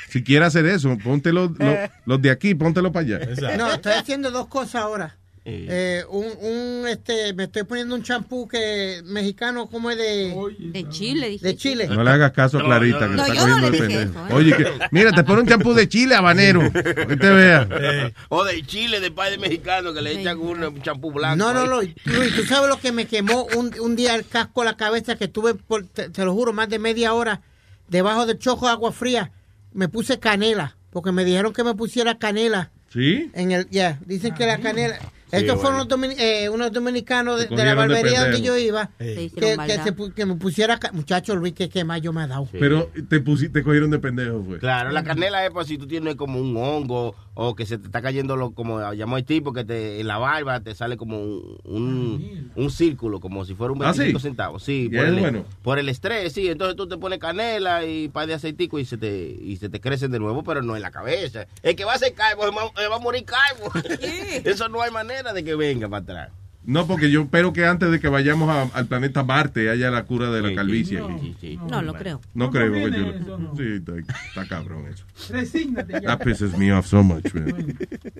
Si 0.08 0.24
quiere 0.24 0.44
hacer 0.46 0.66
eso, 0.66 0.98
ponte 0.98 1.32
los, 1.32 1.50
los, 1.60 1.76
los 2.06 2.20
de 2.22 2.30
aquí, 2.32 2.56
póntelo 2.56 2.90
para 2.90 3.06
allá. 3.06 3.56
No, 3.56 3.70
estoy 3.72 3.92
haciendo 3.92 4.32
dos 4.32 4.48
cosas 4.48 4.82
ahora. 4.82 5.16
Eh, 5.50 6.04
un, 6.10 6.26
un, 6.40 6.86
este, 6.88 7.32
me 7.34 7.44
estoy 7.44 7.62
poniendo 7.64 7.94
un 7.94 8.02
champú 8.02 8.46
que 8.46 9.00
mexicano 9.04 9.68
como 9.68 9.90
es 9.90 9.96
de 9.96 10.34
De 10.58 10.88
Chile, 10.90 11.38
de 11.40 11.56
Chile. 11.56 11.88
No 11.88 12.04
le 12.04 12.10
hagas 12.10 12.32
caso 12.32 12.58
a 12.58 12.62
Clarita, 12.64 13.08
que 13.08 13.16
No, 13.16 13.22
está 13.24 13.34
yo 13.34 13.46
no 13.46 13.54
cogiendo 13.54 13.70
dije 13.70 13.86
pendejo. 13.88 14.26
eso, 14.26 14.28
¿eh? 14.28 14.34
Oye, 14.34 14.56
que, 14.56 14.72
mira, 14.90 15.12
te 15.12 15.24
pone 15.24 15.40
un 15.42 15.48
champú 15.48 15.72
de 15.74 15.88
chile 15.88 16.14
habanero. 16.14 16.60
Que 16.72 17.16
te 17.16 17.30
vea. 17.30 18.12
O 18.28 18.44
de 18.44 18.62
Chile, 18.62 19.00
de 19.00 19.10
padre 19.10 19.38
mexicano, 19.38 19.92
que 19.94 20.02
le 20.02 20.20
echan 20.20 20.38
un 20.38 20.82
champú 20.82 21.12
blanco. 21.12 21.36
No, 21.36 21.52
no, 21.54 21.78
ahí. 21.80 21.94
no. 22.04 22.12
Luis, 22.12 22.34
tú 22.36 22.42
sabes 22.44 22.68
lo 22.68 22.78
que 22.78 22.92
me 22.92 23.06
quemó 23.06 23.46
un, 23.56 23.74
un 23.80 23.96
día 23.96 24.14
el 24.14 24.26
casco 24.26 24.62
a 24.62 24.64
la 24.66 24.76
cabeza 24.76 25.16
que 25.16 25.28
tuve, 25.28 25.54
por, 25.54 25.86
te, 25.86 26.10
te 26.10 26.24
lo 26.24 26.34
juro, 26.34 26.52
más 26.52 26.68
de 26.68 26.78
media 26.78 27.14
hora 27.14 27.40
debajo 27.88 28.26
del 28.26 28.38
chojo 28.38 28.66
de 28.66 28.72
agua 28.72 28.92
fría. 28.92 29.32
Me 29.72 29.88
puse 29.88 30.18
canela, 30.18 30.76
porque 30.90 31.12
me 31.12 31.24
dijeron 31.24 31.52
que 31.52 31.64
me 31.64 31.74
pusiera 31.74 32.18
canela. 32.18 32.70
¿Sí? 32.92 33.30
En 33.34 33.50
el, 33.52 33.68
ya, 33.70 33.98
dicen 34.06 34.34
que 34.34 34.46
la 34.46 34.58
canela. 34.58 34.98
Estos 35.30 35.60
fueron 35.60 35.78
los 35.78 35.88
domini- 35.88 36.16
eh, 36.18 36.48
unos 36.48 36.72
dominicanos 36.72 37.38
de, 37.40 37.48
la 37.64 37.74
barbería 37.74 38.22
donde 38.22 38.40
yo 38.40 38.56
iba. 38.56 38.90
Que, 38.98 39.30
que, 39.34 39.56
se 39.84 39.94
pu- 39.94 40.12
que 40.14 40.26
me 40.26 40.36
pusiera. 40.36 40.78
Muchacho 40.92 41.36
Luis, 41.36 41.52
que, 41.52 41.68
que 41.68 41.84
más 41.84 42.00
yo 42.00 42.12
me 42.12 42.22
ha 42.22 42.26
dado. 42.26 42.48
Pero 42.52 42.90
te, 43.08 43.20
te 43.20 43.62
cogieron 43.62 43.90
de 43.90 43.98
pendejo, 43.98 44.42
fue. 44.46 44.58
Claro, 44.58 44.90
la 44.90 45.04
canela 45.04 45.44
es 45.44 45.50
para 45.50 45.66
si 45.66 45.76
tú 45.78 45.86
tienes 45.86 46.14
como 46.16 46.40
un 46.40 46.56
hongo 46.56 47.14
o 47.40 47.54
que 47.54 47.66
se 47.66 47.78
te 47.78 47.86
está 47.86 48.02
cayendo, 48.02 48.34
lo, 48.34 48.50
como 48.50 48.92
llamó 48.94 49.16
el 49.16 49.24
tipo, 49.24 49.52
que 49.52 49.64
te, 49.64 50.00
en 50.00 50.08
la 50.08 50.18
barba 50.18 50.58
te 50.58 50.74
sale 50.74 50.96
como 50.96 51.22
un, 51.22 51.56
un, 51.62 52.52
un 52.56 52.70
círculo, 52.72 53.20
como 53.20 53.44
si 53.44 53.54
fuera 53.54 53.72
un 53.72 53.80
¿Ah, 53.84 53.92
sí? 53.92 54.00
25 54.00 54.18
centavos. 54.18 54.64
Sí, 54.64 54.88
por 54.92 55.04
el, 55.04 55.20
bueno. 55.20 55.44
por 55.62 55.78
el 55.78 55.88
estrés, 55.88 56.32
sí. 56.32 56.48
Entonces 56.48 56.74
tú 56.74 56.88
te 56.88 56.98
pones 56.98 57.20
canela 57.20 57.86
y 57.86 58.06
un 58.06 58.12
par 58.12 58.26
de 58.26 58.34
aceitico 58.34 58.80
y 58.80 58.84
se 58.84 58.98
te, 58.98 59.38
y 59.40 59.56
se 59.56 59.68
te 59.68 59.80
crecen 59.80 60.10
de 60.10 60.18
nuevo, 60.18 60.42
pero 60.42 60.62
no 60.62 60.74
en 60.74 60.82
la 60.82 60.90
cabeza. 60.90 61.46
El 61.62 61.76
que 61.76 61.84
va 61.84 61.94
a 61.94 61.98
ser 61.98 62.12
calvo 62.12 62.42
va 62.42 62.96
a 62.96 62.98
morir 62.98 63.24
calvo. 63.24 63.70
Eso 64.44 64.68
no 64.68 64.82
hay 64.82 64.90
manera 64.90 65.32
de 65.32 65.44
que 65.44 65.54
venga 65.54 65.88
para 65.88 66.02
atrás. 66.02 66.30
No, 66.70 66.86
porque 66.86 67.10
yo 67.10 67.22
espero 67.22 67.54
que 67.54 67.64
antes 67.64 67.90
de 67.90 67.98
que 67.98 68.08
vayamos 68.08 68.50
a- 68.50 68.76
al 68.78 68.86
planeta 68.86 69.24
Marte 69.24 69.70
haya 69.70 69.90
la 69.90 70.04
cura 70.04 70.30
de 70.30 70.42
la 70.42 70.54
calvicie. 70.54 70.98
aquí. 71.00 71.58
No, 71.70 71.80
lo 71.80 71.94
creo. 71.94 72.20
No 72.34 72.44
No 72.44 72.50
creo 72.50 72.70
que 72.72 72.90
yo. 72.90 73.06
eso, 73.10 73.38
no. 73.38 73.56
Sí, 73.56 73.62
está, 73.76 73.92
está 73.96 74.46
cabrón 74.46 74.84
eso. 74.86 75.04
Resígnate 75.32 75.94
ya. 75.94 76.00
That 76.02 76.22
pisses 76.22 76.56
me 76.58 76.70
off 76.74 76.86
so 76.86 77.02
much, 77.02 77.32
man. 77.32 77.74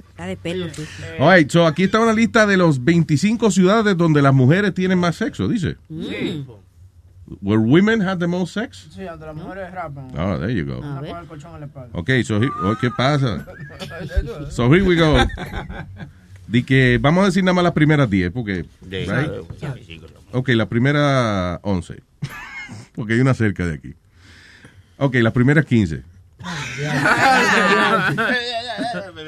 Está 0.09 0.25
de 0.27 0.37
pelo. 0.39 0.67
sí. 0.73 0.83
All 1.19 1.37
right, 1.37 1.51
so 1.51 1.67
aquí 1.67 1.83
está 1.85 2.01
una 2.01 2.15
lista 2.15 2.47
de 2.47 2.57
los 2.57 2.83
25 2.83 3.51
ciudades 3.51 3.95
donde 3.99 4.23
las 4.23 4.33
mujeres 4.33 4.73
tienen 4.73 4.99
más 4.99 5.17
sexo, 5.17 5.47
dice. 5.47 5.77
Mm. 5.91 6.49
Where 7.43 7.61
women 7.61 8.01
have 8.01 8.19
the 8.19 8.27
most 8.27 8.55
sex? 8.55 8.89
Sí, 8.95 9.03
donde 9.03 9.27
las 9.27 9.37
mujeres 9.37 9.71
rapan. 9.73 10.09
Oh, 10.17 10.39
there 10.39 10.55
you 10.55 10.65
go. 10.65 10.79
Ok, 11.93 12.11
so, 12.25 12.43
he- 12.43 12.49
oh, 12.65 12.75
¿qué 12.81 12.91
pasa? 12.97 13.45
So 14.51 14.73
here 14.73 14.83
we 14.85 14.97
go. 14.97 15.19
Di 16.49 16.63
que 16.65 16.99
vamos 17.01 17.23
a 17.23 17.27
decir 17.27 17.45
nada 17.45 17.55
más 17.55 17.63
las 17.65 17.75
primeras 17.75 18.09
10, 18.09 18.33
porque... 18.33 18.65
De- 18.81 19.05
right? 19.07 19.31
Sí, 19.87 19.99
claro. 19.99 20.15
Ok, 20.33 20.49
la 20.51 20.67
primera 20.67 21.61
11. 21.63 22.03
porque 22.95 23.15
hay 23.15 23.21
una 23.21 23.35
cerca 23.35 23.67
de 23.67 23.75
aquí. 23.75 23.95
Ok, 24.97 25.15
las 25.17 25.33
primeras 25.33 25.65
15. 25.67 26.03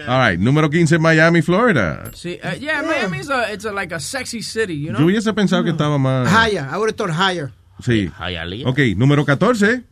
All 0.08 0.30
right, 0.30 0.38
número 0.40 0.70
15, 0.70 0.98
Miami, 0.98 1.42
Florida. 1.42 2.10
Sí, 2.14 2.38
uh, 2.42 2.56
yeah, 2.58 2.82
Miami's 2.82 3.28
a, 3.30 3.52
it's 3.52 3.64
a, 3.64 3.72
like 3.72 3.94
a 3.94 4.00
sexy 4.00 4.42
city, 4.42 4.74
you 4.80 4.86
Yo 4.92 4.92
know? 4.98 5.06
hubiese 5.06 5.32
pensado 5.32 5.62
que 5.64 5.70
estaba 5.70 5.98
más... 5.98 6.28
Higher, 6.28 6.64
I 6.70 6.76
would 6.76 6.88
have 6.90 6.96
thought 6.96 7.10
higher. 7.10 7.50
Sí. 7.82 8.10
Hialeah. 8.18 8.68
Ok, 8.68 8.78
número 8.96 9.24
14, 9.24 9.82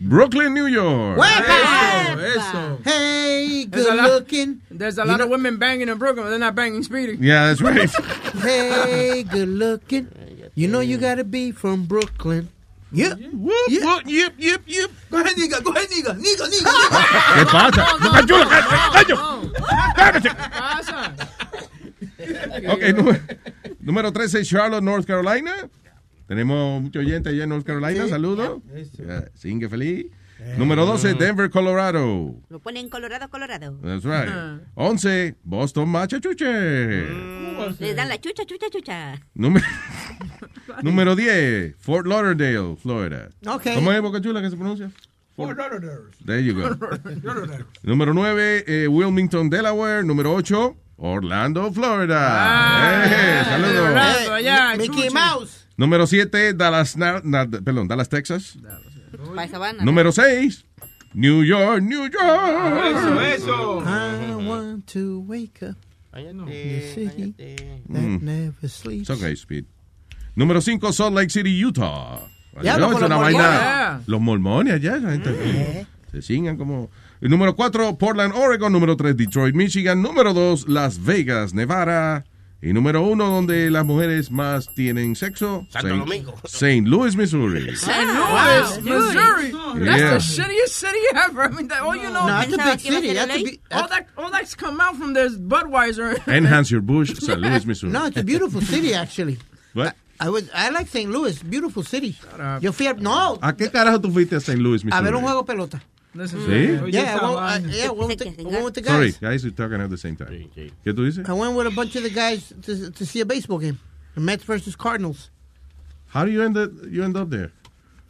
Brooklyn, 0.00 0.54
New 0.54 0.66
York. 0.66 1.18
Eso. 1.18 2.78
Hey, 2.84 3.66
There's 3.68 3.86
a 3.86 3.90
good 3.90 3.96
lot- 3.96 4.10
looking. 4.10 4.60
There's 4.70 4.98
a 4.98 5.04
lot 5.04 5.20
of 5.20 5.28
women 5.28 5.56
banging 5.58 5.88
in 5.88 5.98
Brooklyn, 5.98 6.24
but 6.26 6.30
they're 6.30 6.38
not 6.38 6.54
banging 6.54 6.82
Speedy. 6.84 7.16
Yeah, 7.20 7.46
that's 7.48 7.60
right. 7.60 7.90
Hey, 8.42 9.24
good 9.24 9.48
looking. 9.48 10.08
You 10.54 10.68
know 10.68 10.80
you 10.80 10.98
gotta 10.98 11.24
be 11.24 11.50
from 11.52 11.84
Brooklyn. 11.86 12.48
Yeah. 12.90 13.14
Whoop, 13.14 13.54
whoop, 13.68 14.02
yip, 14.06 14.32
yip, 14.38 14.62
yip. 14.66 14.90
Go 15.10 15.20
ahead, 15.20 15.36
nigga, 15.36 15.62
go 15.62 15.72
ahead, 15.72 15.88
nigga, 15.90 16.14
nigga, 16.16 16.46
nigga. 16.48 16.72
¿Qué 17.34 17.44
pasa? 17.46 17.84
¡Boca 18.00 18.26
chula, 18.26 18.46
cállate, 18.48 19.14
cállate! 19.94 20.30
Pasa. 20.50 21.12
Ok, 22.72 22.82
número, 22.94 23.18
número 23.80 24.12
13, 24.12 24.44
Charlotte, 24.44 24.82
North 24.82 25.06
Carolina. 25.06 25.68
Tenemos 26.28 26.82
muchos 26.82 27.00
oyentes 27.00 27.32
allá 27.32 27.44
en 27.44 27.48
North 27.48 27.64
Carolina. 27.64 28.06
Saludos. 28.06 28.60
Yeah, 28.98 29.30
Singue 29.34 29.68
feliz. 29.68 30.06
Número 30.56 30.86
12, 30.86 31.14
Denver, 31.14 31.50
Colorado. 31.50 32.34
Lo 32.48 32.60
ponen 32.60 32.88
colorado, 32.88 33.28
colorado. 33.28 33.76
That's 33.82 34.04
right. 34.04 34.30
11, 34.74 35.34
Boston, 35.42 35.88
Massachusetts. 35.88 37.80
Les 37.80 37.96
dan 37.96 38.08
la 38.08 38.18
chucha, 38.20 38.44
chucha, 38.44 38.70
chucha. 38.70 39.20
Número, 39.34 39.66
número 40.82 41.16
10, 41.16 41.74
Fort 41.78 42.06
Lauderdale, 42.06 42.76
Florida. 42.76 43.30
Ok. 43.46 43.64
¿Cómo 43.74 43.90
es 43.90 44.00
Boca 44.00 44.20
Chula 44.20 44.40
que 44.40 44.50
se 44.50 44.56
pronuncia? 44.56 44.92
Fort 45.34 45.58
Lauderdale. 45.58 46.10
There 46.24 46.44
you 46.44 46.54
go. 46.54 46.70
Número 47.82 48.12
9, 48.14 48.86
Wilmington, 48.88 49.50
Delaware. 49.50 50.04
Número 50.04 50.34
8, 50.34 50.76
Orlando, 50.98 51.72
Florida. 51.72 53.06
Eh, 53.06 53.44
saludos. 53.44 53.80
Orlando, 53.88 54.34
allá, 54.34 54.76
Mickey. 54.76 55.10
Mouse. 55.10 55.57
Número 55.78 56.06
7, 56.06 56.52
Dallas, 56.54 56.96
na- 56.96 57.22
na- 57.24 57.46
perdón, 57.48 57.88
Dallas, 57.88 58.08
Texas. 58.10 58.58
Banda. 59.34 59.84
Número 59.84 60.12
6, 60.12 60.66
New 61.14 61.42
York, 61.44 61.82
New 61.82 62.02
York. 62.10 62.84
Eso, 62.84 63.20
eso. 63.20 63.80
I 63.86 64.34
want 64.34 64.86
to 64.92 65.20
wake 65.26 65.62
up 65.62 65.76
in 66.16 66.44
the 66.44 66.92
city 66.94 67.32
that 67.88 68.02
Mm. 68.02 68.20
never 68.22 68.68
sleeps. 68.68 69.08
It's 69.08 69.10
okay, 69.10 69.34
Speed. 69.36 69.64
Número 70.36 70.60
5, 70.60 70.92
Salt 70.92 71.14
Lake 71.14 71.30
City, 71.30 71.64
Utah. 71.64 72.20
Ya, 72.62 72.76
no, 72.76 72.86
es 72.86 72.92
los 72.92 73.02
una 73.02 73.16
mormones. 73.16 73.34
vaina. 73.38 74.02
Los 74.06 74.20
mormones 74.20 74.74
allá, 74.74 74.96
esa 74.96 75.10
gente 75.12 75.86
se 76.10 76.22
cingan 76.22 76.56
como. 76.56 76.90
Y 77.20 77.28
número 77.28 77.54
4, 77.54 77.96
Portland, 77.98 78.34
Oregon. 78.36 78.72
Número 78.72 78.96
3, 78.96 79.16
Detroit, 79.16 79.54
Michigan. 79.54 80.02
Número 80.02 80.34
2, 80.34 80.68
Las 80.68 81.02
Vegas, 81.04 81.54
Nevada. 81.54 82.24
Y 82.60 82.72
número 82.72 83.02
1, 83.02 83.24
donde 83.24 83.70
las 83.70 83.84
mujeres 83.84 84.32
más 84.32 84.74
tienen 84.74 85.14
sexo, 85.14 85.64
Santo 85.70 85.88
Saint- 85.90 86.00
Domingo. 86.00 86.34
St. 86.44 86.88
Louis, 86.88 87.14
Missouri. 87.14 87.76
St. 87.76 88.04
Louis, 88.04 88.82
Missouri. 88.82 89.52
That's 89.84 90.00
Yeah. 90.00 90.10
the 90.14 90.18
shittiest 90.18 90.72
city 90.74 90.98
ever. 91.14 91.44
I 91.44 91.48
mean, 91.50 91.68
that, 91.68 91.82
all 91.82 91.94
you 91.94 92.10
know. 92.10 92.26
No, 92.26 92.40
it's 92.40 92.52
a 92.54 92.58
big 92.58 92.80
city. 92.80 93.12
That's 93.14 93.30
a 93.32 93.44
big- 93.44 93.60
all 93.70 93.86
that, 93.88 94.06
all 94.16 94.30
that's 94.32 94.56
come 94.56 94.80
out 94.80 94.96
from 94.96 95.14
this 95.14 95.36
Budweiser. 95.38 96.18
Enhance 96.26 96.72
your 96.72 96.80
bush, 96.80 97.12
St. 97.14 97.38
Louis, 97.38 97.64
Missouri. 97.64 97.92
No, 97.92 98.06
it's 98.06 98.16
a 98.16 98.24
beautiful 98.24 98.60
city, 98.60 98.92
actually. 98.92 99.38
What? 99.74 99.94
I 100.18 100.28
would, 100.28 100.50
I 100.52 100.70
like 100.70 100.88
St. 100.88 101.08
Louis, 101.08 101.40
beautiful 101.44 101.84
city. 101.84 102.16
Yo 102.60 102.72
fui 102.72 102.88
a, 102.88 102.94
no, 102.94 103.38
¿A 103.40 103.52
qué 103.52 103.70
carajo 103.70 104.00
tú 104.00 104.10
fuiste 104.12 104.34
a 104.34 104.40
St. 104.40 104.58
Louis, 104.60 104.84
Missouri? 104.84 104.98
a 104.98 105.00
ver 105.00 105.14
un 105.14 105.22
juego 105.22 105.42
de 105.42 105.46
pelota. 105.46 105.80
¿Sí? 106.16 106.92
Yeah, 106.92 107.16
well, 107.16 107.36
uh, 107.38 107.58
yeah, 107.68 107.90
well, 107.90 108.08
with 108.08 108.18
the, 108.18 108.28
I 108.40 108.42
went 108.50 108.64
with 108.64 108.74
the 108.74 108.82
Sorry, 108.84 109.10
guys. 109.12 109.18
guys, 109.18 109.44
we're 109.44 109.50
talking 109.50 109.80
at 109.80 109.90
the 109.90 109.98
same 109.98 110.16
time. 110.16 110.50
¿Qué 110.56 110.92
tú 110.94 111.04
dices? 111.04 111.28
I 111.28 111.32
went 111.32 111.54
with 111.54 111.66
a 111.66 111.70
bunch 111.70 111.94
of 111.96 112.02
the 112.02 112.10
guys 112.10 112.52
to, 112.62 112.90
to 112.90 113.06
see 113.06 113.20
a 113.20 113.26
baseball 113.26 113.58
game. 113.58 113.78
The 114.14 114.20
Mets 114.20 114.42
versus 114.44 114.74
Cardinals. 114.74 115.30
How 116.08 116.24
do 116.24 116.30
you 116.30 116.42
end 116.42 116.56
up, 116.56 116.70
you 116.90 117.04
end 117.04 117.16
up 117.16 117.28
there? 117.30 117.52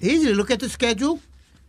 Easy. 0.00 0.32
Look 0.32 0.50
at 0.50 0.60
the 0.60 0.68
schedule, 0.68 1.20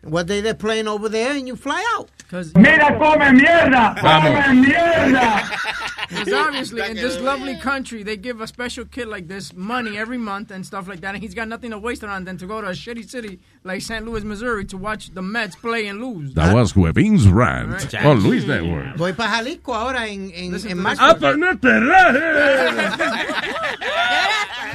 what 0.03 0.27
day 0.27 0.39
they're 0.41 0.53
playing 0.53 0.87
over 0.87 1.09
there, 1.09 1.31
and 1.33 1.47
you 1.47 1.55
fly 1.55 1.83
out. 1.97 2.09
Mira, 2.55 2.97
come 2.99 3.19
mierda. 3.39 3.99
Vamos. 3.99 4.45
Come 4.45 4.63
mierda. 4.63 5.79
Because 6.09 6.33
obviously, 6.33 6.81
in 6.89 6.95
this 6.95 7.19
lovely 7.21 7.55
country, 7.57 8.03
they 8.03 8.17
give 8.17 8.39
a 8.41 8.47
special 8.47 8.85
kid 8.85 9.07
like 9.07 9.27
this 9.27 9.53
money 9.53 9.97
every 9.97 10.17
month 10.17 10.51
and 10.51 10.65
stuff 10.65 10.87
like 10.87 11.01
that, 11.01 11.15
and 11.15 11.23
he's 11.23 11.33
got 11.33 11.47
nothing 11.47 11.71
to 11.71 11.77
waste 11.79 12.03
it 12.03 12.09
on 12.09 12.23
than 12.25 12.37
to 12.37 12.45
go 12.47 12.61
to 12.61 12.67
a 12.67 12.71
shitty 12.71 13.09
city 13.09 13.39
like 13.63 13.81
St. 13.81 14.05
Louis, 14.05 14.23
Missouri, 14.23 14.65
to 14.65 14.77
watch 14.77 15.11
the 15.13 15.21
Mets 15.21 15.55
play 15.57 15.87
and 15.87 15.99
lose. 15.99 16.33
That 16.33 16.53
was 16.53 16.73
Huevin's 16.73 17.27
rant 17.27 17.71
Right. 17.93 18.05
on 18.05 18.23
Luis 18.23 18.45
Network. 18.47 18.95
Voy 18.97 19.13
para 19.13 19.29
Jalisco 19.31 19.73
ahora 19.75 20.07
en, 20.07 20.31
en, 20.33 20.55
en 20.55 20.77
marzo. 20.77 21.01
Ah, 21.03 21.15
pero 21.19 21.35
no 21.37 21.57
te 21.57 21.69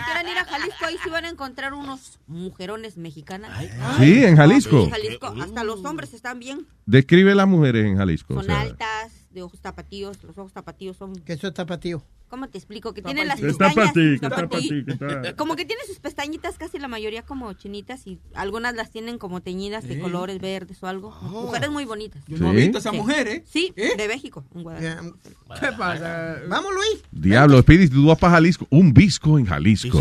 quieran 0.04 0.28
ir 0.28 0.38
a 0.38 0.44
Jalisco, 0.44 0.86
ahí 0.86 0.96
sí 1.02 1.10
van 1.10 1.24
a 1.24 1.28
encontrar 1.28 1.72
unos 1.74 2.18
mujerones 2.26 2.96
mexicanas. 2.96 3.50
Sí, 3.98 4.24
en 4.24 4.36
Jalisco. 4.36 4.84
Sí, 4.86 4.90
Jalisco. 4.90 5.34
Hasta 5.40 5.64
los 5.64 5.84
hombres 5.84 6.12
están 6.14 6.38
bien. 6.38 6.66
Describe 6.86 7.34
las 7.34 7.48
mujeres 7.48 7.86
en 7.86 7.96
Jalisco. 7.96 8.34
o 8.34 8.36
Son 8.38 8.46
sea, 8.46 8.60
altas, 8.60 9.12
de 9.34 9.42
ojos 9.42 9.60
tapatíos. 9.60 10.22
Los 10.24 10.38
ojos 10.38 10.52
tapatíos 10.52 10.96
son... 10.96 11.14
¿Qué 11.16 11.34
es 11.34 11.40
tapatío? 11.52 12.02
¿Cómo 12.28 12.48
te 12.48 12.58
explico? 12.58 12.94
Que 12.94 13.02
tienen 13.02 13.28
las 13.28 13.38
¿Qué 13.38 13.48
está 13.48 13.66
pestañas... 13.66 14.20
tapatí. 14.20 14.84
¿Qué 14.84 14.92
está? 14.92 15.36
Como 15.36 15.54
que 15.56 15.64
tienen 15.64 15.86
sus 15.86 16.00
pestañitas 16.00 16.58
casi 16.58 16.78
la 16.78 16.88
mayoría 16.88 17.22
como 17.22 17.52
chinitas 17.52 18.06
y 18.06 18.18
algunas 18.34 18.74
las 18.74 18.90
tienen 18.90 19.18
como 19.18 19.40
teñidas 19.40 19.86
de 19.86 20.00
colores 20.00 20.40
verdes 20.40 20.82
o 20.82 20.88
algo. 20.88 21.10
Mujeres 21.22 21.70
muy 21.70 21.84
bonitas. 21.84 22.24
Yo 22.26 22.38
no 22.38 22.50
he 22.50 22.56
¿Sí? 22.56 22.56
visto 22.56 22.78
a 22.78 22.80
esas 22.80 22.94
mujeres. 22.94 23.42
Sí, 23.46 23.72
de 23.76 24.08
México, 24.08 24.44
en 24.54 24.62
Guadalajara. 24.62 25.12
¿Qué 25.60 25.72
pasa? 25.78 26.38
Vamos, 26.48 26.72
Luis. 26.74 27.04
Diablo, 27.12 27.60
Speedy, 27.60 27.88
tú 27.88 28.06
vas 28.06 28.18
para 28.18 28.34
Jalisco. 28.34 28.66
Un 28.70 28.92
visco 28.92 29.38
en 29.38 29.44
Jalisco. 29.46 30.00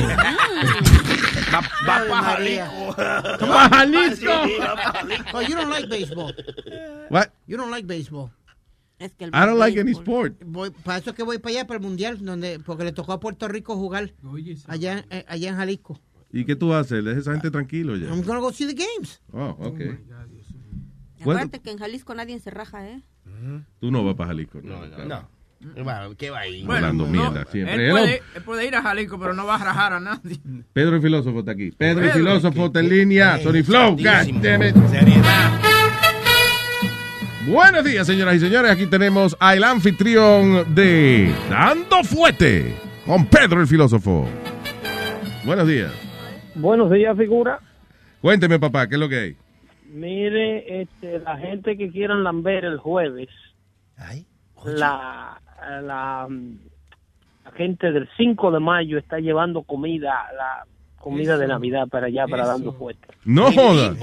Va, 1.54 1.62
va 1.88 1.96
Ave 1.98 2.10
pa' 2.10 2.22
María. 2.22 2.66
Jalisco. 2.68 4.28
Va 4.28 4.76
pa' 4.76 4.92
Jalisco. 4.94 5.38
Oh, 5.38 5.42
you 5.42 5.56
don't 5.56 5.70
like 5.70 5.88
baseball. 5.88 6.34
What? 7.10 7.32
You 7.48 7.58
don't 7.58 7.70
like 7.70 7.86
baseball. 7.86 8.32
Es 9.04 9.14
que 9.16 9.26
el 9.26 9.30
I 9.32 9.40
don't 9.46 9.60
like 9.60 9.80
any 9.80 9.92
sport. 9.92 10.42
Voy, 10.46 10.70
para 10.72 11.00
eso 11.00 11.14
que 11.14 11.24
voy 11.24 11.38
para 11.40 11.56
allá, 11.56 11.68
para 11.68 11.78
el 11.80 11.84
mundial, 11.84 12.24
donde, 12.24 12.60
porque 12.60 12.86
le 12.86 12.94
tocó 12.94 13.12
a 13.12 13.20
Puerto 13.20 13.48
Rico 13.48 13.76
jugar 13.76 14.14
Oye, 14.24 14.58
allá, 14.68 15.06
eh, 15.10 15.26
allá 15.28 15.50
en 15.50 15.56
Jalisco. 15.58 16.00
¿Y 16.32 16.46
qué 16.46 16.56
tú 16.56 16.74
haces? 16.74 17.04
Deja 17.04 17.20
esa 17.20 17.32
gente 17.34 17.52
tranquilo 17.52 17.96
ya. 17.98 18.08
I'm 18.08 18.24
gonna 18.24 18.40
go 18.40 18.52
see 18.54 18.66
the 18.66 18.74
games. 18.74 19.22
Oh, 19.34 19.56
ok. 19.60 19.78
Bueno. 19.78 19.98
Acuérdate 21.20 21.60
que 21.62 21.72
en 21.72 21.78
Jalisco 21.78 22.16
nadie 22.16 22.40
se 22.40 22.50
raja, 22.50 22.88
¿eh? 22.88 23.02
Tú 23.80 23.92
no 23.92 24.04
vas 24.04 24.16
para 24.16 24.30
Jalisco. 24.30 24.62
No, 24.64 24.86
No, 24.86 25.06
no. 25.06 25.30
Va, 25.86 26.10
¿Qué 26.18 26.30
va 26.30 26.40
ahí? 26.40 26.66
Hablando 26.68 27.06
mierda 27.06 27.46
siempre. 27.50 27.86
Él 27.86 27.92
puede, 27.92 28.22
él 28.36 28.44
puede 28.44 28.68
ir 28.68 28.76
a 28.76 28.82
Jalisco, 28.82 29.18
pero 29.18 29.34
no 29.34 29.46
va 29.46 29.56
a 29.56 29.64
rajar 29.64 29.94
a 29.94 30.00
nadie. 30.00 30.40
Pedro 30.74 30.98
el 30.98 31.02
filósofo 31.02 31.40
está 31.40 31.52
aquí. 31.52 31.72
Pedro 31.72 32.02
el 32.02 32.12
Pedro. 32.12 32.20
filósofo 32.20 32.66
está 32.66 32.80
en 32.82 32.90
línea. 32.90 33.40
Sony 33.42 33.64
Flow. 33.64 33.92
God 33.92 34.42
damn 34.42 34.64
it. 34.64 34.76
Seriedad. 34.90 35.53
Buenos 37.48 37.84
días, 37.84 38.08
señoras 38.08 38.36
y 38.36 38.40
señores. 38.40 38.72
Aquí 38.72 38.86
tenemos 38.88 39.36
al 39.38 39.64
anfitrión 39.66 40.74
de 40.74 41.34
Dando 41.50 42.02
Fuete 42.04 42.74
con 43.06 43.26
Pedro 43.26 43.60
el 43.60 43.68
filósofo. 43.68 44.26
Buenos 45.46 45.68
días. 45.68 45.92
Buenos 46.56 46.90
días, 46.90 47.18
figura. 47.18 47.60
Cuénteme, 48.22 48.60
papá, 48.60 48.88
¿qué 48.88 48.96
es 48.96 49.00
lo 49.00 49.10
que 49.10 49.18
hay? 49.18 49.36
Mire, 49.92 50.82
este, 50.84 51.20
la 51.20 51.38
gente 51.38 51.76
que 51.76 51.92
quieran 51.92 52.24
lamber 52.24 52.64
el 52.64 52.78
jueves, 52.78 53.28
la, 54.64 55.42
la, 55.82 56.28
mm, 56.30 56.56
la 57.44 57.52
gente 57.52 57.92
del 57.92 58.08
5 58.16 58.52
de 58.52 58.60
mayo 58.62 58.98
está 58.98 59.20
llevando 59.20 59.64
comida, 59.64 60.28
la 60.38 60.66
comida 60.98 61.38
de. 61.38 61.48
Navidad 61.48 61.90
para 61.90 62.08
allá, 62.08 62.26
para 62.26 62.44
Eso. 62.44 62.52
dando 62.54 62.74
fuerte. 62.74 63.06
No 63.26 63.52
jodas. 63.52 63.98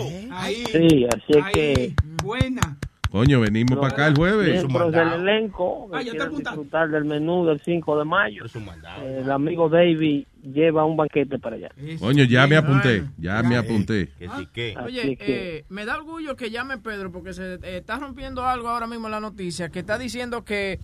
Sí, 0.71 1.07
así 1.07 1.39
es 1.39 1.45
que 1.55 1.95
Buena. 2.23 2.77
Coño, 3.11 3.41
venimos 3.41 3.77
para 3.79 3.93
acá 3.93 4.07
el 4.07 4.15
jueves. 4.15 4.63
miembros 4.65 4.93
del 4.93 5.13
elenco 5.15 5.89
Ah, 5.93 5.99
que 5.99 6.11
quieran 6.11 6.29
apuntaste. 6.29 6.59
disfrutar 6.61 6.89
del 6.91 7.05
menú 7.05 7.45
del 7.45 7.61
5 7.61 7.99
de 7.99 8.05
mayo, 8.05 8.45
Es 8.45 8.55
un 8.55 8.65
mandado. 8.67 9.03
eh, 9.03 9.21
el 9.25 9.31
amigo 9.31 9.69
David 9.69 10.27
lleva 10.43 10.85
un 10.85 10.97
banquete 10.97 11.39
para 11.39 11.57
allá. 11.57 11.71
Coño, 11.99 12.25
ya 12.25 12.47
me 12.47 12.57
apunté. 12.57 13.05
Ya 13.19 13.43
me 13.43 13.57
apunté. 13.57 14.11
Que. 14.55 14.75
Así 14.77 14.85
Oye, 14.87 15.17
eh, 15.21 15.65
me 15.69 15.85
da 15.85 15.97
orgullo 15.97 16.37
que 16.37 16.51
llame 16.51 16.79
Pedro 16.79 17.11
porque 17.11 17.33
se 17.33 17.55
eh, 17.55 17.59
está 17.79 17.99
rompiendo 17.99 18.47
algo 18.47 18.69
ahora 18.69 18.87
mismo 18.87 19.09
en 19.09 19.13
la 19.13 19.21
noticia 19.21 19.69
que 19.71 19.81
está 19.81 19.99
diciendo 19.99 20.45
que, 20.45 20.79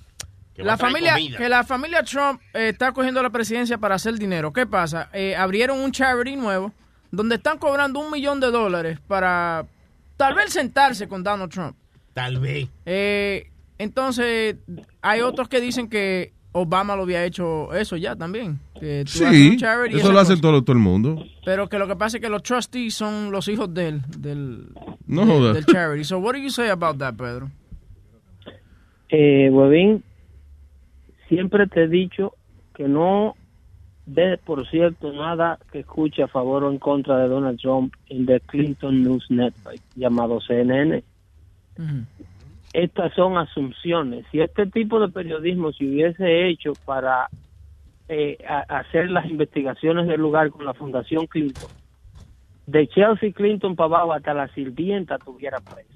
la 0.56 0.76
familia 0.76 1.12
comida. 1.14 1.38
que 1.38 1.48
la 1.48 1.62
familia 1.64 2.02
Trump 2.02 2.40
eh, 2.55 2.70
está 2.70 2.90
cogiendo 2.92 3.22
la 3.22 3.30
presidencia 3.30 3.78
para 3.78 3.94
hacer 3.94 4.14
dinero. 4.18 4.52
¿Qué 4.52 4.66
pasa? 4.66 5.10
Eh, 5.12 5.36
abrieron 5.36 5.78
un 5.78 5.92
charity 5.92 6.34
nuevo 6.34 6.72
donde 7.12 7.36
están 7.36 7.58
cobrando 7.58 8.00
un 8.00 8.10
millón 8.10 8.40
de 8.40 8.50
dólares 8.50 8.98
para 9.06 9.64
tal 10.16 10.34
vez 10.34 10.52
sentarse 10.52 11.06
con 11.06 11.22
Donald 11.22 11.52
Trump. 11.52 11.76
Tal 12.16 12.38
vez. 12.40 12.66
Eh, 12.86 13.50
entonces, 13.76 14.56
hay 15.02 15.20
otros 15.20 15.50
que 15.50 15.60
dicen 15.60 15.90
que 15.90 16.32
Obama 16.52 16.96
lo 16.96 17.02
había 17.02 17.22
hecho 17.26 17.74
eso 17.74 17.98
ya 17.98 18.16
también. 18.16 18.58
Que 18.80 19.04
tú 19.04 19.10
Sí, 19.10 19.58
charity 19.58 19.96
eso 19.98 20.10
lo 20.10 20.18
hace 20.20 20.38
todo, 20.38 20.62
todo 20.64 20.72
el 20.74 20.82
mundo. 20.82 21.22
Pero 21.44 21.68
que 21.68 21.78
lo 21.78 21.86
que 21.86 21.94
pasa 21.94 22.16
es 22.16 22.22
que 22.22 22.30
los 22.30 22.42
trustees 22.42 22.94
son 22.94 23.30
los 23.30 23.46
hijos 23.48 23.74
del, 23.74 24.00
del, 24.16 24.68
No 25.06 25.26
del- 25.26 25.30
jodas. 25.30 25.54
del 25.56 25.66
charity. 25.66 26.04
So, 26.04 26.16
what 26.18 26.32
do 26.32 26.38
you 26.38 26.48
say 26.48 26.70
about 26.70 26.96
that, 26.96 27.16
Pedro? 27.16 27.50
Eh, 29.10 29.50
siempre 31.28 31.66
te 31.66 31.84
he 31.84 31.88
dicho 31.88 32.32
que 32.74 32.88
no 32.88 33.34
des, 34.06 34.38
por 34.40 34.66
cierto, 34.70 35.12
nada 35.12 35.58
que 35.70 35.80
escuche 35.80 36.22
a 36.22 36.28
favor 36.28 36.64
o 36.64 36.70
en 36.72 36.78
contra 36.78 37.18
de 37.18 37.28
Donald 37.28 37.60
Trump 37.60 37.92
en 38.08 38.24
The 38.24 38.40
Clinton 38.40 39.02
News 39.02 39.26
Network, 39.28 39.80
llamado 39.96 40.40
CNN. 40.40 41.04
Estas 42.72 43.14
son 43.14 43.38
asunciones. 43.38 44.26
Si 44.30 44.40
este 44.40 44.66
tipo 44.66 45.00
de 45.00 45.08
periodismo 45.08 45.72
se 45.72 45.84
hubiese 45.84 46.48
hecho 46.48 46.72
para 46.84 47.28
eh, 48.08 48.38
hacer 48.68 49.10
las 49.10 49.26
investigaciones 49.26 50.06
del 50.06 50.20
lugar 50.20 50.50
con 50.50 50.64
la 50.64 50.74
Fundación 50.74 51.26
Clinton, 51.26 51.70
de 52.66 52.88
Chelsea 52.88 53.32
Clinton 53.32 53.76
para 53.76 53.86
abajo 53.86 54.12
hasta 54.12 54.34
la 54.34 54.48
sirvienta 54.48 55.18
tuviera 55.18 55.60
preso. 55.60 55.88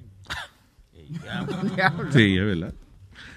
Sí, 2.11 2.37
es 2.37 2.45
verdad. 2.45 2.73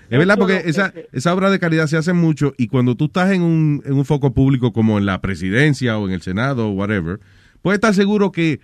Es 0.09 0.19
verdad 0.19 0.38
porque 0.38 0.61
esa, 0.65 0.93
esa 1.11 1.33
obra 1.33 1.49
de 1.49 1.59
caridad 1.59 1.88
se 1.88 1.97
hace 1.97 2.13
mucho 2.13 2.53
y 2.57 2.67
cuando 2.67 2.95
tú 2.95 3.05
estás 3.05 3.31
en 3.31 3.41
un, 3.41 3.81
en 3.85 3.93
un 3.93 4.05
foco 4.05 4.33
público 4.33 4.72
como 4.72 4.99
en 4.99 5.07
la 5.07 5.22
presidencia 5.22 5.97
o 5.97 6.07
en 6.07 6.13
el 6.13 6.22
Senado 6.22 6.67
o 6.67 6.72
whatever, 6.72 7.19
puedes 7.61 7.77
estar 7.77 7.93
seguro 7.95 8.31
que 8.31 8.59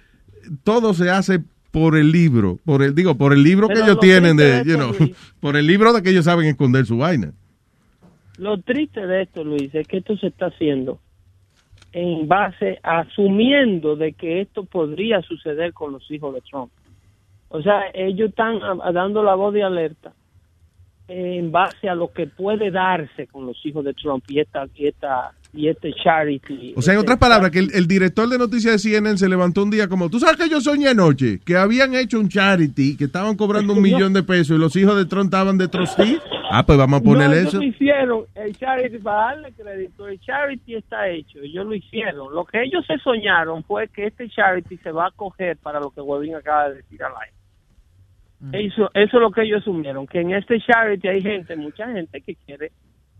todo 0.64 0.94
se 0.94 1.10
hace 1.10 1.44
por 1.72 1.98
el 1.98 2.12
libro, 2.12 2.58
por 2.66 2.82
el 2.82 2.96
digo, 2.96 3.16
por 3.16 3.34
el 3.34 3.44
libro 3.44 3.68
Pero 3.68 3.80
que 3.80 3.84
ellos 3.86 3.96
lo 3.96 4.02
tienen 4.02 4.38
de, 4.38 4.64
you 4.66 4.76
know, 4.76 4.92
por 5.40 5.56
el 5.56 5.68
libro 5.68 5.94
de 5.94 6.02
que 6.02 6.10
ellos 6.10 6.26
saben 6.26 6.48
esconder 6.48 6.86
su 6.86 6.98
vaina. 6.98 7.32
Lo 8.38 8.60
triste 8.62 9.06
de 9.06 9.24
esto, 9.24 9.44
Luis, 9.44 9.74
es 9.76 9.88
que 9.88 9.98
esto 9.98 10.16
se 10.18 10.28
está 10.28 10.48
haciendo 10.48 11.00
en 11.92 12.28
base, 12.28 12.80
asumiendo 12.84 13.96
de 13.96 14.14
que 14.14 14.42
esto 14.42 14.64
podría 14.64 15.22
suceder 15.22 15.74
con 15.74 15.92
los 15.92 16.10
hijos 16.12 16.34
de 16.36 16.42
Trump. 16.42 16.72
O 17.50 17.62
sea, 17.62 17.82
ellos 17.94 18.30
están 18.30 18.60
dando 18.94 19.24
la 19.24 19.36
voz 19.36 19.54
de 19.54 19.64
alerta 19.64 20.14
en 21.10 21.52
base 21.52 21.90
a 21.90 21.96
lo 21.96 22.12
que 22.14 22.28
puede 22.28 22.72
darse 22.72 23.28
con 23.28 23.46
los 23.46 23.58
hijos 23.66 23.84
de 23.84 23.94
Trump 23.94 24.24
y 24.28 24.40
esta 24.40 24.66
y 24.76 24.88
esta 24.88 25.32
y 25.52 25.68
este 25.68 25.92
charity. 25.94 26.74
O 26.78 26.82
sea, 26.84 26.94
en 26.94 27.00
este 27.00 27.06
otras 27.06 27.18
palabras, 27.18 27.50
que 27.50 27.58
el, 27.60 27.74
el 27.74 27.88
director 27.88 28.30
de 28.30 28.38
noticias 28.38 28.74
de 28.74 28.78
CNN 28.80 29.18
se 29.18 29.28
levantó 29.28 29.64
un 29.64 29.72
día 29.72 29.88
como, 29.88 30.08
tú 30.10 30.20
sabes 30.20 30.38
que 30.38 30.48
yo 30.48 30.62
soñé 30.62 30.90
anoche, 30.90 31.40
que 31.44 31.56
habían 31.58 31.96
hecho 31.96 32.20
un 32.20 32.30
charity, 32.30 32.96
que 32.96 33.06
estaban 33.06 33.36
cobrando 33.36 33.74
un 33.74 33.82
millón 33.82 34.14
de 34.14 34.22
pesos 34.22 34.56
y 34.56 34.60
los 34.60 34.76
hijos 34.76 34.96
de 34.96 35.06
Trump 35.06 35.26
estaban 35.26 35.58
de 35.58 35.68
trustee. 35.68 36.20
Ah, 36.52 36.64
pues 36.66 36.78
vamos 36.78 37.02
a 37.02 37.04
No, 37.04 37.10
ponerle 37.12 37.38
ellos 37.42 37.48
eso. 37.54 37.58
lo 37.58 37.64
hicieron, 37.64 38.26
el 38.36 38.56
charity, 38.58 38.98
para 39.00 39.18
darle 39.36 39.52
crédito, 39.54 40.08
el 40.08 40.20
charity 40.20 40.76
está 40.76 41.08
hecho, 41.10 41.40
ellos 41.42 41.66
lo 41.66 41.74
hicieron. 41.76 42.34
Lo 42.34 42.46
que 42.46 42.62
ellos 42.64 42.86
se 42.86 42.98
soñaron 43.00 43.64
fue 43.64 43.88
que 43.88 44.06
este 44.08 44.30
charity 44.30 44.78
se 44.78 44.92
va 44.92 45.08
a 45.08 45.12
coger 45.16 45.58
para 45.58 45.80
lo 45.80 45.90
que 45.90 46.02
Webin 46.02 46.36
acaba 46.36 46.70
de 46.70 46.76
decir 46.76 47.02
al 47.04 47.14
aire. 47.24 47.34
Eso, 48.54 48.90
eso 48.94 49.18
es 49.18 49.22
lo 49.22 49.32
que 49.32 49.42
ellos 49.44 49.62
asumieron, 49.62 50.08
que 50.08 50.22
en 50.22 50.32
este 50.34 50.60
charity 50.62 51.08
hay 51.08 51.22
gente, 51.22 51.56
mucha 51.58 51.92
gente 51.92 52.22
que 52.22 52.36
quiere 52.36 52.72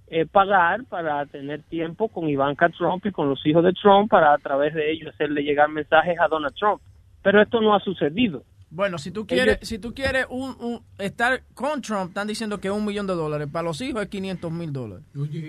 eh, 0.08 0.26
pagar 0.26 0.86
para 0.86 1.26
tener 1.26 1.62
tiempo 1.64 2.08
con 2.08 2.30
Ivanka 2.30 2.70
Trump 2.70 3.06
y 3.06 3.12
con 3.12 3.30
los 3.30 3.46
hijos 3.46 3.64
de 3.64 3.74
Trump 3.74 4.10
para 4.10 4.34
a 4.34 4.38
través 4.38 4.74
de 4.74 4.92
ellos 4.92 5.14
hacerle 5.14 5.44
llegar 5.44 5.70
mensajes 5.70 6.18
a 6.20 6.28
Donald 6.28 6.56
Trump. 6.56 6.82
Pero 7.22 7.42
esto 7.42 7.60
no 7.62 7.76
ha 7.76 7.80
sucedido. 7.82 8.44
Bueno, 8.72 8.98
si 9.00 9.12
tú 9.12 9.26
quieres, 9.26 9.58
si 9.68 9.78
tú 9.80 9.94
quieres 9.94 10.26
un, 10.30 10.56
un- 10.62 10.82
estar 11.00 11.42
con 11.56 11.82
Trump, 11.82 12.10
están 12.10 12.28
diciendo 12.28 12.60
que 12.60 12.70
un 12.72 12.86
millón 12.86 13.08
de 13.08 13.14
dólares. 13.14 13.48
Para 13.52 13.64
los 13.68 13.82
hijos 13.82 14.04
es 14.04 14.10
500 14.10 14.52
mil 14.52 14.72
dólares. 14.72 15.04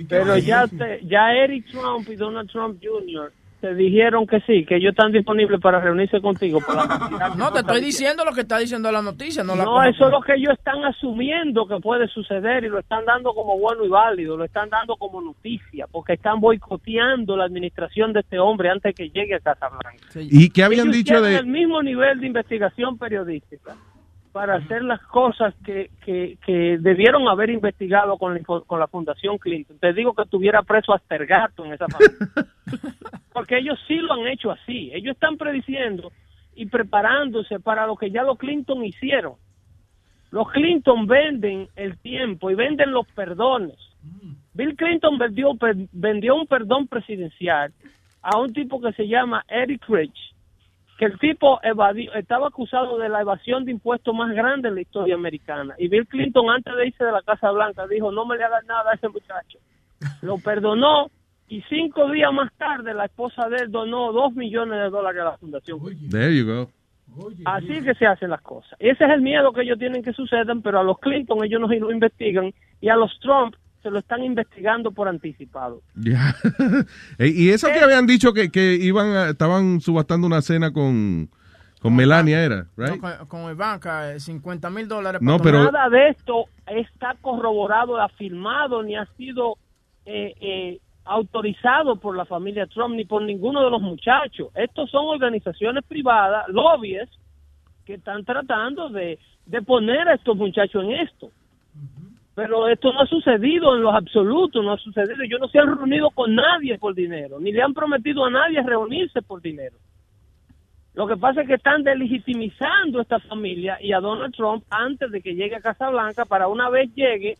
Pero 0.09 0.37
ya, 0.39 0.67
te- 0.67 1.07
ya 1.07 1.33
Eric 1.35 1.67
Trump 1.71 2.09
y 2.09 2.17
Donald 2.17 2.51
Trump 2.51 2.83
Jr. 2.83 3.31
te 3.61 3.75
dijeron 3.75 4.27
que 4.27 4.41
sí, 4.41 4.65
que 4.65 4.77
ellos 4.77 4.91
están 4.91 5.13
disponibles 5.13 5.61
para 5.61 5.81
reunirse 5.81 6.21
contigo. 6.21 6.61
por 6.61 6.75
la 6.75 7.35
No, 7.37 7.53
te 7.53 7.61
estoy 7.61 7.81
diciendo 7.81 8.25
lo 8.25 8.33
que 8.33 8.41
está 8.43 8.59
diciendo 8.59 8.91
la 8.91 9.03
noticia, 9.03 9.45
no 9.45 9.55
la 9.55 9.65
No, 9.65 9.83
eso 9.83 10.07
es 10.07 10.11
lo 10.11 10.21
que 10.23 10.35
ellos 10.35 10.55
están 10.57 10.85
asumiendo 10.85 11.67
que 11.67 11.77
puede 11.81 12.09
suceder 12.09 12.65
y 12.65 12.69
lo 12.69 12.79
están 12.79 13.05
dando 13.05 13.35
como 13.35 13.59
bueno 13.59 13.85
y 13.85 13.89
válido, 13.89 14.37
lo 14.37 14.45
están 14.45 14.71
dando 14.71 14.97
como 14.97 15.21
noticia, 15.21 15.87
porque 15.91 16.15
están 16.15 16.41
boicoteando 16.41 17.37
la 17.37 17.45
administración 17.45 18.13
de 18.13 18.21
este 18.21 18.39
hombre 18.39 18.71
antes 18.71 18.95
que 18.95 19.11
llegue 19.11 19.35
a 19.35 19.41
Casablanca. 19.41 19.91
¿Y 20.15 20.51
qué 20.51 20.65
habían 20.65 20.87
Ellos 20.89 20.97
dicho 20.97 21.15
tienen 21.15 21.33
de...? 21.33 21.39
el 21.39 21.47
mismo 21.47 21.83
nivel 21.83 22.21
de 22.21 22.27
investigación 22.27 22.97
periodística 22.99 23.77
para 24.33 24.57
hacer 24.57 24.83
las 24.83 25.01
cosas 25.03 25.55
que, 25.65 25.91
que, 26.05 26.39
que 26.45 26.79
debieron 26.79 27.29
haber 27.29 27.51
investigado 27.51 28.17
con 28.17 28.35
la, 28.35 28.41
con 28.43 28.79
la 28.79 28.87
Fundación 28.87 29.39
Clinton. 29.39 29.79
Te 29.79 29.93
digo 29.93 30.15
que 30.15 30.25
tuviera 30.27 30.63
preso 30.63 30.93
hasta 30.95 31.17
el 31.17 31.27
gato 31.27 31.65
en 31.65 31.73
esa 31.73 31.87
familia. 31.89 32.17
Porque 33.33 33.59
ellos 33.59 33.79
sí 33.87 33.97
lo 33.97 34.15
han 34.15 34.27
hecho 34.29 34.51
así. 34.51 34.91
Ellos 34.93 35.15
están 35.15 35.37
prediciendo 35.37 36.13
y 36.55 36.67
preparándose 36.67 37.59
para 37.61 37.87
lo 37.87 37.97
que 37.97 38.11
ya 38.11 38.23
los 38.23 38.39
Clinton 38.39 38.85
hicieron. 38.85 39.35
Los 40.31 40.51
Clinton 40.51 41.07
venden 41.07 41.69
el 41.75 41.99
tiempo 41.99 42.51
y 42.51 42.55
venden 42.55 42.93
los 42.93 43.07
perdones. 43.09 43.77
Bill 44.55 44.77
Clinton 44.77 45.19
vendió, 45.19 45.53
vendió 45.93 46.37
un 46.37 46.47
perdón 46.47 46.87
presidencial 46.87 47.73
a 48.23 48.39
un 48.39 48.53
tipo 48.53 48.81
que 48.81 48.93
se 48.93 49.09
llama 49.09 49.45
Eric 49.49 49.85
Rich, 49.89 50.35
que 51.01 51.07
el 51.07 51.19
tipo 51.19 51.59
evadió, 51.63 52.13
estaba 52.13 52.49
acusado 52.49 52.99
de 52.99 53.09
la 53.09 53.23
evasión 53.23 53.65
de 53.65 53.71
impuestos 53.71 54.15
más 54.15 54.35
grande 54.35 54.69
en 54.69 54.75
la 54.75 54.83
historia 54.83 55.15
americana. 55.15 55.75
Y 55.79 55.89
Bill 55.89 56.07
Clinton, 56.07 56.51
antes 56.51 56.77
de 56.77 56.89
irse 56.89 57.03
de 57.03 57.11
la 57.11 57.23
Casa 57.23 57.51
Blanca, 57.53 57.87
dijo, 57.87 58.13
no 58.13 58.27
me 58.27 58.37
le 58.37 58.45
hagas 58.45 58.67
nada 58.67 58.91
a 58.91 58.95
ese 58.97 59.09
muchacho. 59.09 59.59
Lo 60.21 60.37
perdonó 60.37 61.11
y 61.49 61.63
cinco 61.71 62.11
días 62.11 62.31
más 62.35 62.53
tarde 62.53 62.93
la 62.93 63.07
esposa 63.07 63.49
de 63.49 63.63
él 63.63 63.71
donó 63.71 64.13
dos 64.13 64.35
millones 64.35 64.79
de 64.79 64.91
dólares 64.91 65.23
a 65.23 65.25
la 65.25 65.39
fundación. 65.39 65.81
There 66.11 66.37
you 66.37 66.45
go. 66.45 66.71
Así 67.47 67.83
que 67.83 67.95
se 67.95 68.07
hacen 68.07 68.29
las 68.29 68.43
cosas. 68.43 68.75
Ese 68.79 69.03
es 69.03 69.11
el 69.11 69.23
miedo 69.23 69.55
que 69.55 69.63
ellos 69.63 69.79
tienen 69.79 70.03
que 70.03 70.13
sucedan, 70.13 70.61
pero 70.61 70.81
a 70.81 70.85
los 70.85 70.99
Clinton 70.99 71.43
ellos 71.43 71.63
no 71.63 71.67
lo 71.67 71.93
investigan 71.93 72.53
y 72.79 72.91
a 72.91 72.97
los 72.97 73.19
Trump 73.21 73.55
se 73.83 73.91
lo 73.91 73.99
están 73.99 74.23
investigando 74.23 74.91
por 74.93 75.09
anticipado. 75.09 75.83
Ya. 75.95 76.35
Eh, 77.19 77.29
y 77.35 77.51
eso 77.51 77.67
que 77.69 77.79
habían 77.81 78.07
dicho 78.07 78.33
que, 78.33 78.51
que 78.51 78.75
iban 78.75 79.09
a- 79.17 79.29
estaban 79.31 79.81
subastando 79.81 80.27
una 80.27 80.41
cena 80.43 80.73
con, 80.73 81.29
con 81.81 81.95
Melania, 81.97 82.43
¿era? 82.45 82.67
Right? 82.77 83.01
No, 83.01 83.01
con, 83.01 83.27
con 83.43 83.51
Ivanka, 83.53 84.13
eh, 84.15 84.21
50 84.21 84.71
mil 84.71 84.89
dólares. 84.89 85.21
No, 85.23 85.39
pero- 85.39 85.65
Nada 85.71 85.89
de 85.91 86.09
esto 86.11 86.45
está 86.67 87.17
corroborado, 87.21 88.01
afirmado, 88.01 88.83
ni 88.83 88.97
ha 88.97 89.07
sido 89.17 89.57
eh, 90.07 90.35
eh, 90.41 90.79
autorizado 91.05 91.97
por 91.97 92.17
la 92.17 92.25
familia 92.25 92.67
Trump 92.67 92.95
ni 92.95 93.05
por 93.05 93.23
ninguno 93.23 93.65
de 93.65 93.71
los 93.71 93.83
muchachos. 93.83 94.49
Estos 94.55 94.91
son 94.91 95.07
organizaciones 95.09 95.85
privadas, 95.85 96.47
lobbies, 96.49 97.09
que 97.85 97.95
están 97.95 98.25
tratando 98.25 98.89
de, 98.91 99.19
de 99.47 99.63
poner 99.63 100.09
a 100.09 100.15
estos 100.15 100.37
muchachos 100.37 100.85
en 100.85 100.93
esto. 100.93 101.31
Pero 102.43 102.69
esto 102.69 102.93
no 102.93 103.01
ha 103.03 103.07
sucedido 103.07 103.77
en 103.77 103.83
los 103.83 103.95
absolutos, 103.95 104.65
no 104.65 104.73
ha 104.73 104.79
sucedido. 104.79 105.23
Ellos 105.23 105.41
no 105.41 105.49
se 105.49 105.59
han 105.59 105.77
reunido 105.77 106.11
con 106.11 106.35
nadie 106.35 106.79
por 106.79 106.95
dinero, 106.95 107.39
ni 107.39 107.53
le 107.53 107.63
han 107.63 107.75
prometido 107.75 108.25
a 108.25 108.31
nadie 108.31 108.63
reunirse 108.63 109.21
por 109.23 109.43
dinero. 109.43 109.77
Lo 110.95 111.07
que 111.07 111.17
pasa 111.17 111.43
es 111.43 111.49
que 111.49 111.55
están 111.55 111.83
delegitimizando 111.85 112.99
a 112.99 113.03
esta 113.03 113.21
familia 113.21 113.79
y 113.81 113.93
a 113.93 114.01
Donald 114.01 114.35
Trump 114.35 114.65
antes 114.71 115.11
de 115.11 115.21
que 115.21 115.35
llegue 115.35 115.57
a 115.57 115.61
Casablanca 115.61 116.25
para 116.25 116.49
una 116.49 116.69
vez 116.71 116.93
llegue, 116.95 117.35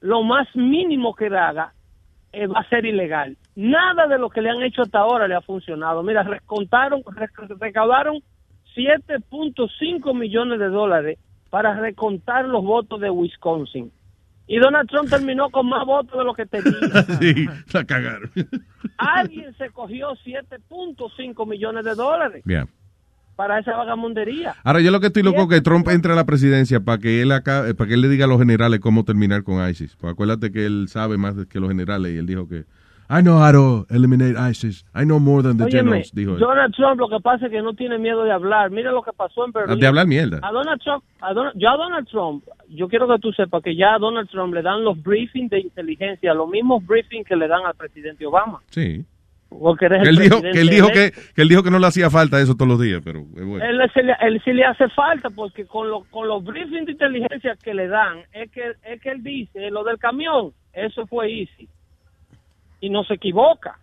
lo 0.00 0.22
más 0.22 0.46
mínimo 0.54 1.14
que 1.14 1.26
haga 1.26 1.72
eh, 2.32 2.46
va 2.46 2.60
a 2.60 2.68
ser 2.68 2.86
ilegal. 2.86 3.36
Nada 3.56 4.06
de 4.06 4.18
lo 4.18 4.30
que 4.30 4.40
le 4.42 4.50
han 4.50 4.62
hecho 4.62 4.82
hasta 4.82 5.00
ahora 5.00 5.26
le 5.28 5.34
ha 5.34 5.40
funcionado. 5.40 6.02
Mira, 6.02 6.22
recontaron, 6.22 7.02
rec- 7.02 7.58
recaudaron 7.60 8.20
7.5 8.76 10.14
millones 10.14 10.58
de 10.58 10.68
dólares 10.68 11.18
para 11.50 11.74
recontar 11.78 12.44
los 12.46 12.62
votos 12.64 13.00
de 13.00 13.10
Wisconsin. 13.10 13.90
Y 14.48 14.58
Donald 14.58 14.88
Trump 14.88 15.10
terminó 15.10 15.50
con 15.50 15.68
más 15.68 15.84
votos 15.84 16.16
de 16.18 16.24
lo 16.24 16.34
que 16.34 16.46
tenía. 16.46 16.72
sí, 17.20 17.46
la 17.72 17.84
cagaron. 17.84 18.30
Alguien 18.98 19.54
se 19.58 19.70
cogió 19.70 20.10
7.5 20.24 21.48
millones 21.48 21.84
de 21.84 21.94
dólares 21.94 22.42
Bien. 22.44 22.68
para 23.34 23.58
esa 23.58 23.72
vagamundería. 23.76 24.54
Ahora, 24.62 24.80
yo 24.80 24.90
lo 24.90 25.00
que 25.00 25.08
estoy 25.08 25.24
loco 25.24 25.42
es 25.42 25.48
que 25.48 25.60
Trump 25.60 25.88
entre 25.88 26.12
a 26.12 26.16
la 26.16 26.24
presidencia 26.26 26.80
para 26.80 26.98
que 26.98 27.22
él 27.22 27.32
acá, 27.32 27.68
eh, 27.68 27.74
para 27.74 27.88
que 27.88 27.94
él 27.94 28.02
le 28.02 28.08
diga 28.08 28.26
a 28.26 28.28
los 28.28 28.38
generales 28.38 28.80
cómo 28.80 29.04
terminar 29.04 29.42
con 29.42 29.68
ISIS. 29.68 29.96
Pues 29.96 30.12
acuérdate 30.12 30.52
que 30.52 30.64
él 30.64 30.86
sabe 30.88 31.16
más 31.16 31.34
que 31.46 31.58
los 31.58 31.68
generales 31.68 32.14
y 32.14 32.18
él 32.18 32.26
dijo 32.26 32.48
que 32.48 32.64
I 33.08 33.22
know 33.22 33.38
how 33.38 33.52
to 33.52 33.86
eliminate 33.94 34.36
ISIS. 34.36 34.84
I 34.94 35.04
know 35.04 35.18
more 35.20 35.42
than 35.42 35.56
the 35.58 35.64
Óyeme, 35.64 35.78
generals, 35.90 36.12
dijo 36.14 36.34
él. 36.34 36.38
Donald 36.40 36.74
Trump 36.74 36.98
lo 37.00 37.08
que 37.08 37.20
pasa 37.20 37.46
es 37.46 37.52
que 37.52 37.62
no 37.62 37.74
tiene 37.74 37.98
miedo 37.98 38.24
de 38.24 38.32
hablar. 38.32 38.70
Mira 38.70 38.90
lo 38.90 39.02
que 39.02 39.12
pasó 39.12 39.44
en 39.44 39.52
Berlín. 39.52 39.78
De 39.78 39.86
hablar 39.86 40.06
mierda. 40.06 40.40
A 40.42 40.50
Donald 40.50 40.80
Trump, 40.82 41.04
a 41.20 41.32
Donald- 41.32 41.54
yo 41.56 41.68
a 41.70 41.76
Donald 41.76 42.08
Trump, 42.08 42.44
yo 42.68 42.88
quiero 42.88 43.06
que 43.08 43.18
tú 43.20 43.32
sepas 43.32 43.62
que 43.62 43.76
ya 43.76 43.94
a 43.94 43.98
Donald 43.98 44.28
Trump 44.28 44.52
le 44.54 44.62
dan 44.62 44.82
los 44.84 45.00
briefings 45.02 45.50
de 45.50 45.60
inteligencia, 45.60 46.34
los 46.34 46.48
mismos 46.48 46.84
briefings 46.84 47.26
que 47.26 47.36
le 47.36 47.46
dan 47.48 47.64
al 47.64 47.74
presidente 47.74 48.26
Obama. 48.26 48.60
Sí. 48.70 49.04
Porque 49.48 49.86
eres 49.86 50.02
Que 50.02 50.08
el 50.08 50.16
él, 50.18 50.22
dijo, 50.24 50.42
que, 50.42 50.60
él 50.60 50.68
dijo 50.68 50.88
que, 50.88 51.12
que 51.34 51.42
él 51.42 51.48
dijo 51.48 51.62
que 51.62 51.70
no 51.70 51.78
le 51.78 51.86
hacía 51.86 52.10
falta 52.10 52.40
eso 52.40 52.54
todos 52.56 52.68
los 52.68 52.80
días, 52.80 53.00
pero 53.04 53.22
bueno. 53.22 53.64
Él, 53.64 53.78
le, 53.78 53.86
él 54.22 54.42
sí 54.44 54.52
le 54.52 54.64
hace 54.64 54.88
falta 54.88 55.30
porque 55.30 55.64
con, 55.66 55.88
lo- 55.88 56.02
con 56.10 56.26
los 56.26 56.42
briefings 56.42 56.86
de 56.86 56.92
inteligencia 56.92 57.56
que 57.62 57.72
le 57.72 57.86
dan, 57.86 58.18
es 58.32 58.50
que, 58.50 58.72
es 58.84 59.00
que 59.00 59.10
él 59.10 59.22
dice, 59.22 59.70
lo 59.70 59.84
del 59.84 59.98
camión, 59.98 60.50
eso 60.72 61.06
fue 61.06 61.30
easy. 61.32 61.68
Y 62.80 62.90
no 62.90 63.04
se 63.04 63.14
equivoca. 63.14 63.78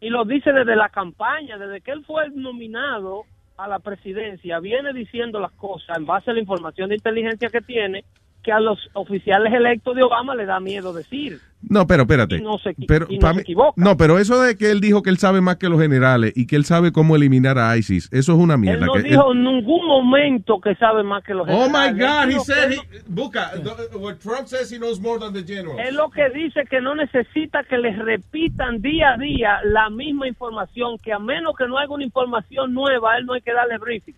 Y 0.00 0.08
lo 0.08 0.24
dice 0.24 0.52
desde 0.52 0.76
la 0.76 0.88
campaña, 0.88 1.58
desde 1.58 1.80
que 1.80 1.90
él 1.90 2.04
fue 2.04 2.30
nominado 2.30 3.24
a 3.56 3.68
la 3.68 3.78
presidencia, 3.78 4.58
viene 4.58 4.92
diciendo 4.94 5.38
las 5.38 5.52
cosas 5.52 5.98
en 5.98 6.06
base 6.06 6.30
a 6.30 6.34
la 6.34 6.40
información 6.40 6.88
de 6.88 6.94
inteligencia 6.94 7.50
que 7.50 7.60
tiene, 7.60 8.04
que 8.42 8.52
a 8.52 8.60
los 8.60 8.78
oficiales 8.94 9.52
electos 9.52 9.94
de 9.96 10.02
Obama 10.02 10.34
le 10.34 10.46
da 10.46 10.60
miedo 10.60 10.92
decir. 10.92 11.38
No, 11.62 11.86
pero 11.86 12.04
espérate. 12.04 12.36
Y 12.36 12.40
no 12.40 12.56
se 12.58 12.74
pero, 12.88 13.04
y 13.10 13.16
no 13.16 13.20
pa' 13.20 13.28
se 13.30 13.34
mí- 13.36 13.40
equivoca. 13.42 13.72
no, 13.76 13.96
pero 13.98 14.18
eso 14.18 14.40
de 14.40 14.56
que 14.56 14.70
él 14.70 14.80
dijo 14.80 15.02
que 15.02 15.10
él 15.10 15.18
sabe 15.18 15.42
más 15.42 15.56
que 15.56 15.68
los 15.68 15.78
generales 15.78 16.32
y 16.34 16.46
que 16.46 16.56
él 16.56 16.64
sabe 16.64 16.90
cómo 16.90 17.16
eliminar 17.16 17.58
a 17.58 17.76
ISIS, 17.76 18.08
eso 18.12 18.32
es 18.32 18.38
una 18.38 18.54
Él 18.54 18.60
mierda. 18.60 18.86
no 18.86 18.94
que- 18.94 19.02
dijo 19.02 19.32
en 19.32 19.44
ningún 19.44 19.86
momento 19.86 20.58
que 20.58 20.74
sabe 20.76 21.02
más 21.02 21.22
que 21.22 21.34
los 21.34 21.46
Oh 21.50 21.68
my 21.68 21.88
generales. 21.88 21.98
God, 21.98 22.22
Él 22.24 22.30
he 22.30 22.40
said 22.40 22.72
he, 22.72 23.98
what 23.98 24.14
Trump 24.22 24.46
says 24.46 24.72
he 24.72 24.78
knows 24.78 24.98
more 24.98 25.18
than 25.20 25.34
the 25.34 25.44
generals. 25.44 25.78
Es 25.86 25.92
lo 25.92 26.08
que 26.10 26.30
dice 26.30 26.64
que 26.70 26.80
no 26.80 26.94
necesita 26.94 27.62
que 27.64 27.76
les 27.76 27.98
repitan 27.98 28.80
día 28.80 29.10
a 29.14 29.16
día 29.18 29.58
la 29.64 29.90
misma 29.90 30.28
información, 30.28 30.96
que 31.02 31.12
a 31.12 31.18
menos 31.18 31.54
que 31.58 31.66
no 31.66 31.76
haya 31.78 31.90
una 31.90 32.04
información 32.04 32.72
nueva, 32.72 33.12
a 33.12 33.18
él 33.18 33.26
no 33.26 33.34
hay 33.34 33.42
que 33.42 33.52
darle 33.52 33.76
briefing. 33.76 34.14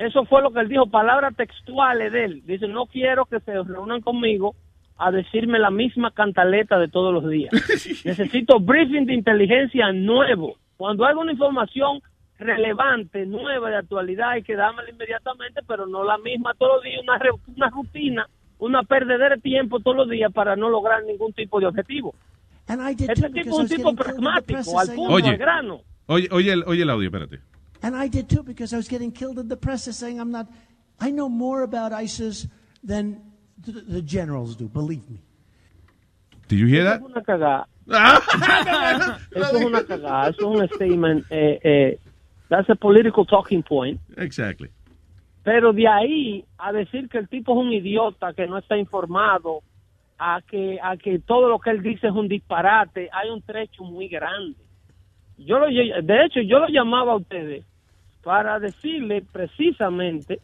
Eso 0.00 0.24
fue 0.24 0.40
lo 0.42 0.50
que 0.50 0.60
él 0.60 0.68
dijo, 0.68 0.86
palabras 0.86 1.36
textuales 1.36 2.10
de 2.12 2.24
él. 2.24 2.42
Dice, 2.46 2.66
no 2.66 2.86
quiero 2.86 3.26
que 3.26 3.38
se 3.40 3.52
reúnan 3.62 4.00
conmigo 4.00 4.54
a 4.96 5.10
decirme 5.10 5.58
la 5.58 5.70
misma 5.70 6.10
cantaleta 6.10 6.78
de 6.78 6.88
todos 6.88 7.12
los 7.12 7.28
días. 7.30 7.52
Necesito 8.04 8.58
briefing 8.60 9.04
de 9.06 9.14
inteligencia 9.14 9.92
nuevo. 9.92 10.56
Cuando 10.76 11.04
hay 11.04 11.14
una 11.14 11.32
información 11.32 12.00
relevante, 12.38 13.26
nueva, 13.26 13.68
de 13.70 13.76
actualidad, 13.76 14.30
hay 14.30 14.42
que 14.42 14.56
dármela 14.56 14.88
inmediatamente, 14.90 15.60
pero 15.68 15.86
no 15.86 16.02
la 16.02 16.16
misma 16.18 16.54
todos 16.58 16.76
los 16.76 16.84
días, 16.84 17.02
una, 17.02 17.18
re- 17.18 17.30
una 17.56 17.68
rutina 17.70 18.26
una 18.58 18.82
perdedera 18.82 19.36
de 19.36 19.40
tiempo 19.40 19.80
todos 19.80 19.96
los 19.96 20.10
días 20.10 20.30
para 20.32 20.54
no 20.54 20.68
lograr 20.68 21.02
ningún 21.04 21.32
tipo 21.32 21.60
de 21.60 21.66
objetivo. 21.66 22.14
And 22.68 22.80
I 22.82 22.94
did 22.94 23.08
Este 23.10 23.30
tipo 23.30 23.48
es 23.48 23.58
un 23.58 23.68
tipo 23.68 23.94
pragmático, 23.94 24.78
al 24.78 24.88
punto, 24.94 25.14
Oye. 25.14 25.30
al 25.30 25.36
grano. 25.38 25.80
Oye, 26.06 26.28
oye, 26.30 26.52
el, 26.52 26.64
oye 26.66 26.82
el 26.82 26.90
audio, 26.90 27.06
espérate. 27.06 27.40
And 27.82 27.96
I 27.96 28.08
did 28.08 28.28
too 28.28 28.42
because 28.42 28.72
I 28.72 28.76
was 28.76 28.88
getting 28.88 29.12
killed 29.12 29.38
in 29.38 29.48
the 29.48 29.56
press 29.56 29.84
saying 29.96 30.20
I'm 30.20 30.30
not. 30.30 30.48
I 31.00 31.10
know 31.10 31.28
more 31.28 31.62
about 31.62 31.92
ISIS 31.92 32.46
than 32.84 33.22
the, 33.58 33.72
the 33.72 34.02
generals 34.02 34.56
do. 34.56 34.68
Believe 34.68 35.08
me. 35.08 35.22
Did 36.48 36.58
you 36.58 36.66
hear 36.66 36.82
Eso 36.82 36.90
that? 36.90 37.00
es 37.00 37.06
una 37.06 37.22
cagada. 37.22 37.66
eso 39.34 39.56
es 39.56 39.64
una 39.64 39.84
cagada. 39.84 40.28
Eso 40.30 40.54
es 40.54 40.60
un 40.60 40.68
statement. 40.74 41.24
Eh, 41.30 41.58
eh, 41.62 41.98
that's 42.48 42.68
a 42.68 42.74
political 42.74 43.24
talking 43.24 43.62
point. 43.62 44.00
Exactly. 44.16 44.68
Pero 45.42 45.72
de 45.72 45.88
ahí 45.88 46.44
a 46.58 46.72
decir 46.72 47.08
que 47.08 47.18
el 47.18 47.28
tipo 47.28 47.52
es 47.52 47.66
un 47.66 47.72
idiota, 47.72 48.34
que 48.34 48.46
no 48.46 48.58
está 48.58 48.76
informado, 48.76 49.62
a 50.18 50.42
que, 50.42 50.78
a 50.82 50.98
que 50.98 51.18
todo 51.20 51.48
lo 51.48 51.58
que 51.58 51.70
él 51.70 51.82
dice 51.82 52.08
es 52.08 52.12
un 52.12 52.28
disparate, 52.28 53.08
hay 53.10 53.30
un 53.30 53.40
trecho 53.40 53.84
muy 53.84 54.08
grande. 54.08 54.58
Yo 55.38 55.58
lo, 55.58 55.66
de 55.68 56.24
hecho, 56.24 56.40
yo 56.42 56.58
lo 56.58 56.68
llamaba 56.68 57.12
a 57.12 57.16
ustedes 57.16 57.64
para 58.22 58.58
decirle 58.58 59.22
precisamente 59.32 60.38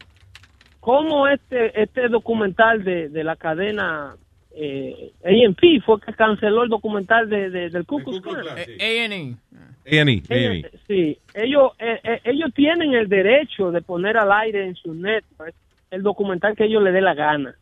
cómo 0.79 1.27
este, 1.27 1.81
este 1.81 2.07
documental 2.09 2.83
de, 2.83 3.09
de 3.09 3.23
la 3.23 3.35
cadena 3.35 4.15
eh, 4.55 5.11
AMP 5.23 5.83
fue 5.85 5.99
que 6.01 6.13
canceló 6.13 6.63
el 6.63 6.69
documental 6.69 7.29
de, 7.29 7.49
de- 7.49 7.69
del 7.69 7.85
Ku 7.85 7.99
Klux 8.03 8.21
Klan. 8.21 8.57
A&E. 8.57 9.35
A&E. 9.85 10.23
Ellos- 10.29 10.71
Sí, 10.87 11.17
ellos, 11.33 11.71
eh, 11.79 11.99
eh, 12.03 12.21
ellos 12.23 12.51
tienen 12.55 12.93
el 12.93 13.07
derecho 13.07 13.71
de 13.71 13.81
poner 13.81 14.17
al 14.17 14.31
aire 14.31 14.65
en 14.65 14.75
su 14.75 14.93
network 14.93 15.53
el 15.91 16.01
documental 16.01 16.55
que 16.55 16.65
ellos 16.65 16.81
le 16.83 16.91
dé 16.91 17.01
la 17.01 17.13
gana. 17.13 17.53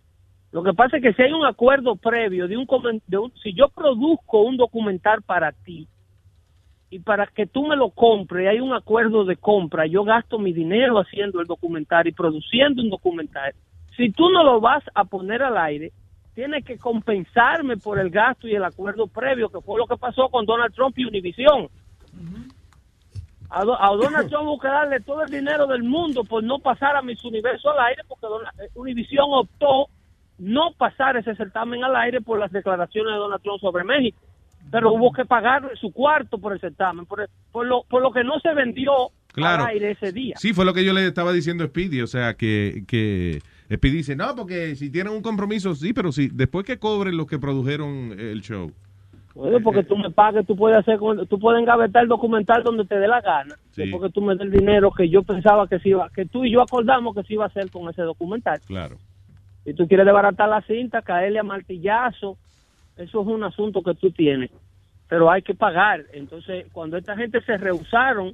Lo 0.51 0.63
que 0.63 0.73
pasa 0.73 0.97
es 0.97 1.03
que 1.03 1.13
si 1.13 1.21
hay 1.21 1.33
un 1.33 1.45
acuerdo 1.45 1.95
previo 1.97 2.47
de 2.47 2.55
un, 2.55 2.65
de 3.07 3.17
un- 3.17 3.33
si 3.43 3.53
yo 3.53 3.67
produzco 3.69 4.41
un 4.41 4.55
documental 4.55 5.21
para 5.21 5.51
ti 5.51 5.87
y 6.95 6.99
para 6.99 7.27
que 7.27 7.45
tú 7.45 7.67
me 7.67 7.75
lo 7.75 7.89
compres, 7.89 8.47
hay 8.47 8.61
un 8.61 8.73
acuerdo 8.73 9.25
de 9.25 9.35
compra, 9.35 9.85
yo 9.85 10.05
gasto 10.05 10.39
mi 10.39 10.53
dinero 10.53 10.97
haciendo 10.97 11.41
el 11.41 11.45
documental 11.45 12.07
y 12.07 12.13
produciendo 12.13 12.81
un 12.81 12.89
documental. 12.89 13.53
Si 13.97 14.11
tú 14.11 14.29
no 14.29 14.43
lo 14.45 14.61
vas 14.61 14.81
a 14.93 15.03
poner 15.03 15.43
al 15.43 15.57
aire, 15.57 15.91
tienes 16.35 16.63
que 16.63 16.77
compensarme 16.77 17.75
por 17.75 17.99
el 17.99 18.09
gasto 18.09 18.47
y 18.47 18.55
el 18.55 18.63
acuerdo 18.63 19.07
previo, 19.07 19.49
que 19.49 19.59
fue 19.59 19.77
lo 19.77 19.87
que 19.87 19.97
pasó 19.97 20.29
con 20.29 20.45
Donald 20.45 20.73
Trump 20.73 20.97
y 20.97 21.03
Univision. 21.05 21.67
A, 23.49 23.63
Do- 23.65 23.81
a 23.81 23.89
Donald 23.95 24.29
Trump 24.29 24.47
hubo 24.47 24.59
que 24.59 24.67
darle 24.69 24.99
todo 25.01 25.23
el 25.23 25.29
dinero 25.29 25.67
del 25.67 25.83
mundo 25.83 26.23
por 26.23 26.43
no 26.43 26.59
pasar 26.59 26.95
a 26.95 27.01
Miss 27.01 27.23
Universo 27.25 27.71
al 27.71 27.79
aire, 27.87 28.03
porque 28.07 28.25
eh, 28.63 28.69
Univision 28.75 29.27
optó 29.31 29.87
no 30.37 30.71
pasar 30.77 31.17
ese 31.17 31.35
certamen 31.35 31.83
al 31.83 31.95
aire 31.97 32.21
por 32.21 32.39
las 32.39 32.51
declaraciones 32.53 33.13
de 33.13 33.19
Donald 33.19 33.41
Trump 33.43 33.59
sobre 33.59 33.83
México. 33.83 34.19
Pero 34.71 34.93
hubo 34.93 35.11
que 35.13 35.25
pagar 35.25 35.71
su 35.79 35.91
cuarto 35.91 36.37
por 36.37 36.53
el 36.53 36.59
certamen, 36.59 37.05
por, 37.05 37.21
el- 37.21 37.27
por 37.51 37.65
lo, 37.65 37.83
por 37.83 38.01
lo 38.01 38.11
que 38.11 38.23
no 38.23 38.39
se 38.39 38.53
vendió 38.53 38.91
Claro. 39.33 39.63
al 39.63 39.69
aire 39.71 39.91
ese 39.91 40.11
día. 40.11 40.35
Sí, 40.37 40.53
fue 40.53 40.65
lo 40.65 40.73
que 40.73 40.83
yo 40.85 40.93
le 40.93 41.05
estaba 41.05 41.31
diciendo 41.33 41.63
a 41.63 41.67
Speedy, 41.67 42.01
o 42.01 42.07
sea, 42.07 42.35
que, 42.35 42.83
que 42.87 43.39
Speedy 43.73 43.97
dice, 43.97 44.15
no, 44.15 44.33
porque 44.35 44.75
si 44.75 44.89
tienen 44.89 45.13
un 45.13 45.21
compromiso, 45.21 45.75
sí, 45.75 45.93
pero 45.93 46.11
sí, 46.11 46.29
después 46.33 46.65
que 46.65 46.79
cobren 46.79 47.17
los 47.17 47.27
que 47.27 47.37
produjeron 47.39 48.15
el 48.17 48.41
show. 48.41 48.71
Bueno, 49.33 49.59
porque 49.61 49.83
tú 49.83 49.97
me 49.97 50.09
pagues, 50.11 50.47
tú 50.47 50.55
puedes 50.55 50.77
hacer, 50.77 50.97
tú 51.29 51.37
puedes 51.37 51.61
engavetar 51.61 52.03
el 52.03 52.07
documental 52.09 52.63
donde 52.63 52.85
te 52.85 52.97
dé 52.97 53.05
la 53.09 53.19
gana. 53.19 53.55
Sí. 53.71 53.81
Después 53.81 54.03
que 54.03 54.09
tú 54.13 54.21
me 54.21 54.33
des 54.35 54.43
el 54.43 54.51
dinero 54.51 54.91
que 54.91 55.09
yo 55.09 55.23
pensaba 55.23 55.67
que 55.67 55.79
se 55.79 55.89
iba, 55.89 56.09
que 56.15 56.25
tú 56.25 56.45
y 56.45 56.51
yo 56.53 56.61
acordamos 56.61 57.13
que 57.13 57.23
se 57.23 57.33
iba 57.33 57.43
a 57.43 57.47
hacer 57.47 57.69
con 57.69 57.89
ese 57.89 58.01
documental. 58.03 58.61
Claro. 58.65 58.95
Si 59.65 59.73
tú 59.73 59.87
quieres 59.89 60.05
desbaratar 60.05 60.47
la 60.47 60.61
cinta, 60.61 61.01
caerle 61.01 61.39
a 61.39 61.43
martillazo, 61.43 62.37
eso 62.97 63.21
es 63.21 63.27
un 63.27 63.43
asunto 63.43 63.81
que 63.81 63.93
tú 63.95 64.11
tienes. 64.11 64.51
Pero 65.07 65.29
hay 65.29 65.41
que 65.41 65.53
pagar. 65.53 66.05
Entonces, 66.13 66.65
cuando 66.71 66.97
esta 66.97 67.15
gente 67.15 67.41
se 67.41 67.57
rehusaron 67.57 68.33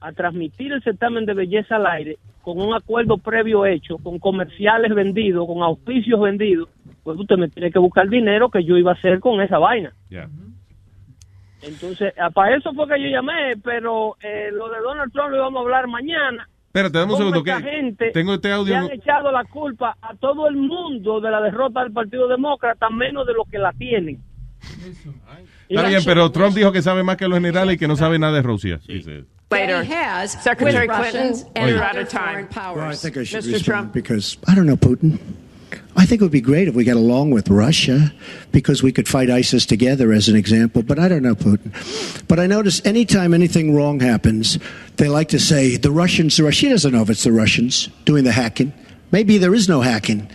a 0.00 0.12
transmitir 0.12 0.72
el 0.72 0.82
certamen 0.82 1.26
de 1.26 1.34
belleza 1.34 1.76
al 1.76 1.86
aire, 1.86 2.18
con 2.42 2.60
un 2.60 2.74
acuerdo 2.74 3.18
previo 3.18 3.66
hecho, 3.66 3.98
con 3.98 4.18
comerciales 4.18 4.94
vendidos, 4.94 5.46
con 5.46 5.62
auspicios 5.62 6.20
vendidos, 6.20 6.68
pues 7.02 7.18
usted 7.18 7.36
me 7.36 7.48
tiene 7.48 7.70
que 7.70 7.78
buscar 7.78 8.08
dinero 8.08 8.50
que 8.50 8.64
yo 8.64 8.76
iba 8.76 8.92
a 8.92 8.94
hacer 8.94 9.20
con 9.20 9.40
esa 9.40 9.58
vaina. 9.58 9.92
Ya. 10.10 10.28
Entonces, 11.62 12.14
ah, 12.18 12.30
para 12.30 12.56
eso 12.56 12.72
fue 12.72 12.88
que 12.88 13.02
yo 13.02 13.08
llamé, 13.08 13.52
pero 13.62 14.16
eh, 14.22 14.48
lo 14.52 14.70
de 14.70 14.80
Donald 14.80 15.12
Trump 15.12 15.30
lo 15.30 15.36
íbamos 15.36 15.58
a 15.58 15.62
hablar 15.62 15.86
mañana. 15.88 16.48
Espérate, 16.72 16.98
dame 16.98 17.12
un 17.12 17.18
segundo, 17.18 17.42
que 17.42 17.52
gente 17.52 18.12
tengo 18.12 18.34
este 18.34 18.46
le 18.46 18.54
audio. 18.54 18.76
han 18.76 18.92
echado 18.92 19.32
la 19.32 19.42
culpa 19.42 19.96
a 20.00 20.14
todo 20.14 20.46
el 20.46 20.54
mundo 20.56 21.20
de 21.20 21.28
la 21.28 21.40
derrota 21.40 21.82
del 21.82 21.92
Partido 21.92 22.28
Demócrata, 22.28 22.88
menos 22.90 23.26
de 23.26 23.34
los 23.34 23.48
que 23.50 23.58
la 23.58 23.72
tienen. 23.72 24.22
Está 25.68 25.88
bien, 25.88 26.02
pero 26.04 26.30
Trump 26.30 26.54
dijo 26.54 26.70
que 26.70 26.80
sabe 26.80 27.02
más 27.02 27.16
que 27.16 27.26
los 27.26 27.38
generales 27.38 27.74
y 27.74 27.78
que 27.78 27.88
no 27.88 27.96
sabe 27.96 28.20
nada 28.20 28.34
de 28.34 28.42
Rusia. 28.42 28.78
Dice. 28.86 29.24
Later, 29.50 29.82
has 29.82 30.40
Secretary 30.44 30.86
with 30.86 30.94
Clinton 30.96 31.22
Russians 31.22 31.46
and 31.56 31.74
other 31.80 32.06
foreign 32.06 32.46
powers. 32.46 32.76
Well, 32.76 32.92
I 32.92 32.94
think 32.94 33.16
I 33.16 33.24
should 33.24 33.42
Mr. 33.42 33.52
respond 33.54 33.64
Trump. 33.64 33.92
because 33.92 34.38
I 34.46 34.54
don't 34.54 34.66
know 34.66 34.76
Putin. 34.76 35.18
I 35.96 36.06
think 36.06 36.20
it 36.20 36.24
would 36.24 36.32
be 36.32 36.40
great 36.40 36.68
if 36.68 36.74
we 36.74 36.84
got 36.84 36.96
along 36.96 37.30
with 37.30 37.48
Russia 37.48 38.12
because 38.52 38.82
we 38.82 38.92
could 38.92 39.08
fight 39.08 39.28
ISIS 39.28 39.66
together 39.66 40.12
as 40.12 40.28
an 40.28 40.36
example, 40.36 40.82
but 40.82 40.98
I 40.98 41.08
don't 41.08 41.22
know 41.22 41.34
Putin. 41.34 41.72
But 42.28 42.38
I 42.38 42.46
notice 42.46 42.84
anytime 42.84 43.34
anything 43.34 43.74
wrong 43.74 44.00
happens, 44.00 44.58
they 44.96 45.08
like 45.08 45.28
to 45.28 45.40
say 45.40 45.76
the 45.76 45.90
Russians, 45.90 46.36
the 46.36 46.44
Russians. 46.44 46.56
She 46.56 46.68
doesn't 46.68 46.92
know 46.92 47.02
if 47.02 47.10
it's 47.10 47.24
the 47.24 47.32
Russians 47.32 47.88
doing 48.04 48.24
the 48.24 48.32
hacking. 48.32 48.72
Maybe 49.10 49.38
there 49.38 49.54
is 49.54 49.68
no 49.68 49.80
hacking. 49.80 50.30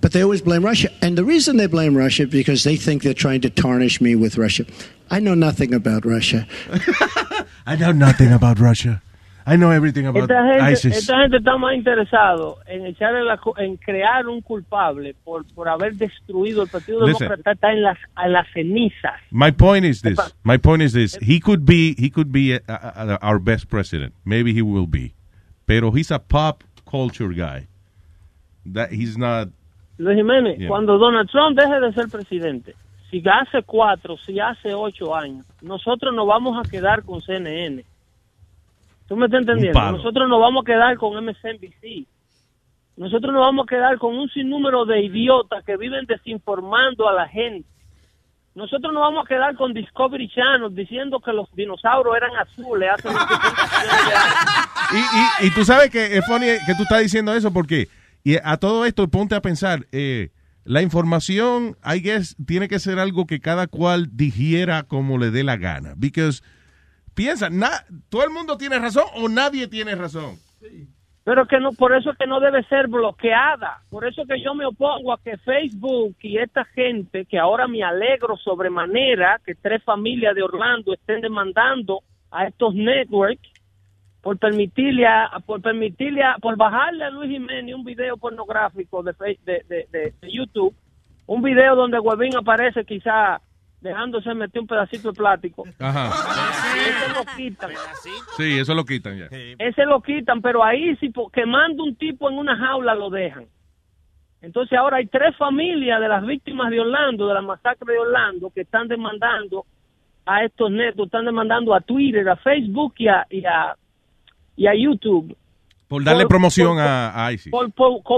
But 0.00 0.12
they 0.12 0.22
always 0.22 0.42
blame 0.42 0.64
Russia. 0.64 0.90
And 1.02 1.16
the 1.16 1.24
reason 1.24 1.56
they 1.56 1.66
blame 1.66 1.96
Russia 1.96 2.24
is 2.24 2.30
because 2.30 2.64
they 2.64 2.76
think 2.76 3.02
they're 3.02 3.14
trying 3.14 3.40
to 3.42 3.50
tarnish 3.50 4.00
me 4.00 4.14
with 4.14 4.38
Russia. 4.38 4.64
I 5.10 5.20
know 5.20 5.34
nothing 5.34 5.74
about 5.74 6.04
Russia. 6.04 6.46
I 7.66 7.76
know 7.76 7.92
nothing 7.92 8.32
about 8.32 8.58
Russia. 8.58 9.02
I 9.48 9.56
know 9.56 9.70
everything 9.70 10.06
about 10.06 10.22
Esta 10.24 10.42
gente, 10.44 10.72
ISIS. 10.72 10.96
esta 10.96 11.20
gente 11.20 11.36
está 11.36 11.56
más 11.56 11.74
interesado 11.74 12.58
en 12.66 12.84
echarle 12.84 13.22
la, 13.22 13.38
en 13.58 13.76
crear 13.76 14.26
un 14.26 14.40
culpable 14.40 15.14
por, 15.24 15.44
por 15.54 15.68
haber 15.68 15.94
destruido 15.94 16.64
el 16.64 16.68
Partido 16.68 17.06
Listen. 17.06 17.28
Demócrata 17.28 17.52
está 17.52 17.72
en 17.72 17.82
las 17.82 17.96
en 18.24 18.32
las 18.32 18.46
cenizas. 18.52 19.20
My 19.30 19.52
point 19.52 19.84
is 19.84 20.02
this. 20.02 20.18
My 20.42 20.58
point 20.58 20.82
is 20.82 20.92
this. 20.92 21.16
He 21.22 21.38
could 21.38 21.64
be 21.64 21.94
he 21.96 22.10
could 22.10 22.32
be 22.32 22.54
uh, 22.54 22.58
uh, 22.68 23.18
our 23.22 23.38
best 23.38 23.68
president. 23.68 24.14
Maybe 24.24 24.52
he 24.52 24.62
will 24.62 24.88
be. 24.88 25.14
Pero 25.64 25.92
he's 25.92 26.10
a 26.10 26.18
pop 26.18 26.64
culture 26.84 27.32
guy. 27.32 27.68
That 28.64 28.90
he's 28.90 29.16
not 29.16 29.48
Luis 29.98 30.16
Jiménez, 30.18 30.58
Yeah. 30.58 30.68
cuando 30.68 30.98
Donald 30.98 31.30
Trump 31.30 31.56
deje 31.56 31.80
de 31.80 31.92
ser 31.92 32.08
presidente, 32.08 32.74
si 33.10 33.22
hace 33.24 33.62
cuatro, 33.62 34.16
si 34.18 34.40
hace 34.40 34.74
ocho 34.74 35.14
años, 35.14 35.46
nosotros 35.62 36.12
nos 36.14 36.26
vamos 36.26 36.58
a 36.58 36.68
quedar 36.68 37.04
con 37.04 37.22
CNN. 37.22 37.84
¿Tú 39.08 39.16
me 39.16 39.26
estás 39.26 39.40
entendiendo? 39.40 39.92
Nosotros 39.92 40.28
nos 40.28 40.40
vamos 40.40 40.62
a 40.62 40.66
quedar 40.66 40.96
con 40.96 41.24
MSNBC. 41.24 42.06
Nosotros 42.96 43.32
nos 43.32 43.42
vamos 43.42 43.66
a 43.66 43.68
quedar 43.68 43.98
con 43.98 44.16
un 44.16 44.28
sinnúmero 44.30 44.84
de 44.84 45.02
idiotas 45.02 45.64
que 45.64 45.76
viven 45.76 46.06
desinformando 46.06 47.08
a 47.08 47.12
la 47.12 47.28
gente. 47.28 47.68
Nosotros 48.54 48.90
nos 48.94 49.02
vamos 49.02 49.26
a 49.26 49.28
quedar 49.28 49.54
con 49.54 49.74
Discovery 49.74 50.30
Channel 50.30 50.74
diciendo 50.74 51.20
que 51.20 51.30
los 51.30 51.46
dinosaurios 51.54 52.16
eran 52.16 52.30
azules 52.36 52.88
hace 52.90 53.08
25 53.08 53.42
millones 53.82 54.06
de 54.06 54.14
años. 54.14 54.66
y, 54.92 55.44
y, 55.44 55.48
y 55.48 55.50
tú 55.54 55.64
sabes 55.64 55.90
que 55.90 56.16
es 56.16 56.24
funny 56.24 56.46
que 56.66 56.74
tú 56.74 56.84
estás 56.84 57.02
diciendo 57.02 57.34
eso 57.34 57.52
porque 57.52 57.88
y 58.24 58.36
a 58.42 58.56
todo 58.56 58.86
esto 58.86 59.08
ponte 59.08 59.34
a 59.34 59.42
pensar 59.42 59.86
eh, 59.92 60.30
la 60.64 60.80
información 60.80 61.76
I 61.84 62.00
guess 62.00 62.34
tiene 62.46 62.66
que 62.66 62.78
ser 62.78 62.98
algo 62.98 63.26
que 63.26 63.40
cada 63.40 63.66
cual 63.66 64.08
digiera 64.16 64.84
como 64.84 65.18
le 65.18 65.30
dé 65.30 65.44
la 65.44 65.58
gana 65.58 65.92
because 65.94 66.42
piensa 67.16 67.50
na- 67.50 67.82
todo 68.08 68.22
el 68.24 68.30
mundo 68.30 68.56
tiene 68.56 68.78
razón 68.78 69.04
o 69.16 69.28
nadie 69.28 69.66
tiene 69.66 69.94
razón 69.96 70.36
Pero 71.24 71.46
que 71.48 71.58
no, 71.58 71.72
por 71.72 71.92
eso 71.96 72.12
es 72.12 72.18
que 72.18 72.26
no 72.28 72.38
debe 72.38 72.62
ser 72.68 72.86
bloqueada. 72.86 73.80
Por 73.90 74.06
eso 74.06 74.22
que 74.28 74.40
yo 74.40 74.54
me 74.54 74.64
opongo 74.64 75.12
a 75.12 75.18
que 75.20 75.36
Facebook 75.38 76.14
y 76.22 76.38
esta 76.38 76.64
gente, 76.66 77.24
que 77.24 77.36
ahora 77.36 77.66
me 77.66 77.82
alegro 77.82 78.36
sobremanera 78.36 79.40
que 79.44 79.56
tres 79.56 79.82
familias 79.82 80.36
de 80.36 80.44
Orlando 80.44 80.94
estén 80.94 81.20
demandando 81.20 82.02
a 82.30 82.46
estos 82.46 82.74
networks 82.76 83.48
por 84.22 84.38
permitirle 84.38 85.04
a, 85.06 85.30
por 85.44 85.60
permitirle 85.60 86.22
a- 86.22 86.36
por 86.40 86.56
bajarle 86.56 87.02
a 87.04 87.10
Luis 87.10 87.30
Jiménez 87.30 87.74
un 87.74 87.84
video 87.84 88.16
pornográfico 88.16 89.02
de- 89.02 89.12
de- 89.44 89.86
de 89.90 90.12
YouTube, 90.30 90.74
un 91.26 91.42
video 91.42 91.74
donde 91.74 91.98
Huevín 91.98 92.36
aparece 92.36 92.84
quizá 92.84 93.40
dejándose 93.80 94.32
meter 94.34 94.60
un 94.60 94.66
pedacito 94.66 95.12
de 95.12 95.16
plástico. 95.16 95.64
Ajá. 95.78 96.10
Ese 96.76 97.14
lo 97.14 97.24
quitan. 97.36 97.70
sí 98.36 98.58
eso 98.58 98.74
lo 98.74 98.84
quitan 98.84 99.18
ya 99.18 99.26
Ese 99.58 99.84
lo 99.84 100.00
quitan, 100.00 100.42
pero 100.42 100.64
ahí 100.64 100.96
si 100.96 101.12
quemando 101.32 101.84
un 101.84 101.96
tipo 101.96 102.30
en 102.30 102.38
una 102.38 102.56
jaula 102.56 102.94
lo 102.94 103.10
dejan. 103.10 103.46
Entonces 104.42 104.78
ahora 104.78 104.98
hay 104.98 105.06
tres 105.06 105.36
familias 105.36 106.00
de 106.00 106.08
las 106.08 106.24
víctimas 106.24 106.70
de 106.70 106.80
Orlando, 106.80 107.26
de 107.26 107.34
la 107.34 107.42
masacre 107.42 107.94
de 107.94 107.98
Orlando, 107.98 108.50
que 108.50 108.62
están 108.62 108.86
demandando 108.86 109.64
a 110.24 110.44
estos 110.44 110.70
netos, 110.70 111.06
están 111.06 111.24
demandando 111.24 111.74
a 111.74 111.80
Twitter, 111.80 112.28
a 112.28 112.36
Facebook 112.36 112.94
y 112.98 113.08
a, 113.08 113.26
y 113.30 113.44
a, 113.44 113.76
y 114.56 114.66
a 114.66 114.74
YouTube 114.74 115.36
Por 115.88 116.02
darle 116.02 116.24
Por- 116.24 116.30
promoción 116.30 116.74
por- 116.74 116.80
a, 116.80 117.26
a 117.26 117.32
ISIS. 117.32 117.50
Por, 117.52 117.72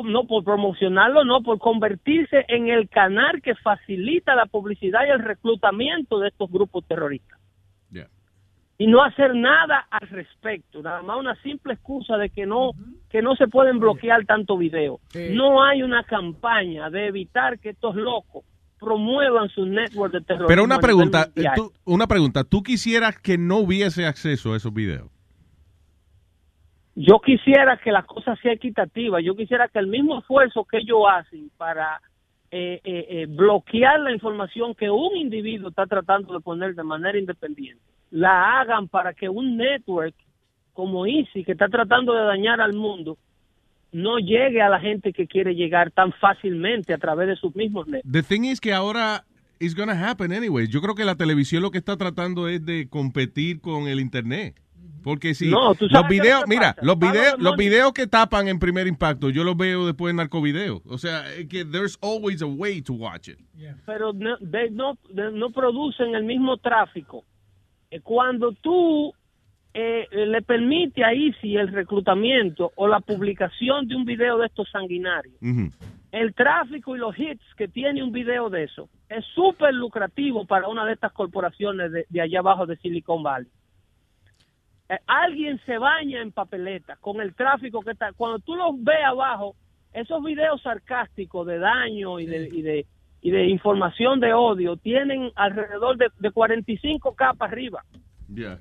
no, 0.07 0.27
por 0.27 0.43
promocionarlo, 0.45 1.25
no, 1.25 1.43
por 1.43 1.59
convertirse 1.59 2.45
en 2.49 2.69
el 2.69 2.89
canal 2.89 3.43
que 3.43 3.55
facilita 3.57 4.35
la 4.35 4.47
publicidad 4.47 5.01
y 5.07 5.11
el 5.11 5.23
reclutamiento 5.23 6.19
de 6.19 6.29
estos 6.29 6.51
grupos 6.51 6.87
terroristas. 6.87 7.39
Yeah. 7.91 8.09
Y 8.79 8.87
no 8.87 9.03
hacer 9.03 9.35
nada 9.35 9.87
al 9.91 10.09
respecto, 10.09 10.81
nada 10.83 11.03
más 11.03 11.19
una 11.19 11.35
simple 11.43 11.75
excusa 11.75 12.17
de 12.17 12.31
que 12.31 12.47
no, 12.47 12.71
que 13.11 13.21
no 13.21 13.37
se 13.37 13.49
pueden 13.49 13.79
bloquear 13.81 14.25
tanto 14.25 14.57
video. 14.57 15.01
Sí. 15.09 15.29
No 15.33 15.63
hay 15.63 15.83
una 15.83 16.05
campaña 16.05 16.89
de 16.89 17.09
evitar 17.09 17.59
que 17.59 17.71
estos 17.71 17.97
locos 17.97 18.45
promuevan 18.81 19.49
sus 19.51 19.67
networks 19.69 20.13
de 20.13 20.21
terrorismo. 20.23 20.49
Pero 20.49 20.65
una 20.65 20.79
pregunta, 20.79 21.29
tú, 21.55 21.73
una 21.85 22.07
pregunta, 22.07 22.45
¿tú 22.45 22.63
quisieras 22.63 23.19
que 23.19 23.37
no 23.37 23.59
hubiese 23.59 24.07
acceso 24.07 24.55
a 24.55 24.57
esos 24.57 24.73
videos? 24.73 25.11
Yo 27.01 27.21
quisiera 27.21 27.77
que 27.77 27.93
la 27.93 28.03
cosa 28.03 28.35
sea 28.43 28.53
equitativa, 28.53 29.21
yo 29.21 29.37
quisiera 29.37 29.69
que 29.69 29.79
el 29.79 29.87
mismo 29.87 30.19
esfuerzo 30.19 30.65
que 30.65 30.79
ellos 30.79 31.03
hacen 31.09 31.49
para 31.57 32.01
eh, 32.51 32.81
eh, 32.83 33.07
eh, 33.09 33.27
bloquear 33.29 34.01
la 34.01 34.13
información 34.13 34.75
que 34.75 34.91
un 34.91 35.17
individuo 35.17 35.69
está 35.69 35.87
tratando 35.87 36.35
de 36.35 36.41
poner 36.41 36.75
de 36.75 36.83
manera 36.83 37.17
independiente, 37.17 37.81
la 38.11 38.59
hagan 38.59 38.89
para 38.89 39.15
que 39.15 39.29
un 39.29 39.57
network 39.57 40.15
como 40.73 41.07
Easy, 41.07 41.45
que 41.45 41.53
está 41.53 41.69
tratando 41.69 42.15
de 42.15 42.25
dañar 42.25 42.61
al 42.61 42.73
mundo, 42.73 43.17
no 43.93 44.19
llegue 44.19 44.61
a 44.61 44.69
la 44.69 44.81
gente 44.81 45.13
que 45.13 45.29
quiere 45.29 45.55
llegar 45.55 45.93
tan 45.93 46.13
fácilmente 46.15 46.93
a 46.93 46.99
través 46.99 47.29
de 47.29 47.37
sus 47.37 47.55
mismos 47.55 47.87
networks. 47.87 48.11
The 48.11 48.23
thing 48.25 48.45
is 48.45 48.61
que 48.61 48.73
ahora 48.73 49.25
it's 49.61 49.77
gonna 49.77 50.11
happen 50.11 50.33
anyway. 50.33 50.67
Yo 50.67 50.81
creo 50.81 50.97
que 50.97 51.05
la 51.05 51.15
televisión 51.15 51.63
lo 51.63 51.71
que 51.71 51.79
está 51.79 51.97
tratando 51.97 52.49
es 52.49 52.65
de 52.67 52.89
competir 52.89 53.61
con 53.61 53.87
el 53.87 54.01
internet. 54.01 54.61
Porque 55.03 55.35
si 55.35 55.49
No, 55.51 55.75
¿tú 55.75 55.87
los 55.91 56.09
videos, 56.09 56.45
mira, 56.47 56.75
pasa? 56.75 56.87
los 56.87 56.99
videos, 56.99 57.39
los 57.39 57.57
videos 57.57 57.93
que 57.93 58.07
tapan 58.07 58.49
en 58.49 58.59
primer 58.59 58.87
impacto, 58.87 59.31
yo 59.31 59.45
los 59.45 59.57
veo 59.57 59.87
después 59.87 60.11
en 60.11 60.17
narcovideo. 60.17 60.83
O 60.87 60.99
sea, 60.99 61.25
que 61.49 61.65
there's 61.65 61.99
always 62.03 62.43
a 62.43 62.47
way 62.47 62.83
to 62.83 62.93
watch 62.95 63.29
it. 63.29 63.39
pero 63.87 64.13
no, 64.13 64.37
de- 64.41 64.71
no, 64.71 64.99
no 65.33 65.51
producen 65.51 66.15
el 66.15 66.25
mismo 66.25 66.57
tráfico. 66.59 67.25
Eh, 67.91 68.01
Cuando 68.01 68.53
tú 68.53 69.13
eh, 69.75 70.07
eh, 70.11 70.27
le 70.27 70.43
permite 70.43 71.05
a 71.05 71.13
Easy 71.13 71.57
el 71.57 71.69
reclutamiento 71.69 72.73
o 72.75 72.89
la 72.89 73.01
publicación 73.01 73.87
de 73.87 73.97
un 73.97 74.05
video 74.05 74.39
de 74.39 74.47
estos 74.47 74.69
sanguinarios, 74.71 75.35
el 76.11 76.35
tráfico 76.35 76.97
y 76.97 76.99
los 76.99 77.17
hits 77.19 77.43
que 77.57 77.69
tiene 77.69 78.03
un 78.03 78.11
video 78.13 78.49
de 78.51 78.65
eso 78.65 78.89
es 79.11 79.25
súper 79.35 79.75
lucrativo 79.75 80.47
para 80.47 80.67
una 80.69 80.85
de 80.87 80.95
estas 80.95 81.13
corporaciones 81.13 81.93
de, 81.93 82.07
de 82.09 82.21
allá 82.21 82.39
abajo 82.41 82.67
de 82.67 82.77
Silicon 82.79 83.23
Valley. 83.23 83.49
Alguien 85.07 85.61
se 85.67 85.77
baña 85.77 86.23
en 86.23 86.33
papeleta 86.33 86.97
con 86.97 87.21
el 87.21 87.35
tráfico 87.35 87.81
que 87.83 87.91
está. 87.91 88.13
Cuando 88.13 88.39
tú 88.39 88.57
los 88.57 88.83
ves 88.83 89.05
abajo, 89.05 89.55
esos 89.93 90.23
videos 90.23 90.63
sarcásticos 90.63 91.47
de 91.47 91.59
daño 91.59 92.21
y 92.21 92.27
de, 92.27 92.49
y 92.49 92.63
de, 92.63 92.87
y 93.21 93.31
de 93.31 93.47
información 93.47 94.21
de 94.21 94.33
odio 94.33 94.77
tienen 94.77 95.31
alrededor 95.35 95.97
de, 95.97 96.09
de 96.19 96.31
45 96.31 97.15
capas 97.15 97.51
arriba. 97.53 97.85
Yeah. 98.33 98.61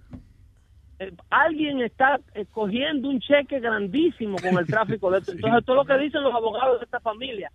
Eh, 0.99 1.13
alguien 1.29 1.81
está 1.81 2.19
eh, 2.33 2.45
cogiendo 2.51 3.09
un 3.09 3.19
cheque 3.19 3.59
grandísimo 3.59 4.37
con 4.37 4.57
el 4.57 4.65
tráfico 4.67 5.11
de 5.11 5.19
esto. 5.19 5.31
Entonces, 5.33 5.65
todo 5.65 5.75
lo 5.75 5.85
que 5.85 5.97
dicen 5.97 6.23
los 6.23 6.33
abogados 6.33 6.79
de 6.79 6.85
esta 6.85 6.99
familia, 6.99 7.51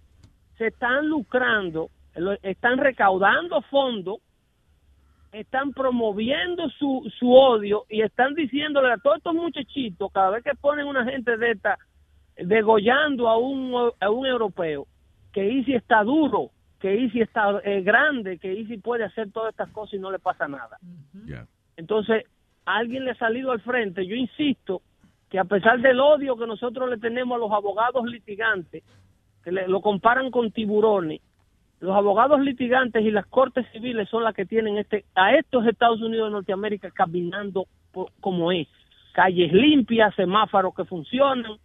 se 0.59 0.69
están 0.69 1.09
lucrando, 1.09 1.91
están 2.43 2.79
recaudando 2.79 3.63
fondos, 3.63 4.19
están 5.33 5.73
promoviendo 5.73 6.69
su, 6.71 7.11
su 7.19 7.33
odio 7.33 7.85
y 7.89 8.03
están 8.03 8.35
diciéndole 8.35 8.93
a 8.93 8.99
todos 8.99 9.17
estos 9.17 9.35
muchachitos, 9.35 10.13
cada 10.13 10.31
vez 10.31 10.45
que 10.45 10.55
ponen 10.55 10.87
una 10.87 11.05
gente 11.05 11.37
de 11.37 11.53
esta, 11.53 11.79
degollando 12.37 13.29
a 13.29 13.39
un, 13.39 13.91
a 14.01 14.11
un 14.11 14.27
europeo, 14.27 14.87
que 15.33 15.59
Easy 15.59 15.75
está 15.75 16.03
duro, 16.05 16.51
que 16.81 16.93
Easy 17.03 17.21
está 17.21 17.61
eh, 17.65 17.81
grande, 17.83 18.39
que 18.39 18.53
Easy 18.53 18.77
puede 18.79 19.05
hacer 19.05 19.31
todas 19.33 19.51
estas 19.53 19.71
cosas 19.71 19.95
y 19.95 19.99
no 19.99 20.11
le 20.11 20.19
pasa 20.19 20.49
nada. 20.49 20.79
Yeah. 21.27 21.47
Entonces, 21.77 22.25
a 22.67 22.77
alguien 22.77 23.05
le 23.05 23.13
ha 23.13 23.17
salido 23.17 23.53
al 23.53 23.61
frente. 23.61 24.07
Yo 24.07 24.15
insisto 24.15 24.83
que 25.31 25.39
a 25.39 25.45
pesar 25.45 25.81
del 25.81 25.99
odio 26.01 26.37
que 26.37 26.47
nosotros 26.47 26.91
le 26.91 26.99
tenemos 26.99 27.37
a 27.37 27.39
los 27.39 27.51
abogados 27.53 28.05
litigantes, 28.05 28.83
que 29.43 29.51
le- 29.53 29.67
lo 29.69 29.81
comparan 29.81 30.31
con 30.31 30.51
tiburones, 30.53 31.21
los 31.83 31.95
abogados 31.97 32.41
litigantes 32.41 33.03
y 33.05 33.11
las 33.11 33.27
cortes 33.27 33.67
civiles 33.73 34.09
son 34.09 34.23
las 34.25 34.35
que 34.35 34.47
tienen 34.47 34.79
este 34.79 35.05
a 35.15 35.35
estos 35.35 35.67
Estados 35.67 36.01
Unidos 36.01 36.29
de 36.29 36.33
Norteamérica 36.33 36.91
caminando 36.93 37.67
por- 37.93 38.11
como 38.21 38.53
es. 38.53 38.69
Calles 39.13 39.53
limpias, 39.53 40.15
semáforos 40.15 40.75
que 40.75 40.85
funcionan, 40.85 41.59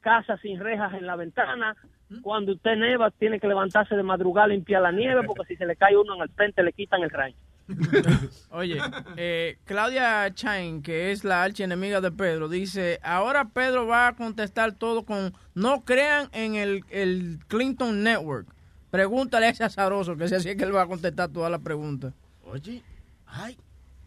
casas 0.00 0.40
sin 0.40 0.58
rejas 0.58 0.94
en 0.94 1.06
la 1.06 1.14
ventana. 1.16 1.76
Cuando 2.22 2.52
usted 2.52 2.76
neva, 2.76 3.10
tiene 3.10 3.38
que 3.38 3.46
levantarse 3.46 3.94
de 3.94 4.02
madrugada 4.02 4.48
limpiar 4.48 4.80
la 4.80 4.90
nieve, 4.90 5.20
porque 5.26 5.44
si 5.44 5.56
se 5.56 5.66
le 5.66 5.76
cae 5.76 5.94
uno 5.96 6.14
en 6.16 6.22
el 6.22 6.30
frente, 6.30 6.62
le 6.62 6.72
quitan 6.72 7.02
el 7.02 7.10
rayo. 7.10 7.36
Oye, 8.50 8.78
eh, 9.18 9.58
Claudia 9.66 10.32
Chain, 10.32 10.82
que 10.82 11.12
es 11.12 11.22
la 11.24 11.42
archienemiga 11.42 12.00
de 12.00 12.10
Pedro, 12.10 12.48
dice, 12.48 12.98
ahora 13.02 13.50
Pedro 13.52 13.86
va 13.86 14.08
a 14.08 14.16
contestar 14.16 14.72
todo 14.72 15.04
con, 15.04 15.34
no 15.54 15.82
crean 15.84 16.28
en 16.32 16.54
el, 16.54 16.80
el 16.88 17.38
Clinton 17.48 18.02
Network. 18.02 18.46
Pregúntale 18.90 19.46
a 19.46 19.50
ese 19.50 19.64
azaroso, 19.64 20.16
que 20.16 20.28
si 20.28 20.34
así 20.34 20.48
es 20.50 20.56
que 20.56 20.64
él 20.64 20.74
va 20.74 20.82
a 20.82 20.86
contestar 20.86 21.28
todas 21.30 21.50
las 21.50 21.60
preguntas. 21.60 22.14
Oye, 22.44 22.82
ay. 23.26 23.56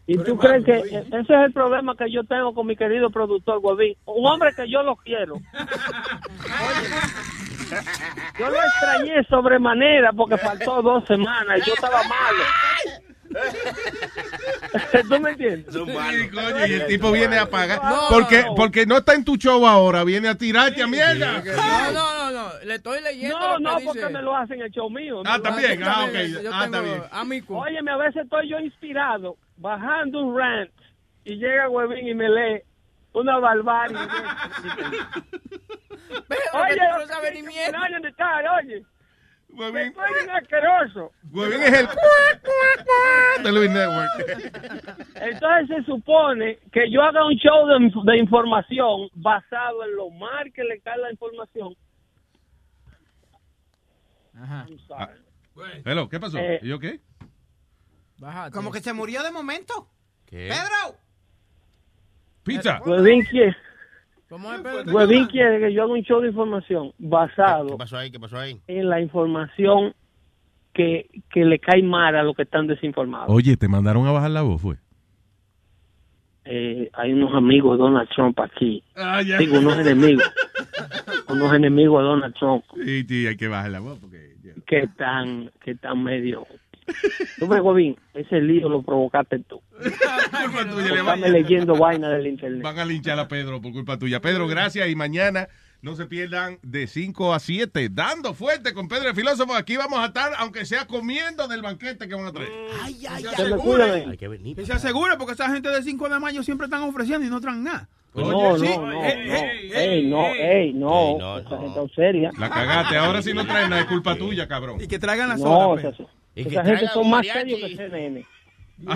¿Y 0.06 0.18
tú 0.18 0.36
crees 0.36 0.64
que 0.64 0.78
ese 0.78 1.16
es 1.18 1.30
el 1.30 1.52
problema 1.52 1.96
que 1.96 2.10
yo 2.10 2.24
tengo 2.24 2.52
con 2.52 2.66
mi 2.66 2.74
querido 2.76 3.08
productor 3.10 3.60
Guavín? 3.60 3.96
Un 4.04 4.26
hombre 4.26 4.50
que 4.54 4.68
yo 4.68 4.82
lo 4.82 4.96
quiero. 4.96 5.34
Oye, 5.34 5.44
yo 8.38 8.50
lo 8.50 8.56
extrañé 8.56 9.22
sobremanera 9.28 10.12
porque 10.12 10.36
faltó 10.38 10.82
dos 10.82 11.06
semanas 11.06 11.60
y 11.60 11.68
yo 11.68 11.74
estaba 11.74 12.02
malo. 12.02 12.42
¿Tú 15.08 15.20
me 15.20 15.30
entiendes? 15.30 15.72
Sí, 15.72 16.28
coño, 16.30 16.66
y 16.66 16.72
el 16.72 16.86
tipo 16.86 17.10
viene 17.12 17.38
a 17.38 17.48
pagar. 17.48 17.82
No, 17.82 18.00
porque, 18.10 18.42
no. 18.42 18.54
porque 18.54 18.86
no 18.86 18.98
está 18.98 19.14
en 19.14 19.24
tu 19.24 19.36
show 19.36 19.66
ahora, 19.66 20.04
viene 20.04 20.28
a 20.28 20.34
tirarte 20.36 20.82
a 20.82 20.86
mierda. 20.86 21.42
No, 21.42 21.92
no, 21.92 22.14
no, 22.16 22.30
no, 22.30 22.50
le 22.64 22.74
estoy 22.74 23.00
leyendo 23.02 23.38
No, 23.38 23.48
lo 23.52 23.56
que 23.58 23.62
no, 23.62 23.74
dice. 23.76 23.86
porque 23.86 24.08
me 24.12 24.22
lo 24.22 24.36
hacen 24.36 24.60
en 24.60 24.66
el 24.66 24.72
show 24.72 24.88
mío. 24.90 25.22
Ah, 25.24 25.38
también. 25.42 25.82
Ah, 25.84 26.04
ok. 26.06 26.12
Yo 26.12 26.50
Ah, 26.52 26.64
está 26.64 26.78
tengo 26.78 26.82
bien. 26.82 27.02
amigo. 27.10 27.58
Óyeme, 27.58 27.90
a 27.90 27.96
veces 27.96 28.22
estoy 28.24 28.48
yo 28.48 28.58
inspirado, 28.58 29.36
bajando 29.56 30.20
un 30.22 30.38
rant, 30.38 30.70
y 31.24 31.36
llega 31.36 31.68
Huevín 31.68 32.08
y 32.08 32.14
me 32.14 32.28
lee 32.28 32.62
una 33.12 33.38
barbarie. 33.38 33.96
oye, 36.54 36.74
tú 36.76 36.98
no 36.98 37.06
sabes 37.06 37.34
ni 37.34 37.42
mierda. 37.42 37.78
no, 37.78 37.84
oye. 39.58 39.72
Me 39.72 39.86
estoy 39.86 40.28
asqueroso. 40.30 41.12
Huevín 41.30 41.62
es 41.62 41.72
el 41.80 41.88
de 43.42 43.52
Luis 43.52 43.70
Network. 43.70 44.10
Entonces 45.16 45.76
se 45.76 45.84
supone 45.84 46.58
que 46.72 46.90
yo 46.90 47.02
haga 47.02 47.24
un 47.24 47.34
show 47.34 47.66
de, 47.66 48.12
de 48.12 48.18
información 48.18 49.08
basado 49.14 49.84
en 49.84 49.96
lo 49.96 50.10
mal 50.10 50.52
que 50.52 50.64
le 50.64 50.80
cae 50.80 50.98
la 50.98 51.10
información. 51.10 51.74
Ajá. 54.34 54.66
Hello, 55.84 56.08
¿qué 56.08 56.18
pasó? 56.18 56.38
Eh, 56.38 56.60
¿Y 56.62 56.68
yo 56.68 56.78
qué? 56.78 57.00
Como 58.52 58.70
que 58.70 58.80
se 58.80 58.92
murió 58.92 59.22
de 59.22 59.32
momento. 59.32 59.88
¿Qué? 60.26 60.48
Pedro. 60.48 60.96
Pizza. 62.44 62.80
Huevín 62.84 63.24
quiere, 63.24 63.56
¿Cómo 64.32 64.50
es, 64.50 64.62
Pedro? 64.62 64.94
Huevín 64.94 65.26
quiere 65.26 65.60
que 65.60 65.74
yo 65.74 65.82
haga 65.82 65.92
un 65.92 66.00
show 66.04 66.22
de 66.22 66.28
información 66.28 66.92
basado 66.98 67.66
¿Qué 67.66 67.76
pasó 67.76 67.98
ahí? 67.98 68.10
¿Qué 68.10 68.18
pasó 68.18 68.38
ahí? 68.38 68.58
en 68.66 68.88
la 68.88 68.98
información 68.98 69.92
que, 70.72 71.10
que 71.30 71.44
le 71.44 71.58
cae 71.58 71.82
mal 71.82 72.16
a 72.16 72.22
los 72.22 72.34
que 72.34 72.44
están 72.44 72.66
desinformados. 72.66 73.26
Oye, 73.28 73.58
te 73.58 73.68
mandaron 73.68 74.06
a 74.06 74.10
bajar 74.10 74.30
la 74.30 74.40
voz, 74.40 74.62
fue. 74.62 74.76
Eh, 76.46 76.88
hay 76.94 77.12
unos 77.12 77.34
amigos 77.34 77.76
de 77.76 77.84
Donald 77.84 78.08
Trump 78.08 78.40
aquí. 78.40 78.82
Ah, 78.96 79.20
ya. 79.20 79.36
Digo, 79.36 79.58
unos 79.58 79.76
enemigos. 79.78 80.24
unos 81.28 81.52
enemigos 81.52 82.00
de 82.00 82.08
Donald 82.08 82.34
Trump 82.34 82.64
Sí, 82.82 83.04
sí, 83.06 83.26
hay 83.26 83.36
que 83.36 83.48
bajar 83.48 83.70
la 83.70 83.80
voz 83.80 83.98
porque. 83.98 84.32
que 84.66 84.78
están, 84.78 85.50
que 85.62 85.72
están 85.72 86.02
medio... 86.02 86.46
Tú 87.38 87.46
ves, 87.48 87.60
Huevín, 87.60 87.96
ese 88.14 88.40
lío 88.40 88.68
lo 88.68 88.82
provocaste 88.82 89.38
tú. 89.40 89.60
Culpa 89.80 90.70
tuya, 90.70 91.16
le 91.16 91.30
leyendo 91.30 91.74
vaina 91.76 92.08
del 92.08 92.26
internet. 92.26 92.62
Van 92.62 92.78
a 92.78 92.84
linchar 92.84 93.18
a 93.18 93.28
Pedro 93.28 93.60
por 93.60 93.72
culpa 93.72 93.98
tuya. 93.98 94.20
Pedro, 94.20 94.46
gracias 94.46 94.88
y 94.88 94.94
mañana 94.94 95.48
no 95.82 95.96
se 95.96 96.06
pierdan 96.06 96.58
de 96.62 96.86
5 96.86 97.34
a 97.34 97.40
7, 97.40 97.88
dando 97.90 98.34
fuerte 98.34 98.72
con 98.72 98.86
Pedro 98.88 99.08
el 99.08 99.16
filósofo. 99.16 99.54
Aquí 99.54 99.76
vamos 99.76 99.98
a 99.98 100.06
estar, 100.06 100.32
aunque 100.38 100.64
sea 100.64 100.86
comiendo 100.86 101.48
del 101.48 101.60
banquete 101.60 102.08
que 102.08 102.14
van 102.14 102.26
a 102.26 102.32
traer. 102.32 102.50
Ay, 102.82 103.04
ay, 103.08 103.24
Se 103.36 103.44
me 103.48 103.56
cuida, 103.56 103.94
Hay 103.94 104.16
que 104.16 104.28
venir. 104.28 104.56
Que 104.56 104.64
se 104.64 104.72
asegure 104.72 105.16
porque 105.16 105.32
esa 105.32 105.50
gente 105.50 105.68
de 105.68 105.82
5 105.82 106.08
de 106.08 106.20
mayo 106.20 106.42
siempre 106.44 106.66
están 106.66 106.82
ofreciendo 106.82 107.26
y 107.26 107.30
no 107.30 107.40
traen 107.40 107.64
nada. 107.64 107.88
No, 108.14 108.30
no, 108.30 108.58
Sí. 108.58 108.66
no, 108.76 108.86
no, 108.86 109.04
Ey, 109.04 109.30
ey, 109.30 109.72
ey, 109.74 110.06
no, 110.06 110.26
ey, 110.26 110.72
no, 110.74 111.38
esa 111.38 111.58
gente 111.58 111.82
es 111.82 111.92
seria. 111.94 112.30
La 112.38 112.50
cagaste. 112.50 112.96
Ahora 112.98 113.22
sí 113.22 113.32
no 113.32 113.44
traen 113.46 113.70
nada, 113.70 113.82
es 113.82 113.88
culpa 113.88 114.16
tuya, 114.16 114.46
cabrón. 114.46 114.80
Y 114.80 114.86
que 114.86 114.98
traigan 114.98 115.30
la 115.30 115.36
No, 115.36 115.76
soda. 115.78 115.92
Y 116.34 116.48
esa 116.48 116.64
gente 116.64 116.86
son 116.88 117.10
más 117.10 117.26
serios 117.26 117.60
que 117.60 117.76
CNN. 117.76 118.24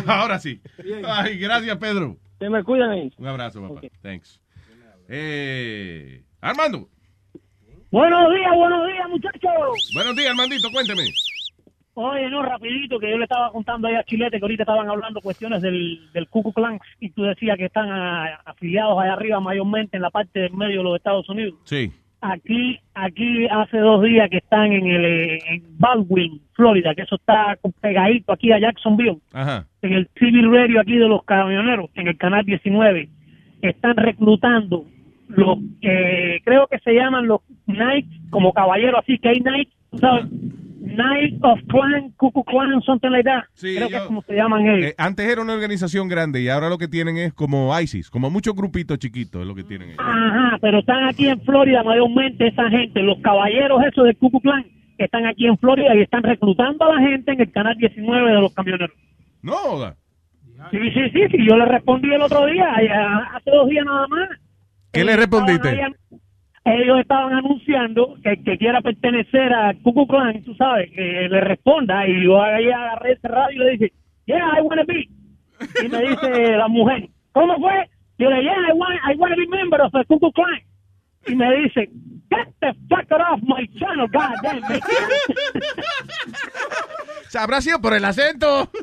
Ahora 0.07 0.39
sí. 0.39 0.61
Ay, 1.05 1.39
gracias, 1.39 1.77
Pedro. 1.79 2.17
Se 2.39 2.49
me 2.49 2.63
cuidan 2.65 2.91
ahí. 2.91 3.13
Un 3.17 3.27
abrazo, 3.27 3.67
papá. 3.67 3.81
Thanks. 4.03 4.41
Eh, 5.09 6.23
Armando. 6.41 6.89
Buenos 7.91 8.35
días, 8.35 8.53
buenos 8.55 8.87
días, 8.89 9.09
muchachos. 9.09 9.91
Buenos 9.95 10.17
días, 10.17 10.31
Armandito, 10.31 10.71
cuénteme. 10.71 11.05
Oye, 11.95 12.29
no, 12.29 12.43
rapidito, 12.43 12.99
que 12.99 13.11
yo 13.11 13.17
le 13.17 13.25
estaba 13.25 13.51
contando 13.51 13.89
ahí 13.89 13.95
a 13.95 14.05
Chilete 14.05 14.39
que 14.39 14.45
ahorita 14.45 14.65
estaban 14.65 14.89
hablando 14.91 15.21
cuestiones 15.23 15.63
del, 15.63 16.11
del 16.13 16.29
Ku 16.29 16.53
Klux 16.53 16.87
y 17.01 17.11
tú 17.11 17.23
decías 17.23 17.57
que 17.57 17.65
están 17.67 17.89
afiliados 18.45 18.99
allá 19.01 19.15
arriba 19.15 19.41
mayormente 19.41 19.97
en 19.97 20.03
la 20.03 20.11
parte 20.11 20.41
del 20.41 20.53
medio 20.53 20.79
de 20.79 20.85
los 20.85 20.97
Estados 20.97 21.27
Unidos. 21.31 21.55
Sí. 21.65 21.91
Aquí, 22.21 22.79
aquí 22.95 23.47
hace 23.47 23.79
dos 23.79 24.03
días 24.03 24.29
que 24.31 24.39
están 24.39 24.73
en 24.73 24.87
el 24.87 25.05
en 25.05 25.63
Baldwin, 25.79 26.41
Florida, 26.55 26.95
que 26.95 27.03
eso 27.03 27.17
está 27.17 27.59
pegadito 27.81 28.33
aquí 28.33 28.53
a 28.53 28.59
Jacksonville, 28.59 29.19
Ajá. 29.33 29.67
en 29.83 29.93
el 29.93 30.09
Civil 30.19 30.51
Radio 30.51 30.81
aquí 30.81 30.97
de 30.97 31.09
los 31.09 31.23
camioneros, 31.25 31.91
en 31.95 32.09
el 32.09 32.17
canal 32.17 32.45
19, 32.45 33.09
están 33.63 33.97
reclutando 33.97 34.87
los, 35.29 35.59
eh, 35.83 36.41
creo 36.45 36.67
que 36.69 36.79
se 36.79 36.95
llaman 36.95 37.27
los 37.27 37.41
Knights, 37.67 38.09
como 38.31 38.53
caballeros, 38.53 39.01
así 39.03 39.19
que 39.19 39.29
hay 39.29 39.41
Knights, 39.41 39.73
tú 39.91 39.99
¿sabes? 39.99 40.25
Knights 40.87 41.39
of 41.43 41.59
Clan, 41.69 42.13
Klux 42.17 42.35
Klan, 42.47 42.81
something 42.83 43.11
like 43.11 43.29
that. 43.29 43.45
creo 43.61 43.89
que 43.89 43.97
es 43.97 44.03
como 44.03 44.23
se 44.23 44.35
llaman 44.35 44.67
ellos. 44.67 44.91
Eh, 44.91 44.95
antes 44.99 45.27
era 45.27 45.43
una 45.43 45.55
organización 45.55 46.09
grande 46.09 46.41
y 46.41 46.49
ahora 46.49 46.69
lo 46.69 46.79
que 46.79 46.89
tienen 46.89 47.17
es 47.17 47.35
como 47.35 47.79
ISIS, 47.79 48.09
como 48.09 48.31
muchos 48.31 48.55
grupitos 48.55 48.99
chiquitos 48.99 49.43
es 49.43 49.47
lo 49.47 49.55
que 49.55 49.65
tienen 49.65 49.91
ellos. 49.91 50.01
Ajá, 50.01 50.59
pero 50.61 50.79
están 50.79 51.05
aquí 51.05 51.29
en 51.29 51.41
Florida 51.43 51.83
mayormente 51.83 52.47
esa 52.47 52.69
gente, 52.71 53.03
los 53.03 53.19
caballeros 53.21 53.83
esos 53.85 54.05
de 54.05 54.15
Klux 54.15 54.41
Klan, 54.43 54.65
que 54.97 55.05
están 55.05 55.27
aquí 55.27 55.47
en 55.47 55.59
Florida 55.59 55.95
y 55.95 56.03
están 56.03 56.23
reclutando 56.23 56.85
a 56.85 56.95
la 56.95 57.01
gente 57.01 57.33
en 57.33 57.41
el 57.41 57.51
canal 57.51 57.77
19 57.77 58.31
de 58.31 58.41
los 58.41 58.55
camioneros. 58.55 58.97
No, 59.43 59.55
joda. 59.55 59.97
Sí, 60.71 60.79
sí, 60.95 61.11
sí, 61.13 61.21
sí, 61.31 61.47
yo 61.47 61.57
le 61.57 61.67
respondí 61.67 62.13
el 62.13 62.23
otro 62.23 62.47
día, 62.47 62.73
hace 63.35 63.51
dos 63.51 63.69
días 63.69 63.85
nada 63.85 64.07
más. 64.09 64.29
¿Qué 64.93 65.05
le 65.05 65.17
respondiste? 65.17 65.81
Ellos 66.69 66.99
estaban 66.99 67.33
anunciando 67.33 68.17
que 68.25 68.43
que 68.43 68.59
quiera 68.59 68.81
pertenecer 68.81 69.55
a 69.55 69.73
Ku 69.85 69.95
Klux 69.95 70.11
Klan, 70.11 70.43
tú 70.43 70.53
sabes, 70.57 70.91
que 70.91 71.29
le 71.31 71.41
responda 71.41 72.09
y 72.09 72.25
yo 72.25 72.43
ahí 72.43 72.69
agarré 72.69 73.13
ese 73.13 73.29
radio 73.29 73.63
y 73.63 73.65
le 73.65 73.71
dije, 73.71 73.93
yeah, 74.27 74.59
I 74.59 74.63
wanna 74.63 74.83
be. 74.83 75.09
Y 75.85 75.89
me 75.89 76.01
dice 76.01 76.57
la 76.57 76.67
mujer, 76.67 77.09
¿cómo 77.31 77.57
fue? 77.59 77.89
Yo 78.19 78.29
le 78.31 78.41
dije, 78.41 78.51
yeah, 78.51 78.69
I 78.69 78.73
want, 78.73 78.99
I 79.09 79.17
wanna 79.17 79.37
be 79.37 79.47
member 79.47 79.81
of 79.81 79.93
the 79.93 80.05
Ku 80.07 80.19
Klux 80.19 80.35
Klan. 80.35 80.61
Y 81.27 81.35
me 81.35 81.57
dice, 81.57 81.91
get 82.31 82.49
the 82.61 82.73
fucker 82.89 83.21
off 83.21 83.41
my 83.43 83.67
channel, 83.79 84.07
goddamn. 84.09 84.63
Habrá 87.39 87.61
sido 87.61 87.81
por 87.81 87.93
el 87.95 88.05
acento. 88.05 88.71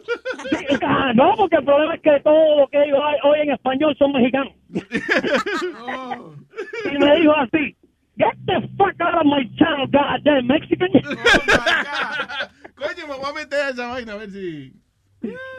Ah, 0.86 1.12
no, 1.16 1.34
porque 1.38 1.56
el 1.58 1.64
problema 1.66 1.96
es 1.96 2.02
que 2.02 2.20
todo 2.24 2.60
lo 2.62 2.68
que 2.68 2.84
ellos 2.84 3.00
hoy 3.24 3.40
en 3.42 3.52
español 3.52 3.96
son 3.98 4.12
mexicanos. 4.12 4.54
y 4.70 4.82
me 6.98 7.16
dijo 7.20 7.34
así, 7.36 7.76
get 8.18 8.34
the 8.46 8.62
fuck 8.78 9.00
out 9.00 9.16
of 9.16 9.26
my 9.26 9.50
channel, 9.56 9.88
goddamn 9.88 10.48
Mexican. 10.48 10.90
Coño, 12.76 13.08
me 13.08 13.16
voy 13.16 13.30
a 13.30 13.34
meter 13.34 13.60
a 13.62 13.70
esa 13.70 13.88
vaina 13.88 14.14
a 14.14 14.18
ver 14.18 14.32
si, 14.32 14.74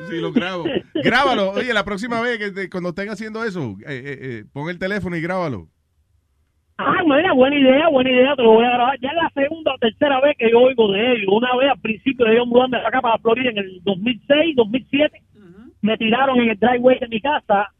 si 0.08 0.20
lo 0.20 0.32
grabo. 0.32 0.64
Grábalo. 0.94 1.50
Oye, 1.52 1.72
la 1.72 1.84
próxima 1.84 2.20
vez 2.20 2.38
que 2.38 2.50
te- 2.50 2.68
cuando 2.70 2.90
estén 2.90 3.08
haciendo 3.10 3.44
eso, 3.44 3.76
eh, 3.86 4.02
eh, 4.04 4.18
eh, 4.20 4.44
pon 4.52 4.68
el 4.68 4.78
teléfono 4.78 5.16
y 5.16 5.20
grábalo. 5.20 5.68
Ah, 6.76 7.02
mira, 7.06 7.32
buena 7.32 7.56
idea, 7.56 7.88
buena 7.88 8.10
idea, 8.10 8.34
te 8.34 8.42
lo 8.42 8.52
voy 8.52 8.64
a 8.64 8.70
grabar. 8.70 8.98
Ya 9.00 9.10
es 9.10 9.14
la 9.14 9.30
segunda 9.30 9.74
o 9.74 9.78
tercera 9.78 10.20
vez 10.20 10.36
que 10.36 10.50
yo 10.50 10.60
oigo 10.60 10.90
de 10.90 11.12
ellos. 11.12 11.28
Una 11.28 11.54
vez 11.56 11.70
al 11.70 11.80
principio 11.80 12.26
de 12.26 12.44
mudarme 12.44 12.78
para 12.78 12.88
acá, 12.88 13.00
para 13.00 13.18
Florida, 13.18 13.50
en 13.50 13.58
el 13.58 13.80
2006, 13.84 14.56
2007, 14.56 15.22
me 15.82 15.96
tiraron 15.96 16.40
en 16.40 16.50
el 16.50 16.58
driveway 16.58 16.98
de 16.98 17.08
mi 17.08 17.20
casa 17.20 17.70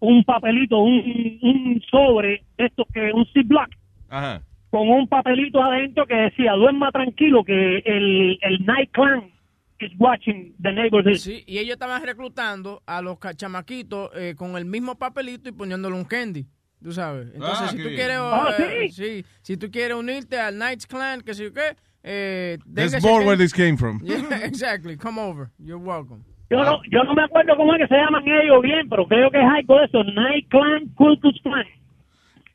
un 0.00 0.24
papelito, 0.24 0.78
un, 0.78 1.38
un 1.42 1.82
sobre, 1.90 2.42
de 2.56 2.66
estos 2.66 2.86
que, 2.92 3.12
un 3.12 3.26
ziploc, 3.26 3.68
Ajá. 4.08 4.42
con 4.70 4.88
un 4.88 5.06
papelito 5.06 5.62
adentro 5.62 6.06
que 6.06 6.14
decía, 6.14 6.52
duerma 6.54 6.90
tranquilo 6.90 7.44
que 7.44 7.78
el, 7.84 8.38
el 8.40 8.64
Night 8.64 8.90
Clan 8.92 9.30
is 9.78 9.92
watching 9.98 10.54
the 10.60 10.72
neighborhood. 10.72 11.16
Sí, 11.16 11.44
y 11.46 11.58
ellos 11.58 11.74
estaban 11.74 12.02
reclutando 12.02 12.82
a 12.86 13.00
los 13.02 13.18
chamaquitos 13.36 14.10
eh, 14.16 14.34
con 14.36 14.56
el 14.56 14.64
mismo 14.64 14.98
papelito 14.98 15.48
y 15.48 15.52
poniéndole 15.52 15.94
un 15.94 16.04
candy. 16.04 16.46
Tú 16.82 16.92
sabes. 16.92 17.28
Entonces, 17.34 17.58
Ah, 17.62 17.68
si 17.68 17.76
qué 17.76 17.82
tú 17.82 17.88
quieres 17.90 18.16
Ah, 18.18 18.54
eh, 18.58 18.88
¿sí? 18.90 19.02
sí, 19.22 19.24
si 19.42 19.56
tú 19.56 19.70
quieres 19.70 19.96
unirte 19.96 20.38
al 20.40 20.54
Knights 20.54 20.86
Clan, 20.86 21.20
que 21.20 21.34
sé 21.34 21.44
yo 21.44 21.52
qué, 21.52 21.76
eh, 22.02 22.58
ese 22.76 23.00
more 23.00 23.24
where 23.26 23.36
this 23.36 23.52
came 23.52 23.76
from. 23.76 24.00
Yeah, 24.04 24.44
exactly. 24.44 24.96
Come 24.96 25.20
over. 25.20 25.50
You're 25.58 25.76
welcome. 25.82 26.24
Yo 26.50 26.64
no, 26.64 26.80
yo 26.90 27.04
no 27.04 27.14
me 27.14 27.22
acuerdo 27.22 27.54
cómo 27.56 27.74
es 27.74 27.82
que 27.82 27.86
se 27.88 27.94
llaman 27.94 28.24
ellos 28.26 28.60
bien, 28.62 28.88
pero 28.88 29.06
creo 29.06 29.30
que 29.30 29.38
es 29.38 29.44
algo 29.46 29.78
de 29.78 29.84
eso, 29.84 30.02
Night 30.04 30.48
Clan, 30.48 30.88
Ku 30.96 31.16
Klux 31.20 31.40
Klan. 31.42 31.64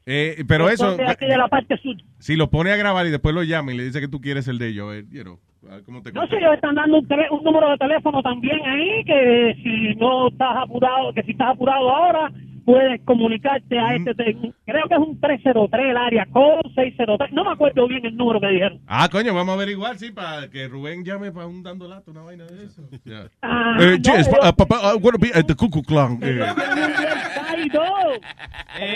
Eh, 0.07 0.43
pero 0.47 0.69
eso, 0.69 0.89
Son 0.89 0.97
de 0.97 1.07
aquí 1.07 1.25
de 1.25 1.37
la 1.37 1.47
parte 1.47 1.77
sur. 1.77 1.95
si 2.19 2.35
lo 2.35 2.49
pone 2.51 2.71
a 2.71 2.75
grabar 2.75 3.05
y 3.07 3.09
después 3.11 3.33
lo 3.33 3.41
llama 3.43 3.73
y 3.73 3.77
le 3.77 3.83
dice 3.85 4.01
que 4.01 4.07
tú 4.07 4.21
quieres 4.21 4.47
el 4.47 4.57
de 4.59 4.67
ellos, 4.67 4.93
eh, 4.93 5.05
you 5.09 5.23
know, 5.23 5.39
a 5.69 5.75
ver 5.75 5.83
cómo 5.83 6.01
te 6.03 6.11
No 6.11 6.27
sé, 6.27 6.37
ellos 6.37 6.53
están 6.53 6.75
dando 6.75 6.99
un, 6.99 7.07
tele- 7.07 7.27
un 7.31 7.43
número 7.43 7.69
de 7.71 7.77
teléfono 7.77 8.21
también 8.21 8.59
ahí, 8.65 9.03
que 9.05 9.55
si 9.63 9.95
no 9.95 10.27
estás 10.27 10.57
apurado, 10.57 11.11
que 11.13 11.23
si 11.23 11.31
estás 11.31 11.49
apurado 11.51 11.89
ahora, 11.89 12.31
puedes 12.65 13.01
comunicarte 13.05 13.77
a 13.79 13.95
este, 13.95 14.15
te- 14.15 14.33
creo 14.65 14.87
que 14.87 14.93
es 14.95 14.99
un 14.99 15.19
303, 15.21 15.85
el 15.91 15.97
área 15.97 16.25
code 16.27 16.61
603, 16.75 17.31
no 17.31 17.43
me 17.45 17.51
acuerdo 17.51 17.87
bien 17.87 18.05
el 18.05 18.17
número 18.17 18.39
que 18.41 18.47
dijeron. 18.47 18.81
Ah, 18.87 19.07
coño, 19.11 19.33
vamos 19.33 19.51
a 19.51 19.55
averiguar, 19.55 19.97
sí, 19.97 20.11
para 20.11 20.49
que 20.49 20.67
Rubén 20.67 21.03
llame 21.05 21.31
para 21.31 21.47
un 21.47 21.61
dando 21.63 21.87
lato, 21.87 22.11
una 22.11 22.21
vaina 22.23 22.45
de 22.45 22.65
eso. 22.65 22.81
Ya. 23.05 23.27
Ah, 23.41 23.77
Eh, 23.79 23.97
no, 24.05 24.15
yes, 24.17 24.27
uh, 24.27 24.53
papá, 24.55 24.77
I 24.93 24.97
wanna 25.01 25.17
be 25.19 25.31
at 25.33 25.45
the 25.45 25.55
Ku 25.55 25.69
Klux 25.69 25.87
Klan. 25.87 26.19
eh. 26.21 26.41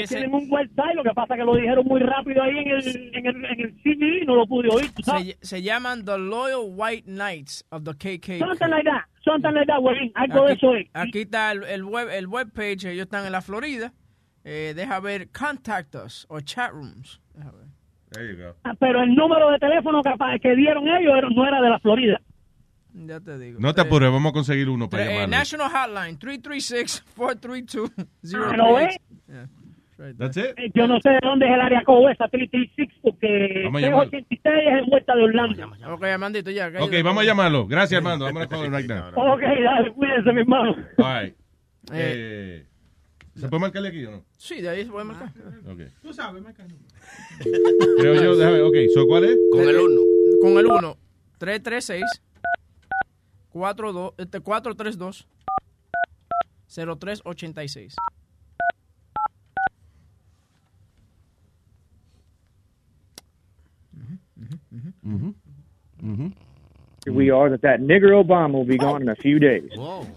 Tienen 0.07 0.33
un 0.33 0.47
website 0.51 0.95
lo 0.95 1.03
que 1.03 1.11
pasa 1.13 1.33
es 1.35 1.39
que 1.39 1.45
lo 1.45 1.55
dijeron 1.55 1.85
muy 1.85 2.01
rápido 2.01 2.41
ahí 2.43 2.57
en 2.57 2.67
el, 2.67 3.11
en 3.15 3.25
el, 3.25 3.45
en 3.45 3.59
el 3.61 3.73
CD 3.83 4.19
y 4.23 4.25
no 4.25 4.35
lo 4.35 4.45
pude 4.47 4.67
oír. 4.69 4.89
Se, 5.03 5.37
se 5.41 5.61
llaman 5.61 6.03
The 6.05 6.17
Loyal 6.17 6.61
White 6.75 7.03
Knights 7.07 7.65
of 7.71 7.83
the 7.83 7.91
KKK. 7.93 8.39
Something 8.39 8.69
like 8.69 8.83
that, 8.85 9.05
something 9.31 9.53
like 9.53 9.67
that, 9.67 9.79
güey, 9.79 10.11
algo 10.15 10.45
de 10.45 10.53
Aquí, 10.53 10.57
eso 10.65 10.75
es. 10.75 10.87
aquí 10.93 11.19
está 11.21 11.51
el, 11.51 11.63
el 11.63 11.83
web 11.83 12.09
el 12.11 12.27
webpage, 12.27 12.85
ellos 12.85 13.03
están 13.05 13.25
en 13.25 13.31
la 13.31 13.41
Florida. 13.41 13.93
Eh, 14.43 14.73
deja 14.75 14.99
ver 14.99 15.29
Contact 15.31 15.95
Us 15.95 16.25
o 16.29 16.39
Chat 16.41 16.71
Rooms. 16.71 17.19
Deja 17.33 17.51
ver. 17.51 17.65
There 18.11 18.27
you 18.31 18.37
go. 18.43 18.55
Ah, 18.63 18.73
Pero 18.79 19.03
el 19.03 19.13
número 19.13 19.51
de 19.51 19.59
teléfono 19.59 20.01
que, 20.01 20.11
que 20.41 20.55
dieron 20.55 20.87
ellos 20.87 21.13
era- 21.15 21.29
no 21.29 21.45
era 21.47 21.61
de 21.61 21.69
la 21.69 21.79
Florida. 21.79 22.19
Ya 22.91 23.19
te 23.19 23.37
digo. 23.37 23.59
No 23.59 23.73
te 23.75 23.81
apures, 23.81 24.11
vamos 24.11 24.31
a 24.31 24.33
conseguir 24.33 24.67
uno 24.67 24.89
para 24.89 25.03
eh, 25.03 25.07
llamarlo. 25.09 25.27
National 25.37 25.69
Hotline 25.69 26.17
336-432-038. 26.17 27.91
Ah, 28.51 28.57
¿lo 28.57 28.73
ves? 28.75 28.97
Yeah, 29.27 29.47
right 29.99 30.17
That's 30.17 30.37
it. 30.37 30.57
Eh, 30.57 30.71
Yo 30.73 30.87
no 30.87 30.99
sé 31.01 31.09
de 31.09 31.19
dónde 31.21 31.45
es 31.47 31.53
el 31.53 31.61
área 31.61 31.83
code 31.83 32.11
esa 32.13 32.27
336 32.27 32.89
porque 33.01 33.61
Vamos 33.65 33.83
a 33.83 33.85
llamarlo. 33.85 34.09
386 34.09 34.67
es 34.67 34.83
en 34.83 34.89
vuelta 34.89 35.15
de 35.15 35.23
Orlando. 35.23 35.93
Ok, 35.93 36.03
Armandito, 36.05 36.51
ya. 36.51 36.71
Ok, 36.79 36.93
vamos 37.03 37.23
a 37.23 37.25
llamarlo. 37.25 37.67
Gracias, 37.67 37.97
Armando. 37.97 38.25
Vamos 38.25 38.43
a 38.43 38.47
call 38.47 38.71
right 38.73 38.89
now. 38.89 39.09
Ok, 39.33 39.41
dale, 39.41 39.91
cuídense, 39.93 40.33
mi 40.33 40.41
hermano. 40.41 40.75
All 40.97 41.23
right. 41.23 41.35
Eh, 41.93 42.65
¿Se 43.35 43.47
puede 43.47 43.61
marcarle 43.61 43.89
aquí 43.89 44.05
o 44.05 44.11
no? 44.11 44.25
Sí, 44.37 44.61
de 44.61 44.69
ahí 44.69 44.83
se 44.85 44.91
puede 44.91 45.05
marcar. 45.05 45.29
Ok. 45.67 45.81
Tú 46.01 46.13
sabes, 46.13 46.41
me 46.43 46.53
cae. 46.53 46.67
Creo 47.99 48.15
yo, 48.15 48.35
déjame. 48.35 48.61
Ok, 48.61 48.75
so, 48.93 49.05
¿cuál 49.07 49.25
es? 49.25 49.37
Con 49.51 49.61
el 49.61 49.77
1. 49.77 50.01
Con 50.41 50.57
el 50.57 50.65
1, 50.65 50.97
336 51.37 52.03
42, 53.51 54.13
este, 64.41 64.57
432 65.03 65.33
0386. 66.01 66.35
Here 67.05 67.13
we 67.13 67.29
are 67.29 67.49
that 67.49 67.61
that 67.61 67.79
nigger 67.79 68.11
Obama 68.11 68.53
will 68.53 68.65
be 68.65 68.77
gone 68.77 69.01
in 69.01 69.09
a 69.09 69.15
few 69.15 69.39
days. 69.39 69.69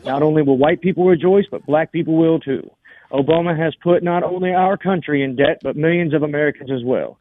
Not 0.05 0.23
only 0.23 0.43
will 0.43 0.59
white 0.59 0.81
people 0.81 1.07
rejoice, 1.07 1.45
but 1.51 1.65
black 1.65 1.93
people 1.93 2.17
will 2.17 2.41
too. 2.41 2.69
Obama 3.13 3.57
has 3.57 3.75
put 3.83 4.03
not 4.03 4.23
only 4.23 4.53
our 4.53 4.77
country 4.77 5.23
in 5.23 5.37
debt, 5.37 5.61
but 5.63 5.77
millions 5.77 6.15
of 6.15 6.23
Americans 6.23 6.71
as 6.71 6.83
well. 6.85 7.19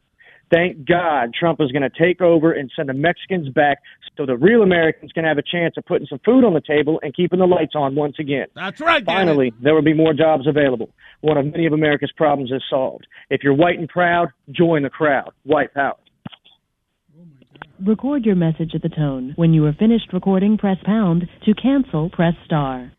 Thank 0.50 0.86
God 0.86 1.34
Trump 1.34 1.62
is 1.62 1.72
going 1.72 1.84
to 1.84 1.90
take 1.90 2.22
over 2.22 2.52
and 2.52 2.70
send 2.76 2.90
the 2.90 2.94
Mexicans 2.94 3.48
back 3.50 3.80
so 4.18 4.26
the 4.26 4.36
real 4.36 4.64
Americans 4.64 5.12
can 5.14 5.24
have 5.24 5.38
a 5.38 5.42
chance 5.42 5.76
of 5.78 5.86
putting 5.86 6.08
some 6.08 6.20
food 6.26 6.44
on 6.44 6.54
the 6.54 6.62
table 6.62 7.00
and 7.04 7.16
keeping 7.16 7.40
the 7.40 7.48
lights 7.48 7.74
on 7.74 7.96
once 7.96 8.18
again. 8.20 8.48
That's 8.54 8.82
right. 8.82 9.04
Finally, 9.06 9.54
there 9.62 9.74
will 9.74 9.82
be 9.82 9.94
more 9.94 10.14
jobs 10.14 10.48
available. 10.48 10.90
One 11.22 11.38
of 11.38 11.46
many 11.46 11.66
of 11.68 11.74
America's 11.74 12.12
problems 12.12 12.52
is 12.52 12.62
solved. 12.70 13.08
If 13.30 13.44
you're 13.44 13.54
white 13.54 13.80
and 13.80 13.88
proud, 13.88 14.30
join 14.52 14.84
the 14.84 14.90
crowd. 14.90 15.32
White 15.44 15.74
power. 15.74 15.96
Record 17.86 18.26
your 18.26 18.36
message 18.36 18.76
at 18.76 18.84
the 18.84 18.90
tone. 18.90 19.34
When 19.38 19.56
you 19.56 19.66
are 19.66 19.74
finished 19.74 20.14
recording, 20.14 20.56
press 20.58 20.78
pound. 20.86 21.28
To 21.46 21.54
cancel, 21.56 22.12
press 22.12 22.36
star. 22.46 22.92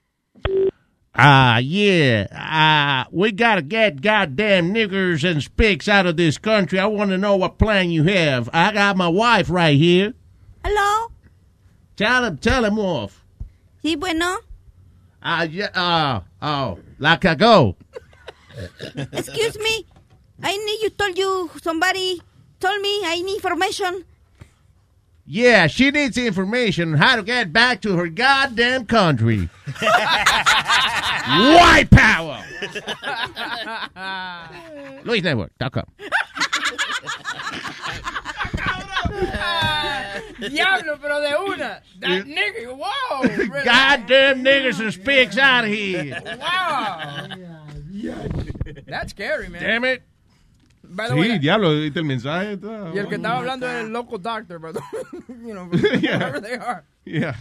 Ah, 1.15 1.59
yeah. 1.59 2.27
Ah, 2.33 3.07
we 3.13 3.31
gotta 3.31 3.63
get 3.63 4.01
goddamn 4.01 4.75
niggers 4.75 5.29
and 5.29 5.41
spicks 5.41 5.87
out 5.87 6.07
of 6.07 6.17
this 6.17 6.37
country. 6.37 6.81
I 6.81 6.87
want 6.87 7.11
to 7.11 7.19
know 7.19 7.37
what 7.37 7.59
plan 7.59 7.93
you 7.93 8.03
have. 8.05 8.51
I 8.53 8.73
got 8.73 8.97
my 8.97 9.07
wife 9.07 9.51
right 9.51 9.77
here. 9.77 10.15
Hello. 10.65 11.13
Tell 11.95 12.25
him, 12.25 12.39
tell 12.39 12.65
him 12.65 12.79
off. 12.79 13.25
Sí, 13.85 13.97
bueno. 13.97 14.39
Ah, 15.23 15.43
yeah, 15.43 15.69
ah, 15.77 16.25
oh, 16.43 16.81
like 16.99 17.25
I 17.25 17.37
go. 17.37 17.77
Excuse 19.13 19.59
me. 19.59 19.87
I 20.43 20.57
need 20.57 20.83
you 20.83 20.91
told 20.91 21.17
you 21.17 21.51
somebody 21.63 22.21
told 22.59 22.81
me 22.81 23.03
I 23.05 23.23
need 23.23 23.37
information. 23.37 24.05
Yeah, 25.25 25.69
she 25.69 25.91
needs 25.91 26.19
information 26.19 26.93
on 26.93 26.99
how 26.99 27.17
to 27.17 27.23
get 27.23 27.53
back 27.53 27.81
to 27.83 27.97
her 27.97 28.09
goddamn 28.09 28.87
country. 28.87 29.49
White 31.29 31.89
power. 31.91 32.45
LuisNetwork.com. 35.05 35.85
Diablo, 40.41 40.99
pero 41.01 41.21
de 41.21 41.37
una. 41.41 41.83
That 42.01 42.25
nigga, 42.25 42.77
wow. 42.77 43.23
Goddamn 43.65 44.43
niggers 44.43 44.81
and 44.81 44.93
speaks 44.93 45.39
out 45.39 45.65
of 45.65 45.71
here. 45.71 46.21
Wow. 46.39 47.29
That's 48.87 49.11
scary, 49.11 49.49
man. 49.49 49.63
Damn 49.63 49.85
it. 49.85 50.03
Sí, 51.09 51.15
way, 51.19 51.39
diablo, 51.39 51.71
¿viste 51.81 51.99
el 52.01 52.05
mensaje? 52.05 52.53
Está- 52.55 52.91
y 52.95 52.99
el 52.99 53.09
que 53.09 53.15
estaba 53.17 53.39
hablando 53.39 53.67
era 53.67 53.81
el 53.81 53.93
local 53.93 54.21
doctor, 54.21 54.59
but 54.59 54.77
you 55.29 55.53
know, 55.53 55.71
Yeah. 56.01 56.19
whoever 56.19 56.41
they 56.41 56.55
are. 56.55 56.85
Yeah. 57.05 57.37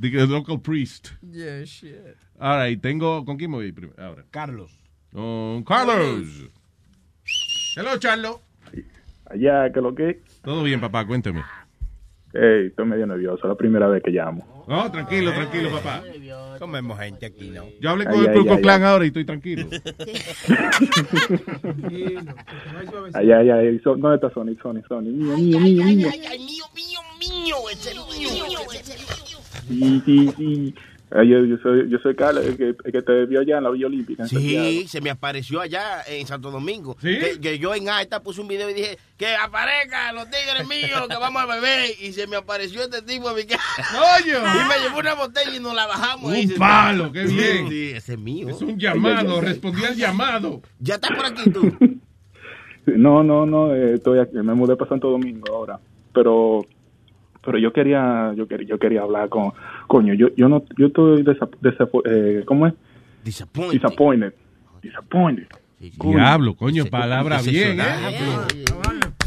The, 0.00 0.10
local 0.26 0.58
priest. 0.60 1.12
Yeah, 1.22 1.64
shit. 1.64 2.16
All 2.38 2.56
right, 2.58 2.80
tengo... 2.80 3.24
¿Con 3.24 3.36
quién 3.36 3.50
me 3.50 3.58
voy 3.58 3.72
primero? 3.72 4.02
Ahora. 4.02 4.24
Carlos. 4.30 4.70
Con 5.12 5.62
Carlos. 5.64 6.48
Hello, 7.76 7.98
Charlo. 7.98 8.40
Allá, 9.26 9.70
que 9.72 9.80
lo 9.80 9.94
que. 9.94 10.22
Todo 10.42 10.62
bien, 10.62 10.80
papá, 10.80 11.06
cuéntame. 11.06 11.42
Ey, 12.32 12.66
estoy 12.68 12.86
medio 12.86 13.06
nervioso, 13.06 13.46
la 13.46 13.54
primera 13.54 13.86
vez 13.88 14.02
que 14.02 14.10
llamo. 14.10 14.59
No, 14.70 14.88
tranquilo, 14.88 15.32
tranquilo, 15.32 15.68
papá. 15.72 16.00
Comemos 16.60 16.96
gente 17.00 17.26
aquí, 17.26 17.50
¿no? 17.50 17.64
Yo 17.80 17.90
hablé 17.90 18.04
Ay, 18.06 18.14
con 18.14 18.24
el 18.24 18.30
ay, 18.30 18.46
ay, 18.48 18.62
Klan 18.62 18.82
ay. 18.84 18.88
ahora 18.88 19.04
y 19.04 19.08
estoy 19.08 19.24
tranquilo. 19.24 19.66
Allá, 23.14 23.38
allá, 23.38 23.62
ey, 23.62 23.80
so- 23.80 23.96
¿dónde 23.96 24.14
está 24.14 24.30
Sony? 24.30 24.54
Sony, 24.62 24.80
Sony. 24.88 25.02
Mío, 25.10 25.36
mío, 25.36 25.60
mío, 25.60 25.86
mío. 25.86 26.08
Sí, 29.68 30.02
sí, 30.04 30.30
sí. 30.36 30.74
Ay, 31.12 31.28
yo, 31.28 31.44
yo 31.44 31.56
soy, 31.58 31.88
yo 31.88 31.98
soy 31.98 32.14
Carlos, 32.14 32.46
el 32.46 32.56
que, 32.56 32.68
el 32.68 32.92
que 32.92 33.02
te 33.02 33.26
vio 33.26 33.40
allá 33.40 33.58
en 33.58 33.64
la 33.64 33.70
Villa 33.70 33.86
Olímpica. 33.86 34.26
Sí, 34.26 34.86
se 34.86 35.00
me 35.00 35.10
apareció 35.10 35.60
allá 35.60 36.02
en 36.06 36.24
Santo 36.26 36.52
Domingo. 36.52 36.96
¿Sí? 37.00 37.18
Que, 37.18 37.40
que 37.40 37.58
yo 37.58 37.74
en 37.74 37.88
alta 37.88 38.22
puse 38.22 38.40
un 38.40 38.46
video 38.46 38.70
y 38.70 38.74
dije, 38.74 38.96
que 39.16 39.34
aparezcan 39.34 40.14
los 40.14 40.30
tigres 40.30 40.68
míos, 40.68 41.08
que 41.08 41.16
vamos 41.16 41.42
a 41.42 41.46
beber. 41.46 41.90
Y 42.00 42.12
se 42.12 42.28
me 42.28 42.36
apareció 42.36 42.82
este 42.82 43.02
tipo 43.02 43.30
en 43.30 43.36
mi 43.36 43.44
casa. 43.44 43.82
¡Coño! 43.92 44.38
Y 44.38 44.68
me 44.68 44.78
llevó 44.84 45.00
una 45.00 45.14
botella 45.14 45.56
y 45.56 45.58
nos 45.58 45.74
la 45.74 45.86
bajamos. 45.86 46.32
Un 46.32 46.54
palo, 46.56 47.10
qué 47.10 47.24
bien. 47.24 47.68
Sí, 47.68 47.90
ese 47.90 48.12
es 48.12 48.18
mío. 48.18 48.48
Es 48.48 48.62
un 48.62 48.78
llamado, 48.78 49.40
respondí 49.40 49.84
al 49.84 49.96
llamado. 49.96 50.62
Ya 50.78 50.94
estás 50.94 51.10
por 51.16 51.26
aquí 51.26 51.50
tú. 51.50 51.76
No, 52.86 53.22
no, 53.22 53.46
no, 53.46 53.74
eh, 53.74 53.94
estoy 53.94 54.18
aquí, 54.20 54.36
me 54.36 54.54
mudé 54.54 54.76
para 54.76 54.88
Santo 54.88 55.10
Domingo 55.10 55.54
ahora. 55.54 55.78
Pero 56.12 56.64
pero 57.44 57.58
yo 57.58 57.72
quería 57.72 58.32
yo 58.36 58.46
quería 58.46 58.68
yo 58.68 58.78
quería 58.78 59.02
hablar 59.02 59.28
con 59.28 59.52
coño, 59.90 60.14
yo 60.14 60.28
yo 60.36 60.48
no 60.48 60.62
yo 60.78 60.86
estoy 60.86 61.24
eh, 62.04 62.44
¿cómo 62.46 62.68
es? 62.68 62.74
Disappointed. 63.24 63.72
Disappointed. 63.72 64.32
Disappointed. 64.82 65.46
Coño. 65.98 66.18
Diablo, 66.18 66.54
coño, 66.54 66.84
palabra 66.84 67.42
bien, 67.42 67.80
¿eh? 67.80 67.84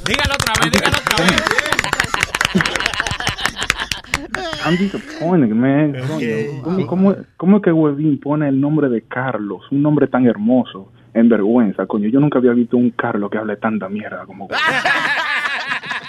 Dígalo 0.08 0.35
otra 0.35 0.53
vez, 0.64 0.72
dígalo 0.72 0.98
otra 0.98 1.17
vez. 1.25 1.43
I'm 4.66 4.77
disappointed, 4.77 5.53
man. 5.53 5.98
¿Cómo, 6.64 6.88
cómo, 6.88 7.14
cómo 7.35 7.58
es 7.58 7.64
que 7.64 7.74
Webin 7.74 8.22
pone 8.22 8.48
el 8.48 8.61
nombre 8.61 8.88
de 8.88 9.01
Carlos, 9.01 9.69
un 9.69 9.82
nombre 9.82 10.08
tan 10.08 10.25
hermoso, 10.25 10.93
en 11.14 11.27
vergüenza, 11.27 11.85
coño? 11.88 12.08
Yo 12.08 12.22
nunca 12.22 12.40
había 12.40 12.53
visto 12.53 12.77
un 12.77 12.92
Carlos 12.92 13.30
que 13.30 13.38
hable 13.38 13.58
tanta 13.58 13.90
mierda 13.90 14.25
como 14.25 14.48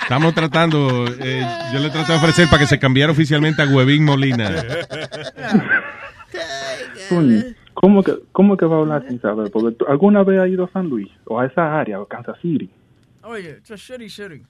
Estamos 0.04 0.34
tratando, 0.34 1.06
eh, 1.20 1.46
yo 1.72 1.80
le 1.80 1.90
traté 1.90 2.12
de 2.12 2.18
ofrecer 2.18 2.46
para 2.48 2.58
que 2.60 2.66
se 2.66 2.78
cambiara 2.78 3.10
oficialmente 3.12 3.62
a 3.62 3.66
Huevín 3.66 4.04
Molina. 4.04 4.50
¿cómo 7.74 8.02
que, 8.02 8.14
¿Cómo 8.32 8.56
que 8.56 8.66
va 8.66 8.76
a 8.76 8.80
hablar 8.80 9.04
sin 9.08 9.20
saber? 9.20 9.50
Porque 9.50 9.76
tú- 9.76 9.86
¿alguna 9.88 10.22
vez 10.22 10.40
ha 10.40 10.48
ido 10.48 10.64
a 10.64 10.70
San 10.72 10.88
Luis? 10.88 11.08
O 11.26 11.40
a 11.40 11.46
esa 11.46 11.78
área, 11.80 12.00
o 12.00 12.06
Kansas 12.06 12.36
City. 12.40 12.70
Oye, 13.22 13.50
it's 13.58 13.70
a 13.70 13.76
shitty 13.76 14.08
city. 14.08 14.44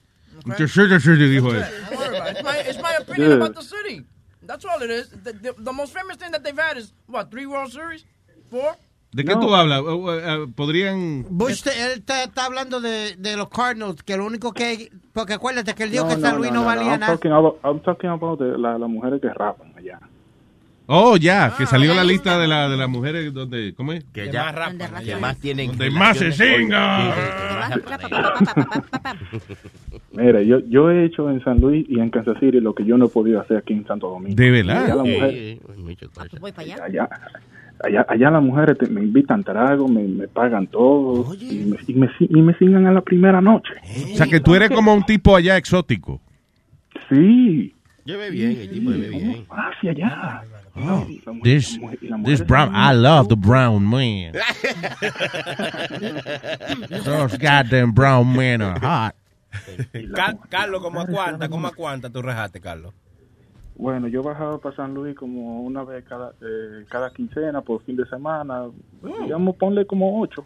Yo 0.59 0.67
sé, 0.67 0.87
yo 0.89 0.99
sé, 0.99 1.11
dijo 1.15 1.49
él. 1.53 1.63
It's 1.91 2.43
my, 2.43 2.49
it's 2.69 2.81
my 2.81 2.93
opinion 2.99 3.29
Yeah. 3.29 3.35
about 3.37 3.55
the 3.55 3.61
city. 3.63 4.05
That's 4.45 4.65
all 4.65 4.81
it 4.83 4.91
is. 4.91 5.09
The, 5.23 5.31
the, 5.33 5.53
the 5.57 5.71
most 5.73 5.93
famous 5.93 6.17
thing 6.17 6.31
that 6.31 6.43
they've 6.43 6.57
had 6.57 6.77
is, 6.77 6.93
what, 7.07 7.31
three 7.31 7.45
World 7.45 7.71
Series? 7.71 8.03
Four? 8.51 8.75
¿De 9.15 9.23
qué 9.23 9.33
tú 9.35 9.55
hablas? 9.55 9.81
Eh, 9.81 10.45
¿Podrían...? 10.53 11.25
Bush, 11.29 11.61
te- 11.63 11.69
él 11.93 12.03
te- 12.03 12.23
está 12.23 12.45
hablando 12.47 12.81
de, 12.81 13.15
de 13.15 13.37
los 13.37 13.47
Cardinals, 13.49 14.03
que 14.03 14.17
lo 14.17 14.25
único 14.25 14.51
que... 14.51 14.89
Porque 15.13 15.33
acuérdate 15.35 15.73
que 15.73 15.83
él 15.83 15.91
dijo 15.91 16.03
No, 16.03 16.09
que 16.15 16.19
San 16.21 16.33
no, 16.33 16.37
Luis 16.39 16.51
no, 16.51 16.55
no, 16.57 16.61
no, 16.63 16.67
valía 16.67 16.91
I'm 16.91 16.99
nada. 16.99 17.13
talking 17.13 17.31
about, 17.31 17.55
I'm 17.63 17.79
talking 17.79 18.09
about 18.09 18.41
la- 18.41 18.77
las 18.77 18.89
mujeres 18.89 19.21
que 19.21 19.29
rapan 19.29 19.71
allá. 19.77 19.99
Oh, 20.87 21.15
ya, 21.17 21.55
que 21.57 21.65
salió 21.65 21.93
la 21.95 22.03
lista 22.03 22.37
de, 22.37 22.47
la, 22.47 22.67
de 22.67 22.75
las 22.77 22.89
mujeres 22.89 23.33
donde... 23.33 23.73
¿Cómo 23.73 23.93
es? 23.93 24.03
Que 24.13 24.29
ya 24.29 24.53
que 25.03 25.15
más 25.15 25.37
tienen. 25.37 25.69
Donde 25.69 25.89
más 25.91 26.17
se 26.17 26.31
singa. 26.33 27.15
Mira, 30.11 30.41
yo, 30.41 30.59
yo 30.67 30.91
he 30.91 31.05
hecho 31.05 31.29
en 31.29 31.43
San 31.43 31.59
Luis 31.59 31.85
y 31.89 31.99
en 31.99 32.09
Kansas 32.09 32.37
City 32.39 32.59
lo 32.59 32.73
que 32.75 32.85
yo 32.85 32.97
no 32.97 33.05
he 33.05 33.09
podido 33.09 33.41
hacer 33.41 33.57
aquí 33.57 33.73
en 33.73 33.85
Santo 33.87 34.09
Domingo. 34.09 34.35
¿De 34.35 34.51
verdad? 34.51 35.03
Sí, 35.05 35.59
Voy 36.39 36.51
para 36.51 36.63
allá. 36.73 36.83
allá, 36.83 37.09
allá, 37.83 38.05
allá 38.07 38.31
las 38.31 38.43
mujeres 38.43 38.77
te- 38.77 38.87
me 38.89 39.01
invitan 39.01 39.43
trago, 39.43 39.87
me, 39.87 40.03
me 40.03 40.27
pagan 40.27 40.67
todo 40.67 41.33
y 41.35 41.65
me, 41.65 41.77
y, 41.87 41.93
me, 41.93 42.09
y 42.19 42.41
me 42.41 42.53
sigan 42.57 42.85
a 42.87 42.91
la 42.91 43.01
primera 43.01 43.41
noche. 43.41 43.73
O 44.13 44.15
sea, 44.17 44.27
que 44.27 44.39
tú 44.39 44.55
eres 44.55 44.69
como 44.69 44.93
un 44.93 45.03
tipo 45.03 45.35
allá 45.35 45.57
exótico. 45.57 46.21
Sí. 47.09 47.73
Lleve 48.05 48.29
bien, 48.29 48.51
el 48.61 48.69
tipo 48.69 48.91
lleve 48.91 49.09
bien. 49.09 49.45
Hacia 49.49 49.91
allá. 49.91 50.43
Oh, 50.77 51.07
this, 51.41 51.79
this 52.25 52.45
brown, 52.45 52.75
I 52.75 52.93
love 52.93 53.29
the 53.29 53.35
brown 53.35 53.83
man. 53.89 54.33
Those 57.03 57.37
goddamn 57.37 57.93
brown 57.93 58.35
men 58.35 58.61
are 58.61 58.79
hot. 58.79 59.15
Car- 60.13 60.37
Carlos, 60.49 60.81
¿cómo 60.81 60.99
a 61.01 61.05
cuánta? 61.07 61.47
¿Cómo 61.49 61.67
a 61.67 61.71
cuánta 61.73 62.09
tú 62.09 62.21
rejaste, 62.21 62.59
Carlos? 62.59 62.93
Bueno, 63.75 64.07
yo 64.07 64.23
bajaba 64.23 64.57
para 64.59 64.75
San 64.75 64.93
Luis 64.93 65.15
como 65.15 65.61
una 65.61 65.83
vez 65.83 66.05
cada, 66.07 66.31
eh, 66.41 66.85
cada 66.89 67.11
quincena 67.11 67.61
por 67.61 67.83
fin 67.83 67.95
de 67.97 68.05
semana. 68.07 68.65
Digamos, 69.21 69.55
ponle 69.57 69.85
como 69.85 70.21
ocho. 70.21 70.45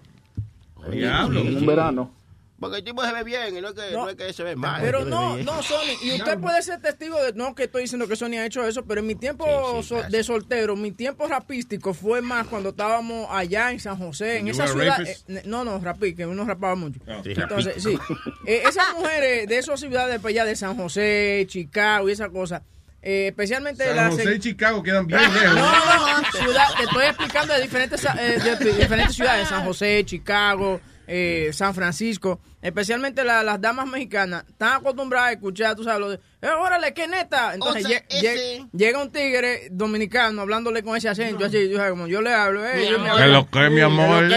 Diablo. 0.92 1.40
En 1.42 1.58
un 1.58 1.66
verano. 1.66 2.12
Porque 2.60 2.78
el 2.80 2.84
tipo 2.84 3.02
se 3.06 3.14
ve 3.14 3.24
bien 3.24 3.56
y 3.56 3.62
no 3.62 3.70
es 3.70 3.74
que, 3.74 3.94
no. 3.94 4.10
es 4.10 4.16
que 4.18 4.34
se 4.34 4.44
ve 4.44 4.54
mal. 4.54 4.82
Pero 4.82 5.06
no, 5.06 5.38
no, 5.38 5.64
Sony, 5.64 5.96
y 6.04 6.12
usted 6.16 6.38
puede 6.42 6.62
ser 6.62 6.82
testigo 6.82 7.16
de, 7.24 7.32
no 7.32 7.56
que 7.56 7.64
estoy 7.66 7.84
diciendo 7.84 8.06
que 8.06 8.18
Sony 8.18 8.34
ha 8.38 8.46
hecho 8.46 8.68
eso, 8.68 8.84
pero 8.84 9.00
en 9.00 9.08
mi 9.08 9.16
tiempo 9.16 9.46
so- 9.82 10.04
de 10.04 10.24
soltero, 10.26 10.76
mi 10.76 10.92
tiempo 10.92 11.26
rapístico 11.26 11.94
fue 11.94 12.22
más 12.22 12.48
cuando 12.48 12.70
estábamos 12.70 13.28
allá 13.30 13.72
en 13.72 13.80
San 13.80 13.98
José, 13.98 14.40
en 14.40 14.50
esa 14.50 14.68
ciudad. 14.68 15.00
eh, 15.08 15.44
no, 15.46 15.64
no, 15.64 15.80
rapí, 15.80 16.14
que 16.14 16.26
uno 16.26 16.44
rapaba 16.44 16.76
mucho. 16.76 17.00
Sí, 17.24 17.32
Entonces, 17.38 17.82
rapí. 17.86 17.96
sí, 17.98 18.18
eh, 18.46 18.64
esas 18.68 18.94
mujeres 18.94 19.48
de 19.48 19.58
esas 19.58 19.80
ciudades 19.80 20.18
para 20.18 20.30
allá 20.30 20.44
de 20.46 20.56
San 20.58 20.76
José, 20.76 21.46
Chicago 21.48 22.10
y 22.10 22.12
esa 22.12 22.28
cosa, 22.28 22.62
eh, 23.02 23.28
especialmente 23.28 23.86
San 23.86 23.96
las 23.96 24.10
José 24.16 24.36
y 24.36 24.40
Chicago 24.40 24.84
quedan 24.84 25.08
bien 25.08 25.22
lejos. 25.34 25.56
no, 25.56 25.72
no, 25.86 26.22
no, 26.22 26.32
ciudad, 26.32 26.66
te 26.78 26.84
estoy 26.84 27.06
explicando 27.06 27.54
de 27.54 27.62
diferentes, 27.62 28.04
eh, 28.06 28.40
de- 28.44 28.56
de 28.58 28.74
diferentes 28.74 29.16
ciudades, 29.16 29.48
San 29.48 29.64
José, 29.66 30.04
Chicago, 30.06 30.82
eh, 31.12 31.50
San 31.54 31.74
Francisco, 31.74 32.40
especialmente 32.62 33.24
la- 33.24 33.42
las 33.42 33.60
damas 33.60 33.88
mexicanas, 33.88 34.44
están 34.48 34.74
acostumbradas 34.74 35.30
a 35.30 35.32
escuchar, 35.32 35.76
tú 35.76 35.84
sabes, 35.84 36.00
lo 36.00 36.10
de, 36.12 36.20
eh, 36.42 36.48
órale, 36.50 36.94
qué 36.94 37.08
neta. 37.08 37.56
Entonces 37.56 37.84
O 37.86 37.88
sea, 37.88 38.00
lle- 38.00 38.06
ese- 38.10 38.60
lle- 38.60 38.70
llega 38.74 39.02
un 39.02 39.12
tigre 39.12 39.70
dominicano 39.72 40.42
hablándole 40.44 40.84
con 40.84 40.96
ese 40.96 41.10
acento, 41.10 41.46
así, 41.46 41.68
tú 41.68 41.78
sabes, 41.78 41.92
como 41.92 42.06
yo 42.08 42.22
le 42.22 42.32
hablo, 42.32 42.64
eh, 42.64 42.88
yo 42.92 43.00
me 43.00 43.06
¿Qué 43.06 43.10
hablo. 43.12 43.28
lo 43.28 43.50
que, 43.50 43.70
mi 43.72 43.82
amor? 43.82 44.30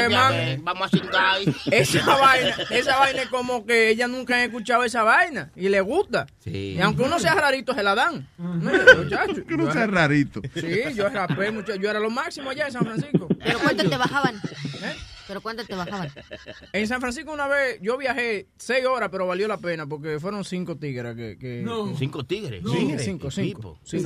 Vamos 0.63 0.87
a 0.95 0.97
cingar. 0.97 1.39
Esa 1.73 2.17
vaina, 2.17 2.57
esa 2.71 2.97
vaina 2.99 3.23
es 3.23 3.29
como 3.29 3.67
que 3.67 3.91
ella 3.91 4.07
nunca 4.09 4.37
ha 4.37 4.45
escuchado 4.45 4.85
esa 4.85 5.03
vaina 5.03 5.51
y 5.55 5.69
le 5.69 5.81
gusta. 5.83 6.27
Sí. 6.43 6.77
Y 6.77 6.81
aunque 6.81 7.03
uno 7.03 7.19
sea 7.19 7.35
rarito, 7.35 7.75
se 7.75 7.83
la 7.83 7.95
dan. 7.95 8.27
Muchacho, 8.39 9.45
Que 9.47 9.57
no 9.57 9.71
sea 9.73 9.87
rarito. 9.87 10.41
Sí, 10.55 10.95
yo 10.95 11.09
rapé 11.09 11.51
mucho, 11.51 11.75
yo 11.77 11.91
era 11.91 12.01
lo 12.01 12.09
máximo 12.11 12.51
allá 12.51 12.67
en 12.67 12.73
San 12.73 12.85
Francisco. 12.85 13.29
¿Pero 13.45 13.59
cuánto 13.59 13.89
te 13.89 13.97
bajaban? 13.97 14.37
¿Eh? 14.37 14.97
¿Pero 15.33 15.41
cuánto 15.41 15.65
te 15.65 15.75
bajaban? 15.75 16.11
En 16.75 16.87
San 16.87 17.01
Francisco 17.01 17.33
una 17.33 17.49
vez 17.49 17.79
yo 17.81 17.97
viajé 17.97 18.49
seis 18.59 18.85
horas, 18.85 19.09
pero 19.11 19.27
valió 19.27 19.49
la 19.49 19.57
pena 19.57 19.87
porque 19.87 20.21
fueron 20.21 20.45
cinco 20.45 20.77
tigres 20.77 21.17
que... 21.17 21.39
que 21.39 21.65
Cinco 21.97 22.23
tigres. 22.25 22.63
Sí, 22.63 22.77
Tigres, 22.79 23.03
cinco, 23.03 23.31
cinco. 23.31 23.31
cinco. 23.31 23.79
Sí, 23.83 23.99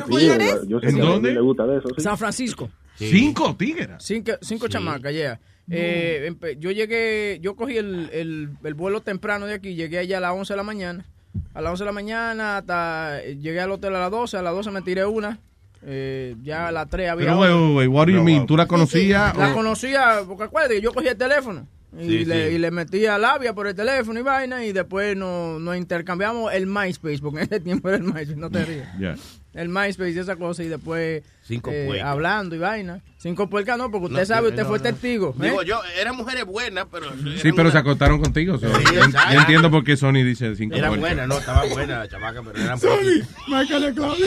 yo 0.68 0.78
sé 0.80 0.88
¿En 0.88 0.98
dónde? 0.98 1.32
le 1.34 1.40
gusta 1.40 1.66
de 1.66 1.78
eso. 1.78 1.88
sí. 1.96 2.00
San 2.00 2.16
Francisco. 2.16 2.70
Cinco 2.94 3.56
tigres. 3.56 3.96
Cinco, 3.98 4.32
cinco 4.40 4.68
chamacas, 4.68 5.12
yeah. 5.12 5.40
Eh, 5.68 6.32
yo 6.60 6.70
llegué, 6.70 7.40
yo 7.42 7.56
cogí 7.56 7.76
el, 7.76 8.08
el, 8.12 8.50
el 8.62 8.74
vuelo 8.74 9.00
temprano 9.00 9.46
de 9.46 9.55
aquí, 9.55 9.74
llegué 9.74 9.98
allá 9.98 10.18
a 10.18 10.20
las 10.20 10.32
11 10.32 10.52
de 10.52 10.56
la 10.56 10.62
mañana. 10.62 11.06
A 11.55 11.60
las 11.60 11.72
11 11.72 11.82
de 11.82 11.86
la 11.86 11.92
mañana 11.92 12.56
hasta 12.58 13.20
eh, 13.24 13.36
llegué 13.36 13.60
al 13.60 13.72
hotel 13.72 13.96
a 13.96 13.98
las 14.00 14.12
12, 14.12 14.36
a 14.36 14.42
las 14.42 14.55
12 14.55 14.70
me 14.70 14.82
tiré 14.82 15.05
una. 15.05 15.40
Eh, 15.89 16.34
ya 16.42 16.66
a 16.68 16.73
las 16.73 16.89
3 16.90 17.10
había 17.10 17.26
Pero, 17.26 17.39
otra. 17.39 17.55
wait, 17.55 17.65
wait, 17.65 17.76
wait, 17.76 17.89
what 17.89 18.06
do 18.06 18.12
you 18.12 18.23
mean? 18.23 18.44
¿Tú 18.47 18.56
la 18.56 18.66
conocías? 18.66 19.36
La 19.36 19.52
o- 19.52 19.55
conocía, 19.55 20.20
porque 20.26 20.44
acuérdate, 20.44 20.74
que 20.76 20.81
yo 20.81 20.92
cogí 20.92 21.06
el 21.08 21.16
teléfono. 21.16 21.66
Y, 21.97 22.05
Sí, 22.08 22.24
le, 22.24 22.48
sí. 22.50 22.55
y 22.56 22.58
le 22.58 22.70
metía 22.73 23.16
labia 23.16 23.55
por 23.55 23.68
el 23.68 23.74
teléfono 23.74 24.18
y 24.18 24.23
vaina 24.23 24.65
y 24.66 24.73
después 24.73 25.16
nos, 25.16 25.60
nos 25.60 25.76
intercambiamos 25.76 26.52
el 26.52 26.66
MySpace, 26.66 27.20
porque 27.23 27.39
en 27.39 27.44
ese 27.44 27.60
tiempo 27.60 27.89
era 27.89 27.98
el 27.98 28.02
MySpace, 28.02 28.36
no 28.36 28.50
te 28.50 28.65
rías. 28.65 29.40
El 29.55 29.68
MySpace 29.68 30.10
y 30.10 30.18
esa 30.18 30.36
cosa 30.36 30.62
y 30.65 30.68
después 30.68 31.23
Cinco 31.47 31.70
eh, 31.73 31.84
puercas. 31.86 32.08
hablando 32.08 32.57
y 32.57 32.58
vaina. 32.58 33.00
Cinco 33.18 33.49
puercas 33.49 33.78
no, 33.78 33.89
porque 33.91 34.07
usted 34.07 34.18
No, 34.20 34.26
sabe, 34.26 34.49
usted 34.49 34.62
no, 34.62 34.68
fue 34.68 34.78
no. 34.78 34.83
testigo. 34.84 35.34
¿eh? 35.41 35.44
Digo 35.44 35.62
yo, 35.62 35.81
eran 36.00 36.16
mujeres 36.16 36.44
buenas, 36.44 36.86
pero. 36.91 37.07
Sí, 37.41 37.52
pero 37.52 37.70
se 37.70 37.78
acostaron 37.78 38.20
contigo. 38.20 38.58
so, 38.58 38.66
Sí, 38.78 38.84
yo, 38.94 39.41
entiendo 39.41 39.70
por 39.70 39.84
qué 39.84 39.97
Sony 39.97 40.25
dice 40.25 40.57
cinco 40.57 40.75
Eran 40.75 40.91
puercas. 40.91 41.08
buenas, 41.10 41.28
no, 41.28 41.39
estaban 41.39 41.68
buenas 41.70 41.99
la 42.00 42.08
chamaca, 42.08 42.42
pero 42.42 42.65
eran 42.65 42.78
Sorry, 42.81 43.23
Michael 43.47 43.94
Claudio. 43.94 44.26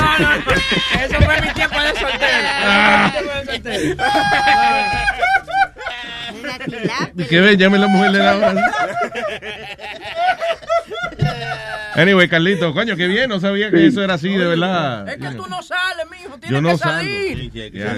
No, 0.00 0.18
no, 0.18 0.36
no. 0.36 0.52
Eso 1.00 1.20
fue 1.20 1.40
mi 1.42 1.52
tiempo 1.52 1.80
de 1.80 1.94
soltero. 1.98 2.48
Eso 3.10 3.24
fue 3.24 3.44
mi 3.44 3.50
tiempo 3.50 3.70
de 3.70 3.94
soltero. 7.16 7.28
¿Qué 7.28 7.40
ven? 7.40 7.58
Llame 7.58 7.78
la 7.78 7.88
mujer 7.88 8.12
de 8.12 8.18
la. 8.18 8.54
Anyway, 11.94 12.28
Carlito, 12.28 12.72
coño, 12.72 12.96
qué 12.96 13.06
bien. 13.08 13.28
No 13.28 13.40
sabía 13.40 13.70
que 13.70 13.86
eso 13.86 14.02
era 14.02 14.14
así, 14.14 14.28
de 14.30 14.46
verdad. 14.46 15.08
Es 15.08 15.16
que 15.16 15.30
tú 15.36 15.46
no 15.48 15.62
sales, 15.62 16.06
mijo. 16.10 16.38
Tienes 16.38 16.50
Yo 16.50 16.60
no 16.62 16.70
que 16.70 16.78
salir. 16.78 17.50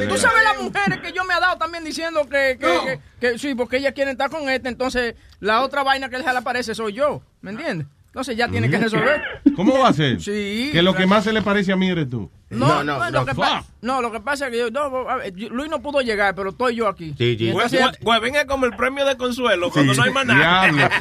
Tú 0.09 0.17
sabes 0.17 0.45
las 0.45 0.61
mujeres 0.63 1.01
que 1.01 1.13
yo 1.13 1.25
me 1.25 1.35
he 1.35 1.41
dado 1.41 1.57
también 1.59 1.85
diciendo 1.85 2.23
que, 2.29 2.59
que, 2.59 2.67
que- 2.85 3.01
que 3.33 3.39
sí, 3.39 3.55
porque 3.55 3.77
ellas 3.79 3.93
quieren 3.93 4.13
estar 4.13 4.31
con 4.31 4.49
este. 4.49 4.69
Entonces, 4.69 5.15
la 5.41 5.63
otra 5.63 5.83
vaina 5.83 6.09
que 6.09 6.19
les 6.19 6.27
aparece 6.27 6.75
soy 6.75 6.93
yo. 6.95 7.23
¿Me 7.41 7.51
entiendes? 7.51 7.87
Entonces 8.07 8.37
ya 8.37 8.47
tiene 8.49 8.69
que 8.69 8.77
resolver. 8.79 9.23
¿Cómo 9.57 9.79
va 9.79 9.89
a 9.89 9.93
ser? 9.95 10.21
Sí. 10.21 10.69
Que 10.73 10.83
lo 10.83 10.95
que 10.95 11.07
más 11.07 11.25
se 11.25 11.33
le 11.33 11.41
parece 11.41 11.73
a 11.73 11.77
mí 11.77 11.89
eres 11.89 12.11
tú. 12.11 12.31
No, 12.53 12.85
no, 12.85 13.11
lo 13.11 13.25
que 13.27 13.35
pa- 13.35 13.65
no, 13.81 14.01
lo 14.01 14.13
que 14.13 14.21
pasa 14.21 14.47
es 14.47 14.53
que 14.53 14.59
yo, 14.59 14.71
no, 14.71 15.09
a 15.09 15.17
ver, 15.17 15.35
yo- 15.35 15.49
Luis 15.51 15.69
no 15.71 15.83
pudo 15.83 16.01
llegar, 16.03 16.35
pero 16.35 16.51
estoy 16.51 16.77
yo 16.77 16.87
aquí. 16.89 17.15
Sí, 17.19 17.37
sí. 17.37 17.45
Y 17.47 17.51
entonces 17.51 17.81
ya- 17.81 17.93
Huevín 18.03 18.37
es 18.37 18.45
como 18.45 18.67
el 18.67 18.77
premio 18.77 19.05
de 19.05 19.17
consuelo 19.17 19.71
cuando 19.71 19.95
no 19.95 20.03
hay 20.03 20.11
más 20.11 20.27
nada. 20.27 20.71
Diablo. 20.71 20.89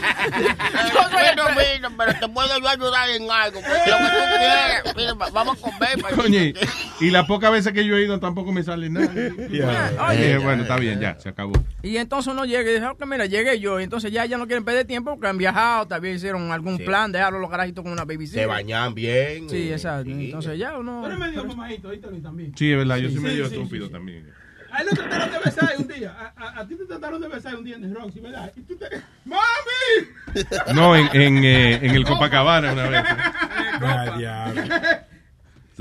Bueno, 1.14 1.44
mira, 1.56 1.92
pero 1.98 2.20
te 2.20 2.28
puedo 2.34 2.60
yo 2.60 2.68
ayudar 2.68 3.10
en 3.10 3.30
algo. 3.30 3.60
Lo 3.62 3.68
que 3.68 3.92
tú 3.92 4.38
quieras. 4.38 4.84
Mira, 4.96 5.14
va- 5.14 5.30
vamos 5.30 5.58
a 5.58 5.62
comer. 5.62 6.16
Coño, 6.16 6.40
y- 6.40 6.54
y 7.00 7.12
las 7.12 7.26
pocas 7.26 7.52
veces 7.52 7.74
que 7.74 7.86
yo 7.86 7.96
he 7.96 8.04
ido 8.04 8.20
tampoco 8.20 8.52
me 8.52 8.64
sale 8.64 8.90
nada. 8.90 9.08
Oye. 10.10 10.32
Eh, 10.34 10.38
bueno, 10.38 10.64
está 10.64 10.78
bien, 10.78 11.00
ya, 11.00 11.20
se 11.20 11.30
acabó. 11.30 11.54
Y 11.84 11.98
entonces 11.98 12.32
uno 12.34 12.46
llega 12.46 12.70
y 12.70 12.74
dice, 12.76 12.86
ok, 12.88 13.06
mira, 13.06 13.26
llegué 13.26 13.60
yo. 13.60 13.80
Y 13.80 13.84
entonces 13.84 14.12
ya, 14.12 14.26
ya 14.26 14.38
no 14.38 14.48
quieren 14.48 14.64
perder 14.66 14.86
tiempo 14.86 15.12
porque 15.12 15.28
han 15.28 15.38
viajado, 15.38 15.88
también 15.88 16.16
hicieron 16.16 16.52
algún 16.52 16.78
Sí. 16.78 16.84
plan, 16.84 17.12
dejaron 17.12 17.42
los 17.42 17.50
carajitos 17.50 17.84
con 17.84 17.92
una 17.94 18.06
babysitter. 18.06 18.42
Se 18.44 18.48
bañan 18.48 18.94
bien. 18.94 19.50
Sí, 19.50 19.70
eh, 19.70 19.74
exacto. 19.74 20.10
Entonces 20.10 20.58
ya 20.58 20.78
uno... 20.78 21.04
Medio 21.44 21.56
mamadito, 21.58 21.88
¿oíste, 21.90 22.08
Luis, 22.10 22.24
también. 22.24 22.54
Sí, 22.58 22.72
es 22.72 22.78
verdad, 22.78 22.98
yo 22.98 23.08
soy 23.10 23.18
Sí, 23.18 23.24
medio 23.24 23.48
sí, 23.48 23.56
estúpido 23.56 23.86
sí. 23.88 23.92
también. 23.92 24.30
A 24.72 24.82
él 24.82 24.88
lo 24.90 24.96
trataron 24.96 25.32
de 25.32 25.40
besar 25.40 25.74
un 25.80 25.88
día. 25.88 26.12
A, 26.18 26.34
a- 26.46 26.60
a 26.62 26.68
ti 26.68 26.76
te 26.76 26.86
trataron 26.86 27.20
de 27.22 27.28
besar 27.28 27.56
un 27.56 27.64
día 27.66 27.76
en 27.76 27.84
el 27.84 27.94
Roxy, 27.94 28.20
¿verdad? 28.22 28.52
Y 28.56 28.62
tú 28.62 28.78
te... 28.78 28.86
¡Mami! 29.26 30.74
No, 30.74 30.96
en, 30.96 31.10
en, 31.14 31.44
eh, 31.44 31.80
en 31.86 31.92
el 31.96 32.06
Copacabana 32.08 32.72
una 32.72 32.88
vez. 32.88 33.04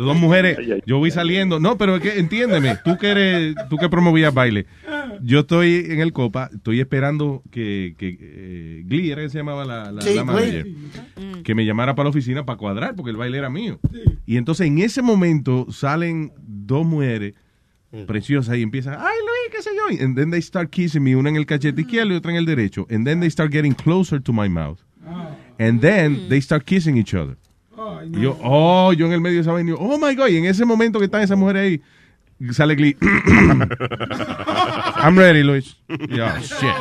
Dos 0.05 0.19
mujeres, 0.19 0.59
yo 0.87 0.99
voy 0.99 1.11
saliendo. 1.11 1.61
No, 1.61 1.77
pero 1.77 1.97
es 1.97 2.03
que 2.03 2.19
entiéndeme, 2.19 2.77
tú 2.85 2.97
que 2.99 3.09
eres, 3.09 3.55
tú 3.69 3.77
que 3.77 3.89
promovías 3.89 4.33
baile. 4.33 4.67
Yo 5.23 5.41
estoy 5.41 5.87
en 5.89 6.01
el 6.01 6.13
Copa, 6.13 6.49
estoy 6.55 6.81
esperando 6.81 7.43
que, 7.51 7.95
que 7.99 8.17
eh, 8.21 8.83
Glee 8.87 9.11
era 9.11 9.23
que 9.23 9.29
se 9.29 9.39
llamaba 9.39 9.65
la, 9.65 9.93
la, 9.93 10.01
Sí, 10.03 10.15
la 10.15 10.25
manager, 10.25 10.65
Glee. 10.65 11.43
que 11.43 11.55
me 11.55 11.67
llamara 11.67 11.95
para 11.95 12.05
la 12.05 12.11
oficina 12.11 12.45
para 12.47 12.57
cuadrar, 12.57 12.95
porque 12.95 13.11
el 13.11 13.17
baile 13.17 13.39
era 13.39 13.51
mío. 13.51 13.79
Y 14.27 14.37
entonces 14.37 14.67
en 14.67 14.79
ese 14.79 15.03
momento 15.03 15.67
salen 15.71 16.33
dos 16.39 16.87
mujeres 16.87 17.35
preciosas 18.07 18.57
y 18.57 18.63
empiezan, 18.63 18.95
ay 18.99 19.17
Luis, 19.19 19.51
qué 19.57 19.63
sé 19.63 19.71
yo. 19.77 20.05
And 20.05 20.17
then 20.17 20.31
they 20.31 20.41
start 20.41 20.71
kissing 20.71 21.03
me, 21.03 21.17
una 21.17 21.29
en 21.29 21.37
el 21.37 21.45
cachete 21.45 21.81
izquierdo 21.81 22.13
y 22.13 22.17
otra 22.17 22.31
en 22.31 22.37
el 22.39 22.47
derecho. 22.47 22.87
And 22.91 23.05
then 23.05 23.21
they 23.21 23.31
start 23.31 23.53
getting 23.53 23.75
closer 23.75 24.23
to 24.23 24.33
my 24.33 24.49
mouth. 24.49 24.79
And 25.59 25.81
then 25.81 26.29
they 26.29 26.41
start 26.41 26.65
kissing 26.65 26.97
each 26.97 27.13
other. 27.15 27.37
Y 28.13 28.21
yo, 28.21 28.37
oh, 28.43 28.93
yo 28.93 29.07
en 29.07 29.13
el 29.13 29.21
medio 29.21 29.37
de 29.37 29.43
esa 29.43 29.53
vaina, 29.53 29.75
oh 29.79 29.99
my 29.99 30.15
God, 30.15 30.29
y 30.29 30.37
en 30.37 30.45
ese 30.47 30.65
momento 30.65 30.99
que 30.99 31.05
están 31.07 31.23
esas 31.23 31.39
mujeres 31.39 31.63
ahí, 31.63 31.83
sale 32.53 32.75
Glee. 32.75 32.97
I'm 33.03 33.69
ready, 35.17 35.43
Luis. 35.43 35.77
Y 35.89 36.17
yo, 36.17 36.27
oh, 36.27 36.39
shit. 36.41 36.75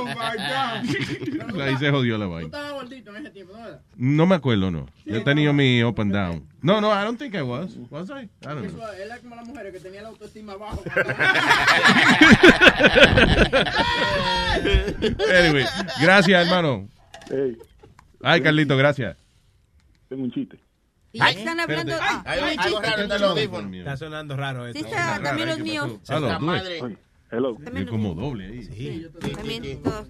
Ahí 1.61 1.78
se 1.78 1.90
jodió 1.92 2.18
la 2.18 2.26
Tú 2.26 2.32
vaina. 2.32 2.45
estabas 2.48 2.74
gordito 2.74 3.16
en 3.16 3.26
ese 3.26 3.30
tiempo, 3.32 3.53
¿no 3.58 3.66
era? 3.66 3.80
No 3.95 4.26
me 4.26 4.36
acuerdo, 4.36 4.72
no. 4.72 4.88
Yo 5.06 5.18
he 5.18 5.22
tenido 5.22 5.53
mi 5.53 5.82
up 5.84 6.00
and 6.02 6.14
down. 6.14 6.44
No, 6.61 6.82
no, 6.82 6.90
I 6.92 7.03
don't 7.06 7.18
think 7.18 7.34
I 7.36 7.42
was. 7.44 7.78
Was 7.90 8.10
I? 8.10 8.24
I 8.24 8.28
don't 8.48 8.68
know. 8.68 8.84
Él 9.02 9.11
es 9.11 9.19
como 9.22 9.36
las 9.36 9.48
mujeres 9.48 9.72
que 9.74 9.80
tenían 9.80 10.03
la 10.03 10.10
autoestima 10.10 10.53
abajo. 10.53 10.84
Anyway, 14.61 15.66
gracias, 16.02 16.45
hermano. 16.45 16.88
Hey, 17.30 17.58
Ay, 18.22 18.42
Carlito, 18.42 18.76
gracias. 18.76 19.16
tengo 20.10 20.24
un 20.24 20.32
chiste. 20.32 20.58
Y 21.12 21.20
ya 21.20 21.30
están 21.30 21.60
hablando. 21.60 21.94
Espérate. 21.94 22.30
Ay, 22.30 22.56
algo 22.58 22.82
raro 22.82 23.04
el 23.04 23.24
audífono. 23.24 23.78
Está 23.78 23.98
sonando 23.98 24.36
raro 24.36 24.68
esto. 24.68 24.80
Sí, 24.80 24.86
está, 24.86 25.22
también 25.22 25.50
los 25.50 25.60
míos. 25.60 25.92
Hello, 26.08 26.28
do 26.28 26.34
it. 26.36 26.40
Madre. 26.40 26.98
Hello. 27.32 27.58
Es 27.76 27.86
como 27.88 28.16
doble 28.16 28.48
ahí. 28.48 28.64
Sí. 28.64 29.08
También 29.36 29.84
todos. 29.84 30.08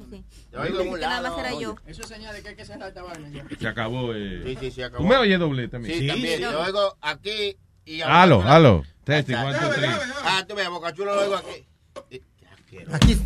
Yo 0.51 0.61
oigo 0.61 0.81
en 0.81 0.87
un 0.87 0.95
Que 0.95 1.01
nada 1.01 1.21
lado, 1.21 1.37
más 1.37 1.45
era 1.45 1.55
oye. 1.55 1.63
yo. 1.63 1.75
Eso 1.85 2.01
es 2.01 2.07
señal 2.07 2.33
de 2.33 2.41
que 2.41 2.49
hay 2.49 2.55
que 2.55 2.65
cerrar 2.65 2.89
esta 2.89 3.03
vaina. 3.03 3.45
Se 3.59 3.67
acabó. 3.67 4.13
Eh. 4.13 4.57
Sí, 4.59 4.71
sí, 4.71 4.81
acabó. 4.81 5.03
¿Tú 5.03 5.09
me 5.09 5.17
oyes 5.17 5.39
doble 5.39 5.67
también? 5.67 5.99
Sí, 5.99 6.07
también. 6.07 6.39
Yo 6.39 6.61
oigo 6.61 6.97
aquí 7.01 7.57
y 7.85 8.01
Halo, 8.01 8.41
halo. 8.41 8.83
Testing, 9.03 9.35
one, 9.35 9.57
two, 9.57 9.69
three. 9.69 9.89
Ah, 10.23 10.45
tú 10.47 10.55
Chula 10.95 11.15
lo 11.15 11.21
oigo 11.21 11.35
aquí. 11.35 11.65
Aquí. 12.91 13.19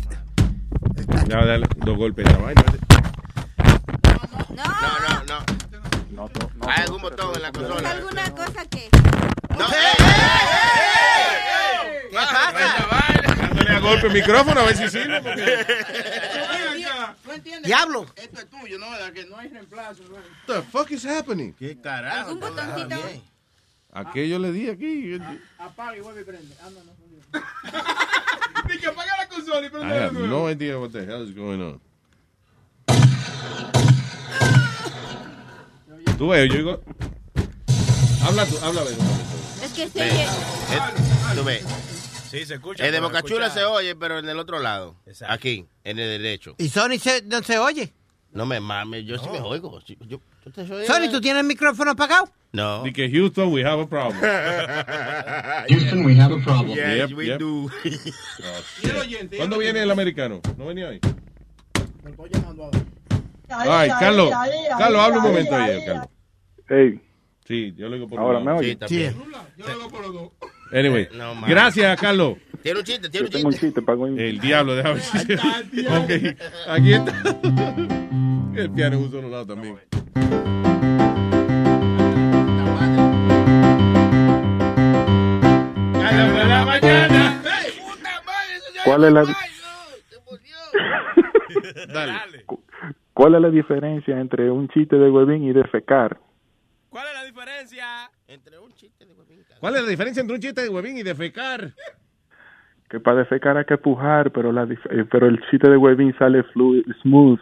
Ya, 1.28 1.44
dale 1.44 1.66
dos 1.84 1.96
golpes 1.96 2.26
a 2.26 2.30
esa 2.30 2.40
vaina. 2.40 2.64
No, 4.56 4.64
no, 4.64 5.24
no. 5.24 5.53
No, 6.14 6.30
no, 6.40 6.50
no, 6.54 6.68
Hay 6.70 6.82
algún 6.84 7.02
botón 7.02 7.34
en 7.34 7.42
la 7.42 7.50
consola. 7.50 7.90
¿Alguna 7.90 8.30
cosa 8.34 8.64
que.? 8.66 8.88
No, 9.58 9.66
ey. 9.66 9.94
¿Qué 12.08 12.16
pasa? 12.16 13.34
Dándole 13.36 13.70
a 13.70 13.80
golpe 13.80 14.06
el 14.06 14.12
micrófono 14.12 14.60
a 14.60 14.64
ver 14.64 14.76
si 14.76 14.88
sirve. 14.88 15.20
porque- 15.20 15.66
¿Tú 17.24 17.32
entiendes? 17.32 17.64
Diablo. 17.64 18.06
Esto 18.14 18.40
es 18.40 18.48
tuyo, 18.48 18.78
¿no? 18.78 18.86
Que 19.12 19.24
no 19.24 19.36
hay 19.38 19.48
reemplazo. 19.48 20.04
¿no? 20.04 20.14
What 20.14 20.22
the 20.46 20.62
fuck 20.70 20.90
is 20.92 21.04
happening? 21.04 21.52
¿Qué 21.54 21.80
carajo? 21.80 22.28
¿Algún 22.30 22.40
botoncito? 22.40 22.96
Aquello 23.92 24.38
le 24.38 24.52
di 24.52 24.68
aquí. 24.68 25.18
Apaga 25.58 25.96
y 25.96 26.00
vuelve 26.00 26.20
y 26.20 26.24
prende. 26.24 26.54
Ah, 26.62 26.68
no, 26.70 26.80
no, 26.84 26.92
no. 26.92 28.68
Ni 28.68 28.78
que 28.78 28.86
apaga 28.86 29.16
la 29.18 29.28
consola 29.28 29.60
y 29.62 29.66
I 29.66 29.70
prende 29.70 29.94
de 29.94 30.00
have 30.04 30.12
no 30.28 30.48
idea 30.48 30.78
what 30.78 30.90
the 30.90 31.04
hell 31.04 31.28
is 31.28 31.34
going 31.34 31.60
on. 31.60 31.80
Tú 36.18 36.28
ves, 36.28 36.48
yo 36.48 36.56
digo. 36.56 36.80
Habla 38.24 38.46
tú, 38.46 38.56
habla. 38.62 38.82
Es 39.62 39.72
que 39.72 39.88
se 39.88 39.98
Ve, 39.98 40.10
oye. 40.10 40.22
es- 40.24 41.36
Tú 41.36 41.44
ves. 41.44 41.64
Sí, 42.30 42.44
se 42.46 42.54
escucha. 42.54 42.84
El 42.84 42.92
de 42.92 42.98
pero 42.98 43.08
Boca 43.08 43.22
Chula 43.22 43.46
escucha- 43.46 43.60
se 43.60 43.64
oye, 43.66 43.94
pero 43.96 44.18
en 44.18 44.28
el 44.28 44.38
otro 44.38 44.58
lado. 44.60 44.96
Exacto. 45.06 45.34
Aquí, 45.34 45.66
en 45.84 45.98
el 45.98 46.22
derecho. 46.22 46.54
¿Y 46.58 46.68
Sony 46.68 46.98
se, 47.00 47.22
no 47.22 47.42
se 47.42 47.58
oye? 47.58 47.92
No 48.32 48.46
me 48.46 48.58
mames, 48.60 49.04
yo 49.04 49.16
sí 49.18 49.28
me 49.30 49.40
oigo. 49.40 49.80
Sony, 49.80 51.08
¿tú 51.10 51.20
tienes 51.20 51.40
el 51.42 51.46
micrófono 51.46 51.92
apagado? 51.92 52.28
No. 52.52 52.82
Di 52.82 52.92
que 52.92 53.08
Houston, 53.10 53.52
we 53.52 53.64
have 53.64 53.80
a 53.82 53.86
problem. 53.86 54.20
Houston, 55.68 56.04
we 56.04 56.16
have 56.20 56.32
a 56.34 56.38
problem. 56.42 56.76
Yes, 56.76 57.08
Yep, 57.10 57.16
we 57.18 57.26
yep. 57.26 57.38
do. 57.38 57.68
Y 57.84 58.88
el 58.90 58.96
oyente. 58.96 59.36
¿Cuándo 59.36 59.58
viene 59.58 59.82
el 59.82 59.90
americano? 59.90 60.40
¿No 60.56 60.66
venía 60.66 60.88
hoy? 60.88 61.00
Me 62.02 62.10
estoy 62.10 62.30
llamando 62.32 62.64
ahora. 62.64 62.80
Ay, 63.48 63.90
Carlos. 64.00 64.30
Carlos, 64.78 65.00
habla 65.00 65.16
un 65.18 65.22
momento 65.22 65.54
ahí, 65.56 65.84
Carlos. 65.84 66.06
Hey, 66.68 67.00
Sí, 67.46 67.74
yo 67.76 67.88
lo 67.88 67.96
digo 67.96 68.08
por 68.08 68.18
ahora 68.20 68.40
me. 68.40 68.52
Sí, 68.52 68.58
oye. 68.64 68.76
también. 68.76 69.14
Yo 69.58 69.66
lo 69.66 69.72
hago 69.72 69.88
por 69.90 70.00
los 70.00 70.14
dos. 70.14 70.30
Anyway, 70.72 71.08
No, 71.12 71.34
gracias, 71.46 72.00
Carlos. 72.00 72.38
Tiene 72.62 72.78
un 72.78 72.84
chiste, 72.86 73.10
tiene 73.10 73.26
un 73.26 73.30
tengo 73.32 73.46
un 73.48 73.52
chiste. 73.52 73.66
chiste, 73.66 73.82
pago. 73.82 74.06
El 74.06 74.40
diablo, 74.40 74.74
déjame 74.74 74.94
ver 74.94 75.02
si... 75.02 75.34
Ok, 75.86 76.38
aquí 76.68 76.94
está. 76.94 77.12
El 78.56 78.70
piano 78.70 78.96
en 78.96 79.02
un 79.02 79.10
solo 79.10 79.28
lado 79.28 79.46
también. 79.46 79.78
¿Cuál 88.84 89.04
es 89.04 89.12
la, 89.12 89.22
Dale. 91.92 92.12
¿Cuál 93.14 93.36
es 93.36 93.40
la 93.40 93.50
diferencia 93.50 94.18
entre 94.18 94.50
un 94.50 94.66
chiste 94.68 94.96
de 94.96 95.08
huevín 95.08 95.44
y 95.44 95.52
de 95.52 95.62
fecar? 95.64 96.18
¿Cuál 96.90 97.06
es 97.06 97.14
la 97.14 97.24
diferencia? 97.24 98.10
Entre 98.26 98.58
un 98.58 98.72
chiste 98.72 99.06
de 99.06 99.12
huevín. 99.12 99.44
¿Cuál 99.60 99.76
es 99.76 99.82
la 99.82 99.88
diferencia 99.88 100.20
entre 100.20 100.34
un 100.34 100.42
chiste 100.42 100.62
de 100.62 100.68
huevín 100.68 100.98
y 100.98 101.04
de 101.04 101.14
fecar? 101.14 101.72
Que 102.90 102.98
para 102.98 103.18
defecar 103.18 103.56
hay 103.56 103.64
que 103.66 103.78
pujar, 103.78 104.32
pero 104.32 104.50
la 104.50 104.64
eh, 104.64 105.04
pero 105.10 105.28
el 105.28 105.40
chiste 105.48 105.70
de 105.70 105.76
huevín 105.76 106.12
sale 106.18 106.42
fluid, 106.52 106.84
smooth. 107.02 107.38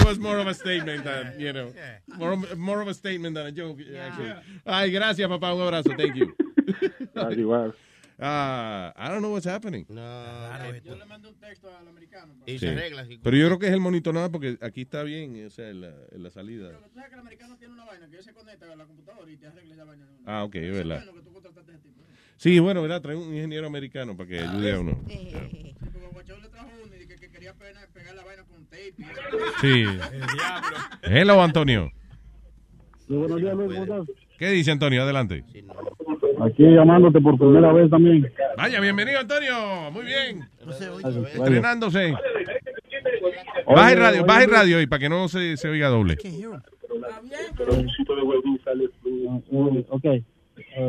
It 0.00 0.06
was 0.06 0.18
more 0.18 0.38
of 0.38 0.46
a 0.46 0.54
statement 0.54 1.04
than, 1.04 1.38
you 1.38 1.52
know, 1.52 1.72
more 2.16 2.36
more 2.56 2.80
of 2.80 2.88
a 2.88 2.94
statement 2.94 3.36
than 3.36 3.46
a 3.46 3.52
joke, 3.52 3.78
actually. 3.80 4.32
Ay, 4.64 4.90
gracias, 4.90 5.28
papá. 5.28 5.54
Un 5.54 5.62
abrazo. 5.62 5.90
Thank 5.96 6.16
you. 6.16 6.34
Igual. 7.36 7.74
Ah, 8.24 8.94
I 8.96 9.08
don't 9.08 9.18
know 9.18 9.32
what's 9.32 9.46
happening. 9.46 9.84
Yo 9.88 9.94
le 10.96 11.04
mandé 11.06 11.28
un 11.28 11.34
texto 11.34 11.68
al 11.76 11.88
americano. 11.88 12.34
Y 12.46 12.52
Sí. 12.52 12.58
se 12.60 12.68
arregla. 12.68 13.02
así. 13.02 13.18
Pero 13.22 13.36
yo 13.36 13.46
creo 13.46 13.58
que 13.58 13.66
es 13.66 13.72
el 13.72 13.80
monitorado 13.80 14.30
porque 14.30 14.58
aquí 14.60 14.82
está 14.82 15.02
bien, 15.02 15.44
o 15.44 15.50
sea, 15.50 15.68
en 15.70 15.80
la, 15.80 15.92
en 16.12 16.22
la 16.22 16.30
salida. 16.30 16.70
Tú 16.70 16.94
sabes 16.94 17.08
que 17.08 17.14
el 17.14 17.20
americano 17.20 17.56
tiene 17.58 17.74
una 17.74 17.84
vaina 17.84 18.08
que 18.08 18.22
se 18.22 18.32
conecta 18.32 18.72
a 18.72 18.76
la 18.76 18.86
computadora 18.86 19.28
y 19.30 19.36
te 19.36 19.46
arregla 19.48 19.74
esa 19.74 19.84
vaina. 19.84 20.06
Ah, 20.24 20.44
ok, 20.44 20.54
es 20.54 20.72
verdad. 20.72 21.04
bueno 21.04 21.14
que 21.20 21.26
tú 21.26 21.32
contrataste 21.32 21.72
a 21.72 21.74
ese 21.74 21.82
tipo. 21.82 22.00
Sí, 22.36 22.58
bueno, 22.60 22.80
¿verdad? 22.82 23.00
Trae 23.02 23.16
un 23.16 23.34
ingeniero 23.34 23.66
americano 23.66 24.16
para 24.16 24.28
que 24.28 24.38
ayude 24.38 24.72
a 24.72 24.80
uno. 24.80 25.00
Sí, 25.08 25.74
porque 25.80 26.06
Guachón 26.12 26.42
le 26.42 26.48
trajo 26.48 26.68
uno 26.84 26.94
y 26.96 27.06
que, 27.06 27.16
que 27.16 27.28
quería 27.28 27.54
pegar, 27.54 27.88
la 28.14 28.24
vaina 28.24 28.44
con 28.44 28.64
tape. 28.66 28.94
y 28.98 29.02
eso. 29.02 29.12
Sí. 29.60 29.84
Hello, 31.02 31.42
Antonio. 31.42 31.90
buenos 33.08 33.40
días. 33.40 33.52
¿Cómo 33.54 33.72
estás? 33.72 34.06
¿Qué 34.42 34.50
dice 34.50 34.72
Antonio? 34.72 35.04
Adelante. 35.04 35.44
Aquí 36.40 36.64
llamándote 36.64 37.20
por 37.20 37.38
primera 37.38 37.72
vez 37.72 37.88
también. 37.88 38.28
Vaya, 38.56 38.80
bienvenido, 38.80 39.20
Antonio. 39.20 39.52
Muy 39.92 40.04
bien. 40.04 40.40
Gracias. 40.64 40.90
Estrenándose. 41.32 42.06
Oye, 42.06 42.16
Baja 43.76 43.92
el 43.92 43.98
radio, 44.00 44.24
baja 44.26 44.42
el 44.42 44.50
radio 44.50 44.80
y 44.80 44.88
para 44.88 44.98
que 44.98 45.08
no 45.08 45.28
se, 45.28 45.56
se 45.56 45.68
oiga 45.68 45.86
doble. 45.90 46.16
Mm, 49.50 49.78
Ok. 49.90 50.04
Eh, 50.04 50.22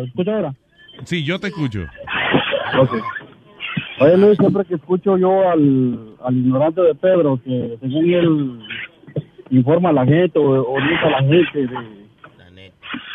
¿Escucha 0.08 0.36
ahora? 0.36 0.56
Sí, 1.04 1.24
yo 1.24 1.40
te 1.40 1.48
escucho. 1.50 1.82
Ok. 2.80 2.96
Oye, 4.00 4.18
Luis, 4.18 4.38
siempre 4.40 4.66
que 4.66 4.74
escucho 4.76 5.16
yo 5.20 5.48
al, 5.48 6.16
al 6.24 6.36
ignorante 6.38 6.82
de 6.82 6.96
Pedro, 6.96 7.40
que 7.46 7.78
según 7.82 8.14
él 8.14 8.60
informa 9.52 9.90
a 9.90 9.94
la 9.94 10.06
gente 10.08 10.40
o 10.40 10.64
orienta 10.72 11.06
a 11.06 11.22
la 11.22 11.28
gente 11.28 11.68
de- 11.68 12.03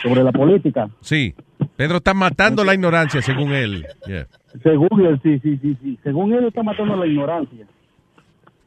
sobre 0.02 0.22
la 0.22 0.32
política, 0.32 0.88
Sí. 1.00 1.34
Pedro 1.76 1.96
está 1.96 2.14
matando 2.14 2.64
la 2.64 2.74
ignorancia, 2.74 3.20
según 3.20 3.52
él. 3.52 3.84
Yeah. 4.06 4.26
según 4.62 5.04
él, 5.04 5.20
sí, 5.22 5.38
sí, 5.40 5.58
sí, 5.58 5.76
sí, 5.82 5.98
según 6.02 6.32
él 6.32 6.46
está 6.46 6.62
matando 6.62 6.96
la 6.96 7.06
ignorancia. 7.06 7.66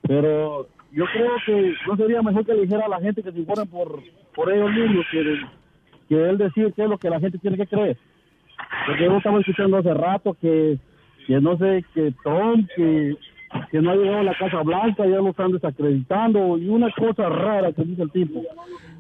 Pero 0.01 0.67
yo 0.91 1.06
creo 1.14 1.31
que 1.45 1.73
no 1.88 1.95
sería 1.95 2.22
mejor 2.22 2.45
que 2.45 2.53
le 2.53 2.61
dijera 2.64 2.85
a 2.85 2.90
la 2.90 2.99
gente 2.99 3.23
que 3.23 3.31
se 3.31 3.40
informen 3.40 3.67
por, 3.67 4.01
por 4.35 4.51
ellos 4.51 4.72
mismos 4.72 5.06
que, 5.11 5.41
que 6.09 6.30
él 6.30 6.38
decir 6.38 6.73
qué 6.75 6.83
es 6.83 6.90
lo 6.90 6.98
que 6.98 7.09
la 7.09 7.19
gente 7.19 7.38
tiene 7.38 7.57
que 7.57 7.67
creer. 7.67 7.98
Porque 8.85 9.06
yo 9.06 9.17
estaba 9.17 9.40
escuchando 9.40 9.77
hace 9.77 9.93
rato 9.93 10.35
que, 10.40 10.77
que 11.27 11.40
no 11.41 11.57
sé, 11.57 11.85
que 11.93 12.14
Trump, 12.23 12.69
que, 12.75 13.15
que 13.72 13.81
no 13.81 13.91
ha 13.91 13.95
llegado 13.95 14.19
a 14.19 14.23
la 14.23 14.38
Casa 14.38 14.61
Blanca, 14.64 15.06
ya 15.06 15.17
lo 15.17 15.30
están 15.30 15.51
desacreditando 15.51 16.57
y 16.57 16.67
una 16.67 16.91
cosa 16.91 17.30
rara 17.30 17.72
que 17.73 17.83
dice 17.83 18.03
el 18.03 18.11
tipo. 18.11 18.41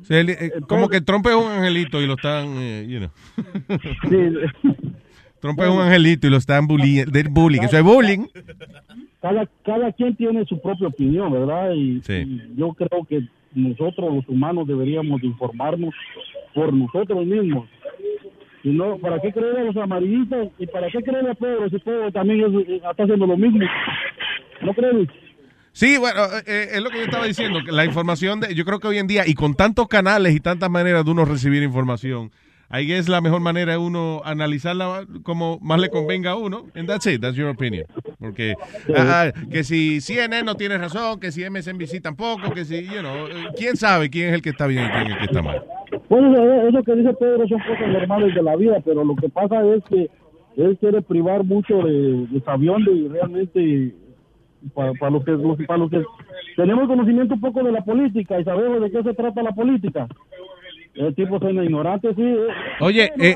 Él, 0.09 0.29
eh, 0.29 0.51
como 0.67 0.89
que 0.89 1.01
Trump 1.01 1.25
es 1.27 1.35
un 1.35 1.51
angelito 1.51 2.01
y 2.01 2.07
lo 2.07 2.13
están, 2.15 2.47
eh, 2.57 2.85
you 2.89 2.99
know. 2.99 3.09
Trump 5.39 5.59
es 5.59 5.69
un 5.69 5.79
angelito 5.81 6.27
y 6.27 6.29
lo 6.29 6.37
están 6.37 6.67
bullying, 6.67 7.05
de 7.05 7.23
bullying. 7.29 7.61
Eso 7.61 7.77
es 7.77 7.83
bullying. 7.83 8.25
cada, 9.21 9.47
cada 9.65 9.91
quien 9.93 10.15
tiene 10.15 10.45
su 10.45 10.59
propia 10.61 10.87
opinión, 10.87 11.31
¿verdad? 11.31 11.71
Y, 11.73 12.01
Sí. 12.01 12.13
y 12.13 12.41
yo 12.57 12.73
creo 12.73 13.05
que 13.09 13.21
nosotros 13.53 14.13
los 14.15 14.29
humanos 14.29 14.67
deberíamos 14.67 15.21
de 15.21 15.27
informarnos 15.27 15.93
por 16.53 16.71
nosotros 16.73 17.25
mismos. 17.25 17.67
Y 18.63 18.69
no, 18.69 18.97
¿para 18.97 19.19
qué 19.19 19.31
creer 19.31 19.57
a 19.57 19.63
los 19.63 19.77
amarillistas? 19.77 20.49
¿Y 20.59 20.67
para 20.67 20.87
qué 20.91 21.01
creer 21.01 21.27
a 21.29 21.33
Pedro 21.33 21.67
si 21.69 21.79
Pedro 21.79 22.11
también 22.11 22.41
es- 22.41 22.67
eh, 22.69 22.81
está 22.89 23.03
haciendo 23.03 23.25
lo 23.25 23.35
mismo? 23.37 23.59
¿No 24.61 24.73
crees? 24.75 25.07
Sí, 25.73 25.97
bueno, 25.97 26.21
eh, 26.45 26.69
es 26.73 26.81
lo 26.81 26.89
que 26.89 26.97
yo 26.97 27.03
estaba 27.05 27.25
diciendo, 27.25 27.59
que 27.65 27.71
la 27.71 27.85
información, 27.85 28.41
de, 28.41 28.53
yo 28.53 28.65
creo 28.65 28.79
que 28.79 28.87
hoy 28.87 28.97
en 28.97 29.07
día, 29.07 29.23
y 29.25 29.33
con 29.35 29.55
tantos 29.55 29.87
canales 29.87 30.35
y 30.35 30.39
tantas 30.41 30.69
maneras 30.69 31.05
de 31.05 31.11
uno 31.11 31.23
recibir 31.23 31.63
información, 31.63 32.29
ahí 32.67 32.91
es 32.91 33.07
la 33.07 33.21
mejor 33.21 33.39
manera 33.39 33.71
de 33.73 33.77
uno 33.77 34.21
analizarla 34.25 35.05
como 35.23 35.59
más 35.61 35.79
le 35.79 35.89
convenga 35.89 36.31
a 36.31 36.35
uno, 36.35 36.65
and 36.75 36.87
that's 36.89 37.05
it, 37.07 37.21
that's 37.21 37.37
your 37.37 37.47
opinion. 37.49 37.85
Porque, 38.19 38.53
ah, 38.97 39.31
que 39.49 39.63
si 39.63 40.01
CNN 40.01 40.43
no 40.43 40.55
tiene 40.55 40.77
razón, 40.77 41.19
que 41.21 41.31
si 41.31 41.43
MSNBC 41.49 42.01
tampoco, 42.01 42.51
que 42.51 42.65
si, 42.65 42.83
you 42.83 42.99
know, 42.99 43.27
eh, 43.27 43.47
quién 43.57 43.77
sabe 43.77 44.09
quién 44.09 44.29
es 44.29 44.33
el 44.35 44.41
que 44.41 44.49
está 44.49 44.67
bien 44.67 44.85
y 44.85 44.89
quién 44.89 45.07
es 45.07 45.11
el 45.13 45.17
que 45.19 45.25
está 45.25 45.41
mal. 45.41 45.63
Bueno, 46.09 46.67
eso- 46.67 46.83
que 46.83 46.95
dice 46.95 47.13
Pedro 47.13 47.47
son 47.47 47.59
cosas 47.59 47.87
normales 47.87 48.35
de 48.35 48.43
la 48.43 48.55
vida, 48.57 48.77
pero 48.83 49.05
lo 49.05 49.15
que 49.15 49.29
pasa 49.29 49.55
es 49.73 49.83
que 49.85 50.09
él 50.57 50.77
quiere 50.81 51.01
privar 51.01 51.45
mucho 51.45 51.77
de, 51.77 52.27
de 52.29 52.41
sabiondo 52.43 52.91
y 52.93 53.07
realmente 53.07 53.95
para, 54.73 54.93
para 54.93 55.11
los 55.11 55.25
que 55.25 55.65
para 55.65 55.79
los 55.79 55.89
que 55.89 56.03
tenemos 56.55 56.87
conocimiento 56.87 57.35
un 57.35 57.41
poco 57.41 57.63
de 57.63 57.71
la 57.71 57.83
política 57.83 58.39
y 58.39 58.43
sabemos 58.43 58.81
de 58.81 58.91
qué 58.91 59.03
se 59.03 59.13
trata 59.13 59.43
la 59.43 59.51
política. 59.51 60.07
El 60.93 61.15
tipo 61.15 61.39
suena 61.39 61.63
ignorante, 61.63 62.13
sí. 62.15 62.21
eh. 62.21 62.47
Oye, 62.81 63.11
eh. 63.17 63.35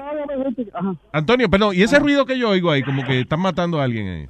Antonio, 1.12 1.50
perdón, 1.50 1.74
¿y 1.74 1.84
ese 1.84 2.00
ruido 2.00 2.26
que 2.26 2.38
yo 2.38 2.50
oigo 2.50 2.70
ahí, 2.70 2.84
como 2.84 3.04
que 3.06 3.22
están 3.22 3.40
matando 3.40 3.80
a 3.80 3.86
alguien 3.86 4.08
ahí? 4.08 4.28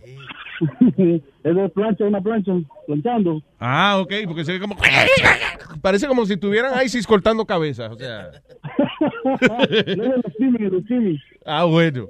es 1.43 1.56
de 1.56 1.69
plancha, 1.69 2.06
una 2.06 2.22
plancha, 2.22 2.51
planchando. 2.85 3.41
Ah, 3.59 3.98
ok, 3.99 4.14
porque 4.27 4.45
se 4.45 4.53
ve 4.53 4.59
como... 4.59 4.77
Parece 5.82 6.07
como 6.07 6.25
si 6.25 6.38
tuvieran 6.38 6.74
ISIS 6.85 7.07
cortando 7.07 7.45
cabezas, 7.45 7.91
o 7.91 7.98
sea... 7.98 8.30
Ah, 11.45 11.65
bueno. 11.65 12.07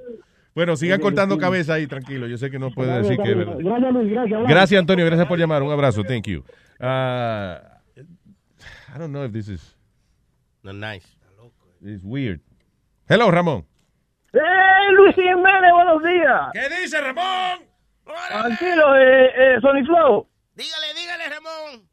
Bueno, 0.56 0.74
sigan 0.74 0.96
Sí, 0.96 1.02
cortando 1.02 1.36
cabeza 1.36 1.74
ahí, 1.74 1.86
tranquilo. 1.86 2.26
Yo 2.26 2.38
sé 2.38 2.50
que 2.50 2.58
no 2.58 2.70
puede 2.70 2.88
Dale, 2.88 3.02
decir 3.02 3.18
que 3.22 3.30
es 3.30 3.36
verdad. 3.36 3.56
Gracias, 3.58 3.92
Luis, 3.92 4.10
gracias. 4.10 4.42
Gracias, 4.48 4.80
Antonio. 4.80 5.04
Gracias 5.04 5.28
por 5.28 5.38
llamar. 5.38 5.62
Un 5.62 5.70
abrazo. 5.70 6.02
Thank 6.02 6.24
you. 6.28 6.42
Ah, 6.80 7.60
I 7.94 8.98
don't 8.98 9.10
know 9.12 9.22
if 9.26 9.32
this 9.32 9.48
is 9.48 9.76
No, 10.62 10.72
nice. 10.72 11.06
it's 11.82 12.02
weird. 12.02 12.40
Hello, 13.06 13.30
Ramón. 13.30 13.66
¡Eh, 14.32 14.38
Luis 14.96 15.14
Jiménez, 15.14 15.72
buenos 15.74 16.02
días! 16.02 16.50
¿Qué 16.54 16.80
dice 16.82 17.00
Ramón? 17.02 17.60
Tranquilo, 18.28 18.96
eh, 18.96 19.26
eh, 19.36 19.58
Sony 19.60 19.84
Flow. 19.84 20.26
Dígale, 20.54 20.86
dígale, 20.94 21.28
Ramón. 21.34 21.86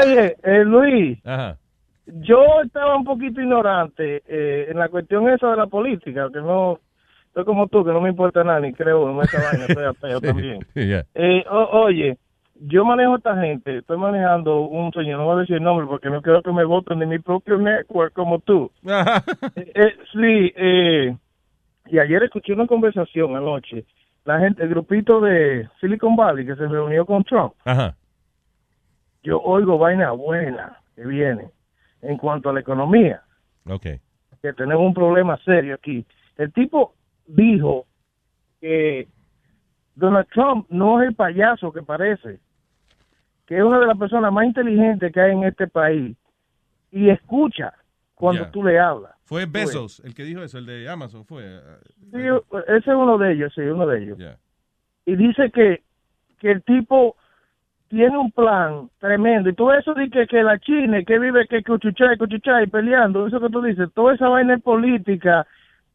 Oye, 0.00 0.36
eh, 0.42 0.64
Luis, 0.64 1.18
Ajá. 1.24 1.58
Yo 2.06 2.44
estaba 2.64 2.96
un 2.96 3.04
poquito 3.04 3.40
ignorante 3.40 4.22
eh, 4.26 4.66
en 4.70 4.78
la 4.78 4.88
cuestión 4.88 5.28
esa 5.28 5.50
de 5.50 5.56
la 5.56 5.66
política, 5.66 6.28
que 6.32 6.40
no, 6.40 6.78
estoy 7.26 7.44
como 7.44 7.66
tú, 7.68 7.84
que 7.84 7.90
no 7.92 8.00
me 8.00 8.10
importa 8.10 8.44
nada, 8.44 8.60
ni 8.60 8.72
creo 8.72 9.10
en 9.10 9.20
esa 9.20 9.42
vaina, 9.42 9.66
estoy 9.66 9.84
ateo 10.10 10.20
también. 10.20 10.60
Yeah. 10.74 11.04
Eh, 11.14 11.44
o- 11.50 11.80
oye, 11.84 12.16
yo 12.60 12.84
manejo 12.84 13.14
a 13.14 13.16
esta 13.16 13.36
gente, 13.40 13.78
estoy 13.78 13.98
manejando 13.98 14.60
un 14.62 14.92
señor, 14.92 15.18
no 15.18 15.26
voy 15.26 15.36
a 15.36 15.40
decir 15.40 15.56
el 15.56 15.62
nombre 15.62 15.86
porque 15.86 16.08
no 16.08 16.22
quiero 16.22 16.42
que 16.42 16.52
me 16.52 16.64
voten 16.64 16.98
de 17.00 17.06
mi 17.06 17.18
propio 17.18 17.58
network 17.58 18.12
como 18.12 18.38
tú. 18.38 18.70
Eh, 19.56 19.72
eh, 19.74 19.96
sí, 20.12 20.52
eh, 20.56 21.16
y 21.86 21.98
ayer 21.98 22.22
escuché 22.22 22.52
una 22.52 22.66
conversación 22.66 23.36
anoche, 23.36 23.84
la 24.24 24.38
gente, 24.40 24.62
el 24.62 24.68
grupito 24.70 25.20
de 25.20 25.68
Silicon 25.80 26.16
Valley 26.16 26.44
que 26.46 26.56
se 26.56 26.66
reunió 26.66 27.04
con 27.06 27.22
Trump, 27.24 27.52
Ajá. 27.64 27.94
yo 29.22 29.40
oigo 29.40 29.78
vaina 29.78 30.10
buena 30.12 30.78
que 30.94 31.04
viene 31.06 31.50
en 32.02 32.16
cuanto 32.16 32.50
a 32.50 32.52
la 32.52 32.60
economía, 32.60 33.22
Ok. 33.68 33.86
que 34.42 34.52
tenemos 34.56 34.84
un 34.84 34.94
problema 34.94 35.36
serio 35.44 35.74
aquí. 35.74 36.04
El 36.36 36.52
tipo 36.52 36.94
dijo 37.26 37.86
que 38.60 39.08
Donald 39.94 40.28
Trump 40.32 40.66
no 40.70 41.02
es 41.02 41.08
el 41.08 41.14
payaso 41.14 41.72
que 41.72 41.82
parece, 41.82 42.38
que 43.46 43.56
es 43.56 43.62
una 43.62 43.78
de 43.80 43.86
las 43.86 43.96
personas 43.98 44.32
más 44.32 44.44
inteligentes 44.44 45.12
que 45.12 45.20
hay 45.20 45.32
en 45.32 45.44
este 45.44 45.66
país 45.66 46.16
y 46.90 47.08
escucha 47.10 47.72
cuando 48.14 48.48
tú 48.50 48.62
le 48.62 48.78
hablas. 48.78 49.12
Fue 49.24 49.46
Tú 49.46 49.52
ves. 49.52 49.66
Bezos 49.66 50.00
el 50.04 50.14
que 50.14 50.22
dijo 50.24 50.42
eso, 50.42 50.58
el 50.58 50.66
de 50.66 50.88
Amazon, 50.88 51.24
fue. 51.24 51.60
Sí, 52.12 52.18
ese 52.68 52.76
es 52.78 52.86
uno 52.86 53.18
de 53.18 53.32
ellos, 53.32 53.52
sí, 53.54 53.60
uno 53.62 53.86
de 53.86 54.02
ellos. 54.02 54.18
Y 55.04 55.16
dice 55.16 55.50
que, 55.50 55.82
que 56.38 56.50
el 56.52 56.62
tipo 56.62 57.16
tiene 57.88 58.16
un 58.16 58.30
plan 58.30 58.88
tremendo. 58.98 59.48
Y 59.48 59.54
todo 59.54 59.72
eso 59.74 59.94
de 59.94 60.10
que, 60.10 60.26
que 60.26 60.42
la 60.42 60.58
China, 60.58 61.02
que 61.06 61.18
vive 61.18 61.46
que 61.48 61.62
cuchuchay, 61.62 62.16
cuchuchay, 62.18 62.66
peleando, 62.66 63.26
eso 63.26 63.40
que 63.40 63.50
tú 63.50 63.62
dices, 63.62 63.88
toda 63.94 64.14
esa 64.14 64.28
vaina 64.28 64.54
es 64.54 64.62
política 64.62 65.46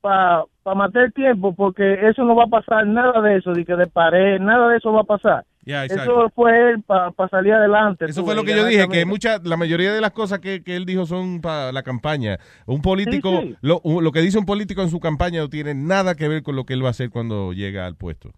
para 0.02 0.44
pa 0.64 0.76
matar 0.76 1.03
el 1.03 1.14
tiempo, 1.14 1.53
porque 1.53 2.08
eso 2.08 2.24
no 2.24 2.36
va 2.36 2.45
a 2.45 2.48
pasar, 2.48 2.86
nada 2.88 3.22
de 3.22 3.38
eso, 3.38 3.52
de 3.52 3.66
que 3.66 3.76
de 3.76 3.88
pared, 3.88 4.40
nada 4.40 4.70
de 4.70 4.78
eso 4.78 4.92
va 4.92 5.02
a 5.02 5.06
pasar. 5.06 5.45
Eso 5.64 6.30
fue 6.34 6.72
él 6.72 6.84
para 6.84 7.14
salir 7.30 7.53
adelante. 7.53 8.06
Eso 8.06 8.26
fue 8.26 8.36
lo 8.36 8.44
que 8.44 8.56
yo 8.56 8.66
dije, 8.66 8.88
que 8.88 9.06
mucha, 9.06 9.38
la 9.44 9.58
mayoría 9.58 9.94
de 9.94 10.02
las 10.02 10.11
cosas 10.11 10.40
que, 10.40 10.64
que 10.64 10.76
él 10.76 10.86
dijo 10.86 11.06
son 11.06 11.40
para 11.40 11.72
la 11.72 11.84
campaña. 11.84 12.40
Un 12.66 12.82
político, 12.82 13.42
Sí, 13.42 13.50
sí. 13.50 13.58
Lo, 13.61 13.82
lo 13.84 14.11
que 14.11 14.22
dice 14.22 14.40
un 14.40 14.45
político 14.45 14.82
en 14.82 14.90
su 14.90 15.00
campaña 15.00 15.40
no 15.40 15.50
tiene 15.50 15.76
nada 15.76 16.16
que 16.16 16.28
ver 16.28 16.42
con 16.42 16.56
lo 16.56 16.66
que 16.66 16.74
él 16.74 16.84
va 16.84 16.88
a 16.88 16.92
hacer 16.92 17.11
cuando 17.11 17.53
llega 17.53 17.86
al 17.86 17.95
puesto. 17.95 18.32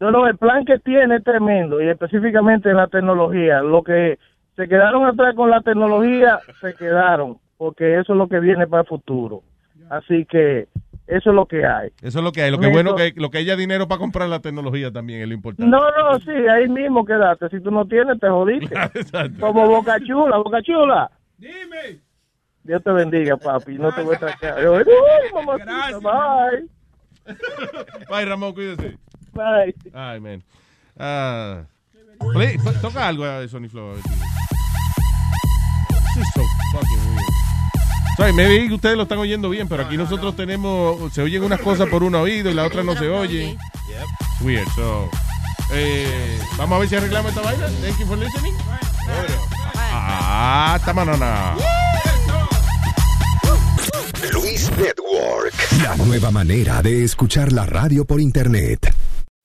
No, 0.00 0.10
no, 0.10 0.26
el 0.26 0.36
plan 0.36 0.64
que 0.64 0.78
tiene 0.78 1.16
es 1.16 1.24
tremendo 1.24 1.80
y 1.82 1.88
específicamente 1.88 2.70
en 2.70 2.76
la 2.76 2.86
tecnología. 2.86 3.60
Lo 3.62 3.82
que 3.82 4.18
se 4.56 4.68
quedaron 4.68 5.04
atrás 5.06 5.34
con 5.34 5.50
la 5.50 5.60
tecnología, 5.60 6.38
se 6.60 6.74
quedaron, 6.74 7.38
porque 7.56 7.98
eso 7.98 8.12
es 8.12 8.18
lo 8.18 8.28
que 8.28 8.38
viene 8.40 8.66
para 8.66 8.82
el 8.82 8.88
futuro. 8.88 9.42
Así 9.90 10.24
que 10.26 10.68
eso 11.06 11.30
es 11.30 11.34
lo 11.34 11.46
que 11.46 11.64
hay. 11.64 11.88
Eso 12.02 12.18
es 12.18 12.24
lo 12.24 12.32
que 12.32 12.42
hay. 12.42 12.50
Lo 12.50 12.58
que 12.58 12.66
Eso- 12.66 12.72
bueno 12.72 12.94
que 12.94 13.12
lo 13.16 13.30
que 13.30 13.38
haya 13.38 13.56
dinero 13.56 13.88
para 13.88 13.98
comprar 13.98 14.28
la 14.28 14.40
tecnología 14.40 14.92
también 14.92 15.22
es 15.22 15.28
lo 15.28 15.34
importante. 15.34 15.68
No, 15.70 15.80
no, 15.80 16.18
sí, 16.20 16.30
ahí 16.30 16.68
mismo 16.68 17.04
quedaste. 17.04 17.48
Si 17.48 17.60
tú 17.60 17.70
no 17.70 17.86
tienes, 17.86 18.20
te 18.20 18.28
jodiste. 18.28 18.74
Como 19.40 19.66
Boca 19.66 19.98
Chula, 20.00 20.36
Boca 20.36 20.62
Chula. 20.62 21.10
Dime. 21.38 22.00
Dios 22.62 22.82
te 22.84 22.92
bendiga, 22.92 23.36
papi. 23.36 23.78
No 23.78 23.94
te 23.94 24.02
voy 24.02 24.16
a 24.16 24.68
Uy, 24.70 25.32
mamacita, 25.34 25.98
bye. 25.98 26.68
Bye, 28.10 28.24
Ramón, 28.26 28.52
cuídese. 28.52 28.98
Bye. 29.32 29.74
Ay, 29.94 30.20
man. 30.20 30.42
Ah, 30.98 31.62
play- 32.32 32.58
to- 32.58 32.72
toca 32.80 33.06
algo 33.08 33.24
de 33.24 33.48
Sony 33.48 33.68
Flow. 33.68 33.94
This 33.96 34.04
is 36.16 36.28
so 36.34 36.42
fucking 36.72 37.06
weird. 37.14 37.24
Sorry, 38.16 38.32
maybe 38.32 38.74
ustedes 38.74 38.96
lo 38.96 39.04
están 39.04 39.18
oyendo 39.18 39.48
bien, 39.48 39.68
pero 39.68 39.84
aquí 39.84 39.96
nosotros 39.96 40.34
tenemos, 40.34 41.12
se 41.12 41.22
oyen 41.22 41.44
unas 41.44 41.60
cosas 41.60 41.88
por 41.88 42.02
un 42.02 42.14
oído 42.16 42.50
y 42.50 42.54
la 42.54 42.64
otra 42.64 42.82
no 42.82 42.96
se 42.96 43.08
oye. 43.08 43.56
It's 43.88 44.40
weird, 44.40 44.66
so. 44.74 45.08
Eh, 45.72 46.40
vamos 46.56 46.76
a 46.76 46.78
ver 46.80 46.88
si 46.88 46.96
arreglamos 46.96 47.30
esta 47.30 47.42
vaina. 47.42 47.66
Thank 47.80 47.98
you 48.00 48.06
for 48.06 48.18
listening. 48.18 48.54
Ah, 49.92 50.74
esta 50.78 50.92
manana. 50.92 51.54
Luis 54.32 54.70
Network. 54.76 55.54
La 55.82 55.96
nueva 55.96 56.30
manera 56.30 56.82
de 56.82 57.04
escuchar 57.04 57.52
la 57.52 57.66
radio 57.66 58.04
por 58.04 58.20
internet. 58.20 58.92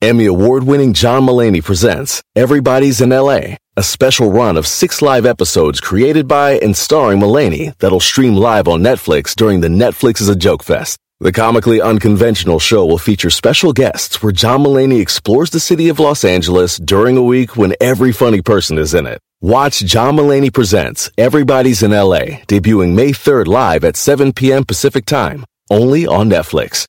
Emmy 0.00 0.26
award 0.26 0.64
winning 0.64 0.92
John 0.92 1.24
Mullaney 1.24 1.60
presents 1.62 2.22
Everybody's 2.36 3.00
in 3.00 3.10
LA, 3.10 3.56
a 3.76 3.82
special 3.82 4.30
run 4.30 4.56
of 4.56 4.66
six 4.66 5.00
live 5.00 5.24
episodes 5.26 5.80
created 5.80 6.26
by 6.26 6.58
and 6.62 6.76
starring 6.76 7.20
Mullaney 7.20 7.72
that'll 7.78 8.00
stream 8.00 8.34
live 8.34 8.68
on 8.68 8.82
Netflix 8.82 9.34
during 9.34 9.60
the 9.60 9.68
Netflix 9.68 10.20
is 10.20 10.28
a 10.28 10.36
Joke 10.36 10.62
Fest. 10.62 10.98
The 11.20 11.32
comically 11.32 11.80
unconventional 11.80 12.58
show 12.58 12.84
will 12.84 12.98
feature 12.98 13.30
special 13.30 13.72
guests 13.72 14.22
where 14.22 14.32
John 14.32 14.62
Mullaney 14.62 15.00
explores 15.00 15.50
the 15.50 15.60
city 15.60 15.88
of 15.88 15.98
Los 15.98 16.24
Angeles 16.24 16.76
during 16.76 17.16
a 17.16 17.22
week 17.22 17.56
when 17.56 17.74
every 17.80 18.12
funny 18.12 18.42
person 18.42 18.78
is 18.78 18.92
in 18.94 19.06
it. 19.06 19.20
Watch 19.44 19.80
John 19.80 20.16
Mullaney 20.16 20.48
Presents 20.48 21.10
Everybody's 21.18 21.82
in 21.82 21.90
LA, 21.90 22.40
debuting 22.48 22.94
May 22.94 23.10
3rd 23.10 23.46
live 23.46 23.84
at 23.84 23.94
7 23.94 24.32
p.m. 24.32 24.64
Pacific 24.64 25.04
Time, 25.04 25.44
only 25.70 26.06
on 26.06 26.30
Netflix. 26.30 26.86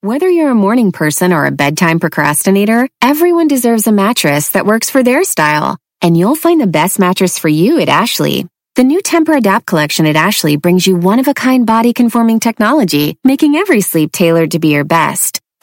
Whether 0.00 0.28
you're 0.28 0.52
a 0.52 0.54
morning 0.54 0.92
person 0.92 1.32
or 1.32 1.46
a 1.46 1.50
bedtime 1.50 1.98
procrastinator, 1.98 2.88
everyone 3.02 3.48
deserves 3.48 3.88
a 3.88 3.90
mattress 3.90 4.50
that 4.50 4.64
works 4.64 4.90
for 4.90 5.02
their 5.02 5.24
style. 5.24 5.76
And 6.00 6.16
you'll 6.16 6.36
find 6.36 6.60
the 6.60 6.68
best 6.68 7.00
mattress 7.00 7.36
for 7.36 7.48
you 7.48 7.80
at 7.80 7.88
Ashley. 7.88 8.46
The 8.76 8.84
new 8.84 9.02
Temper 9.02 9.32
Adapt 9.32 9.66
collection 9.66 10.06
at 10.06 10.14
Ashley 10.14 10.54
brings 10.54 10.86
you 10.86 10.94
one 10.94 11.18
of 11.18 11.26
a 11.26 11.34
kind 11.34 11.66
body 11.66 11.92
conforming 11.92 12.38
technology, 12.38 13.18
making 13.24 13.56
every 13.56 13.80
sleep 13.80 14.12
tailored 14.12 14.52
to 14.52 14.60
be 14.60 14.68
your 14.68 14.84
best. 14.84 15.40